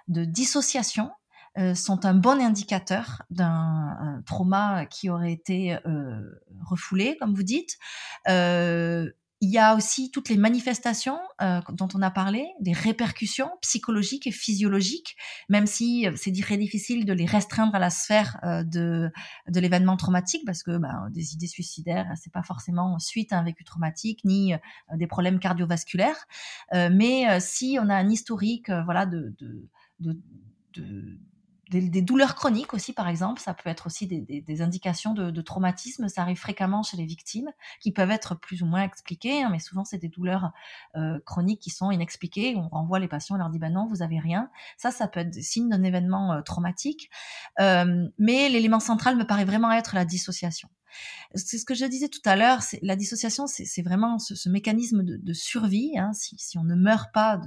de, 0.07 0.25
dissociation 0.25 1.11
euh, 1.57 1.73
sont 1.73 2.05
un 2.05 2.13
bon 2.13 2.41
indicateur 2.41 3.23
d'un 3.29 4.21
trauma 4.25 4.85
qui 4.85 5.09
aurait 5.09 5.31
été 5.31 5.77
refoulé, 6.65 7.17
comme 7.19 7.33
vous 7.33 7.43
dites. 7.43 7.77
Il 9.41 9.49
y 9.49 9.57
a 9.57 9.75
aussi 9.75 10.11
toutes 10.11 10.29
les 10.29 10.37
manifestations 10.37 11.19
euh, 11.41 11.59
dont 11.69 11.89
on 11.93 12.01
a 12.01 12.09
parlé, 12.09 12.47
des 12.61 12.71
répercussions 12.71 13.49
psychologiques 13.61 14.27
et 14.27 14.31
physiologiques, 14.31 15.17
même 15.49 15.67
si 15.67 16.07
euh, 16.07 16.13
c'est 16.15 16.31
très 16.31 16.57
difficile 16.57 17.05
de 17.05 17.13
les 17.13 17.25
restreindre 17.25 17.75
à 17.75 17.79
la 17.79 17.89
sphère 17.89 18.39
euh, 18.43 18.63
de, 18.63 19.11
de 19.49 19.59
l'événement 19.59 19.97
traumatique, 19.97 20.43
parce 20.45 20.63
que 20.63 20.77
bah, 20.77 21.07
des 21.11 21.33
idées 21.33 21.47
suicidaires, 21.47 22.07
c'est 22.15 22.31
pas 22.31 22.43
forcément 22.43 22.97
suite 22.99 23.33
à 23.33 23.39
un 23.39 23.43
vécu 23.43 23.63
traumatique, 23.63 24.21
ni 24.23 24.53
des 24.93 25.07
problèmes 25.07 25.39
cardiovasculaires. 25.39 26.27
mais 26.73 27.39
si 27.39 27.77
on 27.81 27.89
a 27.89 27.95
un 27.95 28.09
historique, 28.09 28.69
voilà, 28.85 29.05
de, 29.05 29.33
de, 29.39 29.67
de, 29.99 30.17
de 30.73 31.19
des, 31.69 32.01
douleurs 32.01 32.35
chroniques 32.35 32.73
aussi, 32.73 32.93
par 32.93 33.07
exemple. 33.07 33.41
Ça 33.41 33.53
peut 33.53 33.69
être 33.69 33.87
aussi 33.87 34.07
des, 34.07 34.61
indications 34.61 35.13
de, 35.13 35.41
traumatisme. 35.41 36.07
Ça 36.09 36.21
arrive 36.21 36.37
fréquemment 36.37 36.83
chez 36.83 36.97
les 36.97 37.05
victimes, 37.05 37.51
qui 37.79 37.91
peuvent 37.91 38.11
être 38.11 38.35
plus 38.35 38.61
ou 38.63 38.65
moins 38.65 38.83
expliquées, 38.83 39.43
hein, 39.43 39.49
mais 39.51 39.59
souvent 39.59 39.85
c'est 39.85 39.97
des 39.97 40.09
douleurs 40.09 40.51
euh, 40.95 41.19
chroniques 41.25 41.61
qui 41.61 41.69
sont 41.69 41.91
inexpliquées. 41.91 42.55
On 42.55 42.67
renvoie 42.67 42.99
les 42.99 43.07
patients, 43.07 43.35
on 43.35 43.39
leur 43.39 43.49
dit 43.49 43.59
ben 43.59 43.71
non, 43.71 43.87
vous 43.87 44.01
avez 44.01 44.19
rien. 44.19 44.49
Ça, 44.77 44.91
ça 44.91 45.07
peut 45.07 45.21
être 45.21 45.33
signe 45.41 45.69
d'un 45.69 45.83
événement 45.83 46.33
euh, 46.33 46.41
traumatique. 46.41 47.09
Euh, 47.59 48.07
mais 48.17 48.49
l'élément 48.49 48.79
central 48.79 49.15
me 49.15 49.25
paraît 49.25 49.45
vraiment 49.45 49.71
être 49.71 49.95
la 49.95 50.05
dissociation. 50.05 50.69
C'est 51.33 51.57
ce 51.57 51.65
que 51.65 51.73
je 51.73 51.85
disais 51.85 52.07
tout 52.07 52.21
à 52.25 52.35
l'heure, 52.35 52.61
la 52.81 52.95
dissociation, 52.95 53.45
c'est 53.47 53.81
vraiment 53.81 54.19
ce, 54.19 54.49
mécanisme 54.49 55.03
de, 55.03 55.33
survie. 55.33 55.97
Hein, 55.97 56.11
si, 56.13 56.57
on 56.57 56.63
ne 56.63 56.75
meurt 56.75 57.11
pas 57.13 57.41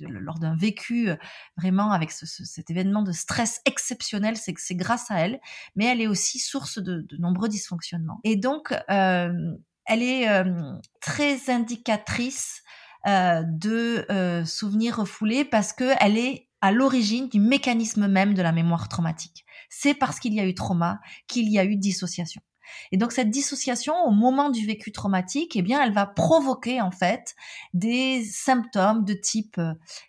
lors 0.00 0.38
d'un 0.38 0.56
vécu 0.56 1.10
euh, 1.10 1.16
vraiment 1.56 1.92
avec 1.92 2.10
cet 2.10 2.70
événement 2.70 3.02
de 3.02 3.12
stress 3.12 3.60
exceptionnel, 3.64 4.36
c'est 4.36 4.54
c'est 4.58 4.74
grâce 4.74 5.10
à 5.10 5.18
elle, 5.20 5.40
mais 5.74 5.86
elle 5.86 6.00
est 6.00 6.06
aussi 6.06 6.38
source 6.38 6.78
de, 6.78 7.06
nombreux 7.18 7.48
dysfonctionnements. 7.48 8.20
Et 8.24 8.36
donc, 8.36 8.72
euh, 8.90 9.32
elle 9.84 10.02
est 10.02 10.28
euh, 10.28 10.72
très 11.00 11.50
indicatrice 11.50 12.62
de 13.08 14.04
souvenirs 14.44 14.96
refoulés 14.96 15.44
parce 15.44 15.72
qu'elle 15.72 16.18
est 16.18 16.46
à 16.60 16.72
l'origine 16.72 17.28
du 17.28 17.38
mécanisme 17.38 18.08
même 18.08 18.34
de 18.34 18.42
la 18.42 18.50
mémoire 18.50 18.88
traumatique. 18.88 19.44
C'est 19.68 19.94
parce 19.94 20.18
qu'il 20.18 20.34
y 20.34 20.40
a 20.40 20.46
eu 20.46 20.54
trauma 20.54 20.98
qu'il 21.28 21.48
y 21.48 21.58
a 21.60 21.64
eu 21.64 21.76
dissociation. 21.76 22.42
Et 22.92 22.96
donc 22.96 23.12
cette 23.12 23.30
dissociation 23.30 23.94
au 24.06 24.10
moment 24.10 24.50
du 24.50 24.66
vécu 24.66 24.92
traumatique, 24.92 25.56
eh 25.56 25.62
bien, 25.62 25.82
elle 25.82 25.92
va 25.92 26.06
provoquer 26.06 26.80
en 26.80 26.90
fait 26.90 27.34
des 27.74 28.24
symptômes 28.24 29.04
de 29.04 29.14
type 29.14 29.60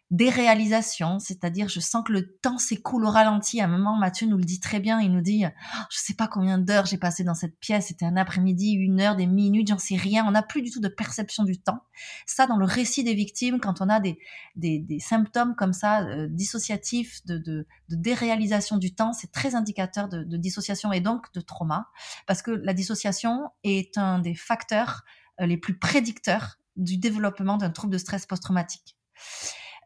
déréalisation, 0.09 1.19
c'est-à-dire 1.19 1.67
je 1.67 1.81
sens 1.81 2.03
que 2.05 2.13
le 2.13 2.37
temps 2.37 2.57
s'écoule 2.57 3.05
au 3.05 3.09
ralenti. 3.09 3.59
À 3.59 3.65
un 3.65 3.67
moment, 3.67 3.97
Mathieu 3.97 4.25
nous 4.27 4.37
le 4.37 4.43
dit 4.43 4.59
très 4.59 4.79
bien, 4.79 5.01
il 5.01 5.11
nous 5.11 5.21
dit, 5.21 5.43
oh, 5.45 5.81
je 5.89 5.97
sais 5.99 6.13
pas 6.13 6.27
combien 6.27 6.57
d'heures 6.57 6.85
j'ai 6.85 6.97
passé 6.97 7.25
dans 7.25 7.33
cette 7.33 7.59
pièce, 7.59 7.87
c'était 7.87 8.05
un 8.05 8.15
après-midi, 8.15 8.71
une 8.71 9.01
heure, 9.01 9.15
des 9.15 9.27
minutes, 9.27 9.67
j'en 9.67 9.77
sais 9.77 9.97
rien. 9.97 10.25
On 10.25 10.31
n'a 10.31 10.43
plus 10.43 10.61
du 10.61 10.71
tout 10.71 10.79
de 10.79 10.87
perception 10.87 11.43
du 11.43 11.59
temps. 11.59 11.81
Ça, 12.25 12.47
dans 12.47 12.57
le 12.57 12.65
récit 12.65 13.03
des 13.03 13.13
victimes, 13.13 13.59
quand 13.59 13.81
on 13.81 13.89
a 13.89 13.99
des, 13.99 14.17
des, 14.55 14.79
des 14.79 14.99
symptômes 14.99 15.55
comme 15.55 15.73
ça, 15.73 16.03
euh, 16.03 16.27
dissociatifs, 16.29 17.25
de, 17.25 17.37
de, 17.37 17.67
de, 17.89 17.95
déréalisation 17.95 18.77
du 18.77 18.95
temps, 18.95 19.11
c'est 19.11 19.31
très 19.31 19.55
indicateur 19.55 20.07
de, 20.07 20.23
de 20.23 20.37
dissociation 20.37 20.93
et 20.93 21.01
donc 21.01 21.33
de 21.33 21.41
trauma, 21.41 21.89
parce 22.27 22.41
que 22.41 22.51
la 22.51 22.73
dissociation 22.73 23.49
est 23.63 23.97
un 23.97 24.19
des 24.19 24.35
facteurs 24.35 25.03
euh, 25.41 25.45
les 25.45 25.57
plus 25.57 25.77
prédicteurs 25.77 26.59
du 26.77 26.97
développement 26.97 27.57
d'un 27.57 27.71
trouble 27.71 27.91
de 27.91 27.97
stress 27.97 28.25
post-traumatique. 28.25 28.95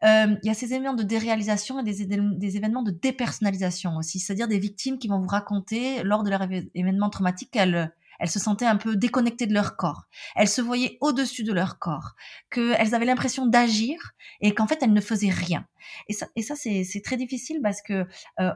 Euh, 0.04 0.34
il 0.42 0.46
y 0.46 0.50
a 0.50 0.54
ces 0.54 0.66
événements 0.66 0.94
de 0.94 1.04
déréalisation 1.04 1.78
et 1.78 1.84
des, 1.84 2.56
événements 2.56 2.82
de 2.82 2.90
dépersonnalisation 2.90 3.96
aussi, 3.96 4.18
c'est-à-dire 4.18 4.48
des 4.48 4.58
victimes 4.58 4.98
qui 4.98 5.06
vont 5.06 5.20
vous 5.20 5.28
raconter 5.28 6.02
lors 6.02 6.24
de 6.24 6.30
leur 6.30 6.42
événement 6.74 7.08
traumatique 7.08 7.50
qu'elles 7.52 7.92
elles 8.18 8.30
se 8.30 8.38
sentaient 8.38 8.66
un 8.66 8.76
peu 8.76 8.96
déconnectées 8.96 9.46
de 9.46 9.54
leur 9.54 9.76
corps. 9.76 10.04
Elles 10.34 10.48
se 10.48 10.60
voyaient 10.60 10.98
au-dessus 11.00 11.44
de 11.44 11.52
leur 11.52 11.78
corre, 11.78 12.14
qu'elles 12.50 12.94
avaient 12.94 13.04
l'impression 13.04 13.46
d'agir 13.46 14.12
et 14.40 14.54
qu'en 14.54 14.66
fait 14.66 14.82
elles 14.82 14.92
ne 14.92 15.00
faisaient 15.00 15.30
rien. 15.30 15.66
Et 16.08 16.12
ça, 16.12 16.26
et 16.36 16.42
ça 16.42 16.54
c'est 16.56 17.02
très 17.04 17.16
difficile 17.16 17.60
parce 17.62 17.82
que 17.82 18.06
euh, 18.40 18.52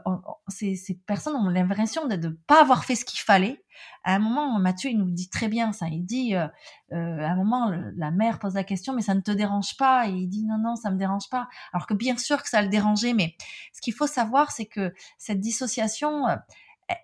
ces, 0.48 0.76
ces, 0.76 0.94
personnes 0.94 1.34
ont 1.34 1.48
l'impression 1.48 2.06
de 2.06 2.16
ne 2.16 2.28
pas 2.28 2.60
avoir 2.60 2.84
fait 2.84 2.94
ce 2.94 3.04
qu'il 3.04 3.20
fallait. 3.20 3.62
À 4.04 4.14
un 4.14 4.18
moment, 4.18 4.58
Mathieu, 4.58 4.90
il 4.90 4.98
nous 4.98 5.10
dit 5.10 5.28
très 5.28 5.48
bien 5.48 5.72
ça. 5.72 5.88
Il 5.88 6.04
dit, 6.04 6.34
euh, 6.34 6.46
euh, 6.92 7.20
à 7.20 7.30
un 7.30 7.36
moment, 7.36 7.70
la 7.96 8.10
mère 8.10 8.38
pose 8.38 8.54
la 8.54 8.64
question, 8.64 8.94
mais 8.94 9.02
ça 9.02 9.14
ne 9.14 9.20
te 9.20 9.30
dérange 9.30 9.76
pas? 9.76 10.08
Et 10.08 10.12
il 10.12 10.28
dit, 10.28 10.44
non, 10.44 10.58
non, 10.58 10.76
ça 10.76 10.90
me 10.90 10.96
dérange 10.96 11.28
pas. 11.28 11.48
Alors 11.72 11.86
que 11.86 11.94
bien 11.94 12.16
sûr 12.16 12.42
que 12.42 12.48
ça 12.48 12.62
le 12.62 12.68
dérangeait, 12.68 13.14
mais 13.14 13.34
ce 13.72 13.80
qu'il 13.80 13.94
faut 13.94 14.06
savoir, 14.06 14.52
c'est 14.52 14.66
que 14.66 14.94
cette 15.18 15.40
dissociation, 15.40 16.28
euh, 16.28 16.36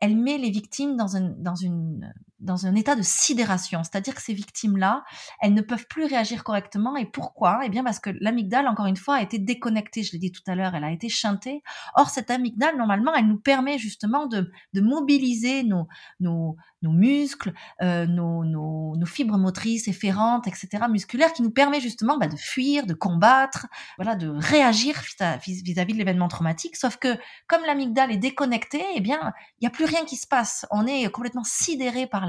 elle 0.01 0.17
met 0.17 0.39
les 0.39 0.51
victimes 0.51 0.97
dans, 0.97 1.17
un, 1.17 1.35
dans 1.39 1.57
une 1.57 2.13
dans 2.43 2.67
un 2.67 2.75
état 2.75 2.97
de 2.97 3.03
sidération, 3.03 3.83
c'est-à-dire 3.85 4.15
que 4.15 4.21
ces 4.21 4.35
victimes-là, 4.35 5.05
elles 5.41 5.55
ne 5.55 5.63
peuvent 5.63 5.87
plus 5.89 6.05
réagir 6.05 6.45
correctement. 6.45 6.97
Et 6.97 7.07
pourquoi? 7.07 7.61
Eh 7.65 7.69
bien 7.69 7.85
parce 7.85 8.01
que 8.01 8.11
l'amygdale, 8.21 8.67
encore 8.67 8.87
une 8.87 8.97
fois, 8.97 9.17
a 9.17 9.23
été 9.23 9.39
déconnectée, 9.39 10.03
je 10.03 10.13
l'ai 10.13 10.19
dit 10.19 10.33
tout 10.33 10.43
à 10.47 10.55
l'heure, 10.55 10.75
elle 10.75 10.85
a 10.85 10.91
été 10.91 11.09
chantée. 11.09 11.63
Or, 11.95 12.11
cette 12.11 12.31
amygdale, 12.31 12.77
normalement, 12.77 13.15
elle 13.15 13.27
nous 13.27 13.39
permet 13.39 13.79
justement 13.79 14.27
de, 14.27 14.51
mobiliser 14.75 15.63
nos, 15.63 16.57
muscles, 16.83 17.53
euh, 17.81 18.07
nos, 18.07 19.07
fibres 19.07 19.39
motrices 19.39 19.89
efférentes, 19.89 20.49
etc., 20.49 20.85
musculaires, 20.91 21.33
qui 21.33 21.43
nous 21.43 21.51
permet 21.51 21.81
justement 21.81 22.19
bah, 22.19 22.27
de 22.27 22.37
fuir, 22.37 22.87
de 22.87 22.95
combattre, 22.95 23.67
voilà, 23.99 24.17
de 24.17 24.29
réagir 24.29 25.01
vis-à-vis 25.01 25.93
de 25.93 25.99
l'événement 25.99 26.29
traumatique. 26.29 26.77
Sauf 26.77 26.97
que 26.97 27.17
comme 27.47 27.63
l'amygdale 27.67 28.11
est 28.11 28.17
déconnectée, 28.17 28.85
eh 28.97 29.01
bien, 29.01 29.33
il 29.61 29.65
n'y 29.65 29.69
a 29.69 29.71
plus 29.71 29.85
rien 29.85 30.05
qui 30.05 30.17
se 30.17 30.27
passe. 30.27 30.67
On 30.71 30.87
est 30.87 31.09
complètement 31.11 31.45
sidéré 31.45 32.07
par 32.07 32.27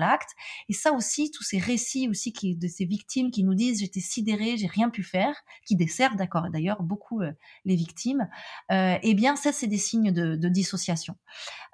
Et 0.69 0.73
ça 0.73 0.93
aussi, 0.93 1.31
tous 1.31 1.43
ces 1.43 1.57
récits 1.57 2.07
aussi 2.07 2.33
de 2.43 2.67
ces 2.67 2.85
victimes 2.85 3.31
qui 3.31 3.43
nous 3.43 3.53
disent 3.53 3.79
j'étais 3.79 3.99
sidéré, 3.99 4.57
j'ai 4.57 4.67
rien 4.67 4.89
pu 4.89 5.03
faire, 5.03 5.35
qui 5.65 5.75
desservent 5.75 6.15
d'accord, 6.15 6.49
d'ailleurs 6.51 6.83
beaucoup 6.83 7.21
euh, 7.21 7.31
les 7.65 7.75
victimes. 7.75 8.27
Euh, 8.71 8.97
eh 9.01 9.13
bien, 9.13 9.35
ça, 9.35 9.51
c'est 9.51 9.67
des 9.67 9.77
signes 9.77 10.11
de, 10.11 10.47
dissociation, 10.47 11.15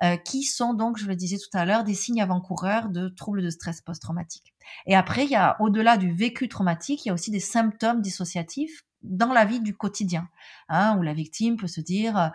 euh, 0.03 0.17
qui 0.17 0.43
sont 0.43 0.73
donc, 0.73 0.97
je 0.97 1.07
le 1.07 1.15
disais 1.15 1.37
tout 1.37 1.57
à 1.57 1.65
l'heure, 1.65 1.83
des 1.83 1.93
signes 1.93 2.21
avant-coureurs 2.21 2.89
de 2.89 3.09
troubles 3.09 3.43
de 3.43 3.49
stress 3.49 3.81
post-traumatique. 3.81 4.53
Et 4.85 4.95
après, 4.95 5.25
il 5.25 5.31
y 5.31 5.35
a, 5.35 5.57
au-delà 5.59 5.97
du 5.97 6.13
vécu 6.13 6.47
traumatique, 6.47 7.05
il 7.05 7.09
y 7.09 7.11
a 7.11 7.13
aussi 7.13 7.31
des 7.31 7.39
symptômes 7.39 8.01
dissociatifs 8.01 8.83
dans 9.01 9.31
la 9.31 9.45
vie 9.45 9.61
du 9.61 9.75
quotidien, 9.75 10.27
hein, 10.67 10.97
où 10.99 11.01
la 11.01 11.13
victime 11.13 11.55
peut 11.57 11.67
se 11.67 11.81
dire, 11.81 12.17
euh, 12.17 12.29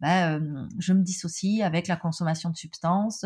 ben, 0.00 0.68
je 0.78 0.92
me 0.92 1.02
dissocie 1.02 1.62
avec 1.62 1.88
la 1.88 1.96
consommation 1.96 2.50
de 2.50 2.56
substances, 2.56 3.24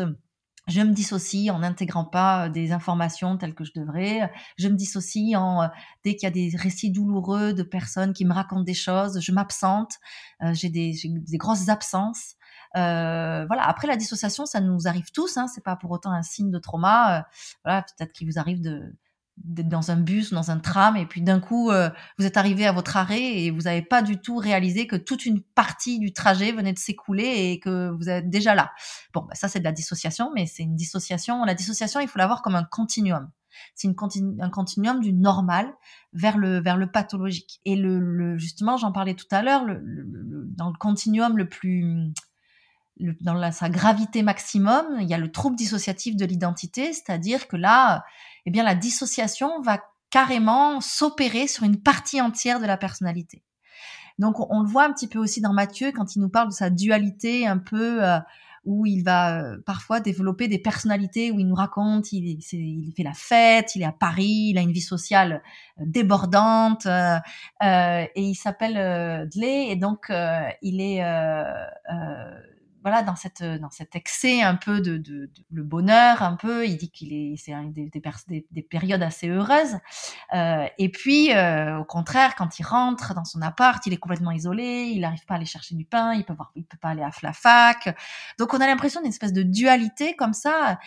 je 0.67 0.81
me 0.81 0.93
dissocie 0.93 1.51
en 1.51 1.59
n'intégrant 1.59 2.05
pas 2.05 2.49
des 2.49 2.71
informations 2.71 3.37
telles 3.37 3.53
que 3.53 3.63
je 3.63 3.71
devrais. 3.75 4.31
Je 4.57 4.67
me 4.67 4.75
dissocie 4.75 5.35
en 5.35 5.69
dès 6.03 6.15
qu'il 6.15 6.23
y 6.23 6.27
a 6.27 6.31
des 6.31 6.55
récits 6.55 6.91
douloureux 6.91 7.53
de 7.53 7.63
personnes 7.63 8.13
qui 8.13 8.25
me 8.25 8.33
racontent 8.33 8.63
des 8.63 8.73
choses, 8.73 9.19
je 9.19 9.31
m'absente. 9.31 9.93
j'ai 10.53 10.69
des, 10.69 10.95
des, 11.03 11.37
grosses 11.37 11.69
absences. 11.69 12.35
Euh, 12.75 13.45
voilà. 13.45 13.67
Après 13.67 13.87
la 13.87 13.95
dissociation, 13.95 14.45
ça 14.45 14.59
nous 14.59 14.87
arrive 14.87 15.11
tous. 15.11 15.37
Hein, 15.37 15.47
c'est 15.47 15.63
pas 15.63 15.75
pour 15.75 15.91
autant 15.91 16.11
un 16.11 16.23
signe 16.23 16.51
de 16.51 16.59
trauma. 16.59 17.27
Voilà, 17.63 17.83
peut-être 17.83 18.11
qu'il 18.11 18.27
vous 18.27 18.39
arrive 18.39 18.61
de 18.61 18.93
d'être 19.37 19.67
dans 19.67 19.91
un 19.91 19.97
bus 19.97 20.31
ou 20.31 20.35
dans 20.35 20.49
un 20.49 20.59
tram 20.59 20.95
et 20.95 21.05
puis 21.05 21.21
d'un 21.21 21.39
coup 21.39 21.69
euh, 21.69 21.89
vous 22.17 22.25
êtes 22.25 22.37
arrivé 22.37 22.65
à 22.65 22.71
votre 22.71 22.95
arrêt 22.95 23.21
et 23.21 23.51
vous 23.51 23.61
n'avez 23.61 23.81
pas 23.81 24.01
du 24.01 24.17
tout 24.17 24.37
réalisé 24.37 24.87
que 24.87 24.95
toute 24.95 25.25
une 25.25 25.41
partie 25.41 25.99
du 25.99 26.13
trajet 26.13 26.51
venait 26.51 26.73
de 26.73 26.79
s'écouler 26.79 27.51
et 27.51 27.59
que 27.59 27.89
vous 27.89 28.09
êtes 28.09 28.29
déjà 28.29 28.55
là. 28.55 28.71
Bon, 29.13 29.21
bah, 29.27 29.35
ça 29.35 29.47
c'est 29.47 29.59
de 29.59 29.65
la 29.65 29.73
dissociation, 29.73 30.31
mais 30.33 30.45
c'est 30.45 30.63
une 30.63 30.75
dissociation. 30.75 31.43
La 31.43 31.53
dissociation, 31.53 31.99
il 31.99 32.07
faut 32.07 32.19
la 32.19 32.27
voir 32.27 32.41
comme 32.41 32.55
un 32.55 32.63
continuum. 32.63 33.29
C'est 33.73 33.87
une 33.87 34.37
un 34.41 34.49
continuum 34.49 34.99
du 34.99 35.13
normal 35.13 35.73
vers 36.13 36.37
le 36.37 36.59
vers 36.59 36.77
le 36.77 36.91
pathologique. 36.91 37.61
Et 37.65 37.75
le, 37.75 37.99
le 37.99 38.37
justement, 38.37 38.77
j'en 38.77 38.91
parlais 38.91 39.15
tout 39.15 39.27
à 39.31 39.41
l'heure, 39.41 39.65
le, 39.65 39.81
dans 40.55 40.69
le 40.69 40.77
continuum 40.77 41.37
le 41.37 41.47
plus 41.47 42.13
dans 43.21 43.51
sa 43.51 43.69
gravité 43.69 44.23
maximum, 44.23 44.85
il 45.01 45.07
y 45.09 45.13
a 45.13 45.17
le 45.17 45.31
trouble 45.31 45.57
dissociatif 45.57 46.15
de 46.15 46.25
l'identité, 46.25 46.93
c'est-à-dire 46.93 47.47
que 47.47 47.57
là, 47.57 48.05
eh 48.45 48.51
bien, 48.51 48.63
la 48.63 48.75
dissociation 48.75 49.61
va 49.61 49.79
carrément 50.09 50.81
s'opérer 50.81 51.47
sur 51.47 51.63
une 51.63 51.81
partie 51.81 52.21
entière 52.21 52.59
de 52.59 52.65
la 52.65 52.77
personnalité. 52.77 53.43
Donc, 54.17 54.39
on, 54.39 54.61
le 54.61 54.67
voit 54.67 54.85
un 54.85 54.93
petit 54.93 55.07
peu 55.07 55.19
aussi 55.19 55.41
dans 55.41 55.51
Mathieu 55.51 55.91
quand 55.91 56.15
il 56.15 56.21
nous 56.21 56.29
parle 56.29 56.49
de 56.49 56.53
sa 56.53 56.69
dualité 56.69 57.47
un 57.47 57.57
peu 57.57 58.03
euh, 58.03 58.17
où 58.65 58.85
il 58.85 59.03
va 59.03 59.39
euh, 59.39 59.57
parfois 59.65 59.99
développer 59.99 60.47
des 60.47 60.57
personnalités 60.57 61.31
où 61.31 61.39
il 61.39 61.47
nous 61.47 61.55
raconte 61.55 62.11
il, 62.11 62.41
fait 62.41 63.03
la 63.03 63.13
fête, 63.13 63.75
il 63.75 63.83
est 63.83 63.85
à 63.85 63.91
Paris, 63.91 64.49
il 64.49 64.57
a 64.57 64.61
une 64.61 64.71
vie 64.71 64.81
sociale 64.81 65.43
euh, 65.79 65.83
débordante 65.85 66.87
euh, 66.87 67.19
et 67.61 68.21
il 68.21 68.35
s'appelle 68.35 69.29
Dlé 69.29 69.67
et 69.69 69.75
donc 69.75 70.11
il 70.61 70.81
est 70.81 71.01
voilà 72.85 73.01
dans 73.01 73.15
cette 73.15 73.43
dans 73.43 73.71
cet 73.71 73.95
excès 73.95 74.43
un 74.43 74.55
peu 74.55 74.79
de, 74.79 74.97
de, 74.97 75.25
de 75.25 75.43
le 75.51 75.63
bonheur 75.63 76.21
un 76.21 76.35
peu 76.35 76.67
il 76.67 76.77
dit 76.77 76.91
qu'il 76.91 77.13
est 77.13 77.35
c'est 77.35 77.53
des, 77.71 77.89
des, 77.89 78.01
des, 78.27 78.45
des, 78.51 78.61
périodes 78.61 79.01
assez 79.01 79.27
heureuses. 79.27 79.77
Euh, 80.33 80.67
et 80.77 80.89
puis 80.89 81.33
euh, 81.33 81.79
au 81.79 81.83
contraire 81.83 82.35
quand 82.35 82.59
il 82.59 82.63
rentre 82.63 83.15
dans 83.15 83.25
son 83.25 83.41
appart 83.41 83.85
il 83.87 83.93
est 83.93 83.97
complètement 83.97 84.31
isolé 84.31 84.91
il 84.93 85.01
n'arrive 85.01 85.25
pas 85.25 85.33
à 85.33 85.37
aller 85.37 85.45
chercher 85.45 85.73
du 85.73 85.85
pain 85.85 86.13
il 86.13 86.23
peut 86.23 86.33
voir, 86.33 86.51
il 86.55 86.63
peut 86.63 86.77
pas 86.79 86.89
aller 86.89 87.01
à 87.01 87.09
la 87.23 87.33
fac. 87.33 87.95
Donc 88.37 88.53
on 88.53 88.57
a 88.59 88.67
l'impression 88.67 89.01
d'une 89.01 89.09
espèce 89.09 89.33
de 89.33 89.43
dualité 89.43 90.15
comme 90.15 90.33
ça. 90.33 90.77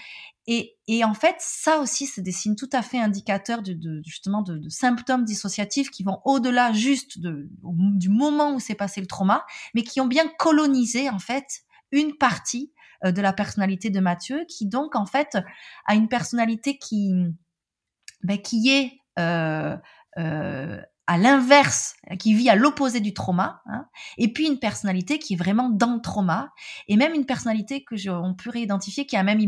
Et, 0.50 0.78
et, 0.86 1.04
en 1.04 1.12
fait, 1.12 1.36
ça 1.40 1.78
aussi, 1.78 2.06
c'est 2.06 2.22
des 2.22 2.32
signes 2.32 2.56
tout 2.56 2.70
à 2.72 2.80
fait 2.80 2.98
indicateurs 2.98 3.60
de, 3.60 3.74
de 3.74 4.00
justement 4.06 4.40
de, 4.40 4.56
de, 4.56 4.70
symptômes 4.70 5.24
dissociatifs 5.24 5.90
qui 5.90 6.04
vont 6.04 6.20
au-delà 6.24 6.72
juste 6.72 7.20
de, 7.20 7.50
du 7.62 8.08
moment 8.08 8.54
où 8.54 8.58
s'est 8.58 8.74
passé 8.74 9.02
le 9.02 9.06
trauma, 9.06 9.44
mais 9.74 9.82
qui 9.82 10.00
ont 10.00 10.06
bien 10.06 10.26
colonisé 10.38 11.10
en 11.10 11.18
fait 11.18 11.64
une 11.92 12.16
partie 12.16 12.72
euh, 13.04 13.12
de 13.12 13.20
la 13.20 13.32
personnalité 13.32 13.90
de 13.90 14.00
Mathieu, 14.00 14.44
qui 14.48 14.66
donc 14.66 14.96
en 14.96 15.06
fait 15.06 15.38
a 15.86 15.94
une 15.94 16.08
personnalité 16.08 16.78
qui 16.78 17.12
ben, 18.22 18.38
qui 18.38 18.70
est 18.70 18.92
euh, 19.18 19.76
euh, 20.18 20.80
à 21.08 21.16
l'inverse, 21.16 21.94
qui 22.18 22.34
vit 22.34 22.50
à 22.50 22.54
l'opposé 22.54 23.00
du 23.00 23.14
trauma, 23.14 23.62
hein, 23.64 23.86
et 24.18 24.30
puis 24.30 24.46
une 24.46 24.58
personnalité 24.58 25.18
qui 25.18 25.32
est 25.32 25.36
vraiment 25.38 25.70
dans 25.70 25.94
le 25.94 26.02
trauma, 26.02 26.52
et 26.86 26.98
même 26.98 27.14
une 27.14 27.24
personnalité 27.24 27.82
que 27.82 27.96
je, 27.96 28.10
on 28.10 28.34
pourrait 28.34 28.60
identifier 28.60 29.06
qui 29.06 29.16
a 29.16 29.22
même 29.22 29.40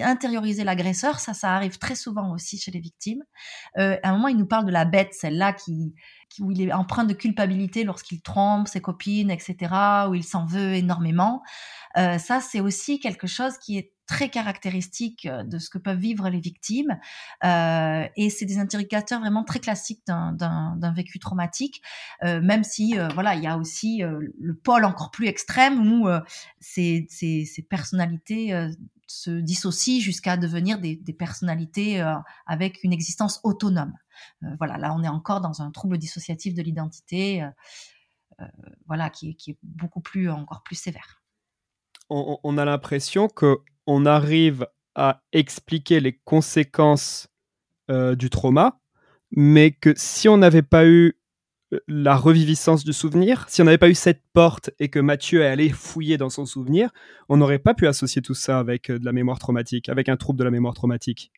intériorisé 0.00 0.64
l'agresseur, 0.64 1.20
ça, 1.20 1.34
ça 1.34 1.54
arrive 1.54 1.76
très 1.76 1.94
souvent 1.94 2.32
aussi 2.32 2.56
chez 2.56 2.70
les 2.70 2.80
victimes. 2.80 3.22
Euh, 3.76 3.98
à 4.02 4.08
un 4.08 4.12
moment, 4.12 4.28
il 4.28 4.38
nous 4.38 4.46
parle 4.46 4.64
de 4.64 4.70
la 4.70 4.86
bête, 4.86 5.12
celle-là 5.12 5.52
qui, 5.52 5.94
qui, 6.30 6.42
où 6.42 6.50
il 6.52 6.62
est 6.62 6.72
empreint 6.72 7.04
de 7.04 7.12
culpabilité 7.12 7.84
lorsqu'il 7.84 8.22
trompe 8.22 8.66
ses 8.66 8.80
copines, 8.80 9.30
etc., 9.30 9.56
où 10.08 10.14
il 10.14 10.24
s'en 10.24 10.46
veut 10.46 10.72
énormément. 10.72 11.42
Euh, 11.98 12.16
ça, 12.16 12.40
c'est 12.40 12.60
aussi 12.60 12.98
quelque 12.98 13.26
chose 13.26 13.58
qui 13.58 13.76
est 13.76 13.92
très 14.08 14.30
caractéristique 14.30 15.26
euh, 15.26 15.44
de 15.44 15.58
ce 15.58 15.70
que 15.70 15.78
peuvent 15.78 15.98
vivre 15.98 16.28
les 16.28 16.40
victimes. 16.40 16.98
Euh, 17.44 18.08
et 18.16 18.30
c'est 18.30 18.46
des 18.46 18.58
indicateurs 18.58 19.20
vraiment 19.20 19.44
très 19.44 19.60
classiques 19.60 20.02
d'un 20.06 20.92
vécu 20.96 21.20
traumatique, 21.20 21.82
euh, 22.24 22.40
même 22.40 22.64
si 22.64 22.96
voilà, 23.14 23.34
il 23.34 23.44
y 23.44 23.46
a 23.46 23.58
aussi 23.58 24.02
le 24.02 24.54
pôle 24.54 24.84
encore 24.84 25.10
plus 25.10 25.26
extrême 25.26 25.92
où 25.92 26.08
ces, 26.60 27.06
ces, 27.10 27.66
personnalités 27.68 28.68
se 29.06 29.30
dissocient 29.30 30.00
jusqu'à 30.00 30.36
devenir 30.36 30.78
des, 30.78 30.96
personnalités 31.18 32.00
avec 32.46 32.82
une 32.82 32.92
existence 32.92 33.40
autonome. 33.44 33.92
voilà, 34.58 34.78
là 34.78 34.94
on 34.94 35.02
est 35.02 35.08
encore 35.08 35.40
dans 35.40 35.60
un 35.60 35.70
trouble 35.70 35.98
dissociatif 35.98 36.54
de 36.54 36.62
l'identité, 36.62 37.46
voilà, 38.86 39.10
qui 39.10 39.36
qui 39.36 39.52
est 39.52 39.58
beaucoup 39.62 40.00
plus 40.00 40.30
encore 40.30 40.62
plus 40.62 40.76
sévère. 40.76 41.22
On 42.10 42.56
a 42.56 42.64
l'impression 42.64 43.28
que 43.28 43.58
on 43.88 44.04
arrive 44.04 44.66
à 44.94 45.22
expliquer 45.32 45.98
les 45.98 46.12
conséquences 46.12 47.28
euh, 47.90 48.14
du 48.14 48.28
trauma, 48.28 48.80
mais 49.30 49.70
que 49.70 49.94
si 49.96 50.28
on 50.28 50.36
n'avait 50.36 50.62
pas 50.62 50.86
eu 50.86 51.16
euh, 51.72 51.80
la 51.88 52.14
reviviscence 52.14 52.84
du 52.84 52.92
souvenir, 52.92 53.46
si 53.48 53.62
on 53.62 53.64
n'avait 53.64 53.78
pas 53.78 53.88
eu 53.88 53.94
cette 53.94 54.22
porte 54.34 54.70
et 54.78 54.90
que 54.90 54.98
Mathieu 54.98 55.40
est 55.40 55.46
allé 55.46 55.70
fouiller 55.70 56.18
dans 56.18 56.28
son 56.28 56.44
souvenir, 56.44 56.90
on 57.30 57.38
n'aurait 57.38 57.58
pas 57.58 57.72
pu 57.72 57.86
associer 57.86 58.20
tout 58.20 58.34
ça 58.34 58.58
avec 58.58 58.90
euh, 58.90 58.98
de 58.98 59.06
la 59.06 59.12
mémoire 59.12 59.38
traumatique, 59.38 59.88
avec 59.88 60.10
un 60.10 60.18
trouble 60.18 60.38
de 60.38 60.44
la 60.44 60.50
mémoire 60.50 60.74
traumatique. 60.74 61.32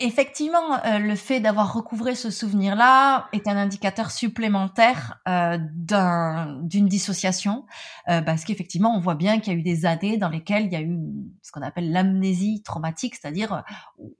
Effectivement, 0.00 0.84
euh, 0.84 1.00
le 1.00 1.16
fait 1.16 1.40
d'avoir 1.40 1.74
recouvré 1.74 2.14
ce 2.14 2.30
souvenir-là 2.30 3.28
est 3.32 3.48
un 3.48 3.56
indicateur 3.56 4.12
supplémentaire 4.12 5.18
euh, 5.26 5.58
d'une 5.58 6.86
dissociation, 6.86 7.66
euh, 8.08 8.22
parce 8.22 8.44
qu'effectivement, 8.44 8.94
on 8.94 9.00
voit 9.00 9.16
bien 9.16 9.40
qu'il 9.40 9.52
y 9.52 9.56
a 9.56 9.58
eu 9.58 9.62
des 9.62 9.86
années 9.86 10.16
dans 10.16 10.28
lesquelles 10.28 10.66
il 10.66 10.72
y 10.72 10.76
a 10.76 10.82
eu 10.82 10.96
ce 11.42 11.50
qu'on 11.50 11.62
appelle 11.62 11.90
l'amnésie 11.90 12.62
traumatique, 12.62 13.16
c'est-à-dire 13.16 13.64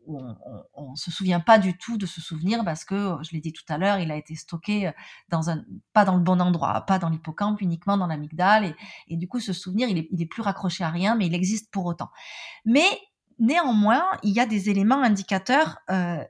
on, 0.08 0.34
ne 0.90 0.96
se 0.96 1.12
souvient 1.12 1.38
pas 1.38 1.60
du 1.60 1.78
tout 1.78 1.96
de 1.96 2.06
ce 2.06 2.20
souvenir 2.20 2.64
parce 2.64 2.84
que, 2.84 3.16
je 3.22 3.30
l'ai 3.30 3.40
dit 3.40 3.52
tout 3.52 3.62
à 3.68 3.78
l'heure, 3.78 4.00
il 4.00 4.10
a 4.10 4.16
été 4.16 4.34
stocké 4.34 4.90
dans 5.28 5.48
un, 5.48 5.62
pas 5.92 6.04
dans 6.04 6.16
le 6.16 6.22
bon 6.22 6.40
endroit, 6.40 6.80
pas 6.86 6.98
dans 6.98 7.08
l'hippocampe, 7.08 7.60
uniquement 7.60 7.96
dans 7.96 8.08
l'amygdale, 8.08 8.64
et, 8.64 8.74
et, 9.06 9.16
du 9.16 9.28
coup, 9.28 9.38
ce 9.38 9.52
souvenir, 9.52 9.88
il 9.88 9.98
est, 9.98 10.08
il 10.10 10.20
est 10.20 10.26
plus 10.26 10.42
raccroché 10.42 10.82
à 10.82 10.90
rien, 10.90 11.14
mais 11.14 11.26
il 11.26 11.34
existe 11.36 11.70
pour 11.70 11.86
autant. 11.86 12.10
Mais 12.64 12.88
Néanmoins, 13.38 14.04
il 14.22 14.32
y 14.32 14.40
a 14.40 14.46
des 14.46 14.70
éléments 14.70 15.02
indicateurs 15.02 15.78
euh, 15.90 16.22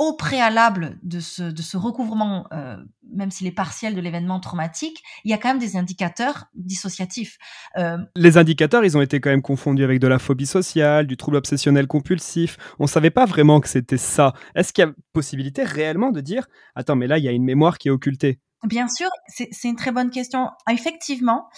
au 0.00 0.14
préalable 0.14 0.98
de 1.02 1.20
ce, 1.20 1.42
de 1.42 1.60
ce 1.60 1.76
recouvrement, 1.76 2.46
euh, 2.54 2.78
même 3.12 3.30
s'il 3.30 3.46
est 3.46 3.52
partiel 3.52 3.94
de 3.94 4.00
l'événement 4.00 4.40
traumatique, 4.40 5.02
il 5.24 5.30
y 5.30 5.34
a 5.34 5.36
quand 5.36 5.48
même 5.48 5.58
des 5.58 5.76
indicateurs 5.76 6.46
dissociatifs. 6.54 7.36
Euh... 7.76 7.98
Les 8.16 8.38
indicateurs, 8.38 8.82
ils 8.82 8.96
ont 8.96 9.02
été 9.02 9.20
quand 9.20 9.28
même 9.28 9.42
confondus 9.42 9.84
avec 9.84 10.00
de 10.00 10.06
la 10.06 10.18
phobie 10.18 10.46
sociale, 10.46 11.06
du 11.06 11.18
trouble 11.18 11.36
obsessionnel 11.36 11.86
compulsif. 11.86 12.56
On 12.78 12.84
ne 12.84 12.88
savait 12.88 13.10
pas 13.10 13.26
vraiment 13.26 13.60
que 13.60 13.68
c'était 13.68 13.98
ça. 13.98 14.32
Est-ce 14.54 14.72
qu'il 14.72 14.86
y 14.86 14.88
a 14.88 14.92
possibilité 15.12 15.64
réellement 15.64 16.12
de 16.12 16.22
dire, 16.22 16.46
attends, 16.74 16.96
mais 16.96 17.06
là, 17.06 17.18
il 17.18 17.24
y 17.24 17.28
a 17.28 17.32
une 17.32 17.44
mémoire 17.44 17.76
qui 17.76 17.88
est 17.88 17.92
occultée? 17.92 18.40
Bien 18.64 18.88
sûr, 18.88 19.08
c'est 19.28 19.68
une 19.68 19.76
très 19.76 19.92
bonne 19.92 20.10
question. 20.10 20.48
Effectivement, 20.70 21.48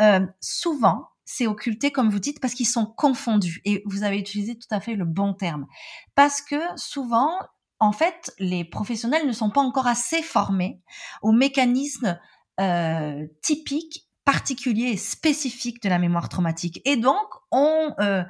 euh, 0.00 0.26
souvent, 0.40 1.08
c'est 1.34 1.46
occulté, 1.46 1.90
comme 1.90 2.10
vous 2.10 2.18
dites, 2.18 2.40
parce 2.40 2.52
qu'ils 2.52 2.68
sont 2.68 2.84
confondus. 2.84 3.62
Et 3.64 3.82
vous 3.86 4.02
avez 4.02 4.18
utilisé 4.18 4.58
tout 4.58 4.68
à 4.70 4.80
fait 4.80 4.94
le 4.94 5.06
bon 5.06 5.32
terme. 5.32 5.66
Parce 6.14 6.42
que 6.42 6.60
souvent, 6.76 7.32
en 7.80 7.92
fait, 7.92 8.34
les 8.38 8.64
professionnels 8.64 9.26
ne 9.26 9.32
sont 9.32 9.48
pas 9.48 9.62
encore 9.62 9.86
assez 9.86 10.22
formés 10.22 10.82
aux 11.22 11.32
mécanismes 11.32 12.18
euh, 12.60 13.26
typiques, 13.40 14.08
particuliers 14.26 14.90
et 14.90 14.96
spécifiques 14.98 15.82
de 15.82 15.88
la 15.88 15.98
mémoire 15.98 16.28
traumatique. 16.28 16.82
Et 16.84 16.96
donc, 16.96 17.26
on 17.50 17.94
euh, 18.00 18.22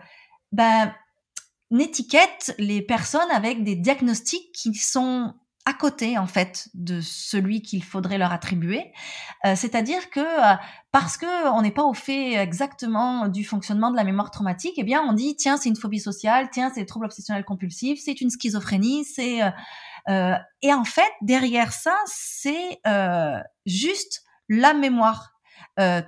ben, 0.53 0.95
étiquette 1.77 2.55
les 2.59 2.83
personnes 2.83 3.31
avec 3.33 3.65
des 3.65 3.75
diagnostics 3.75 4.53
qui 4.53 4.75
sont 4.75 5.35
à 5.65 5.74
côté 5.74 6.18
en 6.18 6.26
fait 6.26 6.68
de 6.74 7.00
celui 7.00 7.62
qu'il 7.62 7.84
faudrait 7.84 8.18
leur 8.18 8.32
attribuer. 8.32 8.92
Euh, 9.44 9.55
C'est-à-dire 9.55 10.10
que 10.10 10.20
euh, 10.20 10.57
parce 10.91 11.16
que 11.16 11.50
on 11.52 11.62
n'est 11.62 11.70
pas 11.70 11.84
au 11.84 11.94
fait 11.94 12.34
exactement 12.34 13.28
du 13.28 13.44
fonctionnement 13.44 13.91
de 13.91 13.97
la 13.97 14.05
mémoire 14.05 14.31
traumatique, 14.31 14.74
eh 14.76 14.82
bien 14.82 15.02
on 15.02 15.12
dit 15.12 15.36
tiens 15.36 15.57
c'est 15.57 15.68
une 15.68 15.76
phobie 15.76 16.00
sociale, 16.00 16.49
tiens 16.50 16.70
c'est 16.74 16.84
trouble 16.84 17.07
obsessionnel 17.07 17.44
compulsif, 17.44 18.00
c'est 18.05 18.20
une 18.20 18.31
schizophrénie, 18.31 19.05
c'est 19.05 19.42
euh, 19.42 19.50
euh 20.08 20.34
et 20.62 20.74
en 20.74 20.84
fait 20.84 21.10
derrière 21.20 21.73
ça 21.73 21.97
c'est 22.07 22.81
euh, 22.86 23.39
juste 23.66 24.23
la 24.49 24.74
mémoire 24.74 25.31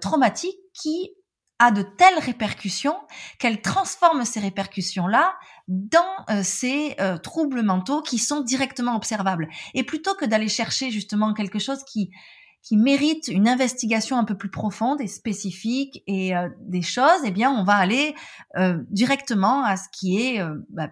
traumatique 0.00 0.58
qui 0.74 1.10
a 1.58 1.70
de 1.70 1.82
telles 1.82 2.18
répercussions 2.18 2.96
qu'elle 3.38 3.62
transforme 3.62 4.24
ces 4.24 4.40
répercussions-là 4.40 5.34
dans 5.68 6.00
euh, 6.30 6.42
ces 6.42 6.94
euh, 7.00 7.16
troubles 7.16 7.62
mentaux 7.62 8.02
qui 8.02 8.18
sont 8.18 8.40
directement 8.40 8.96
observables. 8.96 9.48
Et 9.74 9.82
plutôt 9.82 10.14
que 10.14 10.24
d'aller 10.24 10.48
chercher 10.48 10.90
justement 10.90 11.34
quelque 11.34 11.58
chose 11.58 11.82
qui 11.84 12.10
qui 12.62 12.78
mérite 12.78 13.28
une 13.28 13.46
investigation 13.46 14.16
un 14.16 14.24
peu 14.24 14.38
plus 14.38 14.50
profonde 14.50 14.98
et 15.02 15.06
spécifique 15.06 16.02
et 16.06 16.34
euh, 16.34 16.48
des 16.60 16.80
choses, 16.80 17.20
eh 17.22 17.30
bien, 17.30 17.50
on 17.50 17.62
va 17.62 17.74
aller 17.74 18.14
directement 18.88 19.62
à 19.64 19.76
ce 19.76 19.86
qui 19.92 20.18
est 20.18 20.42
bah, 20.70 20.88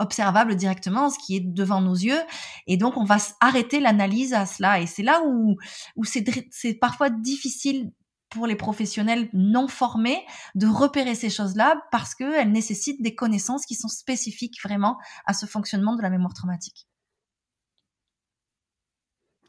observable 0.00 0.56
directement, 0.56 1.10
ce 1.10 1.18
qui 1.24 1.36
est 1.36 1.40
devant 1.40 1.80
nos 1.80 1.94
yeux, 1.94 2.18
et 2.66 2.76
donc 2.76 2.96
on 2.96 3.04
va 3.04 3.18
arrêter 3.38 3.78
l'analyse 3.78 4.34
à 4.34 4.46
cela. 4.46 4.80
Et 4.80 4.88
c'est 4.88 5.04
là 5.04 5.22
où 5.24 5.56
où 5.94 6.02
c'est 6.02 6.74
parfois 6.80 7.08
difficile 7.08 7.92
pour 8.34 8.46
les 8.46 8.56
professionnels 8.56 9.28
non 9.32 9.68
formés 9.68 10.24
de 10.54 10.66
repérer 10.66 11.14
ces 11.14 11.30
choses-là 11.30 11.82
parce 11.90 12.14
qu'elles 12.14 12.52
nécessitent 12.52 13.02
des 13.02 13.14
connaissances 13.14 13.64
qui 13.64 13.74
sont 13.74 13.88
spécifiques 13.88 14.60
vraiment 14.62 14.98
à 15.24 15.32
ce 15.32 15.46
fonctionnement 15.46 15.96
de 15.96 16.02
la 16.02 16.10
mémoire 16.10 16.34
traumatique. 16.34 16.86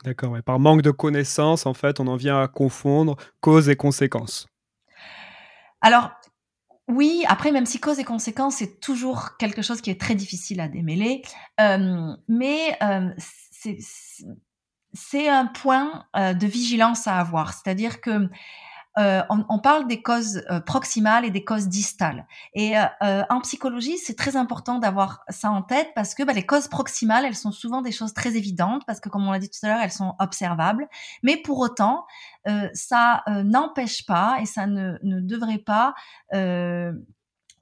D'accord, 0.04 0.38
par 0.46 0.60
manque 0.60 0.84
de 0.84 0.92
connaissances, 0.92 1.66
en 1.66 1.74
fait, 1.74 2.00
on 2.00 2.06
en 2.06 2.16
vient 2.16 2.40
à 2.40 2.48
confondre 2.48 3.16
cause 3.42 3.70
et 3.70 3.76
conséquence. 3.76 4.48
Alors, 5.82 6.12
oui, 6.88 7.24
après, 7.28 7.52
même 7.52 7.66
si 7.66 7.80
cause 7.80 7.98
et 7.98 8.04
conséquence, 8.04 8.58
c'est 8.58 8.80
toujours 8.80 9.38
quelque 9.38 9.64
chose 9.64 9.82
qui 9.82 9.90
est 9.90 10.00
très 10.00 10.14
difficile 10.14 10.60
à 10.60 10.68
démêler, 10.68 11.24
euh, 11.60 12.14
mais 12.28 12.78
euh, 12.84 13.10
c'est 14.94 15.28
un 15.28 15.48
point 15.48 16.06
euh, 16.16 16.34
de 16.34 16.46
vigilance 16.46 17.08
à 17.08 17.20
avoir. 17.20 17.54
C'est-à-dire 17.54 18.02
que 18.02 18.30
euh, 18.98 19.22
on, 19.30 19.44
on, 19.50 19.60
parle 19.60 19.88
des 19.88 20.02
causes 20.02 20.44
euh, 20.50 20.60
proximales 20.62 21.26
et 21.26 21.30
des 21.30 21.44
causes 21.44 21.68
distales. 21.68 22.26
Et 22.54 22.78
euh, 22.78 23.24
en 23.30 23.42
psychologie, 23.42 23.98
c'est 23.98 24.16
très 24.16 24.38
important 24.38 24.80
d'avoir 24.80 25.24
ça 25.28 25.52
en 25.52 25.62
tête 25.62 25.90
parce 25.96 26.16
que 26.16 26.24
bah, 26.24 26.34
les 26.34 26.46
causes 26.46 26.68
proximales, 26.68 27.26
elles 27.26 27.36
sont 27.36 27.52
souvent 27.52 27.82
des 27.82 27.92
choses 27.92 28.14
très 28.14 28.38
évidentes 28.38 28.84
parce 28.88 29.00
que, 29.00 29.10
comme 29.10 29.28
on 29.28 29.32
l'a 29.32 29.40
dit 29.40 29.50
tout 29.50 29.66
à 29.66 29.70
l'heure, 29.70 29.80
elles 29.82 29.92
sont 29.92 30.16
observables. 30.20 30.88
Mais 31.24 31.38
pour 31.38 31.60
autant, 31.60 32.06
ça 32.74 33.24
n'empêche 33.44 34.06
pas 34.06 34.38
et 34.40 34.46
ça 34.46 34.68
ne, 34.68 34.98
ne 35.02 35.20
devrait 35.20 35.58
pas 35.58 35.96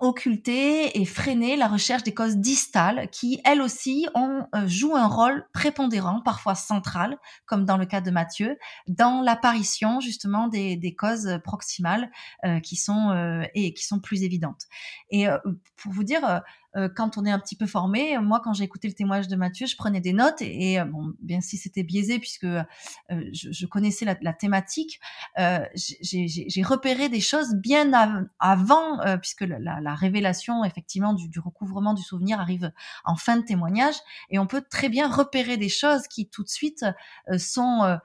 occulter 0.03 0.99
et 0.99 1.06
freiner 1.06 1.56
la 1.56 1.69
recherche 1.69 2.03
des 2.03 2.14
causes 2.14 2.35
distales 2.35 3.07
qui, 3.09 3.40
elles 3.45 3.61
aussi, 3.61 4.06
ont, 4.14 4.45
euh, 4.53 4.67
jouent 4.67 4.98
un 4.98 5.07
rôle 5.07 5.48
prépondérant, 5.53 6.22
parfois 6.22 6.56
central, 6.56 7.17
comme 7.45 7.64
dans 7.64 7.77
le 7.77 7.85
cas 7.85 8.01
de 8.01 8.11
Mathieu, 8.11 8.57
dans 8.88 9.22
l'apparition 9.22 10.01
justement 10.01 10.49
des, 10.49 10.75
des, 10.75 10.93
causes 10.93 11.40
proximales 11.45 12.11
euh, 12.43 12.59
qui 12.59 12.75
sont 12.75 13.11
euh, 13.11 13.43
et 13.56 13.73
qui 13.73 13.85
sont 13.85 14.01
plus 14.01 14.23
évidentes. 14.23 14.64
Et 15.09 15.30
euh, 15.30 15.38
pour 15.77 15.93
vous 15.93 16.03
dire, 16.03 16.41
euh, 16.76 16.90
quand 16.93 17.18
on 17.18 17.26
est 17.26 17.32
un 17.32 17.40
petit 17.40 17.56
peu 17.56 17.66
formé, 17.68 18.18
moi, 18.18 18.42
quand 18.43 18.53
j'ai 18.53 18.64
écouté 18.64 18.88
le 18.88 18.93
témoignage 18.93 19.27
de 19.27 19.35
Mathieu, 19.35 19.68
je 19.68 19.76
prenais 19.76 20.02
des 20.02 20.14
notes 20.14 20.42
et, 20.42 20.80
euh, 20.80 20.85
bon, 20.85 21.14
bien 21.19 21.40
si 21.40 21.58
c'était 21.58 21.84
biaisé 21.84 22.19
puisque 22.19 22.45
euh, 22.45 22.64
je, 23.10 23.66
connaissais 23.68 24.06
la, 24.06 24.34
thématique, 24.34 25.00
j'ai 25.76 26.64
repéré 26.64 27.10
des 27.10 27.22
choses 27.22 27.56
bien 27.56 27.93
av 27.93 28.26
avant, 28.40 28.98
puisque 29.19 29.42
la, 29.42 29.60
la, 29.60 29.95
révélation 29.95 30.64
effectivement 30.64 31.14
du, 31.14 31.40
recouvrement 31.40 31.93
du 31.93 32.02
souvenir 32.02 32.40
arrive 32.40 32.72
en 33.06 33.16
fin 33.16 33.38
de 33.38 33.43
témoignage 33.43 33.95
et 34.30 34.40
on 34.40 34.48
peut 34.48 34.64
très 34.68 34.90
bien 34.90 35.10
repérer 35.10 35.58
des 35.58 35.69
choses 35.69 36.08
qui 36.08 36.27
tout 36.27 36.43
de 36.43 36.50
suite 36.50 36.85
sont 37.38 38.00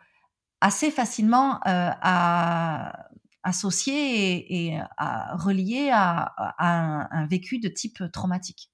assez 0.60 0.90
facilement 0.90 1.60
à 1.64 3.08
associé 3.42 3.94
et, 3.94 4.66
et 4.66 4.80
à, 4.96 5.36
relié 5.36 5.90
à, 5.92 6.32
à 6.36 6.70
un, 6.70 7.08
un, 7.10 7.26
vécu 7.26 7.58
de 7.58 7.68
type 7.68 8.02
traumatique. 8.12 8.70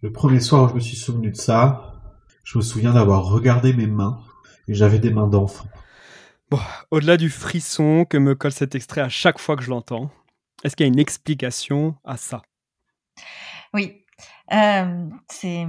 Le 0.00 0.12
premier 0.12 0.40
soir 0.40 0.64
où 0.64 0.68
je 0.68 0.74
me 0.74 0.80
suis 0.80 0.96
souvenu 0.96 1.30
de 1.30 1.36
ça, 1.36 1.94
je 2.44 2.58
me 2.58 2.62
souviens 2.62 2.92
d'avoir 2.92 3.24
regardé 3.24 3.72
mes 3.72 3.86
mains 3.86 4.20
et 4.68 4.74
j'avais 4.74 4.98
des 4.98 5.10
mains 5.10 5.28
d'enfant. 5.28 5.66
Bon, 6.50 6.60
au-delà 6.90 7.16
du 7.16 7.30
frisson 7.30 8.04
que 8.04 8.18
me 8.18 8.34
colle 8.34 8.52
cet 8.52 8.74
extrait 8.74 9.00
à 9.00 9.08
chaque 9.08 9.38
fois 9.38 9.56
que 9.56 9.62
je 9.62 9.70
l'entends, 9.70 10.10
est-ce 10.64 10.76
qu'il 10.76 10.84
y 10.84 10.88
a 10.88 10.92
une 10.92 10.98
explication 10.98 11.96
à 12.04 12.16
ça? 12.16 12.42
Oui, 13.72 14.04
euh, 14.52 15.06
c'est 15.28 15.66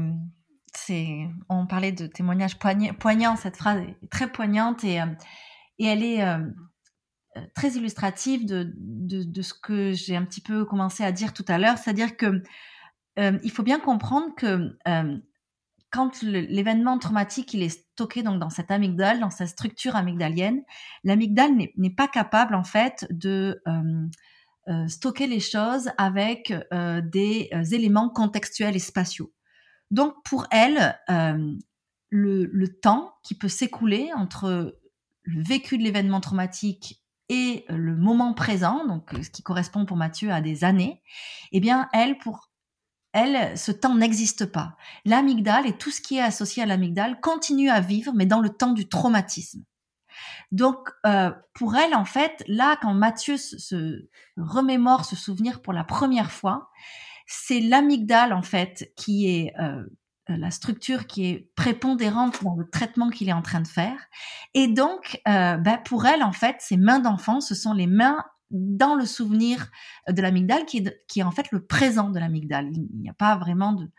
c'est, 0.76 1.30
on 1.50 1.66
parlait 1.66 1.92
de 1.92 2.08
témoignage 2.08 2.58
poignant, 2.58 3.35
cette 3.35 3.58
phrase 3.58 3.82
est 3.82 4.10
très 4.10 4.32
poignante 4.32 4.84
et, 4.84 5.02
euh, 5.02 5.06
et 5.80 5.85
elle 5.85 6.03
est 6.03 6.24
euh, 6.24 6.40
très 7.55 7.71
illustrative 7.71 8.45
de, 8.45 8.71
de, 8.75 9.41
ce 9.41 9.53
que 9.53 9.91
j'ai 9.91 10.15
un 10.15 10.25
petit 10.25 10.41
peu 10.41 10.65
commencé 10.65 11.03
à 11.03 11.11
dire 11.11 11.33
tout 11.33 11.45
à 11.47 11.57
l'heure, 11.57 11.77
c'est-à-dire 11.77 12.17
que 12.17 12.43
euh, 13.19 13.37
il 13.43 13.51
faut 13.51 13.63
bien 13.63 13.79
comprendre 13.79 14.33
que 14.35 14.77
euh, 14.87 15.17
quand 15.91 16.23
l'événement 16.23 16.97
traumatique 16.97 17.53
il 17.53 17.61
est 17.61 17.69
stocké 17.69 18.23
donc 18.23 18.39
dans 18.39 18.49
cette 18.49 18.71
amygdale, 18.71 19.19
dans 19.19 19.29
sa 19.29 19.45
structure 19.45 19.95
amygdalienne, 19.95 20.63
l'amygdale 21.03 21.51
n'est 21.77 21.95
pas 21.95 22.07
capable 22.07 22.55
en 22.55 22.63
fait 22.63 23.05
de 23.11 23.61
euh, 23.67 24.07
euh 24.69 24.87
stocker 24.87 25.27
les 25.27 25.39
choses 25.39 25.91
avec 25.97 26.53
euh, 26.73 27.01
des 27.01 27.49
éléments 27.71 28.09
contextuels 28.09 28.75
et 28.75 28.79
spatiaux. 28.79 29.31
Donc 29.91 30.15
pour 30.23 30.47
elle, 30.49 30.97
le, 32.09 32.45
le, 32.45 32.79
temps 32.79 33.13
qui 33.23 33.35
peut 33.35 33.47
s'écouler 33.47 34.09
entre 34.15 34.79
le 35.21 35.43
vécu 35.43 35.77
de 35.77 35.83
l'événement 35.83 36.19
traumatique 36.19 37.02
et 37.30 37.66
le 37.69 37.95
moment 37.95 38.34
présent, 38.34 38.85
donc 38.85 39.11
ce 39.22 39.30
qui 39.30 39.43
correspond 39.43 39.85
pour 39.85 39.98
Mathieu 39.98 40.32
à 40.32 40.42
des 40.42 40.64
années, 40.64 41.02
eh 41.52 41.60
bien, 41.60 41.88
elle, 41.93 42.18
pour 42.18 42.50
elle, 43.14 43.58
ce 43.58 43.72
temps 43.72 43.95
n'existe 43.95 44.48
pas. 44.48 44.76
L'amygdale 45.06 45.68
et 45.68 45.77
tout 45.77 45.92
ce 45.92 46.02
qui 46.02 46.18
est 46.18 46.22
associé 46.22 46.64
à 46.64 46.66
l'amygdale 46.66 47.22
continue 47.22 47.69
à 47.69 47.80
vivre, 47.80 48.11
mais 48.16 48.26
dans 48.26 48.42
le 48.42 48.50
temps 48.50 48.74
du 48.74 48.90
traumatisme. 48.90 49.64
Donc, 50.52 50.90
euh, 51.06 51.32
pour 51.53 51.76
elle, 51.76 51.95
en 51.95 52.06
fait, 52.06 52.43
là, 52.48 52.77
quand 52.82 52.93
Mathieu 52.93 53.38
se, 53.38 54.08
remémore 54.38 55.06
ce 55.06 55.16
souvenir 55.16 55.61
pour 55.61 55.74
la 55.74 55.84
première 55.84 56.32
fois, 56.32 56.69
c'est 57.26 57.60
l'amygdale, 57.60 58.34
en 58.34 58.42
fait, 58.42 58.92
qui 58.95 59.27
est 59.27 59.53
euh, 59.60 59.64
euh, 59.64 59.85
la 60.27 60.52
structure 60.52 61.06
qui 61.06 61.26
est 61.26 61.50
prépondérante 61.56 62.43
dans 62.43 62.56
le 62.56 62.69
traitement 62.69 63.10
qu'il 63.10 63.30
est 63.30 63.34
en 63.34 63.42
train 63.42 63.61
de 63.61 63.68
faire. 63.68 63.98
Et 64.53 64.68
donc, 64.68 65.22
euh, 65.27 65.58
ben 65.58 65.77
pour 65.84 66.06
elle, 66.06 66.24
en 66.24 66.32
fait, 66.32 66.58
ces 66.60 66.77
mains 66.77 67.00
d'enfant, 67.00 67.42
ce 67.42 67.56
sont 67.56 67.74
les 67.74 67.88
mains 67.88 68.24
dans 68.52 68.95
le 68.95 69.06
souvenir 69.06 69.69
de 70.08 70.22
l'amygdale, 70.22 70.66
qui 70.66 70.77
est, 70.77 71.03
qui 71.08 71.19
est 71.19 71.24
en 71.24 71.32
fait 71.32 71.52
le 71.52 71.66
présent 71.66 72.10
de 72.10 72.19
l'amygdale. 72.19 72.69
Il 72.72 73.02
n'y 73.02 73.10
a 73.10 73.14
pas 73.14 73.35
vraiment 73.35 73.74
de, 73.74 73.90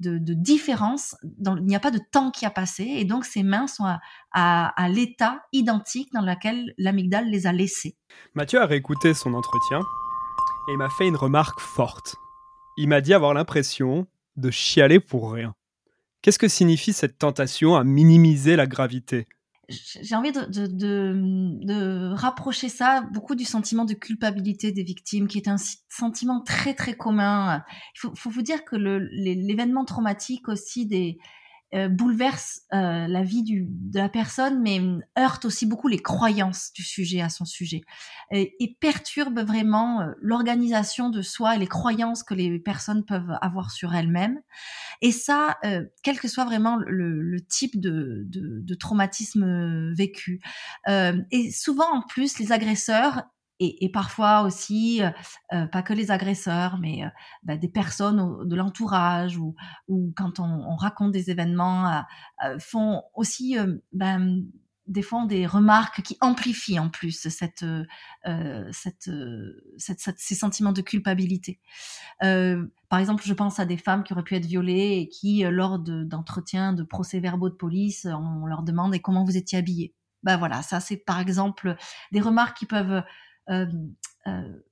différence, 0.00 1.16
dans, 1.22 1.56
il 1.56 1.64
n'y 1.64 1.76
a 1.76 1.80
pas 1.80 1.90
de 1.90 2.00
temps 2.12 2.30
qui 2.30 2.46
a 2.46 2.50
passé, 2.50 2.84
et 2.84 3.04
donc 3.04 3.24
ces 3.24 3.42
mains 3.42 3.66
sont 3.66 3.84
à, 3.84 4.00
à, 4.32 4.88
l'état 4.88 5.42
identique 5.52 6.12
dans 6.12 6.20
lequel 6.20 6.74
l'amygdale 6.78 7.28
les 7.28 7.46
a 7.46 7.52
laissées. 7.52 7.96
Mathieu 8.34 8.60
a 8.60 8.66
réécouté 8.66 9.14
son 9.14 9.34
entretien 9.34 9.80
et 10.68 10.76
m'a 10.76 10.90
fait 10.90 11.06
une 11.08 11.16
remarque 11.16 11.60
forte. 11.60 12.16
Il 12.76 12.88
m'a 12.88 13.00
dit 13.00 13.14
avoir 13.14 13.34
l'impression 13.34 14.06
de 14.36 14.50
chialer 14.50 15.00
pour 15.00 15.32
rien. 15.32 15.54
Qu'est-ce 16.24 16.38
que 16.38 16.48
signifie 16.48 16.94
cette 16.94 17.18
tentation 17.18 17.76
à 17.76 17.84
minimiser 17.84 18.56
la 18.56 18.66
gravité? 18.66 19.26
J'ai 19.68 20.14
envie 20.14 20.32
de, 20.32 20.46
de, 20.46 21.12
de, 21.66 22.14
rapprocher 22.14 22.70
ça 22.70 23.02
beaucoup 23.12 23.34
du 23.34 23.44
sentiment 23.44 23.84
de 23.84 23.92
culpabilité 23.92 24.72
des 24.72 24.84
victimes, 24.84 25.28
qui 25.28 25.36
est 25.36 25.48
un 25.48 25.58
sentiment 25.90 26.40
très 26.40 26.72
très 26.72 26.94
commun. 26.94 27.62
Il 27.94 28.00
faut, 28.00 28.14
faut 28.14 28.30
vous 28.30 28.40
dire 28.40 28.64
que 28.64 28.74
l'événement 28.74 29.84
traumatique 29.84 30.48
aussi 30.48 30.86
des, 30.86 31.18
euh, 31.74 31.88
bouleverse 31.88 32.62
euh, 32.72 33.08
la 33.08 33.22
vie 33.22 33.42
du, 33.42 33.66
de 33.68 33.98
la 33.98 34.08
personne, 34.08 34.62
mais 34.62 34.80
heurte 35.18 35.44
aussi 35.44 35.66
beaucoup 35.66 35.88
les 35.88 35.98
croyances 35.98 36.72
du 36.72 36.84
sujet 36.84 37.20
à 37.20 37.28
son 37.28 37.44
sujet 37.44 37.82
et, 38.30 38.54
et 38.60 38.76
perturbe 38.80 39.40
vraiment 39.40 40.00
euh, 40.00 40.12
l'organisation 40.20 41.10
de 41.10 41.20
soi 41.20 41.56
et 41.56 41.58
les 41.58 41.66
croyances 41.66 42.22
que 42.22 42.34
les 42.34 42.58
personnes 42.60 43.04
peuvent 43.04 43.36
avoir 43.40 43.72
sur 43.72 43.94
elles-mêmes. 43.94 44.40
Et 45.02 45.10
ça, 45.10 45.56
euh, 45.64 45.84
quel 46.02 46.20
que 46.20 46.28
soit 46.28 46.44
vraiment 46.44 46.76
le, 46.76 47.20
le 47.20 47.40
type 47.40 47.80
de, 47.80 48.22
de, 48.26 48.60
de, 48.60 48.74
traumatisme 48.74 49.92
vécu. 49.94 50.40
et 50.86 51.50
souvent, 51.50 51.92
en 51.92 52.02
plus, 52.02 52.38
les 52.38 52.52
agresseurs 52.52 53.24
et, 53.80 53.88
parfois 53.88 54.42
aussi, 54.42 55.02
euh, 55.02 55.10
euh, 55.52 55.66
pas 55.66 55.82
que 55.82 55.92
les 55.92 56.10
agresseurs, 56.10 56.78
mais 56.78 57.04
euh, 57.04 57.08
bah, 57.42 57.56
des 57.56 57.68
personnes 57.68 58.46
de 58.46 58.56
l'entourage 58.56 59.38
ou, 59.38 59.54
quand 60.16 60.40
on, 60.40 60.44
on, 60.44 60.76
raconte 60.76 61.12
des 61.12 61.30
événements, 61.30 62.04
font 62.58 63.02
aussi 63.14 63.56
ben, 63.92 64.44
des 64.86 65.02
fois 65.02 65.24
des 65.26 65.46
remarques 65.46 66.02
qui 66.02 66.16
amplifient 66.20 66.78
en 66.78 66.90
plus 66.90 67.28
cette, 67.28 67.64
ces 68.72 70.34
sentiments 70.34 70.72
de 70.72 70.82
culpabilité. 70.82 71.60
par 72.20 72.98
exemple, 72.98 73.22
je 73.24 73.34
pense 73.34 73.60
à 73.60 73.66
des 73.66 73.76
femmes 73.76 74.02
qui 74.04 74.12
auraient 74.12 74.24
pu 74.24 74.34
être 74.34 74.46
violées 74.46 74.98
et 75.00 75.08
qui, 75.08 75.42
lors 75.44 75.78
d'entretiens, 75.78 76.72
de, 76.72 76.82
de 76.82 76.86
procès-verbaux 76.86 77.50
de 77.50 77.54
police, 77.54 78.06
on 78.06 78.46
leur 78.46 78.62
demande 78.62 78.94
et 78.94 79.00
comment 79.00 79.24
vous 79.24 79.36
étiez 79.36 79.58
habillée. 79.58 79.94
Ben 80.24 80.38
voilà, 80.38 80.62
ça 80.62 80.80
c'est 80.80 80.96
par 80.96 81.20
exemple 81.20 81.76
des 82.10 82.20
remarques 82.20 82.56
qui 82.56 82.66
peuvent 82.66 83.04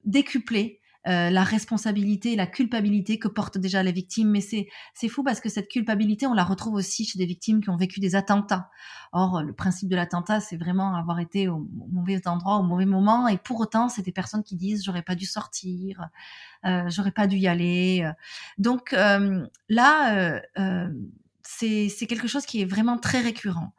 décupler 0.05 0.83
euh, 1.09 1.31
la 1.31 1.43
responsabilité 1.43 2.37
la 2.37 2.47
culpabilité 2.47 3.19
que 3.19 3.27
portent 3.27 3.59
déjà 3.59 3.83
les 3.83 3.91
victimes. 3.91 4.31
Mais 4.31 4.41
c'est, 4.41 4.69
fou 5.09 5.25
parce 5.25 5.41
que 5.41 5.49
cette 5.49 5.69
culpabilité, 5.69 6.29
on 6.29 6.35
la 6.35 6.45
retrouve 6.45 6.75
aussi 6.75 7.05
chez 7.05 7.19
des 7.19 7.27
victimes 7.27 7.61
qui 7.61 7.71
ont 7.71 7.77
vécu 7.77 7.99
des 7.99 8.15
attentats. 8.15 8.71
Or, 9.11 9.43
le 9.43 9.53
principe 9.53 9.89
de 9.89 9.97
l'attentat, 9.97 10.39
c'est 10.41 10.57
vraiment 10.57 10.95
avoir 10.95 11.19
été 11.19 11.49
au 11.49 11.69
mauvais 11.91 12.29
endroit, 12.29 12.59
au 12.59 12.63
mauvais 12.63 12.87
moment. 12.87 13.27
Et 13.27 13.37
pour 13.37 13.59
autant, 13.59 13.89
c'est 13.89 14.03
des 14.03 14.13
personnes 14.13 14.45
qui 14.45 14.55
disent 14.55 14.85
j'aurais 14.85 15.03
pas 15.03 15.17
dû 15.17 15.27
sortir, 15.27 16.09
euh, 16.65 16.89
j'aurais 16.89 17.11
pas 17.11 17.27
dû 17.27 17.37
y 17.37 17.49
aller. 17.49 18.09
Donc 18.59 18.93
euh, 18.93 19.45
là, 19.69 20.41
euh, 20.57 20.89
c'est 21.43 22.07
quelque 22.07 22.29
chose 22.29 22.47
qui 22.47 22.61
est 22.63 22.65
vraiment 22.67 22.97
très 22.97 23.21
récurrent. 23.21 23.73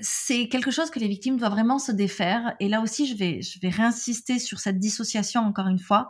C'est 0.00 0.48
quelque 0.48 0.70
chose 0.70 0.90
que 0.90 0.98
les 0.98 1.08
victimes 1.08 1.36
doivent 1.36 1.52
vraiment 1.52 1.78
se 1.78 1.92
défaire. 1.92 2.54
Et 2.60 2.68
là 2.68 2.80
aussi, 2.80 3.06
je 3.06 3.16
vais, 3.16 3.42
je 3.42 3.58
vais 3.60 3.68
réinsister 3.68 4.38
sur 4.38 4.60
cette 4.60 4.78
dissociation 4.78 5.42
encore 5.42 5.68
une 5.68 5.78
fois 5.78 6.08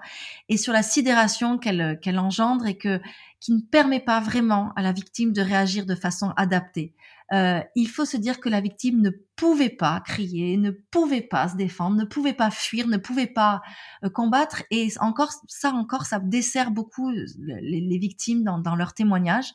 et 0.48 0.56
sur 0.56 0.72
la 0.72 0.82
sidération 0.82 1.58
qu'elle 1.58 2.18
engendre 2.18 2.66
et 2.66 2.76
que 2.76 3.00
qui 3.40 3.52
ne 3.52 3.60
permet 3.60 4.00
pas 4.00 4.20
vraiment 4.20 4.72
à 4.74 4.82
la 4.82 4.92
victime 4.92 5.32
de 5.32 5.40
réagir 5.40 5.86
de 5.86 5.94
façon 5.94 6.32
adaptée. 6.36 6.94
Euh, 7.32 7.60
il 7.74 7.88
faut 7.88 8.06
se 8.06 8.16
dire 8.16 8.40
que 8.40 8.48
la 8.48 8.60
victime 8.60 9.02
ne 9.02 9.10
pouvait 9.36 9.68
pas 9.68 10.00
crier, 10.00 10.56
ne 10.56 10.70
pouvait 10.70 11.20
pas 11.22 11.48
se 11.48 11.56
défendre, 11.56 11.96
ne 11.96 12.04
pouvait 12.04 12.32
pas 12.32 12.50
fuir, 12.50 12.88
ne 12.88 12.96
pouvait 12.96 13.26
pas 13.26 13.60
euh, 14.02 14.08
combattre. 14.08 14.62
Et 14.70 14.88
encore, 15.00 15.32
ça 15.46 15.72
encore, 15.72 16.06
ça 16.06 16.20
dessert 16.20 16.70
beaucoup 16.70 17.10
les, 17.10 17.80
les 17.80 17.98
victimes 17.98 18.44
dans, 18.44 18.58
dans 18.58 18.74
leurs 18.74 18.94
témoignages, 18.94 19.52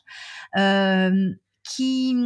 euh, 0.56 1.32
qui 1.64 2.16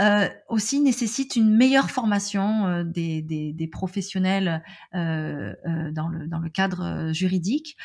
euh, 0.00 0.28
aussi 0.48 0.80
nécessite 0.80 1.36
une 1.36 1.54
meilleure 1.54 1.90
formation 1.90 2.66
euh, 2.66 2.84
des, 2.84 3.22
des, 3.22 3.52
des, 3.52 3.66
professionnels 3.68 4.62
euh, 4.94 5.54
euh 5.66 5.90
dans, 5.92 6.08
le, 6.08 6.26
dans 6.26 6.38
le 6.38 6.48
cadre 6.48 6.84
euh, 6.84 7.12
juridique, 7.12 7.76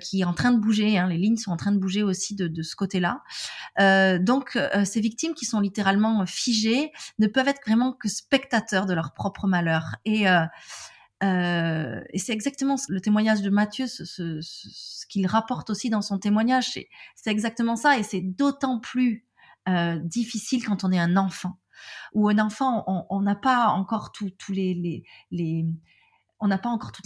qui 0.00 0.20
est 0.20 0.24
en 0.24 0.34
train 0.34 0.52
de 0.52 0.58
bouger. 0.58 0.98
Hein, 0.98 1.08
les 1.08 1.18
lignes 1.18 1.36
sont 1.36 1.52
en 1.52 1.56
train 1.56 1.72
de 1.72 1.78
bouger 1.78 2.02
aussi 2.02 2.34
de, 2.34 2.48
de 2.48 2.62
ce 2.62 2.76
côté-là. 2.76 3.22
donc, 4.18 4.58
ces 4.84 5.00
victimes 5.00 5.34
qui 5.34 5.44
sont 5.44 5.60
littéralement 5.60 6.24
figées 6.26 6.92
ne 7.18 7.26
peuvent 7.26 7.48
être 7.48 7.60
vraiment 7.64 7.92
que 7.92 8.08
spectateurs 8.08 8.86
de 8.86 8.94
leur 8.94 9.12
propre 9.14 9.46
malheur. 9.46 9.96
Et 10.04 10.26
euh, 11.22 12.00
et 12.10 12.18
c'est 12.18 12.32
exactement 12.32 12.76
le 12.88 13.00
témoignage 13.00 13.42
de 13.42 13.50
Mathieu, 13.50 13.86
ce, 13.86 14.04
ce, 14.04 14.38
ce 14.40 15.06
qu'il 15.06 15.26
rapporte 15.26 15.68
aussi 15.70 15.90
dans 15.90 16.02
son 16.02 16.18
témoignage, 16.18 16.70
c'est 16.70 17.30
exactement 17.30 17.76
ça, 17.76 17.98
et 17.98 18.02
c'est 18.02 18.22
d'autant 18.22 18.80
plus 18.80 19.26
euh, 19.68 19.98
difficile 19.98 20.64
quand 20.64 20.84
on 20.84 20.92
est 20.92 20.98
un 20.98 21.16
enfant. 21.16 21.58
Ou 22.14 22.28
un 22.28 22.38
enfant, 22.38 22.84
on 23.10 23.20
n'a 23.20 23.34
pas 23.34 23.68
encore 23.68 24.12
toutes 24.12 24.48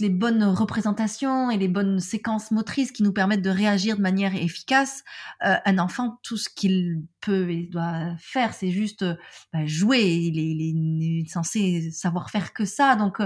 les 0.01 0.09
bonnes 0.09 0.43
représentations 0.43 1.51
et 1.51 1.57
les 1.57 1.67
bonnes 1.67 1.99
séquences 1.99 2.51
motrices 2.51 2.91
qui 2.91 3.03
nous 3.03 3.11
permettent 3.11 3.41
de 3.41 3.49
réagir 3.49 3.97
de 3.97 4.01
manière 4.01 4.35
efficace. 4.35 5.03
Euh, 5.45 5.55
un 5.65 5.77
enfant, 5.77 6.19
tout 6.23 6.37
ce 6.37 6.49
qu'il 6.49 7.03
peut 7.19 7.49
et 7.49 7.67
doit 7.67 8.15
faire, 8.17 8.53
c'est 8.53 8.71
juste 8.71 9.01
euh, 9.01 9.15
bah, 9.51 9.65
jouer. 9.65 10.03
Il 10.03 10.39
est, 10.39 10.43
il 10.43 11.21
est, 11.21 11.29
censé 11.29 11.91
savoir 11.91 12.29
faire 12.29 12.53
que 12.53 12.65
ça. 12.65 12.95
Donc, 12.95 13.19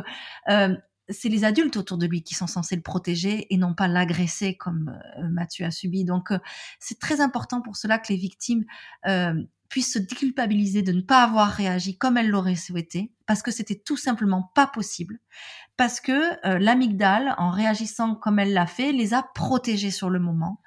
euh, 0.50 0.76
c'est 1.10 1.30
les 1.30 1.44
adultes 1.44 1.78
autour 1.78 1.98
de 1.98 2.06
lui 2.06 2.24
qui 2.24 2.36
sont 2.36 2.48
censés 2.48 2.76
le 2.76 2.82
protéger 2.82 3.52
et 3.54 3.58
non 3.58 3.74
pas 3.74 3.88
l'agresser 3.88 4.56
comme 4.56 4.96
Mathieu 5.32 5.66
a 5.66 5.72
subi. 5.72 6.06
Donc, 6.06 6.32
c'est 6.80 7.00
très 7.00 7.20
important 7.20 7.62
pour 7.62 7.78
cela 7.78 7.98
que 7.98 8.14
les 8.14 8.20
victimes 8.20 8.64
puissent 9.70 9.94
se 9.94 10.00
déculpabiliser 10.00 10.82
de 10.82 10.92
ne 10.92 11.02
pas 11.02 11.24
avoir 11.24 11.50
réagi 11.50 11.98
comme 11.98 12.18
elles 12.18 12.30
l'auraient 12.30 12.56
souhaité, 12.56 13.12
parce 13.28 13.44
que 13.44 13.52
c'était 13.52 13.80
tout 13.80 13.98
simplement 13.98 14.52
pas 14.56 14.66
possible, 14.66 15.20
parce 15.78 16.02
que 16.02 16.12
euh, 16.46 16.58
l'amygdale, 16.58 17.36
en 17.38 17.52
réagissant 17.52 18.16
comme 18.16 18.40
elle 18.40 18.54
l'a 18.54 18.66
fait, 18.66 18.92
les 18.92 19.14
a 19.14 19.24
protégés 19.24 19.92
sur 19.92 20.10
le 20.10 20.20
moment, 20.20 20.60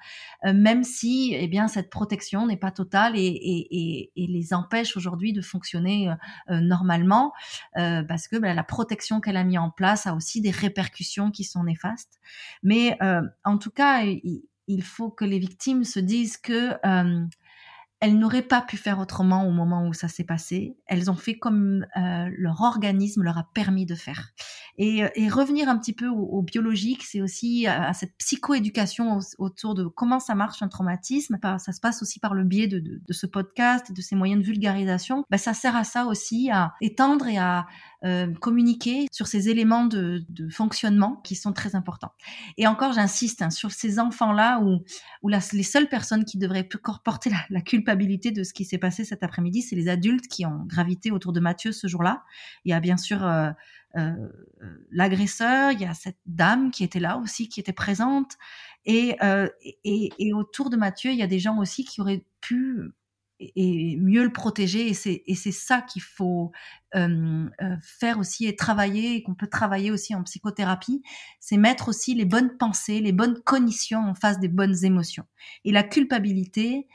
euh, 0.45 0.53
même 0.53 0.83
si, 0.83 1.35
eh 1.37 1.47
bien, 1.47 1.67
cette 1.67 1.89
protection 1.89 2.47
n'est 2.47 2.57
pas 2.57 2.71
totale 2.71 3.17
et, 3.17 3.19
et, 3.19 3.67
et, 3.69 4.11
et 4.15 4.27
les 4.27 4.53
empêche 4.53 4.95
aujourd'hui 4.95 5.33
de 5.33 5.41
fonctionner 5.41 6.09
euh, 6.49 6.61
normalement, 6.61 7.33
parce 7.75 8.27
que 8.27 8.37
ben, 8.37 8.55
la 8.55 8.63
protection 8.63 9.19
qu'elle 9.19 9.37
a 9.37 9.43
mis 9.43 9.57
en 9.57 9.69
place 9.69 10.07
a 10.07 10.15
aussi 10.15 10.41
des 10.41 10.51
répercussions 10.51 11.29
qui 11.29 11.43
sont 11.43 11.63
néfastes. 11.63 12.19
Mais 12.63 12.97
en 13.43 13.57
tout 13.57 13.71
cas, 13.71 14.03
il, 14.03 14.43
il, 14.67 14.83
faut 14.83 15.09
que 15.09 15.25
les 15.25 15.39
victimes 15.39 15.83
se 15.83 15.99
disent 15.99 16.37
que 16.37 16.73
elles 18.03 18.19
n'auraient 18.19 18.41
pas 18.41 18.59
pu 18.59 18.75
faire 18.75 18.99
autrement 18.99 19.47
au 19.47 19.51
moment 19.51 19.87
où 19.87 19.93
ça 19.93 20.09
s'est 20.09 20.25
passé. 20.25 20.75
Elles 20.87 21.09
ont 21.09 21.15
fait 21.15 21.35
comme 21.35 21.85
euh, 21.95 22.29
leur 22.37 22.59
organisme 22.59 23.23
leur 23.23 23.37
a 23.37 23.47
permis 23.53 23.85
de 23.85 23.95
faire. 23.95 24.31
Et, 24.77 25.05
euh, 25.05 25.09
revenir 25.31 25.69
un 25.69 25.77
petit 25.77 25.93
peu 25.93 26.09
au, 26.09 26.41
biologique, 26.41 27.03
c'est 27.03 27.21
aussi 27.21 27.65
à, 27.65 27.93
cette 27.93 28.17
psychoéducation 28.17 29.19
autour 29.37 29.73
de 29.73 29.85
comment 29.85 30.19
ça 30.19 30.35
marche 30.35 30.61
un 30.61 30.67
traumatisme. 30.67 31.37
Ça 31.41 31.71
se 31.71 31.79
passe 31.79 32.01
aussi 32.01 32.19
par 32.19 32.33
le 32.33 32.43
biais 32.43 32.67
de, 32.67 33.01
ce 33.09 33.25
podcast 33.25 33.89
et 33.89 33.93
de 33.93 34.01
ces 34.01 34.15
moyens 34.15 34.41
de 34.41 34.45
vulgarisation. 34.45 35.23
Ben, 35.29 35.37
ça 35.37 35.53
sert 35.53 35.77
à 35.77 35.85
ça 35.85 36.05
aussi, 36.05 36.49
à 36.51 36.73
étendre 36.81 37.27
et 37.27 37.37
à 37.37 37.67
euh, 38.03 38.33
communiquer 38.33 39.05
sur 39.13 39.27
ces 39.27 39.47
éléments 39.47 39.85
de, 39.85 40.25
fonctionnement 40.51 41.21
qui 41.23 41.35
sont 41.35 41.53
très 41.53 41.73
importants. 41.73 42.11
Et 42.57 42.67
encore, 42.67 42.91
j'insiste 42.91 43.41
hein, 43.41 43.49
sur 43.49 43.71
ces 43.71 43.97
enfants-là 43.97 44.59
où, 44.59 44.83
les 45.29 45.63
seules 45.63 45.87
personnes 45.87 46.25
qui 46.25 46.37
devraient 46.37 46.67
porter 47.05 47.31
la 47.49 47.61
culpabilité 47.61 47.92
de 47.95 48.43
ce 48.43 48.53
qui 48.53 48.65
s'est 48.65 48.77
passé 48.77 49.05
cet 49.05 49.23
après-midi, 49.23 49.61
c'est 49.61 49.75
les 49.75 49.89
adultes 49.89 50.27
qui 50.27 50.45
ont 50.45 50.63
gravité 50.65 51.11
autour 51.11 51.33
de 51.33 51.39
Mathieu 51.39 51.71
ce 51.71 51.87
jour-là. 51.87 52.23
Il 52.65 52.71
y 52.71 52.73
a 52.73 52.79
bien 52.79 52.97
sûr 52.97 53.25
euh, 53.25 53.51
euh, 53.97 54.13
l'agresseur, 54.91 55.71
il 55.71 55.81
y 55.81 55.85
a 55.85 55.93
cette 55.93 56.19
dame 56.25 56.71
qui 56.71 56.83
était 56.83 56.99
là 56.99 57.17
aussi, 57.17 57.49
qui 57.49 57.59
était 57.59 57.73
présente. 57.73 58.33
Et, 58.85 59.15
euh, 59.23 59.47
et, 59.83 60.11
et, 60.19 60.33
autour 60.33 60.69
de 60.69 60.77
Mathieu, 60.77 61.11
il 61.11 61.17
y 61.17 61.23
a 61.23 61.27
des 61.27 61.39
gens 61.39 61.59
aussi 61.59 61.85
qui 61.85 62.01
auraient 62.01 62.25
pu 62.41 62.91
et 63.39 63.97
mieux 63.97 64.23
le 64.23 64.31
protéger. 64.31 64.87
Et 64.87 64.93
c'est, 64.93 65.23
et 65.25 65.35
ça 65.35 65.81
qu'il 65.81 66.01
faut 66.01 66.51
faire 67.81 68.19
aussi 68.19 68.45
et 68.45 68.55
travailler, 68.55 69.15
et 69.15 69.23
qu'on 69.23 69.35
peut 69.35 69.47
travailler 69.47 69.91
aussi 69.91 70.15
en 70.15 70.23
psychothérapie, 70.23 71.01
c'est 71.39 71.57
mettre 71.57 71.89
aussi 71.89 72.13
les 72.13 72.25
bonnes 72.25 72.55
pensées, 72.57 72.99
les 72.99 73.11
bonnes 73.11 73.41
cognitions 73.43 73.99
en 73.99 74.13
face 74.13 74.39
des 74.39 74.47
bonnes 74.47 74.85
émotions. 74.85 75.25
Et 75.65 75.71
la 75.71 75.83
culpabilité, 75.83 76.87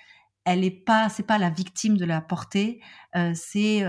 elle 0.48 0.64
est 0.64 0.70
pas, 0.70 1.08
c'est 1.10 1.22
pas 1.22 1.36
la 1.36 1.50
victime 1.50 1.98
de 1.98 2.04
la 2.06 2.20
portée, 2.22 2.80
euh, 3.16 3.32
c'est 3.34 3.84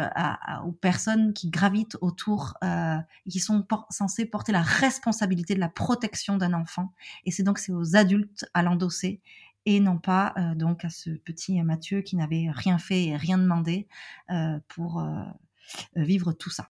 aux 0.65 0.71
personnes 0.73 1.33
qui 1.33 1.49
gravitent 1.49 1.97
autour, 2.01 2.55
euh, 2.63 2.97
qui 3.29 3.39
sont 3.39 3.65
censées 3.89 4.25
porter 4.25 4.51
la 4.51 4.61
responsabilité 4.61 5.55
de 5.55 5.59
la 5.59 5.69
protection 5.69 6.37
d'un 6.37 6.53
enfant. 6.53 6.93
Et 7.25 7.31
c'est 7.31 7.43
donc 7.43 7.59
c'est 7.59 7.71
aux 7.71 7.95
adultes 7.95 8.45
à 8.53 8.61
l'endosser 8.61 9.21
et 9.65 9.79
non 9.79 9.97
pas 9.97 10.33
euh, 10.37 10.55
donc 10.55 10.83
à 10.83 10.89
ce 10.89 11.11
petit 11.11 11.61
Mathieu 11.61 12.01
qui 12.01 12.15
n'avait 12.15 12.47
rien 12.51 12.77
fait 12.77 13.05
et 13.05 13.15
rien 13.15 13.37
demandé 13.37 13.87
euh, 14.31 14.59
pour 14.67 14.99
euh, 14.99 15.23
vivre 15.95 16.33
tout 16.33 16.49
ça. 16.49 16.69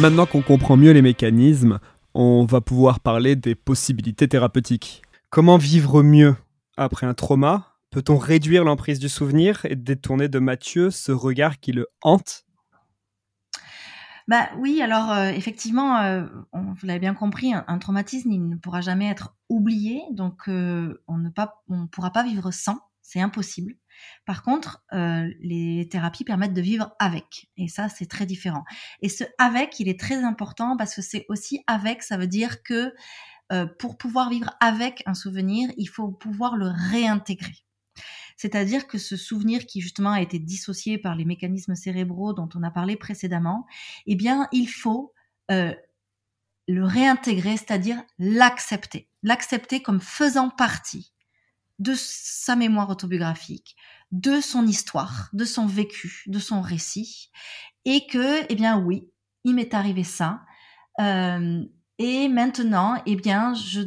Maintenant 0.00 0.26
qu'on 0.26 0.42
comprend 0.42 0.76
mieux 0.76 0.92
les 0.92 1.02
mécanismes, 1.02 1.78
on 2.14 2.44
va 2.44 2.60
pouvoir 2.60 3.00
parler 3.00 3.36
des 3.36 3.54
possibilités 3.54 4.26
thérapeutiques. 4.26 5.02
Comment 5.36 5.58
vivre 5.58 6.02
mieux 6.02 6.34
après 6.78 7.04
un 7.04 7.12
trauma? 7.12 7.76
Peut-on 7.90 8.16
réduire 8.16 8.64
l'emprise 8.64 8.98
du 8.98 9.10
souvenir 9.10 9.66
et 9.66 9.76
détourner 9.76 10.30
de 10.30 10.38
Mathieu 10.38 10.90
ce 10.90 11.12
regard 11.12 11.60
qui 11.60 11.72
le 11.72 11.88
hante? 12.00 12.46
Bah 14.28 14.48
oui, 14.56 14.80
alors 14.80 15.12
euh, 15.12 15.28
effectivement, 15.28 15.98
euh, 15.98 16.24
on, 16.54 16.72
vous 16.72 16.86
l'avez 16.86 17.00
bien 17.00 17.12
compris, 17.12 17.52
un, 17.52 17.78
traumatisme 17.78 18.30
il 18.30 18.48
ne 18.48 18.56
pourra 18.56 18.80
jamais 18.80 19.10
être 19.10 19.36
oublié, 19.50 20.00
donc 20.10 20.48
euh, 20.48 21.02
on 21.06 21.18
ne 21.18 21.28
pas, 21.28 21.62
on 21.68 21.86
pourra 21.86 22.14
pas 22.14 22.22
vivre 22.22 22.50
sans, 22.50 22.78
c'est 23.02 23.20
impossible. 23.20 23.74
Par 24.24 24.42
contre, 24.42 24.84
les 24.92 25.86
thérapies 25.90 26.24
permettent 26.24 26.54
de 26.54 26.62
vivre 26.62 26.94
avec, 26.98 27.50
et 27.58 27.68
ça 27.68 27.90
c'est 27.90 28.06
très 28.06 28.24
différent. 28.24 28.64
Et 29.02 29.10
ce 29.10 29.24
avec, 29.36 29.80
il 29.80 29.88
est 29.88 30.00
très 30.00 30.24
important 30.24 30.78
parce 30.78 30.94
que 30.94 31.02
c'est 31.02 31.26
aussi 31.28 31.62
avec, 31.66 32.02
ça 32.02 32.16
veut 32.16 32.26
dire 32.26 32.62
que 32.62 32.92
pour 33.78 33.96
pouvoir 33.96 34.30
vivre 34.30 34.50
avec 34.60 35.02
un 35.06 35.14
souvenir, 35.14 35.70
il 35.76 35.88
faut 35.88 36.08
pouvoir 36.08 36.56
le 36.56 36.68
réintégrer. 36.90 37.66
C'est-à-dire 38.36 38.86
que 38.86 38.98
ce 38.98 39.16
souvenir 39.16 39.66
qui 39.66 39.80
justement 39.80 40.12
a 40.12 40.20
été 40.20 40.38
dissocié 40.38 40.98
par 40.98 41.14
les 41.14 41.24
mécanismes 41.24 41.74
cérébraux 41.74 42.34
dont 42.34 42.48
on 42.54 42.62
a 42.62 42.70
parlé 42.70 42.96
précédemment, 42.96 43.66
eh 44.06 44.14
bien, 44.14 44.48
il 44.52 44.68
faut 44.68 45.14
euh, 45.50 45.74
le 46.68 46.84
réintégrer, 46.84 47.56
c'est-à-dire 47.56 48.02
l'accepter. 48.18 49.08
L'accepter 49.22 49.80
comme 49.80 50.00
faisant 50.00 50.50
partie 50.50 51.12
de 51.78 51.94
sa 51.96 52.56
mémoire 52.56 52.90
autobiographique, 52.90 53.76
de 54.12 54.40
son 54.40 54.66
histoire, 54.66 55.28
de 55.32 55.44
son 55.44 55.66
vécu, 55.66 56.24
de 56.26 56.38
son 56.38 56.60
récit, 56.60 57.30
et 57.84 58.06
que, 58.06 58.44
eh 58.50 58.54
bien 58.54 58.78
oui, 58.78 59.08
il 59.44 59.54
m'est 59.54 59.74
arrivé 59.74 60.04
ça, 60.04 60.42
euh, 61.00 61.64
et 61.98 62.28
maintenant, 62.28 63.02
eh 63.06 63.16
bien, 63.16 63.54
je 63.54 63.80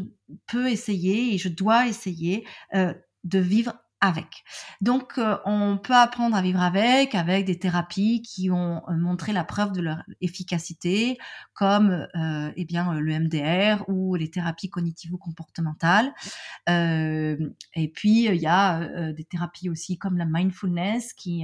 peux 0.47 0.69
essayer 0.69 1.33
et 1.33 1.37
je 1.37 1.49
dois 1.49 1.87
essayer 1.87 2.45
euh, 2.73 2.93
de 3.23 3.39
vivre 3.39 3.73
avec. 4.01 4.45
Donc, 4.81 5.17
euh, 5.17 5.37
on 5.45 5.77
peut 5.77 5.93
apprendre 5.93 6.35
à 6.35 6.41
vivre 6.41 6.61
avec, 6.61 7.15
avec 7.15 7.45
des 7.45 7.59
thérapies 7.59 8.21
qui 8.21 8.49
ont 8.49 8.81
euh, 8.87 8.95
montré 8.95 9.33
la 9.33 9.43
preuve 9.43 9.73
de 9.73 9.81
leur 9.81 10.03
efficacité, 10.21 11.17
comme 11.53 12.07
euh, 12.15 12.51
eh 12.55 12.65
bien 12.65 12.93
le 12.93 13.19
MDR 13.19 13.83
ou 13.89 14.15
les 14.15 14.31
thérapies 14.31 14.69
cognitivo-comportementales. 14.69 16.13
Et 16.67 17.91
puis, 17.93 18.25
il 18.25 18.35
y 18.35 18.47
a 18.47 19.11
des 19.11 19.25
thérapies 19.25 19.69
aussi 19.69 19.97
comme 19.97 20.17
la 20.17 20.25
mindfulness 20.25 21.13
qui 21.13 21.43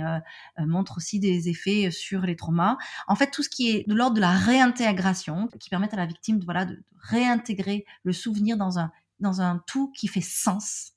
montrent 0.59 0.97
aussi 0.97 1.19
des 1.19 1.49
effets 1.49 1.91
sur 1.91 2.21
les 2.21 2.35
traumas. 2.35 2.77
En 3.07 3.15
fait, 3.15 3.31
tout 3.31 3.43
ce 3.43 3.49
qui 3.49 3.69
est 3.69 3.87
de 3.87 3.93
l'ordre 3.93 4.15
de 4.15 4.21
la 4.21 4.31
réintégration, 4.31 5.49
qui 5.59 5.69
permet 5.69 5.91
à 5.93 5.97
la 5.97 6.05
victime 6.05 6.39
de, 6.39 6.45
voilà, 6.45 6.65
de 6.65 6.81
réintégrer 6.99 7.85
le 8.03 8.13
souvenir 8.13 8.57
dans 8.57 8.79
un, 8.79 8.91
dans 9.19 9.41
un 9.41 9.61
tout 9.67 9.91
qui 9.91 10.07
fait 10.07 10.21
sens 10.21 10.94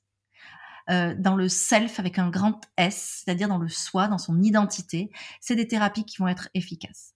euh, 0.89 1.13
dans 1.17 1.35
le 1.35 1.49
self 1.49 1.99
avec 1.99 2.17
un 2.19 2.29
grand 2.29 2.61
S, 2.77 3.23
c'est-à-dire 3.23 3.47
dans 3.47 3.57
le 3.57 3.69
soi, 3.69 4.07
dans 4.07 4.17
son 4.17 4.41
identité. 4.41 5.11
C'est 5.39 5.55
des 5.55 5.67
thérapies 5.67 6.05
qui 6.05 6.17
vont 6.17 6.27
être 6.27 6.49
efficaces. 6.53 7.13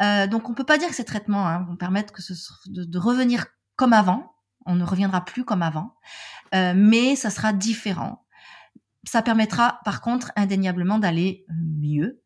Euh, 0.00 0.26
donc 0.26 0.48
on 0.48 0.54
peut 0.54 0.64
pas 0.64 0.78
dire 0.78 0.88
que 0.88 0.94
ces 0.94 1.04
traitements 1.04 1.46
hein, 1.46 1.64
vont 1.68 1.76
permettre 1.76 2.12
que 2.12 2.22
ce, 2.22 2.32
de, 2.66 2.84
de, 2.84 2.98
revenir 2.98 3.46
comme 3.76 3.92
avant. 3.92 4.32
On 4.64 4.74
ne 4.74 4.84
reviendra 4.84 5.24
plus 5.24 5.44
comme 5.44 5.62
avant, 5.62 5.94
euh, 6.54 6.72
mais 6.76 7.16
ça 7.16 7.30
sera 7.30 7.52
différent. 7.52 8.24
Ça 9.08 9.22
permettra 9.22 9.80
par 9.86 10.02
contre 10.02 10.32
indéniablement 10.36 10.98
d'aller 10.98 11.46
mieux. 11.48 12.20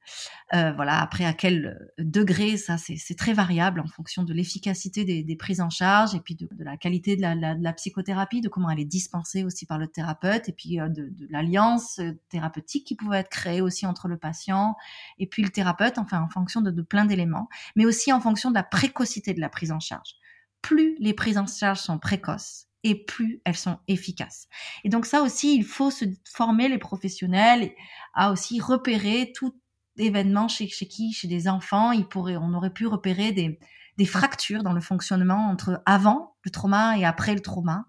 Euh, 0.53 0.73
voilà, 0.73 1.01
après 1.01 1.25
à 1.25 1.33
quel 1.33 1.79
degré, 1.97 2.57
ça 2.57 2.77
c'est 2.77 3.15
très 3.15 3.35
variable 3.35 3.79
en 3.79 3.87
fonction 3.87 4.25
de 4.25 4.35
l'efficacité 4.35 5.05
des, 5.05 5.23
des, 5.23 5.37
prises 5.37 5.61
en 5.61 5.71
charge 5.71 6.17
et 6.17 6.19
puis 6.19 6.35
de, 6.35 6.49
de 6.51 6.65
la 6.65 6.77
qualité 6.77 7.15
de 7.15 7.23
la, 7.23 7.37
la, 7.37 7.55
de 7.55 7.63
la, 7.63 7.73
psychothérapie, 7.73 8.41
de 8.41 8.49
comment 8.49 8.69
elle 8.69 8.81
est 8.81 8.85
dispensée 8.85 9.45
aussi 9.45 9.65
par 9.65 9.79
le 9.79 9.87
thérapeute 9.87 10.49
et 10.49 10.53
puis 10.53 10.81
euh, 10.81 10.89
de, 10.89 11.09
de 11.09 11.29
l'alliance 11.31 12.01
thérapeutique 12.31 12.85
qui 12.85 12.97
pouvait 12.97 13.19
être 13.19 13.31
créée 13.31 13.61
aussi 13.61 13.87
entre 13.87 14.09
le 14.09 14.17
patient 14.17 14.75
et 15.21 15.29
puis 15.29 15.45
le 15.45 15.51
thérapeute, 15.51 15.99
enfin 15.99 16.21
en 16.21 16.29
fonction 16.29 16.63
de 16.63 16.83
plein 16.83 17.05
d'éléments, 17.05 17.49
mais 17.77 17.87
aussi 17.87 18.13
en 18.13 18.19
fonction 18.19 18.51
de 18.51 18.57
la 18.57 18.65
précocité 18.65 19.35
de 19.35 19.41
la 19.41 19.49
prise 19.49 19.71
en 19.71 19.79
charge. 19.79 20.17
Plus 20.63 20.97
les 20.99 21.15
prises 21.15 21.39
en 21.39 21.47
charge 21.47 21.79
sont 21.79 22.01
précoces, 22.01 22.67
et 22.85 23.05
plus 23.05 23.41
elles 23.45 23.57
sont 23.57 23.79
efficaces. 23.89 24.49
Et 24.85 24.89
donc 24.89 25.07
ça 25.07 25.23
aussi, 25.23 25.55
il 25.55 25.65
faut 25.65 25.91
se 25.91 26.05
former 26.25 26.69
les 26.69 26.79
professionnels 26.79 27.73
à 28.15 28.33
aussi 28.33 28.61
repérer 28.61 29.33
tout, 29.35 29.55
événements 29.97 30.49
chez, 30.49 30.69
chez 30.69 30.89
qui, 30.89 31.13
chez 31.13 31.29
des 31.29 31.49
enfants, 31.49 31.93
il 31.93 32.07
pourrait, 32.07 32.37
on 32.37 32.55
aurait 32.55 32.73
pu 32.73 32.87
repérer 32.87 33.33
des, 33.33 33.59
des 33.99 34.07
fractures 34.07 34.63
dans 34.63 34.73
le 34.73 34.81
fonctionnement 34.81 35.49
entre 35.49 35.83
avant 35.87 36.35
le 36.45 36.51
trauma 36.51 36.99
et 36.99 37.05
après 37.05 37.35
le 37.35 37.41
trauma. 37.41 37.85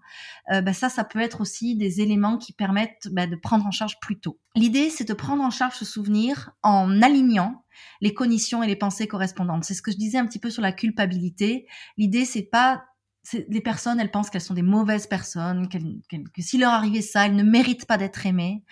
Euh, 0.52 0.60
bah 0.60 0.72
ça, 0.72 0.88
ça 0.88 1.02
peut 1.02 1.18
être 1.18 1.40
aussi 1.40 1.76
des 1.76 2.00
éléments 2.00 2.38
qui 2.38 2.52
permettent 2.52 3.08
bah, 3.10 3.26
de 3.26 3.36
prendre 3.36 3.66
en 3.66 3.70
charge 3.70 3.98
plus 4.00 4.20
tôt. 4.20 4.38
L'idée, 4.54 4.90
c'est 4.90 5.08
de 5.08 5.14
prendre 5.14 5.42
en 5.42 5.50
charge 5.50 5.74
ce 5.74 5.84
souvenir 5.84 6.50
en 6.62 7.02
alignant 7.02 7.64
les 8.00 8.14
cognitions 8.14 8.62
et 8.62 8.66
les 8.66 8.76
pensées 8.76 9.08
correspondantes. 9.08 9.64
C'est 9.64 9.74
ce 9.74 9.82
que 9.82 9.90
je 9.90 9.96
disais 9.96 10.18
un 10.18 10.26
petit 10.26 10.38
peu 10.38 10.50
sur 10.50 10.62
la 10.62 10.72
culpabilité. 10.72 11.66
L'idée, 11.96 12.24
c'est 12.24 12.42
pas 12.42 12.84
les 13.32 13.60
personnes, 13.60 14.00
elles 14.00 14.10
pensent 14.10 14.30
qu'elles 14.30 14.40
sont 14.40 14.54
des 14.54 14.62
mauvaises 14.62 15.06
personnes, 15.06 15.68
que 15.68 16.42
s'il 16.42 16.60
leur 16.60 16.72
arrivait 16.72 17.02
ça, 17.02 17.26
elles 17.26 17.36
ne 17.36 17.42
méritent 17.42 17.86
pas 17.86 17.96
d'être 17.96 18.26
aimées. 18.26 18.62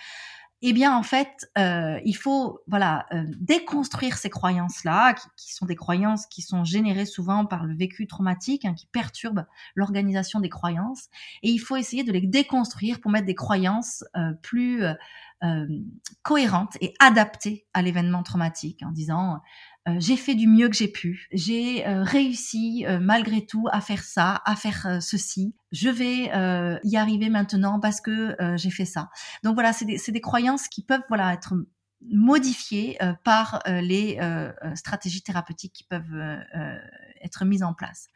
Eh 0.65 0.73
bien 0.73 0.97
en 0.97 1.03
fait, 1.03 1.51
euh, 1.59 1.99
il 2.05 2.13
faut 2.13 2.61
voilà 2.69 3.07
euh, 3.13 3.25
déconstruire 3.41 4.17
ces 4.17 4.31
croyances-là, 4.31 5.15
qui, 5.37 5.53
sont 5.53 5.67
des 5.67 5.75
croyances 5.75 6.27
qui 6.27 6.41
sont 6.41 6.63
générées 6.63 7.05
souvent 7.05 7.45
par 7.47 7.65
le 7.65 7.75
vécu 7.75 8.07
traumatique, 8.07 8.65
hein, 8.65 8.73
qui 8.73 8.87
perturbent 8.87 9.45
l'organisation 9.75 10.39
des 10.39 10.49
croyances, 10.49 11.09
et 11.43 11.51
il 11.51 11.59
faut 11.59 11.75
essayer 11.75 12.05
de 12.05 12.13
les 12.13 12.21
déconstruire 12.21 13.01
pour 13.01 13.11
mettre 13.11 13.27
des 13.27 13.35
croyances 13.35 14.05
euh, 14.17 14.33
plus 14.41 14.85
cohérentes 16.23 16.77
et 16.81 16.95
adaptées 17.01 17.67
à 17.75 17.83
l'événement 17.83 18.23
traumatique, 18.23 18.85
en 18.85 18.93
disant 18.93 19.41
euh, 19.89 19.97
j'ai 19.99 20.17
fait 20.17 20.37
du 20.37 20.47
mieux 20.47 20.69
que 20.69 20.77
j'ai 20.77 20.89
pu, 20.89 21.27
j'ai 21.33 21.85
euh, 21.87 22.05
réussi 22.05 22.85
euh, 22.87 23.01
malgré 23.01 23.45
tout 23.45 23.67
à 23.73 23.81
faire 23.81 24.05
ça, 24.05 24.41
à 24.45 24.55
faire 24.55 24.99
ceci. 25.01 25.57
Je 25.73 25.89
vais 25.89 26.31
y 26.85 26.97
arriver 26.97 27.31
maintenant 27.31 27.81
parce 27.81 28.01
que 28.01 28.37
j'ai 28.57 28.71
fait 28.71 28.85
ça. 28.85 29.09
Donc 29.43 29.55
voilà, 29.55 29.73
c'est 29.73 29.87
des, 29.87 29.99
des, 30.07 30.21
croyances 30.21 30.69
qui 30.69 30.83
peuvent 30.83 31.03
voilà 31.09 31.33
être 31.33 31.55
modifiées 32.03 32.99
par 33.25 33.63
les 33.67 34.19
stratégies 34.75 35.23
thérapeutiques 35.23 35.73
qui 35.73 35.85
peuvent 35.85 36.43
être 37.23 37.47
mises 37.47 37.63
en 37.63 37.73
place. 37.73 38.09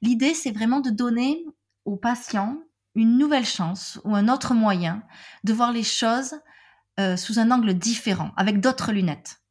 L'idée, 0.00 0.32
c'est 0.32 0.50
vraiment 0.50 0.80
de 0.80 0.88
donner 0.88 1.44
aux 1.84 1.96
patients 1.96 2.58
une 2.94 3.18
nouvelle 3.18 3.44
chance 3.44 4.00
ou 4.04 4.14
un 4.14 4.28
autre 4.28 4.54
moyen 4.54 5.02
de 5.44 5.52
voir 5.52 5.72
les 5.72 5.84
choses 5.84 6.36
sous 7.16 7.38
un 7.38 7.50
angle 7.50 7.74
différent, 7.74 8.32
avec 8.36 8.60
d'autres 8.60 8.92
lunettes. 8.92 9.42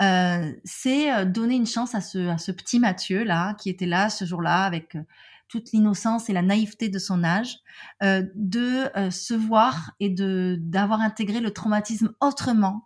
Euh, 0.00 0.52
c'est 0.64 1.12
euh, 1.12 1.24
donner 1.24 1.56
une 1.56 1.66
chance 1.66 1.94
à 1.94 2.00
ce, 2.00 2.28
à 2.28 2.38
ce 2.38 2.52
petit 2.52 2.78
Mathieu 2.78 3.24
là, 3.24 3.54
qui 3.54 3.68
était 3.68 3.86
là 3.86 4.10
ce 4.10 4.24
jour-là 4.24 4.64
avec 4.64 4.94
euh, 4.94 5.02
toute 5.48 5.72
l'innocence 5.72 6.30
et 6.30 6.32
la 6.32 6.42
naïveté 6.42 6.88
de 6.88 6.98
son 6.98 7.24
âge, 7.24 7.56
de 8.02 8.90
se 9.10 9.32
voir 9.32 9.92
et 9.98 10.10
de 10.10 10.58
d'avoir 10.60 11.00
intégré 11.00 11.40
le 11.40 11.54
traumatisme 11.54 12.12
autrement 12.20 12.84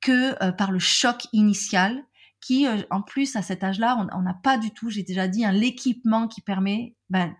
que 0.00 0.50
par 0.50 0.72
le 0.72 0.80
choc 0.80 1.28
initial, 1.32 2.02
qui 2.40 2.66
en 2.90 3.02
plus 3.02 3.36
à 3.36 3.42
cet 3.42 3.62
âge-là, 3.62 4.04
on 4.14 4.22
n'a 4.22 4.34
pas 4.34 4.58
du 4.58 4.72
tout, 4.72 4.90
j'ai 4.90 5.04
déjà 5.04 5.28
dit, 5.28 5.44
un 5.44 5.52
l'équipement 5.52 6.26
qui 6.26 6.40
permet 6.40 6.96
ben, 7.08 7.32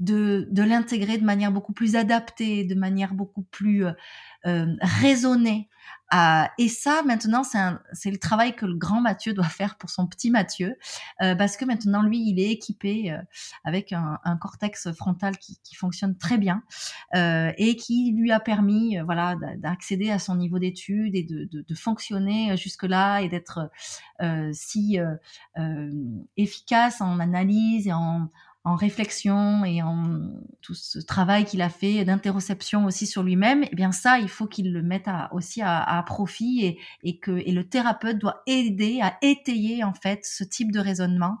de, 0.00 0.46
de 0.50 0.62
l'intégrer 0.62 1.18
de 1.18 1.24
manière 1.24 1.52
beaucoup 1.52 1.72
plus 1.72 1.96
adaptée, 1.96 2.64
de 2.64 2.74
manière 2.74 3.14
beaucoup 3.14 3.42
plus 3.42 3.84
euh, 4.46 4.76
raisonnée. 4.80 5.68
Euh, 6.14 6.44
et 6.58 6.68
ça, 6.68 7.02
maintenant, 7.04 7.42
c'est 7.42 8.10
le 8.10 8.18
travail 8.18 8.54
que 8.54 8.64
le 8.64 8.76
grand 8.76 9.00
Mathieu 9.00 9.34
doit 9.34 9.44
faire 9.44 9.76
pour 9.76 9.90
son 9.90 10.06
petit 10.06 10.30
Mathieu, 10.30 10.76
euh, 11.22 11.34
parce 11.34 11.56
que 11.56 11.64
maintenant, 11.64 12.02
lui, 12.02 12.28
il 12.28 12.38
est 12.38 12.50
équipé 12.50 13.10
euh, 13.10 13.18
avec 13.64 13.92
un, 13.92 14.18
un, 14.24 14.36
cortex 14.36 14.92
frontal 14.92 15.36
qui, 15.38 15.58
qui 15.64 15.74
fonctionne 15.74 16.16
très 16.16 16.38
bien 16.38 16.62
euh, 17.14 17.52
et 17.56 17.76
qui 17.76 18.12
lui 18.12 18.30
a 18.30 18.38
permis, 18.38 18.98
euh, 18.98 19.04
voilà, 19.04 19.36
d'accéder 19.56 20.10
à 20.10 20.18
son 20.18 20.36
niveau 20.36 20.58
d'études 20.58 21.16
et 21.16 21.24
de, 21.24 21.44
de, 21.44 21.62
de 21.62 21.74
fonctionner 21.74 22.56
jusque-là 22.56 23.20
et 23.20 23.28
d'être 23.28 23.70
si 24.52 24.98
efficace 26.36 27.00
en 27.00 27.20
analyse 27.20 27.86
et 27.86 27.92
en, 27.92 28.30
en 28.66 28.74
réflexion 28.74 29.64
et 29.64 29.80
en 29.80 30.02
tout 30.60 30.74
ce 30.74 30.98
travail 30.98 31.44
qu'il 31.44 31.62
a 31.62 31.68
fait 31.68 32.04
d'interoception 32.04 32.84
aussi 32.84 33.06
sur 33.06 33.22
lui-même, 33.22 33.64
eh 33.70 33.76
bien 33.76 33.92
ça, 33.92 34.18
il 34.18 34.28
faut 34.28 34.48
qu'il 34.48 34.72
le 34.72 34.82
mette 34.82 35.08
aussi 35.30 35.62
à, 35.62 36.02
profit 36.04 36.76
et, 37.04 37.20
que 37.20 37.30
et 37.30 37.52
le 37.52 37.62
thérapeute 37.68 38.18
doit 38.18 38.42
aider 38.48 38.98
à 39.00 39.18
étayer 39.22 39.84
en 39.84 39.94
fait 39.94 40.24
ce 40.24 40.42
type 40.42 40.72
de 40.72 40.80
raisonnement 40.80 41.36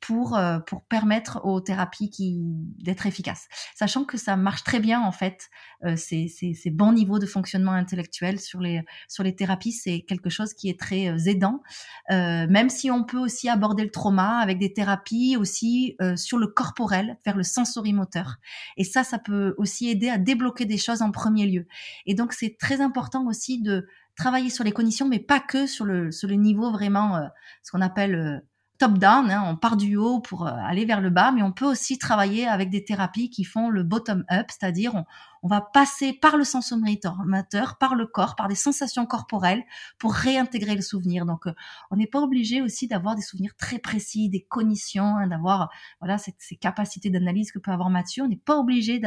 pour 0.00 0.38
euh, 0.38 0.58
pour 0.60 0.82
permettre 0.84 1.44
aux 1.44 1.60
thérapies 1.60 2.08
qui 2.08 2.38
d'être 2.78 3.06
efficaces. 3.06 3.48
Sachant 3.74 4.04
que 4.04 4.16
ça 4.16 4.36
marche 4.36 4.64
très 4.64 4.80
bien 4.80 5.02
en 5.02 5.12
fait, 5.12 5.50
euh, 5.84 5.96
ces, 5.96 6.28
ces, 6.28 6.70
bons 6.70 6.92
niveaux 6.92 7.18
de 7.18 7.26
fonctionnement 7.26 7.72
intellectuel 7.72 8.38
sur 8.40 8.60
les 8.60 8.82
sur 9.08 9.22
les 9.22 9.34
thérapies, 9.34 9.72
c'est 9.72 10.00
quelque 10.00 10.30
chose 10.30 10.54
qui 10.54 10.68
est 10.68 10.78
très 10.78 11.08
euh, 11.08 11.18
aidant. 11.26 11.62
Euh, 12.10 12.46
même 12.48 12.70
si 12.70 12.90
on 12.90 13.04
peut 13.04 13.18
aussi 13.18 13.48
aborder 13.48 13.84
le 13.84 13.90
trauma 13.90 14.38
avec 14.38 14.58
des 14.58 14.72
thérapies 14.72 15.36
aussi 15.38 15.96
sur 16.16 16.38
le 16.38 16.46
corporel, 16.70 17.18
vers 17.24 17.36
le 17.36 17.42
sensorimoteur. 17.42 18.36
Et 18.76 18.84
ça, 18.84 19.04
ça 19.04 19.18
peut 19.18 19.54
aussi 19.58 19.88
aider 19.88 20.08
à 20.08 20.18
débloquer 20.18 20.64
des 20.64 20.78
choses 20.78 21.02
en 21.02 21.10
premier 21.10 21.46
lieu. 21.46 21.66
Et 22.06 22.14
donc 22.14 22.32
c'est 22.32 22.56
très 22.58 22.80
important 22.80 23.26
aussi 23.26 23.60
de 23.60 23.86
travailler 24.16 24.50
sur 24.50 24.64
les 24.64 24.72
conditions, 24.72 25.08
mais 25.08 25.18
pas 25.18 25.40
que 25.40 25.66
sur 25.66 25.84
le, 25.84 26.12
sur 26.12 26.28
le 26.28 26.34
niveau 26.34 26.70
vraiment, 26.70 27.16
euh, 27.16 27.26
ce 27.62 27.72
qu'on 27.72 27.80
appelle 27.80 28.42
top-down, 28.80 29.30
hein, 29.30 29.44
on 29.46 29.56
part 29.56 29.76
du 29.76 29.96
haut 29.96 30.20
pour 30.20 30.46
euh, 30.46 30.52
aller 30.66 30.86
vers 30.86 31.02
le 31.02 31.10
bas, 31.10 31.32
mais 31.32 31.42
on 31.42 31.52
peut 31.52 31.66
aussi 31.66 31.98
travailler 31.98 32.48
avec 32.48 32.70
des 32.70 32.82
thérapies 32.82 33.28
qui 33.28 33.44
font 33.44 33.68
le 33.68 33.82
bottom-up, 33.82 34.46
c'est-à-dire 34.48 34.94
on, 34.94 35.04
on, 35.42 35.48
va 35.48 35.60
passer 35.60 36.14
par 36.14 36.38
le 36.38 36.44
sens 36.44 36.72
amateur, 36.72 37.76
par 37.76 37.94
le 37.94 38.06
corps, 38.06 38.36
par 38.36 38.48
des 38.48 38.54
sensations 38.54 39.04
corporelles 39.04 39.64
pour 39.98 40.14
réintégrer 40.14 40.74
le 40.74 40.80
souvenir. 40.80 41.26
Donc 41.26 41.46
euh, 41.46 41.52
on 41.90 41.96
n'est 41.96 42.06
pas 42.06 42.20
obligé 42.20 42.62
aussi 42.62 42.88
d'avoir 42.88 43.16
des 43.16 43.22
souvenirs 43.22 43.54
très 43.58 43.78
précis, 43.78 44.30
des 44.30 44.44
cognitions, 44.44 45.18
hein, 45.18 45.26
d'avoir 45.26 45.68
voilà 46.00 46.16
ces 46.16 46.56
capacités 46.56 47.10
d'analyse 47.10 47.52
que 47.52 47.58
peut 47.58 47.72
avoir 47.72 47.90
Mathieu. 47.90 48.22
On 48.22 48.28
n'est 48.28 48.36
pas 48.36 48.56
obligé 48.56 48.98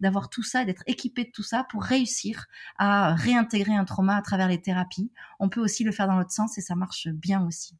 d'avoir 0.00 0.30
tout 0.30 0.44
ça, 0.44 0.64
d'être 0.64 0.84
équipé 0.86 1.24
de 1.24 1.30
tout 1.32 1.42
ça 1.42 1.64
pour 1.64 1.82
réussir 1.82 2.46
à 2.78 3.12
réintégrer 3.14 3.74
un 3.74 3.84
trauma 3.84 4.14
à 4.14 4.22
travers 4.22 4.46
les 4.46 4.62
thérapies. 4.62 5.10
On 5.40 5.48
peut 5.48 5.60
aussi 5.60 5.82
le 5.82 5.90
faire 5.90 6.06
dans 6.06 6.14
l'autre 6.14 6.30
sens 6.30 6.56
et 6.58 6.60
ça 6.60 6.76
marche 6.76 7.08
bien 7.08 7.44
aussi. 7.44 7.76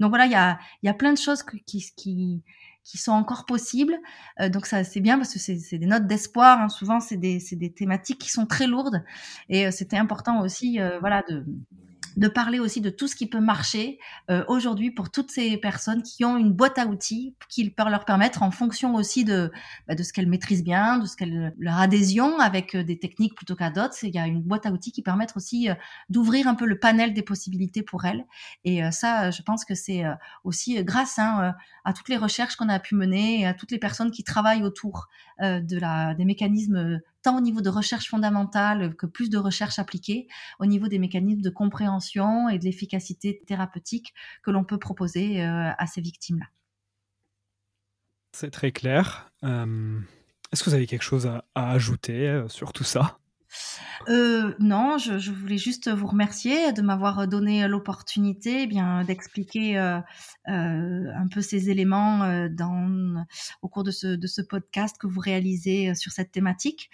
Donc 0.00 0.10
voilà, 0.10 0.26
il 0.26 0.32
y 0.32 0.36
a, 0.36 0.58
y 0.82 0.88
a 0.88 0.94
plein 0.94 1.12
de 1.12 1.18
choses 1.18 1.42
qui, 1.42 1.92
qui, 1.96 2.42
qui 2.86 2.98
sont 2.98 3.12
encore 3.12 3.44
possibles. 3.44 3.96
Euh, 4.40 4.48
donc 4.48 4.66
ça 4.66 4.84
c'est 4.84 5.00
bien 5.00 5.18
parce 5.18 5.32
que 5.32 5.38
c'est 5.38 5.78
des 5.78 5.86
notes 5.86 6.06
d'espoir. 6.06 6.60
Hein. 6.60 6.68
Souvent 6.68 7.00
c'est 7.00 7.16
des, 7.16 7.42
des 7.52 7.72
thématiques 7.72 8.20
qui 8.20 8.30
sont 8.30 8.46
très 8.46 8.66
lourdes 8.66 9.02
et 9.48 9.66
euh, 9.66 9.70
c'était 9.70 9.98
important 9.98 10.40
aussi, 10.40 10.80
euh, 10.80 10.98
voilà, 11.00 11.22
de 11.28 11.44
de 12.16 12.28
parler 12.28 12.58
aussi 12.58 12.80
de 12.80 12.90
tout 12.90 13.08
ce 13.08 13.14
qui 13.14 13.26
peut 13.26 13.40
marcher 13.40 13.98
euh, 14.30 14.44
aujourd'hui 14.48 14.90
pour 14.90 15.10
toutes 15.10 15.30
ces 15.30 15.56
personnes 15.58 16.02
qui 16.02 16.24
ont 16.24 16.38
une 16.38 16.52
boîte 16.52 16.78
à 16.78 16.86
outils 16.86 17.34
qui 17.48 17.68
peut 17.68 17.88
leur 17.88 18.04
permettre 18.04 18.42
en 18.42 18.50
fonction 18.50 18.94
aussi 18.94 19.24
de, 19.24 19.52
bah, 19.86 19.94
de 19.94 20.02
ce 20.02 20.12
qu'elles 20.12 20.28
maîtrisent 20.28 20.64
bien, 20.64 20.98
de 20.98 21.06
ce 21.06 21.16
qu'elles 21.16 21.54
leur 21.58 21.78
adhésion 21.78 22.38
avec 22.38 22.74
euh, 22.74 22.82
des 22.82 22.98
techniques 22.98 23.34
plutôt 23.34 23.54
qu'à 23.54 23.70
d'autres. 23.70 23.96
Il 24.02 24.14
y 24.14 24.18
a 24.18 24.26
une 24.26 24.42
boîte 24.42 24.64
à 24.66 24.70
outils 24.70 24.92
qui 24.92 25.02
permet 25.02 25.26
aussi 25.36 25.68
euh, 25.68 25.74
d'ouvrir 26.08 26.48
un 26.48 26.54
peu 26.54 26.64
le 26.64 26.78
panel 26.78 27.12
des 27.12 27.22
possibilités 27.22 27.82
pour 27.82 28.06
elles. 28.06 28.24
Et 28.64 28.80
ça, 28.90 29.30
je 29.30 29.42
pense 29.42 29.64
que 29.64 29.74
c'est 29.74 30.04
aussi 30.44 30.82
grâce 30.84 31.18
hein, 31.18 31.54
à 31.84 31.92
toutes 31.92 32.08
les 32.08 32.16
recherches 32.16 32.56
qu'on 32.56 32.68
a 32.68 32.78
pu 32.78 32.94
mener 32.94 33.40
et 33.40 33.46
à 33.46 33.54
toutes 33.54 33.70
les 33.70 33.78
personnes 33.78 34.10
qui 34.10 34.24
travaillent 34.24 34.62
autour 34.62 35.08
de 35.40 35.78
la, 35.78 36.14
des 36.14 36.24
mécanismes 36.24 37.00
tant 37.26 37.36
au 37.36 37.40
niveau 37.40 37.60
de 37.60 37.68
recherche 37.68 38.08
fondamentale 38.08 38.94
que 38.94 39.04
plus 39.04 39.30
de 39.30 39.36
recherche 39.36 39.80
appliquée, 39.80 40.28
au 40.60 40.66
niveau 40.66 40.86
des 40.86 41.00
mécanismes 41.00 41.42
de 41.42 41.50
compréhension 41.50 42.48
et 42.48 42.60
de 42.60 42.64
l'efficacité 42.64 43.42
thérapeutique 43.48 44.14
que 44.44 44.52
l'on 44.52 44.62
peut 44.62 44.78
proposer 44.78 45.42
euh, 45.42 45.72
à 45.76 45.86
ces 45.88 46.00
victimes-là. 46.00 46.46
C'est 48.30 48.52
très 48.52 48.70
clair. 48.70 49.32
Euh, 49.42 49.98
est-ce 50.52 50.62
que 50.62 50.70
vous 50.70 50.76
avez 50.76 50.86
quelque 50.86 51.02
chose 51.02 51.26
à, 51.26 51.42
ajouter 51.56 52.28
euh, 52.28 52.48
sur 52.48 52.72
tout 52.72 52.84
ça? 52.84 53.18
Euh, 54.08 54.54
non, 54.58 54.98
je, 54.98 55.30
voulais 55.30 55.58
juste 55.58 55.90
vous 55.90 56.06
remercier 56.06 56.72
de 56.72 56.82
m'avoir 56.82 57.26
donné 57.26 57.66
l'opportunité 57.68 58.62
eh 58.62 58.66
bien 58.66 59.04
d'expliquer 59.04 59.78
euh, 59.78 60.00
euh, 60.48 61.12
un 61.12 61.26
peu 61.26 61.42
ces 61.42 61.70
éléments 61.70 62.22
euh, 62.22 62.48
dans, 62.48 63.24
au 63.62 63.68
cours 63.68 63.82
de 63.82 63.90
ce, 63.90 64.42
podcast 64.42 64.96
que 64.96 65.08
vous 65.08 65.18
réalisez 65.18 65.90
euh, 65.90 65.94
sur 65.94 66.12
cette 66.12 66.30
thématique. 66.30 66.88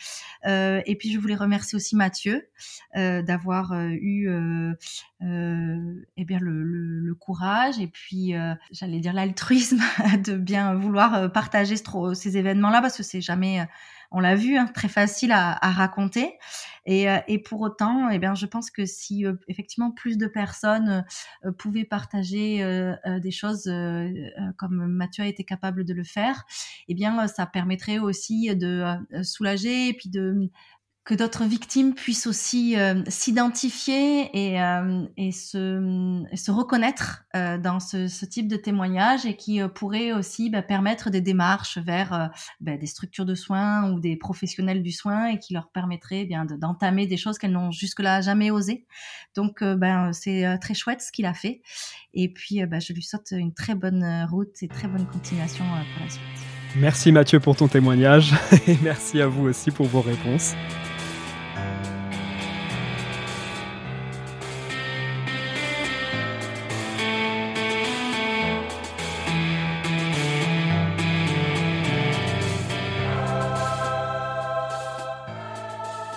Euh, 0.47 0.81
et 0.87 0.97
puis 0.97 1.13
je 1.13 1.19
voulais 1.19 1.35
remercier 1.35 1.77
aussi 1.77 1.97
Mathieu 1.97 2.49
d'avoir 2.95 3.73
eu 3.75 4.29
eh 5.21 6.25
bien 6.25 6.39
le, 6.41 7.15
courage 7.21 7.79
et 7.79 7.87
puis 7.89 8.35
j'allais 8.71 9.01
dire 9.01 9.13
l'altruisme 9.13 9.81
de 10.25 10.37
bien 10.37 10.75
vouloir 10.75 11.31
partager 11.31 11.77
ce, 11.77 12.15
ces 12.15 12.37
événements-là 12.39 12.81
parce 12.81 12.97
que 12.97 13.03
c'est 13.03 13.21
jamais 13.21 13.67
on 14.13 14.21
l'a 14.21 14.35
vu, 14.35 14.57
hein, 14.57 14.67
très 14.67 14.89
facile 14.89 15.33
à, 15.33 15.59
à 15.65 15.71
raconter. 15.71 16.39
Et, 16.85 17.09
euh, 17.09 17.19
et, 17.29 17.39
pour 17.39 17.61
autant, 17.61 18.11
eh 18.11 18.19
bien, 18.19 18.35
je 18.35 18.47
pense 18.47 18.71
que 18.71 18.85
si 18.87 19.25
euh, 19.25 19.35
effectivement 19.49 19.91
plus 19.91 20.19
de 20.19 20.27
personnes 20.27 21.05
euh, 21.45 21.53
pouvaient 21.53 21.85
partager 21.85 22.33
des 23.23 23.31
choses 23.31 23.65
comme 24.59 24.87
Mathieu 24.87 25.25
a 25.25 25.27
été 25.27 25.45
capable 25.45 25.85
de 25.85 25.95
le 25.95 26.05
faire, 26.05 26.45
eh 26.89 26.95
bien, 26.95 27.27
ça 27.29 27.47
permettrait 27.47 27.99
aussi 27.99 28.55
de 28.55 28.85
soulager 29.23 29.89
et 29.89 29.93
puis 29.95 30.09
de 30.09 30.51
que 31.05 31.15
d'autres 31.15 31.45
victimes 31.45 31.95
puissent 31.95 32.29
aussi 32.29 32.79
euh, 32.79 33.03
s'identifier 33.09 34.31
et, 34.35 34.63
euh, 34.63 35.05
et, 35.17 35.33
se, 35.33 36.51
reconnaître 36.51 37.25
euh, 37.35 37.59
dans 37.59 37.81
ce, 37.81 38.25
type 38.25 38.47
de 38.47 38.57
témoignage 38.57 39.27
et 39.27 39.37
qui 39.37 39.61
pourrait 39.75 40.13
aussi 40.13 40.49
bah, 40.49 40.63
permettre 40.63 41.11
des 41.11 41.21
démarches 41.21 41.79
vers 41.79 42.31
bah, 42.61 42.77
des 42.77 42.87
structures 42.87 43.27
de 43.27 43.35
soins 43.35 43.91
ou 43.91 43.99
des 43.99 44.17
professionnels 44.17 44.83
du 44.83 44.93
soin 44.93 45.27
et 45.27 45.39
qui 45.39 45.55
leur 45.55 45.71
permettraient 45.71 46.21
eh 46.21 46.25
bien 46.25 46.45
d'entamer 46.45 47.07
des 47.07 47.17
choses 47.17 47.37
qu'elles 47.39 47.53
n'ont 47.53 47.73
jusque-là 47.73 48.21
jamais 48.21 48.51
osé. 48.51 48.87
Donc 49.35 49.63
ben 49.63 50.13
c'est 50.13 50.59
très 50.61 50.75
chouette 50.75 51.01
ce 51.03 51.11
qu'il 51.11 51.27
a 51.27 51.35
fait 51.35 51.63
et 52.15 52.33
puis 52.33 52.65
ben, 52.65 52.81
je 52.81 52.93
lui 52.93 53.03
souhaite 53.03 53.33
une 53.33 53.53
très 53.53 53.75
bonne 53.75 54.27
route 54.31 54.63
et 54.63 54.69
très 54.69 54.89
bonne 54.89 55.07
continuation 55.07 55.65
pour 55.65 56.05
la 56.05 56.11
suite. 56.11 56.23
Merci 56.77 57.13
Mathieu 57.13 57.41
pour 57.41 57.57
ton 57.57 57.69
témoignage 57.69 58.33
et 58.67 58.77
merci 58.83 59.21
à 59.21 59.27
vous 59.27 59.45
aussi 59.45 59.71
pour 59.71 59.87
vos 59.87 60.01
réponses. 60.01 60.55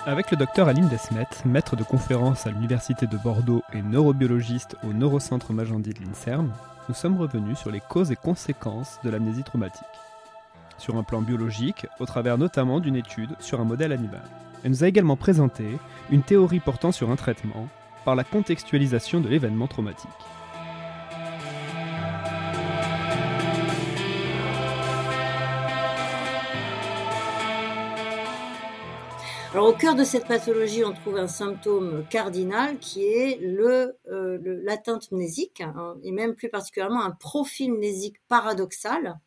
Avec 0.08 0.30
le 0.30 0.36
docteur 0.36 0.68
Aline 0.68 0.86
Desmet, 0.86 1.26
maître 1.44 1.74
de 1.74 1.82
conférence 1.82 2.46
à 2.46 2.52
l'Université 2.52 3.08
de 3.08 3.16
Bordeaux 3.16 3.64
et 3.72 3.82
neurobiologiste 3.82 4.76
au 4.84 4.92
Neurocentre 4.92 5.52
Magendie 5.52 5.92
de 5.92 5.98
l'INSERM, 5.98 6.52
nous 6.88 6.94
sommes 6.94 7.18
revenus 7.18 7.58
sur 7.58 7.72
les 7.72 7.80
causes 7.80 8.12
et 8.12 8.16
conséquences 8.16 9.00
de 9.02 9.10
l'amnésie 9.10 9.42
traumatique. 9.42 9.82
Sur 10.78 10.94
un 10.94 11.02
plan 11.02 11.22
biologique, 11.22 11.88
au 11.98 12.06
travers 12.06 12.38
notamment 12.38 12.78
d'une 12.78 12.94
étude 12.94 13.34
sur 13.40 13.60
un 13.60 13.64
modèle 13.64 13.90
animal. 13.90 14.22
Elle 14.62 14.70
nous 14.70 14.84
a 14.84 14.88
également 14.88 15.16
présenté 15.16 15.64
une 16.12 16.22
théorie 16.22 16.60
portant 16.60 16.92
sur 16.92 17.10
un 17.10 17.16
traitement 17.16 17.66
par 18.04 18.14
la 18.14 18.22
contextualisation 18.22 19.20
de 19.20 19.28
l'événement 19.28 19.66
traumatique. 19.66 20.08
Alors, 29.56 29.70
au 29.70 29.72
cœur 29.72 29.94
de 29.94 30.04
cette 30.04 30.26
pathologie, 30.26 30.84
on 30.84 30.92
trouve 30.92 31.16
un 31.16 31.28
symptôme 31.28 32.04
cardinal 32.10 32.78
qui 32.78 33.04
est 33.04 33.40
euh, 33.42 34.38
l'atteinte 34.62 35.10
mnésique, 35.12 35.62
hein, 35.62 35.96
et 36.02 36.12
même 36.12 36.34
plus 36.34 36.50
particulièrement 36.50 37.02
un 37.02 37.12
profil 37.12 37.72
mnésique 37.72 38.16
paradoxal. 38.28 39.18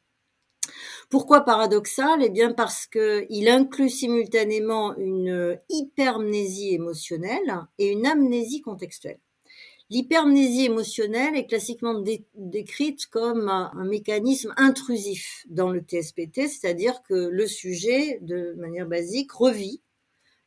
Pourquoi 1.10 1.42
paradoxal? 1.42 2.22
Eh 2.22 2.30
bien 2.30 2.54
parce 2.54 2.86
qu'il 2.86 3.50
inclut 3.50 3.90
simultanément 3.90 4.96
une 4.98 5.60
hypermnésie 5.68 6.76
émotionnelle 6.76 7.66
et 7.80 7.88
une 7.88 8.06
amnésie 8.06 8.62
contextuelle. 8.62 9.20
L'hypermnésie 9.90 10.66
émotionnelle 10.66 11.36
est 11.36 11.48
classiquement 11.48 12.04
décrite 12.36 13.08
comme 13.08 13.50
un, 13.50 13.72
mécanisme 13.84 14.54
intrusif 14.58 15.44
dans 15.50 15.72
le 15.72 15.80
TSPT, 15.80 16.48
c'est-à-dire 16.48 17.02
que 17.02 17.16
le 17.16 17.48
sujet, 17.48 18.20
de 18.22 18.54
manière 18.60 18.86
basique, 18.86 19.32
revit 19.32 19.82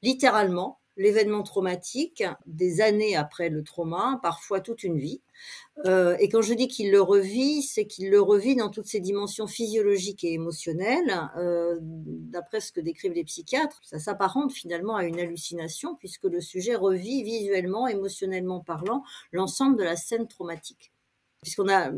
littéralement 0.02 0.78
l'événement 0.96 1.42
traumatique 1.42 2.22
des 2.46 2.80
années 2.80 3.16
après 3.16 3.48
le 3.48 3.62
trauma, 3.62 4.20
parfois 4.22 4.60
toute 4.60 4.82
une 4.82 4.98
vie. 4.98 5.22
Euh, 5.86 6.16
et 6.20 6.28
quand 6.28 6.42
je 6.42 6.52
dis 6.52 6.68
qu'il 6.68 6.90
le 6.90 7.00
revit, 7.00 7.62
c'est 7.62 7.86
qu'il 7.86 8.10
le 8.10 8.20
revit 8.20 8.56
dans 8.56 8.68
toutes 8.68 8.86
ses 8.86 9.00
dimensions 9.00 9.46
physiologiques 9.46 10.24
et 10.24 10.34
émotionnelles. 10.34 11.30
Euh, 11.36 11.78
D'après 11.80 12.60
ce 12.60 12.72
que 12.72 12.80
décrivent 12.80 13.12
les 13.12 13.24
psychiatres, 13.24 13.80
ça 13.82 13.98
s'apparente 13.98 14.52
finalement 14.52 14.96
à 14.96 15.04
une 15.04 15.18
hallucination 15.18 15.96
puisque 15.96 16.24
le 16.24 16.40
sujet 16.40 16.74
revit 16.74 17.22
visuellement, 17.22 17.86
émotionnellement 17.88 18.60
parlant, 18.60 19.02
l'ensemble 19.32 19.76
de 19.76 19.84
la 19.84 19.96
scène 19.96 20.28
traumatique 20.28 20.92
puisqu'on 21.42 21.68
a 21.68 21.90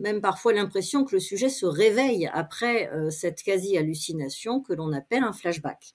même 0.00 0.20
parfois 0.20 0.52
l'impression 0.52 1.04
que 1.04 1.14
le 1.14 1.20
sujet 1.20 1.48
se 1.48 1.64
réveille 1.64 2.28
après 2.32 2.90
euh, 2.92 3.10
cette 3.10 3.42
quasi-hallucination 3.42 4.60
que 4.60 4.72
l'on 4.72 4.92
appelle 4.92 5.22
un 5.22 5.32
flashback. 5.32 5.94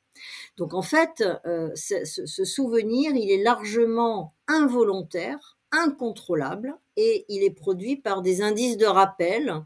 Donc 0.56 0.74
en 0.74 0.82
fait, 0.82 1.24
euh, 1.46 1.70
ce, 1.76 2.26
souvenir, 2.46 3.12
il 3.14 3.30
est 3.30 3.44
largement 3.44 4.34
involontaire, 4.48 5.58
incontrôlable, 5.72 6.76
et 6.96 7.26
il 7.28 7.44
est 7.44 7.52
produit 7.52 7.98
par 7.98 8.22
des 8.22 8.42
indices 8.42 8.78
de 8.78 8.86
rappel 8.86 9.64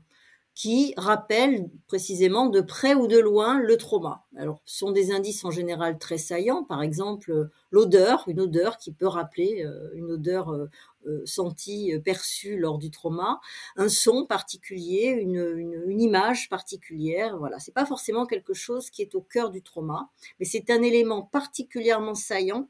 qui 0.54 0.94
rappellent 0.98 1.70
précisément 1.88 2.48
de 2.48 2.60
près 2.60 2.94
ou 2.94 3.08
de 3.08 3.18
loin 3.18 3.60
le 3.60 3.78
trauma. 3.78 4.26
Alors, 4.36 4.62
ce 4.66 4.80
sont 4.80 4.92
des 4.92 5.12
indices 5.12 5.46
en 5.46 5.52
général 5.52 5.98
très 5.98 6.18
saillants, 6.18 6.64
par 6.64 6.82
exemple 6.84 7.50
l'odeur, 7.72 8.26
une 8.28 8.42
odeur 8.42 8.78
qui 8.78 8.92
peut 8.92 9.08
rappeler 9.08 9.64
euh, 9.66 9.90
une 9.94 10.12
odeur 10.12 10.50
euh, 10.50 10.70
euh, 11.08 11.22
sentie, 11.26 11.94
perçue 12.04 12.58
lors 12.58 12.78
du 12.78 12.92
trauma, 12.92 13.40
un 13.78 13.88
son 13.88 14.26
particulier, 14.26 15.08
une, 15.08 16.00
image 16.00 16.50
particulière. 16.50 17.38
Voilà, 17.38 17.60
c'est 17.60 17.74
pas 17.74 17.86
forcément 17.86 18.26
quelque 18.26 18.54
chose 18.54 18.90
qui 18.90 19.02
est 19.02 19.16
au 19.16 19.22
cœur 19.22 19.52
du 19.52 19.62
trauma, 19.62 20.10
mais 20.40 20.46
c'est 20.46 20.70
un 20.70 20.82
élément 20.82 21.22
particulièrement 21.22 22.16
saillant 22.16 22.70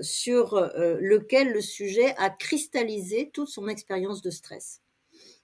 sur 0.00 0.70
lequel 0.74 1.52
le 1.52 1.60
sujet 1.60 2.14
a 2.16 2.30
cristallisé 2.30 3.30
toute 3.32 3.48
son 3.48 3.68
expérience 3.68 4.22
de 4.22 4.30
stress. 4.30 4.80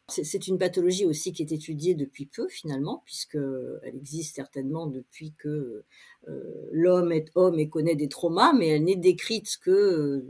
C'est 0.08 0.48
une 0.48 0.58
pathologie 0.58 1.06
aussi 1.06 1.32
qui 1.32 1.42
est 1.42 1.52
étudiée 1.52 1.94
depuis 1.94 2.26
peu 2.26 2.46
finalement, 2.48 3.02
puisqu'elle 3.06 3.94
existe 3.94 4.36
certainement 4.36 4.86
depuis 4.86 5.32
que 5.38 5.84
euh, 6.28 6.68
l'homme 6.72 7.10
est 7.10 7.30
homme 7.34 7.58
et 7.58 7.70
connaît 7.70 7.94
des 7.94 8.08
traumas, 8.08 8.52
mais 8.52 8.68
elle 8.68 8.84
n'est 8.84 8.96
décrite 8.96 9.56
que, 9.62 10.26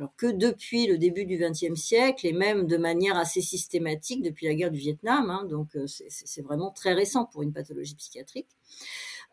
euh, 0.00 0.06
que 0.16 0.26
depuis 0.26 0.88
le 0.88 0.98
début 0.98 1.26
du 1.26 1.38
XXe 1.38 1.80
siècle 1.80 2.26
et 2.26 2.32
même 2.32 2.66
de 2.66 2.76
manière 2.76 3.16
assez 3.16 3.40
systématique 3.40 4.20
depuis 4.20 4.46
la 4.46 4.54
guerre 4.54 4.72
du 4.72 4.80
Vietnam. 4.80 5.30
Hein, 5.30 5.46
donc 5.48 5.76
euh, 5.76 5.86
c'est 5.86 6.42
vraiment 6.42 6.72
très 6.72 6.92
récent 6.92 7.24
pour 7.26 7.42
une 7.42 7.52
pathologie 7.52 7.94
psychiatrique. 7.94 8.48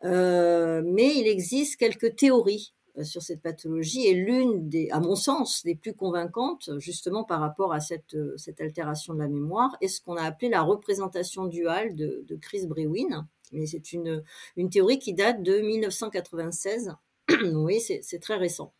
mais 0.04 1.16
il 1.16 1.26
existe 1.26 1.76
quelques 1.76 2.14
théories 2.14 2.72
euh, 2.81 2.81
sur 3.02 3.22
cette 3.22 3.40
pathologie 3.40 4.06
est 4.06 4.14
l'une 4.14 4.68
des, 4.68 4.90
à 4.90 5.00
mon 5.00 5.16
sens, 5.16 5.62
des 5.64 5.74
plus 5.74 5.94
convaincantes, 5.94 6.70
justement 6.78 7.24
par 7.24 7.40
rapport 7.40 7.72
à 7.72 7.80
cette, 7.80 8.14
euh, 8.14 8.36
cette 8.36 8.60
altération 8.60 9.14
de 9.14 9.18
la 9.18 9.28
mémoire, 9.28 9.76
est 9.80 9.88
ce 9.88 10.00
qu'on 10.00 10.16
a 10.16 10.22
appelé 10.22 10.50
la 10.50 10.62
représentation 10.62 11.46
duale 11.46 11.96
de, 11.96 12.24
de 12.28 12.36
Chris 12.36 12.66
Brewin. 12.66 13.26
Mais 13.52 13.66
c'est 13.66 13.92
une, 13.92 14.22
une 14.56 14.70
théorie 14.70 14.98
qui 14.98 15.14
date 15.14 15.42
de 15.42 15.60
1996. 15.60 16.94
oui, 17.54 17.80
c'est 17.80 18.18
très 18.20 18.36
récent. 18.36 18.72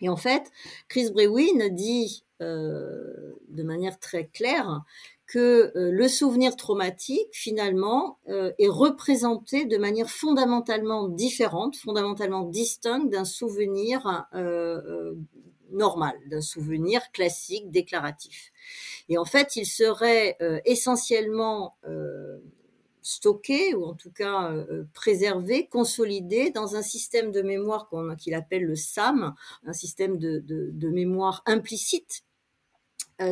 Et 0.00 0.08
en 0.08 0.16
fait, 0.16 0.50
Chris 0.88 1.10
Brewin 1.12 1.68
dit 1.70 2.24
euh, 2.40 3.34
de 3.48 3.62
manière 3.62 3.98
très 3.98 4.26
claire 4.26 4.82
que 5.32 5.72
euh, 5.78 5.90
le 5.90 6.08
souvenir 6.08 6.56
traumatique, 6.56 7.30
finalement, 7.32 8.18
euh, 8.28 8.52
est 8.58 8.68
représenté 8.68 9.64
de 9.64 9.78
manière 9.78 10.10
fondamentalement 10.10 11.08
différente, 11.08 11.74
fondamentalement 11.74 12.42
distincte 12.42 13.10
d'un 13.10 13.24
souvenir 13.24 14.26
euh, 14.34 15.14
normal, 15.70 16.14
d'un 16.26 16.42
souvenir 16.42 17.00
classique, 17.12 17.70
déclaratif. 17.70 18.52
Et 19.08 19.16
en 19.16 19.24
fait, 19.24 19.56
il 19.56 19.64
serait 19.64 20.36
essentiellement 20.66 21.76
stocké, 23.00 23.74
ou 23.74 23.86
en 23.86 23.94
tout 23.94 24.12
cas 24.12 24.52
préservé, 24.92 25.66
consolidé 25.66 26.50
dans 26.50 26.76
un 26.76 26.82
système 26.82 27.32
de 27.32 27.40
mémoire 27.40 27.88
qu'il 28.18 28.34
appelle 28.34 28.64
le 28.64 28.76
SAM, 28.76 29.34
un 29.64 29.72
système 29.72 30.18
de, 30.18 30.42
de 30.46 30.88
mémoire 30.90 31.42
implicite 31.46 32.22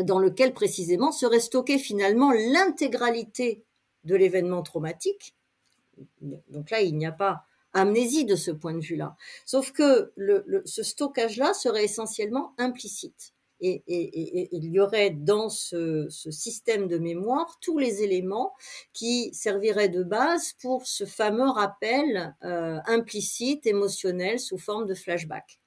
dans 0.05 0.19
lequel 0.19 0.53
précisément 0.53 1.13
serait 1.13 1.41
stockée 1.41 1.79
finalement 1.79 2.33
l'intégralité 2.33 3.65
de 4.05 4.15
l'événement 4.15 4.63
traumatique. 4.63 5.35
Donc 6.21 6.71
là, 6.71 6.81
il 6.81 6.97
n'y 6.97 7.07
a 7.07 7.13
pas 7.13 7.45
amnésie 7.73 8.25
de 8.25 8.37
ce 8.37 8.51
point 8.51 8.75
de 8.75 8.81
vue-là. 8.81 9.17
Sauf 9.45 9.73
que 9.73 10.13
ce 10.65 10.83
stockage-là 10.83 11.55
serait 11.55 11.85
essentiellement 11.85 12.55
implicite. 12.59 13.33
Et, 13.63 13.83
il 14.53 14.65
y 14.73 14.81
aurait 14.81 15.11
dans 15.11 15.51
ce, 15.51 16.09
système 16.09 16.89
de 16.89 16.97
mémoire 16.97 17.59
tous 17.61 17.79
les 17.79 18.03
éléments 18.03 18.55
qui 18.95 19.35
serviraient 19.35 19.91
de 19.91 20.03
base 20.03 20.55
pour 20.63 20.87
ce 20.87 21.05
fameux 21.05 21.51
rappel 21.51 22.35
euh, 22.43 22.79
implicite, 22.87 23.67
émotionnel, 23.67 24.41
sous 24.41 24.57
forme 24.57 24.87
de 24.87 24.95
flashback. 24.95 25.61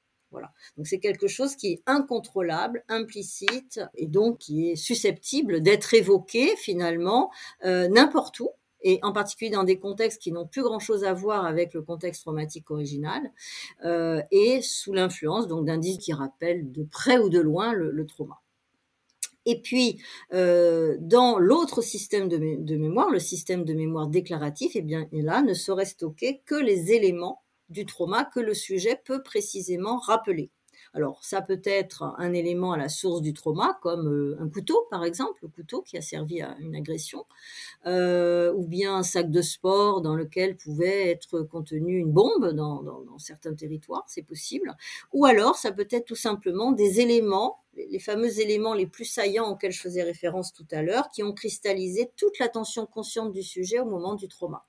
Donc 0.78 0.88
c'est 0.88 1.00
quelque 1.00 1.28
chose 1.28 1.56
qui 1.56 1.68
est 1.68 1.84
incontrôlable, 1.86 2.84
implicite 2.90 3.80
et 3.96 4.08
donc 4.08 4.40
qui 4.40 4.70
est 4.70 4.76
susceptible 4.76 5.62
d'être 5.62 5.94
évoqué 5.94 6.56
finalement 6.58 7.32
euh, 7.66 7.88
n'importe 7.88 8.40
où 8.40 8.50
et 8.84 9.00
en 9.02 9.14
particulier 9.14 9.50
dans 9.50 9.64
des 9.64 9.80
contextes 9.80 10.22
qui 10.22 10.32
n'ont 10.32 10.46
plus 10.46 10.62
grand-chose 10.62 11.04
à 11.04 11.14
voir 11.14 11.46
avec 11.46 11.74
le 11.74 11.82
contexte 11.82 12.22
traumatique 12.24 12.70
original, 12.70 13.32
euh, 13.86 14.22
et 14.32 14.62
sous 14.62 14.94
l'influence 14.94 15.48
donc 15.48 15.66
d'indices 15.66 15.98
qui 15.98 16.14
rappellent 16.14 16.72
de 16.72 16.84
près 16.84 17.18
ou 17.18 17.30
de 17.30 17.40
loin 17.40 17.74
le, 17.74 18.06
trauma. 18.06 18.42
Et 19.46 19.62
puis, 19.62 20.02
euh, 20.34 20.98
dans 21.00 21.38
l'autre 21.38 21.82
système 21.82 22.28
de, 22.30 22.38
mémoire, 22.76 23.10
le 23.10 23.20
système 23.20 23.66
de 23.66 23.74
mémoire 23.74 24.08
déclaratif, 24.08 24.74
eh 24.76 24.82
bien 24.82 25.08
là 25.12 25.42
ne 25.42 25.54
serait 25.54 25.86
stocké 25.86 26.42
que 26.46 26.56
les 26.56 26.92
éléments 26.92 27.43
du 27.70 27.86
trauma 27.86 28.26
que 28.26 28.40
le 28.40 28.54
sujet 28.54 29.02
peut 29.04 29.24
précisément 29.24 29.98
rappeler. 29.98 30.52
Alors, 30.96 31.24
ça 31.24 31.42
peut 31.42 31.62
être 31.64 32.04
un 32.20 32.34
élément 32.34 32.74
à 32.74 32.78
la 32.78 32.88
source 32.88 33.22
du 33.22 33.34
trauma, 33.34 33.80
comme 33.82 34.08
euh, 34.08 34.38
un 34.40 34.48
couteau, 34.48 34.88
par 34.92 35.04
exemple, 35.04 35.40
le 35.42 35.48
couteau 35.48 35.82
qui 35.82 35.98
a 35.98 36.02
servi 36.02 36.42
à 36.42 36.56
une 36.60 36.76
agression, 36.76 37.26
euh, 37.88 38.54
ou 38.54 38.68
bien 38.68 38.98
un 38.98 39.04
sac 39.04 39.32
de 39.32 39.42
sport 39.42 40.02
dans 40.02 40.16
lequel 40.16 40.56
pouvait 40.56 41.10
être 41.10 41.42
contenue 41.42 41.98
une 41.98 42.12
bombe 42.12 42.52
dans, 42.52 42.84
certains 43.18 43.56
territoires, 43.56 44.04
c'est 44.08 44.22
possible. 44.22 44.76
Ou 45.14 45.26
alors, 45.26 45.56
ça 45.56 45.72
peut 45.72 45.88
être 45.90 46.06
tout 46.06 46.16
simplement 46.16 46.72
des 46.72 47.00
éléments, 47.00 47.64
les 47.76 48.00
fameux 48.00 48.40
éléments 48.40 48.76
les 48.76 48.88
plus 48.88 49.06
saillants 49.06 49.50
auxquels 49.50 49.72
je 49.72 49.82
faisais 49.82 50.04
référence 50.04 50.54
tout 50.54 50.68
à 50.72 50.84
l'heure, 50.84 51.10
qui 51.10 51.24
ont 51.24 51.34
cristallisé 51.34 52.12
toute 52.18 52.38
l'attention 52.40 52.86
consciente 52.86 53.32
du 53.32 53.42
sujet 53.42 53.80
au 53.80 53.86
moment 53.86 54.14
du 54.14 54.28
trauma. 54.28 54.66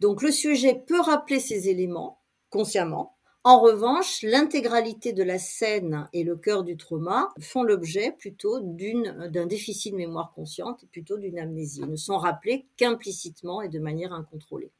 Donc, 0.00 0.22
le 0.22 0.30
sujet 0.30 0.82
peut 0.86 1.00
rappeler 1.00 1.40
ces 1.40 1.68
éléments 1.68 2.20
consciemment, 2.50 3.14
en 3.46 3.60
revanche, 3.60 4.22
l'intégralité 4.22 5.12
de 5.12 5.22
la 5.22 5.38
scène 5.38 6.08
et 6.14 6.24
le 6.24 6.34
cœur 6.34 6.64
du 6.64 6.78
trauma 6.78 7.28
font 7.38 7.62
l'objet 7.62 8.10
plutôt 8.12 8.58
d'un 8.60 9.46
déficit 9.46 9.92
de 9.92 9.98
mémoire 9.98 10.32
consciente, 10.34 10.86
plutôt 10.90 11.18
d'une 11.18 11.38
amnésie. 11.38 11.82
Ils 11.82 11.90
ne 11.90 11.96
sont 11.96 12.16
rappelés 12.16 12.66
qu'implicitement 12.78 13.60
et 13.60 13.68
de 13.68 13.78
manière 13.78 14.14
incontrôlée. 14.14 14.72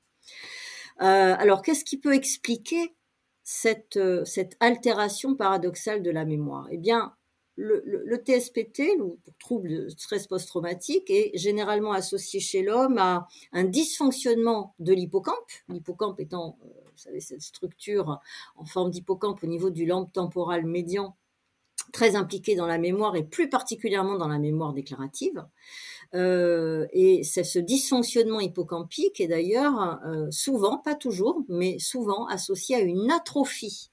Euh, 1.02 1.34
alors, 1.38 1.60
qu'est-ce 1.60 1.84
qui 1.84 1.98
peut 1.98 2.14
expliquer 2.14 2.94
cette, 3.42 3.98
euh, 3.98 4.24
cette 4.24 4.56
altération 4.60 5.34
paradoxale 5.34 6.02
de 6.02 6.10
la 6.10 6.24
mémoire? 6.24 6.66
Eh 6.70 6.78
bien, 6.78 7.14
le, 7.56 8.16
TSPT, 8.16 8.96
le 8.98 9.18
trouble 9.38 9.68
de 9.68 9.88
stress 9.88 10.26
post-traumatique, 10.26 11.10
est 11.10 11.36
généralement 11.36 11.92
associé 11.92 12.40
chez 12.40 12.62
l'homme 12.62 12.98
à 12.98 13.28
un 13.52 13.64
dysfonctionnement 13.64 14.74
de 14.78 14.92
l'hippocampe, 14.92 15.50
l'hippocampe 15.68 16.20
étant, 16.20 16.58
euh, 16.64 16.66
vous 16.66 16.98
savez, 16.98 17.20
cette 17.20 17.42
structure 17.42 18.20
en 18.56 18.64
forme 18.64 18.90
d'hippocampe 18.90 19.42
au 19.42 19.46
niveau 19.46 19.70
du 19.70 19.86
lampe 19.86 20.12
temporal 20.12 20.66
médian, 20.66 21.16
très 21.92 22.16
impliqué 22.16 22.56
dans 22.56 22.66
la 22.66 22.78
mémoire 22.78 23.14
et 23.14 23.24
plus 23.24 23.48
particulièrement 23.48 24.16
dans 24.16 24.28
la 24.28 24.38
mémoire 24.38 24.72
déclarative. 24.72 25.44
Euh, 26.14 26.86
et 26.92 27.22
c'est 27.24 27.44
ce 27.44 27.58
dysfonctionnement 27.58 28.40
hippocampique 28.40 29.20
est 29.20 29.28
d'ailleurs 29.28 30.00
euh, 30.04 30.30
souvent, 30.30 30.78
pas 30.78 30.94
toujours, 30.94 31.42
mais 31.48 31.78
souvent 31.78 32.26
associé 32.26 32.76
à 32.76 32.80
une 32.80 33.10
atrophie 33.10 33.90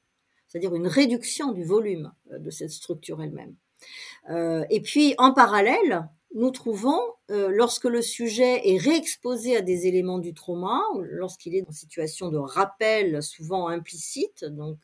c'est-à-dire 0.51 0.75
une 0.75 0.87
réduction 0.87 1.53
du 1.53 1.63
volume 1.63 2.11
euh, 2.31 2.39
de 2.39 2.49
cette 2.49 2.71
structure 2.71 3.21
elle-même. 3.21 3.55
Euh, 4.29 4.65
et 4.69 4.81
puis, 4.81 5.15
en 5.17 5.33
parallèle, 5.33 6.09
nous 6.35 6.51
trouvons, 6.51 6.99
euh, 7.29 7.49
lorsque 7.49 7.85
le 7.85 8.01
sujet 8.01 8.67
est 8.67 8.77
réexposé 8.77 9.55
à 9.55 9.61
des 9.61 9.87
éléments 9.87 10.19
du 10.19 10.33
trauma, 10.33 10.81
lorsqu'il 10.99 11.55
est 11.55 11.67
en 11.67 11.71
situation 11.71 12.29
de 12.29 12.37
rappel 12.37 13.23
souvent 13.23 13.69
implicite, 13.69 14.45
donc 14.45 14.77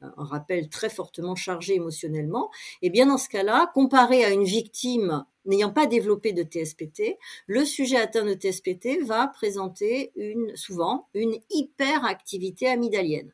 un 0.00 0.24
rappel 0.24 0.68
très 0.68 0.90
fortement 0.90 1.36
chargé 1.36 1.74
émotionnellement, 1.74 2.50
et 2.82 2.90
bien 2.90 3.06
dans 3.06 3.18
ce 3.18 3.28
cas-là, 3.28 3.70
comparé 3.72 4.24
à 4.24 4.30
une 4.30 4.42
victime 4.42 5.24
n'ayant 5.44 5.70
pas 5.70 5.86
développé 5.86 6.32
de 6.32 6.42
TSPT, 6.42 7.18
le 7.46 7.64
sujet 7.64 7.96
atteint 7.96 8.24
de 8.24 8.34
TSPT 8.34 9.04
va 9.04 9.28
présenter 9.28 10.12
souvent 10.54 11.08
une 11.14 11.36
hyperactivité 11.50 12.66
amygdalienne. 12.68 13.32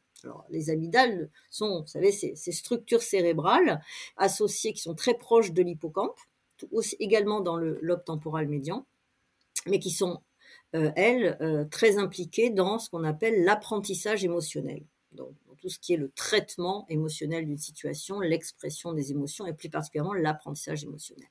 Les 0.51 0.71
amygdales 0.71 1.31
sont, 1.51 1.83
vous 1.83 1.87
savez, 1.87 2.13
ces, 2.13 2.35
structures 2.53 3.03
cérébrales 3.03 3.81
associées 4.17 4.73
qui 4.73 4.81
sont 4.81 4.95
très 4.95 5.15
proches 5.15 5.53
de 5.53 5.63
l'hippocampe, 5.63 6.19
également 6.99 7.41
dans 7.41 7.57
le 7.57 7.79
lobe 7.83 8.05
temporal 8.05 8.49
médian, 8.49 8.87
mais 9.67 9.79
qui 9.79 9.91
sont, 9.91 10.23
euh, 10.75 10.91
elles, 10.97 11.37
euh, 11.41 11.65
très 11.65 11.99
impliquées 11.99 12.51
dans 12.51 12.79
ce 12.79 12.91
qu'on 12.91 13.05
appelle 13.05 13.45
l'apprentissage 13.45 14.25
émotionnel. 14.25 14.85
Donc, 15.13 15.35
tout 15.59 15.69
ce 15.69 15.79
qui 15.79 15.93
est 15.93 15.97
le 15.97 16.11
traitement 16.11 16.87
émotionnel 16.89 17.45
d'une 17.45 17.59
situation, 17.59 18.21
l'expression 18.21 18.93
des 18.93 19.11
émotions 19.11 19.47
et 19.47 19.53
plus 19.53 19.69
particulièrement 19.69 20.15
l'apprentissage 20.15 20.85
émotionnel. 20.85 21.29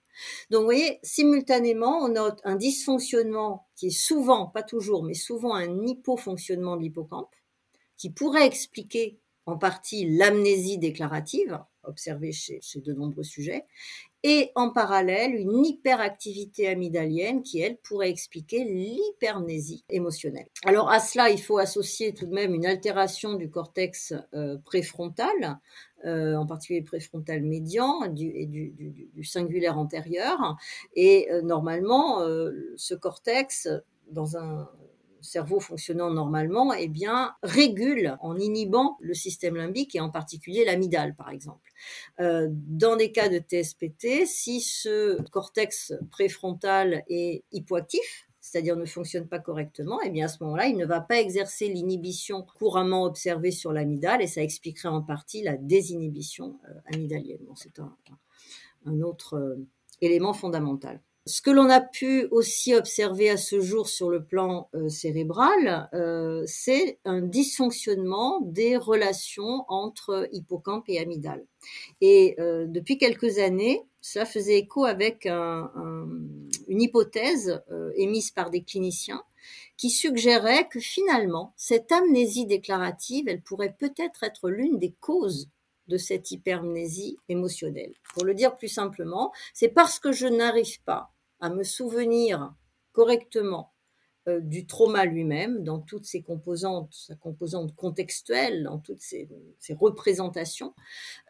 Donc, 0.49 0.61
vous 0.61 0.65
voyez, 0.65 0.99
simultanément, 1.01 1.99
on 2.03 2.09
note 2.09 2.39
un 2.43 2.55
dysfonctionnement 2.55 3.67
qui 3.75 3.87
est 3.87 3.97
souvent, 3.97 4.47
pas 4.47 4.63
toujours, 4.63 5.03
mais 5.03 5.13
souvent 5.13 5.55
un 5.55 5.85
hypofonctionnement 5.85 6.75
de 6.75 6.81
l'hippocampe, 6.81 7.33
qui 7.97 8.09
pourrait 8.09 8.45
expliquer 8.45 9.19
en 9.45 9.57
partie 9.57 10.17
l'amnésie 10.17 10.77
déclarative 10.77 11.59
observée 11.87 12.31
chez, 12.31 12.59
de 12.75 12.93
nombreux 12.93 13.23
sujets, 13.23 13.65
et 14.23 14.51
en 14.55 14.71
parallèle 14.71 15.33
une 15.35 15.65
hyperactivité 15.65 16.67
amygdalienne 16.67 17.43
qui, 17.43 17.61
elle, 17.61 17.77
pourrait 17.77 18.09
expliquer 18.09 18.65
l'hypermnésie 18.65 19.85
émotionnelle. 19.89 20.47
Alors 20.65 20.89
à 20.89 20.99
cela, 20.99 21.29
il 21.29 21.41
faut 21.41 21.57
associer 21.59 22.13
tout 22.13 22.25
de 22.25 22.33
même 22.33 22.53
une 22.53 22.65
altération 22.65 23.35
du 23.35 23.49
cortex 23.49 24.13
euh, 24.33 24.57
préfrontal, 24.65 25.59
euh, 26.05 26.35
en 26.35 26.45
particulier 26.45 26.81
préfrontal 26.81 27.41
médian 27.41 28.03
et 28.03 28.45
du, 28.45 29.23
singulaire 29.23 29.77
antérieur. 29.77 30.57
Et 30.95 31.31
euh, 31.31 31.41
normalement, 31.41 32.19
ce 32.75 32.95
cortex, 32.95 33.69
dans 34.11 34.35
un 34.37 34.69
cerveau 35.27 35.59
fonctionnant 35.59 36.11
normalement, 36.11 36.73
eh 36.73 36.87
bien, 36.87 37.35
régule 37.43 38.17
en 38.21 38.37
inhibant 38.37 38.97
le 39.01 39.13
système 39.13 39.55
limbique 39.55 39.95
et 39.95 39.99
en 39.99 40.09
particulier 40.09 40.65
l'amygdale, 40.65 41.15
par 41.15 41.29
exemple. 41.29 41.71
Euh, 42.19 42.47
dans 42.51 42.95
des 42.95 43.11
cas 43.11 43.29
de 43.29 43.39
TSPT, 43.39 44.25
si 44.25 44.61
ce 44.61 45.21
cortex 45.29 45.93
préfrontal 46.09 47.03
est 47.09 47.43
hypoactif, 47.51 48.27
c'est-à-dire 48.47 48.77
ne 48.77 48.85
fonctionne 48.85 49.27
pas 49.27 49.39
correctement, 49.39 49.99
eh 50.05 50.09
bien 50.09 50.25
à 50.25 50.27
ce 50.29 50.41
moment-là, 50.43 50.67
il 50.67 50.77
ne 50.77 50.85
va 50.85 51.01
pas 51.01 51.19
exercer 51.19 51.67
l'inhibition 51.67 52.43
couramment 52.57 53.03
observée 53.03 53.51
sur 53.51 53.73
l'amygdale 53.73 54.21
et 54.21 54.27
ça 54.27 54.41
expliquerait 54.41 54.87
en 54.87 55.01
partie 55.01 55.43
la 55.43 55.57
désinhibition 55.57 56.59
euh, 56.69 56.93
amygdalienne. 56.93 57.45
c'est 57.55 57.79
un, 57.79 59.01
autre 59.01 59.35
euh, 59.35 59.67
élément 59.99 60.33
fondamental. 60.33 61.01
Ce 61.27 61.41
que 61.41 61.49
l'on 61.51 61.69
a 61.69 61.81
pu 61.81 62.25
aussi 62.31 62.73
observer 62.73 63.29
à 63.29 63.35
ce 63.35 63.59
jour 63.59 63.89
sur 63.89 64.09
le 64.09 64.23
plan 64.23 64.69
euh, 64.73 64.87
cérébral, 64.87 65.89
euh, 65.93 66.41
c'est 66.47 66.99
un 67.03 67.21
dysfonctionnement 67.21 68.39
des 68.39 68.77
relations 68.77 69.65
entre 69.67 70.29
hippocampe 70.31 70.85
et 70.87 70.99
amygdale. 70.99 71.45
Et 71.99 72.35
euh, 72.39 72.65
depuis 72.65 72.97
quelques 72.97 73.39
années, 73.39 73.83
cela 73.99 74.23
faisait 74.23 74.57
écho 74.57 74.85
avec 74.85 75.25
une 75.25 76.81
hypothèse 76.81 77.61
émise 77.95 78.31
par 78.31 78.49
des 78.49 78.63
cliniciens 78.63 79.21
qui 79.75 79.89
suggérait 79.89 80.69
que 80.69 80.79
finalement, 80.79 81.53
cette 81.57 81.91
amnésie 81.91 82.45
déclarative, 82.45 83.27
elle 83.27 83.41
pourrait 83.41 83.75
peut-être 83.77 84.23
être, 84.23 84.23
être 84.23 84.49
l'une 84.49 84.79
des 84.79 84.93
causes 85.01 85.49
de 85.89 85.97
cette 85.97 86.31
hypermnésie 86.31 87.17
émotionnelle. 87.27 87.91
Pour 88.13 88.23
le 88.23 88.33
dire 88.33 88.55
plus 88.55 88.69
simplement, 88.69 89.33
c'est 89.53 89.67
parce 89.67 89.99
que 89.99 90.13
je 90.13 90.27
n'arrive 90.27 90.81
pas 90.83 91.11
à 91.39 91.49
me 91.49 91.63
souvenir 91.63 92.53
correctement 92.91 93.73
euh, 94.27 94.39
du 94.41 94.65
trauma 94.65 95.05
lui-même, 95.05 95.63
dans 95.63 95.79
toutes 95.79 96.05
ses 96.05 96.21
composantes, 96.21 96.93
sa 96.93 97.15
composante 97.15 97.75
contextuelle, 97.75 98.63
dans 98.63 98.77
toutes 98.77 98.99
ses, 98.99 99.29
représentations, 99.79 100.73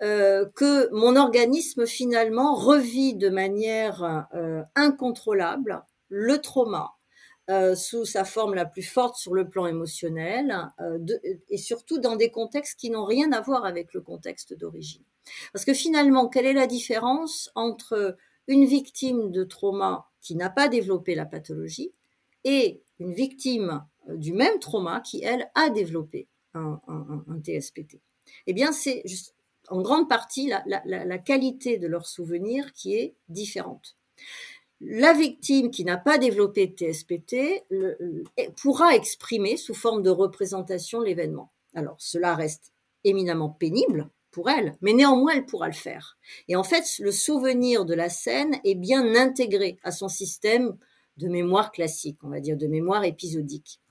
euh, 0.01 0.45
que 0.55 0.89
mon 0.91 1.15
organisme 1.15 1.85
finalement 1.85 2.55
revit 2.55 3.13
de 3.13 3.29
manière 3.29 4.27
euh, 4.33 4.63
incontrôlable 4.75 5.83
le 6.09 6.39
trauma 6.39 6.93
sous 7.75 8.03
sa 8.03 8.25
forme 8.25 8.55
la 8.55 8.65
plus 8.65 8.83
forte 8.83 9.15
sur 9.15 9.33
le 9.33 9.47
plan 9.47 9.67
émotionnel 9.67 10.53
et 11.47 11.57
surtout 11.57 11.97
dans 11.97 12.17
des 12.17 12.29
contextes 12.29 12.77
qui 12.77 12.89
n'ont 12.89 13.05
rien 13.05 13.31
à 13.31 13.39
voir 13.39 13.63
avec 13.63 13.93
le 13.93 14.01
contexte 14.01 14.53
d'origine. 14.53 15.05
Parce 15.53 15.63
que 15.63 15.73
finalement, 15.73 16.27
quelle 16.27 16.45
est 16.45 16.51
la 16.51 16.67
différence 16.67 17.49
entre 17.55 18.17
une 18.48 18.66
victime 18.66 19.32
de 19.32 19.43
trauma 19.43 20.08
qui 20.22 20.35
n'a 20.35 20.50
pas 20.50 20.67
développé 20.67 21.16
la 21.16 21.26
pathologie 21.26 21.92
et 22.43 22.82
une 23.00 23.14
victime 23.14 23.85
euh, 24.09 24.16
du 24.16 24.34
même 24.34 24.59
trauma 24.59 25.01
qui, 25.01 25.24
elle, 25.24 25.50
a 25.56 25.69
développé 25.69 26.27
un, 26.53 26.80
TSPT. 27.43 28.00
Eh 28.48 28.53
bien, 28.53 28.72
c'est 28.72 29.03
en 29.69 29.82
grande 29.82 30.09
partie 30.09 30.51
la, 30.66 31.17
qualité 31.19 31.77
de 31.77 31.88
leur 31.88 32.08
souvenir 32.08 32.74
qui 32.74 32.95
est 32.95 33.16
différente. 33.30 33.95
La 34.82 35.14
victime 35.14 35.69
qui 35.69 35.85
n'a 35.85 35.98
pas 35.98 36.17
développé 36.17 36.67
de 36.67 36.74
TSPT 36.74 37.64
pourra 38.56 38.95
exprimer 38.95 39.56
sous 39.56 39.76
forme 39.76 40.01
de 40.01 40.09
représentation 40.09 41.00
l'événement. 41.00 41.51
Alors, 41.76 41.98
cela 42.00 42.34
reste 42.34 42.74
éminemment 43.03 43.50
pénible, 43.50 44.09
elle, 44.45 44.77
mais 44.82 44.93
néanmoins 44.93 45.33
elle 45.35 45.45
pourra 45.45 45.67
le 45.67 45.74
faire. 45.74 46.17
Et 46.48 46.56
en 46.56 46.64
fait, 46.64 46.85
le 46.99 47.11
souvenir 47.11 47.85
de 47.85 47.93
la 47.93 48.09
scène 48.09 48.59
est 48.64 48.75
bien 48.75 49.16
intégré 49.16 49.77
à 49.83 49.91
son 49.91 50.07
système 50.07 50.77
de 51.17 51.27
mémoire 51.27 51.72
classique, 51.72 52.19
on 52.24 52.30
va 52.30 52.40
dire 52.40 52.57
de 52.57 52.67
mémoire 52.67 53.03
épisodique. 53.03 53.82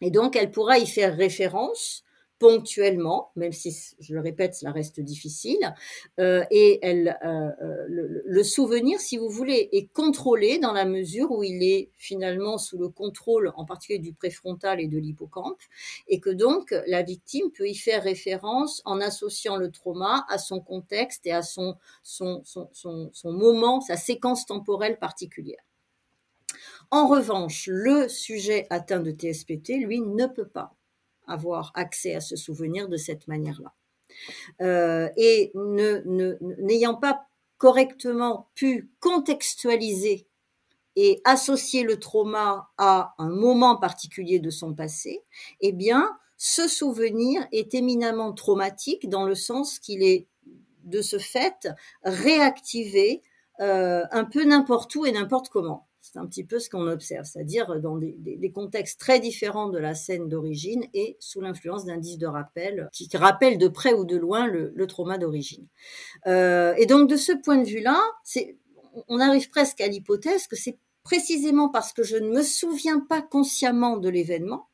Et 0.00 0.10
donc 0.10 0.36
elle 0.36 0.50
pourra 0.50 0.78
y 0.78 0.86
faire 0.86 1.16
référence 1.16 2.02
ponctuellement, 2.38 3.30
même 3.36 3.52
si, 3.52 3.74
je 3.98 4.14
le 4.14 4.20
répète, 4.20 4.54
cela 4.54 4.72
reste 4.72 5.00
difficile. 5.00 5.74
Euh, 6.20 6.44
et 6.50 6.78
elle, 6.82 7.18
euh, 7.24 7.50
euh, 7.62 8.22
le, 8.24 8.42
souvenir, 8.44 9.00
si 9.00 9.16
vous 9.16 9.28
voulez, 9.28 9.68
est 9.72 9.86
contrôlé 9.92 10.58
dans 10.58 10.72
la 10.72 10.84
mesure 10.84 11.30
où 11.30 11.42
il 11.42 11.62
est 11.62 11.90
finalement 11.96 12.58
sous 12.58 12.78
le 12.78 12.88
contrôle, 12.88 13.52
en 13.56 13.64
particulier 13.64 13.98
du 13.98 14.12
préfrontal 14.12 14.80
et 14.80 14.86
de 14.86 14.98
l'hippocampe, 14.98 15.60
et 16.08 16.20
que 16.20 16.30
donc 16.30 16.74
la 16.86 17.02
victime 17.02 17.50
peut 17.52 17.68
y 17.68 17.74
faire 17.74 18.02
référence 18.02 18.82
en 18.84 19.00
associant 19.00 19.56
le 19.56 19.70
trauma 19.70 20.26
à 20.28 20.38
son 20.38 20.60
contexte 20.60 21.26
et 21.26 21.32
à 21.32 21.42
son, 21.42 21.76
son, 22.02 22.42
son 22.44 23.32
moment, 23.32 23.80
sa 23.80 23.96
séquence 23.96 24.46
temporelle 24.46 24.98
particulière. 24.98 25.64
En 26.90 27.08
revanche, 27.08 27.68
le 27.72 28.08
sujet 28.08 28.66
atteint 28.70 29.00
de 29.00 29.10
TSPT, 29.10 29.78
lui, 29.80 30.00
ne 30.00 30.26
peut 30.26 30.46
pas 30.46 30.76
avoir 31.26 31.72
accès 31.74 32.14
à 32.14 32.20
ce 32.20 32.36
souvenir 32.36 32.88
de 32.88 32.96
cette 32.96 33.28
manière-là. 33.28 33.74
Euh, 34.60 35.08
et 35.16 35.52
n'ayant 35.54 36.94
pas 36.94 37.26
correctement 37.58 38.48
pu 38.54 38.90
contextualiser 39.00 40.26
et 40.96 41.20
associer 41.24 41.82
le 41.82 41.98
trauma 41.98 42.70
à 42.78 43.14
un 43.18 43.28
moment 43.28 43.76
particulier 43.76 44.38
de 44.38 44.50
son 44.50 44.74
passé, 44.74 45.22
eh 45.60 45.72
bien, 45.72 46.16
ce 46.38 46.68
souvenir 46.68 47.46
est 47.52 47.74
éminemment 47.74 48.32
traumatique 48.32 49.08
dans 49.08 49.24
le 49.24 49.34
sens 49.34 49.78
qu'il 49.78 50.02
est, 50.02 50.26
de 50.84 51.02
ce 51.02 51.18
fait, 51.18 51.68
réactivé 52.02 53.22
euh, 53.60 54.04
un 54.10 54.24
peu 54.24 54.44
n'importe 54.44 54.94
où 54.96 55.06
et 55.06 55.12
n'importe 55.12 55.48
comment. 55.48 55.85
C'est 56.12 56.18
un 56.18 56.26
petit 56.26 56.44
peu 56.44 56.58
ce 56.58 56.70
qu'on 56.70 56.86
observe, 56.86 57.24
c'est-à-dire 57.24 57.80
dans 57.80 57.96
des, 57.96 58.52
contextes 58.54 59.00
très 59.00 59.18
différents 59.18 59.68
de 59.68 59.78
la 59.78 59.94
scène 59.94 60.28
d'origine 60.28 60.84
et 60.94 61.16
sous 61.18 61.40
l'influence 61.40 61.84
d'indices 61.84 62.18
de 62.18 62.26
rappel 62.26 62.88
qui 62.92 63.08
rappellent 63.14 63.58
de 63.58 63.68
près 63.68 63.92
ou 63.92 64.04
de 64.04 64.16
loin 64.16 64.46
le, 64.46 64.72
le 64.74 64.86
trauma 64.86 65.18
d'origine. 65.18 65.66
Euh, 66.26 66.74
et 66.76 66.86
donc 66.86 67.08
de 67.08 67.16
ce 67.16 67.32
point 67.32 67.58
de 67.58 67.66
vue-là, 67.66 68.00
on 69.08 69.18
arrive 69.18 69.48
presque 69.50 69.80
à 69.80 69.88
l'hypothèse 69.88 70.46
que 70.46 70.56
c'est 70.56 70.78
précisément 71.02 71.68
parce 71.68 71.92
que 71.92 72.02
je 72.02 72.16
ne 72.16 72.30
me 72.30 72.42
souviens 72.42 73.00
pas 73.00 73.20
consciemment 73.20 73.96
de 73.96 74.08
l'événement 74.08 74.68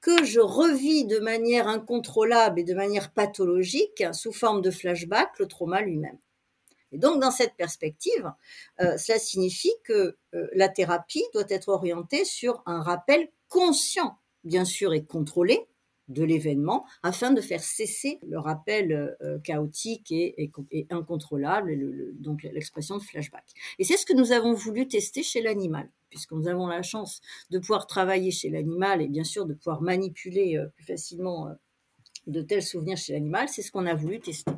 que 0.00 0.24
je 0.24 0.40
revis 0.40 1.04
de 1.04 1.18
manière 1.18 1.68
incontrôlable 1.68 2.60
et 2.60 2.64
de 2.64 2.74
manière 2.74 3.12
pathologique, 3.12 4.04
sous 4.12 4.32
forme 4.32 4.62
de 4.62 4.70
flashback, 4.70 5.38
le 5.38 5.46
trauma 5.46 5.82
lui-même. 5.82 6.18
Et 6.92 6.98
donc, 6.98 7.20
dans 7.20 7.30
cette 7.30 7.54
perspective, 7.56 8.32
euh, 8.80 8.96
cela 8.96 9.18
signifie 9.18 9.72
que 9.84 10.16
euh, 10.34 10.46
la 10.54 10.68
thérapie 10.68 11.24
doit 11.34 11.44
être 11.48 11.68
orientée 11.68 12.24
sur 12.24 12.62
un 12.66 12.80
rappel 12.80 13.28
conscient, 13.48 14.18
bien 14.44 14.64
sûr, 14.64 14.94
et 14.94 15.04
contrôlé 15.04 15.66
de 16.08 16.24
l'événement, 16.24 16.86
afin 17.02 17.32
de 17.32 17.40
faire 17.42 17.62
cesser 17.62 18.18
le 18.26 18.38
rappel 18.38 19.16
euh, 19.20 19.38
chaotique 19.40 20.10
et, 20.10 20.50
incontrôlable, 20.88 21.76
donc 22.18 22.44
l'expression 22.44 22.96
de 22.96 23.02
flashback. 23.02 23.44
Et 23.78 23.84
c'est 23.84 23.98
ce 23.98 24.06
que 24.06 24.14
nous 24.14 24.32
avons 24.32 24.54
voulu 24.54 24.88
tester 24.88 25.22
chez 25.22 25.42
l'animal, 25.42 25.90
puisque 26.08 26.32
nous 26.32 26.48
avons 26.48 26.66
la 26.66 26.80
chance 26.80 27.20
de 27.50 27.58
pouvoir 27.58 27.86
travailler 27.86 28.30
chez 28.30 28.48
l'animal 28.48 29.02
et 29.02 29.08
bien 29.08 29.24
sûr 29.24 29.44
de 29.44 29.52
pouvoir 29.52 29.82
manipuler 29.82 30.58
plus 30.76 30.84
facilement 30.84 31.54
de 32.26 32.40
tels 32.40 32.62
souvenirs 32.62 32.96
chez 32.96 33.12
l'animal, 33.12 33.48
c'est 33.50 33.62
ce 33.62 33.70
qu'on 33.70 33.84
a 33.84 33.94
voulu 33.94 34.18
tester. 34.20 34.52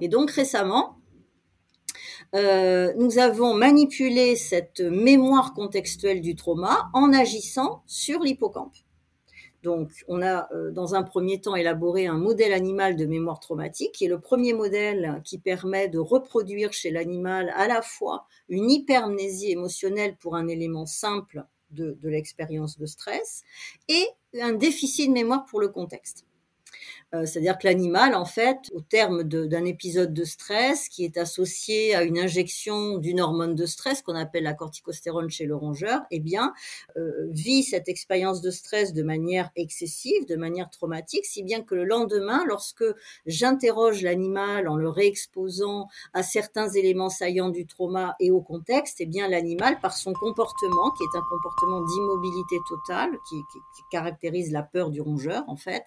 Et 0.00 0.08
donc 0.08 0.32
récemment, 0.32 0.98
euh, 2.34 2.92
nous 2.96 3.18
avons 3.18 3.54
manipulé 3.54 4.36
cette 4.36 4.80
mémoire 4.80 5.54
contextuelle 5.54 6.20
du 6.20 6.34
trauma 6.34 6.90
en 6.92 7.12
agissant 7.12 7.82
sur 7.86 8.20
l'hippocampe. 8.20 8.74
Donc, 9.62 9.90
on 10.06 10.22
a 10.22 10.48
euh, 10.52 10.70
dans 10.70 10.94
un 10.94 11.02
premier 11.02 11.40
temps 11.40 11.56
élaboré 11.56 12.06
un 12.06 12.18
modèle 12.18 12.52
animal 12.52 12.94
de 12.94 13.04
mémoire 13.04 13.40
traumatique, 13.40 13.92
qui 13.92 14.04
est 14.04 14.08
le 14.08 14.20
premier 14.20 14.52
modèle 14.52 15.20
qui 15.24 15.38
permet 15.38 15.88
de 15.88 15.98
reproduire 15.98 16.72
chez 16.72 16.90
l'animal 16.90 17.52
à 17.56 17.66
la 17.66 17.82
fois 17.82 18.26
une 18.48 18.70
hypermnésie 18.70 19.50
émotionnelle 19.50 20.16
pour 20.16 20.36
un 20.36 20.46
élément 20.46 20.86
simple 20.86 21.44
de, 21.70 21.98
de 22.00 22.08
l'expérience 22.08 22.78
de 22.78 22.86
stress 22.86 23.42
et 23.88 24.06
un 24.40 24.52
déficit 24.52 25.08
de 25.08 25.14
mémoire 25.14 25.46
pour 25.46 25.60
le 25.60 25.68
contexte. 25.68 26.26
Euh, 27.14 27.24
c'est-à-dire 27.24 27.56
que 27.56 27.68
l'animal, 27.68 28.16
en 28.16 28.24
fait, 28.24 28.58
au 28.72 28.80
terme 28.80 29.22
d'un 29.22 29.64
épisode 29.64 30.12
de 30.12 30.24
stress 30.24 30.88
qui 30.88 31.04
est 31.04 31.16
associé 31.16 31.94
à 31.94 32.02
une 32.02 32.18
injection 32.18 32.98
d'une 32.98 33.20
hormone 33.20 33.54
de 33.54 33.64
stress 33.64 34.02
qu'on 34.02 34.16
appelle 34.16 34.42
la 34.42 34.54
corticostérone 34.54 35.30
chez 35.30 35.46
le 35.46 35.54
rongeur, 35.54 36.00
eh 36.10 36.18
bien, 36.18 36.52
euh, 36.96 37.28
vit 37.30 37.62
cette 37.62 37.88
expérience 37.88 38.40
de 38.40 38.50
stress 38.50 38.92
de 38.92 39.04
manière 39.04 39.50
excessive, 39.54 40.26
de 40.26 40.34
manière 40.34 40.68
traumatique, 40.68 41.26
si 41.26 41.44
bien 41.44 41.62
que 41.62 41.76
le 41.76 41.84
lendemain, 41.84 42.44
lorsque 42.48 42.84
j'interroge 43.24 44.02
l'animal 44.02 44.66
en 44.66 44.76
le 44.76 44.88
réexposant 44.88 45.86
à 46.12 46.24
certains 46.24 46.68
éléments 46.70 47.10
saillants 47.10 47.50
du 47.50 47.66
trauma 47.66 48.16
et 48.18 48.32
au 48.32 48.40
contexte, 48.40 48.96
eh 49.00 49.06
bien, 49.06 49.28
l'animal, 49.28 49.78
par 49.80 49.96
son 49.96 50.12
comportement, 50.12 50.90
qui 50.90 51.04
est 51.04 51.16
un 51.16 51.22
comportement 51.30 51.82
d'immobilité 51.82 52.56
totale, 52.68 53.10
qui, 53.28 53.36
caractérise 53.90 54.50
la 54.50 54.62
peur 54.62 54.90
du 54.90 55.00
rongeur, 55.00 55.44
en 55.46 55.56
fait, 55.56 55.84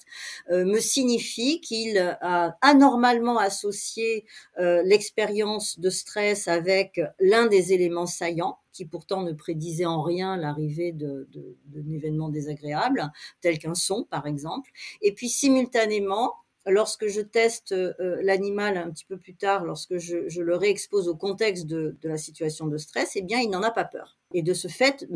euh, 0.51 0.63
me 0.63 0.79
signifie 0.79 1.08
signifie 1.09 1.61
qu'il 1.61 1.97
a 1.97 2.57
anormalement 2.61 3.39
associé 3.39 4.25
euh, 4.59 4.83
l'expérience 4.83 5.79
de 5.79 5.89
stress 5.89 6.47
avec 6.47 7.01
l'un 7.19 7.47
des 7.47 7.73
éléments 7.73 8.05
saillants 8.05 8.59
qui 8.73 8.85
pourtant 8.85 9.23
ne 9.23 9.33
prédisait 9.33 9.85
en 9.85 10.01
rien 10.01 10.37
l'arrivée 10.37 10.91
d'un 10.93 11.91
événement 11.91 12.29
désagréable, 12.29 13.11
tel 13.41 13.57
qu'un 13.57 13.73
son 13.73 14.03
par 14.03 14.27
exemple. 14.27 14.69
Et 15.01 15.13
puis 15.13 15.29
simultanément, 15.29 16.35
lorsque 16.65 17.07
je 17.07 17.21
teste 17.21 17.71
euh, 17.71 17.93
l'animal 18.21 18.77
un 18.77 18.89
petit 18.91 19.05
peu 19.05 19.17
plus 19.17 19.35
tard, 19.35 19.63
lorsque 19.65 19.97
je, 19.97 20.41
le 20.41 20.55
réexpose 20.55 21.07
au 21.07 21.15
contexte 21.15 21.65
de, 21.65 21.95
la 22.03 22.17
situation 22.17 22.67
de 22.67 22.77
stress, 22.77 23.11
eh 23.15 23.21
bien, 23.21 23.39
il 23.39 23.49
n'en 23.49 23.63
a 23.63 23.71
pas 23.71 23.85
peur. 23.85 24.17
Et 24.33 24.41
de 24.41 24.53
ce 24.53 24.67
fait, 24.67 25.07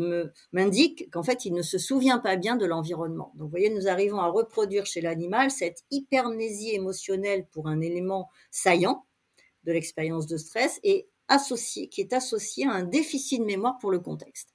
m'indique 0.52 1.10
qu'en 1.12 1.22
fait, 1.22 1.44
il 1.44 1.52
ne 1.54 1.62
se 1.62 1.78
souvient 1.78 2.18
pas 2.18 2.36
bien 2.36 2.56
de 2.56 2.66
l'environnement. 2.66 3.32
Donc, 3.36 3.46
vous 3.46 3.50
voyez, 3.50 3.70
nous 3.70 3.88
arrivons 3.88 4.18
à 4.18 4.28
reproduire 4.28 4.86
chez 4.86 5.00
l'animal 5.00 5.50
cette 5.50 5.84
hypermnésie 5.90 6.74
émotionnelle 6.74 7.46
pour 7.50 7.68
un 7.68 7.80
élément 7.80 8.28
saillant 8.50 9.04
de 9.64 9.72
l'expérience 9.72 10.26
de 10.26 10.36
stress 10.36 10.80
et 10.82 11.08
associé, 11.28 11.88
qui 11.88 12.00
est 12.00 12.12
associé 12.12 12.66
à 12.66 12.72
un 12.72 12.84
déficit 12.84 13.40
de 13.40 13.46
mémoire 13.46 13.78
pour 13.78 13.90
le 13.90 14.00
contexte. 14.00 14.53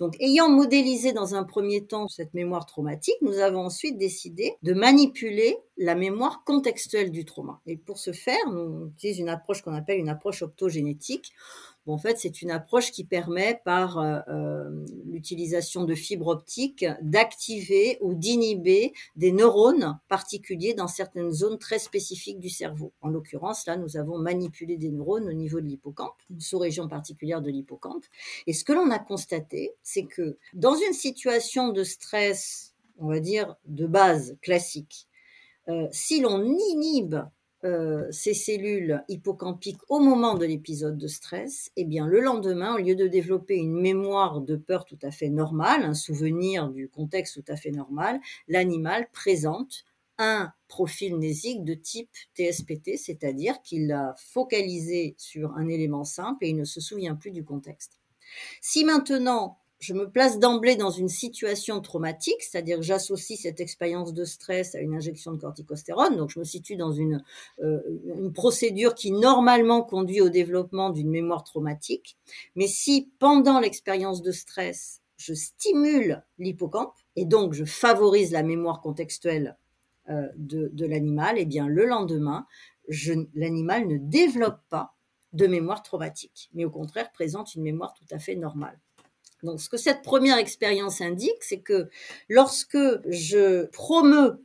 Donc, 0.00 0.16
ayant 0.20 0.48
modélisé 0.48 1.12
dans 1.12 1.34
un 1.34 1.44
premier 1.44 1.84
temps 1.84 2.08
cette 2.08 2.34
mémoire 2.34 2.66
traumatique, 2.66 3.16
nous 3.22 3.38
avons 3.38 3.60
ensuite 3.60 3.98
décidé 3.98 4.54
de 4.62 4.72
manipuler 4.72 5.58
la 5.76 5.94
mémoire 5.94 6.42
contextuelle 6.44 7.10
du 7.10 7.24
trauma. 7.24 7.60
Et 7.66 7.76
pour 7.76 7.98
ce 7.98 8.12
faire, 8.12 8.50
nous 8.50 8.88
utilisons 8.88 9.22
une 9.22 9.28
approche 9.28 9.62
qu'on 9.62 9.74
appelle 9.74 9.98
une 9.98 10.08
approche 10.08 10.42
optogénétique. 10.42 11.32
En 11.92 11.98
fait, 11.98 12.18
c'est 12.18 12.42
une 12.42 12.50
approche 12.50 12.92
qui 12.92 13.04
permet, 13.04 13.60
par 13.64 13.98
euh, 13.98 14.20
euh, 14.28 14.84
l'utilisation 15.06 15.84
de 15.84 15.94
fibres 15.94 16.28
optiques, 16.28 16.84
d'activer 17.02 17.98
ou 18.00 18.14
d'inhiber 18.14 18.92
des 19.16 19.32
neurones 19.32 19.98
particuliers 20.08 20.74
dans 20.74 20.88
certaines 20.88 21.30
zones 21.30 21.58
très 21.58 21.78
spécifiques 21.78 22.38
du 22.38 22.50
cerveau. 22.50 22.92
En 23.00 23.08
l'occurrence, 23.08 23.66
là, 23.66 23.76
nous 23.76 23.96
avons 23.96 24.18
manipulé 24.18 24.76
des 24.76 24.90
neurones 24.90 25.28
au 25.28 25.32
niveau 25.32 25.60
de 25.60 25.66
l'hippocampe, 25.66 26.16
une 26.30 26.40
sous-région 26.40 26.88
particulière 26.88 27.42
de 27.42 27.50
l'hippocampe. 27.50 28.04
Et 28.46 28.52
ce 28.52 28.64
que 28.64 28.72
l'on 28.72 28.90
a 28.90 28.98
constaté, 28.98 29.72
c'est 29.82 30.04
que 30.04 30.36
dans 30.54 30.74
une 30.74 30.92
situation 30.92 31.68
de 31.68 31.84
stress, 31.84 32.74
on 32.98 33.08
va 33.08 33.20
dire, 33.20 33.56
de 33.66 33.86
base 33.86 34.36
classique, 34.42 35.08
euh, 35.68 35.86
si 35.90 36.20
l'on 36.20 36.44
inhibe 36.44 37.16
euh, 37.64 38.06
ces 38.12 38.34
cellules 38.34 39.02
hippocampiques 39.08 39.80
au 39.88 39.98
moment 39.98 40.34
de 40.34 40.46
l'épisode 40.46 40.96
de 40.96 41.08
stress, 41.08 41.72
eh 41.76 41.84
bien 41.84 42.06
le 42.06 42.20
lendemain, 42.20 42.76
au 42.76 42.78
lieu 42.78 42.94
de 42.94 43.08
développer 43.08 43.56
une 43.56 43.80
mémoire 43.80 44.40
de 44.40 44.54
peur 44.54 44.84
tout 44.84 44.98
à 45.02 45.10
fait 45.10 45.28
normale, 45.28 45.82
un 45.82 45.94
souvenir 45.94 46.68
du 46.68 46.88
contexte 46.88 47.34
tout 47.34 47.52
à 47.52 47.56
fait 47.56 47.72
normal, 47.72 48.20
l'animal 48.46 49.08
présente 49.12 49.84
un 50.18 50.52
profil 50.68 51.18
nésique 51.18 51.64
de 51.64 51.74
type 51.74 52.10
TSPT, 52.34 52.96
c'est-à-dire 52.96 53.60
qu'il 53.62 53.90
a 53.92 54.14
focalisé 54.16 55.14
sur 55.18 55.52
un 55.56 55.68
élément 55.68 56.04
simple 56.04 56.44
et 56.44 56.50
il 56.50 56.56
ne 56.56 56.64
se 56.64 56.80
souvient 56.80 57.14
plus 57.14 57.30
du 57.30 57.44
contexte. 57.44 57.98
Si 58.60 58.84
maintenant 58.84 59.58
je 59.78 59.94
me 59.94 60.10
place 60.10 60.38
d'emblée 60.38 60.76
dans 60.76 60.90
une 60.90 61.08
situation 61.08 61.80
traumatique, 61.80 62.42
c'est-à-dire 62.42 62.78
que 62.78 62.82
j'associe 62.82 63.38
cette 63.38 63.60
expérience 63.60 64.12
de 64.12 64.24
stress 64.24 64.74
à 64.74 64.80
une 64.80 64.94
injection 64.94 65.32
de 65.32 65.38
corticostérone, 65.38 66.16
donc 66.16 66.30
je 66.30 66.38
me 66.40 66.44
situe 66.44 66.76
dans 66.76 66.92
une, 66.92 67.22
euh, 67.62 67.80
une 68.16 68.32
procédure 68.32 68.94
qui 68.94 69.12
normalement 69.12 69.82
conduit 69.82 70.20
au 70.20 70.28
développement 70.28 70.90
d'une 70.90 71.10
mémoire 71.10 71.44
traumatique. 71.44 72.16
Mais 72.56 72.66
si 72.66 73.10
pendant 73.18 73.60
l'expérience 73.60 74.20
de 74.22 74.32
stress, 74.32 75.00
je 75.16 75.34
stimule 75.34 76.24
l'hippocampe 76.38 76.94
et 77.16 77.24
donc 77.24 77.52
je 77.52 77.64
favorise 77.64 78.32
la 78.32 78.42
mémoire 78.42 78.80
contextuelle 78.80 79.56
euh, 80.08 80.26
de, 80.36 80.70
de 80.72 80.86
l'animal, 80.86 81.36
eh 81.38 81.44
bien 81.44 81.68
le 81.68 81.86
lendemain, 81.86 82.46
l'animal 83.34 83.86
ne 83.86 83.98
développe 83.98 84.60
pas 84.70 84.94
de 85.34 85.46
mémoire 85.46 85.82
traumatique, 85.82 86.48
mais 86.54 86.64
au 86.64 86.70
contraire 86.70 87.12
présente 87.12 87.54
une 87.54 87.62
mémoire 87.62 87.92
tout 87.94 88.06
à 88.10 88.18
fait 88.18 88.34
normale. 88.34 88.78
Donc, 89.42 89.60
ce 89.60 89.68
que 89.68 89.76
cette 89.76 90.02
première 90.02 90.38
expérience 90.38 91.00
indique, 91.00 91.42
c'est 91.42 91.60
que 91.60 91.88
lorsque 92.28 92.78
je 93.08 93.66
promeux 93.66 94.44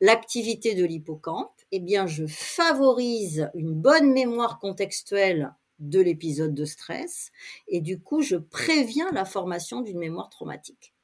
l'activité 0.00 0.74
de 0.74 0.84
l'hippocampe, 0.84 1.52
eh 1.72 1.80
bien, 1.80 2.06
je 2.06 2.26
favorise 2.26 3.50
une 3.54 3.72
bonne 3.72 4.12
mémoire 4.12 4.58
contextuelle 4.58 5.54
de 5.78 6.00
l'épisode 6.00 6.54
de 6.54 6.64
stress 6.64 7.30
et 7.68 7.80
du 7.80 8.00
coup, 8.00 8.22
je 8.22 8.36
préviens 8.36 9.10
la 9.12 9.24
formation 9.24 9.80
d'une 9.80 9.98
mémoire 9.98 10.28
traumatique. 10.28 10.94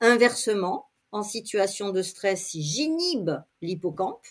Inversement, 0.00 0.88
en 1.12 1.22
situation 1.22 1.90
de 1.90 2.02
stress, 2.02 2.46
si 2.48 2.62
j'inhibe 2.62 3.30
l'hippocampe, 3.62 4.26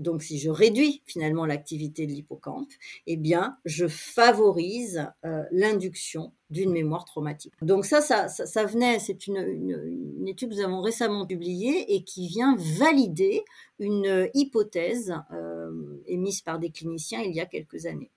donc 0.00 0.22
si 0.22 0.38
je 0.38 0.50
réduis 0.50 1.02
finalement 1.06 1.46
l'activité 1.46 2.06
de 2.06 2.12
l'hippocampe, 2.12 2.70
eh 3.06 3.16
bien, 3.16 3.56
je 3.64 3.86
favorise 3.86 5.06
euh, 5.24 5.44
l'induction 5.52 6.32
d'une 6.48 6.72
mémoire 6.72 7.04
traumatique. 7.04 7.52
Donc 7.62 7.84
ça, 7.84 8.00
ça, 8.00 8.28
ça, 8.28 8.64
venait, 8.64 8.98
c'est 8.98 9.26
une, 9.26 10.26
étude 10.26 10.50
que 10.50 10.54
nous 10.54 10.60
avons 10.62 10.80
récemment 10.80 11.26
publiée 11.26 11.94
et 11.94 12.02
qui 12.02 12.26
vient 12.26 12.56
valider 12.56 13.44
une 13.78 14.28
hypothèse 14.34 15.14
euh, 15.32 15.70
émise 16.06 16.40
par 16.40 16.58
des 16.58 16.70
cliniciens 16.70 17.20
il 17.20 17.34
y 17.34 17.40
a 17.40 17.46
quelques 17.46 17.86
années. 17.86 18.10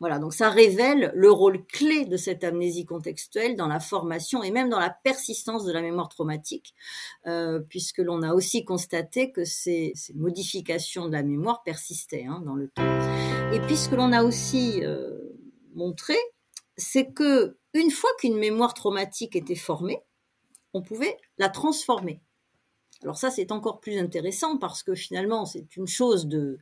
Voilà, 0.00 0.20
donc 0.20 0.32
ça 0.32 0.48
révèle 0.48 1.10
le 1.14 1.30
rôle 1.30 1.66
clé 1.66 2.04
de 2.04 2.16
cette 2.16 2.44
amnésie 2.44 2.86
contextuelle 2.86 3.56
dans 3.56 3.66
la 3.66 3.80
formation 3.80 4.44
et 4.44 4.52
même 4.52 4.68
dans 4.68 4.78
la 4.78 4.90
persistance 4.90 5.64
de 5.64 5.72
la 5.72 5.82
mémoire 5.82 6.08
traumatique, 6.08 6.72
euh, 7.26 7.58
puisque 7.68 7.98
l'on 7.98 8.22
a 8.22 8.32
aussi 8.32 8.64
constaté 8.64 9.32
que 9.32 9.44
ces, 9.44 9.92
modifications 10.14 11.06
de 11.06 11.12
la 11.12 11.24
mémoire 11.24 11.64
persistaient 11.64 12.26
hein, 12.26 12.40
dans 12.44 12.54
le 12.54 12.68
temps. 12.68 12.82
Et 13.52 13.60
puis 13.60 13.76
ce 13.76 13.88
que 13.88 13.96
l'on 13.96 14.12
a 14.12 14.22
aussi 14.22 14.84
euh, 14.84 15.18
montré, 15.74 16.16
c'est 16.76 17.12
que 17.12 17.58
une 17.74 17.90
fois 17.90 18.10
qu'une 18.18 18.38
mémoire 18.38 18.74
traumatique 18.74 19.34
était 19.34 19.56
formée, 19.56 19.98
on 20.74 20.82
pouvait 20.82 21.16
la 21.38 21.48
transformer. 21.48 22.20
Alors 23.02 23.16
ça, 23.16 23.30
c'est 23.30 23.52
encore 23.52 23.80
plus 23.80 23.98
intéressant 23.98 24.58
parce 24.58 24.82
que 24.82 24.94
finalement, 24.94 25.44
c'est 25.44 25.76
une 25.76 25.86
chose 25.86 26.26
de 26.26 26.58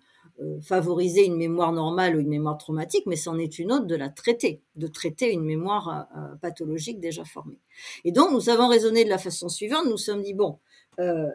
favoriser 0.63 1.25
une 1.25 1.37
mémoire 1.37 1.73
normale 1.73 2.17
ou 2.17 2.21
une 2.21 2.29
mémoire 2.29 2.59
traumatique, 2.59 3.05
mais 3.07 3.17
c'en 3.17 3.39
est 3.39 3.59
une 3.59 3.73
autre 3.73 3.87
de 3.87 3.97
la 3.97 4.09
traiter, 4.09 4.63
de 4.75 4.87
traiter 4.87 5.33
une 5.33 5.45
mémoire 5.45 5.89
euh, 5.89 6.19
euh, 6.19 6.37
pathologique 6.37 7.01
déjà 7.01 7.25
formée. 7.25 7.59
Et 8.05 8.13
donc, 8.13 8.33
nous 8.33 8.49
avons 8.51 8.69
raisonné 8.69 9.05
de 9.05 9.11
la 9.11 9.19
façon 9.19 9.49
suivante, 9.49 9.87
nous 9.87 9.97
sommes 9.97 10.23
dit, 10.23 10.35
bon, 10.35 10.59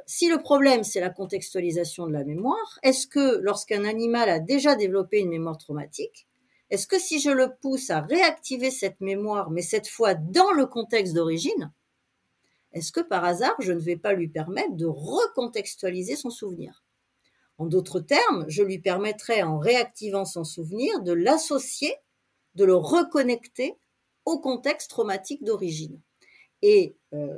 si 0.07 0.27
le 0.27 0.41
problème 0.41 0.83
c'est 0.83 0.99
la 0.99 1.11
contextualisation 1.11 2.07
de 2.07 2.13
la 2.13 2.23
mémoire, 2.23 2.79
est-ce 2.81 3.05
que 3.05 3.37
lorsqu'un 3.41 3.85
animal 3.85 4.27
a 4.27 4.39
déjà 4.39 4.75
développé 4.75 5.19
une 5.19 5.29
mémoire 5.29 5.59
traumatique, 5.59 6.27
est-ce 6.71 6.87
que 6.87 6.97
si 6.97 7.19
je 7.19 7.29
le 7.29 7.53
pousse 7.61 7.91
à 7.91 7.99
réactiver 7.99 8.71
cette 8.71 9.01
mémoire, 9.01 9.51
mais 9.51 9.61
cette 9.61 9.87
fois 9.87 10.15
dans 10.15 10.51
le 10.51 10.65
contexte 10.65 11.13
d'origine, 11.13 11.71
est-ce 12.73 12.91
que 12.91 13.01
par 13.01 13.23
hasard 13.23 13.55
je 13.59 13.73
ne 13.73 13.79
vais 13.79 13.97
pas 13.97 14.13
lui 14.13 14.29
permettre 14.29 14.75
de 14.75 14.87
recontextualiser 14.87 16.15
son 16.15 16.29
souvenir? 16.29 16.83
En 17.61 17.67
d'autres 17.67 17.99
termes, 17.99 18.45
je 18.47 18.63
lui 18.63 18.79
permettrai, 18.79 19.43
en 19.43 19.59
réactivant 19.59 20.25
son 20.25 20.43
souvenir, 20.43 20.99
de 21.03 21.13
l'associer, 21.13 21.93
de 22.55 22.65
le 22.65 22.75
reconnecter 22.75 23.75
au 24.25 24.39
contexte 24.39 24.89
traumatique 24.89 25.43
d'origine. 25.43 25.99
Et 26.63 26.95
euh, 27.13 27.37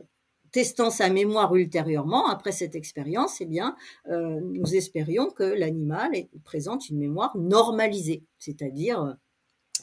testant 0.51 0.91
sa 0.91 1.09
mémoire 1.09 1.53
ultérieurement, 1.53 2.29
après 2.29 2.53
cette 2.53 2.73
expérience, 2.73 3.41
eh 3.41 3.45
bien, 3.45 3.75
euh, 4.07 4.39
nous 4.41 4.75
espérions 4.75 5.29
que 5.29 5.43
l'animal 5.43 6.11
présente 6.45 6.87
une 6.87 6.99
mémoire 6.99 7.37
normalisée, 7.37 8.23
c'est-à-dire 8.39 9.17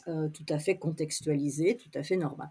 euh, 0.07 0.27
tout 0.29 0.45
à 0.49 0.57
fait 0.57 0.77
contextualisée, 0.77 1.77
tout 1.77 1.91
à 1.93 2.01
fait 2.01 2.17
normale. 2.17 2.49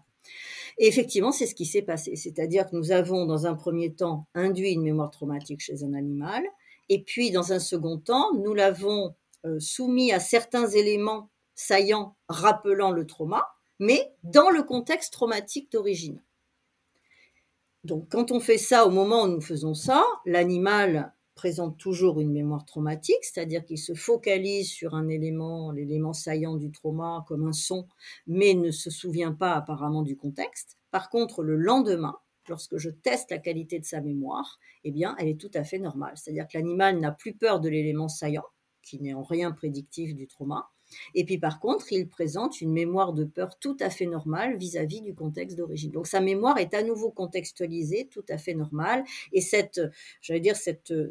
Et 0.77 0.87
effectivement, 0.87 1.33
c'est 1.33 1.45
ce 1.45 1.55
qui 1.55 1.65
s'est 1.65 1.81
passé. 1.81 2.15
C'est-à-dire 2.15 2.69
que 2.69 2.75
nous 2.77 2.93
avons, 2.93 3.25
dans 3.25 3.47
un 3.47 3.55
premier 3.55 3.93
temps, 3.93 4.27
induit 4.33 4.71
une 4.71 4.83
mémoire 4.83 5.11
traumatique 5.11 5.59
chez 5.59 5.83
un 5.83 5.93
animal, 5.93 6.45
et 6.93 7.01
puis, 7.03 7.31
dans 7.31 7.53
un 7.53 7.59
second 7.59 7.99
temps, 7.99 8.33
nous 8.33 8.53
l'avons 8.53 9.15
euh, 9.45 9.61
soumis 9.61 10.11
à 10.11 10.19
certains 10.19 10.67
éléments 10.67 11.31
saillants 11.55 12.17
rappelant 12.27 12.91
le 12.91 13.07
trauma, 13.07 13.47
mais 13.79 14.13
dans 14.23 14.49
le 14.49 14.61
contexte 14.61 15.13
traumatique 15.13 15.71
d'origine. 15.71 16.21
Donc, 17.85 18.09
quand 18.11 18.31
on 18.31 18.41
fait 18.41 18.57
ça, 18.57 18.85
au 18.85 18.89
moment 18.89 19.23
où 19.23 19.29
nous 19.29 19.39
faisons 19.39 19.73
ça, 19.73 20.03
l'animal 20.25 21.13
présente 21.33 21.77
toujours 21.77 22.19
une 22.19 22.33
mémoire 22.33 22.65
traumatique, 22.65 23.23
c'est-à-dire 23.23 23.63
qu'il 23.63 23.77
se 23.77 23.93
focalise 23.93 24.69
sur 24.69 24.93
un 24.93 25.07
élément, 25.07 25.71
l'élément 25.71 26.11
saillant 26.11 26.57
du 26.57 26.71
trauma, 26.71 27.23
comme 27.25 27.47
un 27.47 27.53
son, 27.53 27.87
mais 28.27 28.53
ne 28.53 28.69
se 28.69 28.89
souvient 28.89 29.31
pas 29.31 29.53
apparemment 29.53 30.01
du 30.01 30.17
contexte. 30.17 30.75
Par 30.91 31.09
contre, 31.09 31.41
le 31.41 31.55
lendemain, 31.55 32.17
lorsque 32.51 32.77
je 32.77 32.89
teste 32.89 33.31
la 33.31 33.39
qualité 33.39 33.79
de 33.79 33.85
sa 33.85 34.01
mémoire, 34.01 34.59
eh 34.83 34.91
bien, 34.91 35.15
elle 35.17 35.29
est 35.29 35.39
tout 35.39 35.51
à 35.55 35.63
fait 35.63 35.79
normale. 35.79 36.13
C'est-à-dire 36.15 36.47
que 36.47 36.57
l'animal 36.57 36.99
n'a 36.99 37.11
plus 37.11 37.33
peur 37.33 37.59
de 37.59 37.69
l'élément 37.69 38.09
saillant, 38.09 38.45
qui 38.83 39.01
n'est 39.01 39.13
en 39.13 39.23
rien 39.23 39.51
prédictif 39.51 40.13
du 40.13 40.27
trauma. 40.27 40.69
Et 41.15 41.23
puis 41.23 41.37
par 41.37 41.61
contre, 41.61 41.93
il 41.93 42.09
présente 42.09 42.59
une 42.59 42.73
mémoire 42.73 43.13
de 43.13 43.23
peur 43.23 43.57
tout 43.59 43.77
à 43.79 43.89
fait 43.89 44.05
normale 44.05 44.57
vis-à-vis 44.57 45.01
du 45.01 45.15
contexte 45.15 45.57
d'origine. 45.57 45.91
Donc 45.91 46.05
sa 46.05 46.19
mémoire 46.19 46.57
est 46.57 46.73
à 46.73 46.83
nouveau 46.83 47.11
contextualisée, 47.11 48.09
tout 48.11 48.25
à 48.27 48.37
fait 48.37 48.53
normale. 48.53 49.05
Et 49.31 49.39
cette, 49.39 49.81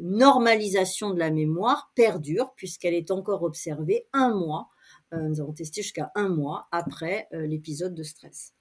normalisation 0.01 1.09
de 1.09 1.19
la 1.19 1.31
mémoire 1.31 1.91
perdure 1.95 2.53
puisqu'elle 2.55 2.93
est 2.93 3.09
encore 3.09 3.41
observée 3.41 4.05
un 4.13 4.35
mois. 4.35 4.69
Euh, 5.13 5.27
nous 5.27 5.41
avons 5.41 5.53
testé 5.53 5.81
jusqu'à 5.81 6.11
un 6.13 6.29
mois 6.29 6.67
après 6.71 7.27
euh, 7.33 7.47
l'épisode 7.47 7.95
de 7.95 8.03
stress. 8.03 8.53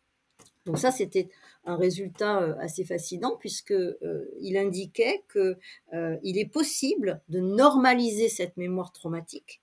Donc 0.67 0.79
ça, 0.79 0.91
c'était 0.91 1.29
un 1.65 1.77
résultat 1.77 2.43
euh, 2.43 2.55
assez 2.59 2.85
fascinant 2.85 3.37
puisque 3.39 3.73
euh, 3.73 4.31
il 4.41 4.57
indiquait 4.57 5.25
que 5.29 5.57
euh, 5.95 6.17
est 6.23 6.51
possible 6.53 7.23
de 7.29 7.41
normaliser 7.41 8.29
cette 8.29 8.57
mémoire 8.57 8.93
traumatique 8.93 9.63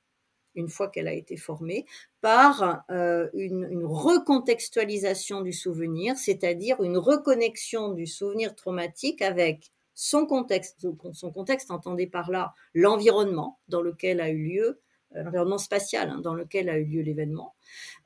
une 0.55 0.69
fois 0.69 0.87
qu'elle 0.87 1.07
a 1.07 1.13
été 1.13 1.37
formée 1.37 1.85
par 2.19 2.83
une, 2.89 3.67
une, 3.69 3.85
recontextualisation 3.85 5.41
du 5.41 5.53
souvenir, 5.53 6.17
c'est-à-dire 6.17 6.81
une 6.81 6.97
reconnexion 6.97 7.89
du 7.89 8.07
souvenir 8.07 8.55
traumatique 8.55 9.21
avec 9.21 9.71
son 9.93 10.25
contexte. 10.25 10.87
Son 11.13 11.31
contexte, 11.31 11.69
entendez 11.69 12.07
par 12.07 12.31
là 12.31 12.55
l'environnement 12.73 13.59
dans 13.67 13.83
lequel 13.83 14.19
a 14.19 14.31
eu 14.31 14.47
lieu 14.47 14.81
l'environnement 15.11 15.57
spatial 15.57 16.09
hein, 16.09 16.19
dans 16.21 16.33
lequel 16.33 16.69
a 16.69 16.77
eu 16.77 16.85
lieu 16.85 17.01
l'événement, 17.01 17.55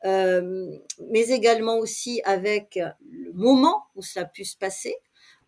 euh, 0.06 0.70
mais 1.10 1.30
également 1.30 1.78
aussi 1.78 2.22
avec 2.26 2.80
le 3.10 3.34
moment 3.34 3.84
où 3.96 4.02
ça 4.02 4.22
a 4.22 4.26
pu 4.26 4.46
se 4.46 4.58
passer 4.58 4.96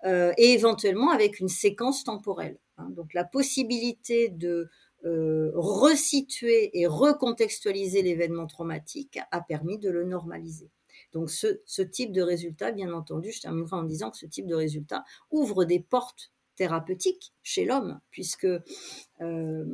euh, 0.05 0.33
et 0.37 0.53
éventuellement 0.53 1.11
avec 1.11 1.39
une 1.39 1.49
séquence 1.49 2.03
temporelle. 2.03 2.57
Hein. 2.77 2.89
Donc 2.91 3.13
la 3.13 3.23
possibilité 3.23 4.29
de 4.29 4.69
resituer 5.05 6.79
et 6.79 6.87
recontextualiser 6.87 8.01
l'événement 8.03 8.47
traumatique 8.47 9.19
a 9.31 9.41
permis 9.41 9.77
de 9.77 9.89
le 9.89 10.05
normaliser. 10.05 10.71
Donc 11.11 11.29
ce, 11.29 11.61
ce, 11.65 11.81
type 11.81 12.13
de 12.13 12.21
résultat, 12.21 12.71
bien 12.71 12.93
entendu, 12.93 13.33
je 13.33 13.41
terminerai 13.41 13.75
en 13.75 13.83
disant 13.83 14.11
que 14.11 14.17
ce 14.17 14.25
type 14.25 14.47
de 14.47 14.55
résultat 14.55 15.03
ouvre 15.29 15.65
des 15.65 15.81
portes 15.81 16.31
thérapeutique 16.55 17.33
chez 17.41 17.65
l'homme, 17.65 17.99
puisque 18.11 18.45
euh, 18.45 19.65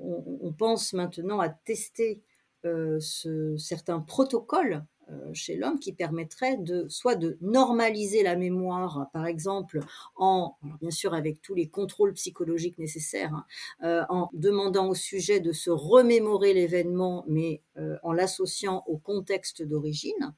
on, 0.00 0.52
pense 0.56 0.92
maintenant 0.92 1.40
à 1.40 1.48
tester 1.48 2.22
euh, 2.64 2.98
ce, 3.00 3.56
certains 3.56 4.00
protocoles 4.00 4.84
euh, 5.10 5.34
chez 5.34 5.56
l'homme 5.56 5.78
qui 5.78 5.92
permettraient 5.92 6.56
de 6.56 6.88
soit 6.88 7.16
de 7.16 7.36
normaliser 7.40 8.22
la 8.22 8.36
mémoire, 8.36 9.10
par 9.12 9.26
exemple, 9.26 9.80
en 10.16 10.56
bien 10.80 10.90
sûr 10.90 11.12
avec 11.12 11.42
tous 11.42 11.54
les 11.54 11.68
contrôles 11.68 12.14
psychologiques 12.14 12.78
nécessaires, 12.78 13.44
hein, 13.80 14.06
en 14.08 14.30
demandant 14.32 14.88
au 14.88 14.94
sujet 14.94 15.40
de 15.40 15.52
se 15.52 15.70
remémorer 15.70 16.54
l'événement, 16.54 17.24
mais 17.28 17.62
en 18.02 18.12
l'associant 18.12 18.82
au 18.86 18.96
contexte 18.96 19.62
d'origine, 19.62 20.34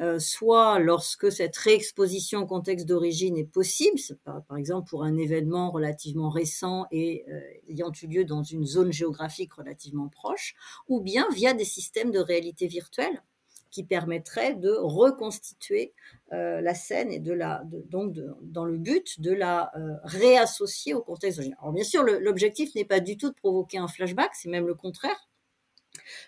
euh, 0.00 0.18
soit 0.18 0.78
lorsque 0.78 1.30
cette 1.30 1.56
réexposition 1.56 2.40
au 2.40 2.46
contexte 2.46 2.86
d'origine 2.86 3.36
est 3.36 3.44
possible, 3.44 3.98
par, 4.24 4.56
exemple 4.56 4.88
pour 4.88 5.04
un 5.04 5.16
événement 5.16 5.70
relativement 5.70 6.30
récent 6.30 6.86
et 6.90 7.24
euh, 7.28 7.40
ayant 7.68 7.92
eu 8.02 8.06
lieu 8.06 8.24
dans 8.24 8.42
une 8.42 8.64
zone 8.64 8.92
géographique 8.92 9.52
relativement 9.54 10.08
proche, 10.08 10.54
ou 10.88 11.00
bien 11.00 11.26
via 11.34 11.54
des 11.54 11.64
systèmes 11.64 12.10
de 12.10 12.18
réalité 12.18 12.66
virtuelle 12.66 13.22
qui 13.70 13.84
permettraient 13.84 14.54
de 14.54 14.70
reconstituer 14.70 15.94
euh, 16.32 16.60
la 16.60 16.74
scène 16.74 17.10
et 17.10 17.20
de 17.20 17.32
la, 17.32 17.62
donc 17.64 18.14
dans 18.42 18.66
le 18.66 18.76
but 18.76 19.20
de 19.20 19.32
la 19.32 19.72
réassocier 20.04 20.92
au 20.92 21.00
contexte 21.00 21.38
d'origine. 21.38 21.56
Alors 21.60 21.72
bien 21.72 21.84
sûr, 21.84 22.02
l'objectif 22.02 22.74
n'est 22.74 22.84
pas 22.84 23.00
du 23.00 23.16
tout 23.16 23.30
de 23.30 23.34
provoquer 23.34 23.78
un 23.78 23.88
flashback, 23.88 24.32
c'est 24.34 24.50
même 24.50 24.66
le 24.66 24.74
contraire. 24.74 25.28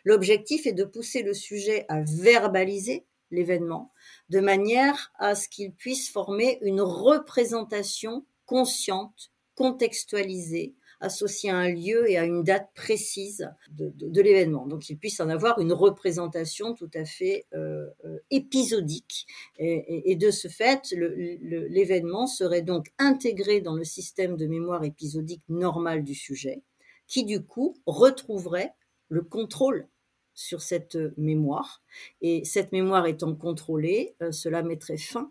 L'objectif 0.05 0.67
est 0.67 0.73
de 0.73 0.85
pousser 0.85 1.23
le 1.23 1.35
sujet 1.35 1.85
à 1.89 2.01
verbaliser 2.03 3.07
l'événement, 3.35 3.93
de 4.31 4.41
manière 4.41 5.13
à 5.19 5.35
ce 5.35 5.49
qu'il 5.49 5.73
puisse 5.73 6.11
former 6.11 6.59
une 6.63 6.81
représentation 6.81 8.25
consciente, 8.47 9.33
contextualisée, 9.55 10.75
associé 11.01 11.51
à 11.51 11.57
un 11.57 11.69
lieu 11.69 12.11
et 12.11 12.17
à 12.17 12.25
une 12.25 12.43
date 12.43 12.71
précise 12.75 13.51
de, 13.71 14.21
l'événement. 14.21 14.67
Donc 14.67 14.89
il 14.89 14.97
puisse 14.97 15.21
en 15.21 15.29
avoir 15.29 15.61
une 15.61 15.73
représentation 15.73 16.75
tout 16.75 16.91
à 16.95 17.05
fait 17.05 17.47
euh, 17.55 17.87
euh, 18.05 18.19
épisodique. 18.31 19.27
Et, 19.59 20.17
de 20.17 20.31
ce 20.31 20.49
fait, 20.49 20.93
l'événement 20.93 22.27
serait 22.27 22.63
donc 22.63 22.87
intégré 22.99 23.61
dans 23.61 23.75
le 23.75 23.85
système 23.85 24.37
de 24.37 24.47
mémoire 24.47 24.85
épisodique 24.85 25.43
normal 25.49 26.05
du 26.05 26.15
sujet, 26.15 26.63
qui 27.07 27.25
du 27.25 27.45
coup 27.45 27.77
retrouverait 27.87 28.73
le 29.09 29.23
contrôle 29.23 29.89
sur 30.35 30.63
cette 30.63 30.99
mémoire. 31.17 31.83
Et 32.21 32.45
cette 32.45 32.73
mémoire 32.73 33.07
étant 33.07 33.35
contrôlée, 33.35 34.17
euh, 34.23 34.33
cela 34.33 34.63
mettrait 34.63 34.97
fin 34.97 35.31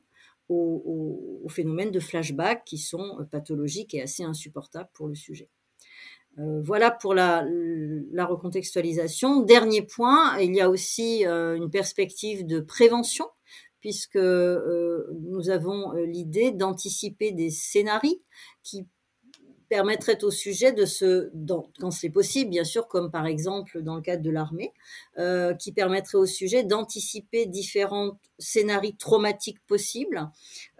aux, 0.50 1.48
phénomènes 1.50 1.92
de 1.92 2.00
flashback 2.00 2.64
qui 2.66 2.78
sont 2.78 3.20
euh, 3.20 3.24
pathologiques 3.24 3.94
et 3.94 4.02
assez 4.02 4.24
insupportables 4.24 4.90
pour 4.94 5.08
le 5.08 5.16
sujet. 5.16 5.50
Euh, 6.40 6.62
voilà 6.64 6.92
pour 6.92 7.14
la, 7.14 7.46
recontextualisation. 8.26 9.42
Dernier 9.42 9.82
point, 9.82 10.38
il 10.40 10.56
y 10.56 10.62
a 10.62 10.70
aussi 10.70 11.26
une 11.26 11.70
perspective 11.70 12.46
de 12.46 12.60
prévention, 12.60 13.28
puisque 13.82 14.16
nous 14.16 15.50
avons 15.50 15.92
l'idée 15.94 16.52
d'anticiper 16.52 17.32
des 17.32 17.50
scénarios 17.50 18.22
qui 18.64 18.88
permettrait 19.70 20.24
au 20.24 20.32
sujet 20.32 20.72
de 20.72 20.86
se, 20.86 21.32
quand 21.80 21.92
c'est 21.92 22.10
possible, 22.10 22.50
bien 22.50 22.64
sûr, 22.64 22.88
comme 22.88 23.12
par 23.12 23.26
exemple 23.26 23.82
dans 23.82 23.96
le 23.96 24.02
cadre 24.02 24.24
de 24.24 24.30
l'armée, 24.30 24.72
euh, 25.18 25.54
qui 25.54 25.72
permettrait 25.72 26.18
au 26.18 26.26
sujet 26.26 26.64
d'anticiper 26.64 27.46
différents 27.46 28.20
scénarios 28.40 28.94
traumatiques 28.98 29.66
possibles. 29.68 30.30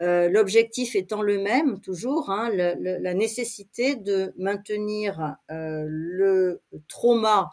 Euh, 0.02 0.30
l'objectif 0.30 0.96
étant 0.96 1.22
le 1.22 1.40
même, 1.40 1.80
toujours, 1.80 2.30
hein, 2.30 2.50
la 2.52 3.14
nécessité 3.14 3.96
de 3.96 4.34
maintenir 4.38 5.36
euh, 5.52 5.86
le 5.88 6.62
trauma 6.88 7.52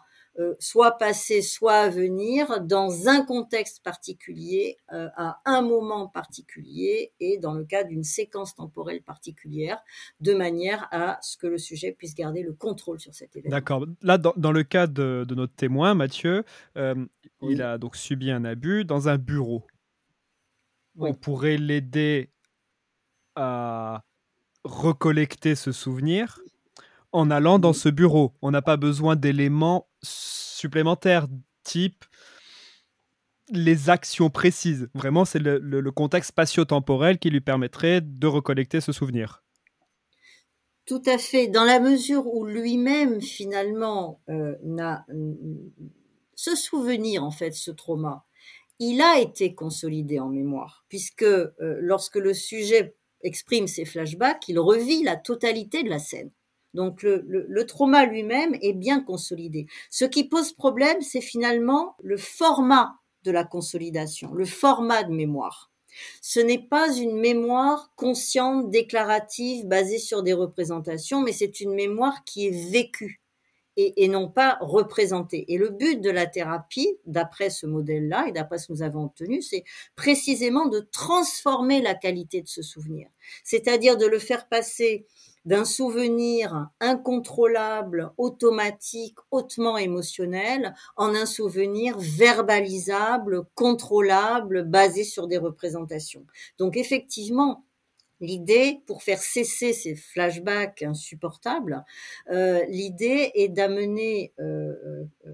soit 0.59 0.97
passé, 0.97 1.41
soit 1.41 1.75
à 1.75 1.89
venir, 1.89 2.61
dans 2.61 3.07
un 3.07 3.23
contexte 3.25 3.83
particulier, 3.83 4.77
euh, 4.93 5.09
à 5.15 5.41
un 5.45 5.61
moment 5.61 6.07
particulier 6.07 7.11
et 7.19 7.37
dans 7.37 7.53
le 7.53 7.65
cas 7.65 7.83
d'une 7.83 8.03
séquence 8.03 8.55
temporelle 8.55 9.01
particulière, 9.03 9.79
de 10.19 10.33
manière 10.33 10.87
à 10.91 11.19
ce 11.21 11.37
que 11.37 11.47
le 11.47 11.57
sujet 11.57 11.91
puisse 11.91 12.15
garder 12.15 12.43
le 12.43 12.53
contrôle 12.53 12.99
sur 12.99 13.13
cet 13.13 13.35
événement. 13.35 13.57
D'accord. 13.57 13.85
Là, 14.01 14.17
dans, 14.17 14.51
le 14.51 14.63
cas 14.63 14.87
de, 14.87 15.25
notre 15.29 15.53
témoin, 15.53 15.93
Mathieu, 15.93 16.43
euh, 16.77 16.95
il 17.41 17.61
a 17.61 17.77
donc 17.77 17.95
subi 17.95 18.31
un 18.31 18.45
abus 18.45 18.85
dans 18.85 19.09
un 19.09 19.17
bureau. 19.17 19.65
On 20.97 21.13
pourrait 21.13 21.57
l'aider 21.57 22.29
à 23.35 24.03
recollecter 24.63 25.55
ce 25.55 25.71
souvenir 25.71 26.39
en 27.11 27.31
allant 27.31 27.59
dans 27.59 27.73
ce 27.73 27.89
bureau. 27.89 28.33
On 28.41 28.51
n'a 28.51 28.61
pas 28.61 28.77
besoin 28.77 29.15
d'éléments 29.15 29.87
supplémentaires 30.01 31.27
type 31.63 32.05
les 33.49 33.89
actions 33.89 34.29
précises. 34.29 34.89
Vraiment, 34.93 35.25
c'est 35.25 35.39
le, 35.39 35.91
contexte 35.91 36.29
spatio-temporel 36.29 37.19
qui 37.19 37.29
lui 37.29 37.41
permettrait 37.41 38.01
de 38.01 38.27
recollecter 38.27 38.81
ce 38.81 38.91
souvenir. 38.91 39.43
Tout 40.85 41.03
à 41.05 41.17
fait, 41.17 41.47
dans 41.47 41.63
la 41.63 41.79
mesure 41.79 42.27
où 42.27 42.45
lui-même, 42.45 43.21
finalement, 43.21 44.21
euh, 44.29 44.55
n'a 44.63 45.05
ce 46.33 46.55
souvenir, 46.55 47.23
en 47.23 47.31
fait, 47.31 47.51
ce 47.51 47.71
trauma, 47.71 48.25
il 48.79 48.99
a 49.01 49.19
été 49.19 49.53
consolidé 49.53 50.19
en 50.19 50.29
mémoire, 50.29 50.85
puisque 50.89 51.21
euh, 51.21 51.51
lorsque 51.59 52.15
le 52.15 52.33
sujet 52.33 52.95
exprime 53.21 53.67
ses 53.67 53.85
flashbacks, 53.85 54.47
il 54.47 54.57
revit 54.57 55.03
la 55.03 55.17
totalité 55.17 55.83
de 55.83 55.89
la 55.89 55.99
scène. 55.99 56.31
Donc 56.73 57.03
le, 57.03 57.65
trauma 57.65 58.05
lui-même 58.05 58.55
est 58.61 58.73
bien 58.73 59.01
consolidé. 59.01 59.67
Ce 59.89 60.05
qui 60.05 60.23
pose 60.23 60.53
problème, 60.53 61.01
c'est 61.01 61.21
finalement 61.21 61.95
le 62.01 62.17
format 62.17 62.95
de 63.23 63.31
la 63.31 63.43
consolidation, 63.43 64.33
le 64.33 64.45
format 64.45 65.03
de 65.03 65.13
mémoire. 65.13 65.71
Ce 66.21 66.39
n'est 66.39 66.65
pas 66.67 66.95
une 66.95 67.17
mémoire 67.17 67.91
consciente, 67.97 68.69
déclarative, 68.69 69.67
basée 69.67 69.99
sur 69.99 70.23
des 70.23 70.33
représentations, 70.33 71.21
mais 71.21 71.33
c'est 71.33 71.59
une 71.59 71.73
mémoire 71.73 72.23
qui 72.23 72.47
est 72.47 72.71
vécue 72.71 73.21
et, 73.77 74.03
et, 74.03 74.07
non 74.07 74.29
pas 74.29 74.57
représentée. 74.61 75.45
Et 75.53 75.57
le 75.57 75.69
but 75.69 76.01
de 76.01 76.09
la 76.09 76.27
thérapie, 76.27 76.97
d'après 77.05 77.49
ce 77.49 77.65
modèle-là 77.65 78.25
et 78.27 78.31
d'après 78.31 78.57
ce 78.57 78.67
que 78.67 78.73
nous 78.73 78.83
avons 78.83 79.05
obtenu, 79.05 79.41
c'est 79.41 79.63
précisément 79.95 80.67
de 80.67 80.79
transformer 80.91 81.81
la 81.81 81.95
qualité 81.95 82.41
de 82.41 82.47
ce 82.47 82.61
souvenir, 82.61 83.07
c'est-à-dire 83.43 83.97
de 83.97 84.05
le 84.05 84.19
faire 84.19 84.47
passer 84.47 85.05
d'un 85.45 85.65
souvenir 85.65 86.69
incontrôlable, 86.79 88.11
automatique, 88.17 89.17
hautement 89.31 89.77
émotionnel, 89.77 90.75
en 90.95 91.15
un 91.15 91.25
souvenir 91.25 91.97
verbalisable, 91.97 93.43
contrôlable, 93.55 94.63
basé 94.63 95.03
sur 95.03 95.27
des 95.27 95.37
représentations. 95.37 96.25
Donc 96.57 96.77
effectivement, 96.77 97.63
L'idée, 98.21 98.81
pour 98.85 99.01
faire 99.01 99.21
cesser 99.21 99.73
ces 99.73 99.95
flashbacks 99.95 100.83
insupportables, 100.83 101.83
euh, 102.29 102.63
l'idée 102.69 103.31
est 103.33 103.49
d'amener 103.49 104.31
euh, 104.39 105.05
euh, 105.25 105.31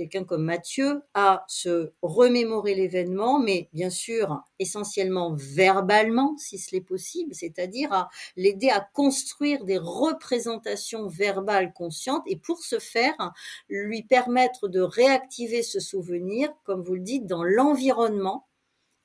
quelqu'un 0.00 0.24
comme 0.24 0.44
Mathieu 0.44 1.02
à 1.12 1.44
se 1.46 1.92
remémorer 2.00 2.74
l'événement, 2.74 3.38
mais 3.38 3.68
bien 3.74 3.90
sûr 3.90 4.42
essentiellement 4.58 5.34
verbalement, 5.34 6.36
si 6.38 6.56
ce 6.56 6.74
est 6.74 6.80
possible, 6.80 7.34
c'est-à-dire 7.34 7.92
à, 7.92 8.08
l'aider 8.36 8.70
à 8.70 8.80
construire 8.80 9.64
des 9.64 9.76
représentations 9.76 11.06
verbales 11.06 11.74
conscientes 11.74 12.22
et 12.26 12.36
pour 12.36 12.60
ce 12.60 12.78
faire, 12.78 13.32
lui 13.68 14.02
permettre 14.02 14.68
de 14.68 14.80
réactiver 14.80 15.62
ce 15.62 15.80
souvenir, 15.80 16.48
comme 16.64 16.82
vous 16.82 16.94
le 16.94 17.00
dites, 17.00 17.26
dans 17.26 17.44
l'environnement 17.44 18.48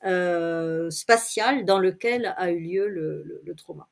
euh, 0.05 0.89
spatial 0.91 1.65
dans 1.65 1.79
lequel 1.79 2.33
a 2.37 2.51
eu 2.51 2.59
lieu 2.59 2.87
le, 2.87 3.41
le 3.43 3.55
trauma. 3.55 3.89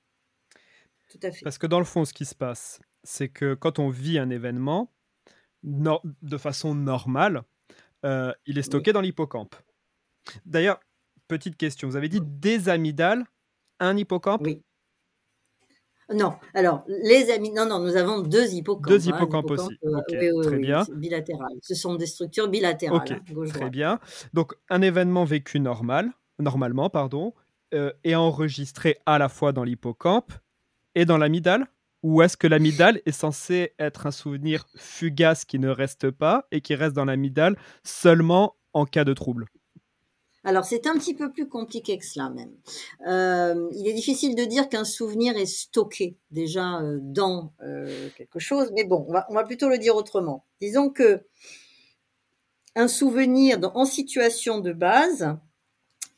Tout 1.10 1.20
à 1.22 1.32
fait. 1.32 1.44
Parce 1.44 1.58
que 1.58 1.68
dans 1.68 1.80
le 1.80 1.86
fond, 1.86 2.06
ce 2.06 2.14
qui 2.14 2.26
se 2.26 2.36
passe, 2.36 2.80
c'est 3.04 3.28
que 3.28 3.56
quand 3.56 3.80
on 3.80 3.90
vit 3.90 4.20
un 4.20 4.30
événement, 4.30 4.90
de 5.64 6.38
façon 6.38 6.76
normale, 6.76 7.44
euh, 8.06 8.34
il 8.46 8.58
est 8.58 8.64
stocké 8.64 8.94
dans 8.94 9.02
l'hippocampe. 9.02 9.56
D'ailleurs, 10.46 10.80
petite 11.28 11.58
question, 11.58 11.88
vous 11.88 11.96
avez 11.96 12.10
dit 12.10 12.22
des 12.22 12.70
amygdales, 12.70 13.26
un 13.80 13.98
hippocampe? 13.98 14.42
Oui. 14.44 14.62
Non, 16.14 16.36
alors 16.54 16.84
les 16.88 17.32
amis, 17.32 17.52
non, 17.52 17.66
non, 17.66 17.80
nous 17.80 17.96
avons 17.96 18.22
deux 18.22 18.54
hippocampes. 18.54 18.90
Deux 18.90 19.08
hein, 19.08 19.16
hippocampes 19.16 19.52
aussi. 19.52 19.80
Euh, 19.86 20.42
très 20.42 20.58
bien. 20.58 20.84
Bilatérales. 20.94 21.58
Ce 21.62 21.76
sont 21.76 21.96
des 21.96 22.08
structures 22.08 22.50
bilatérales. 22.50 23.06
Hein, 23.10 23.46
très 23.48 23.70
bien. 23.70 24.00
Donc 24.34 24.54
un 24.70 24.82
événement 24.82 25.24
vécu 25.24 25.62
normal, 25.62 26.12
normalement, 26.40 26.90
pardon, 26.90 27.34
euh, 27.74 27.92
est 28.04 28.16
enregistré 28.16 28.98
à 29.06 29.18
la 29.18 29.30
fois 29.30 29.54
dans 29.54 29.64
l'hippocampe 29.64 30.34
et 30.94 31.06
dans 31.06 31.18
l'amygdale? 31.18 31.68
Ou 32.04 32.22
est-ce 32.22 32.38
que 32.38 32.48
l'amygdale 32.48 33.02
est 33.06 33.14
censé 33.14 33.74
être 33.80 34.06
un 34.06 34.12
souvenir 34.12 34.66
fugace 34.76 35.46
qui 35.46 35.58
ne 35.58 35.70
reste 35.70 36.12
pas 36.12 36.46
et 36.52 36.62
qui 36.62 36.76
reste 36.76 36.96
dans 36.96 37.06
l'amygdale 37.06 37.58
seulement 37.84 38.56
en 38.74 38.86
cas 38.86 39.06
de 39.06 39.14
trouble? 39.14 39.48
Alors 40.46 40.66
c'est 40.66 40.88
un 40.88 40.98
petit 40.98 41.14
peu 41.14 41.32
plus 41.32 41.48
compliqué 41.48 41.98
que 41.98 42.06
cela 42.06 42.30
même. 42.30 42.52
Euh, 43.08 43.70
il 43.72 43.88
est 43.88 43.94
difficile 43.94 44.36
de 44.36 44.44
dire 44.44 44.68
qu'un 44.68 44.84
souvenir 44.84 45.38
est 45.38 45.46
stocké 45.46 46.18
déjà 46.32 46.82
euh, 46.82 47.00
dans 47.02 47.54
euh, 47.62 48.10
quelque 48.18 48.40
chose, 48.40 48.70
mais 48.76 48.84
bon, 48.84 49.08
on 49.08 49.34
va, 49.34 49.44
plutôt 49.46 49.70
le 49.70 49.78
dire 49.78 49.96
autrement. 49.96 50.46
Disons 50.60 50.90
que 50.90 51.26
un 52.76 52.90
souvenir 52.90 53.60
en 53.74 53.86
situation 53.86 54.60
de 54.60 54.74
base, 54.74 55.34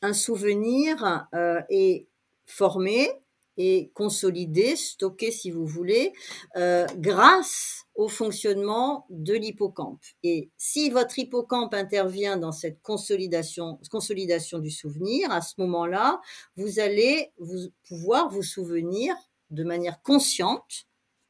un 0.02 0.14
souvenir 0.14 1.28
est 1.68 2.06
formé 2.46 3.08
et 3.56 3.90
consolidé, 3.94 4.76
stocké 4.76 5.30
si 5.30 5.50
vous 5.50 5.66
voulez, 5.66 6.12
euh, 6.56 6.86
grâce 6.96 7.86
au 7.94 8.08
fonctionnement 8.08 9.06
de 9.08 9.34
l'hippocampe. 9.34 10.02
Et 10.22 10.50
si 10.56 10.90
votre 10.90 11.18
hippocampe 11.18 11.74
intervient 11.74 12.36
dans 12.36 12.52
cette 12.52 12.82
consolidation, 12.82 13.78
consolidation 13.90 14.58
du 14.58 14.70
souvenir, 14.70 15.30
à 15.30 15.40
ce 15.40 15.54
moment-là, 15.58 16.20
vous 16.56 16.78
allez 16.78 17.32
vous, 17.38 17.70
pouvoir 17.88 18.28
vous 18.28 18.42
souvenir 18.42 19.14
de 19.50 19.64
manière 19.64 20.02
consciente 20.02 20.86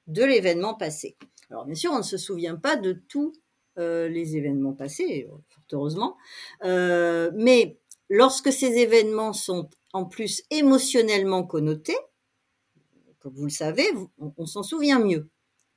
de 0.07 0.25
l'événement 0.25 0.75
passé. 0.75 1.17
Alors 1.51 1.65
bien 1.65 1.75
sûr, 1.75 1.93
on 1.93 1.99
ne 1.99 2.03
se 2.03 2.17
souvient 2.17 2.57
pas 2.57 2.77
de 2.77 2.93
tous 2.93 3.33
euh, 3.79 4.09
les 4.09 4.37
événements 4.37 4.73
passés, 4.73 5.27
fort 5.29 5.65
heureusement, 5.73 6.17
euh, 6.65 7.31
mais 7.35 7.79
lorsque 8.09 8.53
ces 8.53 8.79
événements 8.79 9.33
sont 9.33 9.69
en 9.93 10.05
plus 10.05 10.43
émotionnellement 10.51 11.45
connotés, 11.45 11.97
vous 13.25 13.45
le 13.45 13.51
savez, 13.51 13.87
on, 14.19 14.47
s'en 14.47 14.63
souvient 14.63 14.99
mieux. 14.99 15.29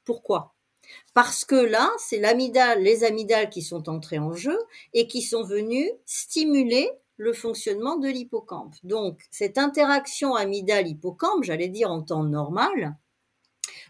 Pourquoi? 0.06 0.56
Parce 1.14 1.45
que 1.45 1.56
là, 1.56 1.90
c'est 1.98 2.19
l'amidale, 2.19 2.82
les 2.82 3.03
amygdales 3.03 3.50
qui 3.50 3.61
sont 3.61 3.90
entrées 3.90 4.19
en 4.19 4.34
jeu 4.34 4.58
et 4.93 5.08
qui 5.08 5.22
sont 5.22 5.43
venues 5.43 5.92
stimuler 6.06 6.90
le 7.18 7.34
fonctionnement 7.34 7.98
de 7.98 8.08
l'hippocampe. 8.08 8.76
Donc, 8.84 9.22
cette 9.30 9.58
interaction 9.58 10.35
amygdale-hippocampe, 10.35 11.43
j'allais 11.43 11.68
dire 11.68 11.92
en 11.92 12.01
temps 12.01 12.24
normal, 12.24 12.95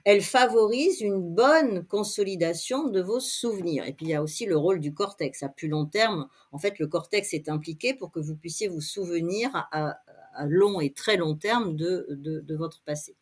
elle 0.06 0.22
favorise 0.22 1.02
une 1.02 1.22
bonne 1.22 1.86
consolidation 1.86 2.88
de 2.88 3.02
vos 3.02 3.19
souvenirs. 3.19 3.86
Et 3.86 3.94
puis 3.94 4.08
il 4.08 4.10
y 4.10 4.16
a 4.16 4.24
aussi 4.24 4.45
le 4.45 4.58
rôle 4.58 4.80
du 4.80 4.94
cortex. 4.94 5.44
À 5.44 5.50
plus 5.50 5.68
long 5.68 5.86
terme, 5.86 6.28
en 6.52 6.58
fait, 6.58 6.80
le 6.80 6.88
cortex 6.88 7.34
est 7.34 7.50
impliqué 7.50 7.94
pour 7.94 8.11
que 8.11 8.19
vous 8.19 8.36
puissiez 8.36 8.68
vous 8.68 8.82
souvenir 8.82 9.52
à, 9.72 10.00
long 10.48 10.80
et 10.80 10.94
très 10.94 11.18
long 11.18 11.36
terme 11.36 11.76
de, 11.76 12.56
votre 12.56 12.82
passé. 12.84 13.16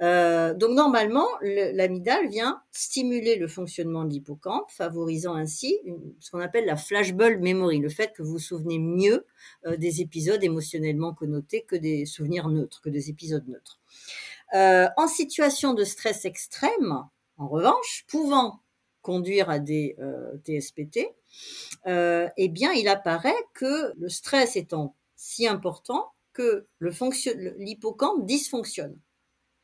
Euh, 0.00 0.54
donc 0.54 0.70
normalement, 0.70 1.26
l'amygdale 1.42 2.28
vient 2.28 2.62
stimuler 2.72 3.36
le 3.36 3.48
fonctionnement 3.48 4.04
de 4.04 4.10
l'hippocampe, 4.10 4.70
favorisant 4.70 5.34
ainsi 5.34 5.78
ce 6.20 6.30
qu'on 6.30 6.40
appelle 6.40 6.66
la 6.66 6.76
flashbulb 6.76 7.40
memory, 7.40 7.78
le 7.78 7.88
fait 7.88 8.12
que 8.12 8.22
vous 8.22 8.32
vous 8.32 8.38
souvenez 8.38 8.78
mieux 8.78 9.26
euh, 9.66 9.76
des 9.76 10.00
épisodes 10.00 10.42
émotionnellement 10.42 11.14
connotés 11.14 11.62
que 11.62 11.76
des 11.76 12.06
souvenirs 12.06 12.48
neutres, 12.48 12.80
que 12.80 12.90
des 12.90 13.10
épisodes 13.10 13.46
neutres. 13.46 13.78
Euh, 14.54 14.88
en 14.96 15.08
situation 15.08 15.74
de 15.74 15.84
stress 15.84 16.24
extrême, 16.24 17.04
en 17.36 17.48
revanche, 17.48 18.04
pouvant 18.08 18.60
conduire 19.02 19.50
à 19.50 19.58
des 19.58 19.96
TSPT, 20.44 21.08
eh 21.86 22.48
bien, 22.48 22.72
il 22.72 22.88
apparaît 22.88 23.34
que 23.52 23.92
le 23.98 24.08
stress 24.08 24.56
étant 24.56 24.96
si 25.14 25.46
important 25.46 26.14
que 26.32 26.66
l'hippocampe 27.58 28.26
dysfonctionne. 28.26 28.98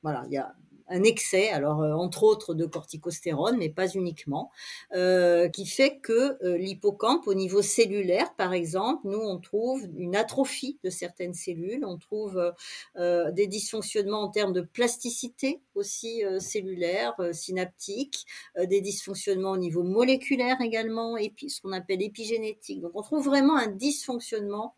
Voilà, 0.02 0.24
il 0.26 0.32
y 0.32 0.38
a 0.38 0.54
un 0.90 1.04
excès, 1.04 1.48
alors 1.50 1.82
euh, 1.82 1.92
entre 1.92 2.24
autres 2.24 2.52
de 2.52 2.66
corticostérone, 2.66 3.56
mais 3.56 3.68
pas 3.68 3.88
uniquement, 3.88 4.50
euh, 4.94 5.48
qui 5.48 5.64
fait 5.66 5.98
que 5.98 6.36
euh, 6.44 6.58
l'hippocampe, 6.58 7.26
au 7.26 7.34
niveau 7.34 7.62
cellulaire, 7.62 8.34
par 8.34 8.52
exemple, 8.52 9.02
nous 9.04 9.20
on 9.20 9.38
trouve 9.38 9.86
une 9.96 10.16
atrophie 10.16 10.78
de 10.84 10.90
certaines 10.90 11.34
cellules, 11.34 11.84
on 11.84 11.96
trouve 11.96 12.52
des 12.96 13.46
dysfonctionnements 13.46 14.22
en 14.22 14.28
termes 14.28 14.52
de 14.52 14.62
plasticité 14.62 15.60
aussi 15.74 16.22
cellulaire, 16.40 17.14
synaptique, 17.32 18.26
des 18.58 18.80
dysfonctionnements 18.80 19.52
au 19.52 19.56
niveau 19.56 19.84
moléculaire 19.84 20.60
également, 20.60 21.16
et 21.16 21.32
ce 21.46 21.60
qu'on 21.60 21.72
appelle 21.72 22.02
épigénétique. 22.02 22.80
Donc 22.80 22.92
on 22.94 23.02
trouve 23.02 23.24
vraiment 23.24 23.56
un 23.56 23.68
dysfonctionnement 23.68 24.74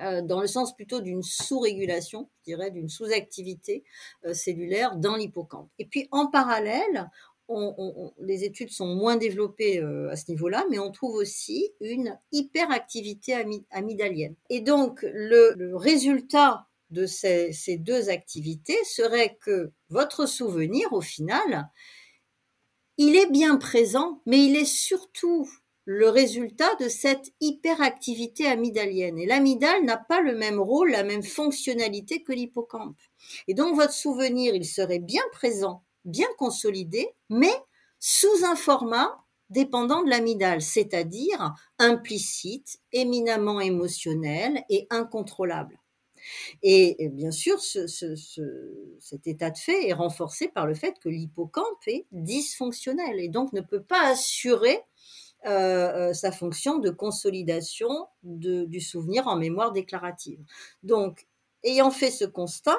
euh, 0.00 0.22
dans 0.22 0.40
le 0.40 0.46
sens 0.46 0.74
plutôt 0.74 1.00
d'une 1.00 1.22
sous-régulation, 1.22 2.30
je 2.40 2.52
dirais, 2.52 2.70
d'une 2.70 2.88
sous-activité 2.88 3.84
euh, 4.24 4.34
cellulaire 4.34 4.96
dans 4.96 5.16
l'hippocampe. 5.16 5.68
Et 5.78 5.86
puis 5.86 6.08
en 6.10 6.26
parallèle, 6.28 7.10
les 8.18 8.44
études 8.44 8.70
sont 8.70 8.94
moins 8.94 9.16
développées 9.16 9.78
euh, 9.80 10.10
à 10.10 10.16
ce 10.16 10.30
niveau-là, 10.30 10.64
mais 10.70 10.78
on 10.78 10.90
trouve 10.90 11.16
aussi 11.16 11.70
une 11.80 12.18
hyperactivité 12.30 13.34
amygdalienne. 13.70 14.36
Et 14.48 14.60
donc 14.60 15.02
le, 15.02 15.74
résultat 15.76 16.66
de 16.90 17.06
ces, 17.06 17.52
ces, 17.52 17.76
deux 17.76 18.08
activités 18.08 18.78
serait 18.84 19.36
que 19.40 19.70
votre 19.90 20.26
souvenir, 20.26 20.92
au 20.92 21.00
final, 21.00 21.68
il 22.96 23.16
est 23.16 23.30
bien 23.30 23.56
présent, 23.56 24.22
mais 24.26 24.44
il 24.44 24.56
est 24.56 24.64
surtout 24.64 25.48
le 25.84 26.08
résultat 26.08 26.74
de 26.76 26.88
cette 26.88 27.32
hyperactivité 27.40 28.46
amygdalienne. 28.46 29.18
Et 29.18 29.26
l'amygdale 29.26 29.84
n'a 29.84 29.96
pas 29.96 30.20
le 30.20 30.36
même 30.36 30.60
rôle, 30.60 30.90
la 30.90 31.02
même 31.02 31.22
fonctionnalité 31.22 32.22
que 32.22 32.32
l'hippocampe. 32.32 32.98
Et 33.48 33.54
donc 33.54 33.74
votre 33.74 33.92
souvenir, 33.92 34.54
il 34.54 34.64
serait 34.64 35.00
bien 35.00 35.22
présent, 35.32 35.82
bien 36.04 36.28
consolidé, 36.38 37.08
mais 37.30 37.54
sous 37.98 38.44
un 38.44 38.56
format 38.56 39.24
dépendant 39.50 40.02
de 40.02 40.10
l'amygdale, 40.10 40.62
c'est-à-dire 40.62 41.54
implicite, 41.78 42.78
éminemment 42.92 43.60
émotionnel 43.60 44.64
et 44.70 44.86
incontrôlable. 44.90 45.78
Et 46.62 47.08
bien 47.12 47.32
sûr, 47.32 47.60
cet 47.60 49.26
état 49.26 49.50
de 49.50 49.58
fait 49.58 49.88
est 49.88 49.92
renforcé 49.92 50.48
par 50.48 50.66
le 50.66 50.74
fait 50.74 50.94
que 51.00 51.08
l'hippocampe 51.08 51.86
est 51.88 52.06
dysfonctionnel 52.12 53.18
et 53.18 53.28
donc 53.28 53.52
ne 53.52 53.60
peut 53.60 53.82
pas 53.82 54.12
assurer 54.12 54.80
euh, 55.46 56.10
euh, 56.10 56.12
sa 56.12 56.32
fonction 56.32 56.78
de 56.78 56.90
consolidation 56.90 58.08
du 58.22 58.80
souvenir 58.80 59.26
en 59.26 59.36
mémoire 59.36 59.72
déclarative. 59.72 60.40
Donc, 60.82 61.26
ayant 61.64 61.90
fait 61.90 62.10
ce 62.10 62.24
constat, 62.24 62.78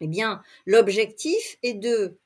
eh 0.00 0.06
bien, 0.06 0.42
l'objectif 0.66 1.58
est 1.62 1.74
de 1.74 2.18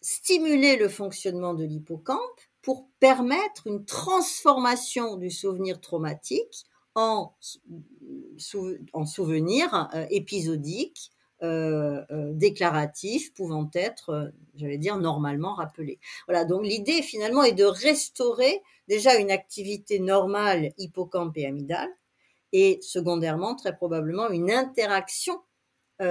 stimuler 0.00 0.76
le 0.76 0.88
fonctionnement 0.88 1.54
de 1.54 1.64
l'hippocampe 1.64 2.40
pour 2.62 2.88
permettre 3.00 3.66
une 3.66 3.84
transformation 3.84 5.16
du 5.16 5.30
souvenir 5.30 5.80
traumatique 5.80 6.64
en, 6.94 7.34
souvenir 9.06 9.88
euh, 9.94 10.06
épisodique 10.10 11.12
euh, 11.42 12.04
euh, 12.10 12.32
déclaratifs 12.34 13.32
pouvant 13.32 13.70
être, 13.72 14.10
euh, 14.10 14.28
j'allais 14.56 14.76
dire, 14.76 14.98
normalement 14.98 15.54
rappelés. 15.54 15.98
Voilà, 16.28 16.44
donc 16.44 16.64
l'idée 16.64 17.00
finalement 17.00 17.42
est 17.42 17.54
de 17.54 17.64
restaurer 17.64 18.60
déjà 18.88 19.14
une 19.16 19.30
activité 19.30 20.00
normale 20.00 20.72
hippocampe 20.76 21.38
et 21.38 21.46
amygdale, 21.46 21.88
et 22.52 22.78
secondairement, 22.82 23.54
très 23.54 23.74
probablement, 23.74 24.28
une 24.28 24.50
interaction 24.50 25.40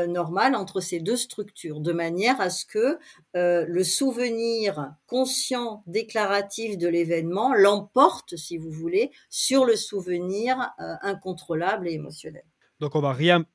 normale 0.08 0.54
entre 0.54 0.82
ces 0.82 1.00
deux 1.00 1.18
structures, 1.18 1.80
de 1.80 1.92
manière 1.92 2.40
à 2.40 2.52
ce 2.52 2.64
que 2.64 3.00
le 3.34 3.84
souvenir 3.84 4.94
conscient 5.08 5.82
déclaratif 5.88 6.78
de 6.78 6.88
l'événement 6.88 7.56
l'emporte, 7.56 8.36
si 8.36 8.58
vous 8.58 8.70
voulez, 8.70 9.10
sur 9.32 9.66
le 9.66 9.76
souvenir 9.76 10.74
incontrôlable 10.78 11.88
et 11.88 11.94
émotionnel. 11.94 12.46
Donc 12.80 12.96
on 12.96 13.02
va 13.02 13.14
rien, 13.14 13.46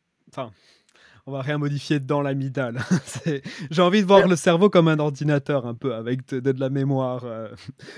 on 1.26 1.32
va 1.32 1.40
rien 1.40 1.56
modifier 1.56 2.00
dans 2.00 2.20
l'amygdale. 2.20 2.80
J'ai 3.70 3.82
envie 3.82 4.02
de 4.02 4.06
voir 4.06 4.28
le 4.28 4.36
cerveau 4.36 4.68
comme 4.68 4.88
un 4.88 4.98
ordinateur 4.98 5.66
un 5.66 5.74
peu 5.74 5.94
avec 5.94 6.26
de, 6.28 6.60
la 6.60 6.68
mémoire. 6.68 7.24
Euh. 7.24 7.48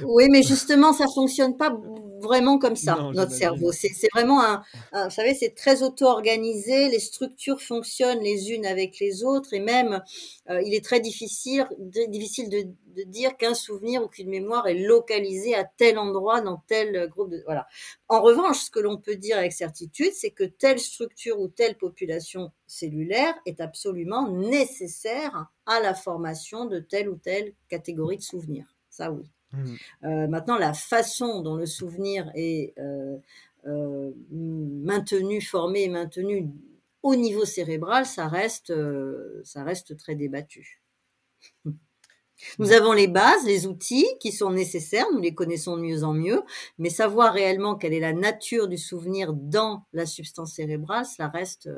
Oui, 0.05 0.29
mais 0.31 0.45
justement, 0.45 0.93
ça 0.93 1.07
fonctionne 1.13 1.57
pas 1.57 1.77
vraiment 2.21 2.59
comme 2.59 2.77
ça, 2.77 2.97
notre 3.15 3.33
cerveau. 3.33 3.73
C'est 3.73 3.91
vraiment 4.15 4.43
un, 4.45 4.63
vous 4.93 5.11
savez, 5.11 5.35
c'est 5.35 5.57
très 5.57 5.83
auto-organisé. 5.83 6.89
Les 6.89 7.01
structures 7.01 7.61
fonctionnent 7.61 8.21
les 8.21 8.53
unes 8.53 8.65
avec 8.65 9.01
les 9.01 9.25
autres 9.25 9.55
et 9.55 9.61
même, 9.61 10.03
euh, 10.49 10.63
il 10.63 10.73
est 10.75 10.85
très 10.85 11.01
difficile, 11.01 11.67
difficile 12.09 12.49
de, 12.49 12.59
de 12.97 13.03
dire 13.11 13.37
qu'un 13.37 13.55
souvenir 13.55 14.05
ou 14.05 14.09
qu'une 14.09 14.31
mémoire 14.31 14.69
est 14.69 14.79
localisée 14.79 15.57
à 15.57 15.65
tel 15.65 15.99
endroit 15.99 16.43
dans 16.43 16.63
tel 16.69 17.09
groupe 17.09 17.31
de 17.31 17.43
voilà. 17.45 17.67
En 18.09 18.23
revanche, 18.23 18.67
ce 18.67 18.71
que 18.71 18.79
l'on 18.79 18.99
peut 18.99 19.17
dire 19.17 19.37
avec 19.37 19.53
certitude, 19.53 20.13
c'est 20.15 20.31
que 20.31 20.45
telle 20.45 20.79
structure 20.79 21.41
ou 21.41 21.49
telle 21.49 21.77
population 21.77 22.53
cellulaire 22.67 23.35
est 23.47 23.61
absolument 23.61 24.31
nécessaire 24.31 25.51
à 25.67 25.81
la 25.81 25.95
formation 25.95 26.67
de 26.67 26.79
telle 26.79 27.09
ou 27.09 27.17
telle 27.17 27.53
catégorie 27.69 28.17
de 28.17 28.23
souvenirs. 28.23 28.67
Ça 28.91 29.13
oui. 29.13 29.31
Mmh. 29.53 29.75
Euh, 30.05 30.27
maintenant, 30.29 30.59
la 30.59 30.75
façon 30.75 31.41
dont 31.41 31.57
le 31.57 31.67
souvenir 31.67 32.31
est 32.35 32.75
euh, 32.79 33.17
euh, 33.67 34.11
maintenu, 34.31 35.41
formé 35.41 35.85
et 35.85 35.89
maintenu 35.89 36.51
au 37.03 37.15
niveau 37.15 37.45
cérébral, 37.45 38.05
ça 38.05 38.27
reste, 38.27 38.73
ça 39.45 39.63
reste 39.63 39.97
très 39.97 40.17
débattu. 40.17 40.83
Nous 42.59 42.73
avons 42.73 42.93
les 42.93 43.07
bases, 43.07 43.47
les 43.47 43.67
outils 43.67 44.09
qui 44.21 44.33
sont 44.33 44.51
nécessaires, 44.51 45.07
nous 45.13 45.21
les 45.21 45.35
connaissons 45.35 45.77
de 45.77 45.83
mieux 45.83 46.03
en 46.03 46.13
mieux, 46.13 46.43
mais 46.79 46.91
savoir 46.91 47.33
réellement 47.33 47.77
quelle 47.77 47.95
est 47.95 48.01
la 48.01 48.13
nature 48.13 48.67
du 48.67 48.77
souvenir 48.77 49.33
dans 49.33 49.85
la 49.93 50.05
substance 50.05 50.55
cérébrale, 50.55 51.07
ça 51.07 51.29
reste, 51.29 51.71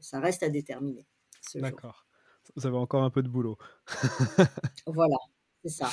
ça 0.00 0.20
reste 0.20 0.42
à 0.42 0.48
déterminer. 0.48 1.06
D'accord. 1.54 2.06
Vous 2.56 2.66
avez 2.66 2.76
encore 2.76 3.02
un 3.02 3.10
peu 3.10 3.22
de 3.22 3.28
boulot. 3.28 3.56
voilà, 4.86 5.16
c'est 5.62 5.70
ça. 5.70 5.90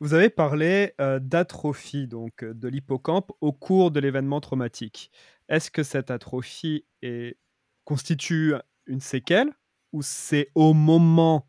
Vous 0.00 0.14
avez 0.14 0.30
parlé 0.30 0.94
euh, 1.00 1.18
d'atrophie 1.18 2.06
donc 2.06 2.42
de 2.42 2.68
l'hippocampe 2.68 3.32
au 3.40 3.52
cours 3.52 3.90
de 3.90 4.00
l'événement 4.00 4.40
traumatique. 4.40 5.10
Est-ce 5.48 5.70
que 5.70 5.82
cette 5.82 6.10
atrophie 6.10 6.86
est, 7.02 7.36
constitue 7.84 8.54
une 8.86 9.00
séquelle 9.00 9.52
ou 9.92 10.02
c'est 10.02 10.50
au 10.54 10.72
moment 10.72 11.48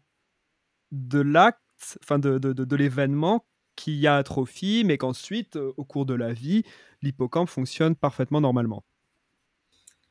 de 0.91 1.22
l'acte, 1.22 1.61
enfin 2.01 2.19
de, 2.19 2.40
de, 2.40 2.51
de, 2.51 2.75
l'événement 2.75 3.45
qu'il 3.77 3.95
y 3.95 4.07
a 4.07 4.17
atrophie, 4.17 4.83
mais 4.85 4.98
qu'ensuite, 4.98 5.56
euh, 5.56 5.72
au 5.77 5.85
cours 5.85 6.06
de 6.06 6.14
la 6.14 6.33
vie, 6.33 6.64
l'hippocampe 7.01 7.48
fonctionne 7.48 7.95
parfaitement 7.95 8.41
normalement? 8.41 8.83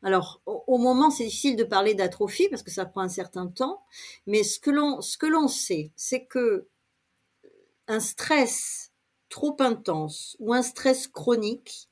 Alors, 0.03 0.41
au, 0.47 0.79
moment, 0.79 1.11
c'est 1.11 1.25
difficile 1.25 1.57
de 1.57 1.65
parler 1.65 1.95
d'atrophie 1.95 2.49
parce 2.49 2.63
que 2.63 2.71
ça 2.71 2.87
prend 2.87 3.03
un 3.03 3.09
certain 3.09 3.49
temps, 3.49 3.83
mais 4.27 4.43
ce 4.43 4.59
que 4.59 4.71
l'on, 4.71 5.49
sait, 5.49 5.93
c'est 5.95 6.25
que 6.25 6.69
un 7.87 8.01
stress 8.01 8.93
trop 9.29 9.57
intense 9.61 10.37
ou 10.41 10.55
un 10.55 10.63
stress 10.63 11.07
chronique 11.07 11.91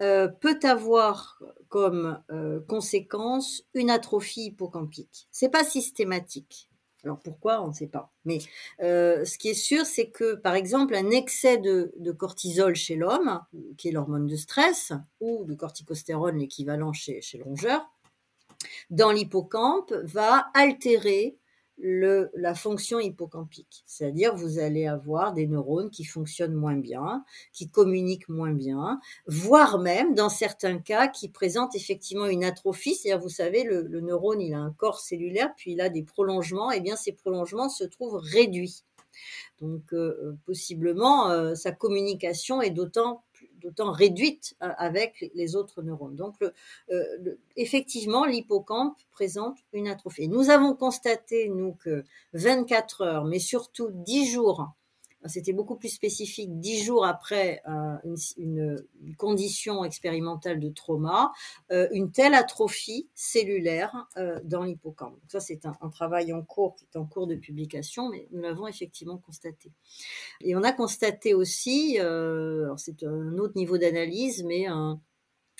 euh, 0.00 0.28
peut 0.28 0.60
avoir 0.62 1.42
comme 1.68 2.22
euh, 2.30 2.60
conséquence 2.68 3.64
une 3.74 3.90
atrophie 3.90 4.46
hippocampique. 4.46 5.28
C'est 5.30 5.50
pas 5.50 5.64
systématique. 5.64 6.69
Alors 7.04 7.18
pourquoi, 7.18 7.62
on 7.62 7.68
ne 7.68 7.72
sait 7.72 7.86
pas. 7.86 8.12
Mais 8.24 8.38
euh, 8.82 9.24
ce 9.24 9.38
qui 9.38 9.48
est 9.48 9.54
sûr, 9.54 9.86
c'est 9.86 10.08
que, 10.08 10.34
par 10.34 10.54
exemple, 10.54 10.94
un 10.94 11.10
excès 11.10 11.58
de, 11.58 11.92
cortisol 12.12 12.74
chez 12.74 12.96
l'homme, 12.96 13.40
qui 13.78 13.88
est 13.88 13.92
l'hormone 13.92 14.26
de 14.26 14.36
stress, 14.36 14.92
ou 15.20 15.44
de 15.44 15.54
corticostérone, 15.54 16.38
l'équivalent 16.38 16.92
chez, 16.92 17.20
chez 17.22 17.38
le 17.38 17.44
dans 18.90 19.10
l'hippocampe, 19.10 19.92
va 20.04 20.50
altérer 20.54 21.38
la 21.82 22.54
fonction 22.54 23.00
hippocampique. 23.00 23.82
C'est-à-dire, 23.86 24.34
vous 24.34 24.58
allez 24.58 24.86
avoir 24.86 25.32
des 25.32 25.46
neurones 25.46 25.90
qui 25.90 26.04
fonctionnent 26.04 26.54
moins 26.54 26.76
bien, 26.76 27.24
qui 27.52 27.68
communiquent 27.68 28.28
moins 28.28 28.52
bien, 28.52 29.00
voire 29.26 29.78
même, 29.78 30.14
dans 30.14 30.28
certains 30.28 30.78
cas, 30.78 31.08
qui 31.08 31.28
présentent 31.28 31.74
effectivement 31.74 32.26
une 32.26 32.44
atrophie. 32.44 32.94
C'est-à-dire, 32.94 33.22
vous 33.22 33.30
savez, 33.30 33.64
le, 33.64 34.00
neurone, 34.00 34.40
il 34.40 34.54
a 34.54 34.58
un 34.58 34.72
corps 34.72 35.00
cellulaire, 35.00 35.52
puis 35.56 35.72
il 35.72 35.80
a 35.80 35.88
des 35.88 36.02
prolongements, 36.02 36.70
et 36.70 36.80
bien 36.80 36.96
ces 36.96 37.12
prolongements 37.12 37.68
se 37.68 37.84
trouvent 37.84 38.20
réduits. 38.22 38.84
Donc, 39.60 39.92
euh, 39.92 40.36
possiblement, 40.46 41.30
euh, 41.30 41.54
sa 41.54 41.72
communication 41.72 42.62
est 42.62 42.70
d'autant 42.70 43.22
d'autant 43.60 43.92
réduite 43.92 44.56
euh, 44.62 44.70
avec 44.78 45.30
les 45.34 45.56
autres 45.56 45.82
neurones. 45.82 46.16
Donc, 46.16 46.36
euh, 46.42 47.04
effectivement, 47.56 48.24
l'hippocampe 48.24 48.98
présente 49.12 49.58
une 49.72 49.88
atrophie. 49.88 50.28
Nous 50.28 50.50
avons 50.50 50.74
constaté, 50.74 51.48
nous, 51.48 51.74
que 51.74 52.04
24 52.32 53.02
heures, 53.02 53.24
mais 53.24 53.38
surtout 53.38 53.90
10 53.90 54.30
jours 54.30 54.70
c'était 55.26 55.52
beaucoup 55.52 55.76
plus 55.76 55.90
spécifique, 55.90 56.60
dix 56.60 56.82
jours 56.82 57.04
après 57.04 57.62
euh, 57.68 58.16
une, 58.36 58.76
condition 59.18 59.84
expérimentale 59.84 60.60
de 60.60 60.70
trauma, 60.70 61.32
euh, 61.72 61.88
une 61.92 62.10
telle 62.10 62.34
atrophie 62.34 63.08
cellulaire 63.14 64.06
euh, 64.16 64.40
dans 64.44 64.64
l'hippocampe. 64.64 65.18
Ça, 65.28 65.40
c'est 65.40 65.66
un, 65.66 65.76
un, 65.80 65.90
travail 65.90 66.32
en 66.32 66.42
cours, 66.42 66.76
qui 66.76 66.84
est 66.84 66.96
en 66.96 67.04
cours 67.04 67.26
de 67.26 67.34
publication, 67.34 68.08
mais 68.08 68.28
nous 68.30 68.40
l'avons 68.40 68.66
effectivement 68.66 69.18
constaté. 69.18 69.72
Et 70.40 70.56
on 70.56 70.62
a 70.62 70.72
constaté 70.72 71.34
aussi, 71.34 71.98
c'est 72.76 73.04
un 73.04 73.38
autre 73.38 73.56
niveau 73.56 73.78
d'analyse, 73.78 74.42
mais 74.44 74.66
un, 74.66 75.00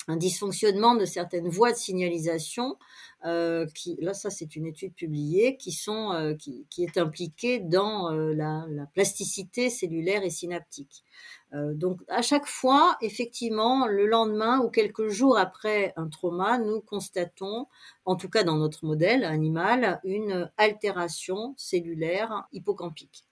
un 0.07 0.17
dysfonctionnement 0.17 0.95
de 0.95 1.05
certaines 1.05 1.47
voies 1.47 1.71
de 1.71 1.77
signalisation, 1.77 2.77
euh, 3.25 3.67
qui, 3.75 3.97
là 4.01 4.13
ça 4.13 4.29
c'est 4.31 4.55
une 4.55 4.65
étude 4.65 4.93
publiée, 4.95 5.57
qui, 5.57 5.71
sont, 5.71 6.11
euh, 6.11 6.33
qui, 6.33 6.65
qui, 6.69 6.83
est 6.83 6.97
impliquée 6.97 7.59
dans 7.59 8.11
euh, 8.11 8.33
la, 8.33 8.65
la, 8.69 8.85
plasticité 8.87 9.69
cellulaire 9.69 10.23
et 10.23 10.29
synaptique. 10.29 11.03
Donc 11.53 11.99
à 12.07 12.21
chaque 12.21 12.45
fois, 12.45 12.95
effectivement, 13.01 13.85
le 13.85 14.05
lendemain 14.05 14.61
ou 14.61 14.69
quelques 14.69 15.09
jours 15.09 15.37
après 15.37 15.93
un 15.97 16.07
trauma, 16.07 16.57
nous 16.57 16.79
constatons, 16.79 17.67
en 18.05 18.15
tout 18.15 18.29
cas 18.29 18.43
dans 18.45 18.55
notre 18.55 18.85
modèle 18.85 19.25
animal, 19.25 19.99
une 20.05 20.49
altération 20.55 21.53
cellulaire 21.57 22.47
hippocampique. 22.53 23.25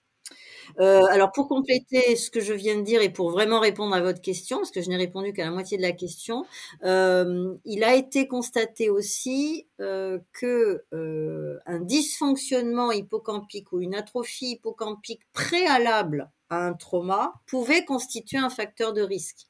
Euh, 0.78 1.02
alors 1.10 1.32
pour 1.32 1.48
compléter 1.48 2.16
ce 2.16 2.30
que 2.30 2.40
je 2.40 2.52
viens 2.52 2.76
de 2.76 2.82
dire 2.82 3.02
et 3.02 3.10
pour 3.12 3.30
vraiment 3.30 3.60
répondre 3.60 3.94
à 3.94 4.00
votre 4.00 4.20
question, 4.20 4.58
parce 4.58 4.70
que 4.70 4.80
je 4.82 4.88
n'ai 4.88 4.96
répondu 4.96 5.32
qu'à 5.32 5.44
la 5.44 5.50
moitié 5.50 5.76
de 5.76 5.82
la 5.82 5.92
question, 5.92 6.44
euh, 6.84 7.54
il 7.64 7.84
a 7.84 7.94
été 7.94 8.28
constaté 8.28 8.90
aussi 8.90 9.66
euh, 9.80 10.18
que 10.32 10.84
euh, 10.94 11.58
un 11.66 11.80
dysfonctionnement 11.80 12.92
hippocampique 12.92 13.72
ou 13.72 13.80
une 13.80 13.94
atrophie 13.94 14.52
hippocampique 14.52 15.22
préalable 15.32 16.30
à 16.50 16.66
un 16.66 16.74
trauma 16.74 17.34
pouvait 17.46 17.84
constituer 17.84 18.38
un 18.38 18.50
facteur 18.50 18.92
de 18.92 19.02
risque. 19.02 19.49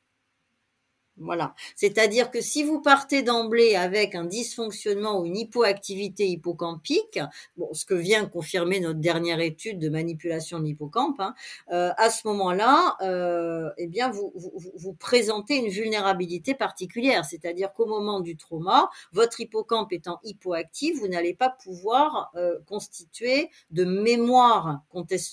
Voilà. 1.21 1.55
C'est-à-dire 1.77 2.31
que 2.31 2.41
si 2.41 2.63
vous 2.63 2.81
partez 2.81 3.23
d'emblée 3.23 3.77
avec 3.77 4.15
un 4.15 4.25
dysfonctionnement 4.25 5.21
ou 5.21 5.27
une 5.27 5.37
hypoactivité 5.37 6.27
hippocampique, 6.27 7.21
bon, 7.59 7.69
ce 7.75 7.85
que 7.85 7.95
vient 7.95 8.25
confirmer 8.25 8.81
notre 8.81 9.01
dernière 9.01 9.41
étude 9.41 9.79
de 9.79 9.91
manipulation 9.91 10.59
de 10.59 10.65
l'hippocampe, 10.65 11.21
hein, 11.21 11.35
euh, 11.73 11.91
à 11.99 12.09
ce 12.09 12.27
moment-là, 12.27 12.97
euh, 13.03 13.69
eh 13.77 13.87
bien, 13.87 14.11
vous, 14.11 14.33
vous, 14.35 14.95
présentez 14.95 15.57
une 15.57 15.69
vulnérabilité 15.69 16.55
particulière. 16.55 17.27
C'est-à-dire 17.27 17.73
qu'au 17.75 17.87
moment 17.87 18.21
du 18.21 18.39
trauma, 18.39 18.89
votre 19.13 19.41
hippocampe 19.41 19.93
étant 19.93 20.21
hypoactif, 20.25 20.99
vous 20.99 21.09
n'allez 21.09 21.35
pas 21.35 21.51
pouvoir 21.51 22.31
euh, 22.35 22.59
constituer 22.67 23.51
de 23.71 23.85
mémoire 23.85 24.81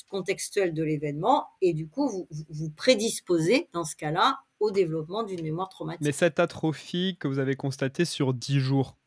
contextuelle 0.09 0.73
de 0.73 0.83
l'événement 0.83 1.47
et 1.61 1.73
du 1.73 1.87
coup, 1.87 2.09
vous, 2.09 2.27
vous 2.49 2.69
prédisposez 2.69 3.69
dans 3.71 3.85
ce 3.85 3.95
cas-là 3.95 4.39
au 4.59 4.71
développement 4.71 5.23
d'une 5.23 5.41
mémoire 5.41 5.69
traumatique. 5.69 6.01
Mais 6.01 6.11
cette 6.11 6.39
atrophie 6.39 7.17
que 7.19 7.27
vous 7.27 7.39
avez 7.39 7.55
constatée 7.55 8.05
sur 8.05 8.33
10 8.33 8.59
jours, 8.59 8.97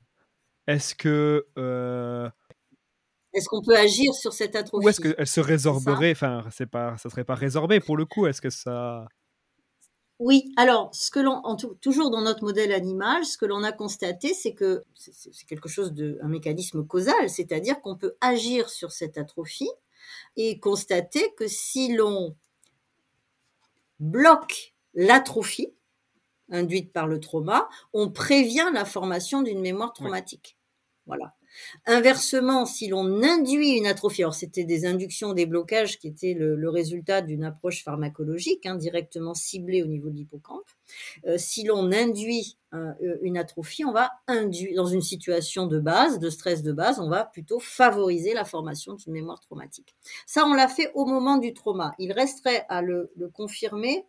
est-ce 0.66 0.94
que... 0.94 1.46
Euh... 1.58 2.28
Est-ce 3.32 3.48
qu'on 3.48 3.62
peut 3.62 3.76
agir 3.76 4.12
sur 4.14 4.32
cette 4.32 4.56
atrophie? 4.56 4.86
Ou 4.86 4.88
est-ce 4.88 5.00
qu'elle 5.00 5.26
se 5.26 5.40
résorberait? 5.40 6.12
Enfin, 6.12 6.44
c'est 6.50 6.66
pas, 6.66 6.96
ça 6.96 7.10
serait 7.10 7.24
pas 7.24 7.36
résorbé 7.36 7.78
pour 7.78 7.96
le 7.96 8.04
coup. 8.04 8.26
Est-ce 8.26 8.40
que 8.40 8.50
ça... 8.50 9.06
Oui, 10.20 10.52
alors, 10.56 10.94
ce 10.94 11.10
que 11.10 11.18
l'on, 11.18 11.40
toujours 11.80 12.10
dans 12.10 12.20
notre 12.20 12.44
modèle 12.44 12.72
animal, 12.72 13.24
ce 13.24 13.38
que 13.38 13.46
l'on 13.46 13.64
a 13.64 13.72
constaté, 13.72 14.34
c'est 14.34 14.52
que 14.52 14.84
c'est 14.94 15.46
quelque 15.46 15.68
chose 15.68 15.94
de, 15.94 16.18
un 16.22 16.28
mécanisme 16.28 16.86
causal, 16.86 17.30
c'est-à-dire 17.30 17.80
qu'on 17.80 17.96
peut 17.96 18.16
agir 18.20 18.68
sur 18.68 18.92
cette 18.92 19.16
atrophie 19.16 19.70
et 20.36 20.60
constater 20.60 21.32
que 21.38 21.46
si 21.46 21.94
l'on 21.94 22.36
bloque 23.98 24.74
l'atrophie 24.94 25.74
induite 26.50 26.92
par 26.92 27.06
le 27.06 27.20
trauma, 27.20 27.68
on 27.92 28.10
prévient 28.10 28.70
la 28.72 28.84
formation 28.84 29.42
d'une 29.42 29.60
mémoire 29.60 29.92
traumatique. 29.92 30.56
Oui. 30.56 30.60
Voilà. 31.06 31.34
Inversement, 31.86 32.64
si 32.64 32.86
l'on 32.88 33.22
induit 33.22 33.70
une 33.70 33.86
atrophie, 33.86 34.22
alors 34.22 34.34
c'était 34.34 34.64
des 34.64 34.86
inductions, 34.86 35.32
des 35.32 35.46
blocages 35.46 35.98
qui 35.98 36.06
étaient 36.06 36.34
le, 36.34 36.54
le 36.54 36.70
résultat 36.70 37.22
d'une 37.22 37.42
approche 37.42 37.82
pharmacologique 37.82 38.66
hein, 38.66 38.76
directement 38.76 39.34
ciblée 39.34 39.82
au 39.82 39.86
niveau 39.86 40.10
de 40.10 40.16
l'hippocampe, 40.16 40.70
euh, 41.26 41.38
si 41.38 41.64
l'on 41.64 41.90
induit 41.90 42.56
euh, 42.72 42.92
une 43.22 43.36
atrophie, 43.36 43.84
on 43.84 43.92
va 43.92 44.10
induire, 44.28 44.76
dans 44.76 44.86
une 44.86 45.02
situation 45.02 45.66
de 45.66 45.80
base, 45.80 46.20
de 46.20 46.30
stress 46.30 46.62
de 46.62 46.72
base, 46.72 47.00
on 47.00 47.08
va 47.08 47.24
plutôt 47.24 47.58
favoriser 47.58 48.32
la 48.32 48.44
formation 48.44 48.94
d'une 48.94 49.12
mémoire 49.12 49.40
traumatique. 49.40 49.96
Ça, 50.26 50.46
on 50.46 50.54
l'a 50.54 50.68
fait 50.68 50.92
au 50.94 51.04
moment 51.04 51.38
du 51.38 51.52
trauma. 51.52 51.94
Il 51.98 52.12
resterait 52.12 52.64
à 52.68 52.80
le, 52.80 53.10
le 53.16 53.28
confirmer 53.28 53.98
euh, 53.98 54.04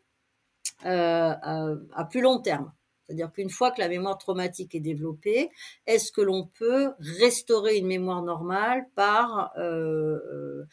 à, 0.84 1.68
à, 1.94 2.06
plus 2.06 2.22
long 2.22 2.40
terme. 2.40 2.72
C'est-à-dire 3.06 3.32
qu'une 3.32 3.50
fois 3.50 3.72
que 3.72 3.80
la 3.80 3.90
mémoire 3.90 4.18
traumatique 4.18 4.74
est 4.74 4.80
développée, 4.80 5.50
est-ce 5.86 6.12
que 6.12 6.22
l'on 6.22 6.48
peut 6.48 6.94
restaurer 7.00 7.78
une 7.78 7.88
mémoire 7.88 8.24
normale 8.24 8.86
par 8.96 9.52
euh, 9.58 10.64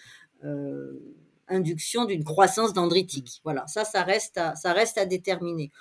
euh, 0.45 1.17
induction 1.49 2.05
d'une 2.05 2.23
croissance 2.23 2.73
dendritique? 2.73 3.41
Voilà, 3.43 3.67
ça, 3.67 3.85
ça 3.85 4.03
reste 4.03 4.39
à, 4.39 4.55
ça 4.55 4.73
reste 4.73 4.99
à 4.99 5.05
déterminer. 5.05 5.73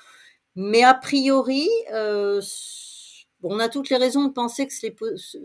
Mais 0.55 0.81
a 0.83 0.95
priori, 0.95 1.69
euh, 1.93 2.41
on 3.43 3.59
a 3.59 3.69
toutes 3.69 3.89
les 3.89 3.97
raisons 3.97 4.25
de 4.25 4.33
penser 4.33 4.67
que 4.67 4.73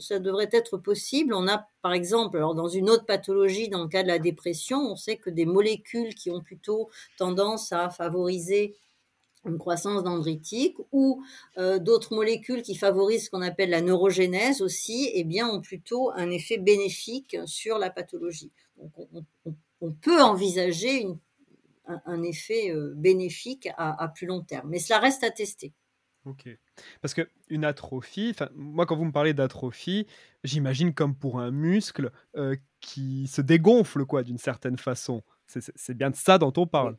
ça 0.01 0.19
devrait 0.19 0.49
être 0.53 0.79
possible. 0.79 1.35
On 1.35 1.47
a, 1.47 1.67
par 1.83 1.93
exemple, 1.93 2.39
dans 2.39 2.69
une 2.69 2.89
autre 2.89 3.05
pathologie, 3.05 3.69
dans 3.69 3.83
le 3.83 3.89
cas 3.89 4.03
de 4.03 4.09
la 4.09 4.19
dépression, 4.19 4.79
on 4.79 4.97
sait 4.97 5.17
que 5.17 5.31
des 5.31 5.45
molécules 5.45 6.15
qui 6.15 6.31
ont 6.31 6.41
plutôt 6.41 6.89
tendance 7.19 7.73
à 7.73 7.91
favoriser 7.91 8.77
une 9.45 9.59
croissance 9.59 10.05
dendritique 10.05 10.77
ou 10.93 11.23
euh, 11.59 11.79
d'autres 11.79 12.15
molécules 12.15 12.63
qui 12.63 12.77
favorisent 12.77 13.27
ce 13.27 13.31
qu'on 13.31 13.43
appelle 13.43 13.71
la 13.71 13.81
neurogénèse 13.81 14.63
aussi, 14.63 15.11
eh 15.13 15.25
bien, 15.25 15.49
ont 15.49 15.61
plutôt 15.61 16.13
un 16.13 16.31
effet 16.31 16.59
bénéfique 16.59 17.37
sur 17.47 17.79
la 17.79 17.91
pathologie. 17.91 18.53
On, 19.81 19.93
peut 20.01 20.23
envisager 20.23 21.09
un, 21.87 22.23
effet 22.23 22.71
euh, 22.71 22.93
bénéfique 22.95 23.69
à, 23.77 24.09
plus 24.15 24.27
long 24.27 24.43
terme, 24.43 24.69
mais 24.71 24.79
cela 24.79 25.01
reste 25.01 25.25
à 25.25 25.31
tester. 25.31 25.73
Ok. 26.25 26.49
Parce 27.01 27.15
qu'une 27.15 27.65
atrophie, 27.65 28.35
moi 28.55 28.87
quand 28.87 28.97
vous 28.97 29.05
me 29.05 29.13
parlez 29.13 29.35
d'atrophie, 29.35 30.07
j'imagine 30.45 30.95
comme 30.95 31.17
pour 31.17 31.41
un 31.41 31.51
muscle 31.51 32.13
euh, 32.37 32.55
qui 32.81 33.27
se 33.27 33.41
dégonfle 33.41 34.05
quoi 34.07 34.23
d'une 34.23 34.39
certaine 34.39 34.79
façon. 34.79 35.23
C'est 35.47 35.95
bien 35.95 36.11
de 36.11 36.17
ça 36.17 36.39
dont 36.39 36.53
on 36.57 36.67
parle. 36.67 36.97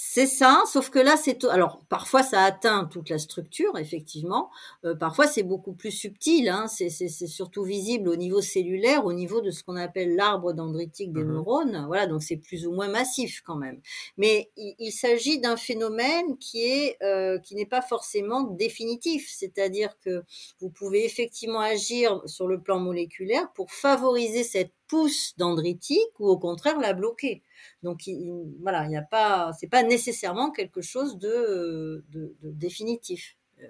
C'est 0.00 0.26
ça, 0.26 0.62
sauf 0.72 0.90
que 0.90 1.00
là, 1.00 1.16
c'est 1.16 1.42
alors 1.46 1.80
parfois 1.88 2.22
ça 2.22 2.44
atteint 2.44 2.84
toute 2.84 3.10
la 3.10 3.18
structure, 3.18 3.76
effectivement. 3.78 4.48
Euh, 4.84 4.94
parfois 4.94 5.26
c'est 5.26 5.42
beaucoup 5.42 5.72
plus 5.72 5.90
subtil. 5.90 6.48
Hein. 6.48 6.68
C'est 6.68 6.88
surtout 7.26 7.64
visible 7.64 8.08
au 8.08 8.14
niveau 8.14 8.40
cellulaire, 8.40 9.06
au 9.06 9.12
niveau 9.12 9.40
de 9.40 9.50
ce 9.50 9.64
qu'on 9.64 9.74
appelle 9.74 10.14
l'arbre 10.14 10.52
dendritique 10.52 11.12
des 11.12 11.24
mmh. 11.24 11.32
neurones. 11.32 11.84
Voilà, 11.88 12.06
donc 12.06 12.22
c'est 12.22 12.36
plus 12.36 12.64
ou 12.64 12.70
moins 12.70 12.86
massif 12.86 13.42
quand 13.44 13.56
même. 13.56 13.80
Mais 14.18 14.52
il, 14.56 14.76
il 14.78 14.92
s'agit 14.92 15.40
d'un 15.40 15.56
phénomène 15.56 16.38
qui 16.38 16.62
est 16.62 16.96
euh, 17.02 17.40
qui 17.40 17.56
n'est 17.56 17.66
pas 17.66 17.82
forcément 17.82 18.44
définitif. 18.44 19.28
C'est-à-dire 19.28 19.98
que 19.98 20.22
vous 20.60 20.70
pouvez 20.70 21.04
effectivement 21.06 21.58
agir 21.60 22.22
sur 22.24 22.46
le 22.46 22.60
plan 22.62 22.78
moléculaire 22.78 23.50
pour 23.52 23.72
favoriser 23.72 24.44
cette 24.44 24.70
pousse 24.88 25.34
dendritique 25.36 26.18
ou 26.18 26.26
au 26.28 26.38
contraire 26.38 26.78
la 26.80 26.92
bloquer. 26.94 27.42
Donc 27.82 28.06
il, 28.06 28.32
voilà, 28.62 28.84
il 28.84 28.88
n'y 28.88 28.96
a 28.96 29.02
pas, 29.02 29.52
c'est 29.58 29.68
pas 29.68 29.82
nécessairement 29.82 30.50
quelque 30.50 30.80
chose 30.80 31.18
de, 31.18 32.04
de, 32.10 32.34
de 32.42 32.50
définitif. 32.50 33.36
Euh, 33.62 33.66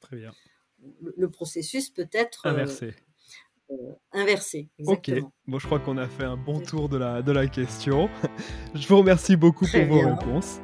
Très 0.00 0.16
bien. 0.16 0.32
Le, 1.00 1.14
le 1.16 1.30
processus 1.30 1.90
peut 1.90 2.08
être 2.12 2.46
inversé. 2.46 2.94
Euh, 3.70 3.74
inversé. 4.12 4.68
Exactement. 4.78 5.26
Ok. 5.28 5.32
Bon, 5.46 5.58
je 5.58 5.66
crois 5.66 5.78
qu'on 5.80 5.96
a 5.96 6.08
fait 6.08 6.24
un 6.24 6.36
bon 6.36 6.60
tour 6.60 6.88
de 6.88 6.96
la 6.98 7.22
de 7.22 7.32
la 7.32 7.46
question. 7.46 8.08
je 8.74 8.86
vous 8.88 8.98
remercie 8.98 9.36
beaucoup 9.36 9.64
Très 9.66 9.86
pour 9.86 9.96
bien. 9.96 10.10
vos 10.10 10.16
réponses. 10.20 10.60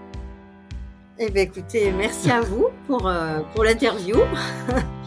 Eh 1.18 1.30
bien, 1.30 1.42
écoutez, 1.42 1.90
merci 1.90 2.30
à 2.30 2.40
vous 2.40 2.68
pour, 2.86 3.08
euh, 3.08 3.40
pour 3.54 3.64
l'interview. 3.64 4.16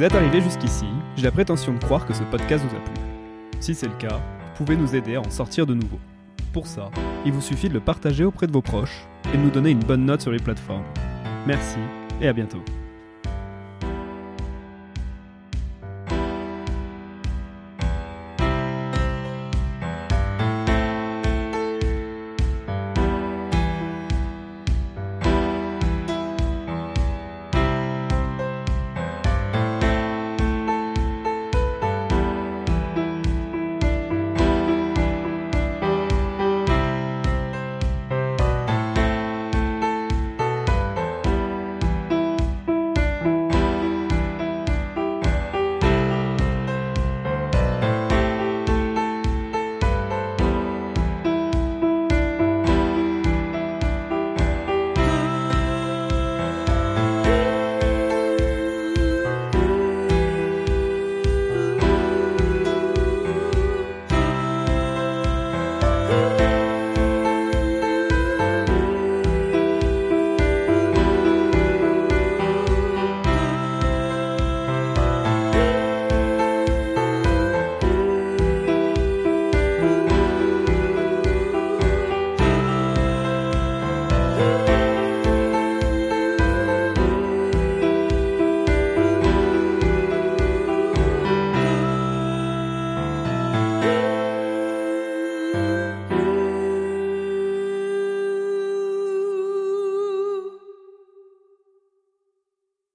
vous 0.00 0.06
êtes 0.06 0.14
arrivé 0.14 0.40
jusqu'ici, 0.40 0.86
j'ai 1.14 1.24
la 1.24 1.30
prétention 1.30 1.74
de 1.74 1.78
croire 1.78 2.06
que 2.06 2.14
ce 2.14 2.22
podcast 2.22 2.64
vous 2.64 2.74
a 2.74 2.80
plu. 2.80 2.94
Si 3.60 3.74
c'est 3.74 3.86
le 3.86 3.92
cas, 3.96 4.18
pouvez 4.56 4.74
nous 4.74 4.96
aider 4.96 5.16
à 5.16 5.20
en 5.20 5.28
sortir 5.28 5.66
de 5.66 5.74
nouveau. 5.74 5.98
Pour 6.54 6.66
ça, 6.66 6.90
il 7.26 7.32
vous 7.32 7.42
suffit 7.42 7.68
de 7.68 7.74
le 7.74 7.80
partager 7.80 8.24
auprès 8.24 8.46
de 8.46 8.52
vos 8.52 8.62
proches 8.62 9.06
et 9.34 9.36
de 9.36 9.42
nous 9.42 9.50
donner 9.50 9.68
une 9.68 9.84
bonne 9.84 10.06
note 10.06 10.22
sur 10.22 10.32
les 10.32 10.38
plateformes. 10.38 10.86
Merci 11.46 11.80
et 12.18 12.28
à 12.28 12.32
bientôt. 12.32 12.64